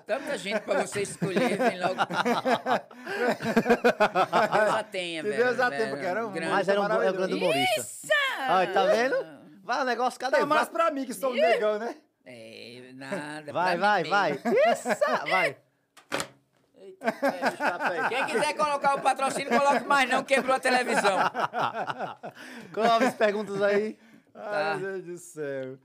Tanta 0.06 0.38
gente 0.38 0.60
pra 0.62 0.82
você 0.86 1.02
escolher, 1.02 1.58
vem 1.58 1.80
logo. 1.80 1.96
Eu 4.56 4.72
já 4.72 4.84
tenha, 4.84 5.24
velho. 5.24 5.38
Deus 5.38 5.60
a 5.60 5.70
tenha, 5.70 5.90
porque 5.90 6.06
era 6.06 6.26
um- 6.28 6.32
grande. 6.32 6.52
Mas 6.52 6.68
era 6.68 6.82
um, 6.82 6.86
é 7.02 7.10
um 7.10 7.14
grande 7.14 7.34
humorista. 7.36 8.14
Olha, 8.50 8.74
tá 8.74 8.86
vendo? 8.86 9.16
Vai 9.64 9.82
o 9.82 9.86
negócio, 9.86 10.20
cadê? 10.20 10.38
Tá 10.38 10.46
mais 10.46 10.68
pra 10.70 10.92
mim, 10.92 11.06
que 11.06 11.14
sou 11.14 11.32
um 11.32 11.36
negão, 11.36 11.78
né? 11.80 11.96
É, 12.26 12.92
nada. 12.94 13.54
vai, 13.54 13.78
pra 13.78 13.88
vai. 13.88 14.04
mim 14.04 14.10
vai. 14.10 14.32
Isso, 14.34 14.90
vai. 15.30 15.58
Quem 18.10 18.26
quiser 18.28 18.54
colocar 18.54 18.96
o 18.96 19.02
patrocínio, 19.02 19.50
coloque 19.58 19.86
mais 19.86 20.08
não, 20.10 20.24
quebrou 20.24 20.56
a 20.56 20.60
televisão. 20.60 21.18
Coloca 22.74 23.08
as 23.08 23.16
perguntas 23.16 23.62
aí. 23.62 23.98
Tá. 24.34 24.72
Ai, 24.74 24.78
meu 24.78 24.92
Deus 25.02 25.06
do 25.06 25.18
céu. 25.18 25.78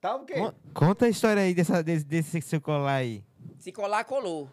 Tá 0.00 0.16
o 0.16 0.24
quê? 0.24 0.34
Con- 0.34 0.54
Conta 0.74 1.06
a 1.06 1.08
história 1.08 1.42
aí 1.42 1.54
dessa, 1.54 1.82
desse, 1.82 2.04
desse 2.04 2.40
seu 2.42 2.60
colar 2.60 2.96
aí. 2.96 3.24
Se 3.58 3.72
colar, 3.72 4.04
colou. 4.04 4.50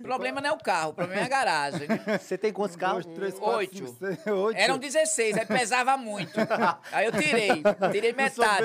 O 0.00 0.02
problema 0.02 0.40
não 0.40 0.50
é 0.50 0.52
o 0.52 0.58
carro, 0.58 0.90
o 0.90 0.94
problema 0.94 1.22
é 1.22 1.24
a 1.24 1.28
garagem. 1.28 1.86
né? 1.86 2.18
Você 2.18 2.36
tem 2.36 2.52
quantos 2.52 2.74
carros? 2.76 3.04
Dois, 3.06 3.16
três, 3.16 3.34
quatro, 3.38 3.58
Oito. 3.58 3.76
cinco, 3.76 3.96
seis, 3.98 4.26
oito. 4.26 4.58
Eram 4.58 4.76
16, 4.76 5.38
aí 5.38 5.46
pesava 5.46 5.96
muito. 5.96 6.32
Aí 6.90 7.06
eu 7.06 7.12
tirei, 7.12 7.48
tirei 7.92 8.12
metade. 8.12 8.64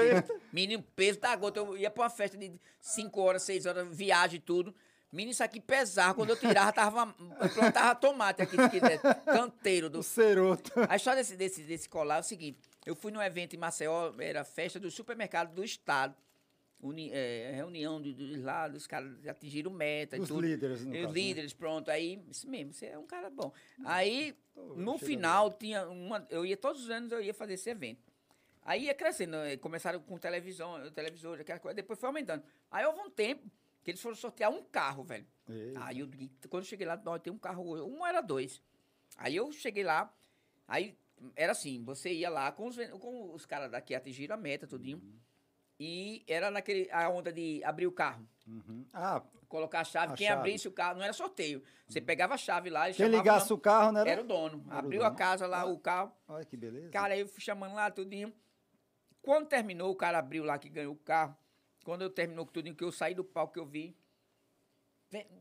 Menino, 0.51 0.81
peso 0.95 1.19
da 1.19 1.35
gota. 1.35 1.59
Eu 1.59 1.77
ia 1.77 1.91
pra 1.91 2.03
uma 2.05 2.09
festa 2.09 2.35
de 2.35 2.51
5 2.81 3.21
horas, 3.21 3.43
6 3.43 3.65
horas, 3.67 3.87
viagem 3.95 4.37
e 4.37 4.41
tudo. 4.41 4.73
Menino, 5.11 5.31
isso 5.33 5.43
aqui 5.43 5.61
pesava. 5.61 6.15
Quando 6.15 6.31
eu 6.31 6.35
tirava, 6.35 6.73
tava, 6.73 7.13
eu 7.39 7.49
plantava 7.49 7.93
tomate 7.93 8.41
aqui, 8.41 8.59
aqui 8.59 8.79
dentro, 8.79 9.13
canteiro. 9.23 9.87
Do... 9.87 9.99
O 9.99 10.03
ceroto. 10.03 10.71
A 10.89 10.95
história 10.95 11.21
desse, 11.21 11.37
desse, 11.37 11.61
desse 11.61 11.87
colar 11.87 12.17
é 12.17 12.19
o 12.21 12.23
seguinte: 12.23 12.59
eu 12.85 12.95
fui 12.95 13.11
num 13.11 13.21
evento 13.21 13.55
em 13.55 13.57
Maceió, 13.59 14.13
era 14.19 14.43
festa 14.43 14.79
do 14.79 14.89
supermercado 14.91 15.53
do 15.53 15.63
Estado. 15.63 16.15
Uni, 16.81 17.09
é, 17.11 17.51
reunião 17.55 17.99
dos 18.01 18.13
do, 18.13 18.43
lá, 18.43 18.67
os 18.69 18.85
caras 18.85 19.25
atingiram 19.25 19.71
meta 19.71 20.19
Os 20.21 20.27
tudo. 20.27 20.41
líderes, 20.41 20.85
no 20.85 20.93
E 20.93 20.97
caso, 20.99 21.07
Os 21.09 21.13
né? 21.15 21.21
líderes, 21.21 21.53
pronto. 21.53 21.89
Aí, 21.89 22.21
isso 22.29 22.47
mesmo, 22.49 22.73
você 22.73 22.87
é 22.87 22.97
um 22.97 23.07
cara 23.07 23.29
bom. 23.29 23.51
Aí, 23.85 24.35
no 24.75 24.97
final, 24.97 25.51
tinha 25.53 25.87
uma. 25.87 26.27
Eu 26.29 26.45
ia 26.45 26.55
todos 26.57 26.83
os 26.83 26.89
anos, 26.89 27.11
eu 27.11 27.21
ia 27.21 27.33
fazer 27.33 27.53
esse 27.53 27.69
evento. 27.69 28.03
Aí 28.61 28.85
ia 28.85 28.93
crescendo, 28.93 29.35
eh, 29.37 29.57
começaram 29.57 29.99
com 30.01 30.17
televisão, 30.17 30.91
televisor, 30.91 31.39
aquela 31.39 31.59
coisa, 31.59 31.75
depois 31.75 31.97
foi 31.99 32.07
aumentando. 32.07 32.43
Aí 32.69 32.85
houve 32.85 32.99
um 32.99 33.09
tempo 33.09 33.49
que 33.83 33.91
eles 33.91 34.01
foram 34.01 34.15
sortear 34.15 34.51
um 34.51 34.63
carro, 34.63 35.03
velho. 35.03 35.25
Aí 35.75 35.99
eu, 35.99 36.09
quando 36.49 36.63
eu 36.63 36.67
cheguei 36.67 36.85
lá, 36.85 36.97
nós 36.97 37.21
tem 37.21 37.31
um 37.31 37.37
carro, 37.37 37.85
um 37.85 38.05
era 38.05 38.21
dois. 38.21 38.61
Aí 39.17 39.35
eu 39.35 39.51
cheguei 39.51 39.83
lá, 39.83 40.11
aí 40.67 40.97
era 41.35 41.51
assim, 41.51 41.83
você 41.83 42.11
ia 42.13 42.29
lá 42.29 42.51
com 42.51 42.67
os, 42.67 42.75
com 42.99 43.33
os 43.33 43.45
caras 43.45 43.71
daqui 43.71 43.93
atingiram 43.95 44.35
a 44.35 44.37
meta, 44.37 44.67
tudinho. 44.67 45.01
E 45.79 46.23
era 46.27 46.49
naquele, 46.49 46.89
a 46.91 47.09
onda 47.09 47.33
de 47.33 47.61
abrir 47.63 47.85
o 47.87 47.91
carro. 47.91 48.27
Uhum. 48.47 48.85
Ah, 48.93 49.21
Colocar 49.47 49.81
a 49.81 49.83
chave, 49.83 50.13
A 50.13 50.15
quem 50.17 50.27
chave. 50.27 50.39
abrisse 50.39 50.67
o 50.67 50.71
carro, 50.71 50.97
não 50.97 51.03
era 51.03 51.13
sorteio. 51.13 51.61
Você 51.87 52.01
pegava 52.01 52.33
a 52.33 52.37
chave 52.37 52.69
lá 52.69 52.89
e 52.89 52.93
quem 52.93 53.07
ligasse 53.07 53.49
não- 53.49 53.57
o 53.57 53.59
carro, 53.59 53.91
né? 53.91 54.03
Era 54.07 54.21
o 54.21 54.25
dono. 54.25 54.63
Era 54.67 54.75
o 54.75 54.79
Abriu 54.79 54.99
dono. 55.01 55.11
a 55.11 55.15
casa 55.15 55.45
lá, 55.47 55.65
o 55.65 55.77
carro. 55.77 56.11
Olha 56.27 56.43
que 56.45 56.57
beleza. 56.57 56.89
Cara, 56.89 57.13
aí 57.13 57.19
eu 57.19 57.27
fui 57.27 57.41
chamando 57.41 57.75
lá 57.75 57.89
tudinho. 57.91 58.33
Quando 59.21 59.47
terminou, 59.47 59.91
o 59.91 59.95
cara 59.95 60.19
abriu 60.19 60.43
lá 60.43 60.57
que 60.57 60.69
ganhou 60.69 60.93
o 60.93 60.97
carro. 60.97 61.35
Quando 61.83 62.01
eu 62.01 62.09
terminou 62.09 62.45
com 62.45 62.51
tudinho, 62.51 62.75
que 62.75 62.83
eu 62.83 62.91
saí 62.91 63.13
do 63.13 63.23
palco 63.23 63.53
que 63.53 63.59
eu 63.59 63.65
vi. 63.65 63.95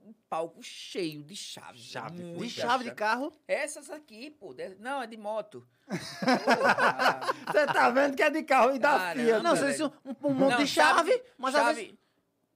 Um 0.06 0.12
palco 0.28 0.62
cheio 0.62 1.22
de 1.22 1.34
chaves. 1.34 1.80
Chave, 1.82 2.34
De 2.34 2.50
chave 2.50 2.84
de 2.84 2.90
carro. 2.92 3.32
Essas 3.48 3.88
aqui, 3.90 4.30
pô. 4.30 4.52
de- 4.52 4.74
Não, 4.78 5.02
é 5.02 5.06
de 5.06 5.16
moto. 5.16 5.66
Você 7.46 7.66
tá 7.66 7.90
vendo 7.90 8.16
que 8.16 8.22
é 8.22 8.30
de 8.30 8.42
carro 8.42 8.74
e 8.74 8.78
da 8.78 9.12
Fiat. 9.12 9.42
Não, 9.42 9.54
você 9.56 9.66
disse 9.68 9.82
um, 9.84 9.90
um 10.22 10.34
monte 10.34 10.50
Não, 10.52 10.58
de 10.58 10.66
chave, 10.66 11.22
mas 11.38 11.54
às 11.54 11.62
chave, 11.62 11.74
vezes 11.82 11.94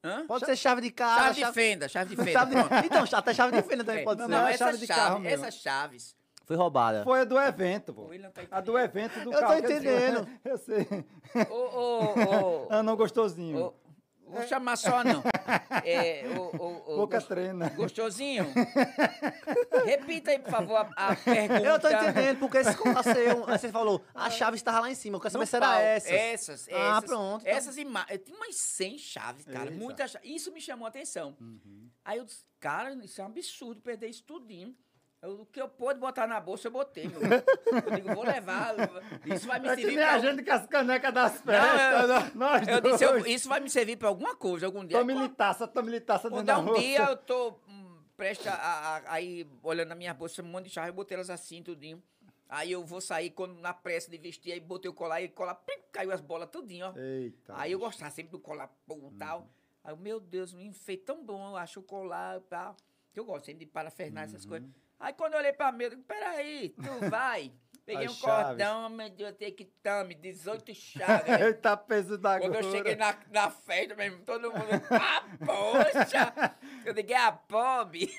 Hã? 0.05 0.27
pode 0.27 0.45
ser 0.47 0.57
chave 0.57 0.81
de 0.81 0.90
carro. 0.90 1.35
Chave 1.35 1.45
de 1.45 1.53
fenda, 1.53 1.89
chave 1.89 2.11
de 2.11 2.16
fenda. 2.16 2.32
chave 2.32 2.55
de... 2.55 2.86
Então, 2.86 3.05
até 3.19 3.35
chave 3.35 3.61
de 3.62 3.69
fenda 3.69 3.85
também 3.85 4.01
É, 4.03 4.05
pode 4.05 4.20
não, 4.20 4.27
ser. 4.28 4.32
Não, 4.32 4.47
é 4.47 4.53
essas 4.53 4.59
chave 4.66 4.78
de 4.78 4.86
carro 4.86 5.01
chaves, 5.09 5.23
mesmo. 5.23 5.45
essas 5.45 5.61
chaves. 5.61 6.16
Foi 6.47 6.57
roubada. 6.57 7.05
Foi 7.05 7.20
a 7.20 7.24
do 7.24 7.39
evento, 7.39 7.93
pô. 7.93 8.09
Tá 8.32 8.43
A 8.57 8.61
do 8.62 8.78
evento 8.78 9.20
do 9.20 9.31
Eu 9.32 9.39
tô 9.39 9.47
carro. 9.47 9.61
quer 9.61 9.66
dizer, 9.66 9.77
entendendo. 10.11 10.28
Eu 10.45 10.59
sei. 10.59 10.86
Ô, 11.51 11.55
ô, 11.55 12.05
ô, 12.65 12.66
Ah, 12.73 12.82
não, 12.82 12.97
gostosinho. 12.97 13.59
ô, 13.66 13.74
Vou 14.29 14.47
chamar 14.47 14.77
só, 14.77 15.03
não. 15.03 15.23
É, 15.85 16.25
o, 16.37 16.57
o, 16.57 16.93
o, 16.95 16.97
Boca 16.99 17.19
gos- 17.19 17.27
treina. 17.27 17.69
Gostosinho? 17.71 18.47
Repita 19.85 20.31
aí, 20.31 20.39
por 20.39 20.51
favor, 20.51 20.77
a, 20.77 21.09
a 21.13 21.17
pergunta. 21.17 21.63
Eu 21.69 21.79
tô 21.79 21.89
entendendo, 21.89 22.39
porque 22.39 22.59
esse 22.59 22.69
aí 22.71 23.35
você 23.47 23.71
falou, 23.71 24.05
a 24.15 24.31
chave 24.31 24.57
estava 24.57 24.81
lá 24.81 24.91
em 24.91 24.95
cima, 24.95 25.17
eu 25.17 25.21
quero 25.21 25.33
saber 25.33 25.47
se 25.47 25.57
era 25.57 25.81
essas. 25.81 26.11
Essas, 26.13 26.69
Ah, 26.69 26.97
essas. 26.99 27.05
pronto, 27.05 27.43
então. 27.43 27.57
Essas 27.57 27.77
imagens. 27.79 28.21
Tinha 28.25 28.37
umas 28.37 28.57
100 28.57 28.99
chaves, 28.99 29.45
cara. 29.47 29.71
Muitas 29.71 30.11
chaves. 30.11 30.31
Isso 30.31 30.53
me 30.53 30.61
chamou 30.61 30.87
a 30.87 30.89
atenção. 30.89 31.37
Uhum. 31.41 31.89
Aí 32.05 32.19
eu 32.19 32.25
disse, 32.25 32.45
cara, 32.61 32.93
isso 33.05 33.21
é 33.21 33.25
um 33.25 33.29
absurdo 33.29 33.81
perder 33.81 34.09
isso 34.09 34.23
tudinho. 34.25 34.75
Eu- 35.20 35.40
o 35.40 35.47
que 35.47 35.61
eu 35.61 35.69
pude 35.69 35.99
botar 35.99 36.27
na 36.28 36.39
bolsa, 36.40 36.69
eu 36.69 36.73
botei, 36.73 37.09
meu. 37.09 37.20
Eu 37.20 37.90
digo, 37.97 38.15
vou 38.15 38.23
levar. 38.24 38.74
Isso 39.27 39.47
vai 39.49 39.59
me 39.59 39.69
É 39.69 39.74
que 39.74 39.81
servir 39.82 39.97
nem 39.97 40.07
pra 40.07 40.15
a 40.15 40.19
gente 40.20 40.45
com 40.45 40.53
as 40.53 40.66
canecas 40.66 41.12
das 41.12 41.45
Não, 41.45 41.55
eu- 41.55 41.61
festas. 41.61 42.35
nós- 42.35 42.69
Eu 42.69 42.81
disse, 42.81 43.05
eu- 43.05 43.27
isso 43.27 43.49
vai 43.49 43.59
me 43.61 43.69
servir 43.69 43.97
pra 43.97 44.09
alguma 44.09 44.36
coisa 44.36 44.66
algum 44.66 44.85
dia. 44.85 44.97
Tome 44.99 45.15
Quando- 45.15 45.23
litaça, 45.24 45.66
tome 45.66 45.90
litaça 45.90 46.31
dentro 46.31 46.36
Quando 46.45 46.47
da 46.47 46.53
é 46.53 46.57
um 46.59 46.65
bolsa. 46.66 46.81
dia 46.81 47.05
eu 47.11 47.16
tô 47.16 47.49
hum, 47.69 47.99
prestes 48.16 48.47
a, 48.47 49.03
aí 49.07 49.45
olhando 49.62 49.89
na 49.89 49.95
minha 49.97 50.15
bolsa, 50.15 50.40
um 50.40 50.47
monte 50.47 50.66
de 50.66 50.70
chave, 50.70 50.90
eu 50.90 50.95
botei 50.95 51.16
elas 51.16 51.31
assim, 51.31 51.62
tudinho. 51.65 52.01
Aí 52.49 52.70
eu 52.73 52.85
vou 52.85 53.01
sair, 53.01 53.31
quando 53.31 53.59
na 53.61 53.74
pressa 53.74 54.11
de 54.11 54.16
vestir, 54.19 54.53
aí 54.53 54.61
botei 54.61 54.89
o 54.90 54.95
colar 54.95 55.20
e 55.20 55.28
colar, 55.28 55.55
plim, 55.57 55.81
caiu 55.93 56.12
as 56.12 56.20
bolas 56.20 56.49
tudinho, 56.49 56.86
ó. 56.86 56.99
Eita. 56.99 57.55
aí 57.59 57.73
eu 57.73 57.78
gostava 57.78 58.11
sempre 58.12 58.31
do 58.32 58.39
colar 58.39 58.69
pô, 58.86 59.11
e 59.12 59.19
tal. 59.19 59.49
Aí, 59.85 59.93
eu, 59.93 59.97
meu 59.97 60.19
Deus, 60.20 60.55
me 60.55 60.65
enfeite 60.65 61.03
tão 61.05 61.24
bom, 61.24 61.51
eu 61.51 61.57
acho 61.57 61.81
o 61.81 61.82
colar 61.82 62.39
e 62.39 62.40
tal. 62.43 62.77
Que 63.12 63.19
eu 63.20 63.24
gosto 63.24 63.47
sempre 63.47 63.65
de 63.65 63.70
parafernar 63.70 64.24
essas 64.24 64.47
coisas. 64.47 64.69
Aí 65.01 65.12
quando 65.12 65.35
eu 65.35 65.39
olhei 65.39 65.53
pra 65.53 65.70
mim, 65.70 65.85
eu 65.85 65.91
digo, 65.91 66.03
peraí, 66.03 66.70
tu 66.70 67.11
vai. 67.11 67.53
Peguei 67.89 68.05
As 68.05 68.12
um 68.12 68.16
chaves. 68.16 68.47
cordão, 68.49 68.91
meu 68.91 69.09
Deus, 69.09 69.31
eu 69.31 69.35
tenho 69.35 69.55
que 69.55 69.65
tame, 69.65 70.15
18 70.15 70.75
chaves. 70.75 71.41
Eita, 71.41 71.75
peso 71.79 72.19
da 72.19 72.39
Quando 72.39 72.57
eu 72.57 72.70
cheguei 72.70 72.95
na, 72.95 73.15
na 73.33 73.51
festa 73.51 73.95
mesmo, 73.95 74.19
todo 74.27 74.53
mundo, 74.53 74.69
ah, 74.91 75.25
poxa! 75.47 76.55
Eu 76.85 76.93
digo, 76.95 77.12
é 77.12 77.16
a 77.16 77.31
Bob. 77.31 78.11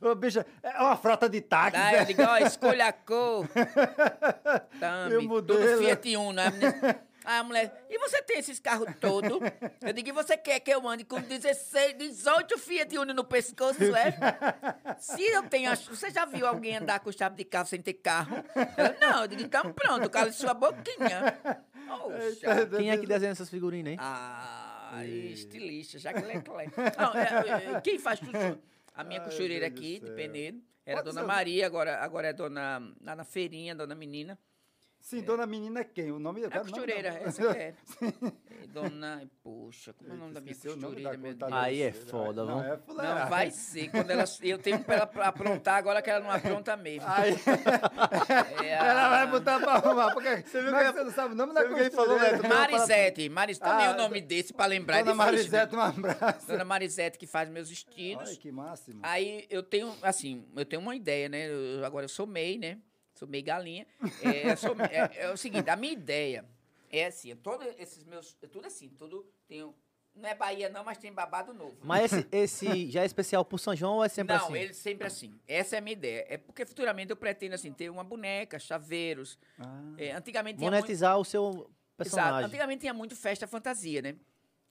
Ô, 0.00 0.08
ô, 0.08 0.14
bicha, 0.14 0.46
é 0.62 0.78
uma 0.78 0.96
frota 0.96 1.28
de 1.28 1.40
táxi. 1.40 1.76
Aí 1.76 1.94
eu 1.94 2.00
né? 2.00 2.04
digo, 2.04 2.22
ó, 2.22 2.36
escolha 2.38 2.86
a 2.88 2.92
cor. 2.92 3.46
Tame, 4.78 5.16
o 5.16 5.18
tudo 5.20 5.28
modelo? 5.28 5.78
Fiat 5.82 6.16
Uno. 6.16 6.42
Menina- 6.50 7.06
aí 7.24 7.38
a 7.38 7.42
mulher, 7.44 7.86
e 7.88 7.98
você 7.98 8.22
tem 8.22 8.38
esses 8.38 8.58
carros 8.58 8.88
todos? 9.00 9.30
Eu 9.80 9.92
digo, 9.92 10.08
e 10.08 10.12
você 10.12 10.36
quer 10.36 10.60
que 10.60 10.70
eu 10.70 10.86
ande 10.88 11.04
com 11.04 11.20
16, 11.20 11.96
18 11.96 12.58
Fiat 12.58 12.98
Uno 12.98 13.14
no 13.14 13.24
pescoço, 13.24 13.78
é? 13.96 14.14
Se 14.98 15.22
eu 15.22 15.42
tenho, 15.48 15.70
a- 15.70 15.74
você 15.74 16.10
já 16.10 16.24
viu 16.24 16.46
alguém 16.46 16.76
andar 16.76 17.00
com 17.00 17.10
chave 17.12 17.36
de 17.36 17.44
carro 17.44 17.66
sem 17.66 17.80
ter 17.82 17.94
carro? 17.94 18.36
Ela, 18.76 18.96
não, 19.00 19.22
eu 19.22 19.28
digo, 19.28 19.42
então 19.42 19.72
pronto, 19.72 20.08
cala 20.10 20.32
sua 20.32 20.54
boquinha. 20.54 21.38
Poxa. 21.86 22.66
Quem 22.76 22.90
é 22.90 22.96
que 22.96 23.06
desenha 23.06 23.32
essas 23.32 23.48
figurinhas, 23.50 23.88
hein? 23.88 23.96
Ah, 24.00 25.02
estilista, 25.06 25.98
Jacques 25.98 26.26
Leclerc. 26.26 26.72
Não, 26.98 27.14
é, 27.14 27.76
é, 27.76 27.80
quem 27.80 27.98
faz 27.98 28.20
tudo? 28.20 28.60
A 28.94 29.02
minha 29.04 29.20
Ai, 29.20 29.24
costureira 29.26 29.66
aqui, 29.66 30.00
de. 30.00 30.10
Penedo, 30.12 30.60
era 30.84 30.98
Quantos 30.98 31.14
Dona 31.14 31.24
anos? 31.24 31.34
Maria, 31.36 31.66
agora, 31.66 31.98
agora 32.02 32.28
é 32.28 32.32
Dona... 32.32 32.92
Lá 33.00 33.16
na 33.16 33.24
feirinha, 33.24 33.74
Dona 33.74 33.94
Menina. 33.94 34.38
Sim, 35.02 35.20
dona 35.20 35.44
menina 35.46 35.80
é 35.80 35.84
quem? 35.84 36.12
O 36.12 36.18
nome 36.20 36.42
É 36.44 36.46
a 36.46 36.60
costureira, 36.60 37.08
essa 37.08 37.42
que 37.52 37.58
é. 37.58 37.74
É, 38.62 38.66
Dona... 38.68 39.28
Poxa, 39.42 39.92
como 39.92 40.10
é 40.10 40.14
o 40.14 40.16
nome 40.16 40.32
da 40.34 40.40
minha 40.40 40.54
costureira, 40.54 41.10
da 41.10 41.18
meu 41.18 41.34
Deus? 41.34 41.52
Aí 41.52 41.82
é 41.82 41.90
foda, 41.92 42.44
Não, 42.44 42.62
é 42.64 42.76
fuleiragem. 42.78 43.20
Não, 43.22 43.28
vai 43.28 43.50
ser. 43.50 43.90
Quando 43.90 44.10
ela, 44.10 44.24
eu 44.42 44.58
tenho 44.58 44.78
pra 44.84 44.94
ela 44.94 45.10
aprontar, 45.26 45.74
agora 45.74 46.00
que 46.00 46.08
ela 46.08 46.20
não 46.20 46.30
apronta 46.30 46.76
mesmo. 46.76 47.08
Aí, 47.08 47.34
É 48.64 48.78
a- 48.78 48.86
ela 48.86 49.08
vai 49.08 49.26
botar 49.26 49.58
pra 49.58 49.72
arrumar. 49.72 50.12
Porque 50.14 50.28
você 50.46 50.62
viu 50.62 50.72
que- 50.72 50.92
você 50.92 51.04
não 51.04 51.10
sabe 51.10 51.34
o 51.34 51.36
nome 51.36 51.52
da 51.52 51.62
ele 51.64 51.90
falou, 51.90 52.06
costureira? 52.16 52.36
Neto? 52.38 52.48
Marisete. 52.54 53.28
Maris, 53.28 53.58
também 53.58 53.86
Ah, 53.86 53.92
o 53.92 53.96
nome 53.96 54.20
desse 54.20 54.52
pra 54.52 54.66
lembrar 54.66 54.98
é 54.98 55.04
Dona 55.04 55.24
difícil, 55.32 55.50
né? 55.52 55.58
Marisete, 55.66 55.76
um 55.76 55.80
abraço. 55.80 56.46
Dona 56.46 56.64
Marisete 56.64 57.18
que 57.18 57.26
faz 57.26 57.48
meus 57.50 57.68
vestidos. 57.68 58.28
Ai, 58.30 58.36
que 58.36 58.52
máximo. 58.52 59.00
Aí 59.02 59.44
eu 59.50 59.62
tenho, 59.64 59.92
assim, 60.02 60.46
eu 60.54 60.64
tenho 60.64 60.80
uma 60.80 60.94
ideia, 60.94 61.28
né? 61.28 61.48
Eu- 61.50 61.84
agora 61.84 62.04
eu 62.04 62.08
sou 62.08 62.26
MEI, 62.26 62.58
né? 62.58 62.78
Sou 63.22 63.28
MEI 63.28 63.42
galinha. 63.42 63.86
É, 64.20 64.56
sou- 64.56 64.74
é- 64.80 65.26
é 65.26 65.32
o 65.32 65.36
seguinte, 65.36 65.70
a 65.70 65.76
minha 65.76 65.92
ideia 65.92 66.44
é 66.90 67.06
assim, 67.06 67.34
todos 67.36 67.64
esses 67.78 68.02
meus. 68.04 68.36
é 68.42 68.48
Tudo 68.48 68.66
assim, 68.66 68.88
tudo 68.88 69.24
tem. 69.46 69.60
Não 70.14 70.28
é 70.28 70.34
Bahia, 70.34 70.68
não, 70.68 70.82
mas 70.84 70.98
tem 70.98 71.10
babado 71.12 71.54
novo. 71.54 71.74
Mas 71.84 72.12
esse, 72.12 72.26
esse 72.32 72.90
já 72.90 73.02
é 73.02 73.06
especial 73.06 73.44
pro 73.44 73.56
São 73.56 73.74
João 73.76 73.94
ou 73.98 74.04
é 74.04 74.08
sempre 74.08 74.36
não, 74.36 74.44
assim? 74.46 74.56
ele 74.58 74.74
sempre 74.74 75.06
assim. 75.06 75.32
Essa 75.48 75.76
é 75.76 75.78
a 75.78 75.80
minha 75.80 75.92
ideia. 75.94 76.26
É 76.28 76.36
porque 76.36 76.66
futuramente 76.66 77.10
eu 77.10 77.16
pretendo, 77.16 77.54
assim, 77.54 77.72
ter 77.72 77.88
uma 77.88 78.02
boneca, 78.04 78.58
chaveiros. 78.58 79.38
Ah, 79.58 79.80
É, 79.96 80.10
antigamente 80.12 80.58
tinha 80.58 80.68
muito- 80.70 80.82
Monetizar 80.82 81.16
o 81.16 81.24
seu 81.24 81.48
Exato. 81.50 81.70
personagem. 81.96 82.46
Antigamente 82.46 82.80
tinha 82.80 82.92
muito 82.92 83.14
festa 83.16 83.46
fantasia, 83.46 84.02
né? 84.02 84.16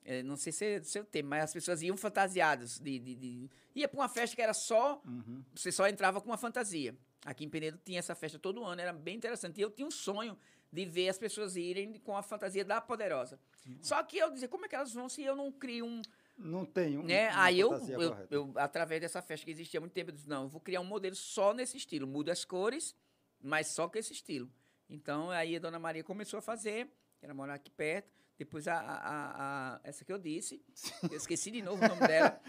É, 0.04 0.22
não 0.22 0.36
sei 0.36 0.52
se 0.52 0.66
é 0.66 0.80
do 0.80 0.86
seu 0.86 1.04
tempo, 1.06 1.30
mas 1.30 1.46
as 1.46 1.54
pessoas 1.54 1.82
iam 1.82 1.96
fantasiadas. 1.98 2.78
De, 2.80 3.00
de, 3.00 3.16
de- 3.16 3.50
Ia 3.74 3.88
pra 3.88 4.00
uma 4.00 4.10
festa 4.10 4.36
que 4.36 4.42
era 4.44 4.54
só. 4.54 5.02
uhum. 5.08 5.42
Você 5.56 5.72
só 5.72 5.88
entrava 5.88 6.20
com 6.22 6.28
uma 6.30 6.38
fantasia. 6.38 6.94
Aqui 7.26 7.46
em 7.46 7.50
Penedo 7.50 7.80
tinha 7.84 8.00
essa 8.00 8.16
festa 8.16 8.40
todo 8.40 8.64
ano, 8.64 8.82
era 8.82 8.92
bem 8.92 9.16
interessante. 9.16 9.60
E 9.60 9.62
eu 9.62 9.70
tinha 9.70 9.88
um 9.88 9.92
sonho 9.92 10.38
de 10.72 10.86
ver 10.86 11.10
as 11.10 11.18
pessoas 11.18 11.56
irem 11.56 11.94
com 12.00 12.16
a 12.16 12.24
fantasia 12.24 12.64
da 12.64 12.82
Poderosa. 12.82 13.40
Só 13.82 14.02
que 14.04 14.18
eu 14.18 14.32
dizia, 14.32 14.48
como 14.48 14.66
é 14.66 14.70
que 14.70 14.76
elas 14.76 14.94
vão 14.94 15.08
se 15.08 15.22
eu 15.22 15.36
não 15.36 15.52
crio 15.52 15.86
um, 15.86 16.02
Não 16.38 16.66
tem 16.66 16.98
um, 16.98 17.04
né? 17.04 17.30
Aí 17.34 17.60
eu, 17.60 17.72
eu, 17.90 18.28
eu, 18.30 18.54
através 18.56 19.02
dessa 19.02 19.22
festa 19.22 19.46
que 19.46 19.52
existia 19.52 19.80
há 19.80 19.82
muito 19.82 19.94
tempo, 19.94 20.10
eu 20.10 20.16
disse, 20.16 20.28
não, 20.28 20.44
eu 20.44 20.50
vou 20.50 20.62
criar 20.62 20.82
um 20.82 20.86
modelo 20.86 21.16
só 21.16 21.54
nesse 21.54 21.78
estilo. 21.78 22.08
Muda 22.08 22.32
as 22.32 22.44
cores, 22.44 22.96
mas 23.40 23.68
só 23.68 23.88
com 23.88 23.98
esse 24.00 24.14
estilo. 24.14 24.52
Então, 24.90 25.30
aí 25.30 25.56
a 25.56 25.60
Dona 25.60 25.78
Maria 25.78 26.04
começou 26.04 26.40
a 26.40 26.42
fazer, 26.42 26.90
ela 27.22 27.34
mora 27.34 27.54
aqui 27.54 27.70
perto. 27.70 28.21
Depois 28.38 28.68
a, 28.68 28.74
a, 28.80 29.76
a- 29.76 29.80
essa 29.84 30.04
que 30.04 30.12
eu 30.12 30.18
disse, 30.18 30.64
eu 31.12 31.16
esqueci 31.18 31.52
de 31.52 31.62
novo 31.62 31.84
o 31.84 31.88
nome 31.88 32.08
dela, 32.08 32.42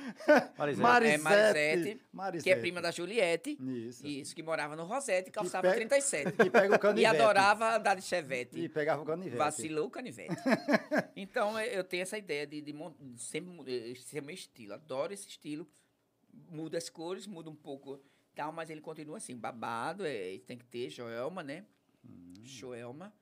Marisete. 0.56 0.80
Marisete, 1.22 2.00
Marisete, 2.10 2.44
que 2.44 2.50
é 2.50 2.56
prima 2.56 2.80
da 2.80 2.90
Juliette. 2.90 3.58
Isso. 3.60 4.06
Isso, 4.06 4.34
que 4.34 4.42
morava 4.42 4.74
no 4.74 4.84
Rosete, 4.84 5.30
calçava 5.30 5.62
pega- 5.62 5.74
37. 5.74 6.30
E 6.46 6.50
pega 6.50 6.72
o 6.72 6.76
E 6.76 6.78
canivete. 6.78 7.14
adorava 7.16 7.76
andar 7.76 7.94
de 7.94 8.02
chevette. 8.02 8.58
E 8.58 8.68
pegava 8.70 9.02
o 9.02 9.04
canivete. 9.04 9.36
Vacilou 9.36 9.86
o 9.86 9.90
canivete. 9.90 10.34
então, 11.14 11.60
eu- 11.60 11.72
eu 11.72 11.84
tenho 11.84 12.02
essa 12.02 12.16
ideia 12.16 12.46
de, 12.46 12.62
de, 12.62 12.72
de 12.72 13.20
sempre 13.22 13.52
eh, 13.90 13.94
ser 13.96 14.22
meu 14.22 14.34
estilo. 14.34 14.72
Adoro 14.74 15.12
esse 15.12 15.28
estilo. 15.28 15.68
Muda 16.50 16.78
as 16.78 16.88
cores, 16.88 17.26
muda 17.26 17.50
um 17.50 17.54
pouco 17.54 18.02
tal, 18.34 18.50
mas 18.50 18.70
ele 18.70 18.80
continua 18.80 19.18
assim, 19.18 19.36
babado, 19.36 20.06
é, 20.06 20.38
tem 20.46 20.56
que 20.56 20.64
ter 20.64 20.88
joelma, 20.88 21.42
né? 21.42 21.66
Hum. 22.04 22.32
Joelma 22.42 23.12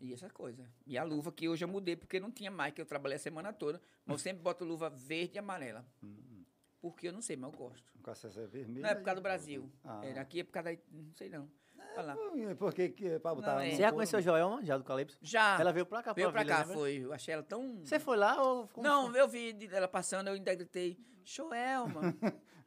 e 0.00 0.12
essa 0.12 0.30
coisa. 0.30 0.64
E 0.86 0.96
a 0.96 1.02
luva 1.04 1.32
que 1.32 1.48
hoje 1.48 1.64
eu 1.64 1.68
mudei, 1.68 1.96
porque 1.96 2.20
não 2.20 2.30
tinha 2.30 2.50
mais, 2.50 2.72
que 2.72 2.80
eu 2.80 2.86
trabalhei 2.86 3.16
a 3.16 3.18
semana 3.18 3.52
toda. 3.52 3.80
Mas 4.06 4.14
eu 4.14 4.18
sempre 4.18 4.42
boto 4.42 4.64
luva 4.64 4.88
verde 4.88 5.36
e 5.36 5.38
amarela. 5.38 5.84
Hum. 6.02 6.44
Porque 6.80 7.08
eu 7.08 7.12
não 7.12 7.20
sei, 7.20 7.36
mas 7.36 7.52
eu 7.52 7.58
gosto. 7.58 7.92
Com 8.02 8.10
a 8.10 8.14
cessa 8.14 8.46
vermelha. 8.46 8.82
Não 8.82 8.88
é 8.90 8.94
por 8.94 9.02
causa 9.04 9.20
do 9.20 9.22
Brasil. 9.22 9.70
Ah. 9.82 10.00
É, 10.04 10.18
aqui 10.18 10.40
é 10.40 10.44
por 10.44 10.52
causa 10.52 10.72
da... 10.72 10.78
Não 10.92 11.12
sei 11.14 11.28
não. 11.28 11.50
Lá. 11.96 12.14
Por- 12.14 12.56
Porque 12.56 12.90
que, 12.90 13.18
pra 13.18 13.34
botar 13.34 13.54
Não, 13.54 13.60
é. 13.60 13.70
Você 13.70 13.76
já 13.82 13.90
conheceu 13.92 14.22
Joelma, 14.22 14.64
já 14.64 14.78
do 14.78 14.84
Calypso? 14.84 15.18
Já. 15.20 15.60
Ela 15.60 15.72
veio 15.72 15.84
pra 15.84 16.00
cá, 16.00 16.12
veio 16.12 16.30
pra 16.30 16.42
Vila, 16.44 16.54
cá, 16.54 16.60
lembra? 16.60 16.74
foi. 16.76 16.96
Eu 16.98 17.12
achei 17.12 17.34
ela 17.34 17.42
tão... 17.42 17.80
Você 17.84 17.98
foi 17.98 18.16
lá 18.16 18.40
ou... 18.40 18.68
como 18.68 18.86
Não, 18.86 19.10
foi? 19.10 19.20
eu 19.20 19.26
vi 19.28 19.68
ela 19.72 19.88
passando, 19.88 20.28
eu 20.28 20.34
ainda 20.34 20.54
gritei, 20.54 20.96
Joelma. 21.24 22.14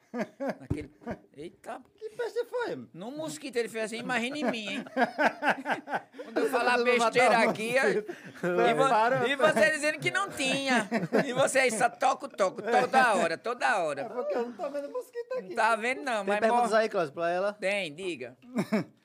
Naquele. 0.59 0.91
Eita, 1.37 1.81
Que 1.95 2.09
peste 2.09 2.43
foi? 2.45 2.87
no 2.93 3.11
mosquito 3.11 3.55
ele 3.55 3.69
fez 3.69 3.85
assim, 3.85 3.97
imagina 3.99 4.37
em 4.37 4.43
mim, 4.43 4.67
hein? 4.67 4.85
Quando 6.25 6.37
eu 6.37 6.49
falar 6.49 6.77
matar 6.77 6.83
besteira 6.83 7.37
aqui, 7.49 7.75
e, 7.77 8.73
vo- 8.73 9.27
e 9.27 9.35
você 9.35 9.71
dizendo 9.71 9.99
que 9.99 10.11
não 10.11 10.29
tinha. 10.29 10.89
E 11.25 11.33
você 11.33 11.59
aí 11.59 11.71
só 11.71 11.89
toca 11.89 12.25
o 12.25 12.29
toco, 12.29 12.61
toda 12.61 13.13
hora, 13.15 13.37
toda 13.37 13.65
É 13.65 13.75
hora. 13.75 14.05
porque 14.09 14.35
eu 14.35 14.45
não 14.47 14.51
tô 14.53 14.69
vendo 14.69 14.91
mosquito 14.91 15.33
aqui. 15.37 15.49
Não 15.49 15.55
tá 15.55 15.75
vendo, 15.75 16.01
não, 16.03 16.25
Tem 16.25 16.33
mas 16.33 16.39
perguntas 16.39 16.71
morre. 16.71 16.83
aí, 16.83 16.89
Cláudio, 16.89 17.13
pra 17.13 17.29
ela? 17.29 17.53
Tem, 17.53 17.93
diga. 17.95 18.37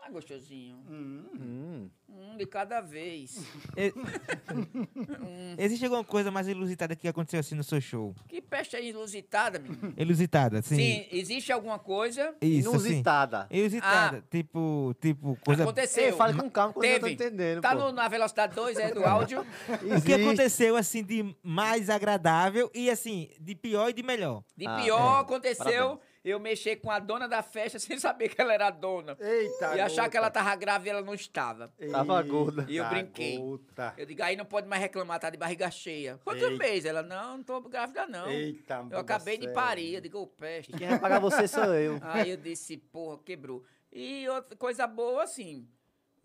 Ah, 0.00 0.10
gostosinho. 0.10 0.76
Hum. 0.88 1.28
Um 1.38 1.90
de 2.38 2.46
cada 2.46 2.80
vez. 2.80 3.36
E- 3.76 3.92
Existe 5.58 5.84
alguma 5.84 6.04
coisa 6.04 6.30
mais 6.30 6.48
ilusitada 6.48 6.94
que 6.96 7.08
aconteceu 7.08 7.40
assim 7.40 7.54
no 7.54 7.64
seu 7.64 7.80
show? 7.80 8.14
Que 8.28 8.40
peste 8.40 8.76
é 8.76 8.84
inusitada, 8.84 9.58
menino. 9.58 9.92
Ilusitada, 9.96 10.62
sim. 10.62 10.76
Sim, 10.76 11.06
existe 11.12 11.52
alguma 11.52 11.78
coisa. 11.78 12.34
Isso. 12.40 12.70
Inusitada. 12.70 13.46
Inusitada. 13.50 14.24
Tipo, 14.30 14.94
tipo, 15.00 15.36
coisa. 15.44 15.62
Aconteceu. 15.64 16.04
Ei, 16.04 16.12
fale 16.12 16.38
com 16.40 16.48
calma, 16.50 16.72
que 16.74 16.86
eu 16.86 16.92
não 16.92 17.00
tô 17.00 17.08
entendendo, 17.08 17.60
Tá 17.60 17.74
pô. 17.74 17.82
no- 17.82 17.92
na 17.92 18.08
velocidade 18.08 18.54
2, 18.54 18.78
é 18.78 18.92
do 18.94 19.04
áudio. 19.04 19.44
O 19.98 20.02
que 20.02 20.14
aconteceu, 20.14 20.76
assim, 20.76 21.02
de 21.02 21.34
mais 21.42 21.90
agradável 21.90 22.70
e, 22.74 22.88
assim, 22.90 23.28
de 23.40 23.54
pior 23.54 23.90
e 23.90 23.92
de 23.92 24.02
melhor? 24.02 24.42
De 24.56 24.66
Ah, 24.66 24.76
pior 24.82 25.18
é. 25.18 25.20
aconteceu 25.20 25.64
Parabéns. 25.64 25.98
Eu 26.24 26.38
mexer 26.38 26.76
com 26.76 26.90
a 26.90 26.98
dona 26.98 27.28
da 27.28 27.42
festa 27.42 27.78
sem 27.80 27.98
saber 27.98 28.28
que 28.28 28.40
ela 28.40 28.52
era 28.52 28.66
a 28.68 28.70
dona. 28.70 29.16
Eita, 29.20 29.76
e 29.76 29.80
achar 29.80 30.08
que 30.08 30.16
ela 30.16 30.28
gota. 30.28 30.40
tava 30.40 30.56
grávida 30.56 30.88
e 30.88 30.92
ela 30.92 31.02
não 31.02 31.14
estava. 31.14 31.72
Tava 31.90 32.22
gorda. 32.22 32.66
E 32.68 32.76
eu 32.76 32.88
brinquei. 32.88 33.38
gota. 33.38 33.94
Eu 33.96 34.06
digo, 34.06 34.22
aí 34.22 34.36
não 34.36 34.44
pode 34.44 34.66
mais 34.68 34.82
reclamar, 34.82 35.18
tá 35.18 35.30
de 35.30 35.36
barriga 35.36 35.70
cheia. 35.70 36.18
Quantos 36.24 36.56
meses? 36.58 36.84
Ela, 36.84 37.02
não, 37.02 37.38
não 37.38 37.44
tô 37.44 37.60
grávida, 37.62 38.06
não. 38.06 38.28
Eita, 38.28 38.86
eu 38.90 38.98
acabei 38.98 39.38
de 39.38 39.48
parir. 39.52 39.94
Eu 39.94 40.00
digo, 40.00 40.18
ô, 40.18 40.26
peste. 40.26 40.72
Quem 40.72 40.88
vai 40.88 40.98
pagar 40.98 41.20
você 41.20 41.46
sou 41.48 41.74
eu. 41.74 41.98
Aí 42.02 42.30
eu 42.30 42.36
disse, 42.36 42.76
porra, 42.76 43.18
quebrou. 43.24 43.64
E 43.92 44.28
outra 44.28 44.56
coisa 44.56 44.86
boa, 44.86 45.22
assim, 45.22 45.66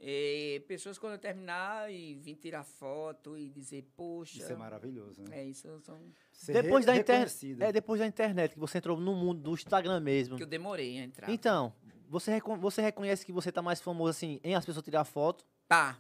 eh, 0.06 0.62
pessoas 0.68 0.98
quando 1.00 1.14
eu 1.14 1.18
terminar 1.20 1.90
e 1.92 2.16
vir 2.16 2.36
tirar 2.36 2.64
foto 2.64 3.38
e 3.38 3.50
dizer, 3.50 3.84
poxa, 3.96 4.38
Isso 4.38 4.52
é 4.52 4.56
maravilhoso, 4.56 5.24
né? 5.24 5.40
é 5.40 5.46
isso, 5.46 5.80
são... 5.82 5.98
Ser 6.32 6.62
Depois 6.62 6.86
da, 6.86 6.96
internet, 6.96 7.56
é, 7.62 7.72
depois 7.72 8.00
da 8.02 8.06
internet, 8.06 8.54
que 8.54 8.60
você 8.60 8.80
entrou 8.80 9.00
no 9.00 9.16
mundo 9.16 9.42
do 9.42 9.54
Instagram 9.54 10.02
mesmo. 10.02 10.36
que 10.36 10.44
eu 10.44 10.48
demorei 10.48 11.00
a 11.00 11.04
entrar. 11.04 11.30
Então, 11.30 11.74
você, 12.10 12.32
recon- 12.32 12.58
você 12.60 12.82
reconhece 12.82 13.26
que 13.26 13.32
você 13.32 13.50
tá 13.52 13.62
mais 13.62 13.80
famoso 13.80 14.10
assim 14.10 14.42
em 14.44 14.54
as 14.56 14.66
pessoas 14.66 14.84
tirar 14.84 15.06
foto? 15.06 15.46
Tá. 15.70 15.98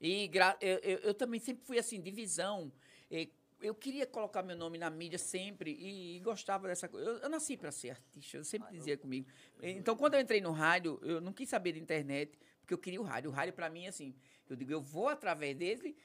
E 0.00 0.26
gra- 0.28 0.56
eu, 0.60 0.78
eu, 0.78 0.98
eu 0.98 1.14
também 1.14 1.38
sempre 1.38 1.64
fui 1.64 1.78
assim, 1.78 2.00
de 2.00 2.10
visão. 2.10 2.72
E 3.10 3.30
eu 3.60 3.74
queria 3.74 4.06
colocar 4.06 4.42
meu 4.42 4.56
nome 4.56 4.76
na 4.78 4.90
mídia 4.90 5.18
sempre 5.18 5.70
e, 5.72 6.18
gostava 6.20 6.66
dessa 6.66 6.88
coisa. 6.88 7.08
Eu, 7.08 7.16
eu 7.18 7.28
nasci 7.28 7.56
para 7.56 7.70
ser 7.70 7.90
artista, 7.90 8.38
eu 8.38 8.44
sempre 8.44 8.72
dizia 8.72 8.96
comigo. 8.96 9.28
Então, 9.62 9.96
quando 9.96 10.14
eu 10.14 10.20
entrei 10.20 10.40
no 10.40 10.50
rádio, 10.50 10.98
eu 11.02 11.20
não 11.20 11.32
quis 11.32 11.48
saber 11.48 11.72
de 11.72 11.80
internet, 11.80 12.36
porque 12.72 12.74
eu 12.74 12.78
queria 12.78 13.00
o 13.00 13.04
rádio. 13.04 13.30
O 13.30 13.32
rádio, 13.32 13.52
para 13.52 13.68
mim, 13.68 13.86
assim, 13.86 14.14
eu 14.48 14.56
digo, 14.56 14.72
eu 14.72 14.80
vou 14.80 15.08
através 15.08 15.56
dele 15.56 15.96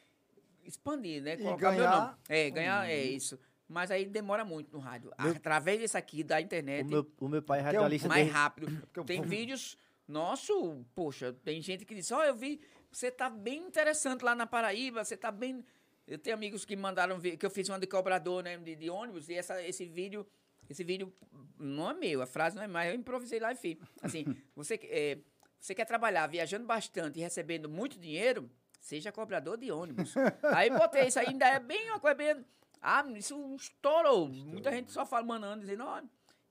expandir, 0.63 1.21
né? 1.21 1.37
Colocar 1.37 1.71
meu 1.71 1.79
ganhar- 1.79 2.01
nome. 2.07 2.17
É, 2.27 2.49
ganhar, 2.49 2.89
é 2.89 3.03
isso. 3.03 3.39
Mas 3.67 3.91
aí 3.91 4.05
demora 4.05 4.45
muito 4.45 4.71
no 4.71 4.79
rádio. 4.79 5.11
Através 5.17 5.79
desse 5.79 5.97
aqui, 5.97 6.23
da 6.23 6.39
internet, 6.41 6.85
O 6.85 6.89
meu, 6.89 7.11
o 7.19 7.27
meu 7.27 7.41
pai 7.41 7.59
é 7.59 7.61
é 7.61 7.65
radialista 7.65 8.07
mais 8.07 8.21
desde- 8.23 8.33
rápido. 8.33 8.87
Tem 9.05 9.21
vídeos 9.21 9.77
nosso, 10.07 10.85
poxa, 10.95 11.33
tem 11.43 11.61
gente 11.61 11.83
que 11.83 11.93
diz, 11.93 12.09
ó, 12.13 12.23
eu 12.23 12.33
vi, 12.33 12.61
você 12.89 13.11
tá 13.11 13.29
bem 13.29 13.63
interessante 13.67 14.23
lá 14.23 14.33
na 14.33 14.47
Paraíba, 14.47 15.03
você 15.03 15.17
tá 15.17 15.29
bem. 15.31 15.63
Eu 16.07 16.17
tenho 16.17 16.33
amigos 16.33 16.63
que 16.63 16.77
mandaram 16.77 17.19
ver, 17.19 17.35
que 17.35 17.45
eu 17.45 17.49
fiz 17.49 17.67
uma 17.67 17.77
de 17.77 17.85
cobrador, 17.87 18.41
né, 18.41 18.55
de, 18.57 18.73
de 18.77 18.89
ônibus, 18.89 19.27
e 19.27 19.33
essa, 19.33 19.61
esse 19.61 19.83
vídeo, 19.85 20.25
esse 20.69 20.81
vídeo 20.81 21.13
não 21.59 21.89
é 21.91 21.93
meu, 21.93 22.21
a 22.21 22.25
frase 22.25 22.55
não 22.55 22.63
é 22.63 22.67
mais, 22.67 22.89
eu 22.93 22.97
improvisei 22.97 23.37
lá 23.41 23.51
e 23.51 23.55
fiz. 23.55 23.77
Assim, 24.01 24.23
você, 24.55 24.79
é, 24.83 25.17
você 25.59 25.75
quer 25.75 25.85
trabalhar 25.85 26.27
viajando 26.27 26.65
bastante 26.65 27.19
e 27.19 27.21
recebendo 27.21 27.67
muito 27.69 27.99
dinheiro, 27.99 28.49
seja 28.79 29.11
cobrador 29.11 29.57
de 29.57 29.71
ônibus. 29.71 30.13
Aí 30.53 30.69
botei 30.69 31.07
isso 31.07 31.19
aí, 31.19 31.27
ainda 31.27 31.47
é 31.47 31.59
bem 31.59 31.89
uma 31.89 31.99
coisa 31.99 32.15
bem. 32.15 32.45
Ah, 32.81 33.03
isso 33.15 33.55
estourou. 33.55 34.27
Muita 34.29 34.71
gente 34.71 34.91
só 34.91 35.05
fala, 35.05 35.25
mandando, 35.25 35.61
dizendo, 35.61 35.83
ó. 35.83 36.01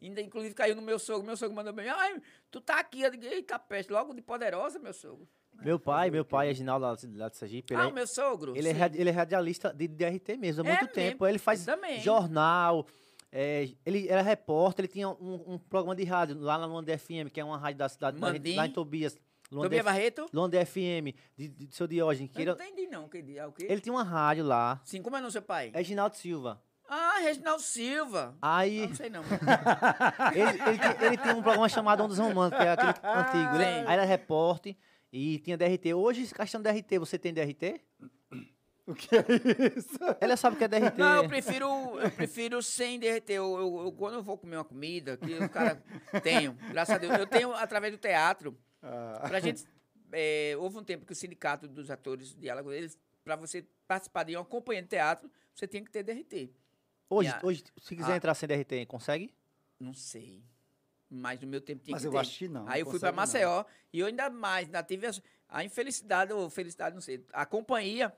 Ainda, 0.03 0.21
inclusive, 0.21 0.55
caiu 0.55 0.75
no 0.77 0.83
meu 0.83 0.99
sogro. 0.99 1.25
Meu 1.27 1.37
sogro 1.37 1.55
mandou 1.55 1.73
bem. 1.73 1.89
Ai, 1.89 2.21
tu 2.51 2.61
tá 2.61 2.81
aqui. 2.81 3.01
Eu 3.01 3.11
digo, 3.11 3.25
eita, 3.25 3.59
peste. 3.59 3.91
Logo 3.91 4.13
de 4.13 4.21
poderosa, 4.21 4.79
meu 4.79 4.93
sogro. 4.93 5.27
Meu 5.63 5.79
pai, 5.81 6.11
meu 6.11 6.25
pai 6.25 6.51
é 6.51 6.55
Ginaldo 6.55 6.85
lá, 6.85 6.97
lá 7.15 7.29
de 7.31 7.37
Sergipe. 7.37 7.75
Ah, 7.75 7.85
é, 7.85 7.87
o 7.87 7.93
meu 7.93 8.07
sogro. 8.07 8.55
ele, 8.55 8.69
é, 8.69 8.75
sim. 8.75 8.95
ele 8.95 9.09
é 9.09 9.13
radialista 9.13 9.73
de 9.73 9.89
DRT 9.89 10.37
mesmo, 10.37 10.63
há 10.63 10.67
É 10.67 10.69
muito 10.71 10.95
mesmo, 10.95 10.95
tempo. 11.11 11.27
Ele 11.27 11.39
faz 11.39 11.65
também. 11.65 12.01
jornal. 12.01 12.87
É, 13.33 13.69
ele 13.85 14.09
era 14.09 14.23
repórter, 14.23 14.85
ele 14.85 14.93
tinha 14.93 15.09
um, 15.09 15.55
um 15.55 15.59
programa 15.59 15.95
de 15.97 16.05
rádio 16.05 16.39
lá 16.39 16.57
na 16.59 16.67
Luanda 16.67 16.97
FM, 16.97 17.29
que 17.33 17.41
é 17.41 17.45
uma 17.45 17.59
rádio 17.59 17.79
da 17.79 17.89
cidade, 17.89 18.19
Mandim. 18.19 18.55
lá 18.57 18.67
em 18.67 18.71
Tobias. 18.71 19.17
Luanda, 19.51 19.67
Tobia 19.69 19.79
F- 19.81 19.85
Barreto? 19.85 20.27
Luanda 20.33 20.67
FM, 20.67 21.15
de, 21.37 21.49
de, 21.49 21.75
seu 21.75 21.87
Diógenes. 21.87 22.31
Que 22.33 22.43
Eu 22.43 22.47
não 22.47 22.53
entendi, 22.55 22.87
não. 22.89 23.09
Que, 23.09 23.19
é 23.39 23.47
o 23.47 23.53
quê? 23.53 23.67
ele 23.69 23.81
tinha 23.81 23.93
uma 23.93 24.03
rádio 24.03 24.45
lá. 24.45 24.81
Sim, 24.85 25.01
como 25.03 25.17
é 25.17 25.23
o 25.25 25.31
seu 25.31 25.43
pai? 25.43 25.71
É 25.73 25.85
Ginaldo 25.85 26.17
Silva. 26.17 26.61
Ah, 26.89 27.19
Reginaldo 27.21 27.63
Silva. 27.63 28.37
Ah, 28.43 28.59
Aí 28.59 28.87
não 28.87 28.95
sei 28.95 29.09
não. 29.11 29.23
ele, 30.35 30.63
ele, 30.69 30.79
tinha- 30.79 30.97
ele 31.07 31.17
um 31.39 31.43
programa 31.43 31.69
chamado 31.69 32.03
Ondas 32.03 32.19
Românticas, 32.19 32.63
que 32.63 32.69
é 32.69 32.73
aquele 32.73 32.91
antigo. 33.13 33.55
Ele, 33.57 33.65
Sim. 33.65 33.71
aí 33.87 33.93
era 33.95 34.05
repórter 34.05 34.77
e 35.13 35.39
tinha 35.39 35.57
DRT. 35.57 35.95
Hoje, 35.95 36.33
questão 36.35 36.61
DRT, 36.63 36.99
você 36.99 37.19
tem 37.19 37.33
DRT? 37.33 37.81
O 38.87 38.95
que 38.95 39.17
é 39.17 39.25
isso? 39.77 39.99
Ela 40.21 40.37
sabe 40.37 40.55
o 40.55 40.59
que 40.59 40.65
é 40.65 40.69
DRT. 40.69 40.97
Não, 40.99 41.23
eu 41.23 41.29
prefiro, 41.29 41.67
eu 41.99 42.11
prefiro 42.13 42.63
sem 42.63 42.99
derreter. 43.01 43.35
Eu, 43.35 43.57
eu- 43.59 43.79
eu- 43.87 43.93
quando 43.93 44.15
eu 44.15 44.23
vou 44.23 44.39
comer 44.39 44.57
uma 44.57 44.65
comida, 44.65 45.17
que 45.17 45.35
o 45.35 45.49
cara. 45.49 45.83
Tenho, 46.23 46.53
graças 46.71 46.95
a 46.95 46.99
Deus. 46.99 47.19
Eu 47.19 47.27
tenho 47.27 47.53
através 47.53 47.93
do 47.93 47.99
teatro. 47.99 48.57
Ah, 48.81 49.25
Pra 49.27 49.41
gente. 49.41 49.65
é, 50.13 50.55
houve 50.59 50.79
um 50.79 50.85
tempo 50.85 51.05
que 51.05 51.13
o 51.13 51.17
sindicato 51.17 51.67
dos 51.67 51.91
atores 51.91 52.33
de 52.35 52.49
Alagoas, 52.49 52.77
eles, 52.77 52.99
pra 53.25 53.35
você 53.35 53.67
participar 53.89 54.23
de 54.23 54.37
uma 54.37 54.45
companhia 54.45 54.83
de 54.83 54.89
teatro, 54.89 55.29
você 55.53 55.67
tinha 55.67 55.83
que 55.83 55.91
ter 55.91 56.05
DRT. 56.05 56.53
Hoje, 57.11 57.31
a- 57.31 57.41
hoje, 57.43 57.65
se 57.81 57.97
quiser 57.97 58.13
Ah. 58.13 58.17
entrar 58.17 58.35
sem 58.35 58.49
DRT, 58.49 58.87
consegue? 58.87 59.35
Não 59.81 59.95
sei. 59.95 60.45
Mas 61.11 61.41
no 61.41 61.47
meu 61.49 61.61
tempo 61.61 61.83
tinha 61.85 61.95
Mas 61.95 62.03
que 62.03 62.09
eu 62.09 62.13
ter. 62.13 62.19
acho 62.19 62.39
que 62.39 62.49
não, 62.49 62.69
Aí 62.69 62.81
eu 62.83 62.87
fui 62.87 63.01
pra 63.01 63.13
consegue 63.13 63.17
não. 63.43 63.53
Maceió 63.53 63.65
e 63.93 63.99
eu 64.01 64.07
ainda 64.07 64.31
mais, 64.31 64.67
ainda 64.67 64.83
tive 64.83 65.07
a, 65.07 65.11
a 65.49 65.65
infelicidade, 65.65 66.33
ou 66.33 66.49
felicidade, 66.51 66.95
não 66.95 67.01
sei. 67.01 67.25
A 67.33 67.45
companhia 67.47 68.13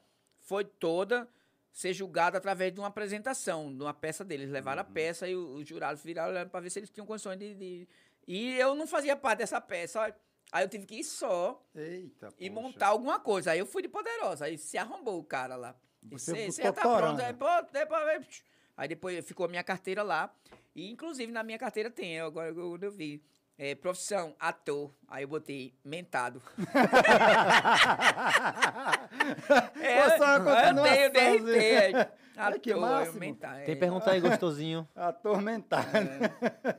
foi 0.49 0.65
toda 0.65 1.29
ser 1.71 1.93
julgada 1.93 2.39
através 2.39 2.73
de 2.73 2.81
uma 2.81 2.89
apresentação, 2.89 3.73
de 3.77 3.83
uma 3.83 3.93
peça 3.93 4.25
deles. 4.25 4.51
Levaram 4.51 4.83
Uhum. 4.83 4.89
a 4.89 4.93
peça 4.93 5.29
e 5.29 5.37
os 5.37 5.69
jurados 5.69 6.03
viraram 6.03 6.49
pra 6.49 6.59
ver 6.61 6.71
se 6.71 6.79
eles 6.79 6.89
tinham 6.91 7.07
condições 7.07 7.39
de, 7.39 7.55
de- 7.55 7.89
E 8.27 8.55
eu 8.59 8.75
não 8.75 8.87
fazia 8.87 9.15
parte 9.15 9.39
dessa 9.41 9.61
peça. 9.61 10.03
Aí 10.51 10.65
eu 10.65 10.69
tive 10.69 10.87
que 10.87 10.97
ir 10.97 11.05
só 11.05 11.63
Eita, 11.75 12.29
e 12.39 12.49
poxa. 12.49 12.63
montar 12.63 12.87
alguma 12.89 13.21
coisa. 13.21 13.51
Aí 13.53 13.59
eu 13.59 13.67
fui 13.67 13.83
de 13.83 13.89
poderosa. 13.89 14.47
Aí 14.47 14.57
se 14.57 14.79
arrombou 14.79 15.19
o 15.21 15.25
cara 15.25 15.55
lá. 15.57 15.77
Você 16.03 16.51
Você, 16.51 16.63
já 16.63 16.73
tá 16.73 16.81
pronto. 16.83 17.21
Aí, 17.21 17.35
pô, 17.35 17.47
depois, 17.71 18.43
aí 18.77 18.89
depois 18.89 19.25
ficou 19.27 19.45
a 19.45 19.49
minha 19.49 19.63
carteira 19.63 20.03
lá. 20.03 20.35
E 20.75 20.91
inclusive 20.91 21.31
na 21.31 21.43
minha 21.43 21.59
carteira 21.59 21.91
tem, 21.91 22.19
agora 22.21 22.49
eu, 22.49 22.79
eu 22.81 22.91
vi. 22.91 23.23
É, 23.59 23.75
profissão, 23.75 24.35
ator. 24.41 24.91
Aí 25.11 25.25
eu 25.25 25.29
botei 25.29 25.75
mentado. 25.85 26.41
é, 29.81 30.19
só 30.19 30.39
uma 30.39 30.97
eu 30.97 31.11
tenho 31.13 31.45
DRT. 31.45 31.59
aí. 31.59 31.93
Olha 32.41 32.57
que 32.61 32.73
máximo. 32.73 33.15
aumentar, 33.15 33.65
Tem 33.65 33.75
é. 33.75 33.77
pergunta 33.77 34.11
aí, 34.13 34.21
gostosinho. 34.21 34.87
Atormentado. 34.95 35.89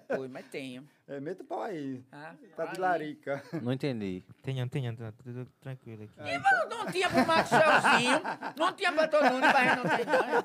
Pô, 0.07 0.25
mas 0.29 0.45
tenho. 0.45 0.87
É, 1.05 1.19
meta 1.19 1.43
o 1.43 1.45
pau 1.45 1.63
aí. 1.63 2.01
Ah, 2.11 2.33
Tá 2.55 2.65
de 2.65 2.75
aí. 2.75 2.79
larica. 2.79 3.43
Não 3.61 3.73
entendi. 3.73 4.23
Tenha, 4.41 4.65
tenha, 4.69 4.95
tá 4.95 5.11
tudo 5.23 5.45
tranquilo 5.59 6.03
aqui. 6.03 6.13
Não, 6.39 6.69
não 6.69 6.85
tinha 6.91 7.09
pro 7.09 7.25
Maxwellzinho, 7.27 8.21
não 8.55 8.71
tinha 8.73 8.93
pra 8.93 9.07
todo 9.07 9.25
mundo, 9.33 9.51
pra 9.51 9.63
gente 9.65 9.83
não 9.83 9.89
ter 9.89 10.01
ideia. 10.03 10.43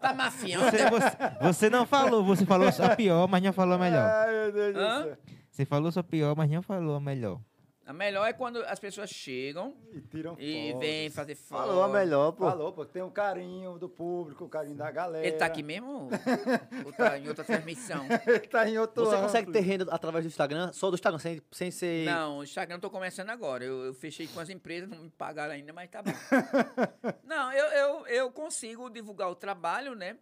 Tá 0.00 0.14
mafiando. 0.14 0.64
Você, 0.70 0.90
você, 0.90 1.16
você 1.42 1.70
não 1.70 1.86
falou, 1.86 2.24
você 2.24 2.44
falou 2.46 2.72
só 2.72 2.96
pior, 2.96 3.28
mas 3.28 3.42
não 3.42 3.52
falou 3.52 3.74
a 3.74 3.78
melhor. 3.78 4.10
Ai, 4.10 4.32
meu 4.32 4.52
Deus 4.52 4.74
do 4.74 4.80
céu. 4.80 5.16
Você 5.56 5.64
falou 5.64 5.90
só 5.90 6.02
pior, 6.02 6.36
mas 6.36 6.50
não 6.50 6.60
falou 6.60 6.96
a 6.96 7.00
melhor. 7.00 7.40
A 7.86 7.92
melhor 7.92 8.26
é 8.26 8.32
quando 8.34 8.58
as 8.64 8.78
pessoas 8.78 9.08
chegam 9.08 9.74
E 9.90 10.02
tiram 10.02 10.36
e 10.38 10.66
fotos. 10.72 10.80
vêm 10.86 11.08
fazer 11.10 11.34
foto. 11.34 11.60
Falou 11.66 11.82
a 11.82 11.88
melhor, 11.88 12.32
pô. 12.32 12.44
Falou, 12.44 12.72
pô, 12.74 12.84
tem 12.84 13.00
um 13.02 13.08
carinho 13.08 13.78
do 13.78 13.88
público, 13.88 14.44
o 14.44 14.48
carinho 14.50 14.76
da 14.76 14.90
galera. 14.90 15.26
Ele 15.26 15.36
tá 15.38 15.46
aqui 15.46 15.62
mesmo? 15.62 16.10
Ou 16.84 16.92
tá 16.92 17.18
em 17.18 17.26
outra 17.26 17.42
transmissão? 17.42 18.04
Ele 18.26 18.40
tá 18.40 18.68
em 18.68 18.76
outro 18.76 19.06
Você 19.06 19.16
consegue 19.16 19.48
amplo. 19.48 19.52
ter 19.54 19.60
renda 19.60 19.86
através 19.90 20.24
do 20.26 20.28
Instagram? 20.28 20.72
Só 20.74 20.90
do 20.90 20.94
Instagram, 20.96 21.18
sem, 21.20 21.40
sem 21.50 21.70
ser. 21.70 22.04
Não, 22.04 22.38
o 22.40 22.42
Instagram 22.44 22.76
eu 22.76 22.80
tô 22.80 22.90
começando 22.90 23.30
agora. 23.30 23.64
Eu, 23.64 23.86
eu 23.86 23.94
fechei 23.94 24.26
com 24.26 24.40
as 24.40 24.50
empresas, 24.50 24.90
não 24.90 25.04
me 25.04 25.10
pagaram 25.10 25.54
ainda, 25.54 25.72
mas 25.72 25.88
tá 25.88 26.02
bom. 26.02 26.12
não, 27.24 27.50
eu, 27.52 27.64
eu, 27.66 28.06
eu 28.08 28.30
consigo 28.30 28.90
divulgar 28.90 29.30
o 29.30 29.34
trabalho, 29.34 29.94
né? 29.94 30.18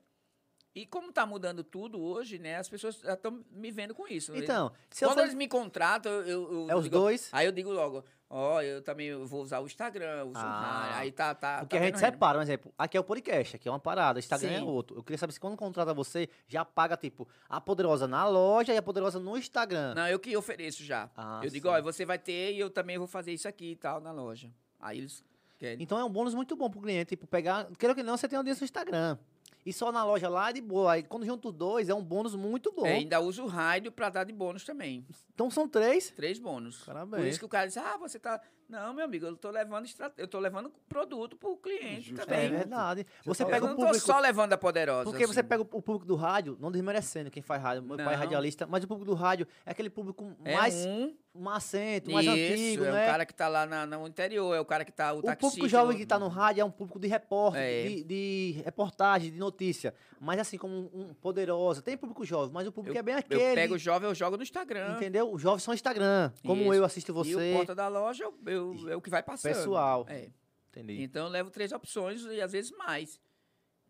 E 0.75 0.85
como 0.85 1.13
tá 1.13 1.25
mudando 1.25 1.63
tudo 1.63 2.01
hoje, 2.03 2.37
né? 2.39 2.57
As 2.57 2.69
pessoas 2.69 2.99
já 3.01 3.13
estão 3.15 3.45
me 3.53 3.71
vendo 3.71 3.95
com 3.95 4.09
isso. 4.09 4.35
Então, 4.35 4.73
se 4.91 5.05
Quando 5.05 5.15
for- 5.19 5.21
eles 5.23 5.35
me 5.35 5.47
contratam, 5.47 6.11
eu. 6.23 6.53
eu- 6.53 6.71
É 6.71 6.75
os 6.75 6.85
digo- 6.85 6.97
dois? 6.97 7.29
Aí 7.31 7.47
eu 7.47 7.53
digo 7.53 7.71
logo, 7.71 8.05
ó, 8.29 8.61
eu 8.61 8.83
também 8.83 9.15
vou 9.25 9.41
usar 9.43 9.61
o 9.61 9.67
Instagram, 9.67 10.25
uso 10.25 10.41
Ah. 10.41 10.83
rádio, 10.83 10.99
Aí 10.99 11.13
tá, 11.13 11.33
tá. 11.33 11.59
Porque 11.61 11.77
tá 11.77 11.83
a 11.83 11.87
gente 11.87 12.01
separa, 12.01 12.39
um 12.39 12.43
exemplo. 12.43 12.75
Aqui 12.77 12.97
é 12.97 13.01
o 13.01 13.05
podcast, 13.05 13.55
aqui 13.55 13.69
é 13.69 13.71
uma 13.71 13.79
parada, 13.79 14.19
Instagram 14.19 14.51
é 14.51 14.59
Sim. 14.59 14.65
outro. 14.65 14.97
Eu 14.99 15.05
queria 15.05 15.17
saber 15.19 15.33
se 15.33 15.39
quando 15.39 15.57
contrata 15.57 15.95
você, 15.95 16.29
já 16.49 16.65
paga, 16.65 16.97
tipo, 16.97 17.29
a 17.49 17.61
poderosa 17.61 18.09
na 18.09 18.27
loja 18.27 18.75
e 18.75 18.77
a 18.77 18.83
poderosa 18.83 19.21
no 19.21 19.39
Instagram. 19.39 19.95
Não, 19.95 20.09
eu 20.09 20.19
que 20.19 20.37
ofereço 20.37 20.83
já. 20.83 21.09
Ah, 21.17 21.41
eu 21.45 21.51
digo, 21.51 21.69
ó, 21.69 21.81
você 21.83 22.05
vai 22.05 22.19
ter 22.19 22.53
e 22.53 22.59
eu 22.59 22.69
também 22.69 22.99
vou 22.99 23.07
fazer 23.07 23.33
isso 23.33 23.47
aqui 23.47 23.71
e 23.73 23.77
tal 23.77 24.01
na 24.01 24.11
loja. 24.11 24.51
Aí 24.81 24.99
eles 24.99 25.23
querem. 25.57 25.81
Então 25.81 25.97
é 26.01 26.05
um 26.05 26.11
bônus 26.11 26.35
muito 26.35 26.57
bom 26.57 26.69
pro 26.69 26.81
cliente, 26.81 27.11
tipo, 27.11 27.29
pegar. 27.29 27.69
Quero 27.79 27.95
que 27.95 28.03
não, 28.03 28.17
você 28.17 28.27
tem 28.27 28.37
audiência 28.37 28.63
no 28.63 28.65
Instagram. 28.65 29.17
E 29.65 29.73
só 29.73 29.91
na 29.91 30.05
loja 30.05 30.29
lá 30.29 30.51
é 30.51 30.53
de 30.53 30.61
boa. 30.61 30.93
Aí 30.93 31.03
quando 31.03 31.25
junta 31.25 31.49
os 31.49 31.55
dois, 31.55 31.89
é 31.89 31.95
um 31.95 32.05
bônus 32.05 32.35
muito 32.35 32.71
bom. 32.73 32.87
É, 32.87 32.95
ainda 32.95 33.21
uso 33.21 33.45
o 33.45 33.47
rádio 33.47 33.91
pra 33.91 34.11
dar 34.11 34.25
de 34.25 34.33
bônus 34.33 34.65
também. 34.65 35.07
Então 35.33 35.51
são 35.51 35.67
três. 35.67 36.11
Três 36.11 36.39
bônus. 36.39 36.85
Parabéns. 36.85 37.23
Por 37.23 37.29
isso 37.29 37.39
que 37.39 37.45
o 37.45 37.49
cara 37.49 37.67
diz, 37.67 37.77
ah, 37.77 37.97
você 37.97 38.19
tá. 38.19 38.41
Não, 38.69 38.95
meu 38.95 39.05
amigo, 39.05 39.27
eu 39.27 39.37
tô 39.37 39.51
levando 39.51 39.85
estra... 39.85 40.13
eu 40.17 40.27
tô 40.27 40.39
levando 40.39 40.71
produto 40.89 41.37
pro 41.37 41.57
cliente 41.57 42.11
Justo. 42.11 42.23
É 42.23 42.25
também. 42.27 42.51
verdade. 42.51 43.07
Você 43.25 43.45
tá 43.45 43.49
eu 43.49 43.53
pega 43.53 43.67
não 43.67 43.75
o 43.75 43.77
tô 43.77 43.83
público. 43.87 44.07
só 44.07 44.19
levando 44.19 44.53
a 44.53 44.59
poderosa. 44.59 45.05
Porque 45.05 45.27
você 45.27 45.41
assim. 45.41 45.49
pega 45.49 45.63
o 45.63 45.67
público 45.67 46.05
do 46.07 46.15
rádio, 46.17 46.57
não 46.61 46.71
desmerecendo 46.73 47.31
quem 47.31 47.43
faz 47.43 47.63
rádio. 47.63 47.83
Meu 47.83 47.97
pai 47.97 48.07
é 48.07 48.11
Não. 48.11 48.17
radialista, 48.17 48.67
mas 48.67 48.83
o 48.85 48.89
público 48.89 49.11
do 49.11 49.15
rádio 49.17 49.47
é 49.67 49.71
aquele 49.71 49.91
público 49.91 50.35
É 50.45 50.55
mais 50.55 50.87
um, 50.87 51.15
macento, 51.35 52.11
mais 52.11 52.27
isso, 52.27 52.33
antigo, 52.35 52.85
é 52.85 52.93
né? 52.93 53.03
o 53.05 53.07
cara 53.07 53.27
que 53.27 53.35
tá 53.35 53.49
lá 53.49 53.67
na, 53.67 53.87
no 53.87 54.07
interior, 54.07 54.55
é 54.55 54.61
o 54.61 54.65
cara 54.65 54.85
que 54.85 54.93
tá 54.93 55.13
o, 55.13 55.19
O 55.19 55.23
taxista. 55.23 55.41
público 55.47 55.69
jovem 55.69 55.97
que 55.97 56.07
tá 56.07 56.19
no 56.19 56.29
rádio 56.29 56.61
é 56.63 56.65
um 56.65 56.71
público 56.71 56.99
de 56.99 57.07
repórter, 57.09 57.61
É. 57.61 57.83
de, 57.89 58.05
de 58.05 58.63
reportagem, 58.65 59.31
de 59.31 59.39
notícia. 59.39 59.95
Mas 60.21 60.39
assim, 60.39 60.57
como 60.57 60.75
um, 60.75 60.91
um 61.11 61.15
poderosa. 61.15 61.83
Tem 61.83 61.97
público 61.97 62.25
jovem, 62.25 62.51
mas 62.53 62.67
o 62.67 62.73
público 62.73 62.97
eu, 62.97 63.01
é 63.01 63.03
bem 63.03 63.15
eu 63.15 63.19
aquele. 63.19 63.55
pego 63.55 63.75
o 63.75 63.79
jovem, 63.79 64.09
eu 64.09 64.15
jogo 64.15 64.37
no 64.37 64.43
Instagram. 64.43 64.95
Entendeu? 64.97 65.31
Os 65.31 65.43
jovens 65.43 65.63
são 65.63 65.75
Instagram. 65.75 66.33
Como 66.47 66.63
Isso. 66.63 66.75
eu 66.75 66.85
assisto 66.85 67.13
E 67.13 67.15
você. 67.15 67.53
o 67.53 67.57
porta 67.57 67.75
da 67.75 67.89
loja 67.89 68.25
eu, 68.25 68.35
eu- 68.55 68.89
é 68.91 68.97
o 68.97 69.01
que 69.01 69.11
vai 69.11 69.23
passando. 69.23 69.53
Pessoal. 69.55 70.07
É. 70.09 70.31
Entendi. 70.71 71.03
Então 71.03 71.27
eu 71.27 71.31
levo 71.31 71.51
três 71.51 71.71
opções 71.73 72.23
e 72.25 72.41
às 72.41 72.53
vezes 72.53 72.71
mais 72.73 73.21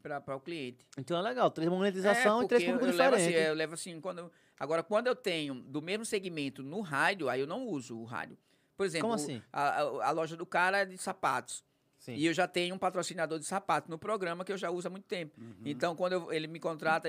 para 0.03 0.36
o 0.36 0.41
cliente. 0.41 0.86
Então 0.99 1.16
é 1.19 1.23
legal. 1.23 1.51
Três 1.51 1.70
monetização 1.70 2.43
e 2.43 2.45
É, 2.45 2.49
três 2.49 2.62
porque 2.62 2.73
públicos 2.73 2.99
eu 2.99 3.05
levo 3.05 3.16
assim, 3.16 3.27
diferentes. 3.27 3.49
eu 3.49 3.55
levo 3.55 3.74
assim, 3.74 4.01
quando 4.01 4.19
eu- 4.19 4.31
agora 4.61 4.82
quando 4.82 5.07
eu 5.07 5.16
tenho 5.16 5.55
do 5.55 5.81
mesmo 5.81 6.05
segmento 6.05 6.62
no 6.62 6.81
rádio, 6.82 7.28
aí 7.28 7.41
eu 7.41 7.47
não 7.47 7.66
uso 7.66 7.97
o 7.99 8.05
rádio. 8.05 8.36
Por 8.77 8.85
exemplo, 8.85 9.03
Como 9.09 9.15
assim? 9.15 9.41
a, 9.53 9.62
a- 9.81 10.09
a 10.09 10.11
loja 10.11 10.36
do 10.36 10.45
cara 10.45 10.78
é 10.81 10.85
de 10.85 10.99
sapatos. 10.99 11.65
Sim. 11.97 12.16
E 12.16 12.27
eu 12.27 12.35
já 12.35 12.47
tenho 12.47 12.74
um 12.74 12.78
patrocinador 12.78 13.39
de 13.39 13.47
sapato 13.47 13.91
no 13.91 13.99
programa 13.99 14.45
que 14.45 14.53
eu 14.53 14.59
já 14.59 14.69
uso 14.70 14.86
há 14.89 14.91
muito 14.91 15.07
tempo. 15.07 15.41
Uhum. 15.41 15.55
Então, 15.65 15.97
quando 15.97 16.12
eu- 16.12 16.31
ele 16.32 16.47
me 16.49 16.61
contrata, 16.61 17.09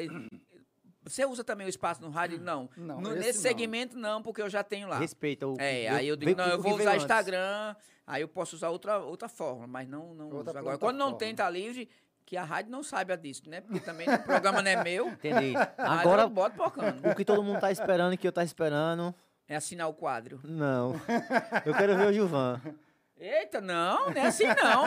você 1.05 1.25
usa 1.25 1.43
também 1.43 1.67
o 1.67 1.69
espaço 1.69 2.01
no 2.01 2.09
rádio? 2.09 2.39
Não. 2.41 2.69
Não, 2.75 2.99
No- 2.99 3.09
esse 3.11 3.19
nesse 3.19 3.37
não. 3.37 3.41
segmento, 3.43 3.97
não, 3.97 4.21
porque 4.23 4.41
eu 4.41 4.49
já 4.49 4.63
tenho 4.63 4.87
lá. 4.87 4.97
Respeita 4.97 5.47
o. 5.47 5.55
É, 5.59 5.91
o- 5.91 5.95
aí 5.95 6.07
eu 6.07 6.15
digo, 6.15 6.25
veio 6.35 6.37
não, 6.37 6.53
eu 6.55 6.61
vou 6.61 6.75
usar. 6.75 6.97
Instagram, 6.97 7.75
aí 8.07 8.21
eu 8.21 8.27
posso 8.27 8.55
usar 8.55 8.69
outra, 8.69 8.97
outra 8.99 9.29
forma, 9.29 9.67
mas 9.67 9.87
não, 9.87 10.13
não 10.13 10.25
Outra 10.31 10.51
uso. 10.51 10.59
Agora, 10.59 10.77
quando 10.77 10.97
não 10.97 11.11
plataforma. 11.11 11.19
tem, 11.19 11.35
tá 11.35 11.49
livre, 11.49 11.89
que 12.25 12.35
a 12.35 12.43
rádio 12.43 12.71
não 12.71 12.81
saiba 12.81 13.15
disso, 13.15 13.43
né? 13.47 13.61
Porque 13.61 13.79
também 13.79 14.09
o 14.09 14.23
programa 14.23 14.61
não 14.61 14.71
é 14.71 14.83
meu. 14.83 15.09
Entendi. 15.09 15.53
Mas 15.77 15.99
Agora, 16.01 16.23
eu 16.23 16.29
boto 16.29 16.55
o 16.63 17.15
que 17.15 17.23
todo 17.23 17.43
mundo 17.43 17.59
tá 17.59 17.71
esperando 17.71 18.13
e 18.13 18.17
que 18.17 18.27
eu 18.27 18.31
tá 18.31 18.43
esperando. 18.43 19.13
É 19.47 19.55
assinar 19.55 19.87
o 19.87 19.93
quadro. 19.93 20.39
Não. 20.43 20.99
Eu 21.63 21.75
quero 21.75 21.95
ver 21.95 22.07
o 22.07 22.11
Gilvan. 22.13 22.59
Eita, 23.17 23.61
não, 23.61 24.09
não 24.09 24.21
é 24.21 24.27
assim 24.27 24.43
não. 24.45 24.83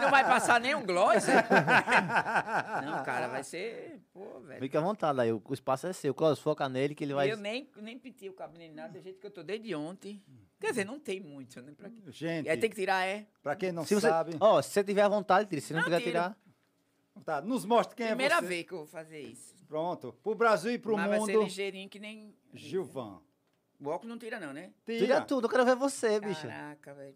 Não 0.00 0.10
vai 0.10 0.24
passar 0.24 0.58
nem 0.58 0.74
um 0.74 0.84
gloss. 0.86 1.28
é? 1.28 1.34
Não, 2.84 3.04
cara, 3.04 3.28
vai 3.28 3.44
ser. 3.44 4.00
Pô, 4.12 4.40
velho. 4.40 4.58
Fique 4.60 4.76
à 4.76 4.80
vontade 4.80 5.20
aí. 5.20 5.30
O 5.30 5.42
espaço 5.52 5.86
é 5.86 5.92
seu. 5.92 6.14
Clóvis, 6.14 6.38
foca 6.38 6.66
nele 6.68 6.94
que 6.94 7.04
ele 7.04 7.12
vai. 7.12 7.30
Eu 7.30 7.36
nem, 7.36 7.70
nem 7.76 7.98
pintei 7.98 8.28
o 8.30 8.32
cabelo 8.32 8.58
nem 8.58 8.72
nada, 8.72 8.94
do 8.98 9.02
jeito 9.02 9.20
que 9.20 9.26
eu 9.26 9.30
tô 9.30 9.42
desde 9.42 9.74
ontem. 9.74 10.22
Quer 10.58 10.70
dizer, 10.70 10.84
não 10.86 10.98
tem 10.98 11.20
muito, 11.20 11.60
né? 11.60 11.72
Pra... 11.76 11.90
Gente, 12.08 12.46
E 12.46 12.50
aí 12.50 12.56
tem 12.56 12.70
que 12.70 12.76
tirar, 12.76 13.06
é. 13.06 13.26
pra 13.42 13.54
quem 13.54 13.70
não 13.70 13.84
Se 13.84 13.94
você, 13.94 14.08
sabe, 14.08 14.34
ó, 14.40 14.60
se 14.62 14.70
você 14.70 14.82
tiver 14.82 15.02
à 15.02 15.08
vontade, 15.08 15.48
tira. 15.48 15.60
Se 15.60 15.72
não, 15.74 15.80
Não, 15.80 15.84
quiser 15.84 15.98
tira. 16.00 16.10
tirar. 16.10 16.36
tá, 17.24 17.40
nos 17.42 17.64
mostre 17.66 17.94
quem 17.94 18.06
Primeira 18.06 18.36
é 18.36 18.40
você. 18.40 18.46
vez 18.46 18.66
que 18.66 18.72
eu 18.72 18.78
vou 18.78 18.86
fazer 18.86 19.20
isso. 19.20 19.54
Pronto. 19.68 20.14
Pro 20.22 20.34
Brasil 20.34 20.72
e 20.72 20.78
pro 20.78 20.96
Mas 20.96 21.06
vai 21.10 21.20
ser 21.20 21.32
mundo, 21.36 21.44
ligeirinho 21.44 21.88
que 21.90 21.98
nem. 22.00 22.34
Gilvan. 22.54 23.20
O 23.78 23.88
óculos 23.88 24.08
não 24.10 24.18
tira, 24.18 24.40
não, 24.40 24.52
né? 24.54 24.72
Tira 24.86 24.98
Tira. 24.98 25.20
tudo, 25.20 25.44
eu 25.44 25.50
quero 25.50 25.64
ver 25.66 25.76
você, 25.76 26.18
bicho. 26.18 26.48
Caraca, 26.48 26.94
velho. 26.94 27.14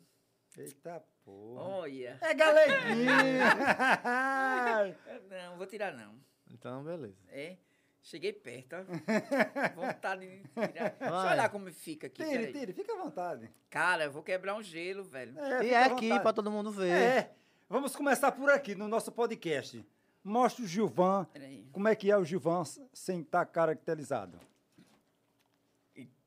Eita 0.59 1.03
porra. 1.25 1.63
Olha. 1.63 2.19
É 2.21 2.35
galeguinha. 2.35 3.55
Não, 5.31 5.57
vou 5.57 5.67
tirar, 5.67 5.93
não. 5.93 6.15
Então, 6.51 6.85
beleza. 6.85 7.17
É. 7.29 7.57
Cheguei 8.03 8.33
perto, 8.33 8.75
ó. 8.75 8.83
Vontade 9.81 10.27
de 10.27 10.43
tirar. 10.49 10.91
Deixa 10.91 11.05
eu 11.05 11.11
Vai. 11.11 11.33
olhar 11.35 11.49
como 11.51 11.73
fica 11.73 12.09
aqui. 12.09 12.25
tire, 12.25 12.53
tire, 12.53 12.73
fica 12.73 12.93
à 12.93 12.97
vontade. 12.97 13.49
Cara, 13.71 14.05
eu 14.05 14.11
vou 14.11 14.23
quebrar 14.23 14.57
um 14.57 14.63
gelo, 14.63 15.05
velho. 15.05 15.39
É, 15.39 15.65
e 15.65 15.71
é 15.71 15.85
aqui 15.85 16.09
pra 16.21 16.33
todo 16.33 16.51
mundo 16.51 16.73
ver. 16.73 16.91
É. 16.91 17.33
Vamos 17.69 17.95
começar 17.95 18.33
por 18.33 18.51
aqui, 18.51 18.75
no 18.75 18.89
nosso 18.89 19.13
podcast. 19.13 19.87
Mostra 20.23 20.65
o 20.65 20.69
Gilvan. 20.69 21.27
Como 21.71 21.89
é 21.89 21.95
que 21.95 22.11
é 22.11 22.17
o 22.17 22.25
Gilvan 22.25 22.65
sem 22.93 23.21
estar 23.21 23.47
caracterizado? 23.47 24.39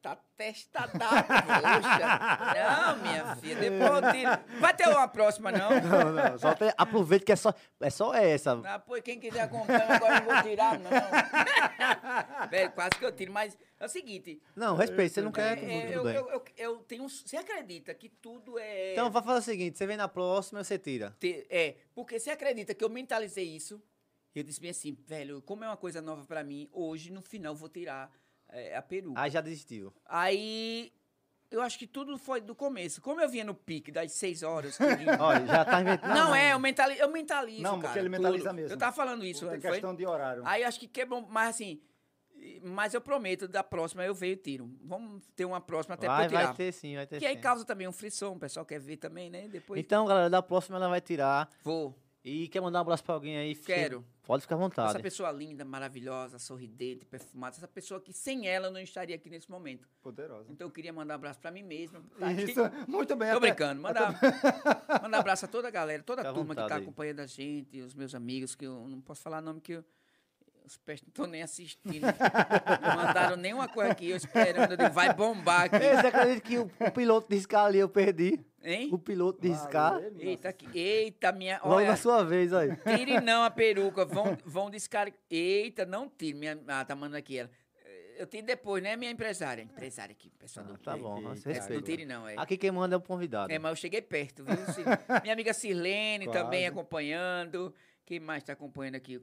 Tá 0.05 0.15
testadaço, 0.37 1.23
poxa. 1.25 2.53
Não, 2.53 2.97
minha 2.97 3.35
filha, 3.37 3.55
depois 3.55 4.03
eu 4.03 4.11
tiro. 4.11 4.59
Vai 4.59 4.71
ter 4.75 4.87
uma 4.87 5.07
próxima, 5.07 5.51
não? 5.51 5.71
Não, 5.81 6.11
não. 6.11 6.37
Só 6.37 6.53
tem- 6.53 6.71
aproveita 6.77 7.25
que 7.25 7.31
é 7.31 7.35
só, 7.35 7.51
é 7.81 7.89
só 7.89 8.13
essa. 8.13 8.61
Ah, 8.65 8.77
pô, 8.77 9.01
quem 9.01 9.19
quiser 9.19 9.41
acompanhar, 9.41 9.89
agora 9.89 10.19
não 10.19 10.31
vou 10.31 10.43
tirar, 10.43 10.77
não. 10.77 10.91
Velho, 12.51 12.71
quase 12.73 12.91
que 12.91 13.03
eu 13.03 13.11
tiro, 13.11 13.33
mas 13.33 13.57
é 13.79 13.85
o 13.85 13.89
seguinte. 13.89 14.39
Não, 14.55 14.75
respeito. 14.75 15.11
Você 15.11 15.21
não 15.23 15.31
quer, 15.31 15.57
é, 15.57 15.93
tudo, 15.93 16.09
eu, 16.09 16.29
eu, 16.29 16.29
eu, 16.29 16.43
eu 16.55 16.77
tenho. 16.83 17.09
Você 17.09 17.37
acredita 17.37 17.91
que 17.95 18.07
tudo 18.07 18.59
é. 18.59 18.91
Então, 18.93 19.09
vai 19.09 19.23
fazer 19.23 19.39
o 19.39 19.41
seguinte. 19.41 19.75
Você 19.75 19.87
vem 19.87 19.97
na 19.97 20.07
próxima 20.07 20.61
e 20.61 20.63
você 20.65 20.77
tira. 20.77 21.17
é, 21.49 21.77
porque 21.95 22.19
você 22.19 22.29
acredita 22.29 22.75
que 22.75 22.83
eu 22.83 22.89
mentalizei 22.91 23.55
isso? 23.55 23.81
Eu 24.35 24.43
disse 24.43 24.61
bem 24.61 24.69
assim, 24.69 24.95
velho, 25.07 25.41
como 25.41 25.63
é 25.63 25.67
uma 25.67 25.77
coisa 25.77 25.99
nova 25.99 26.25
pra 26.25 26.43
mim, 26.43 26.69
hoje 26.73 27.09
no 27.09 27.21
final 27.23 27.55
vou 27.55 27.69
tirar 27.69 28.11
é, 28.55 28.75
a 28.75 28.81
peruca. 28.81 29.19
Aí 29.21 29.29
já 29.29 29.41
desistiu. 29.41 29.93
Aí 30.05 30.91
eu 31.51 31.61
acho 31.61 31.77
que 31.77 31.87
tudo 31.87 32.17
foi 32.17 32.41
do 32.41 32.55
começo. 32.55 33.01
Como 33.01 33.21
eu 33.21 33.29
vinha 33.29 33.43
no 33.43 33.53
pique 33.53 33.91
das 33.91 34.11
seis 34.13 34.43
horas. 34.43 34.77
Olha, 35.19 35.45
já 35.45 35.65
tá 35.65 35.81
inventando. 35.81 36.13
não, 36.13 36.33
é, 36.35 36.53
eu, 36.53 36.59
mentali, 36.59 36.97
eu 36.99 37.09
mentalizo. 37.11 37.61
Não, 37.63 37.73
porque 37.73 37.87
cara, 37.87 37.99
ele 37.99 38.09
mentaliza 38.09 38.49
tudo. 38.49 38.55
mesmo. 38.55 38.73
Eu 38.73 38.77
tava 38.77 38.95
falando 38.95 39.23
isso, 39.25 39.41
Tem 39.45 39.55
não 39.55 39.61
foi? 39.61 39.71
questão 39.71 39.95
de 39.95 40.05
horário. 40.05 40.43
Aí 40.45 40.61
eu 40.63 40.67
acho 40.67 40.79
que 40.79 40.87
quebrou, 40.87 41.21
mas 41.29 41.49
assim. 41.49 41.81
Mas 42.61 42.93
eu 42.93 43.01
prometo, 43.01 43.47
da 43.47 43.63
próxima 43.63 44.03
eu 44.03 44.13
venho 44.13 44.33
e 44.33 44.37
tiro. 44.37 44.69
Vamos 44.83 45.23
ter 45.35 45.45
uma 45.45 45.59
próxima 45.59 45.95
até 45.95 46.05
pra 46.05 46.15
Vai, 46.17 46.25
eu 46.25 46.29
tirar. 46.29 46.45
vai 46.47 46.53
ter 46.55 46.71
sim, 46.71 46.95
vai 46.95 47.07
ter 47.07 47.17
que 47.17 47.25
aí 47.25 47.35
sim. 47.35 47.41
causa 47.41 47.65
também 47.65 47.87
um 47.87 47.91
frisson, 47.91 48.33
o 48.33 48.39
pessoal 48.39 48.65
quer 48.65 48.79
ver 48.79 48.97
também, 48.97 49.29
né? 49.29 49.47
Depois. 49.47 49.79
Então, 49.79 50.05
galera, 50.05 50.29
da 50.29 50.43
próxima 50.43 50.77
ela 50.77 50.87
vai 50.87 51.01
tirar. 51.01 51.49
Vou. 51.63 51.97
E 52.23 52.47
quer 52.49 52.61
mandar 52.61 52.79
um 52.79 52.81
abraço 52.81 53.03
pra 53.03 53.15
alguém 53.15 53.37
aí? 53.37 53.55
Quero. 53.55 54.05
Pode 54.25 54.41
ficar 54.41 54.55
à 54.55 54.57
Essa 54.57 54.63
vontade. 54.63 55.03
pessoa 55.03 55.31
linda, 55.31 55.63
maravilhosa, 55.63 56.39
sorridente, 56.39 57.05
perfumada. 57.05 57.55
Essa 57.55 57.67
pessoa 57.67 57.99
que 58.01 58.11
sem 58.11 58.47
ela 58.47 58.67
eu 58.67 58.71
não 58.71 58.79
estaria 58.79 59.15
aqui 59.15 59.29
nesse 59.29 59.49
momento. 59.51 59.87
Poderosa. 60.01 60.51
Então 60.51 60.67
eu 60.67 60.71
queria 60.71 60.91
mandar 60.91 61.13
um 61.13 61.17
abraço 61.17 61.39
pra 61.39 61.51
mim 61.51 61.61
mesma. 61.63 62.01
Tá 62.19 62.29
aqui. 62.29 62.43
Isso, 62.43 62.59
muito 62.87 63.15
bem. 63.15 63.29
Tô 63.31 63.37
até- 63.37 63.47
brincando. 63.47 63.81
Mandar, 63.81 64.13
mandar 65.03 65.17
um 65.17 65.21
abraço 65.21 65.45
a 65.45 65.47
toda 65.47 65.67
a 65.67 65.71
galera, 65.71 66.01
toda 66.01 66.27
a 66.27 66.33
turma 66.33 66.55
que 66.55 66.67
tá 66.67 66.75
aí. 66.77 66.81
acompanhando 66.81 67.19
a 67.19 67.27
gente, 67.27 67.79
os 67.81 67.93
meus 67.93 68.15
amigos, 68.15 68.55
que 68.55 68.65
eu 68.65 68.87
não 68.87 68.99
posso 68.99 69.21
falar 69.21 69.41
nome 69.41 69.61
que 69.61 69.73
eu, 69.73 69.85
Os 70.65 70.77
pés 70.77 71.01
não 71.01 71.09
estão 71.09 71.27
nem 71.27 71.43
assistindo. 71.43 72.01
não 72.81 72.95
mandaram 72.95 73.35
nenhuma 73.37 73.67
coisa 73.67 73.91
aqui, 73.91 74.09
eu 74.09 74.17
esperando. 74.17 74.71
Eu 74.71 74.77
digo, 74.77 74.89
vai 74.91 75.13
bombar 75.13 75.65
aqui. 75.65 75.77
Você 75.77 76.07
acredita 76.07 76.41
que 76.41 76.57
o, 76.57 76.71
o 76.79 76.91
piloto 76.91 77.29
de 77.29 77.39
Scar 77.39 77.65
ali 77.65 77.77
eu 77.79 77.87
perdi? 77.89 78.39
Hein? 78.63 78.89
O 78.91 78.97
piloto 78.97 79.39
de 79.39 79.53
Scar. 79.55 80.01
Nossa. 80.01 80.11
Eita, 80.17 80.49
aqui. 80.49 80.67
Eita, 80.77 81.31
minha. 81.31 81.59
Logo 81.63 81.75
Olha, 81.75 81.89
na 81.89 81.95
sua 81.97 82.23
vez 82.23 82.51
aí. 82.51 82.75
tire 82.97 83.21
não 83.21 83.43
a 83.43 83.51
peruca. 83.51 84.05
Vão, 84.05 84.35
vão 84.43 84.69
descarregar. 84.71 85.19
Eita, 85.29 85.85
não 85.85 86.09
tire. 86.09 86.33
Minha, 86.37 86.59
ah, 86.67 86.83
tá 86.83 86.95
mandando 86.95 87.17
aqui 87.17 87.37
ela. 87.37 87.49
Eu 88.17 88.25
tiro 88.25 88.47
depois, 88.47 88.81
né, 88.81 88.95
minha 88.95 89.11
empresária? 89.11 89.61
Empresária 89.61 90.13
aqui, 90.13 90.29
pessoal 90.39 90.65
do. 90.65 90.77
Tá 90.77 90.95
bom, 90.97 91.21
você 91.21 91.49
É, 91.49 91.51
não 91.51 91.59
respeita. 91.59 91.83
tire 91.83 92.05
não, 92.05 92.25
é. 92.27 92.35
Aqui 92.37 92.57
quem 92.57 92.71
manda 92.71 92.95
é 92.95 92.97
o 92.97 93.01
convidado. 93.01 93.51
É, 93.51 93.59
mas 93.59 93.71
eu 93.71 93.75
cheguei 93.75 94.01
perto, 94.01 94.43
viu? 94.45 94.55
Minha 95.21 95.33
amiga 95.33 95.53
Sirlene 95.53 96.31
também 96.31 96.65
acompanhando. 96.65 97.73
Quem 98.05 98.19
mais 98.19 98.41
tá 98.43 98.53
acompanhando 98.53 98.95
aqui? 98.95 99.19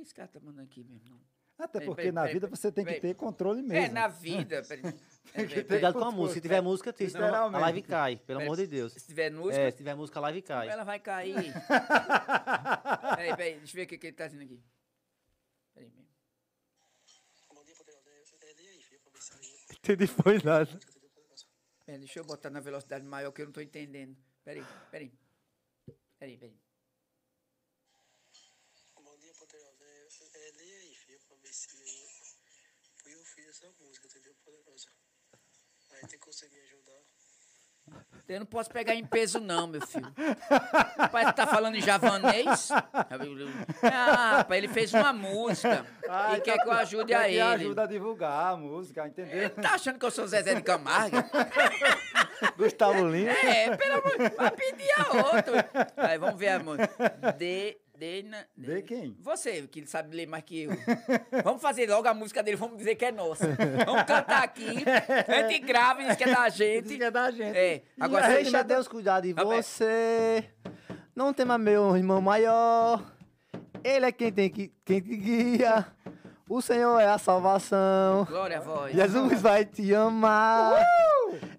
Que 0.00 0.06
esse 0.06 0.14
cara 0.14 0.28
tá 0.28 0.40
mandando 0.40 0.62
aqui 0.62 0.82
mesmo? 0.82 1.10
Não. 1.10 1.20
Até 1.58 1.80
porque 1.80 1.96
peraí, 1.96 2.12
na 2.12 2.22
peraí, 2.22 2.34
vida 2.34 2.46
você 2.46 2.72
tem 2.72 2.86
que 2.86 3.00
ter 3.00 3.14
controle 3.14 3.60
mesmo. 3.60 3.84
É, 3.84 3.88
na 3.90 4.08
vida. 4.08 4.62
É. 5.34 5.42
Cuidado 5.68 5.98
com 5.98 6.04
a 6.06 6.10
música. 6.10 6.34
Se 6.34 6.40
tiver 6.40 6.62
música, 6.62 6.90
triste, 6.90 7.18
a 7.18 7.46
live 7.48 7.82
cai. 7.82 8.16
Pelo 8.16 8.40
amor 8.40 8.56
de 8.56 8.66
Deus. 8.66 8.94
Se 8.94 9.06
tiver 9.06 9.30
música, 9.30 9.60
É, 9.60 9.70
se 9.70 9.76
tiver 9.76 9.94
música, 9.94 10.18
a 10.18 10.22
live 10.22 10.40
cai. 10.40 10.68
ela 10.70 10.84
vai 10.84 10.98
cair. 11.00 11.52
peraí, 13.14 13.36
peraí, 13.36 13.58
deixa 13.58 13.72
eu 13.72 13.76
ver 13.76 13.82
o 13.82 13.86
que, 13.88 13.98
que 13.98 14.06
ele 14.06 14.16
tá 14.16 14.26
dizendo 14.26 14.44
aqui. 14.44 14.62
Peraí. 15.74 15.92
É, 15.92 16.00
aí. 19.38 19.68
Entendi 19.70 20.06
foi 20.06 20.42
nada. 20.42 20.80
Peraí, 21.84 21.98
deixa 21.98 22.20
eu 22.20 22.24
botar 22.24 22.48
na 22.48 22.60
velocidade 22.60 23.04
maior 23.04 23.32
que 23.32 23.42
eu 23.42 23.46
não 23.46 23.52
tô 23.52 23.60
entendendo. 23.60 24.16
Peraí, 24.42 24.64
peraí. 24.90 25.12
Peraí, 26.18 26.38
peraí. 26.38 26.58
Bom 28.94 29.16
dia, 29.18 29.32
Poderoso. 29.34 29.80
É, 30.34 30.48
é, 30.48 30.52
lê 30.52 30.76
aí, 30.76 30.96
Fui 33.02 33.12
eu 33.14 33.24
fiz 33.24 33.48
essa 33.48 33.66
música, 33.80 34.06
entendeu, 34.06 34.32
Poderoso? 34.44 34.86
Aí 35.92 36.06
tem 36.08 36.18
como 36.18 36.32
você 36.32 36.48
me 36.48 36.60
ajudar. 36.60 37.00
Eu 38.28 38.38
não 38.38 38.46
posso 38.46 38.70
pegar 38.70 38.94
em 38.94 39.04
peso, 39.04 39.40
não, 39.40 39.66
meu 39.66 39.84
filho. 39.84 40.14
Rapaz, 40.96 41.34
tá 41.34 41.44
falando 41.48 41.74
em 41.74 41.80
javanês? 41.80 42.70
Ah, 43.82 44.36
rapaz, 44.36 44.58
ele 44.62 44.68
fez 44.72 44.94
uma 44.94 45.12
música 45.12 45.84
Ah, 46.08 46.36
e 46.38 46.40
quer 46.40 46.58
que 46.62 46.68
eu 46.68 46.72
ajude 46.72 47.12
a 47.12 47.24
que 47.24 47.30
ele. 47.30 47.40
ajuda 47.40 47.82
a 47.82 47.86
divulgar 47.86 48.52
a 48.52 48.56
música, 48.56 49.08
entendeu? 49.08 49.50
Tá 49.50 49.74
achando 49.74 49.98
que 49.98 50.04
eu 50.06 50.10
sou 50.12 50.24
Zezé 50.28 50.54
de 50.54 50.62
Camargo? 50.62 51.16
Gustavo 52.56 53.08
Lima. 53.08 53.32
É, 53.32 53.76
pelo 53.76 53.94
amor 53.94 54.30
vai 54.36 54.50
pedir 54.52 54.90
a 54.96 55.12
outro. 55.12 55.54
Aí, 55.96 56.16
vamos 56.18 56.38
ver 56.38 56.48
a 56.50 56.58
música. 56.60 56.88
De, 57.36 57.76
de, 58.00 58.22
na- 58.22 58.44
De 58.56 58.82
quem? 58.82 59.14
Você, 59.20 59.62
que 59.70 59.86
sabe 59.86 60.16
ler 60.16 60.26
mais 60.26 60.42
que 60.42 60.62
eu. 60.62 60.70
Vamos 61.44 61.60
fazer 61.60 61.88
logo 61.88 62.08
a 62.08 62.14
música 62.14 62.42
dele, 62.42 62.56
vamos 62.56 62.78
dizer 62.78 62.94
que 62.96 63.04
é 63.04 63.12
nossa. 63.12 63.46
Vamos 63.84 64.02
cantar 64.04 64.42
aqui. 64.42 64.84
A 65.28 65.48
gente 65.48 65.58
grava 65.66 66.02
e 66.02 66.06
diz 66.06 66.16
que 66.16 66.24
é 66.24 66.34
da 66.34 66.48
gente. 66.48 66.88
Diz 66.88 66.96
que 66.96 67.04
é 67.04 67.10
da 67.10 67.30
gente. 67.30 67.56
É, 67.56 67.76
E 67.76 67.82
agora 68.02 68.26
a 68.26 68.30
gente 68.30 68.42
Deixa 68.44 68.62
Deus 68.64 68.88
cuidar 68.88 69.20
de 69.20 69.32
Roberto. 69.32 69.62
você. 69.62 70.44
Não 71.14 71.32
tema 71.34 71.58
meu 71.58 71.96
irmão 71.96 72.20
maior. 72.22 73.04
Ele 73.84 74.06
é 74.06 74.12
quem 74.12 74.32
tem 74.32 74.48
que 74.50 74.72
quem 74.84 75.00
te 75.00 75.16
guia. 75.16 75.86
O 76.48 76.60
Senhor 76.60 76.98
é 76.98 77.06
a 77.06 77.18
salvação. 77.18 78.24
Glória 78.24 78.58
a 78.58 78.60
voz. 78.60 78.92
Jesus 78.94 79.40
vai 79.40 79.64
te 79.64 79.94
amar. 79.94 80.84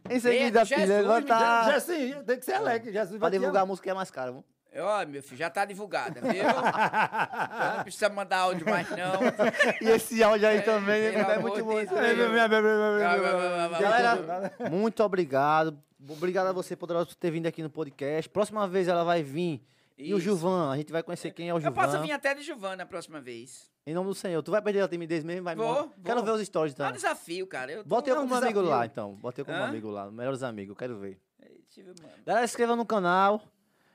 Em 0.09 0.19
seguida, 0.19 0.65
Jesus, 0.65 0.85
te 0.85 0.91
levantar. 0.91 1.71
Já, 1.71 1.79
sim, 1.79 2.13
tem 2.25 2.37
que 2.37 2.43
ser 2.45 2.53
alegre. 2.55 2.91
Jesus 2.91 3.11
Pra 3.11 3.19
vai 3.19 3.29
te 3.31 3.33
divulgar 3.39 3.61
a 3.61 3.63
amar. 3.63 3.67
música 3.67 3.89
é 3.89 3.93
mais 3.93 4.11
caro. 4.11 4.33
viu? 4.33 4.45
Ó, 4.73 5.05
meu 5.05 5.21
filho, 5.21 5.37
já 5.37 5.49
tá 5.49 5.65
divulgada, 5.65 6.21
viu? 6.21 6.31
Então 6.31 7.75
não 7.77 7.83
precisa 7.83 8.09
mandar 8.09 8.37
áudio 8.39 8.65
mais, 8.69 8.89
não. 8.89 9.19
E 9.81 9.89
esse 9.89 10.23
áudio 10.23 10.47
aí 10.47 10.61
também 10.61 11.03
é 11.07 11.37
muito 11.39 11.63
bom. 11.65 11.73
Galera, 13.79 14.53
muito 14.69 15.03
obrigado. 15.03 15.77
Obrigado 16.09 16.47
a 16.47 16.51
você, 16.51 16.75
Poderosa, 16.75 17.05
por 17.07 17.15
ter 17.15 17.31
vindo 17.31 17.45
aqui 17.47 17.61
no 17.61 17.69
podcast. 17.69 18.29
Próxima 18.29 18.67
vez 18.67 18.87
ela 18.87 19.03
vai 19.03 19.21
vir. 19.21 19.61
E 19.97 20.13
o. 20.13 20.19
Juvan, 20.19 20.71
a 20.71 20.77
gente 20.77 20.91
vai 20.91 21.03
conhecer 21.03 21.31
quem 21.31 21.49
é 21.49 21.53
o 21.53 21.57
Eu 21.57 21.61
Juvan. 21.61 21.73
posso 21.75 22.01
vir 22.01 22.11
até 22.11 22.33
de 22.33 22.41
Giovana 22.41 22.77
na 22.77 22.85
próxima 22.85 23.21
vez. 23.21 23.69
Em 23.85 23.93
nome 23.93 24.07
do 24.09 24.15
Senhor. 24.15 24.41
Tu 24.41 24.49
vai 24.51 24.61
perder 24.61 24.81
a 24.81 24.87
timidez 24.87 25.23
mesmo? 25.23 25.43
Vai 25.43 25.55
Vou, 25.55 25.73
vou. 25.73 25.91
Quero 26.03 26.23
ver 26.23 26.31
os 26.31 26.41
stories, 26.45 26.73
É 26.73 26.81
um 26.81 26.85
então. 26.87 26.91
desafio, 26.95 27.45
cara. 27.45 27.71
Eu. 27.71 27.83
Bota 27.83 28.09
eu 28.09 28.15
É 28.15 28.19
um 28.19 28.21
como 28.27 28.35
amigo 28.35 28.61
lá, 28.61 28.85
então. 28.85 29.13
Bota 29.15 29.41
eu 29.41 29.45
como 29.45 29.57
Hã? 29.57 29.67
amigo 29.67 29.89
lá. 29.89 30.09
Melhores 30.09 30.41
amigos, 30.43 30.75
quero 30.77 30.97
ver. 30.97 31.19
Eu. 31.77 31.93
Galera, 32.25 32.47
se 32.47 32.53
inscreva 32.53 32.75
no 32.75 32.85
canal. 32.85 33.41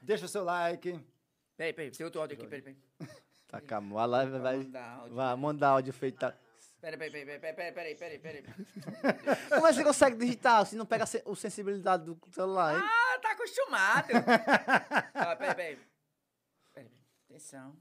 Deixa 0.07 0.25
o 0.25 0.29
seu 0.29 0.45
like. 0.45 1.05
Peraí, 1.57 1.73
peraí, 1.73 1.91
tem 1.91 2.05
outro 2.05 2.21
áudio 2.21 2.37
aqui, 2.37 2.47
peraí, 2.47 2.63
peraí. 2.63 2.79
Tá, 3.49 3.61
calma. 3.61 4.03
A 4.03 4.07
live 4.07 4.39
vai... 4.39 4.57
mandar 4.57 4.91
áudio. 4.91 5.15
Vai 5.15 5.37
mandar 5.37 5.69
áudio 5.69 5.93
feito. 5.93 6.19
Tá. 6.19 6.37
Peraí, 6.81 6.99
peraí, 6.99 7.25
peraí, 7.25 7.39
peraí, 7.39 7.73
peraí, 7.73 7.95
peraí, 7.97 8.19
peraí, 8.19 8.43
peraí. 8.43 8.43
Como 9.51 9.67
é 9.67 9.71
que 9.71 9.77
você 9.77 9.85
consegue 9.85 10.17
digitar 10.17 10.67
se 10.67 10.75
não 10.75 10.85
pega 10.85 11.05
o 11.25 11.37
sensibilidade 11.37 12.05
do 12.05 12.19
celular, 12.33 12.75
hein? 12.75 12.83
Ah, 12.85 13.19
tá 13.21 13.33
acostumado. 13.33 14.09
Ó, 15.15 15.37
peraí, 15.37 15.55
peraí. 15.55 15.79
Peraí, 16.75 16.91
atenção. 17.29 17.77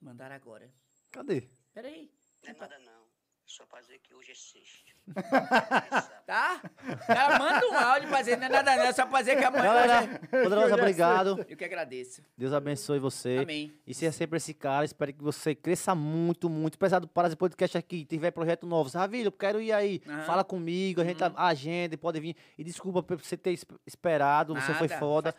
Mandaram 0.00 0.36
agora. 0.36 0.70
Cadê? 1.10 1.48
Peraí. 1.74 2.10
Não 2.44 2.50
é 2.50 2.54
nada 2.54 2.78
não. 2.78 3.06
Só 3.44 3.66
pra 3.66 3.80
dizer 3.80 3.98
que 3.98 4.14
hoje 4.14 4.32
é 4.32 4.34
sexta. 4.34 4.95
Tá? 6.26 6.60
Cara 7.06 7.38
manda 7.38 7.64
um 7.68 7.72
áudio 7.78 8.08
pra 8.08 8.18
dizer, 8.18 8.36
não 8.36 8.46
é 8.46 8.48
nada 8.48 8.74
não, 8.74 8.82
é 8.82 8.92
só 8.92 9.06
pra 9.06 9.20
dizer 9.20 9.36
que 9.38 9.44
amanhã 9.44 9.62
Galera, 9.62 10.02
hoje 10.02 10.42
Poderosa, 10.42 10.74
obrigado. 10.74 11.40
é... 11.48 11.52
Eu 11.52 11.56
que 11.56 11.64
agradeço. 11.64 12.20
Deus 12.36 12.52
abençoe 12.52 12.98
você. 12.98 13.38
Amém. 13.42 13.72
E 13.86 13.94
seja 13.94 14.10
sempre 14.10 14.36
esse 14.38 14.52
cara. 14.52 14.84
Espero 14.84 15.12
que 15.12 15.22
você 15.22 15.54
cresça 15.54 15.94
muito, 15.94 16.50
muito. 16.50 16.74
Apesar 16.74 16.98
do 16.98 17.06
Parasite 17.06 17.38
Podcast 17.38 17.78
aqui, 17.78 18.04
tiver 18.04 18.32
projeto 18.32 18.66
novo. 18.66 18.90
Ravilho, 18.98 19.28
eu 19.28 19.32
quero 19.32 19.60
ir 19.60 19.70
aí. 19.72 20.02
Aham. 20.04 20.22
Fala 20.22 20.42
comigo, 20.42 21.00
a 21.00 21.04
gente 21.04 21.22
Uhum. 21.22 21.32
agenda, 21.36 21.96
pode 21.96 22.18
vir. 22.18 22.34
E 22.58 22.64
desculpa 22.64 23.04
por 23.04 23.16
você 23.22 23.36
ter 23.36 23.52
es- 23.52 23.64
esperado, 23.86 24.52
você 24.52 24.74
foi 24.74 24.88
Nada, 24.88 24.98
foda. 24.98 25.34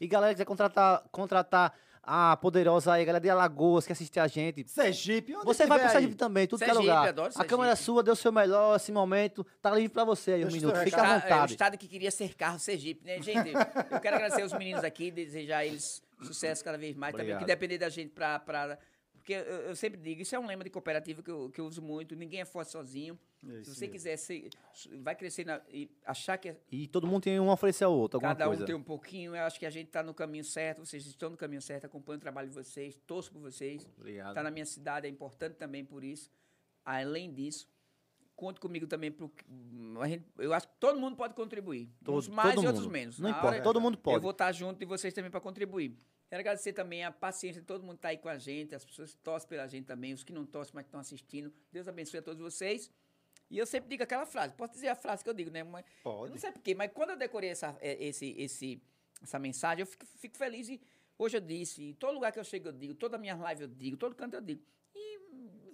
E 0.00 0.08
galera 0.08 0.34
quiser 0.34 0.44
contratar, 0.44 1.04
contratar 1.12 1.72
a 2.02 2.36
Poderosa 2.36 2.92
aí, 2.92 3.04
galera 3.04 3.22
de 3.22 3.30
Alagoas 3.30 3.86
que 3.86 3.92
assiste 3.92 4.18
a 4.18 4.26
gente. 4.26 4.68
Sergipe, 4.68 5.34
onde 5.36 5.44
Você 5.44 5.66
vai 5.66 5.78
pro 5.78 5.86
aí. 5.88 5.92
Sergipe 5.92 6.14
também, 6.16 6.46
tudo 6.46 6.58
que 6.58 6.64
é 6.64 6.68
Sergipe, 6.68 6.86
lugar. 6.88 7.08
adoro 7.08 7.32
A 7.36 7.44
câmera 7.44 7.70
é 7.72 7.74
Sergipe. 7.76 7.84
sua, 7.84 8.02
deu 8.02 8.12
o 8.14 8.16
seu 8.16 8.32
melhor 8.32 8.76
esse 8.76 8.90
momento. 8.90 9.46
Tá 9.60 9.70
livre 9.70 9.90
pra 9.90 10.04
você 10.04 10.32
aí, 10.32 10.44
um 10.44 10.50
minuto. 10.50 10.76
Fica 10.80 10.96
à 10.96 11.04
Tá, 11.04 11.08
é, 11.14 11.16
o 11.16 11.20
vontade. 11.20 11.52
estado 11.52 11.78
que 11.78 11.86
queria 11.86 12.10
cercar 12.10 12.56
o 12.56 12.58
Sergipe, 12.58 13.04
né, 13.06 13.20
gente? 13.22 13.50
Eu 13.90 14.00
quero 14.00 14.16
agradecer 14.16 14.42
os 14.44 14.52
meninos 14.52 14.82
aqui, 14.84 15.10
desejar 15.10 15.58
a 15.58 15.66
eles 15.66 16.02
sucesso 16.22 16.64
cada 16.64 16.78
vez 16.78 16.96
mais. 16.96 17.12
Também, 17.12 17.26
Obrigado. 17.26 17.40
que 17.40 17.46
depender 17.46 17.78
da 17.78 17.88
gente 17.88 18.10
pra. 18.10 18.38
pra 18.38 18.78
porque 19.22 19.34
eu, 19.34 19.38
eu 19.68 19.76
sempre 19.76 20.00
digo, 20.00 20.20
isso 20.20 20.34
é 20.34 20.38
um 20.38 20.46
lema 20.46 20.64
de 20.64 20.70
cooperativa 20.70 21.22
que 21.22 21.30
eu, 21.30 21.48
que 21.48 21.60
eu 21.60 21.64
uso 21.64 21.80
muito. 21.80 22.16
Ninguém 22.16 22.40
é 22.40 22.44
forte 22.44 22.72
sozinho. 22.72 23.16
Isso 23.42 23.70
Se 23.70 23.74
você 23.76 23.80
mesmo. 23.86 23.92
quiser 23.92 24.16
ser, 24.16 24.48
vai 25.00 25.14
crescer 25.14 25.44
na- 25.46 25.60
e 25.72 25.88
achar 26.04 26.36
que 26.38 26.56
E 26.70 26.86
todo 26.88 27.06
mundo 27.06 27.22
tem 27.22 27.38
um 27.40 27.48
a 27.50 27.54
oferecer 27.54 27.84
ao 27.84 27.92
outro, 27.92 28.20
cada 28.20 28.46
coisa. 28.46 28.62
um 28.62 28.66
tem 28.66 28.74
um 28.74 28.82
pouquinho, 28.82 29.34
eu 29.36 29.42
acho 29.44 29.58
que 29.58 29.66
a 29.66 29.70
gente 29.70 29.86
está 29.86 30.02
no 30.02 30.12
caminho 30.12 30.44
certo. 30.44 30.84
Vocês 30.84 31.06
estão 31.06 31.30
no 31.30 31.36
caminho 31.36 31.62
certo, 31.62 31.84
acompanho 31.84 32.16
o 32.18 32.20
trabalho 32.20 32.48
de 32.48 32.54
vocês, 32.54 33.00
torço 33.06 33.32
por 33.32 33.40
vocês. 33.40 33.86
Obrigado. 33.96 34.34
Tá 34.34 34.42
na 34.42 34.50
minha 34.50 34.66
cidade, 34.66 35.06
é 35.06 35.10
importante 35.10 35.54
também 35.54 35.84
por 35.84 36.02
isso. 36.04 36.30
Além 36.84 37.32
disso, 37.32 37.68
conte 38.34 38.58
comigo 38.58 38.86
também 38.88 39.10
pro 39.12 39.30
gente, 40.08 40.24
eu 40.38 40.52
acho 40.52 40.66
que 40.66 40.74
todo 40.80 40.98
mundo 40.98 41.16
pode 41.16 41.34
contribuir. 41.34 41.88
Todo- 42.04 42.18
uns 42.18 42.28
mais 42.28 42.54
e 42.54 42.58
outros 42.66 42.84
mundo. 42.86 42.92
menos. 42.92 43.18
Não 43.20 43.30
Na 43.30 43.36
importa, 43.36 43.54
hora- 43.56 43.62
todo 43.62 43.80
mundo 43.80 43.96
pode. 43.98 44.16
Eu 44.16 44.20
vou 44.20 44.32
estar 44.32 44.50
junto 44.52 44.78
de 44.78 44.84
vocês 44.84 45.14
também 45.14 45.30
para 45.30 45.40
contribuir. 45.40 45.96
Quero 46.32 46.40
agradecer 46.40 46.72
também 46.72 47.04
a 47.04 47.12
paciência 47.12 47.60
de 47.60 47.66
todo 47.66 47.82
mundo 47.82 47.96
que 47.96 47.98
está 47.98 48.08
aí 48.08 48.16
com 48.16 48.26
a 48.30 48.38
gente, 48.38 48.74
as 48.74 48.82
pessoas 48.82 49.12
que 49.12 49.20
torcem 49.20 49.46
pela 49.46 49.66
gente 49.66 49.84
também, 49.84 50.14
os 50.14 50.24
que 50.24 50.32
não 50.32 50.46
torcem, 50.46 50.72
mas 50.74 50.84
que 50.84 50.88
estão 50.88 50.98
assistindo. 50.98 51.52
Deus 51.70 51.86
abençoe 51.86 52.20
a 52.20 52.22
todos 52.22 52.40
vocês. 52.40 52.90
E 53.50 53.58
eu 53.58 53.66
sempre 53.66 53.90
digo 53.90 54.02
aquela 54.02 54.24
frase, 54.24 54.54
posso 54.54 54.72
dizer 54.72 54.88
a 54.88 54.94
frase 54.94 55.22
que 55.22 55.28
eu 55.28 55.34
digo, 55.34 55.50
né? 55.50 55.62
Mas, 55.62 55.84
Pode. 56.02 56.30
não 56.30 56.38
sei 56.38 56.50
porquê, 56.50 56.74
mas 56.74 56.90
quando 56.90 57.10
eu 57.10 57.16
decorei 57.18 57.50
essa, 57.50 57.76
é, 57.82 58.02
esse, 58.02 58.34
esse, 58.38 58.82
essa 59.22 59.38
mensagem, 59.38 59.82
eu 59.82 59.86
fico, 59.86 60.06
fico 60.06 60.38
feliz 60.38 60.70
e 60.70 60.80
hoje 61.18 61.36
eu 61.36 61.40
disse, 61.42 61.82
em 61.82 61.92
todo 61.92 62.14
lugar 62.14 62.32
que 62.32 62.38
eu 62.38 62.44
chego 62.44 62.68
eu 62.68 62.72
digo, 62.72 62.94
toda 62.94 63.18
minha 63.18 63.36
live 63.36 63.64
eu 63.64 63.68
digo, 63.68 63.98
todo 63.98 64.14
canto 64.14 64.34
eu 64.34 64.40
digo. 64.40 64.62
E 64.94 65.18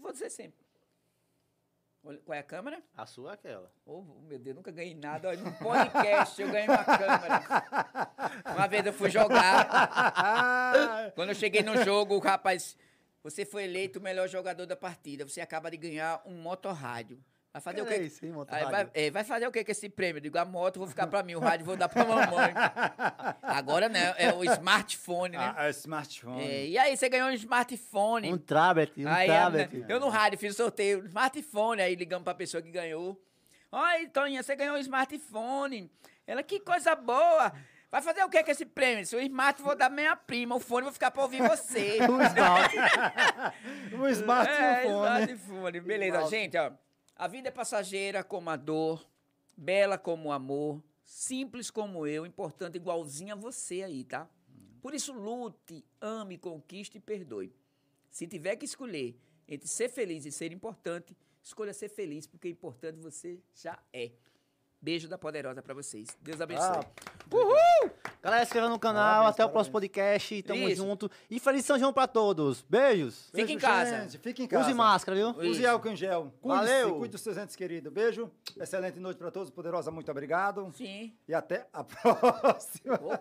vou 0.01 0.11
dizer 0.11 0.28
sempre. 0.28 0.67
Qual 2.02 2.35
é 2.35 2.39
a 2.39 2.43
câmera? 2.43 2.83
A 2.97 3.07
sua 3.07 3.33
é 3.33 3.35
aquela. 3.35 3.70
Oh, 3.85 4.02
meu 4.27 4.39
Deus, 4.39 4.57
nunca 4.57 4.70
ganhei 4.70 4.94
nada. 4.94 5.28
Olha, 5.28 5.41
no 5.41 5.52
podcast 5.52 6.41
eu 6.41 6.51
ganhei 6.51 6.68
uma 6.68 6.85
câmera. 6.85 7.65
Uma 8.55 8.67
vez 8.67 8.86
eu 8.86 8.93
fui 8.93 9.10
jogar. 9.10 9.68
Quando 11.15 11.31
eu 11.31 11.35
cheguei 11.35 11.62
no 11.62 11.85
jogo, 11.85 12.15
o 12.15 12.18
rapaz, 12.18 12.77
você 13.23 13.44
foi 13.44 13.65
eleito 13.65 13.99
o 13.99 14.02
melhor 14.02 14.28
jogador 14.28 14.65
da 14.65 14.77
partida. 14.77 15.28
Você 15.28 15.41
acaba 15.41 15.70
de 15.70 15.77
ganhar 15.77 16.23
um 16.25 16.41
motorrádio. 16.41 17.23
Vai 17.59 17.75
fazer 17.75 17.83
o 17.83 17.93
é 17.93 17.99
quê? 17.99 18.05
isso, 18.05 18.25
hein, 18.25 18.33
Aí 18.49 18.65
vai, 18.65 18.91
é, 18.95 19.11
vai 19.11 19.25
fazer 19.25 19.47
o 19.47 19.51
quê 19.51 19.65
com 19.65 19.70
esse 19.70 19.89
prêmio? 19.89 20.19
Eu 20.19 20.23
digo, 20.23 20.39
a 20.39 20.45
moto 20.45 20.78
vou 20.78 20.87
ficar 20.87 21.07
pra 21.09 21.23
mim, 21.23 21.35
o 21.35 21.41
rádio 21.41 21.67
vou 21.67 21.77
dar 21.77 21.89
pra 21.89 22.05
mamãe. 22.07 22.55
Agora, 23.43 23.89
né? 23.89 24.15
É 24.17 24.33
o 24.33 24.45
smartphone, 24.45 25.37
né? 25.37 25.55
Ah, 25.57 25.67
é 25.67 25.70
smartphone. 25.70 26.41
É, 26.41 26.67
e 26.67 26.78
aí, 26.78 26.97
você 26.97 27.09
ganhou 27.09 27.28
um 27.28 27.33
smartphone. 27.33 28.33
Um 28.33 28.39
tablet, 28.39 28.93
um 29.05 29.09
Aí, 29.09 29.27
tablet. 29.27 29.85
eu 29.89 29.99
no 29.99 30.09
rádio 30.09 30.39
fiz 30.39 30.55
o 30.55 30.57
sorteio, 30.57 31.05
smartphone, 31.07 31.83
aí 31.83 31.95
ligamos 31.95 32.25
pra 32.25 32.35
pessoa 32.35 32.62
que 32.62 32.70
ganhou. 32.70 33.20
Oi, 33.73 34.07
Toninha, 34.09 34.43
você 34.43 34.55
ganhou 34.55 34.77
um 34.77 34.78
smartphone. 34.78 35.91
Ela, 36.27 36.43
que 36.43 36.61
coisa 36.61 36.95
boa. 36.95 37.53
Vai 37.91 38.03
fazer 38.03 38.23
o 38.23 38.28
que 38.28 38.45
com 38.45 38.51
esse 38.51 38.67
prêmio? 38.67 39.05
Se 39.07 39.17
o 39.17 39.20
smart 39.20 39.62
vou 39.62 39.75
dar 39.75 39.91
minha 39.91 40.15
prima, 40.15 40.55
o 40.55 40.61
fone 40.61 40.85
vou 40.85 40.93
ficar 40.93 41.11
pra 41.11 41.23
ouvir 41.23 41.43
você. 41.43 41.99
O 42.09 42.20
esmalte. 42.20 42.77
Um 43.97 44.07
smartphone. 44.09 44.62
É, 44.62 44.87
smartphone. 44.87 45.81
Beleza, 45.81 46.27
gente, 46.27 46.57
ó. 46.57 46.70
A 47.19 47.27
vida 47.27 47.49
é 47.49 47.51
passageira 47.51 48.23
como 48.23 48.49
a 48.49 48.55
dor, 48.55 49.05
bela 49.57 49.99
como 49.99 50.29
o 50.29 50.33
amor, 50.33 50.81
simples 51.03 51.69
como 51.69 52.07
eu, 52.07 52.25
importante 52.25 52.77
igualzinho 52.77 53.33
a 53.33 53.37
você 53.37 53.83
aí, 53.83 54.05
tá? 54.05 54.31
Por 54.81 54.95
isso, 54.95 55.13
lute, 55.13 55.85
ame, 56.01 56.39
conquiste 56.39 56.99
e 56.99 57.01
perdoe. 57.01 57.53
Se 58.09 58.25
tiver 58.29 58.55
que 58.55 58.65
escolher 58.65 59.19
entre 59.49 59.67
ser 59.67 59.89
feliz 59.89 60.27
e 60.27 60.31
ser 60.31 60.53
importante, 60.53 61.17
escolha 61.43 61.75
ser 61.75 61.89
feliz, 61.89 62.25
porque 62.25 62.49
importante 62.49 63.01
você 63.01 63.41
já 63.53 63.77
é. 63.93 64.13
Beijo 64.81 65.09
da 65.09 65.19
Poderosa 65.19 65.61
pra 65.61 65.75
vocês. 65.75 66.09
Deus 66.23 66.41
abençoe. 66.41 66.65
Ah, 66.67 66.85
Galera, 68.23 68.43
se 68.45 68.49
inscreva 68.49 68.69
no 68.69 68.79
canal. 68.79 69.05
Parabéns, 69.05 69.31
até 69.35 69.45
o 69.45 69.49
próximo 69.51 69.73
podcast. 69.73 70.43
Tamo 70.43 70.69
Isso. 70.69 70.77
junto. 70.77 71.11
E 71.29 71.41
feliz 71.41 71.65
São 71.65 71.79
João 71.79 71.93
pra 71.93 72.07
todos. 72.07 72.63
Beijos. 72.69 73.27
Fica 73.31 73.43
em 73.43 73.47
beijo, 73.47 73.61
casa. 73.61 74.01
gente, 74.03 74.19
Fica 74.19 74.43
em 74.43 74.47
casa. 74.47 74.65
Use 74.67 74.75
máscara, 74.75 75.17
viu? 75.17 75.31
Use 75.31 75.61
Isso. 75.61 75.69
álcool 75.69 75.89
em 75.89 75.97
gel. 75.97 76.33
Cuide-se, 76.41 76.67
Valeu. 76.67 76.95
Cuide 76.99 77.13
dos 77.13 77.21
seus 77.21 77.37
entes 77.37 77.57
queridos. 77.57 77.93
Beijo. 77.93 78.31
Excelente 78.57 79.01
noite 79.01 79.19
para 79.19 79.31
todos. 79.31 79.51
Poderosa, 79.51 79.91
muito 79.91 80.11
obrigado. 80.11 80.73
Sim. 80.75 81.13
E 81.27 81.35
até 81.35 81.67
a 81.73 81.83
próxima. 81.85 83.01
Ô, 83.03 83.13